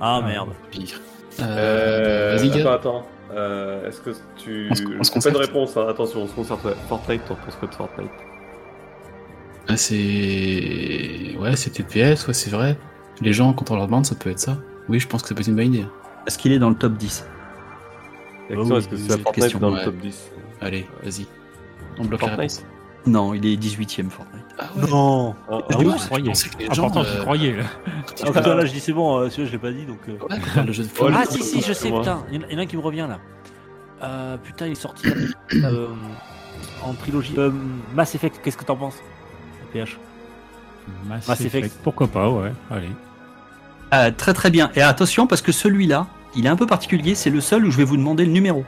Ah, 0.00 0.20
Ah. 0.22 0.26
merde. 0.26 0.50
Pire. 0.70 1.00
Euh, 1.40 2.34
Euh, 2.34 2.36
Vas-y, 2.36 2.60
attends, 2.60 2.72
attends. 2.72 3.06
Euh, 3.34 3.86
Est-ce 3.88 4.00
que 4.00 4.10
tu. 4.36 4.68
On 4.70 4.74
se- 4.74 4.82
on 5.00 5.02
se 5.02 5.20
C'est 5.20 5.32
pas 5.32 5.38
de 5.38 5.44
réponse, 5.44 5.76
hein. 5.76 5.86
attention, 5.88 6.22
on 6.22 6.26
se 6.26 6.32
concerte. 6.34 6.60
Fortnite, 6.88 7.24
t'en 7.26 7.34
penses 7.34 7.56
quoi 7.56 7.68
de 7.68 7.74
Fortnite 7.74 8.10
Ah, 9.68 9.76
c'est. 9.76 11.34
Ouais, 11.38 11.56
c'est 11.56 11.70
TPS, 11.70 12.26
ouais, 12.26 12.34
c'est 12.34 12.50
vrai. 12.50 12.76
Les 13.20 13.32
gens, 13.32 13.52
quand 13.52 13.70
on 13.70 13.76
leur 13.76 13.86
demande, 13.86 14.06
ça 14.06 14.14
peut 14.14 14.30
être 14.30 14.38
ça. 14.38 14.56
Oui, 14.88 15.00
je 15.00 15.08
pense 15.08 15.22
que 15.22 15.28
ça 15.28 15.34
peut 15.34 15.40
être 15.40 15.48
une 15.48 15.56
bonne 15.56 15.74
idée. 15.74 15.86
Est-ce 16.26 16.38
qu'il 16.38 16.52
est 16.52 16.58
dans 16.58 16.68
le 16.70 16.76
top 16.76 16.92
10 16.94 17.26
La 18.48 18.54
Ah 18.54 18.56
question, 18.56 18.74
oui, 18.74 18.78
est-ce 18.78 18.88
que 18.88 18.96
c'est 18.96 19.08
Fortnite 19.22 19.34
question, 19.34 19.58
dans 19.58 19.72
ouais. 19.72 19.78
le 19.80 19.84
top 19.84 19.96
10 19.96 20.30
Allez, 20.60 20.86
vas-y. 21.02 21.26
On 21.98 22.04
bloque 22.04 22.22
la 22.22 22.28
Fortnite 22.28 22.52
réponse. 22.52 22.66
Non, 23.06 23.34
il 23.34 23.46
est 23.46 23.56
18ème 23.56 24.10
Fortnite. 24.10 24.44
Ah 24.58 24.64
ouais. 24.76 24.90
Non 24.90 25.34
Ah, 25.50 25.58
Ah 25.70 25.76
oui, 25.78 25.86
oui, 25.86 25.92
je 25.98 26.04
croyais. 26.06 26.32
Ah, 26.68 26.74
pourtant, 26.76 27.04
j'y 27.04 27.16
euh, 27.16 27.20
croyais. 27.22 27.56
Là. 27.56 27.62
Ah, 28.24 28.32
putain, 28.32 28.54
là, 28.54 28.64
je 28.64 28.72
dis 28.72 28.80
c'est 28.80 28.92
bon, 28.92 29.18
euh, 29.18 29.28
celui-là, 29.30 29.46
je 29.48 29.52
l'ai 29.52 29.58
pas 29.58 29.70
dit, 29.72 29.84
donc... 29.84 29.98
euh. 30.08 30.16
Ouais, 30.30 30.64
de 30.64 30.72
jeu 30.72 30.84
de. 30.84 30.88
Ah, 31.14 31.22
le- 31.24 31.30
si, 31.30 31.42
si, 31.42 31.60
je 31.62 31.72
sais, 31.72 31.90
putain. 31.90 32.24
Il 32.32 32.36
y 32.36 32.38
en 32.38 32.42
a- 32.42 32.46
il 32.48 32.52
y 32.52 32.56
en 32.56 32.58
a 32.58 32.62
un 32.62 32.66
qui 32.66 32.76
me 32.76 32.82
revient, 32.82 33.06
là. 33.08 33.18
Euh, 34.02 34.36
putain, 34.38 34.66
il 34.66 34.72
est 34.72 34.74
sorti 34.74 35.06
euh, 35.54 35.86
en 36.82 36.94
trilogie. 36.94 37.34
Euh, 37.38 37.50
Mass 37.94 38.14
Effect, 38.14 38.40
qu'est-ce 38.42 38.56
que 38.56 38.64
t'en 38.64 38.76
penses? 38.76 38.96
PH 39.72 39.98
Mass, 41.08 41.28
Mass 41.28 41.40
Effect. 41.40 41.66
Effect. 41.66 41.80
Pourquoi 41.82 42.08
pas, 42.08 42.28
ouais. 42.30 42.52
Allez. 42.70 42.88
Ah, 43.90 44.10
très 44.10 44.32
très 44.34 44.50
bien. 44.50 44.70
Et 44.74 44.82
attention, 44.82 45.26
parce 45.26 45.42
que 45.42 45.52
celui-là, 45.52 46.06
il 46.34 46.46
est 46.46 46.48
un 46.48 46.56
peu 46.56 46.66
particulier, 46.66 47.14
c'est 47.14 47.30
le 47.30 47.40
seul 47.40 47.64
où 47.66 47.70
je 47.70 47.76
vais 47.76 47.84
vous 47.84 47.96
demander 47.96 48.24
le 48.24 48.32
numéro. 48.32 48.64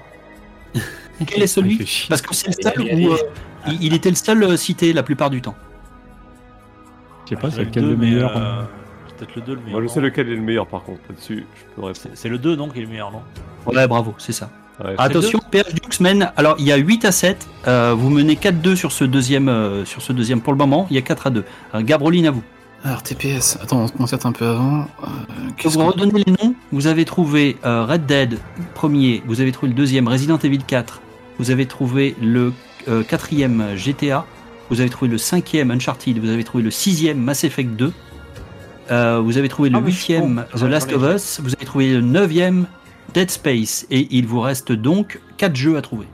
Quel 1.26 1.42
est 1.42 1.46
celui. 1.46 1.78
Parce 2.08 2.22
que 2.22 2.34
c'est 2.34 2.48
le 2.48 2.52
seul 2.62 2.72
Allez, 2.76 2.90
allez, 2.90 3.06
où 3.08 3.12
allez. 3.12 3.22
euh, 3.22 3.70
il, 3.72 3.84
il 3.84 3.94
était 3.94 4.10
le 4.10 4.16
seul 4.16 4.42
euh, 4.42 4.56
cité 4.56 4.92
la 4.92 5.02
plupart 5.02 5.30
du 5.30 5.40
temps. 5.40 5.56
Je 7.24 7.30
sais 7.34 7.40
pas, 7.40 7.50
c'est 7.50 7.64
lequel 7.64 7.88
le 7.88 7.96
meilleur. 7.96 8.36
euh, 8.36 8.40
euh, 8.40 8.62
Peut-être 9.18 9.34
le 9.36 9.42
2 9.42 9.54
le 9.54 9.60
meilleur. 9.60 9.80
Moi, 9.80 9.82
je 9.88 9.92
sais 9.92 10.00
lequel 10.00 10.28
est 10.28 10.34
le 10.36 10.40
meilleur 10.42 10.66
par 10.66 10.82
contre. 10.84 11.00
Là-dessus, 11.08 11.44
je 11.54 11.74
peux 11.74 11.86
répondre. 11.86 12.10
C'est 12.14 12.28
le 12.28 12.38
2, 12.38 12.56
non, 12.56 12.68
qui 12.68 12.78
est 12.78 12.82
le 12.82 12.88
meilleur, 12.88 13.10
non 13.10 13.22
Ouais, 13.66 13.86
bravo, 13.88 14.14
c'est 14.18 14.32
ça. 14.32 14.48
Ouais, 14.82 14.94
Attention, 14.96 15.40
PH 15.50 15.74
Dux 15.74 16.00
mène. 16.00 16.30
Alors, 16.36 16.54
il 16.60 16.64
y 16.64 16.70
a 16.72 16.76
8 16.76 17.04
à 17.04 17.10
7. 17.12 17.48
euh, 17.66 17.94
vous 17.98 18.10
menez 18.10 18.34
4-2 18.36 18.76
sur 18.76 18.92
ce 18.92 19.02
deuxième, 19.04 19.48
euh, 19.48 19.84
sur 19.84 20.00
ce 20.02 20.12
deuxième 20.12 20.40
pour 20.40 20.52
le 20.52 20.58
moment. 20.58 20.86
Il 20.88 20.94
y 20.94 20.98
a 20.98 21.02
4 21.02 21.26
à 21.26 21.30
2. 21.30 21.44
Euh, 21.74 21.82
Gabroline, 21.82 22.26
à 22.26 22.30
vous. 22.30 22.44
Alors, 22.84 23.02
TPS. 23.02 23.58
Attends, 23.60 23.78
on 23.80 23.88
se 23.88 23.92
concerte 23.92 24.24
un 24.24 24.30
peu 24.30 24.46
avant. 24.46 24.82
Euh, 25.02 25.06
Je 25.56 25.68
vous 25.68 25.78
qu'on- 25.80 25.86
redonner 25.88 26.22
les 26.24 26.32
noms. 26.40 26.54
Vous 26.70 26.86
avez 26.86 27.04
trouvé 27.04 27.56
euh, 27.66 27.84
Red 27.86 28.06
Dead 28.06 28.38
premier. 28.74 29.20
Vous 29.26 29.40
avez 29.40 29.50
trouvé 29.50 29.70
le 29.70 29.74
deuxième 29.76 30.06
Resident 30.06 30.38
Evil 30.38 30.58
4. 30.64 31.02
Vous 31.38 31.50
avez 31.50 31.66
trouvé 31.66 32.16
le 32.20 32.52
euh, 32.88 33.02
quatrième 33.02 33.76
GTA. 33.76 34.24
Vous 34.70 34.80
avez 34.80 34.90
trouvé 34.90 35.10
le 35.10 35.18
cinquième 35.18 35.70
Uncharted. 35.70 36.18
Vous 36.18 36.28
avez 36.28 36.44
trouvé 36.44 36.62
le 36.62 36.70
sixième 36.70 37.18
Mass 37.18 37.44
Effect 37.44 37.70
2. 37.70 37.92
Euh, 38.90 39.20
vous 39.20 39.38
avez 39.38 39.48
trouvé 39.48 39.70
le 39.70 39.76
Ah, 39.78 39.80
huitième. 39.80 40.44
The 40.54 40.62
Last 40.62 40.92
of 40.92 41.02
Us. 41.14 41.40
Vous 41.42 41.54
avez 41.54 41.64
trouvé 41.66 41.92
le 41.92 42.00
neuvième 42.00 42.66
Dead 43.14 43.30
Space. 43.30 43.86
Et 43.90 44.08
il 44.10 44.26
vous 44.26 44.40
reste 44.40 44.72
donc 44.72 45.20
4 45.36 45.54
jeux 45.56 45.76
à 45.76 45.82
trouver. 45.82 46.06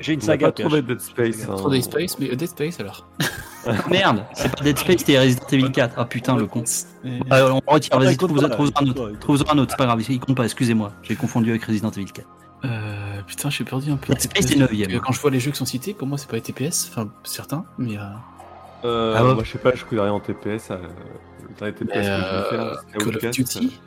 J'ai 0.00 0.14
une 0.14 0.20
saga, 0.20 0.50
pas 0.50 0.62
trouvé. 0.62 0.82
Dead 0.82 1.00
Space. 1.00 1.46
hein. 1.48 1.54
Trop 1.56 1.70
Dead 1.70 1.82
Space, 1.82 2.18
mais 2.18 2.30
euh, 2.30 2.36
Dead 2.36 2.48
Space 2.48 2.80
alors. 2.80 3.06
Merde, 3.90 4.24
c'est 4.32 4.50
pas 4.50 4.64
Dead 4.64 4.78
Space, 4.78 5.00
c'était 5.00 5.18
Resident 5.18 5.46
Evil 5.52 5.70
4. 5.70 5.94
Ah 5.98 6.04
putain, 6.06 6.36
le 6.36 6.46
con. 6.46 6.64
Euh, 7.04 7.50
on 7.66 7.72
retire, 7.72 7.90
Ah, 7.94 7.98
vas-y, 7.98 8.16
trouve-en 8.16 8.44
un 8.44 8.86
autre. 8.88 9.12
Trouve-en 9.20 9.52
un 9.52 9.58
autre, 9.58 9.72
c'est 9.72 9.76
pas 9.76 9.84
grave, 9.84 10.02
il 10.08 10.18
compte 10.18 10.36
pas, 10.36 10.44
excusez-moi. 10.44 10.92
J'ai 11.02 11.14
confondu 11.16 11.50
avec 11.50 11.64
Resident 11.64 11.90
Evil 11.90 12.06
4. 12.10 12.26
Euh, 12.64 13.22
putain, 13.26 13.48
je 13.50 13.54
suis 13.54 13.64
perdu 13.64 13.90
un 13.90 13.96
peu. 13.96 14.12
Dead 14.12 14.22
Space 14.22 14.50
est. 14.50 14.60
Euh, 14.94 14.98
Quand 15.04 15.12
je 15.12 15.20
vois 15.20 15.30
les 15.30 15.40
jeux 15.40 15.50
qui 15.50 15.56
sont 15.58 15.64
cités, 15.64 15.94
pour 15.94 16.06
moi, 16.06 16.18
c'est 16.18 16.28
pas 16.28 16.36
les 16.36 16.42
TPS. 16.42 16.90
Enfin, 16.92 17.08
certains, 17.24 17.64
mais. 17.78 17.96
Euh, 17.96 18.02
Euh, 18.84 19.14
Ah. 19.16 19.22
Moi, 19.34 19.42
je 19.44 19.52
sais 19.52 19.58
pas, 19.58 19.74
je 19.74 19.84
connais 19.84 20.00
rien 20.02 20.12
en 20.12 20.20
TPS. 20.20 20.70
euh, 20.70 20.76
Le 21.48 21.54
dernier 21.58 21.74
TPS 21.74 21.88
que 21.88 21.94
je 21.94 22.00
vais 22.00 22.08
euh, 22.08 22.50
faire, 22.50 22.82
c'est 22.92 22.98
Call 22.98 23.16
of. 23.26 23.30
Duty 23.32 23.80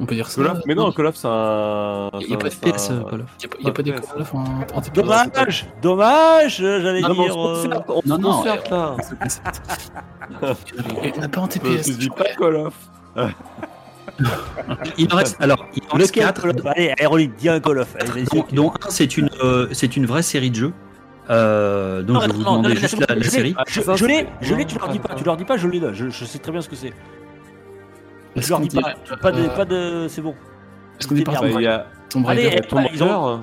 On 0.00 0.06
peut 0.06 0.14
dire 0.16 0.28
ça 0.28 0.42
Call 0.42 0.50
of 0.56 0.62
Mais 0.66 0.74
non, 0.74 0.90
Call 0.92 1.06
of, 1.06 1.14
c'est 1.16 1.28
un. 1.28 2.10
Il 2.20 2.28
y 2.30 2.34
a 2.34 2.36
pas 2.36 2.48
de 2.48 2.50
c'est 2.54 2.68
un- 2.68 2.72
PS, 2.72 2.90
euh, 2.90 3.02
Call 3.04 3.20
of. 3.20 3.26
Il 3.40 3.64
n'y 3.64 3.70
a, 3.70 3.72
pas 3.72 3.82
des 3.82 3.92
FPS. 3.92 4.06
Call 4.12 4.20
of 4.22 4.34
en, 4.34 4.44
en 4.74 4.80
TPS. 4.80 4.92
Dommage 4.92 5.66
Dommage 5.82 6.56
J'allais 6.58 7.00
Non, 7.00 7.14
dire... 7.14 7.36
euh, 7.48 7.64
non, 8.06 8.18
non, 8.18 8.44
là. 8.44 8.58
Il 11.04 11.12
n'y 11.12 11.18
en 11.18 11.22
a 11.22 11.28
pas 11.28 11.40
en 11.40 11.48
Tu 11.48 11.58
TPS. 11.60 11.96
dis 11.98 12.10
pas 12.10 12.24
Call 12.38 12.56
of. 12.56 12.74
Il 14.98 15.12
en 15.12 15.16
reste, 15.16 15.36
alors, 15.40 15.66
il 15.74 15.82
en 15.90 15.96
reste 15.96 16.10
Lequel 16.16 16.24
4, 16.26 16.42
Call 16.42 16.50
of 16.58 16.66
Allez, 16.66 16.94
Aeroline, 16.98 17.32
dis 17.38 17.48
un 17.48 17.60
Call 17.60 17.78
of. 17.78 17.96
Allez, 18.00 18.24
dont, 18.24 18.44
dont 18.52 18.70
un 18.70 18.90
c'est 18.90 19.16
une, 19.16 19.30
euh, 19.42 19.68
c'est 19.72 19.96
une 19.96 20.06
vraie 20.06 20.22
série 20.22 20.50
de 20.50 20.56
jeux. 20.56 20.72
Euh, 21.28 22.02
donc 22.02 22.14
Non, 22.16 22.20
je 22.22 22.26
vais 22.28 22.32
vous 22.34 22.42
non, 22.42 22.50
demander 22.58 22.74
non, 22.74 22.80
juste 22.80 22.94
non, 22.94 23.06
la, 23.08 23.14
la 23.16 23.20
l'ai, 23.20 23.28
série. 23.28 23.54
Je, 23.66 23.80
je 23.96 24.06
l'ai, 24.06 24.26
je 24.40 24.54
l'ai, 24.54 24.64
tu 24.64 24.78
leur 24.78 24.88
dis 24.88 24.98
pas, 25.00 25.14
tu 25.14 25.24
leur 25.24 25.36
dis 25.36 25.44
pas, 25.44 25.56
je 25.56 25.66
l'ai 25.68 25.80
là, 25.80 25.92
je, 25.92 26.08
je 26.08 26.24
sais 26.24 26.38
très 26.38 26.52
bien 26.52 26.60
ce 26.60 26.68
que 26.68 26.76
c'est. 26.76 26.92
Je 28.36 28.48
leur 28.48 28.60
dis 28.60 28.68
pas, 28.68 28.94
pas 29.20 29.32
de, 29.32 29.42
euh, 29.42 29.48
pas 29.48 29.64
de, 29.64 30.06
c'est 30.08 30.20
bon. 30.22 30.34
Est-ce 31.00 31.08
qu'on 31.08 31.14
dit 31.14 31.24
pas 31.24 31.32
Tomb 31.34 31.48
Il 31.56 31.62
y 31.62 31.66
a 31.66 31.86
Tomb 32.08 32.26
Allez, 32.28 32.48
Raider 32.48 32.68
Tomb 32.68 32.86
ils 32.92 33.02
ont- 33.02 33.24
Raider. 33.26 33.42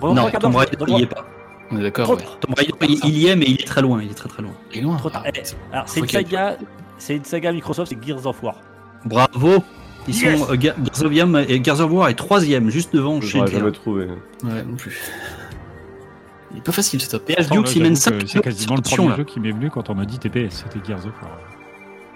Bon, 0.00 0.14
Non, 0.14 0.30
Tomb 0.30 0.56
Raider, 0.56 0.76
il 0.88 0.98
y 0.98 1.02
est 1.02 1.06
pas. 1.06 1.24
On 1.70 1.78
est 1.78 1.82
d'accord, 1.82 2.10
ouais. 2.10 2.16
Tomb 2.40 2.54
Raider, 2.56 2.72
il, 3.04 3.18
y 3.18 3.28
est, 3.28 3.36
mais 3.36 3.46
il 3.48 3.60
est 3.60 3.66
très 3.66 3.80
loin. 3.80 4.02
Il 4.02 4.10
est 4.10 4.14
très 4.14 4.28
très 4.28 4.42
loin. 4.42 4.52
Il 4.72 4.78
est 4.78 4.82
loin. 4.82 4.96
trop- 4.96 5.10
Ah, 5.14 5.22
eh, 5.34 5.42
Alors, 5.72 5.88
c'est 5.88 6.00
une 6.00 6.08
saga, 6.08 6.56
c'est 6.98 7.16
une 7.16 7.24
saga 7.24 7.50
Microsoft, 7.52 7.92
c'est 7.92 8.04
Gears 8.06 8.26
of 8.26 8.42
War. 8.42 8.56
Bravo. 9.04 9.62
Ils 10.08 10.14
Yes 10.20 10.38
sont 10.40 10.50
euh, 10.52 10.56
Ga- 10.56 10.74
Gears 10.82 11.04
of 11.04 11.12
War 11.12 11.40
et 11.48 11.94
War 11.94 12.08
est 12.08 12.14
troisième, 12.14 12.70
juste 12.70 12.94
devant 12.94 13.20
Je 13.20 13.26
chez 13.28 13.38
l'aurais 13.38 13.50
jamais 13.52 13.70
trouvé. 13.72 14.06
Ouais, 14.42 14.62
non 14.66 14.74
plus. 14.76 14.98
Il 16.52 16.58
est 16.58 16.62
pas 16.64 16.72
facile 16.72 17.00
ce 17.00 17.10
top. 17.10 17.24
PS 17.24 17.48
Dukes, 17.50 17.76
il 17.76 17.82
mène 17.82 17.96
j'avoue 17.96 18.18
5 18.18 18.18
que 18.18 18.26
C'est 18.26 18.40
quasiment 18.40 18.74
le 18.76 18.82
premier 18.82 19.16
jeu 19.16 19.24
qui 19.24 19.40
m'est 19.40 19.52
venu 19.52 19.70
quand 19.70 19.88
on 19.90 19.94
m'a 19.94 20.04
dit 20.04 20.18
TPS, 20.18 20.64
c'était 20.64 20.84
Gears 20.86 21.06
of 21.06 21.12
War. 21.22 21.38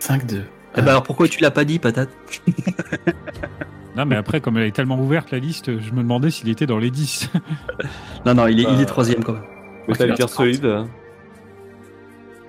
5-2. 0.01 0.43
Eh 0.79 0.83
ben 0.83 0.89
alors 0.89 1.03
pourquoi 1.05 1.27
tu 1.29 1.41
l'as 1.41 1.51
pas 1.51 1.65
dit, 1.65 1.79
patate? 1.79 2.11
Non, 3.97 4.05
mais 4.05 4.17
après, 4.17 4.43
comme 4.43 4.59
elle 4.59 4.67
est 4.67 4.73
tellement 4.73 5.01
ouverte 5.01 5.31
la 5.31 5.39
liste, 5.39 5.81
je 5.81 5.91
me 5.93 6.03
demandais 6.03 6.31
s'il 6.31 6.51
était 6.51 6.67
dans 6.67 6.79
les 6.79 6.91
10. 6.91 7.31
Non, 8.27 8.35
non, 8.35 8.47
il 8.49 8.59
est, 8.61 8.65
il 8.65 8.69
est 8.75 8.77
Bah, 8.79 8.85
troisième 8.85 9.23
quand 9.25 9.33
même. 9.35 9.43
Metal 9.89 10.15
Gear 10.17 10.29
Solid. 10.29 10.65
hein. 10.67 10.89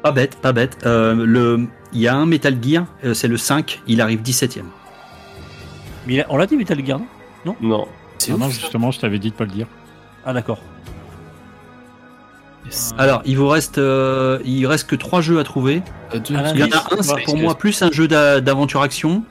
Pas 0.03 0.11
bête, 0.11 0.35
pas 0.41 0.51
bête. 0.51 0.80
Euh, 0.85 1.14
le, 1.26 1.68
il 1.93 2.01
y 2.01 2.07
a 2.07 2.15
un 2.15 2.26
Metal 2.26 2.57
Gear, 2.61 2.85
euh, 3.05 3.14
c'est 3.14 3.27
le 3.27 3.38
5, 3.38 3.81
il 3.88 4.01
arrive 4.01 4.22
17ème. 4.22 4.64
Mais 6.08 6.14
il 6.16 6.22
a- 6.22 6.26
on 6.30 6.38
l'a 6.38 6.48
dit 6.48 6.58
Metal 6.58 6.84
Gear, 6.84 7.00
non 7.46 7.56
Non. 7.62 7.88
Non, 8.30 8.38
non, 8.40 8.48
ouf. 8.48 8.54
justement, 8.60 8.90
je 8.92 9.00
t'avais 9.00 9.20
dit 9.20 9.30
de 9.30 9.36
pas 9.36 9.44
le 9.46 9.52
dire. 9.52 9.68
Ah 10.26 10.34
d'accord. 10.34 10.58
Yes. 12.66 12.94
Alors, 12.98 13.22
il 13.26 13.38
vous 13.38 13.48
reste, 13.48 13.78
euh, 13.78 14.40
il 14.44 14.66
reste 14.68 14.90
que 14.90 14.96
trois 14.96 15.22
jeux 15.22 15.40
à 15.40 15.44
trouver. 15.44 15.84
Euh, 16.14 16.20
deux- 16.20 16.36
Ah, 16.38 16.52
Il 16.54 16.60
y 16.60 16.64
en 16.64 16.68
a 16.72 16.78
un, 17.00 17.02
c'est 17.04 17.24
pour 17.24 17.38
moi 17.38 17.56
plus 17.56 17.82
un 17.82 17.92
jeu 17.92 18.08
d'a- 18.08 18.42
d'aventure-action. 18.42 19.24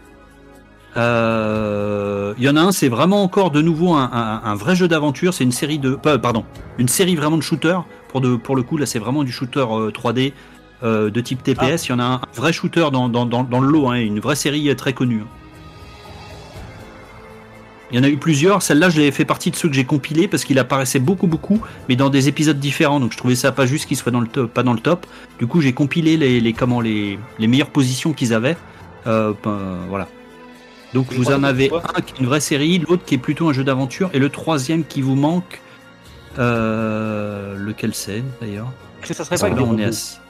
Euh, 0.97 2.32
il 2.39 2.44
y 2.44 2.48
en 2.48 2.57
a 2.57 2.61
un, 2.61 2.73
c'est 2.73 2.89
vraiment 2.89 3.23
encore 3.23 3.51
de 3.51 3.61
nouveau 3.61 3.93
un, 3.94 4.09
un- 4.11 4.40
un 4.51 4.55
vrai 4.55 4.74
jeu 4.74 4.89
d'aventure. 4.89 5.35
C'est 5.35 5.44
une 5.44 5.53
série 5.53 5.78
de, 5.78 5.94
pardon, 5.97 6.44
une 6.78 6.89
série 6.89 7.16
vraiment 7.16 7.36
de 7.36 7.43
shooter. 7.43 7.78
Pour 8.09 8.20
de, 8.23 8.36
pour 8.36 8.57
le 8.57 8.62
coup, 8.62 8.78
là, 8.78 8.86
c'est 8.86 8.98
vraiment 8.98 9.24
du 9.24 9.32
shooter 9.32 9.66
euh, 9.70 9.90
3D 9.90 10.32
euh, 10.82 11.11
de 11.11 11.20
type 11.20 11.43
TPS. 11.43 11.86
Il 11.86 11.90
y 11.90 11.93
en 11.94 11.98
a 11.98 12.05
un, 12.05 12.15
un 12.15 12.20
vrai 12.35 12.53
shooter 12.55 12.86
dans, 12.93 13.09
dans, 13.11 13.27
dans, 13.27 13.44
dans 13.44 13.61
le 13.61 13.69
lot, 13.69 13.89
hein, 13.90 13.97
une 13.97 14.20
vraie 14.20 14.36
série 14.36 14.70
euh, 14.70 14.74
très 14.74 14.94
connue. 14.94 15.24
Il 17.90 17.96
y 17.96 18.00
en 18.00 18.02
a 18.02 18.08
eu 18.08 18.16
plusieurs. 18.16 18.62
Celle-là, 18.62 18.90
je 18.90 19.00
l'ai 19.00 19.12
fait 19.12 19.24
partie 19.24 19.50
de 19.50 19.56
ceux 19.56 19.68
que 19.68 19.74
j'ai 19.74 19.84
compilés 19.84 20.26
parce 20.26 20.44
qu'il 20.44 20.58
apparaissait 20.58 20.98
beaucoup, 20.98 21.26
beaucoup, 21.26 21.60
mais 21.88 21.94
dans 21.94 22.10
des 22.10 22.28
épisodes 22.28 22.58
différents. 22.58 22.98
Donc, 22.98 23.12
je 23.12 23.16
trouvais 23.16 23.36
ça 23.36 23.52
pas 23.52 23.66
juste 23.66 23.86
qu'il 23.86 23.96
soit 23.96 24.12
dans 24.12 24.20
le 24.20 24.26
top, 24.26 24.52
pas 24.52 24.62
dans 24.62 24.72
le 24.72 24.80
top. 24.80 25.06
Du 25.38 25.46
coup, 25.46 25.60
j'ai 25.60 25.72
compilé 25.72 26.16
les, 26.16 26.40
les, 26.40 26.52
comment, 26.52 26.80
les, 26.80 27.18
les 27.38 27.46
meilleures 27.46 27.70
positions 27.70 28.12
qu'ils 28.12 28.34
avaient. 28.34 28.56
Euh, 29.06 29.32
ben, 29.44 29.76
voilà. 29.88 30.08
Donc, 30.94 31.12
vous 31.12 31.30
en 31.30 31.44
avez 31.44 31.70
un 31.72 32.00
qui 32.00 32.14
est 32.14 32.20
une 32.20 32.26
vraie 32.26 32.40
série, 32.40 32.78
l'autre 32.78 33.04
qui 33.04 33.14
est 33.14 33.18
plutôt 33.18 33.48
un 33.48 33.52
jeu 33.52 33.62
d'aventure, 33.64 34.10
et 34.12 34.18
le 34.18 34.30
troisième 34.30 34.84
qui 34.84 35.00
vous 35.02 35.16
manque. 35.16 35.60
Euh, 36.38 37.56
lequel 37.56 37.94
c'est 37.94 38.22
d'ailleurs? 38.42 38.70
Ça 39.04 39.24
serait 39.24 39.38
pas 39.38 39.62
on 39.62 39.78
est. 39.78 40.20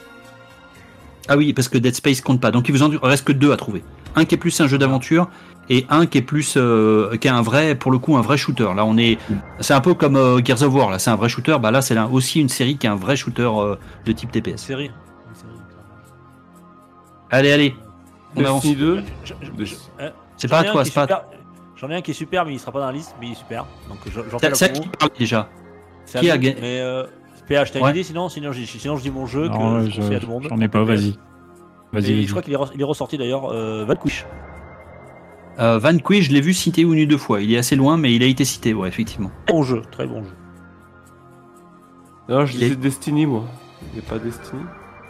Ah 1.29 1.37
oui, 1.37 1.53
parce 1.53 1.69
que 1.69 1.79
Dead 1.79 1.95
Space 1.95 2.21
compte 2.21 2.41
pas. 2.41 2.51
Donc 2.51 2.69
il 2.69 2.73
vous 2.73 2.83
en 2.83 2.91
reste 3.03 3.25
que 3.27 3.33
deux 3.33 3.53
à 3.53 3.57
trouver. 3.57 3.83
Un 4.15 4.25
qui 4.25 4.35
est 4.35 4.39
plus 4.39 4.59
un 4.61 4.67
jeu 4.67 4.79
d'aventure 4.79 5.29
et 5.69 5.85
un 5.91 6.07
qui 6.07 6.19
est 6.19 6.23
plus 6.23 6.55
euh, 6.57 7.17
qui 7.17 7.27
est 7.27 7.31
un 7.31 7.43
vrai 7.43 7.75
pour 7.75 7.91
le 7.91 7.99
coup 7.99 8.17
un 8.17 8.21
vrai 8.23 8.37
shooter. 8.37 8.69
Là 8.77 8.85
on 8.85 8.97
est 8.97 9.19
c'est 9.61 9.75
un 9.75 9.81
peu 9.81 9.95
comme 9.95 10.17
euh, 10.17 10.41
Gears 10.45 10.63
of 10.63 10.73
War 10.73 10.91
là, 10.91 10.99
c'est 10.99 11.11
un 11.11 11.17
vrai 11.17 11.29
shooter. 11.29 11.57
Bah 11.61 11.71
là 11.71 11.83
c'est 11.83 11.95
là 11.95 12.09
aussi 12.11 12.41
une 12.41 12.49
série 12.49 12.77
qui 12.79 12.87
est 12.87 12.91
un 12.91 12.95
vrai 12.97 13.17
shooter 13.17 13.43
euh, 13.43 13.77
de 14.05 14.13
type 14.13 14.35
Une 14.35 14.43
TPS. 14.43 14.57
série. 14.63 14.85
Une 14.87 15.35
série. 15.35 15.53
Allez 17.31 17.53
allez. 17.53 17.75
On 18.37 18.41
avance. 18.45 18.63
Destiny 18.63 18.77
2. 18.77 19.03
Je- 19.25 19.33
je- 19.43 19.51
De- 19.53 19.65
je- 19.65 19.75
euh, 20.01 20.11
C'est 20.37 20.49
pas 20.49 20.59
à 20.61 20.65
toi, 20.65 20.85
c'est 20.85 20.93
pas 20.95 21.03
super- 21.03 21.25
J'en 21.77 21.91
ai 21.91 21.97
un 21.97 22.01
qui 22.01 22.13
est 22.13 22.15
super, 22.15 22.45
mais 22.47 22.53
il 22.55 22.59
sera 22.61 22.73
pas 22.73 22.81
dans 22.81 22.87
la 22.87 22.93
liste, 22.93 23.15
mais 23.21 23.27
il 23.29 23.33
est 23.33 23.37
super. 23.37 23.67
Donc 23.89 23.99
je- 24.07 24.13
j'en 24.31 24.39
fais 24.39 24.49
la 24.49 24.57
qui 24.69 24.89
parle 24.89 25.11
déjà 25.19 25.49
C'est 26.07 26.19
à 26.19 26.21
qui 26.23 26.31
a 26.31 26.39
gagné 26.39 26.57
Mais 26.61 26.81
euh, 26.81 27.05
PH, 27.47 27.73
t'as 27.73 27.81
Ouais. 27.81 27.91
une 27.91 27.97
idée 27.97 28.03
sinon 28.03 28.29
sinon 28.29 28.53
je, 28.53 28.63
sinon, 28.65 28.97
je 28.97 29.03
dis 29.03 29.11
mon 29.11 29.27
jeu 29.27 29.49
Non, 29.49 29.79
que 29.81 29.87
je 29.87 29.91
je- 29.91 29.97
conseille 30.01 30.17
à 30.17 30.21
tout 30.21 30.27
le 30.27 30.33
monde. 30.33 30.47
j'en 30.51 30.61
ai 30.61 30.69
pas, 30.69 30.83
vas-y. 30.85 31.17
Vas-y, 31.93 32.25
je 32.25 32.31
crois 32.31 32.43
qu'il 32.43 32.53
est, 32.53 32.57
re- 32.57 32.71
il 32.75 32.81
est 32.81 32.85
ressorti 32.85 33.17
d'ailleurs, 33.17 33.51
euh, 33.53 33.85
Vanquish. 33.85 34.27
euh, 35.61 35.79
Vanquish, 35.79 36.27
je 36.29 36.33
l'ai 36.33 36.41
vu 36.41 36.53
cité 36.53 36.83
une 36.83 36.89
ou 37.01 37.07
deux 37.07 37.17
fois. 37.19 37.41
Il 37.41 37.53
est 37.53 37.59
assez 37.59 37.77
loin, 37.77 37.97
mais 37.97 38.13
il 38.15 38.23
a 38.23 38.27
été 38.27 38.45
cité, 38.45 38.75
ouais, 38.75 38.89
effectivement. 38.89 39.31
Bon 39.47 39.63
jeu, 39.63 39.83
très 39.93 40.07
bon 40.07 40.23
jeu. 40.25 40.31
Non, 42.29 42.45
je 42.45 42.53
disais 42.53 42.75
Destiny, 42.77 43.25
moi. 43.27 43.45
Il 43.95 44.01
n'y 44.01 44.07
a 44.07 44.11
pas 44.11 44.19
Destiny 44.19 44.63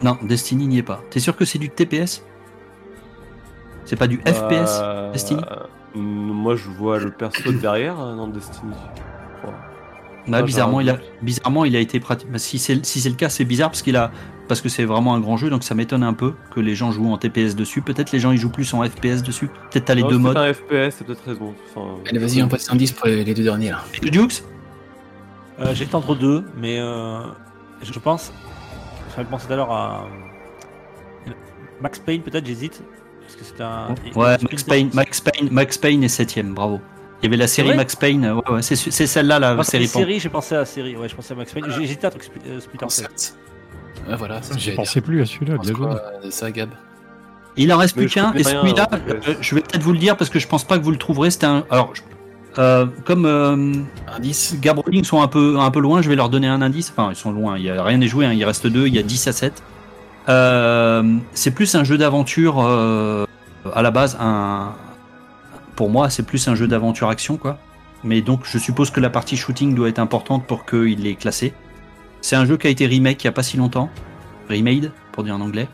Non, 0.02 0.18
Destiny 0.22 0.66
n'y 0.66 0.78
est 0.78 0.82
pas. 0.82 1.00
T'es 1.10 1.18
sûr 1.20 1.34
que 1.34 1.44
c'est 1.46 1.58
du 1.58 1.70
TPS 1.70 2.22
C'est 3.86 3.96
pas 3.96 4.06
du 4.06 4.18
FPS 4.18 4.80
Euh, 4.82 5.12
Destiny? 5.12 5.40
euh, 5.50 5.64
Moi, 5.98 6.56
je 6.56 6.68
vois 6.68 6.98
le 6.98 7.10
perso 7.10 7.50
de 7.50 7.56
derrière 7.56 7.98
euh, 7.98 8.14
dans 8.16 8.28
Destiny. 8.28 8.74
Bah, 10.28 10.38
Ah, 10.38 10.42
bizarrement, 10.42 10.80
il 10.80 10.90
a, 10.90 10.98
bizarrement, 11.22 11.64
il 11.64 11.76
a 11.76 11.80
été 11.80 12.00
pratique. 12.00 12.30
bah, 12.30 12.38
si 12.38 12.58
c'est 12.58 12.84
si 12.84 13.00
c'est 13.00 13.08
le 13.10 13.14
cas, 13.16 13.28
c'est 13.28 13.44
bizarre 13.44 13.70
parce 13.70 13.82
qu'il 13.82 13.96
a 13.96 14.10
parce 14.48 14.60
que 14.60 14.68
c'est 14.68 14.84
vraiment 14.84 15.14
un 15.14 15.20
grand 15.20 15.36
jeu, 15.36 15.50
donc 15.50 15.64
ça 15.64 15.74
m'étonne 15.74 16.02
un 16.04 16.12
peu 16.14 16.34
que 16.54 16.60
les 16.60 16.74
gens 16.76 16.92
jouent 16.92 17.12
en 17.12 17.18
TPS 17.18 17.56
dessus. 17.56 17.82
Peut-être 17.82 18.12
les 18.12 18.20
gens 18.20 18.30
ils 18.32 18.38
jouent 18.38 18.50
plus 18.50 18.72
en 18.74 18.82
FPS 18.84 19.22
dessus. 19.24 19.48
Peut-être 19.70 19.86
t'as 19.86 19.94
les 19.94 20.02
Non, 20.02 20.08
deux 20.10 20.18
modes. 20.18 20.36
un 20.36 20.52
FPS, 20.52 20.90
c'est 20.96 21.04
peut-être 21.04 21.24
raison. 21.26 21.52
Enfin, 21.74 21.96
Allez, 22.08 22.18
vas-y, 22.20 22.42
on 22.42 22.48
passe 22.48 22.70
un 22.70 22.76
10 22.76 22.92
pour 22.92 23.06
les, 23.08 23.24
les 23.24 23.34
deux 23.34 23.42
derniers 23.44 23.70
là. 23.70 23.82
Dukes 24.02 24.42
Euh, 25.58 25.74
J'étais 25.74 25.94
entre 25.94 26.14
deux, 26.14 26.44
mais 26.56 26.78
euh, 26.78 27.20
je 27.82 27.98
pense. 27.98 28.32
J'avais 29.16 29.28
pensé 29.28 29.46
tout 29.46 29.52
à 29.52 29.56
l'heure 29.56 29.72
à. 29.72 30.06
Max 31.80 31.98
Payne, 31.98 32.22
peut-être, 32.22 32.46
j'hésite. 32.46 32.82
Parce 33.22 33.36
que 33.36 33.44
c'est 33.44 33.62
un. 33.62 33.94
Ouais, 34.14 34.36
Max 34.42 34.62
Payne, 34.62 34.90
Max 34.94 35.20
Payne, 35.20 35.48
Max 35.50 35.78
Payne 35.78 36.04
est 36.04 36.08
septième, 36.08 36.54
bravo. 36.54 36.80
Il 37.22 37.24
y 37.24 37.28
avait 37.28 37.36
la 37.36 37.46
série 37.46 37.74
Max 37.74 37.96
Payne, 37.96 38.24
euh, 38.24 38.34
ouais, 38.34 38.50
ouais, 38.56 38.62
c'est 38.62 38.76
celle-là 38.76 39.38
la 39.38 39.56
c'est 39.64 39.70
série. 39.72 39.82
les 39.84 39.88
séries, 39.88 40.20
j'ai 40.20 40.28
pensé 40.28 40.54
à 40.54 40.58
la 40.58 40.64
série. 40.66 40.96
Ouais, 40.96 41.08
je 41.08 41.14
pensais 41.16 41.32
à 41.32 41.36
Max 41.36 41.52
Payne. 41.52 41.64
J'ai- 41.68 41.80
J'hésitais 41.82 42.06
à 42.06 42.10
truc 42.10 42.24
Splinter 42.24 42.58
Cell. 42.60 42.78
Concept. 42.78 43.34
Ouais, 44.08 44.16
voilà, 44.16 44.40
j'allais 44.56 44.76
pensais 44.76 45.00
plus 45.00 45.22
à 45.22 45.26
celui-là, 45.26 45.56
bien 45.58 45.74
joué. 45.74 45.88
de 46.24 46.30
ça, 46.30 46.50
Gab 46.50 46.70
Il 47.56 47.72
en 47.72 47.78
reste 47.78 47.96
Mais 47.96 48.02
plus 48.02 48.08
je 48.10 48.14
qu'un, 48.14 48.32
et 48.34 48.44
celui-là, 48.44 48.88
euh, 48.92 49.34
je 49.40 49.54
vais 49.54 49.62
peut-être 49.62 49.82
vous 49.82 49.92
le 49.92 49.98
dire 49.98 50.16
parce 50.16 50.28
que 50.30 50.38
je 50.38 50.46
pense 50.46 50.64
pas 50.64 50.78
que 50.78 50.84
vous 50.84 50.90
le 50.90 50.98
trouverez. 50.98 51.30
C'était 51.30 51.46
un. 51.46 51.64
Alors, 51.70 51.94
je- 51.94 52.02
euh, 52.58 52.86
comme 53.06 53.24
euh, 53.26 53.72
Indice 54.16 54.56
Gab 54.60 54.78
sont 55.04 55.22
un 55.22 55.28
peu, 55.28 55.56
un 55.58 55.70
peu 55.70 55.80
loin, 55.80 56.02
je 56.02 56.08
vais 56.10 56.16
leur 56.16 56.28
donner 56.28 56.48
un 56.48 56.60
indice. 56.62 56.92
Enfin, 56.94 57.08
ils 57.10 57.16
sont 57.16 57.32
loin, 57.32 57.56
il 57.58 57.64
y 57.64 57.70
a 57.70 57.82
rien 57.82 57.96
n'est 57.98 58.08
joué, 58.08 58.26
hein, 58.26 58.32
il 58.34 58.44
reste 58.44 58.66
deux, 58.66 58.86
il 58.86 58.94
y 58.94 58.98
a 58.98 59.02
10 59.02 59.26
à 59.26 59.32
7. 59.32 59.62
Euh, 60.28 61.02
c'est 61.32 61.50
plus 61.52 61.74
un 61.74 61.84
jeu 61.84 61.96
d'aventure 61.98 62.56
euh, 62.60 63.24
à 63.74 63.82
la 63.82 63.90
base. 63.90 64.16
Un, 64.20 64.72
pour 65.76 65.90
moi, 65.90 66.10
c'est 66.10 66.22
plus 66.24 66.48
un 66.48 66.54
jeu 66.54 66.66
d'aventure 66.66 67.08
action, 67.08 67.36
quoi. 67.36 67.58
Mais 68.04 68.20
donc, 68.22 68.40
je 68.44 68.58
suppose 68.58 68.90
que 68.90 69.00
la 69.00 69.10
partie 69.10 69.36
shooting 69.36 69.74
doit 69.74 69.88
être 69.88 69.98
importante 69.98 70.46
pour 70.46 70.64
qu'il 70.66 71.02
l'ait 71.02 71.14
classé. 71.14 71.52
C'est 72.20 72.36
un 72.36 72.44
jeu 72.44 72.56
qui 72.56 72.66
a 72.66 72.70
été 72.70 72.86
remake 72.86 73.22
il 73.22 73.26
y 73.26 73.28
a 73.28 73.32
pas 73.32 73.42
si 73.42 73.56
longtemps. 73.56 73.90
Remade, 74.48 74.90
pour 75.12 75.22
dire 75.24 75.34
en 75.36 75.40
anglais. 75.40 75.68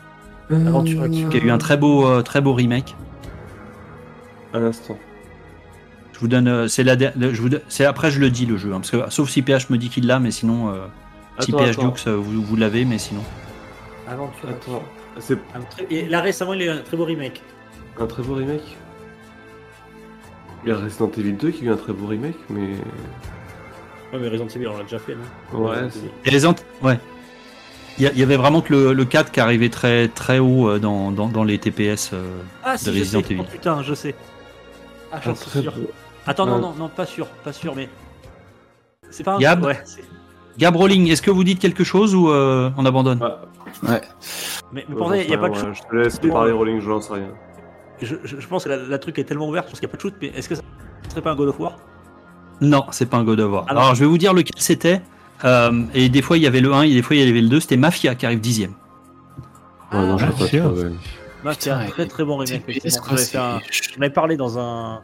Aventure 0.51 1.03
action. 1.03 1.29
Qui 1.29 1.37
a 1.37 1.41
eu 1.41 1.49
un 1.51 1.57
très 1.57 1.77
beau, 1.77 2.05
euh, 2.07 2.21
très 2.21 2.41
beau 2.41 2.53
remake. 2.53 2.95
À 4.53 4.59
l'instant. 4.59 4.97
Je 6.13 6.19
vous 6.19 6.27
donne, 6.27 6.47
euh, 6.47 6.67
c'est 6.67 6.83
la, 6.83 6.95
je 6.97 7.41
vous 7.41 7.49
donne- 7.49 7.61
c'est 7.69 7.85
après 7.85 8.11
je 8.11 8.19
le 8.19 8.29
dis 8.29 8.45
le 8.45 8.57
jeu, 8.57 8.69
hein, 8.71 8.77
parce 8.81 8.91
que 8.91 9.09
sauf 9.09 9.29
si 9.29 9.41
PH 9.41 9.69
me 9.69 9.77
dit 9.77 9.89
qu'il 9.89 10.05
l'a, 10.05 10.19
mais 10.19 10.31
sinon, 10.31 10.69
euh, 10.69 10.85
si 11.39 11.51
PH 11.51 11.69
attends. 11.71 11.87
Dukes, 11.89 12.03
euh, 12.07 12.15
vous, 12.15 12.43
vous 12.43 12.55
l'avez, 12.55 12.85
mais 12.85 12.97
sinon. 12.99 13.21
Aventure 14.07 14.49
Attends. 14.49 14.83
C'est 15.19 15.37
Un 15.55 15.61
très- 15.61 15.87
Et 15.91 16.07
là 16.07 16.21
récemment, 16.21 16.53
il 16.53 16.61
y 16.61 16.63
a 16.63 16.73
eu 16.73 16.77
un 16.77 16.81
très 16.81 16.97
beau 16.97 17.05
remake. 17.05 17.41
un 17.99 18.05
très 18.07 18.21
beau 18.23 18.35
remake? 18.35 18.77
Il 20.65 20.69
y 20.69 20.71
a 20.71 20.77
Resident 20.77 21.11
Evil 21.17 21.33
2 21.33 21.51
qui 21.51 21.63
a 21.63 21.65
eu 21.67 21.71
un 21.71 21.77
très 21.77 21.93
beau 21.93 22.07
remake, 22.07 22.37
mais. 22.49 22.61
Ouais, 24.13 24.19
mais 24.19 24.27
Resident 24.29 24.47
Evil, 24.47 24.67
on 24.67 24.77
l'a 24.77 24.83
déjà 24.83 24.99
fait, 24.99 25.15
non 25.15 25.59
Ouais, 25.59 25.69
Resident 25.71 25.89
c'est- 25.91 25.99
Evil. 25.99 26.09
Et 26.25 26.31
les 26.31 26.45
ant- 26.45 26.55
ouais. 26.81 26.99
Il 27.99 28.09
y, 28.17 28.23
avait 28.23 28.37
vraiment 28.37 28.61
que 28.61 28.73
le, 28.73 28.93
le 28.93 29.05
4 29.05 29.31
qui 29.31 29.39
arrivait 29.39 29.69
très 29.69 30.07
très 30.07 30.39
haut 30.39 30.67
euh, 30.67 30.79
dans, 30.79 31.11
dans, 31.11 31.27
dans 31.27 31.43
les 31.43 31.59
TPS. 31.59 32.09
euh. 32.13 32.39
Ah, 32.63 32.75
si, 32.75 32.85
de 32.85 32.91
je 32.91 32.99
Resident. 32.99 33.19
Evil. 33.19 33.37
Oh, 33.41 33.43
putain, 33.51 33.83
je 33.83 33.93
sais. 33.93 34.15
Ah, 35.11 35.19
j'en 35.23 35.35
suis 35.35 35.61
sûr. 35.61 35.71
beau- 35.71 35.91
Attends, 36.25 36.47
non, 36.47 36.55
Ouais. 36.55 36.61
non, 36.61 36.73
non, 36.79 36.89
pas 36.89 37.05
sûr, 37.05 37.27
pas 37.43 37.53
sûr, 37.53 37.75
mais. 37.75 37.87
C'est 39.11 39.23
pas 39.23 39.33
un. 39.35 39.37
Gab 39.37 39.63
Ouais, 39.63 39.79
Gab 40.57 40.75
Rolling, 40.75 41.07
est-ce 41.11 41.21
que 41.21 41.29
vous 41.29 41.43
dites 41.43 41.59
quelque 41.59 41.83
chose 41.83 42.15
ou 42.15 42.29
euh, 42.31 42.71
on 42.77 42.85
abandonne 42.85 43.19
Ah, 43.21 43.41
Ouais. 43.83 44.01
Mais, 44.71 44.85
mais 44.89 44.95
ouais, 44.95 44.97
pour 44.99 45.09
ça, 45.09 45.17
il 45.17 45.27
n'y 45.27 45.33
a 45.33 45.37
pas 45.37 45.49
de 45.49 45.53
ouais, 45.53 45.73
Je 45.73 45.81
te 45.83 45.95
laisse 45.95 46.19
parler 46.19 46.51
Rolling, 46.51 46.79
j'en 46.81 46.99
sais 47.01 47.13
rien. 47.13 47.27
Je, 48.03 48.15
je- 48.23 48.39
je 48.39 48.47
pense 48.47 48.63
que 48.65 48.69
la, 48.69 48.77
la 48.77 48.97
truc 48.99 49.17
est 49.19 49.23
tellement 49.23 49.47
ouverte, 49.49 49.67
parce 49.67 49.79
qu'il 49.79 49.87
n'y 49.87 49.91
a 49.91 49.93
pas 49.93 49.97
de 49.97 50.01
shoot, 50.01 50.13
mais 50.21 50.27
est-ce 50.35 50.49
que 50.49 50.55
ça 50.55 50.61
serait 51.09 51.21
pas 51.21 51.31
un 51.31 51.35
God 51.35 51.49
of 51.49 51.59
War? 51.59 51.77
Non, 52.61 52.85
c'est 52.91 53.07
pas 53.07 53.17
un 53.17 53.23
God 53.23 53.39
of 53.39 53.51
War. 53.51 53.65
Ah. 53.67 53.71
Alors 53.71 53.95
je 53.95 54.01
vais 54.01 54.05
vous 54.05 54.17
dire 54.17 54.33
lequel 54.33 54.53
c'était. 54.61 55.01
euh, 55.43 55.83
et 55.93 56.09
des 56.09 56.21
fois 56.21 56.37
il 56.37 56.43
y 56.43 56.47
avait 56.47 56.61
le 56.61 56.73
1 56.73 56.83
et 56.83 56.93
des 56.93 57.01
fois 57.01 57.15
il 57.15 57.25
y 57.25 57.29
avait 57.29 57.41
le 57.41 57.49
2. 57.49 57.59
C'était 57.59 57.77
Mafia 57.77 58.15
qui 58.15 58.25
arrive 58.25 58.39
dixième. 58.39 58.73
Non, 59.91 60.17
je 60.17 60.25
pas 60.25 60.67
ouais. 60.69 60.91
Putain, 61.51 61.85
très 61.87 62.07
très 62.07 62.23
bon 62.23 62.37
remake. 62.37 62.63
J'en 63.33 64.01
avais 64.01 64.09
parlé 64.09 64.37
dans 64.37 64.57
un. 64.59 65.01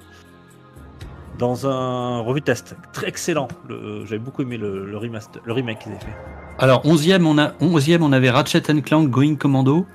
Dans 1.37 1.67
un 1.67 2.19
revue 2.19 2.41
test. 2.41 2.75
Très 2.91 3.07
excellent. 3.07 3.47
Le- 3.69 4.03
J'avais 4.05 4.19
beaucoup 4.19 4.41
aimé 4.41 4.57
le, 4.57 4.85
le, 4.85 4.97
remaster, 4.97 5.41
le 5.45 5.53
remake 5.53 5.79
qu'ils 5.79 5.91
avaient 5.93 6.01
fait. 6.01 6.15
Alors 6.57 6.83
11e 6.85 7.23
on 7.25 7.37
a 7.37 7.49
11e 7.61 7.99
on 8.01 8.11
avait 8.11 8.29
Ratchet 8.29 8.61
Clank 8.61 9.09
Going 9.09 9.35
Commando, 9.35 9.85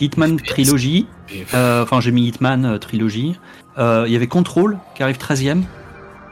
Hitman. 0.00 0.36
Trilogy. 0.38 1.06
Euh, 1.54 1.82
Enfin 1.82 2.00
j'ai 2.00 2.10
mis 2.12 2.26
Hitman 2.28 2.64
euh, 2.64 2.78
Trilogy. 2.78 3.38
Euh, 3.78 4.04
Il 4.06 4.12
y 4.12 4.16
avait 4.16 4.26
Control 4.26 4.78
qui 4.94 5.02
arrive 5.02 5.16
13e. 5.18 5.62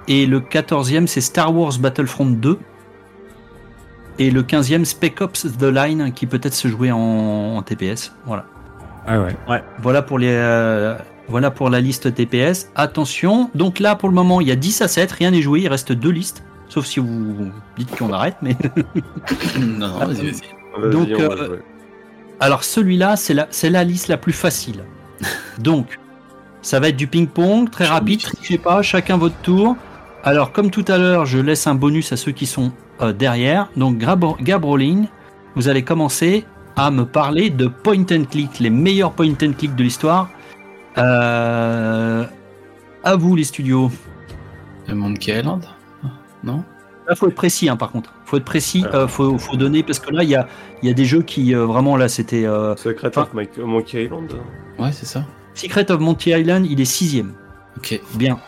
Et 0.09 0.27
le 0.27 0.41
14e 0.41 1.07
c'est 1.07 1.21
Star 1.21 1.55
Wars 1.55 1.79
Battlefront 1.79 2.27
2. 2.27 2.59
Et 4.21 4.31
le 4.31 4.43
15e 4.43 4.85
Spec 4.85 5.21
Ops 5.21 5.47
The 5.59 5.63
Line 5.65 6.13
qui 6.13 6.27
peut-être 6.27 6.55
se 6.55 6.67
jouer 6.69 6.91
en, 6.91 6.99
en 6.99 7.63
TPS. 7.63 8.13
Voilà. 8.27 8.45
Ah 9.07 9.21
ouais. 9.21 9.63
Voilà 9.81 10.03
pour 10.03 10.19
les 10.19 10.31
euh, 10.33 10.97
voilà 11.29 11.51
pour 11.51 11.71
la 11.71 11.81
liste 11.81 12.13
TPS. 12.15 12.71
Attention, 12.75 13.51
donc 13.55 13.79
là 13.81 13.95
pour 13.97 14.09
le 14.09 14.15
moment 14.15 14.41
il 14.41 14.49
y 14.49 14.53
a 14.53 14.57
10 14.57 14.83
à 14.83 14.89
7, 14.89 15.13
rien 15.13 15.31
n'est 15.31 15.43
joué, 15.43 15.61
il 15.61 15.69
reste 15.69 15.93
deux 15.93 16.11
listes. 16.11 16.43
Sauf 16.69 16.85
si 16.85 17.01
vous 17.01 17.51
dites 17.79 17.97
qu'on 17.97 18.13
arrête, 18.13 18.37
mais 18.43 18.57
Non, 19.59 19.89
non, 19.89 19.99
vas-y, 20.07 20.31
vas-y. 20.31 20.33
Vas-y, 20.77 20.91
Donc, 20.93 21.09
on 21.17 21.29
va 21.29 21.35
euh, 21.35 21.47
jouer. 21.47 21.59
Alors 22.41 22.65
celui-là 22.65 23.17
c'est 23.17 23.71
la 23.71 23.85
liste 23.85 24.09
la 24.09 24.17
plus 24.17 24.33
facile. 24.33 24.85
Donc 25.59 25.99
ça 26.63 26.81
va 26.81 26.89
être 26.89 26.97
du 26.97 27.07
ping-pong 27.07 27.71
très 27.71 27.87
rapide, 27.87 28.21
trichez 28.21 28.59
pas, 28.59 28.83
chacun 28.83 29.17
votre 29.17 29.37
tour. 29.37 29.77
Alors 30.25 30.53
comme 30.53 30.71
tout 30.71 30.85
à 30.89 30.99
l'heure, 30.99 31.27
je 31.27 31.39
laisse 31.39 31.67
un 31.67 31.75
bonus 31.75 32.13
à 32.13 32.17
ceux 32.17 32.33
qui 32.33 32.47
sont 32.47 32.73
euh, 33.01 33.13
derrière. 33.13 33.69
Donc 33.77 33.99
Gab, 33.99 34.25
Gab 34.41 34.65
Rolling, 34.65 35.07
vous 35.55 35.69
allez 35.69 35.83
commencer 35.83 36.45
à 36.77 36.91
me 36.91 37.05
parler 37.05 37.51
de 37.51 37.67
point 37.67 38.05
and 38.13 38.25
click, 38.31 38.61
les 38.61 38.71
meilleurs 38.71 39.13
point 39.13 39.33
and 39.43 39.53
click 39.59 39.75
de 39.75 39.83
l'histoire. 39.83 40.31
Euh, 40.97 42.25
à 43.05 43.17
vous 43.17 43.37
les 43.37 43.45
studios. 43.45 43.91
Le 44.89 44.95
Island 45.29 45.65
Non? 46.43 46.65
Là, 47.07 47.15
faut 47.15 47.29
être 47.29 47.35
précis, 47.35 47.69
hein, 47.69 47.77
par 47.77 47.91
contre. 47.91 48.13
Faut 48.29 48.37
être 48.37 48.45
précis. 48.45 48.85
Alors. 48.91 48.95
euh, 49.03 49.07
faut, 49.09 49.39
faut 49.39 49.57
donner 49.57 49.83
parce 49.83 49.99
que 49.99 50.11
là, 50.13 50.23
il 50.23 50.29
y 50.29 50.37
a, 50.37 50.47
il 50.83 50.89
y 50.89 50.91
a 50.91 50.95
des 50.95 51.07
jeux 51.07 51.23
qui 51.23 51.55
euh, 51.55 51.65
vraiment 51.65 51.97
là, 51.97 52.09
c'était 52.09 52.45
euh, 52.45 52.77
Secret 52.77 53.17
of 53.17 53.33
Mike- 53.33 53.57
Monkey 53.59 54.05
Island 54.05 54.31
Ouais, 54.79 54.93
c'est 54.93 55.07
ça. 55.07 55.25
Secret 55.55 55.91
of 55.91 55.99
Monkey 56.01 56.39
Island. 56.39 56.67
Il 56.69 56.79
est 56.81 56.85
sixième. 56.85 57.33
Ok. 57.79 57.99
Bien. 58.17 58.39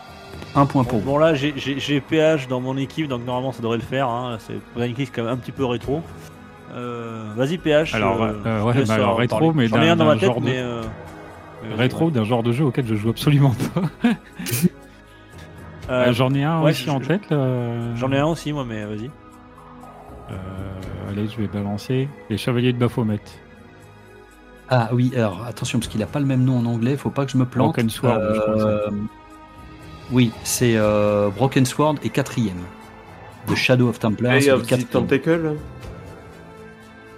Un 0.53 0.65
point 0.67 0.83
pour 0.83 0.99
bon, 0.99 1.17
là, 1.17 1.33
j'ai- 1.33 2.01
PH 2.01 2.47
dans 2.47 2.59
mon 2.59 2.77
équipe, 2.77 3.07
donc 3.07 3.25
normalement 3.25 3.51
ça 3.53 3.61
devrait 3.63 3.77
le 3.77 3.83
faire. 3.83 4.07
Hein. 4.09 4.37
C'est 4.39 4.53
une 4.77 4.83
équipe 4.91 5.09
quand 5.15 5.23
même 5.23 5.33
un 5.33 5.37
petit 5.37 5.51
peu 5.53 5.65
rétro. 5.65 6.01
Euh, 6.75 7.23
Vas-y, 7.35 7.57
PH. 7.57 7.95
Alors, 7.95 8.19
ouais, 8.21 8.27
bah 8.43 8.93
alors, 8.93 9.17
rétro, 9.17 9.39
parler. 9.51 9.53
mais 9.55 9.67
d'un- 9.67 9.91
un 9.93 9.95
dans 9.95 10.05
ma 10.05 10.13
d'un 10.13 10.19
tête, 10.19 10.27
genre 10.29 10.41
de- 10.41 10.45
mais. 10.45 10.57
euh, 10.59 10.81
mais 11.63 11.69
vas-y, 11.69 11.79
Rétro 11.79 12.05
ouais. 12.05 12.11
d'un 12.11 12.23
genre 12.23 12.43
de 12.43 12.51
jeu 12.51 12.65
auquel 12.65 12.85
je 12.87 12.95
joue 12.95 13.09
absolument 13.09 13.53
pas. 13.73 14.09
J'en 16.11 16.33
ai 16.33 16.43
un 16.43 16.61
ouais, 16.61 16.69
aussi 16.71 16.85
je- 16.85 16.89
en 16.91 16.99
tête. 16.99 17.29
là. 17.29 17.95
J'en 17.95 18.11
ai 18.11 18.17
un 18.19 18.25
aussi, 18.27 18.53
moi, 18.53 18.63
mais 18.67 18.85
vas-y. 18.85 19.09
Euh, 20.31 20.35
allez, 21.09 21.27
je 21.27 21.37
vais 21.37 21.47
balancer. 21.47 22.07
Les 22.29 22.37
Chevaliers 22.37 22.73
de 22.73 22.77
Baphomet. 22.77 23.19
Ah 24.69 24.89
oui. 24.93 25.11
Alors 25.15 25.43
attention 25.45 25.79
parce 25.79 25.89
qu'il 25.91 26.01
a 26.01 26.05
pas 26.07 26.19
le 26.19 26.25
même 26.25 26.43
nom 26.43 26.57
en 26.59 26.65
anglais. 26.65 26.95
Faut 26.95 27.09
pas 27.09 27.25
que 27.25 27.31
je 27.31 27.37
me 27.37 27.45
plante. 27.45 27.67
Broken 27.73 27.89
Sword, 27.89 28.19
je 28.33 28.39
crois, 28.39 28.53
Euh, 28.63 28.89
oui, 30.11 30.31
c'est 30.43 30.75
euh, 30.77 31.29
Broken 31.29 31.65
Sword 31.65 31.95
et 32.03 32.09
quatrième. 32.09 32.61
The 33.47 33.55
Shadow 33.55 33.89
of 33.89 33.99
Templar. 33.99 34.39
Day 34.39 34.49
of 34.51 34.65
the. 34.67 34.89
Tentacle 34.89 35.55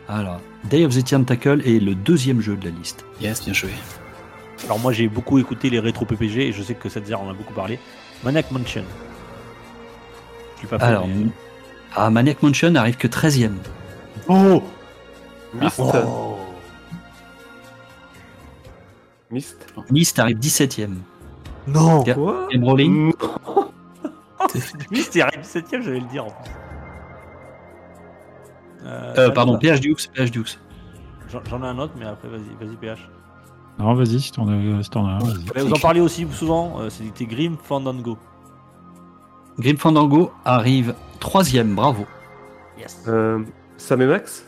Alors, 0.08 0.40
Day 0.70 0.86
of 0.86 0.96
the 0.96 1.04
Tentacle 1.08 1.62
est 1.66 1.80
le 1.80 1.96
deuxième 1.96 2.42
jeu 2.42 2.56
de 2.56 2.66
la 2.66 2.72
liste. 2.72 3.06
Yes, 3.22 3.44
bien 3.44 3.54
joué. 3.54 3.70
Alors, 4.66 4.80
moi, 4.80 4.94
j'ai 4.94 5.08
beaucoup 5.10 5.38
écouté 5.38 5.70
les 5.70 5.80
rétro 5.80 6.06
PPG 6.06 6.48
et 6.48 6.52
je 6.54 6.64
sais 6.64 6.74
que 6.74 6.88
cette 6.90 7.12
en 7.14 7.30
a 7.30 7.34
beaucoup 7.34 7.54
parlé. 7.54 7.78
Maniac 8.24 8.50
Mansion. 8.52 8.84
Je 10.56 10.60
suis 10.60 10.68
pas 10.68 10.80
fait, 10.80 10.86
Alors, 10.86 11.08
mais- 11.08 11.26
ah, 11.96 12.10
Maniac 12.10 12.42
Mansion 12.44 12.76
arrive 12.76 12.98
que 12.98 13.08
13ème. 13.08 13.56
Oh 14.28 14.64
Myst 15.54 15.80
Oh. 15.80 16.38
Myst 19.32 19.66
Myst 19.90 20.20
arrive 20.20 20.38
17ème. 20.38 20.98
Non 21.68 22.04
Ga- 22.04 22.14
Quoi 22.16 22.48
Game 22.52 22.64
Rolling 22.64 23.14
Non. 23.22 23.70
Oui, 24.92 25.02
c'était 25.02 25.22
arrivé 25.22 25.42
17ème, 25.42 25.82
j'allais 25.82 26.00
le 26.02 26.08
dire 26.08 26.26
en 26.26 26.30
plus. 26.32 26.52
Euh, 28.86 29.14
Euh, 29.18 29.30
pardon. 29.32 29.58
PH 29.58 29.80
Dukes, 29.80 30.10
PH 30.14 30.32
Dukes. 30.32 30.60
J'en 31.30 31.64
ai 31.64 31.68
un 31.68 31.80
autre, 31.80 31.94
mais 31.98 32.06
après, 32.06 32.28
vas-y, 32.28 32.42
vas-y, 32.64 32.76
PH. 32.76 33.10
Non, 33.80 33.94
vas-y, 33.96 34.20
si 34.20 34.32
t'en 34.32 34.48
as, 34.48 34.84
si 34.84 34.90
t'en 34.90 35.08
as 35.08 35.12
un, 35.14 35.20
vous 35.64 35.74
en 35.74 35.80
parlez 35.80 36.00
aussi 36.02 36.28
souvent, 36.32 36.80
euh, 36.80 36.90
c'était 36.90 37.26
Grim 37.26 37.56
Fandango. 37.64 38.18
Grim 39.60 39.78
Fandango 39.78 40.32
arrive 40.46 40.96
troisième, 41.20 41.76
bravo. 41.76 42.06
Yes. 42.78 43.04
Euh, 43.08 43.40
Sam 43.78 44.02
et 44.02 44.08
Max? 44.08 44.46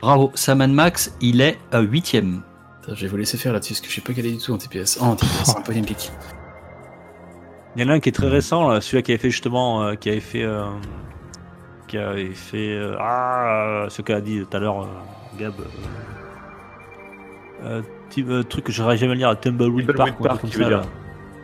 Bravo. 0.00 0.30
Saman 0.34 0.72
Max, 0.72 1.14
il 1.20 1.40
est 1.40 1.58
euh, 1.74 1.80
huitième. 1.82 2.42
Attends, 2.82 2.94
Je 2.94 3.02
vais 3.02 3.08
vous 3.08 3.16
laisser 3.16 3.36
faire 3.36 3.52
là-dessus 3.52 3.72
parce 3.74 3.80
que 3.80 3.86
je 3.88 3.92
suis 3.92 4.00
pas 4.00 4.14
calé 4.14 4.32
du 4.32 4.38
tout 4.38 4.52
en 4.52 4.58
TPS. 4.58 4.98
Oh, 5.00 5.04
en 5.04 5.16
TPS, 5.16 5.50
en 5.56 5.62
click. 5.62 6.10
Il 7.76 7.82
y 7.82 7.84
en 7.84 7.88
a 7.90 7.94
un 7.94 8.00
qui 8.00 8.08
est 8.08 8.12
très 8.12 8.28
récent, 8.28 8.68
là, 8.68 8.80
celui-là 8.80 9.02
qui 9.02 9.12
avait 9.12 9.18
fait 9.18 9.30
justement, 9.30 9.82
euh, 9.84 9.94
qui 9.94 10.08
avait 10.08 10.20
fait, 10.20 10.42
euh, 10.42 10.64
qui 11.86 11.98
avait 11.98 12.30
fait, 12.34 12.74
euh, 12.76 12.96
ah, 12.98 13.86
ce 13.88 14.02
qu'a 14.02 14.20
dit 14.20 14.44
tout 14.48 14.56
à 14.56 14.60
l'heure 14.60 14.82
euh, 14.82 14.86
Gab. 15.38 15.52
euh, 17.64 17.82
ti- 18.08 18.24
truc 18.48 18.64
que 18.64 18.72
j'aurais 18.72 18.96
jamais 18.96 19.12
à 19.12 19.16
lire, 19.16 19.40
Tumbleweed 19.40 19.86
Tumbleweed 19.86 19.96
Park. 19.96 20.20
ou 20.20 20.24
un 20.24 20.28
Park, 20.28 20.38
truc 20.40 20.50
tu 20.52 20.58
comme 20.58 20.66
veux 20.68 20.76
ça, 20.76 20.82
dire. 20.82 20.90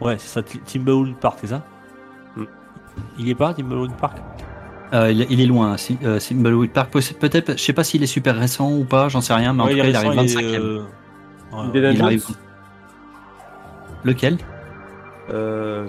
là. 0.00 0.06
Ouais, 0.06 0.16
c'est 0.18 0.28
ça, 0.28 0.42
Ti- 0.42 0.60
Tumbleweed 0.60 1.16
Park, 1.16 1.38
c'est 1.42 1.46
ça? 1.48 1.62
Il 3.18 3.28
est 3.28 3.34
pas 3.34 3.54
Tumbleweed 3.54 3.92
Park 3.96 4.18
Euh, 4.92 5.10
il, 5.10 5.26
il 5.30 5.40
est 5.40 5.46
loin, 5.46 5.76
si, 5.76 5.98
euh, 6.04 6.18
Park. 6.72 6.90
Peut- 6.92 7.00
Peut-être, 7.18 7.52
je 7.52 7.62
sais 7.62 7.72
pas 7.72 7.84
s'il 7.84 8.02
est 8.02 8.06
super 8.06 8.36
récent 8.36 8.70
ou 8.72 8.84
pas, 8.84 9.08
j'en 9.08 9.20
sais 9.20 9.34
rien, 9.34 9.52
mais 9.52 9.62
en 9.62 9.66
Ouais, 9.66 9.72
tout 9.72 9.78
cas, 9.78 9.84
est 9.84 9.90
il 9.90 9.96
arrive 9.96 10.10
récent, 10.10 10.22
25 10.40 10.44
e 10.44 10.58
euh, 10.58 10.82
Il 11.74 11.82
Jones 11.96 12.04
arrive. 12.06 12.24
Lequel 14.04 14.38
Euh, 15.30 15.86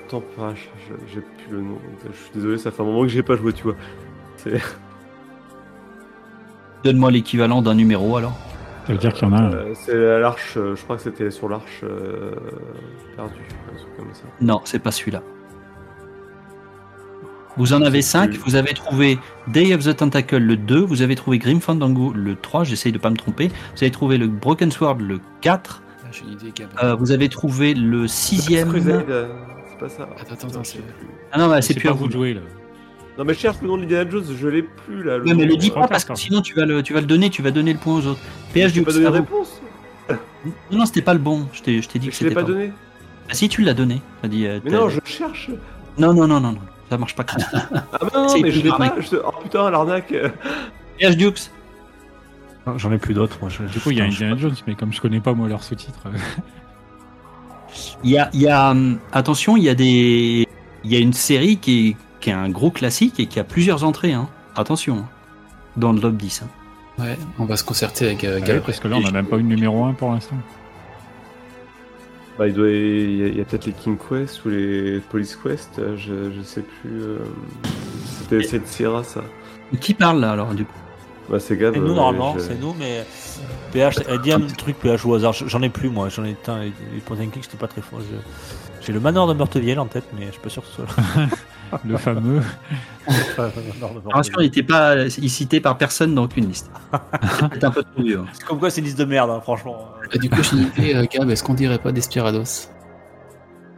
j'ai 1.13 1.21
plus 1.21 1.51
le 1.51 1.61
nom. 1.61 1.77
Je 2.11 2.17
suis 2.17 2.31
désolé, 2.33 2.57
ça 2.57 2.71
fait 2.71 2.81
un 2.81 2.85
moment 2.85 3.01
que 3.01 3.07
j'ai 3.09 3.23
pas 3.23 3.35
joué, 3.35 3.53
tu 3.53 3.63
vois. 3.63 3.75
C'est 4.37 4.59
Donne-moi 6.83 7.11
l'équivalent 7.11 7.61
d'un 7.61 7.75
numéro 7.75 8.17
alors. 8.17 8.33
Ça 8.85 8.93
veut 8.93 8.99
dire 8.99 9.13
qu'il 9.13 9.27
y 9.27 9.31
en 9.31 9.33
a 9.33 9.39
un. 9.41 9.53
euh, 9.53 9.73
c'est 9.75 10.11
à 10.11 10.19
l'arche, 10.19 10.53
euh, 10.57 10.75
je 10.75 10.83
crois 10.83 10.95
que 10.95 11.01
c'était 11.01 11.29
sur 11.29 11.49
l'arche 11.49 11.81
euh, 11.83 12.31
perdue. 13.15 13.33
Non, 14.39 14.61
c'est 14.63 14.79
pas 14.79 14.91
celui-là. 14.91 15.21
Vous 17.57 17.73
en 17.73 17.81
avez 17.81 18.01
C'est 18.01 18.09
5, 18.11 18.29
plus- 18.31 18.39
vous 18.45 18.55
avez 18.55 18.73
trouvé 18.73 19.17
Day 19.47 19.73
of 19.73 19.83
the 19.83 19.95
Tentacle 19.95 20.37
le 20.37 20.55
2, 20.57 20.79
vous 20.79 21.01
avez 21.01 21.15
trouvé 21.15 21.37
Grim 21.39 21.59
Fandango 21.59 22.13
le 22.13 22.35
3, 22.35 22.63
j'essaye 22.63 22.91
de 22.91 22.97
pas 22.97 23.09
me 23.09 23.15
tromper, 23.17 23.47
vous 23.47 23.83
avez 23.83 23.91
trouvé 23.91 24.17
le 24.17 24.27
Broken 24.27 24.71
Sword 24.71 24.97
le 24.99 25.19
4, 25.41 25.81
Ah, 26.03 26.07
une 26.23 26.33
idée, 26.33 26.53
euh, 26.83 26.95
vous 26.95 27.11
avez 27.11 27.29
trouvé 27.29 27.73
le 27.73 28.05
6ème... 28.07 28.69
Crusade, 28.69 29.09
euh, 29.09 29.27
c'est 29.69 29.79
pas 29.79 29.89
ça. 29.89 30.03
Attends, 30.19 30.33
attends, 30.33 30.47
attends, 30.47 30.63
c'est-. 30.63 30.79
Ah 31.31 31.39
non, 31.39 31.47
bah, 31.49 31.61
c'est 31.61 31.73
plus 31.73 31.83
pas 31.87 31.89
à 31.89 31.93
vous 31.93 32.07
de 32.07 32.13
jouer 32.13 32.33
là. 32.33 32.41
Non, 33.17 33.25
mais 33.25 33.33
je 33.33 33.39
cherche 33.39 33.57
le 33.63 33.67
nom 33.67 33.77
de 33.77 33.83
Indiana 33.83 34.07
Jones, 34.09 34.23
je 34.39 34.47
l'ai 34.47 34.61
plus 34.61 35.03
là. 35.03 35.17
le 35.17 35.25
Ouais, 35.25 35.33
mais 35.33 35.45
le 35.45 35.55
dis 35.57 35.71
euh, 35.71 35.73
pas 35.73 35.87
parce 35.87 36.05
que 36.05 36.13
sinon 36.15 36.41
tu 36.41 36.53
vas 36.53 36.65
le, 36.65 36.83
tu 36.83 36.93
vas 36.93 37.01
le 37.01 37.07
donner, 37.07 37.31
tu 37.31 37.41
vas 37.41 37.49
donner 37.49 37.73
le 37.73 37.79
point 37.79 37.95
aux 37.95 38.05
autres. 38.05 38.19
PH 38.53 38.73
du 38.73 38.83
pas 38.83 38.91
donné 38.91 39.05
la 39.05 39.11
réponse. 39.11 39.59
Non, 40.71 40.77
non, 40.77 40.85
c'était 40.85 41.01
pas 41.01 41.13
le 41.13 41.19
bon, 41.19 41.47
je 41.51 41.61
t'ai 41.63 41.81
je 41.81 41.89
t'ai 41.89 41.97
dit 41.99 42.07
que 42.09 42.13
Je 42.13 42.19
l'ai 42.19 42.25
c'était 42.29 42.35
pas 42.35 42.43
donné. 42.43 42.71
Ah 43.29 43.33
si, 43.33 43.49
tu 43.49 43.63
l'as 43.63 43.73
donné. 43.73 44.01
T'as 44.21 44.27
dit, 44.27 44.45
euh, 44.45 44.59
Mais 44.63 44.71
non, 44.71 44.87
je 44.87 44.99
cherche. 45.03 45.49
Non, 45.97 46.13
non, 46.13 46.27
non, 46.27 46.39
non, 46.39 46.51
non, 46.53 46.59
ça 46.89 46.97
marche 46.97 47.15
pas 47.15 47.23
comme 47.23 47.39
ça. 47.39 47.69
Ah 47.93 48.05
non, 48.13 48.27
C'est 48.29 48.41
mais 48.41 48.51
je 48.51 48.61
l'ai 48.61 48.69
pas 48.69 48.93
je 48.99 49.15
Oh 49.17 49.31
putain, 49.43 49.69
l'arnaque 49.69 50.13
PH 50.99 51.17
Dukes 51.17 51.51
Non, 52.65 52.77
J'en 52.77 52.91
ai 52.91 52.97
plus 52.97 53.13
d'autres, 53.13 53.37
moi. 53.41 53.49
je- 53.49 53.63
Du 53.63 53.79
coup, 53.79 53.91
il 53.91 53.97
y 53.97 54.01
a 54.01 54.05
Indiana 54.05 54.35
Jones, 54.37 54.55
mais 54.67 54.75
comme 54.75 54.91
je 54.93 55.01
connais 55.01 55.19
pas 55.19 55.33
moi 55.33 55.47
leur 55.47 55.63
sous-titre. 55.63 55.99
euh, 56.07 56.17
Il 58.03 58.11
y 58.11 58.17
a, 58.17 58.29
il 58.33 58.41
y 58.41 58.47
a 58.47 58.71
hum, 58.71 58.99
attention, 59.11 59.57
il 59.57 59.63
y 59.63 59.69
a 59.69 59.75
des, 59.75 60.47
il 60.83 60.91
y 60.91 60.95
a 60.95 60.99
une 60.99 61.13
série 61.13 61.57
qui 61.57 61.89
est, 61.89 61.95
qui 62.19 62.29
est 62.29 62.33
un 62.33 62.49
gros 62.49 62.71
classique 62.71 63.19
et 63.19 63.25
qui 63.27 63.39
a 63.39 63.43
plusieurs 63.43 63.83
entrées. 63.83 64.13
Hein. 64.13 64.27
Attention, 64.55 65.05
dans 65.75 65.91
le 65.91 65.99
top 65.99 66.15
10. 66.15 66.43
hein. 66.43 66.47
Ouais, 67.03 67.17
on 67.37 67.45
va 67.45 67.57
se 67.57 67.63
concerter 67.63 68.05
avec 68.07 68.23
euh, 68.23 68.39
ouais, 68.39 68.59
parce 68.65 68.79
que 68.79 68.87
là, 68.87 68.97
on 68.97 69.05
a 69.05 69.11
même 69.11 69.27
pas 69.27 69.37
une 69.37 69.47
numéro 69.49 69.83
1 69.85 69.93
pour 69.93 70.11
l'instant. 70.11 70.35
Bah, 72.37 72.47
il 72.47 72.53
doit. 72.53 72.69
Y 72.69 73.41
a, 73.41 73.45
peut-être 73.45 73.65
les 73.65 73.71
King 73.73 73.97
Quest 73.97 74.45
ou 74.45 74.49
les 74.49 74.99
Police 75.09 75.35
Quest, 75.35 75.79
euh, 75.79 75.97
je, 75.97 76.31
je 76.37 76.41
sais 76.43 76.61
plus. 76.61 77.01
euh, 77.01 77.17
C'était 78.19 78.43
cette 78.43 78.67
Sierra, 78.67 79.03
ça. 79.03 79.23
Qui 79.81 79.93
parle 79.93 80.19
là 80.21 80.31
alors 80.31 80.53
du 80.53 80.63
coup? 80.65 80.71
Bah, 81.29 81.39
c'est 81.39 81.57
Gab. 81.57 81.73
C'est 81.73 81.79
nous 81.79 81.91
euh, 81.91 81.95
normalement, 81.95 82.35
je- 82.37 82.43
c'est 82.43 82.59
nous, 82.61 82.73
mais 82.79 83.05
PH, 83.73 83.95
elle 84.07 84.21
dit 84.21 84.31
un 84.31 84.39
truc 84.41 84.77
PH 84.79 85.05
au 85.05 85.13
hasard. 85.15 85.33
J'en 85.33 85.61
ai 85.61 85.69
plus 85.69 85.89
moi, 85.89 86.09
j'en 86.09 86.23
ai 86.23 86.33
putain, 86.35 86.59
les, 86.59 86.71
points 87.05 87.17
and 87.17 87.27
click, 87.29 87.43
j'étais 87.43 87.57
pas 87.57 87.67
très 87.67 87.81
fort. 87.81 87.99
Je- 88.01 88.85
J'ai 88.85 88.93
le 88.93 88.99
manoir 88.99 89.27
de 89.27 89.33
Meurtevielle 89.33 89.79
en 89.79 89.87
tête, 89.87 90.05
mais 90.17 90.27
je 90.27 90.31
suis 90.33 90.39
pas 90.41 90.49
sûr 90.49 90.61
que 90.61 90.67
ce 90.69 90.75
soit 90.75 90.85
là. 90.85 91.27
Le 91.85 91.97
fameux. 91.97 92.41
Pas 93.37 93.49
Rassure, 94.11 94.41
il 94.41 94.45
n'était 94.45 94.63
pas 94.63 95.05
il 95.05 95.29
cité 95.29 95.61
par 95.61 95.77
personne 95.77 96.13
dans 96.13 96.23
aucune 96.25 96.47
liste. 96.47 96.69
C'est 97.53 97.63
un 97.63 97.71
peu 97.71 97.83
trop 97.83 98.01
vieux. 98.03 98.19
hein. 98.19 98.25
C'est 98.33 98.43
comme 98.45 98.59
quoi 98.59 98.69
c'est 98.69 98.81
une 98.81 98.85
liste 98.85 98.99
de 98.99 99.05
merde, 99.05 99.29
hein, 99.29 99.39
franchement. 99.41 99.89
Du 100.19 100.29
coup, 100.29 100.41
une 100.53 100.59
idée, 100.77 100.93
euh, 100.95 101.05
Gab, 101.09 101.29
est-ce 101.29 101.43
qu'on 101.43 101.53
dirait 101.53 101.77
pas 101.79 101.91
Desperados? 101.93 102.69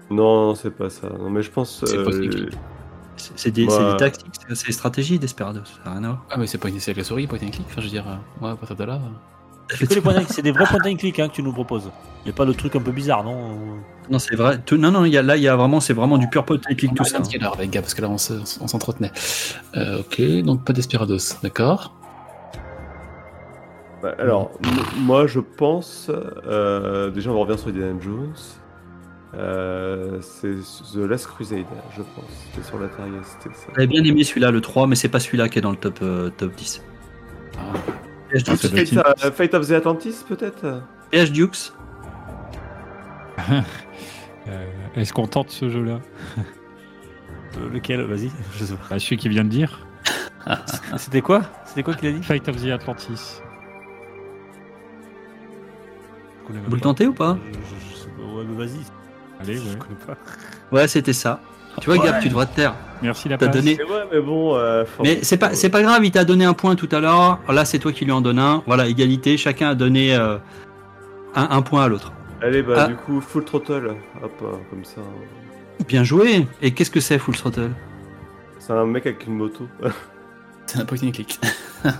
Non, 0.09 0.47
non, 0.47 0.55
c'est 0.55 0.71
pas 0.71 0.89
ça. 0.89 1.09
Non, 1.09 1.29
mais 1.29 1.41
je 1.43 1.51
pense. 1.51 1.83
C'est 1.85 1.95
euh, 1.97 2.05
pas. 2.05 2.11
C'est 3.17 3.31
c'est 3.35 3.51
des, 3.51 3.65
Bah. 3.65 3.73
c'est 3.77 3.91
des 3.91 3.97
tactiques, 3.97 4.33
c'est- 4.47 4.55
c'est 4.55 4.67
des 4.67 4.73
stratégies 4.73 5.19
Desperados. 5.19 5.65
Ça 5.83 5.91
rien 5.91 6.03
à. 6.05 6.21
Ah, 6.31 6.37
mais 6.37 6.47
c'est 6.47 6.57
pas 6.57 6.69
une 6.69 6.75
avec 6.77 6.97
la 6.97 7.03
souris, 7.03 7.27
point 7.27 7.37
and 7.43 7.49
click. 7.51 7.65
Enfin, 7.69 7.81
je 7.81 7.85
veux 7.85 7.91
dire, 7.91 8.05
euh, 8.07 8.45
ouais, 8.45 8.51
à 8.51 8.55
partir 8.55 8.75
de 8.75 8.83
là. 8.85 8.99
C'est 9.69 9.85
c'est 10.29 10.41
des 10.41 10.51
vrais 10.51 10.65
points 10.65 10.79
and 10.91 10.95
click 10.95 11.19
hein, 11.19 11.27
que 11.29 11.33
tu 11.35 11.43
nous 11.43 11.53
proposes. 11.53 11.91
Il 12.25 12.29
y 12.29 12.31
a 12.31 12.33
pas 12.33 12.45
de 12.45 12.53
truc 12.53 12.75
un 12.75 12.81
peu 12.81 12.91
bizarre, 12.91 13.23
non? 13.23 13.57
Non, 14.09 14.17
c'est 14.19 14.35
vrai. 14.35 14.59
Tout- 14.65 14.77
non, 14.77 14.91
non, 14.91 15.05
il 15.05 15.13
y 15.13 15.17
a, 15.17 15.21
là, 15.21 15.37
il 15.37 15.43
y 15.43 15.47
a 15.47 15.55
vraiment, 15.55 15.79
c'est 15.79 15.93
vraiment 15.93 16.17
du 16.17 16.27
pur 16.29 16.43
pot 16.45 16.59
click 16.59 16.91
On 16.91 16.95
tout 16.95 17.03
ça. 17.05 17.19
alors 17.39 17.53
avec 17.53 17.69
Gab, 17.69 17.83
parce 17.83 17.93
que 17.93 18.01
là, 18.01 18.09
on 18.09 18.17
se- 18.17 18.33
on 18.61 18.67
s'entretenait. 18.67 19.11
Euh, 19.77 19.99
ok, 19.99 20.21
donc 20.43 20.63
pas 20.65 20.73
Desperados, 20.73 21.17
d'accord. 21.43 21.93
bah, 24.01 24.15
alors, 24.17 24.51
moi, 24.97 25.27
je 25.27 25.39
pense. 25.39 26.09
euh, 26.47 27.11
déjà, 27.11 27.29
on 27.31 27.39
revient 27.39 27.57
sur 27.59 27.67
Indiana 27.69 27.99
Jones. 28.01 28.33
Euh, 29.35 30.17
c'est 30.21 30.55
The 30.93 31.07
Last 31.07 31.27
Crusade, 31.27 31.65
je 31.95 32.01
pense. 32.01 32.25
C'était 32.51 32.67
sur 32.67 32.79
la 32.79 32.87
Terre, 32.87 33.05
c'était 33.23 33.53
ça. 33.55 33.67
J'avais 33.75 33.85
bien 33.85 34.03
aimé 34.03 34.23
celui-là, 34.23 34.49
le 34.49 34.59
3, 34.59 34.87
mais 34.87 34.95
c'est 34.95 35.07
pas 35.09 35.19
celui-là 35.19 35.49
qui 35.49 35.59
est 35.59 35.61
dans 35.61 35.69
le 35.69 35.77
top, 35.77 35.99
euh, 36.01 36.31
top 36.35 36.55
10. 36.55 36.81
Ah. 37.55 37.59
Ah, 38.33 38.55
Fate, 38.55 38.93
euh, 39.25 39.31
Fate 39.31 39.53
of 39.53 39.67
the 39.67 39.71
Atlantis, 39.73 40.15
peut-être? 40.27 40.81
PH 41.11 41.31
Dukes, 41.31 41.73
Est-ce 44.99 45.13
qu'on 45.13 45.27
tente 45.27 45.49
ce 45.49 45.69
jeu-là 45.69 45.99
Euh, 47.57 47.69
Lequel? 47.73 48.01
Vas-y, 48.03 48.29
je 48.57 48.63
sais 48.65 48.73
pas. 48.75 48.79
bah, 48.91 48.99
Celui 48.99 49.17
qui 49.17 49.29
vient 49.29 49.43
de 49.43 49.49
dire. 49.49 49.79
C'était 50.97 51.21
quoi? 51.21 51.41
C'était 51.65 51.83
quoi 51.83 51.93
qu'il 51.95 52.07
a 52.09 52.11
dit? 52.11 52.21
Fight 52.23 52.47
of 52.47 52.61
the 52.63 52.67
Atlantis. 52.69 53.41
Vous 56.67 56.75
le 56.75 56.81
tentez 56.81 57.05
ou 57.07 57.13
pas? 57.13 57.37
Je- 57.53 57.59
je- 57.59 57.91
je 57.95 57.95
sais 58.03 58.09
pas. 58.09 58.23
Ouais, 58.23 58.43
mais 58.47 58.57
vas-y. 58.65 58.79
Allez, 59.41 59.55
Je 59.57 59.61
ouais. 59.69 59.75
connais 59.77 59.99
pas. 60.05 60.17
Ouais, 60.71 60.87
c'était 60.87 61.13
ça. 61.13 61.39
Tu 61.81 61.89
vois, 61.89 62.03
Gab, 62.03 62.19
tu 62.21 62.29
devrais 62.29 62.47
te 62.47 62.55
taire. 62.55 62.73
Merci 63.01 63.29
la 63.29 63.37
passe. 63.37 63.51
donné. 63.51 63.77
Mais 63.77 63.83
ouais, 63.85 64.03
mais 64.11 64.19
bon. 64.19 64.55
euh, 64.55 64.83
Mais 65.01 65.19
c'est 65.23 65.37
pas, 65.37 65.53
c'est 65.53 65.69
pas 65.69 65.81
grave, 65.81 66.03
il 66.03 66.11
t'a 66.11 66.25
donné 66.25 66.43
un 66.43 66.53
point 66.53 66.75
tout 66.75 66.89
à 66.91 66.99
l'heure. 66.99 67.39
Là, 67.47 67.63
c'est 67.65 67.79
toi 67.79 67.93
qui 67.93 68.03
lui 68.05 68.11
en 68.11 68.21
donne 68.21 68.39
un. 68.39 68.63
Voilà, 68.65 68.87
égalité. 68.87 69.37
Chacun 69.37 69.69
a 69.69 69.75
donné 69.75 70.15
euh, 70.15 70.37
un, 71.35 71.47
un 71.51 71.61
point 71.61 71.83
à 71.83 71.87
l'autre. 71.87 72.11
Allez, 72.41 72.61
bah, 72.63 72.75
Ah. 72.77 72.87
du 72.87 72.95
coup, 72.95 73.19
Full 73.21 73.43
Throttle. 73.43 73.95
Hop, 74.23 74.31
euh, 74.41 74.51
comme 74.69 74.85
ça. 74.85 75.01
Bien 75.87 76.03
joué. 76.03 76.47
Et 76.61 76.71
qu'est-ce 76.71 76.91
que 76.91 76.99
c'est, 76.99 77.19
Full 77.19 77.35
Throttle? 77.35 77.71
C'est 78.59 78.73
un 78.73 78.85
mec 78.85 79.05
avec 79.05 79.25
une 79.27 79.35
moto. 79.35 79.67
C'est 80.65 80.79
un 80.79 80.85
point 80.85 80.99
and 81.03 81.09
click. 81.09 81.39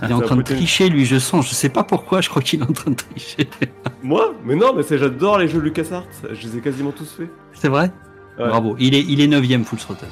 Il 0.04 0.10
est 0.10 0.12
en 0.12 0.20
train 0.20 0.36
de 0.36 0.42
tricher, 0.42 0.88
lui, 0.90 1.04
je 1.04 1.18
sens. 1.18 1.48
Je 1.48 1.54
sais 1.54 1.70
pas 1.70 1.82
pourquoi, 1.82 2.20
je 2.20 2.28
crois 2.28 2.40
qu'il 2.40 2.60
est 2.60 2.62
en 2.62 2.72
train 2.72 2.92
de 2.92 2.96
tricher. 2.96 3.48
Moi? 4.04 4.32
Mais 4.44 4.54
non, 4.54 4.72
mais 4.76 4.84
c'est 4.84 4.96
j'adore 4.96 5.38
les 5.38 5.48
jeux 5.48 5.58
LucasArts. 5.58 6.04
Je 6.30 6.46
les 6.46 6.58
ai 6.58 6.60
quasiment 6.60 6.92
tous 6.92 7.10
faits. 7.16 7.28
C'est 7.52 7.66
vrai? 7.68 7.90
Ouais. 8.38 8.46
Bravo. 8.48 8.76
Il 8.78 8.94
est, 8.94 9.00
il 9.02 9.20
est 9.20 9.26
9ème, 9.26 9.64
Full 9.64 9.80
Throttle. 9.80 10.06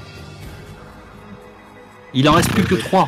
Il 2.15 2.29
en 2.29 2.33
reste 2.33 2.51
plus 2.53 2.65
que 2.65 2.75
3. 2.75 3.07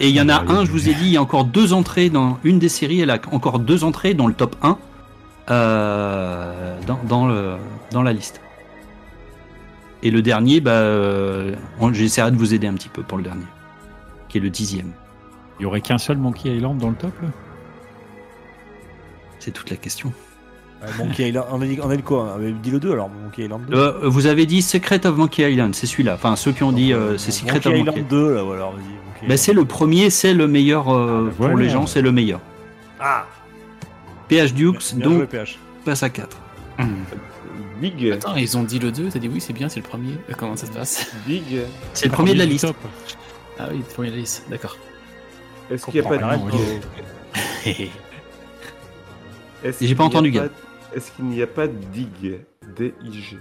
Et 0.00 0.08
il 0.08 0.14
y 0.16 0.20
en 0.20 0.28
a 0.28 0.42
Ah, 0.48 0.52
un, 0.52 0.64
je 0.64 0.70
vous 0.72 0.88
ai 0.88 0.94
dit, 0.94 1.04
il 1.06 1.12
y 1.12 1.16
a 1.16 1.22
encore 1.22 1.44
deux 1.44 1.72
entrées 1.72 2.10
dans 2.10 2.38
une 2.42 2.58
des 2.58 2.68
séries. 2.68 3.00
Elle 3.00 3.10
a 3.10 3.20
encore 3.30 3.60
deux 3.60 3.84
entrées 3.84 4.14
dans 4.14 4.26
le 4.26 4.34
top 4.34 4.56
1 4.62 4.70
euh, 4.70 4.74
dans, 5.48 7.00
dans, 7.04 7.26
le, 7.26 7.56
dans 7.90 8.02
la 8.02 8.12
liste. 8.12 8.40
Et 10.02 10.10
le 10.10 10.22
dernier, 10.22 10.60
bah, 10.60 10.70
euh, 10.72 11.54
j'essaierai 11.92 12.30
de 12.30 12.36
vous 12.36 12.54
aider 12.54 12.66
un 12.66 12.74
petit 12.74 12.88
peu 12.88 13.02
pour 13.02 13.18
le 13.18 13.24
dernier, 13.24 13.46
qui 14.28 14.38
est 14.38 14.40
le 14.40 14.50
dixième. 14.50 14.92
Il 15.58 15.64
y 15.64 15.66
aurait 15.66 15.80
qu'un 15.80 15.98
seul 15.98 16.18
Monkey 16.18 16.56
Island 16.56 16.78
dans 16.78 16.90
le 16.90 16.94
top 16.94 17.12
C'est 19.40 19.50
toute 19.50 19.70
la 19.70 19.76
question. 19.76 20.12
Ouais, 20.80 20.88
Monkey 20.98 21.28
Island, 21.28 21.46
on 21.50 21.60
a 21.60 21.66
dit, 21.66 21.78
on 21.82 21.90
a 21.90 21.96
dit 21.96 22.02
quoi? 22.04 22.34
On 22.34 22.36
avait 22.36 22.52
dit 22.52 22.70
le 22.70 22.78
2 22.78 22.92
alors, 22.92 23.08
Monkey 23.08 23.44
Island 23.44 23.62
2. 23.68 23.76
Euh, 23.76 23.92
vous 24.04 24.26
avez 24.26 24.46
dit 24.46 24.62
Secret 24.62 25.04
of 25.04 25.16
Monkey 25.16 25.50
Island, 25.50 25.74
c'est 25.74 25.86
celui-là. 25.86 26.14
Enfin, 26.14 26.36
ceux 26.36 26.52
qui 26.52 26.62
ont 26.62 26.70
dit 26.70 26.92
euh, 26.92 27.18
c'est 27.18 27.32
Secret 27.32 27.54
Monkey 27.54 27.68
of 27.68 27.74
Island 27.74 27.96
Monkey. 27.96 28.08
2 28.08 28.34
là, 28.34 28.42
voilà, 28.42 28.64
vas-y. 28.66 29.28
Bah, 29.28 29.36
c'est 29.36 29.52
le 29.52 29.64
premier, 29.64 30.10
c'est 30.10 30.34
le 30.34 30.46
meilleur 30.46 30.94
euh, 30.94 31.24
bah, 31.24 31.32
pour 31.36 31.46
voilà. 31.48 31.60
les 31.64 31.68
gens, 31.70 31.86
c'est 31.86 32.02
le 32.02 32.12
meilleur. 32.12 32.40
Ah 33.00 33.26
PH 34.28 34.52
Dukes, 34.54 34.94
Bien 34.94 35.08
joué, 35.08 35.18
donc 35.18 35.28
PH. 35.28 35.58
passe 35.84 36.02
à 36.02 36.10
4. 36.10 36.36
Big. 37.80 38.10
Attends, 38.12 38.34
ils 38.36 38.56
ont 38.58 38.62
dit 38.64 38.78
le 38.78 38.90
2, 38.92 39.08
t'as 39.10 39.18
dit 39.18 39.28
oui, 39.28 39.40
c'est 39.40 39.52
bien, 39.52 39.68
c'est 39.68 39.80
le 39.80 39.86
premier. 39.86 40.12
Euh, 40.28 40.34
Comment 40.36 40.56
ça 40.56 40.66
se 40.66 40.72
passe 40.72 41.12
Big. 41.26 41.44
C'est 41.94 42.06
le 42.06 42.12
premier 42.12 42.34
de 42.34 42.38
la 42.38 42.44
liste. 42.46 42.66
top. 42.66 42.76
Ah 43.58 43.68
oui, 43.70 43.78
le 43.78 43.84
premier 43.84 44.08
de 44.10 44.14
la 44.14 44.20
liste, 44.20 44.44
d'accord. 44.50 44.76
Est-ce 45.70 45.84
qu'il 45.86 45.94
n'y 45.94 46.00
a 46.06 46.08
pas 46.08 46.16
de 46.18 46.24
J'ai 49.80 49.94
pas 49.94 50.04
entendu, 50.04 50.30
Gab. 50.30 50.50
Est-ce 50.94 51.10
qu'il 51.12 51.26
n'y 51.26 51.42
a 51.42 51.46
pas 51.46 51.66
de 51.66 51.74
Dig 51.92 52.40
D-I-G. 52.76 53.38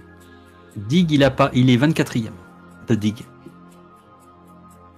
Dig, 0.76 1.12
il 1.12 1.24
a 1.24 1.32
pas, 1.32 1.50
il 1.54 1.70
est 1.70 1.78
24e 1.78 2.30
de 2.88 2.96
Dig. 2.96 3.18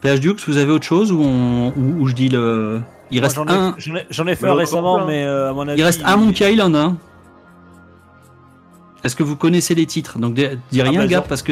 PH 0.02 0.20
Dukes, 0.20 0.48
vous 0.48 0.58
avez 0.58 0.72
autre 0.72 0.86
chose 0.86 1.12
ou, 1.12 1.22
on, 1.22 1.74
ou, 1.76 2.02
ou 2.02 2.08
je 2.08 2.14
dis 2.16 2.30
le. 2.30 2.82
Il 3.12 3.20
Moi, 3.22 3.28
reste 3.28 3.38
un. 3.40 3.76
j'en 4.12 4.28
ai- 4.28 4.36
fait 4.36 4.48
un 4.48 4.54
récemment, 4.54 5.06
mais 5.06 5.24
euh, 5.24 5.50
à 5.50 5.54
mon 5.54 5.68
avis. 5.68 5.80
Il 5.80 5.84
reste 5.84 6.02
un 6.06 6.18
Monkey 6.18 6.52
Island. 6.54 6.76
Hein. 6.76 6.98
Est-ce 9.04 9.16
que 9.16 9.24
vous 9.24 9.36
connaissez 9.36 9.76
les 9.76 9.86
titres? 9.86 10.20
Donc 10.20 10.34
dis 10.34 10.46
Ah, 10.46 10.84
rien, 10.84 11.08
bah, 11.08 11.22
parce 11.28 11.42
que 11.42 11.52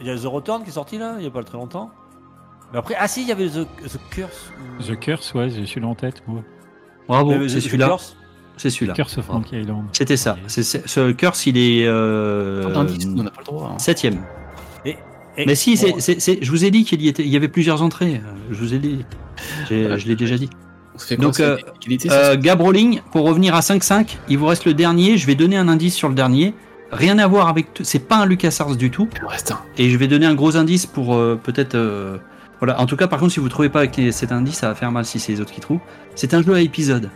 Il 0.00 0.06
y 0.06 0.10
a 0.10 0.16
The 0.16 0.24
Return 0.24 0.62
qui 0.62 0.70
est 0.70 0.72
sorti 0.72 0.98
là, 0.98 1.16
il 1.18 1.24
y 1.24 1.26
a 1.26 1.30
pas 1.30 1.42
très 1.42 1.58
longtemps. 1.58 1.90
Mais 2.72 2.78
après, 2.78 2.94
ah 2.98 3.08
si, 3.08 3.22
il 3.22 3.28
y 3.28 3.32
avait 3.32 3.48
The, 3.48 3.66
The 3.88 3.98
Curse. 4.10 4.52
The 4.86 4.98
Curse, 4.98 5.34
ouais, 5.34 5.50
j'ai 5.50 5.66
celui-là 5.66 5.88
en 5.88 5.94
tête. 5.94 6.22
moi. 6.26 6.42
bravo, 7.08 7.48
c'est 7.48 7.60
celui-là. 7.60 7.96
C'est 8.56 8.70
celui-là. 8.70 8.94
Curse 8.94 9.18
of 9.18 9.28
Monkey 9.28 9.60
Island. 9.60 9.84
C'était 9.92 10.16
ça. 10.16 10.36
C'est- 10.46 10.62
ce 10.88 11.12
curse, 11.12 11.44
il 11.46 11.58
est 11.58 11.84
euh, 11.86 12.62
Pas 12.62 12.70
d'indice, 12.70 13.06
nous, 13.06 13.20
on 13.20 13.24
n'a 13.24 13.30
pas 13.30 13.40
le 13.40 13.44
droit. 13.46 13.72
hein. 13.74 13.78
septième. 13.78 14.22
Et- 14.86 14.96
et- 15.36 15.44
Mais 15.46 15.54
si, 15.54 15.76
je 15.76 16.50
vous 16.50 16.64
ai 16.64 16.70
dit 16.70 16.84
qu'il 16.84 17.02
y, 17.04 17.36
avait 17.36 17.48
plusieurs 17.48 17.82
entrées. 17.82 18.22
Je 18.50 18.56
vous 18.56 18.72
ai 18.72 18.78
dit. 18.78 19.04
Je 19.68 20.06
l'ai 20.08 20.16
déjà 20.16 20.38
dit. 20.38 20.48
Fait 20.98 21.16
quoi 21.16 21.24
Donc, 21.26 21.40
euh, 21.40 21.56
Euh, 22.06 22.30
ça 22.32 22.36
Gab 22.36 22.60
Rolling, 22.60 23.00
pour 23.12 23.24
revenir 23.26 23.54
à 23.54 23.60
5-5, 23.60 24.18
il 24.28 24.38
vous 24.38 24.46
reste 24.46 24.64
le 24.64 24.74
dernier. 24.74 25.16
Je 25.16 25.26
vais 25.26 25.34
donner 25.34 25.56
un 25.56 25.68
indice 25.68 25.94
sur 25.94 26.08
le 26.08 26.14
dernier. 26.14 26.54
Rien 26.92 27.18
à 27.18 27.26
voir 27.26 27.48
avec. 27.48 27.74
tout- 27.74 27.84
C'est 27.84 27.98
pas 28.08 28.16
un 28.18 28.26
LucasArts 28.26 28.76
du 28.76 28.90
tout. 28.90 29.08
Il 29.20 29.26
reste 29.26 29.50
un. 29.52 29.60
Et 29.76 29.90
je 29.90 29.96
vais 29.98 30.06
donner 30.08 30.26
un 30.26 30.34
gros 30.34 30.56
indice 30.56 30.86
pour 30.86 31.14
euh, 31.14 31.38
peut-être. 31.42 31.74
euh, 31.74 32.18
Voilà. 32.60 32.80
En 32.80 32.86
tout 32.86 32.96
cas, 32.96 33.06
par 33.06 33.18
contre, 33.18 33.32
si 33.32 33.40
vous 33.40 33.48
trouvez 33.48 33.68
pas 33.68 33.80
avec 33.80 33.96
les- 33.96 34.12
cet 34.12 34.32
indice, 34.32 34.56
ça 34.58 34.68
va 34.68 34.74
faire 34.74 34.90
mal 34.92 35.04
si 35.04 35.18
c'est 35.18 35.32
les 35.32 35.40
autres 35.40 35.52
qui 35.52 35.60
trouvent. 35.60 35.80
C'est 36.14 36.32
un 36.32 36.42
jeu 36.42 36.54
à 36.54 36.60
épisode. 36.60 37.10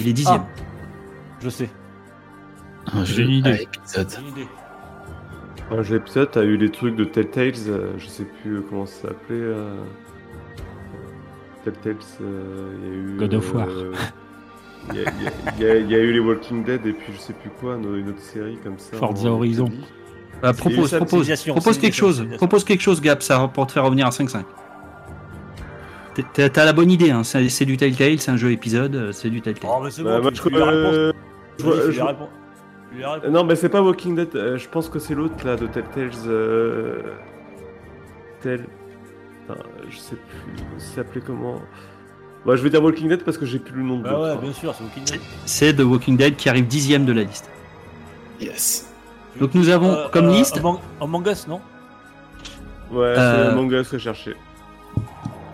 Il 0.00 0.08
est 0.08 0.12
dixième. 0.12 0.42
Je 1.42 1.48
sais. 1.48 1.68
Un 2.92 3.04
J'ai 3.04 3.14
jeu 3.14 3.22
une 3.24 3.30
idée. 3.30 3.50
à 3.50 3.60
épisode. 3.62 4.08
J'ai 4.10 4.20
une 4.22 4.28
idée. 4.28 4.48
Un 5.70 5.82
jeu 5.82 5.96
épisode, 5.96 6.30
t'as 6.32 6.42
eu 6.42 6.56
les 6.56 6.70
trucs 6.70 6.96
de 6.96 7.04
Telltales, 7.04 7.52
euh, 7.68 7.92
je 7.98 8.06
sais 8.06 8.24
plus 8.24 8.60
comment 8.68 8.86
ça 8.86 9.02
s'appelait. 9.08 9.36
Euh, 11.66 11.70
Telltales, 11.70 11.96
euh, 12.20 12.74
il 12.82 12.88
y 12.88 12.90
a 12.90 12.94
eu. 12.94 13.16
God 13.18 13.34
of 13.34 13.54
War. 13.54 13.68
euh, 13.68 13.92
Il 14.92 14.96
y, 14.98 15.64
a- 15.68 15.76
y 15.78 15.82
y 15.84 15.90
y 15.92 15.94
eu 15.94 16.12
les 16.12 16.18
Walking 16.18 16.64
Dead 16.64 16.84
et 16.86 16.92
puis 16.92 17.12
je 17.12 17.18
sais 17.18 17.32
plus 17.34 17.50
quoi, 17.60 17.76
une 17.76 18.08
autre 18.08 18.18
série 18.20 18.58
comme 18.64 18.78
ça. 18.78 18.96
Forza 18.96 19.28
Horizon. 19.30 19.70
Bah, 20.42 20.52
propose, 20.52 20.90
propose, 20.96 21.32
propose 21.46 21.78
quelque 21.78 21.94
chose. 21.94 22.26
Propose 22.36 22.64
quelque 22.64 22.80
chose, 22.80 23.00
Gab, 23.00 23.20
ça 23.20 23.48
pour 23.54 23.66
te 23.68 23.72
faire 23.72 23.84
revenir 23.84 24.06
à 24.06 24.10
5-5. 24.10 24.44
T'es- 26.34 26.50
T'as 26.50 26.64
la 26.64 26.72
bonne 26.72 26.90
idée, 26.90 27.10
hein. 27.10 27.22
c'est 27.22 27.64
du 27.64 27.76
Telltale, 27.76 28.18
c'est 28.18 28.30
un 28.32 28.36
jeu 28.36 28.50
épisode, 28.50 28.94
euh, 28.96 29.12
c'est 29.12 29.30
du 29.30 29.40
Telltale. 29.40 29.70
Oh, 29.72 29.80
mais 29.84 29.90
c'est 29.90 30.02
Bah, 30.02 30.20
moi, 30.20 30.30
je 30.34 30.42
tu 30.42 30.54
euh, 30.56 31.12
je 31.58 31.90
je. 31.92 33.28
Non, 33.30 33.44
mais 33.44 33.54
c'est 33.56 33.68
pas 33.70 33.80
Walking 33.80 34.16
Dead, 34.16 34.34
euh, 34.34 34.58
je 34.58 34.68
pense 34.68 34.88
que 34.88 34.98
c'est 34.98 35.14
l'autre 35.14 35.46
là 35.46 35.56
de 35.56 35.66
Telltales. 35.68 36.10
Euh... 36.26 37.02
Tel. 38.40 38.66
Je 39.92 39.98
sais 39.98 40.16
plus. 40.16 40.56
Ça 40.78 40.96
s'appelait 40.96 41.20
comment? 41.24 41.60
Bah, 42.46 42.56
je 42.56 42.62
vais 42.62 42.70
dire 42.70 42.82
Walking 42.82 43.08
Dead 43.08 43.22
parce 43.22 43.38
que 43.38 43.46
j'ai 43.46 43.58
plus 43.60 43.76
le 43.76 43.82
nom 43.84 43.98
de 44.00 44.08
l'autre. 44.08 44.34
ouais, 44.36 44.42
bien 44.42 44.52
sûr, 44.52 44.74
c'est 44.76 44.82
Walking 44.82 45.04
Dead. 45.04 45.20
C'est 45.46 45.74
The 45.76 45.80
Walking 45.82 46.16
Dead 46.16 46.34
qui 46.36 46.48
arrive 46.48 46.66
dixième 46.66 47.04
de 47.04 47.12
la 47.12 47.22
liste. 47.22 47.48
Yes. 48.40 48.88
Donc 49.38 49.54
nous 49.54 49.68
avons 49.68 49.92
Euh, 49.92 50.08
comme 50.10 50.26
euh, 50.28 50.32
liste. 50.38 50.58
Among, 50.58 50.78
Among 51.00 51.26
Us, 51.28 51.46
non? 51.46 51.60
Ouais, 52.90 53.04
Euh, 53.16 53.44
c'est 53.46 53.52
Among 53.52 53.70
Us 53.72 53.88
que 53.88 53.98
je 53.98 54.02
cherchais. 54.02 54.34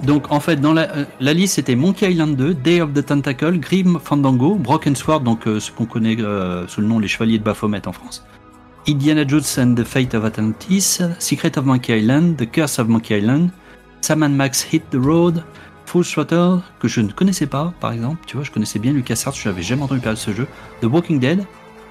Donc 0.03 0.31
en 0.31 0.39
fait, 0.41 0.57
dans 0.57 0.73
la, 0.73 0.91
euh, 0.97 1.05
la 1.21 1.33
liste, 1.35 1.55
c'était 1.57 1.75
Monkey 1.75 2.11
Island 2.11 2.37
2, 2.37 2.55
Day 2.55 2.81
of 2.81 2.93
the 2.95 3.05
Tentacle, 3.05 3.59
Grim 3.59 3.99
Fandango, 4.03 4.55
Broken 4.55 4.95
Sword, 4.97 5.21
donc 5.23 5.47
euh, 5.47 5.59
ce 5.61 5.73
qu'on 5.73 5.87
connaît 5.87 6.17
euh, 6.21 6.67
sous 6.69 6.81
le 6.81 6.87
nom 6.87 6.99
les 7.01 7.09
Chevaliers 7.09 7.39
de 7.39 7.45
Baphomet 7.45 7.87
en 7.89 7.93
France. 7.93 8.25
Indiana 8.89 9.27
Jones 9.27 9.43
and 9.59 9.75
the 9.75 9.85
Fate 9.85 10.15
of 10.15 10.25
Atlantis, 10.25 11.01
Secret 11.19 11.59
of 11.59 11.65
Monkey 11.67 11.99
Island, 12.01 12.37
The 12.37 12.51
Curse 12.51 12.79
of 12.79 12.89
Monkey 12.89 13.19
Island, 13.19 13.51
Sam 14.01 14.23
and 14.23 14.31
Max 14.31 14.63
Hit 14.73 14.83
the 14.91 14.97
Road, 14.97 15.43
Full 15.87 16.05
Throttle, 16.05 16.61
que 16.81 16.89
je 16.89 17.01
ne 17.01 17.11
connaissais 17.13 17.47
pas, 17.47 17.73
par 17.81 17.93
exemple. 17.93 18.19
Tu 18.27 18.37
vois, 18.37 18.45
je 18.45 18.51
connaissais 18.51 18.79
bien 18.79 18.93
LucasArts, 18.93 19.35
je 19.35 19.49
n'avais 19.49 19.63
jamais 19.63 19.83
entendu 19.83 20.01
parler 20.01 20.17
de 20.17 20.21
ce 20.21 20.33
jeu. 20.33 20.47
The 20.81 20.85
Walking 20.87 21.19
Dead. 21.19 21.45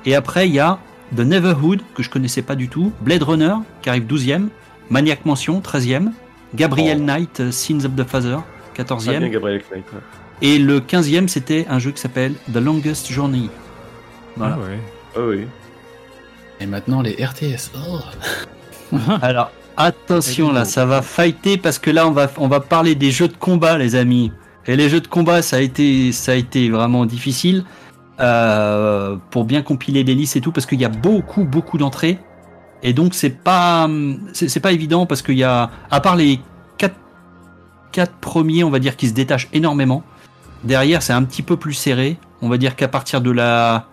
Et 0.05 0.15
après, 0.15 0.47
il 0.47 0.53
y 0.53 0.59
a 0.59 0.79
The 1.15 1.19
Neverhood, 1.21 1.81
que 1.95 2.03
je 2.03 2.09
connaissais 2.09 2.41
pas 2.41 2.55
du 2.55 2.69
tout. 2.69 2.91
Blade 3.01 3.23
Runner, 3.23 3.55
qui 3.81 3.89
arrive 3.89 4.05
12e. 4.05 4.49
Maniac 4.89 5.25
Mansion, 5.25 5.59
13e. 5.61 6.11
Gabriel 6.55 6.99
Oh. 7.01 7.03
Knight, 7.05 7.39
euh, 7.41 7.51
Sins 7.51 7.83
of 7.85 7.95
the 7.95 8.03
Father, 8.07 8.37
Très 8.73 8.83
14e. 8.83 9.19
bien, 9.19 9.29
Gabriel 9.29 9.61
Knight. 9.71 9.83
ouais. 9.91 9.99
Et 10.41 10.59
le 10.59 10.79
15e, 10.79 11.27
c'était 11.27 11.65
un 11.69 11.79
jeu 11.79 11.91
qui 11.91 11.99
s'appelle 11.99 12.35
The 12.53 12.57
Longest 12.57 13.11
Journey. 13.11 13.49
Voilà. 14.37 14.57
Ah 14.59 14.63
ouais. 14.63 14.79
Ah 15.15 15.19
oui. 15.27 15.47
Et 16.59 16.65
maintenant, 16.67 17.01
les 17.01 17.13
RTS. 17.23 17.71
Oh. 17.75 17.99
Alors, 19.21 19.51
attention 19.77 20.51
là, 20.51 20.65
ça 20.65 20.85
va 20.85 21.01
fighter 21.01 21.57
parce 21.57 21.79
que 21.79 21.91
là, 21.91 22.07
on 22.07 22.11
va, 22.11 22.29
on 22.37 22.47
va 22.47 22.59
parler 22.59 22.95
des 22.95 23.11
jeux 23.11 23.27
de 23.27 23.37
combat, 23.37 23.77
les 23.77 23.95
amis. 23.95 24.31
Et 24.65 24.75
les 24.75 24.89
jeux 24.89 24.99
de 24.99 25.07
combat, 25.07 25.41
ça 25.41 25.57
a 25.57 25.59
été, 25.61 26.11
ça 26.11 26.33
a 26.33 26.35
été 26.35 26.69
vraiment 26.69 27.05
difficile 27.05 27.63
euh, 28.19 29.15
pour 29.31 29.45
bien 29.45 29.61
compiler 29.61 30.03
les 30.03 30.15
listes 30.15 30.35
et 30.35 30.41
tout, 30.41 30.51
parce 30.51 30.65
qu'il 30.65 30.81
y 30.81 30.85
a 30.85 30.89
beaucoup, 30.89 31.45
beaucoup 31.45 31.77
d'entrées. 31.77 32.19
Et 32.83 32.93
donc, 32.93 33.13
c'est 33.13 33.29
pas, 33.29 33.89
c'est 34.33 34.49
c'est 34.49 34.59
pas 34.59 34.71
évident 34.71 35.05
parce 35.05 35.21
qu'il 35.21 35.37
y 35.37 35.43
a, 35.43 35.69
à 35.89 36.01
part 36.01 36.15
les 36.15 36.41
quatre, 36.77 36.95
quatre 37.91 38.13
premiers, 38.13 38.63
on 38.63 38.69
va 38.69 38.79
dire, 38.79 38.97
qui 38.97 39.07
se 39.07 39.13
détachent 39.13 39.47
énormément. 39.53 40.03
Derrière, 40.63 41.01
c'est 41.01 41.13
un 41.13 41.23
petit 41.23 41.43
peu 41.43 41.55
plus 41.55 41.73
serré. 41.73 42.17
On 42.41 42.49
va 42.49 42.57
dire 42.57 42.75
qu'à 42.75 42.87
partir 42.87 43.21
de 43.21 43.31
la, 43.31 43.87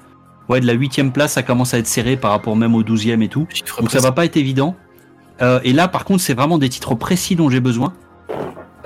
ouais, 0.48 0.60
de 0.60 0.66
la 0.66 0.72
huitième 0.72 1.12
place, 1.12 1.34
ça 1.34 1.42
commence 1.42 1.72
à 1.72 1.78
être 1.78 1.86
serré 1.86 2.16
par 2.16 2.32
rapport 2.32 2.56
même 2.56 2.74
au 2.74 2.82
douzième 2.82 3.22
et 3.22 3.28
tout. 3.28 3.46
Donc 3.78 3.90
ça 3.90 4.00
va 4.00 4.12
pas 4.12 4.24
être 4.24 4.36
évident. 4.36 4.74
Euh, 5.42 5.60
et 5.64 5.72
là, 5.72 5.88
par 5.88 6.04
contre, 6.04 6.22
c'est 6.22 6.34
vraiment 6.34 6.58
des 6.58 6.68
titres 6.68 6.94
précis 6.94 7.36
dont 7.36 7.50
j'ai 7.50 7.60
besoin. 7.60 7.92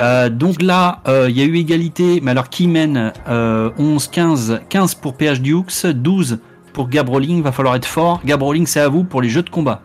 Euh, 0.01 0.29
donc 0.29 0.63
là, 0.63 1.01
euh, 1.09 1.27
il 1.29 1.37
y 1.37 1.43
a 1.43 1.45
eu 1.45 1.57
égalité, 1.57 2.21
mais 2.23 2.31
alors 2.31 2.49
qui 2.49 2.69
mène 2.69 3.13
euh, 3.29 3.71
11, 3.79 4.09
15, 4.09 4.61
15 4.69 4.95
pour 4.95 5.17
PH 5.17 5.41
Dukes, 5.41 5.87
12 5.87 6.39
pour 6.73 6.89
Gab 6.89 7.09
Rolling, 7.09 7.43
va 7.43 7.53
falloir 7.53 7.75
être 7.75 7.87
fort. 7.87 8.21
Gab 8.25 8.43
Rolling, 8.43 8.67
c'est 8.67 8.81
à 8.81 8.89
vous 8.89 9.03
pour 9.03 9.21
les 9.23 9.29
jeux 9.29 9.43
de 9.43 9.51
combat. 9.51 9.83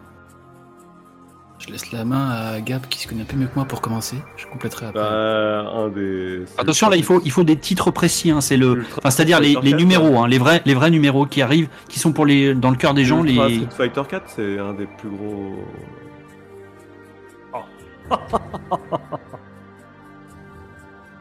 Je 1.58 1.72
laisse 1.72 1.92
la 1.94 2.04
main 2.04 2.30
à 2.30 2.60
Gab 2.60 2.86
qui 2.88 3.00
se 3.00 3.08
connaît 3.08 3.22
un 3.22 3.26
peu 3.26 3.38
mieux 3.38 3.48
que 3.48 3.56
moi 3.56 3.66
pour 3.66 3.82
commencer. 3.82 4.18
Je 4.36 4.46
compléterai 4.48 4.88
après. 4.88 5.00
Bah, 5.00 5.66
un 5.74 5.88
des. 5.88 6.44
c'est 6.46 6.60
Attention, 6.60 6.90
là, 6.90 6.98
il 6.98 7.04
faut, 7.04 7.22
il 7.24 7.32
faut 7.32 7.46
des 7.46 7.56
titres 7.56 7.90
précis, 7.90 8.32
hein, 8.32 8.42
c'est 8.42 8.58
le, 8.58 8.84
enfin, 8.98 9.10
c'est-à-dire 9.10 9.40
les, 9.40 9.56
numéros, 9.74 10.20
hein, 10.20 10.28
les 10.28 10.38
vrais, 10.38 10.62
les 10.66 10.74
vrais 10.74 10.92
numéros 10.92 11.26
qui 11.26 11.42
arrivent, 11.42 11.70
qui 11.88 12.00
sont 12.00 12.12
pour 12.12 12.26
les, 12.26 12.54
dans 12.54 12.70
le 12.70 12.76
cœur 12.76 12.94
des 12.94 13.04
4. 13.04 13.08
gens, 13.08 13.24
les, 13.24 13.34
Street 13.34 13.68
Fighter 13.76 14.02
4, 14.08 14.24
c'est 14.36 14.60
un 14.60 14.74
des 14.74 14.86
plus 14.86 15.10
gros. 15.10 15.56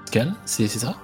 Pascal, 0.04 0.32
c'est 0.44 0.68
c'est 0.68 0.78
ça? 0.78 0.96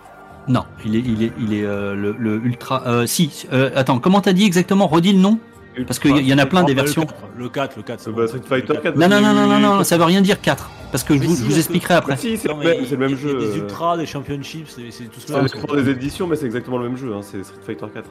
Non, 0.49 0.65
il 0.85 0.97
est, 0.97 1.01
il 1.01 1.23
est, 1.23 1.33
il 1.39 1.53
est 1.55 1.65
euh, 1.65 1.95
le, 1.95 2.13
le 2.19 2.37
ultra, 2.43 2.83
euh, 2.87 3.07
si, 3.07 3.47
euh, 3.53 3.71
attends, 3.75 3.99
comment 3.99 4.21
t'as 4.23 4.33
dit 4.33 4.45
exactement, 4.47 4.87
redis 4.87 5.13
le 5.13 5.19
nom 5.19 5.39
Parce 5.87 5.99
qu'il 5.99 6.17
y, 6.17 6.25
y 6.25 6.33
en 6.35 6.39
a 6.39 6.47
plein 6.47 6.63
des 6.65 6.73
versions. 6.73 7.07
Le 7.37 7.51
4, 7.51 7.77
le 7.77 7.83
4, 7.83 8.01
c'est 8.01 8.11
Bah, 8.11 8.23
bon, 8.23 8.27
Street 8.27 8.39
le 8.41 8.47
Fighter 8.47 8.73
4. 8.75 8.83
4. 8.83 8.97
Non, 8.97 9.09
non, 9.11 9.21
non, 9.21 9.47
non, 9.47 9.59
non, 9.61 9.85
ça 9.85 9.99
veut 9.99 10.05
rien 10.05 10.23
dire 10.23 10.41
4. 10.41 10.71
Parce 10.91 11.05
que 11.05 11.15
je 11.19 11.23
vous, 11.23 11.35
si, 11.35 11.37
je 11.37 11.37
vous 11.37 11.43
parce 11.43 11.55
que- 11.55 11.59
expliquerai 11.59 11.95
après. 11.95 12.17
si, 12.17 12.39
c'est 12.39 12.49
le 12.49 12.55
même, 12.55 12.85
c'est 12.87 12.91
le 12.93 12.97
même 12.97 13.11
il 13.11 13.15
y 13.17 13.19
a- 13.19 13.21
jeu. 13.23 13.29
Il 13.41 13.47
y 13.47 13.51
a 13.51 13.53
des 13.53 13.59
euh. 13.59 13.63
ultras, 13.63 13.97
des 13.99 14.07
championships, 14.07 14.69
c'est 14.71 14.91
c'est 14.91 15.05
tout 15.05 15.21
Ça 15.21 15.43
dépend 15.43 15.75
des 15.75 15.91
éditions, 15.91 16.27
mais 16.27 16.37
c'est 16.37 16.47
exactement 16.47 16.79
le 16.79 16.89
même 16.89 16.97
jeu. 16.97 17.15
Hein. 17.15 17.21
C'est 17.23 17.45
Street 17.45 17.61
Fighter 17.67 17.87
4. 17.93 18.09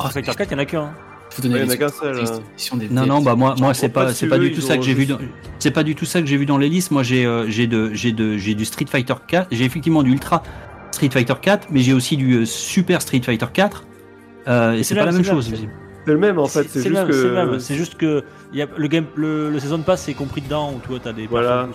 Street 0.00 0.10
Fighter 0.22 0.34
4, 0.36 0.50
il 0.50 0.52
y 0.52 0.54
en 0.54 0.58
a 0.58 0.64
qu'un. 0.66 0.90
Faut 1.30 1.42
donner 1.42 1.54
Ouais, 1.54 1.60
il 1.60 1.64
y 1.64 1.66
en 1.66 1.70
a 1.70 1.72
les 1.72 1.78
qu'un 1.78 1.88
seul, 1.88 2.16
des 2.78 2.88
Non, 2.88 3.02
des- 3.02 3.08
non, 3.08 3.20
bah 3.20 3.34
moi, 3.36 3.54
moi 3.58 3.74
c'est 3.74 3.88
pas, 3.88 4.06
pas 4.06 4.14
c'est 4.14 4.28
pas 4.28 4.38
du 4.38 4.52
tout 4.52 4.60
ça 4.60 4.76
que 4.76 4.82
j'ai 4.82 4.94
vu. 4.94 5.06
Dans... 5.06 5.18
C'est 5.58 5.70
pas 5.70 5.82
du 5.82 5.94
tout 5.94 6.04
ça 6.04 6.20
que 6.20 6.26
j'ai 6.26 6.36
vu 6.36 6.46
dans 6.46 6.58
les 6.58 6.68
listes. 6.68 6.90
Moi, 6.90 7.02
j'ai, 7.02 7.26
euh, 7.26 7.46
j'ai 7.48 7.66
de, 7.66 7.92
j'ai 7.92 8.12
de, 8.12 8.36
j'ai 8.36 8.54
du 8.54 8.64
Street 8.64 8.86
Fighter 8.88 9.14
4. 9.26 9.48
J'ai 9.50 9.64
effectivement 9.64 10.02
du 10.02 10.12
Ultra 10.12 10.42
Street 10.90 11.10
Fighter 11.10 11.34
4, 11.40 11.68
mais 11.70 11.80
j'ai 11.80 11.92
aussi 11.92 12.16
du 12.16 12.34
euh, 12.34 12.44
Super 12.44 13.02
Street 13.02 13.20
Fighter 13.22 13.46
4. 13.52 13.84
Euh, 14.48 14.72
et 14.72 14.82
c'est 14.82 14.94
pas 14.94 15.04
la 15.04 15.12
même, 15.12 15.24
chose. 15.24 15.52
C'est 16.06 16.12
le 16.12 16.18
même 16.18 16.38
en 16.38 16.46
fait. 16.46 16.66
C'est 16.68 16.80
juste 16.82 16.92
même, 16.94 17.12
c'est 17.12 17.28
le 17.28 17.46
que. 17.52 17.58
C'est 17.58 17.74
juste 17.74 17.96
que 17.96 18.24
il 18.52 18.58
y 18.58 18.62
a 18.62 18.66
le 18.76 18.88
game, 18.88 19.04
le, 19.14 19.50
le 19.50 19.60
season 19.60 19.82
pass 19.82 20.04
c'est 20.04 20.14
compris 20.14 20.40
dedans 20.40 20.72
où 20.74 20.78
toi 20.86 20.98
t'as 21.02 21.12
des. 21.12 21.26
Voilà. 21.26 21.68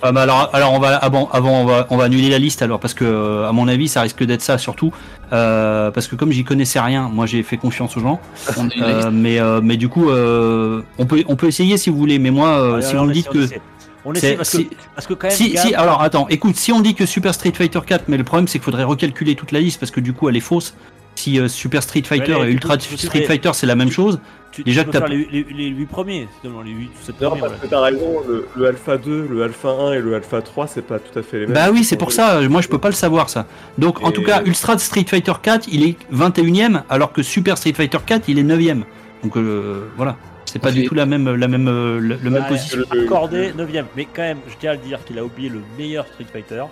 Ah 0.00 0.12
bah 0.12 0.22
alors, 0.22 0.50
alors 0.52 0.72
on 0.72 0.78
va 0.78 0.96
avant, 0.96 1.28
avant 1.32 1.62
on 1.62 1.64
va, 1.66 1.86
on 1.90 1.96
va 1.96 2.04
annuler 2.04 2.30
la 2.30 2.38
liste 2.38 2.62
alors 2.62 2.80
parce 2.80 2.94
que 2.94 3.04
euh, 3.04 3.48
à 3.48 3.52
mon 3.52 3.68
avis 3.68 3.88
ça 3.88 4.00
risque 4.02 4.22
d'être 4.24 4.40
ça 4.42 4.58
surtout 4.58 4.92
euh, 5.32 5.90
parce 5.90 6.06
que 6.08 6.16
comme 6.16 6.32
j'y 6.32 6.44
connaissais 6.44 6.80
rien, 6.80 7.08
moi 7.12 7.26
j'ai 7.26 7.42
fait 7.42 7.56
confiance 7.56 7.96
aux 7.96 8.00
gens. 8.00 8.20
Euh, 8.80 9.10
mais 9.12 9.38
euh, 9.40 9.60
mais 9.62 9.76
du 9.76 9.88
coup 9.88 10.10
euh, 10.10 10.82
on 10.98 11.06
peut 11.06 11.24
on 11.28 11.36
peut 11.36 11.48
essayer 11.48 11.76
si 11.76 11.90
vous 11.90 11.96
voulez. 11.96 12.18
Mais 12.18 12.30
moi 12.30 12.48
euh, 12.60 12.80
si 12.80 12.96
on 12.96 13.04
me 13.06 13.12
on 13.12 13.32
que. 13.32 13.48
On 14.04 14.12
essaie 14.14 14.34
parce 14.34 14.50
que, 14.50 14.56
si- 14.58 14.70
parce 14.96 15.06
que 15.06 15.14
quand 15.14 15.28
même. 15.28 15.36
Si, 15.36 15.56
si, 15.56 15.74
alors 15.76 16.02
attends, 16.02 16.26
écoute, 16.28 16.56
si 16.56 16.72
on 16.72 16.80
dit 16.80 16.96
que 16.96 17.06
Super 17.06 17.32
Street 17.34 17.52
Fighter 17.54 17.78
4, 17.86 18.06
mais 18.08 18.16
le 18.16 18.24
problème 18.24 18.48
c'est 18.48 18.58
qu'il 18.58 18.64
faudrait 18.64 18.82
recalculer 18.82 19.36
toute 19.36 19.52
la 19.52 19.60
liste 19.60 19.78
parce 19.78 19.92
que 19.92 20.00
du 20.00 20.12
coup 20.12 20.28
elle 20.28 20.36
est 20.36 20.40
fausse. 20.40 20.74
si 21.14 21.38
euh, 21.38 21.46
Super 21.46 21.82
Street 21.84 22.02
Fighter 22.04 22.34
Ouais, 22.34 22.48
et 22.48 22.52
Ultra 22.52 22.78
Street 22.80 23.22
Fighter 23.22 23.50
c'est 23.54 23.66
la 23.66 23.76
même 23.76 23.90
chose, 23.92 24.18
Tu, 24.52 24.62
Déjà 24.64 24.82
tu 24.84 24.90
que 24.90 24.92
peux 24.92 24.98
faire 24.98 25.08
les, 25.08 25.26
les, 25.32 25.44
les 25.44 25.68
8 25.68 25.86
premiers, 25.86 26.28
les 26.44 26.50
8 26.70 26.84
ou 26.86 27.04
7 27.04 27.20
Non, 27.22 27.28
premiers. 27.30 27.40
parce 27.40 27.52
ouais. 27.54 27.58
que 27.62 27.66
t'as 27.68 27.80
raison, 27.80 28.20
le, 28.28 28.46
le 28.54 28.66
Alpha 28.66 28.98
2, 28.98 29.26
le 29.30 29.42
Alpha 29.42 29.68
1 29.70 29.92
et 29.94 30.00
le 30.00 30.14
Alpha 30.14 30.42
3, 30.42 30.66
c'est 30.66 30.82
pas 30.82 30.98
tout 30.98 31.18
à 31.18 31.22
fait 31.22 31.40
les 31.40 31.46
mêmes. 31.46 31.54
bah 31.54 31.70
oui, 31.72 31.84
c'est 31.84 31.96
pour 31.96 32.12
ça, 32.12 32.40
moi 32.48 32.60
je 32.60 32.68
peux 32.68 32.78
pas 32.78 32.88
le 32.88 32.94
savoir 32.94 33.30
ça. 33.30 33.46
Donc 33.78 34.02
en 34.04 34.10
tout 34.12 34.22
cas, 34.22 34.42
Ultra 34.44 34.76
Street 34.78 35.06
Fighter 35.08 35.32
4, 35.42 35.68
il 35.72 35.84
est 35.84 35.96
21ème 36.12 36.82
alors 36.90 37.12
que 37.12 37.22
Super 37.22 37.56
Street 37.56 37.72
Fighter 37.72 37.98
4, 38.04 38.28
il 38.28 38.38
est 38.38 38.44
9ème. 38.44 38.82
Donc 39.24 39.36
euh, 39.38 39.88
voilà, 39.96 40.16
c'est 40.44 40.58
pas 40.58 40.70
du 40.70 40.84
tout 40.84 40.94
la 40.94 41.06
même 41.06 41.34
la 41.34 41.48
même 41.48 41.68
euh, 41.68 41.98
le, 41.98 42.30
même 42.30 42.44
position. 42.46 42.78
le- 42.92 43.04
Accordé 43.04 43.52
9ème. 43.52 43.84
Mais 43.96 44.04
quand 44.14 44.22
même, 44.22 44.38
je 44.48 44.54
tiens 44.60 44.72
à 44.72 44.74
le 44.74 44.80
dire 44.80 45.02
qu'il 45.04 45.18
a 45.18 45.24
oublié 45.24 45.48
le 45.48 45.60
meilleur 45.78 46.06
Street 46.08 46.26
Fighter. 46.30 46.64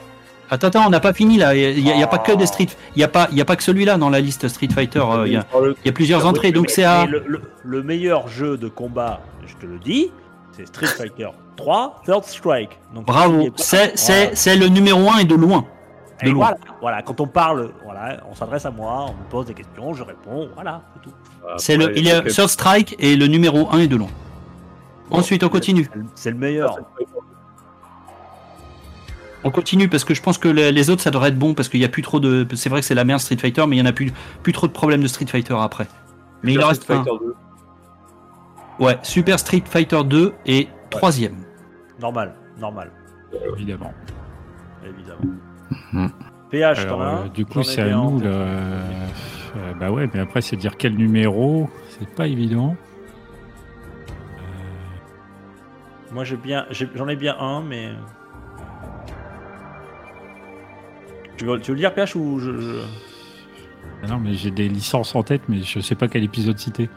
Attends, 0.50 0.66
attends, 0.66 0.86
on 0.86 0.90
n'a 0.90 1.00
pas 1.00 1.12
fini 1.12 1.38
là. 1.38 1.54
Il 1.54 1.78
y, 1.80 2.02
a- 2.02 2.06
pas 2.06 2.18
que 2.18 2.32
des 2.32 2.46
Street, 2.46 2.66
il 2.96 3.00
y 3.00 3.04
a 3.04 3.08
pas 3.08 3.28
il 3.30 3.38
y 3.38 3.40
a 3.40 3.44
pas 3.44 3.54
que 3.56 3.62
celui-là 3.62 3.96
dans 3.98 4.10
la 4.10 4.20
liste 4.20 4.48
Street 4.48 4.68
Fighter. 4.74 4.98
euh, 5.00 5.26
Il 5.26 5.32
y, 5.34 5.36
a, 5.36 5.44
il 5.84 5.86
y 5.86 5.88
a 5.88 5.92
plusieurs 5.92 6.26
entrées, 6.26 6.50
donc 6.52 6.70
c'est 6.70 6.84
à 6.84 7.06
le, 7.06 7.22
le- 7.26 7.42
le 7.62 7.82
meilleur 7.82 8.26
jeu 8.28 8.56
de 8.56 8.68
combat, 8.68 9.20
je 9.46 9.54
te 9.54 9.66
le 9.66 9.78
dis, 9.78 10.10
c'est 10.52 10.66
Street 10.66 10.86
Fighter 10.86 11.28
3 11.56 12.02
Third 12.04 12.24
Strike. 12.24 12.78
Donc, 12.94 13.06
bravo. 13.06 13.48
C'est 13.56 13.96
c'est 13.96 14.34
c'est 14.34 14.56
le 14.56 14.66
numéro 14.68 15.08
1 15.10 15.18
et 15.18 15.24
de 15.24 15.34
loin. 15.36 15.64
Et 16.22 16.26
de 16.26 16.30
loin. 16.32 16.46
voilà, 16.48 16.58
voilà, 16.80 17.02
quand 17.02 17.18
on 17.20 17.26
parle, 17.26 17.70
voilà, 17.84 18.18
on 18.30 18.34
s'adresse 18.34 18.66
à 18.66 18.70
moi, 18.70 19.06
on 19.08 19.12
me 19.12 19.30
pose 19.30 19.46
des 19.46 19.54
questions, 19.54 19.94
je 19.94 20.02
réponds, 20.02 20.48
voilà, 20.54 20.82
c'est 20.94 21.02
tout. 21.02 21.14
C'est 21.56 21.76
le 21.76 21.96
il 21.96 22.06
est 22.08 22.22
Third 22.24 22.48
Strike 22.48 22.96
et 22.98 23.16
le 23.16 23.26
numéro 23.26 23.68
1 23.72 23.78
et 23.78 23.86
de 23.88 23.96
loin. 23.96 24.08
Ensuite, 25.10 25.42
on 25.44 25.48
continue. 25.48 25.88
C'est 25.92 25.98
le- 25.98 26.04
C'est 26.14 26.30
le 26.32 26.36
meilleur. 26.36 26.78
On 29.42 29.50
continue 29.50 29.88
parce 29.88 30.04
que 30.04 30.14
je 30.14 30.22
pense 30.22 30.38
que 30.38 30.48
les, 30.48 30.90
autres 30.90 31.02
ça 31.02 31.10
devrait 31.10 31.30
être 31.30 31.38
bon 31.38 31.54
parce 31.54 31.68
qu'il 31.68 31.80
y 31.80 31.84
a 31.84 31.88
plus 31.88 32.02
trop 32.02 32.20
de. 32.20 32.46
C'est 32.54 32.68
vrai 32.68 32.80
que 32.80 32.86
c'est 32.86 32.94
la 32.94 33.04
merde 33.04 33.20
Street 33.20 33.36
Fighter, 33.36 33.66
mais 33.66 33.76
il 33.76 33.78
y 33.78 33.82
en 33.82 33.86
a 33.86 33.92
plus 33.92 34.12
plus 34.42 34.52
trop 34.52 34.66
de 34.66 34.72
problèmes 34.72 35.02
de 35.02 35.08
Street 35.08 35.26
Fighter 35.26 35.56
après. 35.58 35.86
Mais 36.42 36.54
il 36.54 36.62
en 36.62 36.68
reste 36.68 36.90
un. 36.90 37.04
Ouais, 38.78 38.98
Super 39.02 39.38
Street 39.38 39.62
Fighter 39.64 40.02
2 40.04 40.32
et 40.46 40.68
troisième. 40.90 41.36
Normal, 42.00 42.34
normal, 42.58 42.90
évidemment. 43.56 43.92
évidemment. 44.84 45.36
Mhm. 45.92 46.10
PH, 46.50 46.78
Alors, 46.80 47.02
as 47.02 47.18
euh, 47.18 47.28
du 47.28 47.46
coup, 47.46 47.62
c'est 47.62 47.82
à 47.82 47.90
nous. 47.90 48.20
Là. 48.20 48.26
Euh, 48.26 49.74
bah 49.78 49.90
ouais, 49.90 50.08
mais 50.12 50.20
après, 50.20 50.40
c'est 50.40 50.56
dire 50.56 50.76
quel 50.76 50.96
numéro. 50.96 51.68
C'est 51.90 52.08
pas 52.08 52.26
évident. 52.26 52.76
Moi, 56.12 56.24
j'ai 56.24 56.36
bien, 56.36 56.66
j'en 56.94 57.08
ai 57.08 57.16
bien 57.16 57.36
un, 57.38 57.62
mais. 57.62 57.90
Tu 61.40 61.46
veux, 61.46 61.58
tu 61.58 61.70
veux 61.70 61.74
le 61.76 61.80
dire, 61.80 61.94
PH, 61.94 62.16
ou 62.16 62.38
je. 62.38 62.50
je- 62.60 62.80
Ah 64.02 64.08
Non, 64.08 64.18
mais 64.18 64.34
j'ai 64.34 64.50
des 64.50 64.68
licences 64.68 65.14
en 65.14 65.22
tête, 65.22 65.40
mais 65.48 65.62
je 65.62 65.80
sais 65.80 65.94
pas 65.94 66.06
quel 66.06 66.22
épisode 66.22 66.58
citer. 66.58 66.90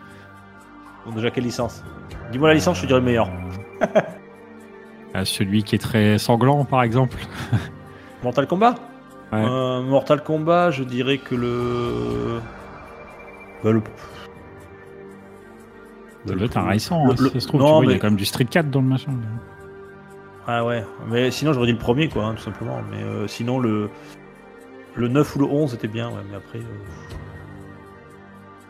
Bon, 1.05 1.13
déjà, 1.13 1.31
quelle 1.31 1.45
licence? 1.45 1.81
Dis-moi 2.33 2.49
la 2.49 2.55
licence, 2.55 2.75
je 2.77 2.81
te 2.81 2.88
dirai 2.88 2.99
le 2.99 3.05
meilleur. 3.05 3.30
Ah, 5.15 5.23
celui 5.25 5.61
qui 5.63 5.75
est 5.75 5.80
très 5.80 6.17
sanglant, 6.17 6.65
par 6.65 6.81
exemple. 6.83 7.15
Mortal 8.23 8.47
Kombat? 8.47 8.73
Ouais. 9.31 9.45
Euh, 9.45 9.81
Mortal 9.83 10.23
Kombat, 10.23 10.72
je 10.72 10.83
dirais 10.83 11.19
que 11.19 11.35
le. 11.35 12.39
Bah, 13.63 13.72
le... 13.72 13.81
Doit 16.25 16.43
être 16.45 16.57
un 16.57 16.63
récent, 16.67 17.05
le- 17.05 17.11
hein, 17.11 17.15
si 17.15 17.23
le- 17.25 17.30
ça 17.30 17.39
se 17.41 17.47
trouve. 17.47 17.61
non, 17.61 17.67
tu 17.67 17.73
vois, 17.73 17.85
Il 17.85 17.91
y 17.91 17.95
a 17.95 17.99
quand 17.99 18.07
même 18.07 18.15
du 18.17 18.25
Street 18.25 18.45
4 18.45 18.72
dans 18.72 18.81
le 18.81 18.88
machin. 18.88 19.11
Ah 20.47 20.65
ouais, 20.65 20.83
mais 21.09 21.30
sinon 21.30 21.53
j'aurais 21.53 21.67
dit 21.67 21.73
le 21.73 21.77
premier, 21.77 22.09
quoi, 22.09 22.25
hein, 22.25 22.33
tout 22.35 22.41
simplement. 22.43 22.80
Mais 22.89 23.03
euh, 23.03 23.27
sinon, 23.27 23.59
le. 23.59 23.91
Le 24.95 25.07
9 25.07 25.35
ou 25.35 25.39
le 25.39 25.45
11 25.45 25.73
était 25.73 25.88
bien, 25.88 26.09
ouais, 26.09 26.22
mais 26.30 26.38
après. 26.38 26.59
euh, 26.59 26.63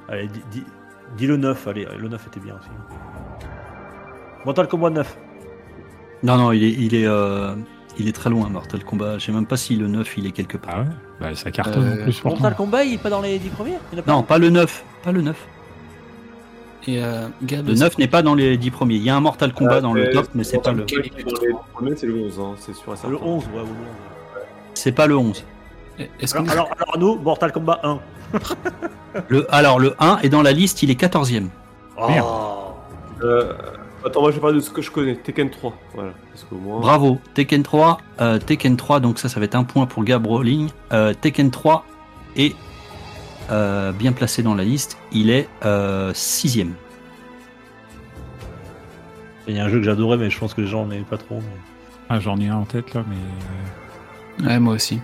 Allez, 0.10 0.28
dis, 0.28 0.42
dis- 0.52 0.64
dis 1.18 1.28
le 1.28 1.38
9, 1.38 1.68
allez, 1.68 1.88
le 1.98 2.08
9 2.08 2.28
était 2.28 2.40
bien 2.40 2.56
aussi. 2.56 2.70
Mortal 4.46 4.68
Kombat 4.68 4.90
9. 4.92 5.18
Non, 6.24 6.38
non, 6.38 6.52
il 6.52 6.64
est, 6.64 6.72
il 6.72 6.96
est, 6.96 7.06
euh, 7.08 7.56
il 7.98 8.08
est 8.08 8.14
très 8.14 8.30
loin, 8.30 8.48
Mortal 8.50 8.84
Kombat. 8.84 9.20
Je 9.20 9.26
sais 9.26 9.32
même 9.32 9.46
pas 9.46 9.58
si 9.58 9.76
le 9.76 9.88
9 9.88 10.18
il 10.18 10.26
est 10.28 10.32
quelque 10.32 10.58
part. 10.58 10.76
Ah 10.78 10.82
ouais? 10.82 10.88
Bah, 11.20 11.36
ça 11.36 11.52
cartonne 11.52 11.84
Euh, 11.84 12.02
en 12.02 12.04
plus. 12.04 12.20
pourtant. 12.20 12.38
Mortal 12.40 12.56
Kombat, 12.56 12.84
il 12.86 12.94
est 12.94 12.98
pas 12.98 13.10
dans 13.10 13.22
les 13.22 13.40
10 13.40 13.50
premiers? 13.50 13.78
Il 13.92 13.96
y 13.96 14.00
en 14.00 14.00
a 14.00 14.04
pas 14.04 14.12
Non, 14.14 14.24
pas 14.24 14.38
le 14.38 14.50
9. 14.50 14.84
Pas 15.04 15.12
le 15.12 15.22
9. 15.22 15.48
Et 16.88 17.02
euh, 17.04 17.28
Gab, 17.44 17.66
Le 17.68 17.74
9 17.76 17.98
n'est 17.98 18.08
pas 18.10 18.22
dans 18.22 18.36
les 18.36 18.58
10 18.58 18.72
premiers. 18.72 18.96
Il 18.96 19.04
y 19.04 19.10
a 19.10 19.16
un 19.16 19.22
Mortal 19.22 19.54
Kombat 19.54 19.80
dans 19.82 19.94
le 19.94 20.10
top, 20.12 20.28
mais 20.36 20.44
c'est 20.44 20.60
pas 20.62 20.74
le, 20.74 20.84
Quel 20.84 21.06
est 21.06 21.10
Dans 21.24 21.42
les 21.42 21.54
premiers, 21.74 21.96
c'est 21.96 22.08
le 22.08 22.16
11, 22.16 22.40
hein, 22.40 22.56
c'est 22.58 22.74
sûr 22.74 22.94
et 22.94 22.98
certain. 22.98 23.10
Le 23.12 23.18
11, 23.22 23.44
ouais, 23.46 23.52
ou 23.52 23.56
le 23.56 23.62
11. 23.62 23.68
c'est 24.74 24.92
pas 24.92 25.08
le 25.08 25.16
11. 25.18 25.46
Est-ce 26.20 26.36
Alors, 26.36 26.50
alors, 26.52 26.70
alors, 26.78 26.98
nous, 26.98 27.16
Mortal 27.16 27.52
Kombat 27.52 27.80
1. 27.84 28.00
Le, 29.28 29.46
alors, 29.54 29.80
le 29.80 29.94
1 30.00 30.20
est 30.24 30.30
dans 30.30 30.42
la 30.42 30.52
liste, 30.54 30.82
il 30.82 30.90
est 30.90 31.00
14e. 31.00 31.48
Merde. 32.08 32.26
Oh. 32.28 32.74
Euh, 33.22 33.54
attends, 34.04 34.22
moi 34.22 34.32
je 34.32 34.36
vais 34.38 34.42
parler 34.42 34.56
de 34.56 34.60
ce 34.62 34.72
que 34.72 34.82
je 34.82 34.90
connais, 34.90 35.16
Tekken 35.16 35.52
3. 35.52 35.72
Voilà, 35.94 36.12
parce. 36.32 36.46
Bravo. 36.82 37.20
Tekken 37.36 37.62
3, 37.62 38.00
euh, 38.22 38.40
Tekken 38.40 38.76
3, 38.76 39.00
donc 39.02 39.20
ça, 39.20 39.30
ça 39.30 39.40
va 39.40 39.46
être 39.46 39.54
un 39.54 39.64
point 39.66 39.86
pour 39.86 40.04
Gab 40.04 40.26
Rowling. 40.26 40.70
Euh, 40.94 41.14
Tekken 41.14 41.52
3 41.52 41.86
est 42.36 42.56
euh, 43.52 43.92
bien 43.92 44.14
placé 44.14 44.42
dans 44.42 44.56
la 44.56 44.64
liste. 44.64 44.98
Il 45.12 45.30
est 45.30 45.48
6e. 45.64 46.72
Il 49.48 49.56
y 49.56 49.60
a 49.60 49.66
un 49.66 49.70
jeu 49.70 49.78
que 49.78 49.84
j'adorais, 49.86 50.18
mais 50.18 50.30
je 50.32 50.40
pense 50.40 50.54
que 50.56 50.62
les 50.62 50.68
gens 50.68 50.86
n'aimaient 50.88 51.04
pas 51.04 51.18
trop. 51.18 51.36
mais- 51.36 51.60
Ah, 52.10 52.20
j'en 52.20 52.40
ai 52.40 52.48
un 52.48 52.56
en 52.58 52.66
tête 52.66 52.94
là, 52.96 53.04
mais. 53.08 54.48
Ouais, 54.48 54.60
moi 54.60 54.74
aussi. 54.74 55.00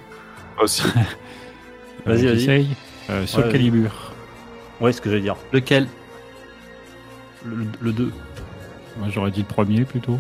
Aussi. 0.61 0.83
Vas-y, 2.05 2.25
vas-y. 2.25 2.39
j'essaye. 2.39 2.67
Euh, 3.09 3.25
Ouais, 3.38 3.51
Calibur. 3.51 4.13
Ouais, 4.79 4.93
ce 4.93 5.01
que 5.01 5.09
j'allais 5.09 5.21
dire. 5.21 5.35
Lequel? 5.51 5.88
Le, 7.45 7.65
le 7.81 7.91
2. 7.91 8.11
Moi, 8.97 9.07
j'aurais 9.09 9.31
dit 9.31 9.41
le 9.41 9.45
premier 9.47 9.83
plutôt. 9.85 10.19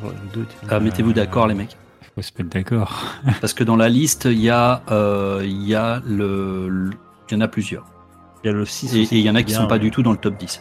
J'aurais- 0.00 0.14
Le 0.14 0.28
2 0.34 0.42
était- 0.42 0.54
Ah, 0.70 0.80
Mettez-vous 0.80 1.12
d'accord, 1.12 1.46
les 1.46 1.54
mecs. 1.54 1.76
Faut 2.14 2.22
se 2.22 2.32
mettre 2.38 2.50
d'accord. 2.50 3.04
Parce 3.40 3.52
que 3.54 3.62
dans 3.64 3.76
la 3.76 3.88
liste, 3.88 4.24
il 4.26 4.40
y 4.40 4.50
a, 4.50 4.82
euh, 4.90 5.40
il 5.44 5.62
y 5.66 5.74
a 5.74 6.00
le, 6.06 6.68
le- 6.68 6.90
il 7.30 7.34
y 7.34 7.36
en 7.36 7.40
a 7.40 7.48
plusieurs. 7.48 7.84
Il 8.42 8.48
y 8.48 8.50
a 8.50 8.52
le 8.52 8.64
6 8.64 8.94
Et 8.94 9.06
il 9.18 9.18
y 9.24 9.30
en 9.30 9.34
a 9.34 9.40
qui 9.42 9.46
bien, 9.52 9.60
sont 9.60 9.66
pas 9.66 9.74
ouais. 9.74 9.80
du 9.80 9.90
tout 9.90 10.02
dans 10.02 10.12
le 10.12 10.18
top 10.18 10.36
10. 10.38 10.60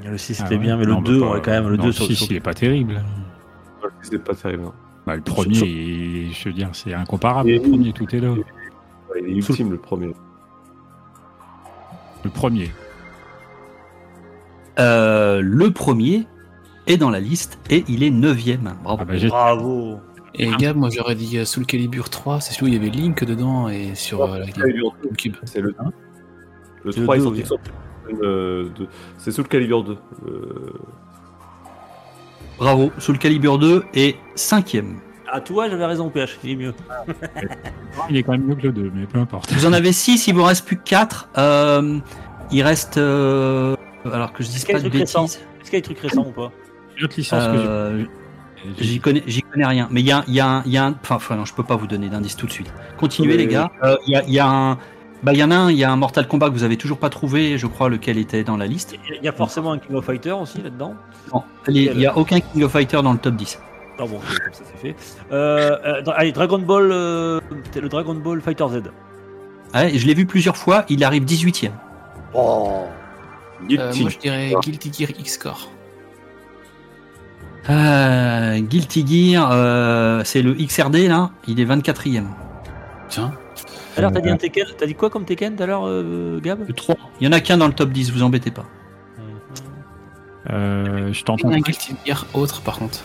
Il 0.00 0.04
y 0.04 0.08
a 0.08 0.10
le 0.10 0.18
6 0.18 0.38
Ah 0.40 0.44
c'était 0.44 0.56
ouais. 0.56 0.60
bien, 0.62 0.76
mais 0.76 0.84
le 0.84 0.92
Non, 0.92 1.00
2, 1.02 1.20
bah, 1.20 1.26
on 1.30 1.36
est 1.36 1.40
quand 1.42 1.50
même 1.52 1.68
le 1.68 1.76
non, 1.76 1.84
2 1.86 1.92
sur, 1.92 2.06
six, 2.06 2.16
sur- 2.16 2.26
il 2.30 2.36
est 2.36 2.40
pas 2.40 2.54
terrible. 2.54 3.02
C'est 4.02 4.22
pas 4.22 4.34
terrible. 4.34 4.64
hein. 4.66 4.72
Bah, 5.06 5.14
le 5.16 5.22
premier, 5.22 5.54
sur- 5.54 5.66
il- 5.66 6.32
je 6.34 6.48
veux 6.48 6.52
dire, 6.54 6.70
c'est 6.72 6.92
incomparable. 6.92 7.48
Et- 7.50 7.58
Le 7.58 7.60
premier, 7.70 7.92
tout 7.92 8.14
est 8.14 8.20
là. 8.20 8.32
Ouais, 8.32 8.42
il 9.20 9.28
est 9.28 9.32
ultime 9.36 9.70
le 9.70 9.78
premier. 9.78 10.12
Le 12.24 12.30
premier. 12.30 12.70
Euh, 14.78 15.40
le 15.42 15.70
premier 15.70 16.26
est 16.86 16.96
dans 16.96 17.10
la 17.10 17.20
liste 17.20 17.58
et 17.70 17.84
il 17.88 18.02
est 18.02 18.10
9e. 18.10 18.74
Bravo. 18.82 18.98
Ah 19.00 19.04
bah, 19.04 19.14
Bravo. 19.28 20.00
Et 20.38 20.50
Gab, 20.58 20.76
moi 20.76 20.90
j'aurais 20.90 21.14
dit 21.14 21.38
euh, 21.38 21.46
Soul 21.46 21.64
Calibur 21.64 22.10
3, 22.10 22.40
c'est 22.42 22.52
celui 22.52 22.66
où 22.66 22.68
il 22.68 22.74
y 22.74 22.76
avait 22.76 22.90
Link 22.94 23.24
dedans 23.24 23.68
et 23.70 23.94
sur 23.94 24.22
euh, 24.22 24.38
la 24.40 24.46
GameCube. 24.46 25.36
C'est 25.44 25.60
le 25.62 25.74
Le 26.84 26.92
C'est 26.92 27.00
le 27.00 27.04
3 27.06 27.16
est 27.16 27.20
sorti 27.20 27.44
sur 27.46 27.56
euh, 28.22 28.68
de- 28.78 28.86
C'est 29.16 29.30
sous 29.30 29.42
le 29.42 29.48
Calibur 29.48 29.82
2. 29.82 29.96
Euh, 30.26 30.72
Bravo. 32.58 32.90
Soul 32.98 33.18
Calibur 33.18 33.58
2 33.58 33.84
est 33.94 34.16
5e. 34.36 34.94
Ah, 35.30 35.40
toi, 35.40 35.68
j'avais 35.68 35.84
raison, 35.86 36.08
PH, 36.08 36.38
il 36.44 36.50
est 36.50 36.56
mieux. 36.56 36.74
Il 38.10 38.16
est 38.16 38.22
quand 38.22 38.32
même 38.32 38.44
mieux 38.44 38.54
que 38.54 38.62
le 38.66 38.72
2, 38.72 38.92
mais 38.94 39.06
peu 39.06 39.18
importe. 39.18 39.50
Vous 39.52 39.66
en 39.66 39.72
avez 39.72 39.90
6, 39.92 40.26
il 40.28 40.34
vous 40.34 40.44
reste 40.44 40.66
plus 40.66 40.76
que 40.76 40.82
4. 40.84 41.28
il 42.52 42.62
reste. 42.62 42.98
euh, 42.98 43.74
alors 44.04 44.32
que 44.34 44.44
je 44.44 44.50
y 44.50 44.52
pas 44.72 44.78
a 44.78 44.78
de 44.78 44.82
des 44.84 44.88
trucs 44.90 45.00
récents 45.00 45.22
bêtises. 45.22 45.40
Est-ce 45.60 45.70
qu'il 45.70 45.74
y 45.74 45.76
a 45.76 45.80
des 45.80 45.82
trucs 45.94 45.98
récents 46.00 46.26
ou 46.28 46.30
pas? 46.32 46.52
Une 46.98 47.04
autre 47.04 47.14
licence 47.16 47.44
que 47.46 47.56
j'ai- 47.56 47.66
Euh, 47.66 48.04
j'ai. 48.78 48.84
J'y 48.84 49.00
connais, 49.00 49.22
j'y 49.26 49.42
connais 49.42 49.66
rien, 49.66 49.88
mais 49.90 50.00
il 50.02 50.06
y 50.06 50.12
a, 50.12 50.24
y 50.28 50.40
a 50.40 50.46
un, 50.48 50.62
il 50.66 50.72
y 50.72 50.76
a 50.76 50.84
un- 50.84 50.92
enfin, 51.02 51.14
enfin, 51.16 51.36
non, 51.36 51.44
je 51.44 51.54
peux 51.54 51.62
pas 51.64 51.76
vous 51.76 51.86
donner 51.86 52.08
d'indice 52.08 52.36
tout 52.36 52.46
de 52.46 52.52
suite. 52.52 52.72
Continuez 52.98 53.30
Mais- 53.36 53.36
les 53.38 53.46
gars. 53.46 53.70
Euh, 53.82 53.96
Il 54.06 54.12
y, 54.12 54.16
a, 54.16 54.22
il 54.24 54.32
y 54.34 54.38
a 54.38 54.46
un, 54.48 54.78
bah 55.22 55.32
il 55.32 55.38
y 55.38 55.42
en 55.44 55.50
a 55.50 55.56
un, 55.56 55.70
il 55.70 55.76
y 55.78 55.84
a 55.84 55.90
un 55.90 55.96
Mortal 55.96 56.28
Kombat 56.28 56.48
que 56.48 56.54
vous 56.54 56.62
avez 56.64 56.76
toujours 56.76 56.98
pas 56.98 57.08
trouvé, 57.10 57.58
je 57.58 57.66
crois 57.66 57.88
lequel 57.88 58.18
était 58.18 58.44
dans 58.44 58.56
la 58.56 58.66
liste. 58.66 58.96
Il 59.18 59.24
y 59.24 59.28
a 59.28 59.32
forcément 59.32 59.72
un 59.72 59.78
King 59.78 59.96
of 59.96 60.04
Fighter 60.04 60.32
aussi 60.32 60.62
là-dedans. 60.62 60.94
Non, 61.32 61.42
il 61.68 61.76
y- 61.76 61.84
il 61.86 62.00
y 62.00 62.06
a 62.06 62.16
aucun 62.16 62.40
King 62.40 62.62
of 62.64 62.72
Fighter 62.72 63.00
dans 63.02 63.12
le 63.12 63.18
top 63.18 63.34
10. 63.34 63.58
Ah 63.98 64.02
bon, 64.02 64.18
comme 64.18 64.52
ça 64.52 64.62
c'est 64.64 64.78
fait. 64.78 64.96
Euh, 65.32 65.76
euh, 65.84 66.02
allez, 66.14 66.30
Dragon 66.32 66.58
Ball, 66.58 66.90
euh, 66.92 67.40
le 67.74 67.88
Dragon 67.88 68.14
Ball 68.14 68.40
Fighter 68.42 68.66
Z. 68.70 68.82
Ouais, 69.74 69.90
je 69.98 70.06
l'ai 70.06 70.14
vu 70.14 70.26
plusieurs 70.26 70.56
fois, 70.56 70.84
il 70.88 71.02
arrive 71.02 71.24
18e. 71.24 71.72
Oh. 72.34 72.84
Euh, 73.62 73.66
Guilty. 73.66 74.00
moi 74.02 74.10
je 74.10 74.18
dirais 74.18 74.52
Guilty 74.62 74.92
Gear 74.92 75.10
X-Core. 75.18 75.70
Euh, 77.68 78.60
Guilty 78.60 79.04
Gear, 79.32 79.48
euh, 79.50 80.20
c'est 80.24 80.42
le 80.42 80.54
XRD 80.54 81.08
là, 81.08 81.30
il 81.48 81.58
est 81.58 81.64
24e. 81.64 82.26
Tiens. 83.08 83.32
Alors, 83.96 84.12
t'as 84.12 84.20
dit 84.20 84.28
un 84.28 84.36
Tekken 84.36 84.66
T'as 84.76 84.86
dit 84.86 84.94
quoi 84.94 85.10
comme 85.10 85.24
Tekken 85.24 85.56
tout 85.56 85.62
à 85.62 85.66
l'heure, 85.66 85.86
euh, 85.86 86.40
Gab 86.40 86.66
Le 86.66 86.74
3. 86.74 86.96
Il 87.20 87.24
y 87.24 87.28
en 87.28 87.32
a 87.32 87.40
qu'un 87.40 87.56
dans 87.58 87.66
le 87.66 87.72
top 87.72 87.90
10, 87.90 88.12
vous 88.12 88.22
embêtez 88.22 88.50
pas. 88.50 88.66
Euh, 90.50 91.12
je 91.12 91.20
Il 91.20 91.24
t'entends. 91.24 91.50
y 91.50 91.54
a 91.54 91.56
un 91.56 91.60
Guilty 91.60 91.96
Gear 92.06 92.24
autre 92.34 92.60
par 92.62 92.78
contre. 92.78 93.00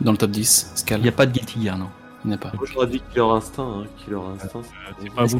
Dans 0.00 0.12
le 0.12 0.16
top 0.18 0.30
10, 0.30 0.70
Il 0.74 0.78
Scal. 0.78 1.00
n'y 1.02 1.08
a 1.08 1.12
pas 1.12 1.26
de 1.26 1.32
Guilty 1.32 1.62
Gear, 1.62 1.76
non. 1.76 1.88
Il 2.24 2.28
n'y 2.28 2.34
en 2.34 2.36
a 2.36 2.40
pas. 2.40 2.52
Moi 2.56 2.66
j'aurais 2.72 2.86
dit 2.86 3.00
Killer 3.12 3.26
Instinct. 3.30 3.62
Hein. 3.62 3.84
Killer 3.98 4.16
Instinct. 4.34 4.62
C'est 5.00 5.14
pas 5.14 5.24
vous. 5.26 5.38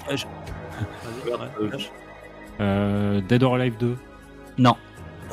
Euh, 2.61 3.21
Dead 3.23 3.43
or 3.43 3.55
Alive 3.55 3.77
2. 3.79 3.97
Non, 4.59 4.77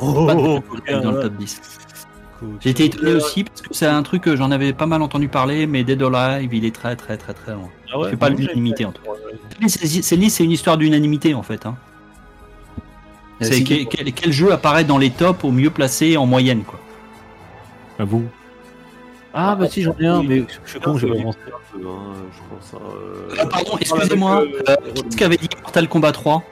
Oh, 0.00 0.26
pas 0.26 0.34
de 0.34 0.40
oh, 0.40 0.44
Dead 0.44 0.54
or 0.54 0.62
oh, 0.70 0.76
Alive 0.86 1.02
dans 1.02 1.10
le 1.10 1.16
ouais. 1.18 1.22
top 1.24 1.32
10. 1.36 1.78
Cool. 2.38 2.48
J'ai 2.60 2.70
été 2.70 2.84
étonné 2.84 3.14
aussi 3.14 3.44
parce 3.44 3.62
que 3.62 3.68
c'est 3.72 3.86
un 3.86 4.02
truc 4.02 4.22
que 4.22 4.36
j'en 4.36 4.50
avais 4.50 4.72
pas 4.74 4.84
mal 4.86 5.00
entendu 5.00 5.28
parler, 5.28 5.66
mais 5.66 5.84
Dead 5.84 6.02
or 6.02 6.14
Alive, 6.14 6.52
il 6.52 6.64
est 6.66 6.74
très 6.74 6.94
très 6.96 7.16
très 7.16 7.32
très 7.32 7.52
loin. 7.54 7.68
Ah 7.92 7.98
ouais, 7.98 8.10
fait 8.10 8.16
pas 8.16 8.28
l'unanimité 8.28 8.84
en 8.84 8.92
tout 8.92 9.02
cas. 9.02 9.68
C'est 9.68 10.44
une 10.44 10.50
histoire 10.50 10.76
d'unanimité 10.76 11.32
en 11.34 11.42
fait. 11.42 11.64
Hein. 11.64 11.76
Euh, 13.42 13.46
C'est 13.48 13.62
quel, 13.64 13.86
quel- 13.86 14.12
quel 14.12 14.32
jeu 14.32 14.52
apparaît 14.52 14.84
dans 14.84 14.98
les 14.98 15.10
tops 15.10 15.44
au 15.44 15.50
mieux 15.50 15.70
placé 15.70 16.16
en 16.16 16.26
moyenne 16.26 16.62
quoi. 16.64 16.78
À 17.98 18.04
vous. 18.04 18.24
Ah 19.32 19.54
bah 19.56 19.68
si 19.68 19.82
j'en 19.82 19.94
ai 19.98 20.06
un, 20.06 20.22
mais 20.22 20.44
je 20.64 20.70
suis 20.70 20.80
con, 20.80 20.96
j'ai 20.98 21.08
pas 21.08 21.22
pensé. 21.22 21.38
Hein, 21.48 21.52
je 21.74 22.38
pense. 22.54 22.74
hein, 22.74 22.78
euh, 22.96 23.34
Ah, 23.38 23.46
pardon, 23.46 23.76
excusez-moi. 23.78 24.42
Euh, 24.42 24.62
euh, 24.70 24.76
Qu'est-ce 24.94 25.16
qu'avait 25.16 25.36
dit 25.36 25.48
Mortal 25.62 25.88
Kombat 25.88 26.12
3 26.12 26.42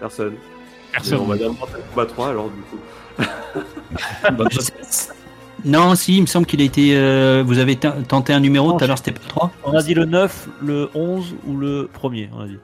Personne. 0.00 0.34
Personne. 0.92 1.18
On 1.20 1.26
va 1.26 1.36
dire 1.36 1.52
Mortal 1.52 1.80
Kombat 1.90 2.06
3 2.06 2.28
alors 2.28 2.48
du 2.50 2.60
coup. 2.62 2.78
Sais- 4.50 5.12
Non, 5.64 5.94
si, 5.94 6.16
il 6.18 6.20
me 6.22 6.26
semble 6.26 6.46
qu'il 6.46 6.60
a 6.60 6.64
été. 6.64 6.90
euh, 6.96 7.42
vous 7.46 7.58
avez 7.58 7.76
tenté 7.76 8.32
un 8.32 8.40
numéro 8.40 8.72
tout 8.72 8.84
à 8.84 8.86
l'heure, 8.86 8.98
c'était 8.98 9.12
pas 9.12 9.20
le 9.22 9.28
3 9.28 9.50
On 9.64 9.72
a 9.72 9.82
dit 9.82 9.94
le 9.94 10.04
9, 10.04 10.48
le 10.62 10.88
11 10.94 11.34
ou 11.46 11.56
le 11.56 11.88
premier, 11.92 12.30
on 12.36 12.40
a 12.42 12.46
dit. 12.46 12.58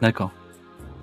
D'accord. 0.00 0.30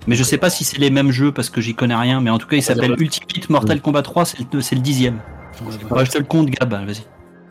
Mais 0.06 0.16
je 0.16 0.24
sais 0.24 0.38
pas 0.38 0.50
si 0.50 0.64
c'est 0.64 0.78
les 0.78 0.90
mêmes 0.90 1.10
jeux 1.12 1.30
parce 1.30 1.48
que 1.50 1.60
j'y 1.60 1.74
connais 1.74 1.94
rien, 1.94 2.20
mais 2.20 2.30
en 2.30 2.38
tout 2.38 2.48
cas 2.48 2.56
il 2.56 2.62
s'appelle 2.62 2.96
Ultimate 2.98 3.48
Mortal 3.50 3.80
Kombat 3.80 4.02
3, 4.02 4.24
c'est 4.24 4.38
le, 4.40 4.46
le 4.52 4.80
dixième. 4.80 5.18
Ouais, 5.64 5.98
Ouais, 5.98 6.04
je 6.06 6.10
te 6.10 6.18
le 6.18 6.24
compte, 6.24 6.48
Gab, 6.48 6.72
vas-y. 6.72 7.04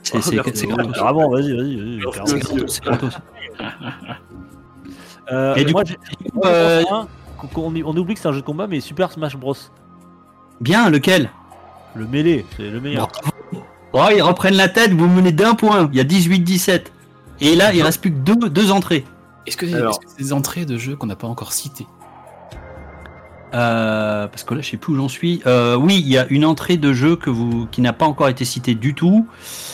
C'est 0.03 0.17
Ah, 0.17 0.41
gratos. 0.41 0.65
Vas-y, 1.31 1.53
vas-y. 1.55 2.65
C'est 2.67 2.83
gratos. 2.83 3.17
Euh, 5.31 5.55
Et 5.55 5.63
du 5.63 5.71
moi, 5.71 5.83
coup, 5.83 6.41
euh, 6.45 6.83
qu'on- 7.53 7.71
on, 7.85 7.97
oublie 7.97 8.15
que 8.15 8.19
c'est 8.19 8.27
un 8.27 8.33
jeu 8.33 8.41
de 8.41 8.45
combat, 8.45 8.67
mais 8.67 8.79
Super 8.81 9.11
Smash 9.11 9.37
Bros. 9.37 9.55
Bien, 10.61 10.89
lequel? 10.91 11.31
Le 11.95 12.07
mêlé, 12.07 12.45
c'est 12.55 12.69
le 12.69 12.79
meilleur. 12.79 13.11
Oh, 13.93 14.05
ils 14.15 14.21
reprennent 14.21 14.55
la 14.55 14.69
tête, 14.69 14.91
vous 14.93 15.07
menez 15.07 15.31
d'un 15.31 15.55
point. 15.55 15.89
Il 15.91 15.97
y 15.97 15.99
a 15.99 16.03
18-17. 16.03 16.83
Et 17.41 17.55
là, 17.55 17.73
il 17.73 17.81
reste 17.81 17.99
plus 17.99 18.11
que 18.11 18.17
deux, 18.17 18.49
deux 18.49 18.71
entrées. 18.71 19.03
Est-ce 19.47 19.57
que, 19.57 19.65
Alors. 19.73 19.99
c'est 20.07 20.23
des 20.23 20.33
entrées 20.33 20.65
de 20.65 20.77
jeux 20.77 20.95
qu'on 20.95 21.07
n'a 21.07 21.15
pas 21.15 21.27
encore 21.27 21.51
citées? 21.51 21.87
Euh, 23.53 24.27
parce 24.27 24.43
que 24.43 24.53
là, 24.53 24.61
je 24.61 24.69
sais 24.69 24.77
plus 24.77 24.93
où 24.93 24.95
j'en 24.95 25.09
suis. 25.09 25.41
Euh, 25.45 25.75
oui, 25.75 25.99
il 25.99 26.07
y 26.07 26.17
a 26.17 26.25
une 26.29 26.45
entrée 26.45 26.77
de 26.77 26.93
jeu 26.93 27.15
que 27.15 27.29
vous, 27.29 27.65
qui 27.71 27.81
n'a 27.81 27.91
pas 27.91 28.05
encore 28.05 28.29
été 28.29 28.45
citée 28.45 28.75
du 28.75 28.93
tout. 28.93 29.27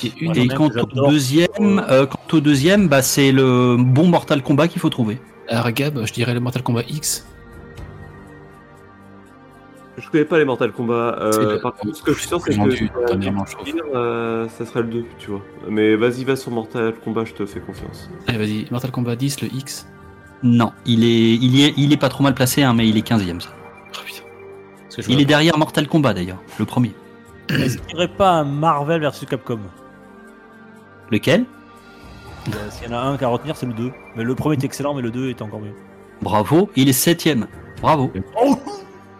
Et 0.04 0.14
une 0.20 0.52
quant 0.54 0.70
au 0.70 1.10
deuxième, 1.10 1.86
euh, 1.90 2.06
quant 2.08 2.38
au 2.38 2.40
deuxième, 2.40 2.88
bah, 2.88 3.02
c'est 3.02 3.32
le 3.32 3.76
bon 3.78 4.08
Mortal 4.08 4.42
Kombat 4.42 4.70
qu'il 4.70 4.82
faut 4.82 4.90
trouver. 4.90 5.20
Alors 5.50 5.70
Gab, 5.72 6.06
je 6.06 6.14
dirais 6.14 6.34
le 6.34 6.40
Mortal 6.40 6.64
Kombat 6.64 6.84
X. 6.90 7.28
Je 9.98 10.10
connais 10.10 10.26
pas 10.26 10.38
les 10.38 10.46
Mortal 10.46 10.72
Kombat. 10.72 11.18
euh, 11.20 11.32
C'est 11.32 11.42
le- 11.42 11.60
par 11.60 11.74
contre, 11.74 11.96
ce 11.96 12.04
que 12.04 12.14
je 12.14 12.20
suis 12.20 12.28
sûr, 12.28 12.40
c'est 12.42 12.52
que. 12.56 13.96
euh, 13.96 14.48
ça 14.50 14.66
serait 14.66 14.82
le 14.84 14.88
2, 14.90 15.06
tu 15.18 15.32
vois. 15.32 15.42
Mais 15.70 15.96
vas-y, 15.96 16.24
va 16.24 16.36
sur 16.36 16.52
Mortal 16.52 16.94
Kombat, 17.04 17.26
je 17.26 17.34
te 17.34 17.46
fais 17.46 17.60
confiance. 17.60 18.10
Allez, 18.28 18.38
vas-y, 18.38 18.68
Mortal 18.72 18.92
Kombat 18.92 19.16
10, 19.16 19.42
le 19.42 19.48
X. 19.48 19.88
Non, 20.44 20.72
il 20.86 21.04
est, 21.04 21.34
il 21.36 21.60
est, 21.62 21.74
il 21.78 21.92
est 21.94 21.98
pas 21.98 22.10
trop 22.10 22.24
mal 22.24 22.36
placé, 22.36 22.62
hein, 22.62 22.74
mais 22.76 22.88
il 22.88 22.96
est 22.96 23.02
15e. 23.08 23.42
ça. 23.42 23.50
Oh 23.96 23.98
putain. 24.06 24.24
Il 25.00 25.04
vois- 25.14 25.22
est 25.22 25.26
derrière 25.26 25.58
Mortal 25.58 25.88
Kombat 25.88 26.14
d'ailleurs, 26.14 26.42
le 26.60 26.66
premier. 26.66 26.94
Est-ce 27.50 27.78
qu'il 27.78 27.88
n'y 27.88 27.94
aurait 27.96 28.08
pas 28.14 28.32
un 28.32 28.44
Marvel 28.44 29.02
versus 29.02 29.28
Capcom 29.28 29.60
Lequel? 31.12 31.46
Euh, 32.50 32.52
S'il 32.70 32.90
y 32.90 32.94
en 32.94 32.98
a 32.98 33.02
un 33.02 33.18
qu'à 33.18 33.28
retenir, 33.30 33.56
c'est 33.56 33.66
le 33.66 33.74
2. 33.74 33.92
Mais 34.16 34.24
le 34.24 34.36
premier 34.36 34.56
est 34.58 34.64
excellent, 34.64 34.94
mais 34.94 35.02
le 35.02 35.10
2 35.12 35.30
est 35.30 35.42
encore 35.42 35.60
mieux. 35.60 35.74
Bravo, 36.22 36.70
il 36.76 36.88
est 36.90 36.92
7ème. 36.94 37.46
Bravo. 37.82 38.12
Oh, 38.42 38.56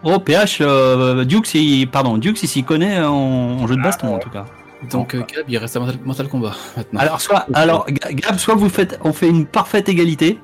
PH, 0.04 0.58
euh, 0.60 1.24
Dukes, 1.24 1.54
il, 1.54 1.86
pardon, 1.90 2.18
Dukes, 2.18 2.42
il 2.42 2.48
s'y 2.48 2.62
connaît 2.64 3.00
en, 3.04 3.12
en 3.14 3.66
jeu 3.66 3.76
de 3.76 3.82
baston 3.82 4.14
en 4.14 4.18
tout 4.18 4.30
cas. 4.30 4.44
Donc 4.90 5.14
euh, 5.14 5.22
Gab, 5.22 5.44
il 5.48 5.58
reste 5.58 5.76
à 5.76 5.80
Mortal, 5.80 5.98
Mortal 6.04 6.28
Kombat 6.28 6.52
maintenant. 6.76 7.00
Alors, 7.00 7.20
soit, 7.20 7.46
alors, 7.52 7.86
Ga- 7.88 8.12
Gab, 8.12 8.36
soit 8.38 8.54
vous 8.54 8.68
faites, 8.68 8.98
on 9.02 9.12
fait 9.12 9.28
une 9.28 9.44
parfaite 9.44 9.88
égalité, 9.88 10.38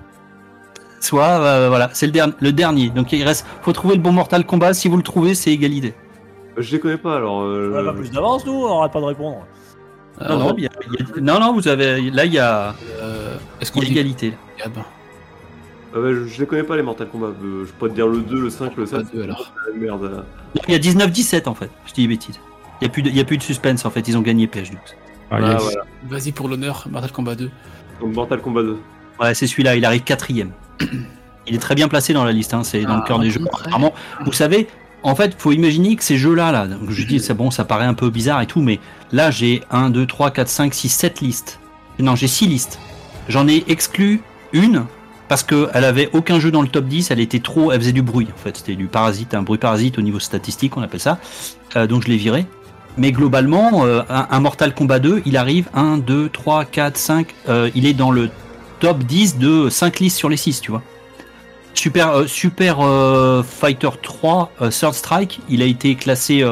soit, 1.00 1.23
euh, 1.41 1.68
voilà, 1.68 1.91
c'est 1.92 2.07
le, 2.07 2.12
dernier 2.12 2.33
le 2.41 2.52
dernier. 2.52 2.91
Donc 2.91 3.12
il 3.12 3.23
reste, 3.23 3.47
faut 3.62 3.73
trouver 3.73 3.94
le 3.94 4.00
bon 4.02 4.10
Mortal 4.12 4.44
Kombat. 4.44 4.74
Si 4.74 4.89
vous 4.89 4.97
le 4.97 5.02
trouvez, 5.05 5.34
c'est 5.36 5.52
égalité. 5.52 5.94
Euh, 6.58 6.62
Je 6.62 6.73
les 6.73 6.81
connais 6.81 6.97
pas 6.97 7.16
alors. 7.16 7.42
euh, 7.42 7.73
On 7.74 7.78
a 7.78 7.92
pas 7.92 7.97
plus 7.97 8.10
d'avance, 8.10 8.44
nous, 8.44 8.52
on 8.55 8.76
n'arrête 8.76 8.92
pas 8.92 9.00
de 9.00 9.05
répondre. 9.07 9.47
Euh, 10.23 10.28
non, 10.31 10.39
non, 10.39 10.55
il 10.58 10.65
y 10.65 10.66
a- 10.66 10.70
il 10.89 10.92
y 10.94 11.18
a- 11.18 11.20
non, 11.20 11.39
non, 11.41 11.52
vous 11.55 11.68
avez, 11.68 12.10
là, 12.10 12.24
il 12.24 12.33
y 12.33 12.39
a, 12.41 12.74
euh, 13.02 13.36
Est-ce 13.60 13.70
qu'on 13.70 13.81
dit 13.81 13.92
égalité. 13.92 14.33
Gab? 14.58 14.73
Ah 15.94 16.00
ouais, 16.00 16.12
je, 16.14 16.24
je 16.26 16.40
les 16.40 16.47
connais 16.47 16.62
pas 16.64 16.76
les 16.76 16.82
Mortal 16.82 17.08
Kombat. 17.08 17.28
Euh, 17.42 17.64
Je 17.66 17.73
peux 17.73 17.89
te 17.89 17.94
dire 17.94 18.06
le 18.08 18.18
2, 18.18 18.40
le 18.40 18.50
5, 18.50 18.76
le 18.76 18.86
7. 18.86 18.97
Pas 18.98 19.02
deux, 19.14 19.23
alors. 19.23 19.52
la 19.73 19.78
Merde. 19.81 20.05
euh. 20.05 20.23
Il 20.68 20.73
y 20.73 20.74
a 20.74 20.78
19-17 20.78 21.48
en 21.48 21.55
fait. 21.55 21.70
Je 21.86 21.92
dis 21.94 22.02
des 22.02 22.08
bêtises. 22.08 22.39
Il 22.81 22.84
y 22.84 22.86
a 22.86 22.90
plus 22.90 23.02
de, 23.02 23.08
il 23.10 23.16
y 23.16 23.20
a 23.20 23.24
plus 23.24 23.39
de 23.39 23.42
suspense 23.42 23.84
en 23.84 23.90
fait. 23.90 24.06
Ils 24.08 24.16
ont 24.18 24.23
gagné 24.23 24.47
PH 24.47 24.70
Dukes. 24.70 24.78
Ah, 25.31 25.39
Ah, 25.40 25.52
yes. 25.52 25.62
voilà. 25.62 25.81
Vas-y 26.08 26.32
pour 26.32 26.48
l'honneur, 26.48 26.86
Mortal 26.90 27.12
Kombat 27.12 27.34
2. 27.36 27.50
Donc 28.00 28.14
Mortal 28.14 28.40
Kombat 28.40 28.62
2. 28.62 28.76
Ouais, 29.20 29.34
c'est 29.34 29.47
celui-là. 29.47 29.76
Il 29.76 29.84
arrive 29.84 30.02
quatrième. 30.02 30.50
Il 31.47 31.55
est 31.55 31.58
très 31.58 31.74
bien 31.74 31.89
placé 31.89 32.12
dans 32.14 32.24
la 32.24 32.32
liste. 32.32 32.55
Hein. 32.55 32.64
C'est 32.64 32.82
dans 32.82 32.97
le 32.97 33.02
Ah, 33.05 33.06
cœur 33.06 33.18
des 33.18 33.31
jeux. 33.31 33.40
Apparemment, 33.52 33.92
vous 34.24 34.32
savez, 34.32 34.66
en 35.02 35.14
fait, 35.14 35.34
faut 35.39 35.52
imaginer 35.52 35.94
que 35.94 36.02
ces 36.02 36.16
jeux-là, 36.16 36.50
là, 36.52 36.66
donc 36.66 36.90
je 36.90 37.06
dis, 37.06 37.20
c'est 37.20 37.34
bon, 37.34 37.50
ça 37.50 37.64
paraît 37.66 37.84
un 37.84 37.92
peu 37.92 38.08
bizarre 38.08 38.40
et 38.40 38.47
tout, 38.47 38.62
mais 38.62 38.81
là, 39.12 39.31
j'ai 39.31 39.62
1, 39.70 39.90
2, 39.90 40.06
3, 40.06 40.31
4, 40.31 40.48
5, 40.48 40.73
6, 40.73 40.89
7 40.89 41.20
listes. 41.20 41.60
Non, 41.98 42.16
j'ai 42.16 42.28
6 42.28 42.47
listes. 42.47 42.78
J'en 43.28 43.47
ai 43.47 43.62
exclu 43.68 44.23
une 44.55 44.86
parce 45.34 45.42
qu'elle 45.42 45.84
avait 45.84 46.10
aucun 46.12 46.38
jeu 46.38 46.52
dans 46.52 46.62
le 46.62 46.68
top 46.68 46.84
10. 46.84 47.10
Elle 47.10 47.18
était 47.18 47.40
trop, 47.40 47.72
elle 47.72 47.80
faisait 47.80 47.90
du 47.90 48.02
bruit. 48.02 48.28
En 48.32 48.38
fait, 48.38 48.56
c'était 48.56 48.76
du 48.76 48.86
parasite, 48.86 49.34
un 49.34 49.42
bruit 49.42 49.58
parasite 49.58 49.98
au 49.98 50.00
niveau 50.00 50.20
statistique, 50.20 50.76
on 50.76 50.80
appelle 50.80 51.00
ça. 51.00 51.18
Euh, 51.74 51.88
donc 51.88 52.04
je 52.04 52.08
l'ai 52.08 52.16
viré. 52.16 52.46
Mais 52.98 53.10
globalement, 53.10 53.84
euh, 53.84 54.02
un, 54.08 54.38
Mortal 54.38 54.72
Kombat 54.72 55.00
2, 55.00 55.22
il 55.26 55.36
arrive 55.36 55.68
1, 55.74 55.98
2, 55.98 56.28
3, 56.28 56.66
4, 56.66 56.96
5. 56.96 57.34
euh, 57.48 57.68
il 57.74 57.84
est 57.84 57.94
dans 57.94 58.12
le 58.12 58.30
top 58.78 59.02
10 59.02 59.38
de 59.38 59.68
5 59.68 59.98
listes 59.98 60.18
sur 60.18 60.28
les 60.28 60.36
6, 60.36 60.60
tu 60.60 60.70
vois. 60.70 60.82
Super, 61.74 62.10
euh, 62.10 62.26
Super 62.28 62.78
Fighter 63.44 63.90
3 64.00 64.52
euh, 64.62 64.70
Third 64.70 64.94
Strike, 64.94 65.40
il 65.48 65.62
a 65.62 65.64
été 65.64 65.96
classé 65.96 66.44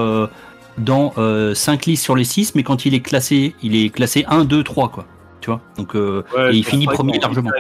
dans 0.76 1.14
5 1.54 1.86
listes 1.86 2.02
sur 2.02 2.16
les 2.16 2.24
6, 2.24 2.56
mais 2.56 2.64
quand 2.64 2.84
il 2.84 2.94
est 2.94 3.00
classé, 3.00 3.54
il 3.62 3.76
est 3.76 3.90
classé 3.90 4.24
1, 4.26 4.44
2, 4.44 4.64
3, 4.64 4.88
quoi. 4.88 5.06
Tu 5.42 5.50
vois 5.50 5.60
Donc, 5.76 5.94
euh, 5.94 6.22
Ouais, 6.34 6.54
et 6.54 6.56
il 6.56 6.64
finit 6.64 6.86
premier 6.86 7.18
largement. 7.18 7.50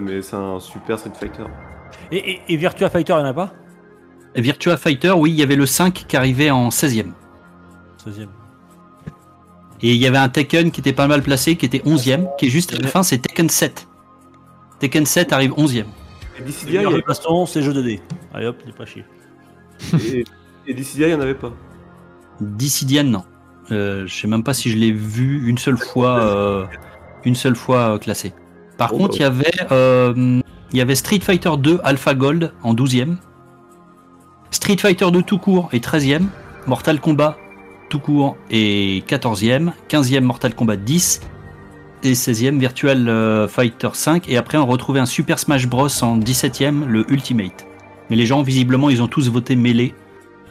Mais 0.00 0.22
c'est 0.22 0.34
un 0.34 0.58
super 0.58 0.98
Street 0.98 1.12
Fighter. 1.14 1.44
Et, 2.10 2.16
et, 2.32 2.40
et 2.48 2.56
Virtua 2.56 2.88
Fighter, 2.90 3.12
il 3.12 3.16
n'y 3.18 3.22
en 3.22 3.26
a 3.26 3.34
pas? 3.34 3.52
Virtua 4.34 4.76
Fighter, 4.76 5.10
oui, 5.10 5.30
il 5.30 5.36
y 5.36 5.42
avait 5.42 5.56
le 5.56 5.66
5 5.66 6.06
qui 6.08 6.16
arrivait 6.16 6.50
en 6.50 6.70
16e. 6.70 7.12
16e. 8.04 8.26
Et 9.82 9.92
il 9.94 9.96
y 9.96 10.06
avait 10.06 10.18
un 10.18 10.28
Tekken 10.28 10.70
qui 10.70 10.80
était 10.80 10.92
pas 10.92 11.06
mal 11.06 11.22
placé, 11.22 11.56
qui 11.56 11.66
était 11.66 11.78
11e, 11.78 12.26
qui 12.38 12.46
est 12.46 12.50
juste 12.50 12.74
à 12.74 12.78
la 12.78 12.88
fin, 12.88 13.02
c'est 13.02 13.18
Tekken 13.18 13.48
7. 13.48 13.86
Tekken 14.78 15.04
7 15.06 15.32
arrive 15.32 15.52
11e. 15.52 15.84
Et 16.38 16.42
Dissidia, 16.42 16.82
Le 16.82 16.90
il 16.90 16.98
y 16.98 17.02
baston, 17.02 17.44
c'est 17.46 17.62
jeu 17.62 17.72
2D. 17.72 18.00
Allez 18.32 18.46
hop, 18.46 18.56
n'est 18.64 18.72
pas 18.72 18.86
chier. 18.86 19.04
et, 19.94 20.24
et 20.66 20.74
Dissidia, 20.74 21.08
il 21.08 21.10
y 21.12 21.14
en 21.14 21.20
avait 21.20 21.34
pas? 21.34 21.52
Dissidian, 22.40 23.04
non. 23.04 23.24
Euh, 23.70 24.06
je 24.06 24.14
sais 24.14 24.26
même 24.26 24.42
pas 24.42 24.54
si 24.54 24.70
je 24.70 24.76
l'ai 24.76 24.92
vu 24.92 25.46
une 25.48 25.58
seule 25.58 25.78
fois, 25.78 26.22
euh, 26.24 26.66
une 27.24 27.34
seule 27.34 27.56
fois 27.56 27.94
euh, 27.94 27.98
classé. 27.98 28.32
Par 28.78 28.92
Oh, 28.94 28.98
contre, 28.98 29.10
bah. 29.10 29.16
il 29.18 29.20
y 29.20 29.24
avait, 29.24 29.52
euh, 29.72 30.40
il 30.72 30.78
y 30.78 30.80
avait 30.80 30.94
Street 30.94 31.20
Fighter 31.20 31.50
2 31.58 31.80
Alpha 31.84 32.14
Gold 32.14 32.52
en 32.62 32.74
12e. 32.74 33.16
Street 34.50 34.76
Fighter 34.78 35.10
2 35.10 35.22
tout 35.22 35.38
court 35.38 35.68
est 35.72 35.84
13e. 35.84 36.22
Mortal 36.66 37.00
Kombat 37.00 37.36
tout 37.88 37.98
court 37.98 38.36
est 38.50 39.04
14e. 39.08 39.72
15e 39.88 40.20
Mortal 40.20 40.54
Kombat 40.54 40.76
10. 40.76 41.20
Et 42.02 42.12
16e 42.14 42.58
Virtual 42.58 43.08
euh, 43.08 43.48
Fighter 43.48 43.90
5. 43.92 44.28
Et 44.28 44.36
après, 44.36 44.56
on 44.58 44.64
retrouvait 44.66 45.00
un 45.00 45.06
Super 45.06 45.38
Smash 45.38 45.66
Bros 45.66 45.88
en 46.02 46.18
17e, 46.18 46.86
le 46.86 47.04
Ultimate. 47.12 47.66
Mais 48.08 48.16
les 48.16 48.26
gens, 48.26 48.42
visiblement, 48.42 48.88
ils 48.90 49.02
ont 49.02 49.08
tous 49.08 49.28
voté 49.28 49.54
Melee. 49.56 49.92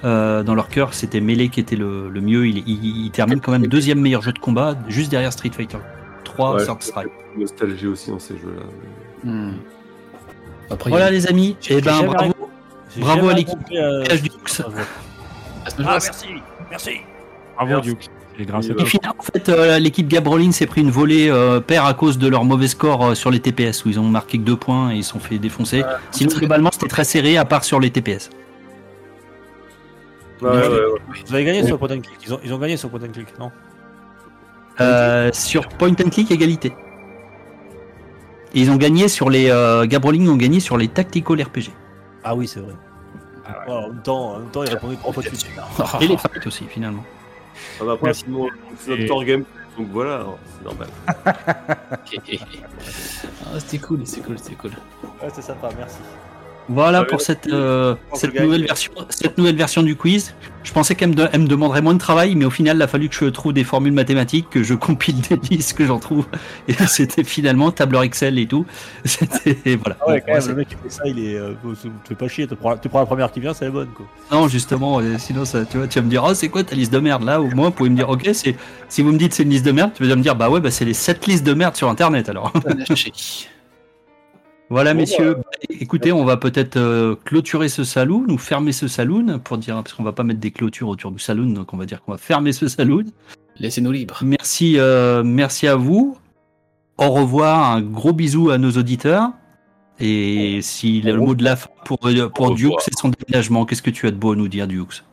Euh, 0.06 0.44
dans 0.44 0.54
leur 0.56 0.68
cœur, 0.70 0.94
c'était 0.94 1.20
Melee 1.22 1.50
qui 1.50 1.60
était 1.60 1.76
le, 1.76 2.10
le 2.10 2.22
mieux. 2.22 2.48
Il, 2.48 2.60
il- 2.68 3.06
il 3.06 3.12
termine 3.12 3.40
quand 3.42 3.52
même 3.52 3.66
deuxième 3.68 4.00
meilleur 4.00 4.22
jeu 4.22 4.32
de 4.32 4.40
combat, 4.40 4.76
juste 4.88 5.10
derrière 5.12 5.34
Street 5.34 5.52
Fighter 5.56 5.78
3 6.40 6.56
Ouais, 6.56 6.66
Third 6.66 6.82
Strike. 6.84 7.10
Nostalgie 7.38 7.88
aussi 7.88 8.12
dans 8.12 8.20
ces 8.20 8.36
jeux-là. 8.36 8.64
mais- 9.24 9.32
Hmm. 9.32 9.54
Après, 10.72 10.90
Voilà 10.90 11.10
il 11.10 11.14
les 11.14 11.28
amis, 11.28 11.58
et 11.70 11.82
ben 11.82 12.04
bravo. 12.06 12.34
Bravo 12.98 13.30
à 13.30 13.34
l'équipe. 13.34 13.58
euh, 13.74 14.04
Ah, 14.08 15.98
merci, 16.02 16.28
merci. 16.70 16.92
Bravo. 17.56 17.82
Duke. 17.82 18.08
Et 18.40 18.46
grâce 18.46 18.66
à 18.66 18.70
Oui, 18.70 18.76
toi. 18.76 18.84
Et 18.84 18.86
finalement, 18.88 19.16
en 19.20 19.24
fait, 19.24 19.50
euh, 19.50 19.80
l'équipe 19.80 20.08
Gabrolin 20.08 20.52
s'est 20.54 20.66
pris 20.66 20.80
une 20.82 20.92
volée 20.92 21.30
euh, 21.30 21.60
paire 21.60 21.84
à 21.86 21.94
cause 21.94 22.18
de 22.18 22.28
leur 22.30 22.46
mauvais 22.46 22.70
score 22.70 23.04
euh, 23.08 23.14
sur 23.16 23.32
les 23.32 23.42
TPS, 23.42 23.84
où 23.84 23.90
ils 23.90 24.00
ont 24.00 24.04
marqué 24.08 24.38
que 24.38 24.44
deux 24.44 24.56
points 24.56 24.92
et 24.92 24.96
ils 24.98 25.04
se 25.04 25.12
sont 25.12 25.20
fait 25.20 25.38
défoncer. 25.40 25.84
Sinon, 26.12 26.34
globalement, 26.34 26.70
c'était 26.72 26.88
très 26.88 27.04
serré, 27.04 27.36
à 27.38 27.44
part 27.44 27.66
sur 27.66 27.80
les 27.82 27.90
TPS. 27.92 28.30
Ouais, 30.42 30.50
ouais, 30.50 30.58
ouais. 30.58 31.00
Vous 31.26 31.34
avez 31.34 31.44
gagné 31.44 31.64
sur 31.66 31.74
le 31.76 31.80
point 31.80 31.90
and 31.98 32.00
click. 32.00 32.18
Ils 32.26 32.34
ont, 32.34 32.40
ils 32.46 32.54
ont 32.54 32.58
gagné 32.60 32.78
sur 32.78 32.90
le 32.90 32.98
point 32.98 33.08
and 33.08 33.12
click, 33.12 33.38
non? 33.38 33.52
Euh, 34.82 35.30
sur 35.34 35.68
Point 35.68 35.96
and 36.04 36.10
Click 36.10 36.32
égalité. 36.32 36.74
Et 38.54 38.62
ils 38.62 38.72
ont 38.72 38.78
gagné 38.78 39.08
sur 39.08 39.30
les. 39.30 39.50
Euh, 39.50 39.86
Gabrolling 39.86 40.28
ont 40.30 40.36
gagné 40.36 40.60
sur 40.60 40.78
les 40.78 40.88
Tactical 40.88 41.42
RPG. 41.42 41.70
Ah 42.24 42.36
oui, 42.36 42.48
c'est 42.48 42.60
vrai. 42.60 42.74
Ouais, 43.68 43.74
en, 43.74 43.90
même 43.90 44.02
temps, 44.02 44.34
en 44.34 44.40
même 44.40 44.50
temps, 44.50 44.64
il 44.64 44.70
répondait 44.70 44.96
trois 44.96 45.14
fois 45.14 45.24
de 45.24 45.28
suite. 45.30 45.52
Et 46.02 46.08
les 46.08 46.18
fights 46.18 46.48
aussi, 46.48 46.66
finalement. 46.66 47.04
Ah 47.80 47.84
bah, 47.86 47.94
après, 47.94 48.14
sinon, 48.14 48.48
c'est 48.78 48.92
notre 48.92 49.06
tour 49.06 49.24
game, 49.24 49.44
donc 49.78 49.88
voilà, 49.92 50.26
c'est 50.58 50.66
normal. 50.66 50.88
Ah, 53.52 53.60
c'était 53.60 53.80
cool, 53.80 54.02
c'est 54.06 54.22
cool, 54.22 54.38
c'est 54.38 54.54
cool. 54.56 54.72
Ouais, 55.22 55.30
c'est 55.34 55.42
sympa, 55.42 55.70
merci. 55.76 55.98
Voilà 56.70 57.02
Ouais, 57.02 57.08
pour 57.08 57.22
cette, 57.22 57.48
euh, 57.48 57.96
cette, 58.14 58.40
nouvelle 58.40 58.66
version, 58.66 58.92
cette 59.10 59.38
nouvelle 59.38 59.56
version 59.56 59.82
du 59.82 59.96
quiz. 59.96 60.36
Je 60.64 60.72
pensais 60.72 60.94
qu'elle 60.94 61.10
me, 61.10 61.16
de- 61.16 61.28
elle 61.32 61.42
me 61.42 61.48
demanderait 61.48 61.82
moins 61.82 61.94
de 61.94 62.00
travail, 62.00 62.36
mais 62.36 62.46
au 62.46 62.50
final, 62.50 62.78
il 62.78 62.82
a 62.82 62.88
fallu 62.88 63.10
que 63.10 63.16
je 63.16 63.26
trouve 63.26 63.54
des 63.54 63.64
formules 63.64 63.94
mathématiques, 63.94 64.50
que 64.50 64.62
je 64.62 64.74
compile 64.76 65.20
des 65.22 65.38
listes, 65.50 65.74
que 65.74 65.86
j'en 65.86 66.00
trouve. 66.00 66.26
Et 66.68 66.74
c'était 66.88 67.24
finalement 67.24 67.72
tableur 67.72 68.04
Excel 68.04 68.38
et 68.38 68.46
tout. 68.46 68.66
C'était. 69.06 69.76
Voilà. 69.78 69.98
Ah 70.02 70.10
ouais, 70.10 70.22
quand 70.26 70.34
même, 70.34 70.48
le 70.48 70.56
mec 70.56 70.68
qui 70.70 70.76
fait 70.76 70.90
ça, 70.90 71.04
il 71.06 71.20
est. 71.20 71.36
Euh, 71.36 71.54
tu 71.82 71.90
te 71.90 72.08
fais 72.10 72.16
pas 72.16 72.28
chier, 72.28 72.46
tu 72.46 72.56
prends, 72.56 72.78
tu 72.78 72.88
prends 72.88 73.00
la 73.00 73.06
première 73.06 73.32
qui 73.32 73.40
vient, 73.40 73.54
c'est 73.54 73.66
la 73.66 73.72
bonne, 73.72 73.90
quoi. 73.96 74.06
Non, 74.32 74.48
justement, 74.48 75.00
euh, 75.00 75.16
sinon, 75.18 75.46
ça, 75.46 75.66
tu 75.66 75.78
vois, 75.78 75.88
tu 75.88 75.98
vas 75.98 76.06
me 76.06 76.10
dire, 76.10 76.24
oh, 76.24 76.34
c'est 76.34 76.50
quoi 76.50 76.64
ta 76.64 76.76
liste 76.76 76.94
de 76.94 77.00
merde 77.00 77.24
là? 77.24 77.42
Au 77.42 77.50
moins, 77.50 77.70
vous 77.70 77.76
pouvez 77.76 77.90
me 77.90 77.96
dire, 77.96 78.10
ok, 78.10 78.30
c'est, 78.34 78.56
si 78.90 79.02
vous 79.02 79.12
me 79.12 79.18
dites 79.18 79.34
c'est 79.34 79.44
une 79.44 79.50
liste 79.50 79.66
de 79.66 79.72
merde, 79.72 79.92
tu 79.96 80.06
vas 80.06 80.16
me 80.16 80.22
dire, 80.22 80.36
bah 80.36 80.50
ouais, 80.50 80.60
bah 80.60 80.72
c'est 80.72 80.86
les 80.86 80.94
7 80.94 81.26
listes 81.26 81.46
de 81.46 81.54
merde 81.54 81.76
sur 81.76 81.90
internet 81.90 82.30
alors. 82.30 82.54
Voilà, 84.70 84.94
Bon, 84.94 85.00
messieurs, 85.00 85.38
écoutez, 85.70 86.12
on 86.12 86.26
va 86.26 86.38
peut-être 86.38 86.78
euh, 86.78 87.16
clôturer 87.26 87.70
ce 87.70 87.84
saloon 87.84 88.26
ou 88.30 88.38
fermer 88.38 88.72
ce 88.72 88.88
saloon 88.88 89.40
pour 89.40 89.58
dire, 89.58 89.76
parce 89.76 89.94
qu'on 89.94 90.04
va 90.04 90.12
pas 90.14 90.24
mettre 90.24 90.40
des 90.40 90.52
clôtures 90.52 90.88
autour 90.90 91.12
du 91.12 91.20
saloon, 91.20 91.48
donc 91.54 91.74
on 91.74 91.78
va 91.78 91.86
dire 91.88 92.02
qu'on 92.04 92.12
va 92.12 92.18
fermer 92.20 92.52
ce 92.54 92.68
saloon. 92.68 93.06
Laissez-nous 93.60 93.92
libres. 93.92 94.20
Merci, 94.24 94.76
euh, 94.78 95.24
merci 95.24 95.68
à 95.68 95.76
vous. 95.76 96.18
Au 96.98 97.10
revoir, 97.10 97.72
un 97.72 97.82
gros 97.82 98.14
bisou 98.14 98.52
à 98.52 98.58
nos 98.58 98.72
auditeurs. 98.72 99.32
Et 100.00 100.60
si 100.62 101.02
le 101.02 101.18
mot 101.18 101.36
de 101.36 101.44
la 101.44 101.56
fin 101.56 101.70
pour, 101.84 101.98
euh, 102.06 102.30
pour 102.30 102.52
Au 102.52 102.54
Duke, 102.54 102.66
revoir. 102.68 102.82
c'est 102.84 102.98
son 102.98 103.10
déménagement, 103.10 103.66
qu'est-ce 103.66 103.82
que 103.82 103.90
tu 103.90 104.08
as 104.08 104.12
de 104.12 104.16
beau 104.16 104.32
à 104.34 104.36
nous 104.36 104.48
dire, 104.48 104.68
Duke 104.68 105.04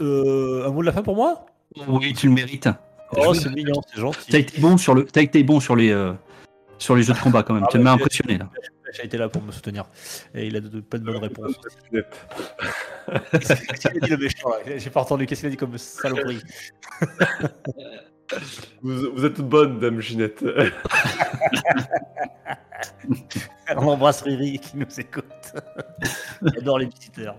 Euh, 0.00 0.66
un 0.68 0.70
mot 0.70 0.80
de 0.82 0.86
la 0.86 0.92
fin 0.92 1.02
pour 1.02 1.16
moi? 1.16 1.46
Oui, 1.88 2.12
tu 2.12 2.26
le 2.28 2.32
mérites. 2.34 2.68
Oh, 3.16 3.34
c'est 3.34 3.50
mignon, 3.54 3.80
c'est 3.86 3.94
T'as 3.96 4.00
gentil. 4.00 4.36
été 4.36 4.60
bon 4.60 4.76
sur 4.76 4.94
le, 4.94 5.04
t'as 5.04 5.22
été 5.22 5.42
bon 5.44 5.60
sur 5.60 5.74
les, 5.76 5.90
euh, 5.90 6.12
sur 6.78 6.96
les 6.96 7.02
jeux 7.02 7.14
de 7.14 7.18
combat 7.18 7.42
quand 7.42 7.54
même. 7.54 7.64
Ah 7.64 7.68
tu 7.70 7.78
ouais, 7.78 7.82
m'as 7.84 7.90
j'ai- 7.96 8.02
impressionné 8.02 8.38
là. 8.38 8.48
A 8.98 9.04
été 9.04 9.18
là 9.18 9.28
pour 9.28 9.42
me 9.42 9.52
soutenir. 9.52 9.84
Et 10.34 10.46
il 10.46 10.56
a 10.56 10.60
de- 10.60 10.80
pas 10.80 10.96
de 10.98 11.04
bonnes 11.04 11.16
réponses. 11.18 11.54
Net. 11.92 12.06
Qu'est-ce 13.32 13.88
qu'il 13.88 13.90
a 13.90 14.06
dit 14.06 14.10
le 14.10 14.16
méchant 14.16 14.48
là? 14.50 14.78
J'ai 14.78 14.88
pas 14.90 15.00
entendu. 15.02 15.26
Qu'est-ce 15.26 15.40
qu'il 15.40 15.48
a 15.48 15.50
dit 15.50 15.56
comme 15.58 15.76
saloperie? 15.76 16.40
Vous, 18.82 19.24
êtes 19.24 19.40
bonne, 19.40 19.78
Dame 19.78 20.00
Ginette. 20.00 20.44
On 23.76 23.88
embrasse 23.88 24.22
Riri 24.22 24.58
qui 24.58 24.76
nous 24.76 25.00
écoute. 25.00 25.24
J'adore 26.42 26.78
les 26.78 26.86
visiteurs. 26.86 27.36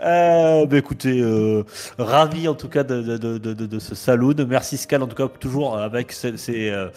Euh, 0.00 0.66
bah 0.66 0.76
écoutez, 0.76 1.20
euh, 1.20 1.62
ravi 1.98 2.48
en 2.48 2.54
tout 2.54 2.68
cas 2.68 2.82
de, 2.82 3.16
de, 3.16 3.38
de, 3.38 3.54
de, 3.54 3.78
ce 3.78 3.94
saloon. 3.94 4.34
Merci 4.46 4.76
Scal 4.76 5.02
en 5.02 5.06
tout 5.06 5.16
cas 5.16 5.28
toujours 5.28 5.78
avec 5.78 6.12
ces, 6.12 6.36
ces, 6.36 6.68
euh, 6.70 6.88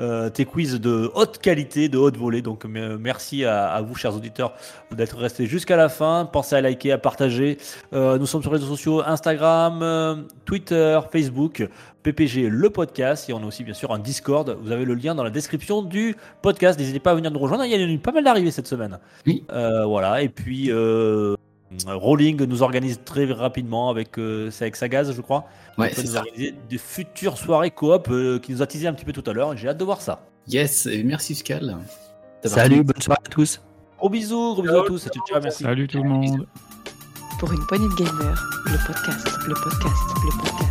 euh, 0.00 0.28
tes 0.28 0.44
quiz 0.44 0.80
de 0.80 1.10
haute 1.14 1.38
qualité, 1.38 1.88
de 1.88 1.98
haute 1.98 2.16
volée. 2.16 2.42
Donc 2.42 2.64
merci 2.64 3.44
à, 3.44 3.80
vous 3.80 3.94
chers 3.94 4.14
auditeurs 4.14 4.52
d'être 4.90 5.16
restés 5.16 5.46
jusqu'à 5.46 5.76
la 5.76 5.88
fin. 5.88 6.28
Pensez 6.30 6.56
à 6.56 6.60
liker, 6.60 6.92
à 6.92 6.98
partager. 6.98 7.58
Euh, 7.92 8.18
nous 8.18 8.26
sommes 8.26 8.42
sur 8.42 8.50
les 8.50 8.58
réseaux 8.58 8.74
sociaux 8.74 9.02
Instagram, 9.06 10.26
Twitter, 10.44 11.00
Facebook. 11.10 11.66
PPG 12.12 12.48
le 12.48 12.70
podcast 12.70 13.28
et 13.28 13.32
on 13.32 13.42
a 13.42 13.46
aussi 13.46 13.64
bien 13.64 13.74
sûr 13.74 13.92
un 13.92 13.98
Discord. 13.98 14.56
Vous 14.62 14.70
avez 14.70 14.84
le 14.84 14.94
lien 14.94 15.16
dans 15.16 15.24
la 15.24 15.30
description 15.30 15.82
du 15.82 16.14
podcast. 16.40 16.78
N'hésitez 16.78 17.00
pas 17.00 17.10
à 17.10 17.14
venir 17.16 17.32
nous 17.32 17.38
rejoindre. 17.40 17.64
Il 17.64 17.70
y 17.72 17.74
a 17.74 17.78
eu 17.78 17.98
pas 17.98 18.12
mal 18.12 18.22
d'arrivées 18.22 18.52
cette 18.52 18.68
semaine. 18.68 19.00
Oui. 19.26 19.42
Euh, 19.50 19.84
voilà. 19.86 20.22
Et 20.22 20.28
puis 20.28 20.70
euh, 20.70 21.34
Rolling 21.84 22.44
nous 22.44 22.62
organise 22.62 23.00
très 23.04 23.24
rapidement 23.24 23.90
avec 23.90 24.18
euh, 24.18 24.52
c'est 24.52 24.64
avec 24.66 24.76
Sagaz, 24.76 25.12
je 25.12 25.20
crois. 25.20 25.46
Ouais, 25.78 25.90
c'est 25.92 26.02
nous 26.02 26.12
ça. 26.12 26.18
organiser 26.20 26.54
de 26.70 26.78
futures 26.78 27.38
soirées 27.38 27.72
coop 27.72 28.06
euh, 28.08 28.38
qui 28.38 28.52
nous 28.52 28.62
a 28.62 28.68
teasé 28.68 28.86
un 28.86 28.92
petit 28.92 29.04
peu 29.04 29.12
tout 29.12 29.28
à 29.28 29.32
l'heure. 29.32 29.56
J'ai 29.56 29.66
hâte 29.66 29.78
de 29.78 29.84
voir 29.84 30.00
ça. 30.00 30.20
Yes, 30.46 30.86
et 30.86 31.02
merci 31.02 31.34
Scal. 31.34 31.76
Salut, 32.44 32.84
bonne 32.84 33.02
soirée 33.02 33.20
à 33.26 33.28
tous. 33.28 33.60
Gros 33.98 34.10
bisous, 34.10 34.54
gros 34.54 34.62
bisous 34.62 34.78
à 34.78 34.86
tous. 34.86 35.02
Ciao, 35.02 35.26
ciao, 35.26 35.40
merci. 35.42 35.64
Salut 35.64 35.88
tout 35.88 36.00
le 36.00 36.08
monde. 36.08 36.46
Pour 37.40 37.50
une 37.52 37.66
poignée 37.66 37.88
de 37.88 37.94
gamers, 37.94 38.48
le 38.66 38.86
podcast, 38.86 39.26
le 39.48 39.54
podcast, 39.54 40.02
le 40.22 40.38
podcast. 40.38 40.65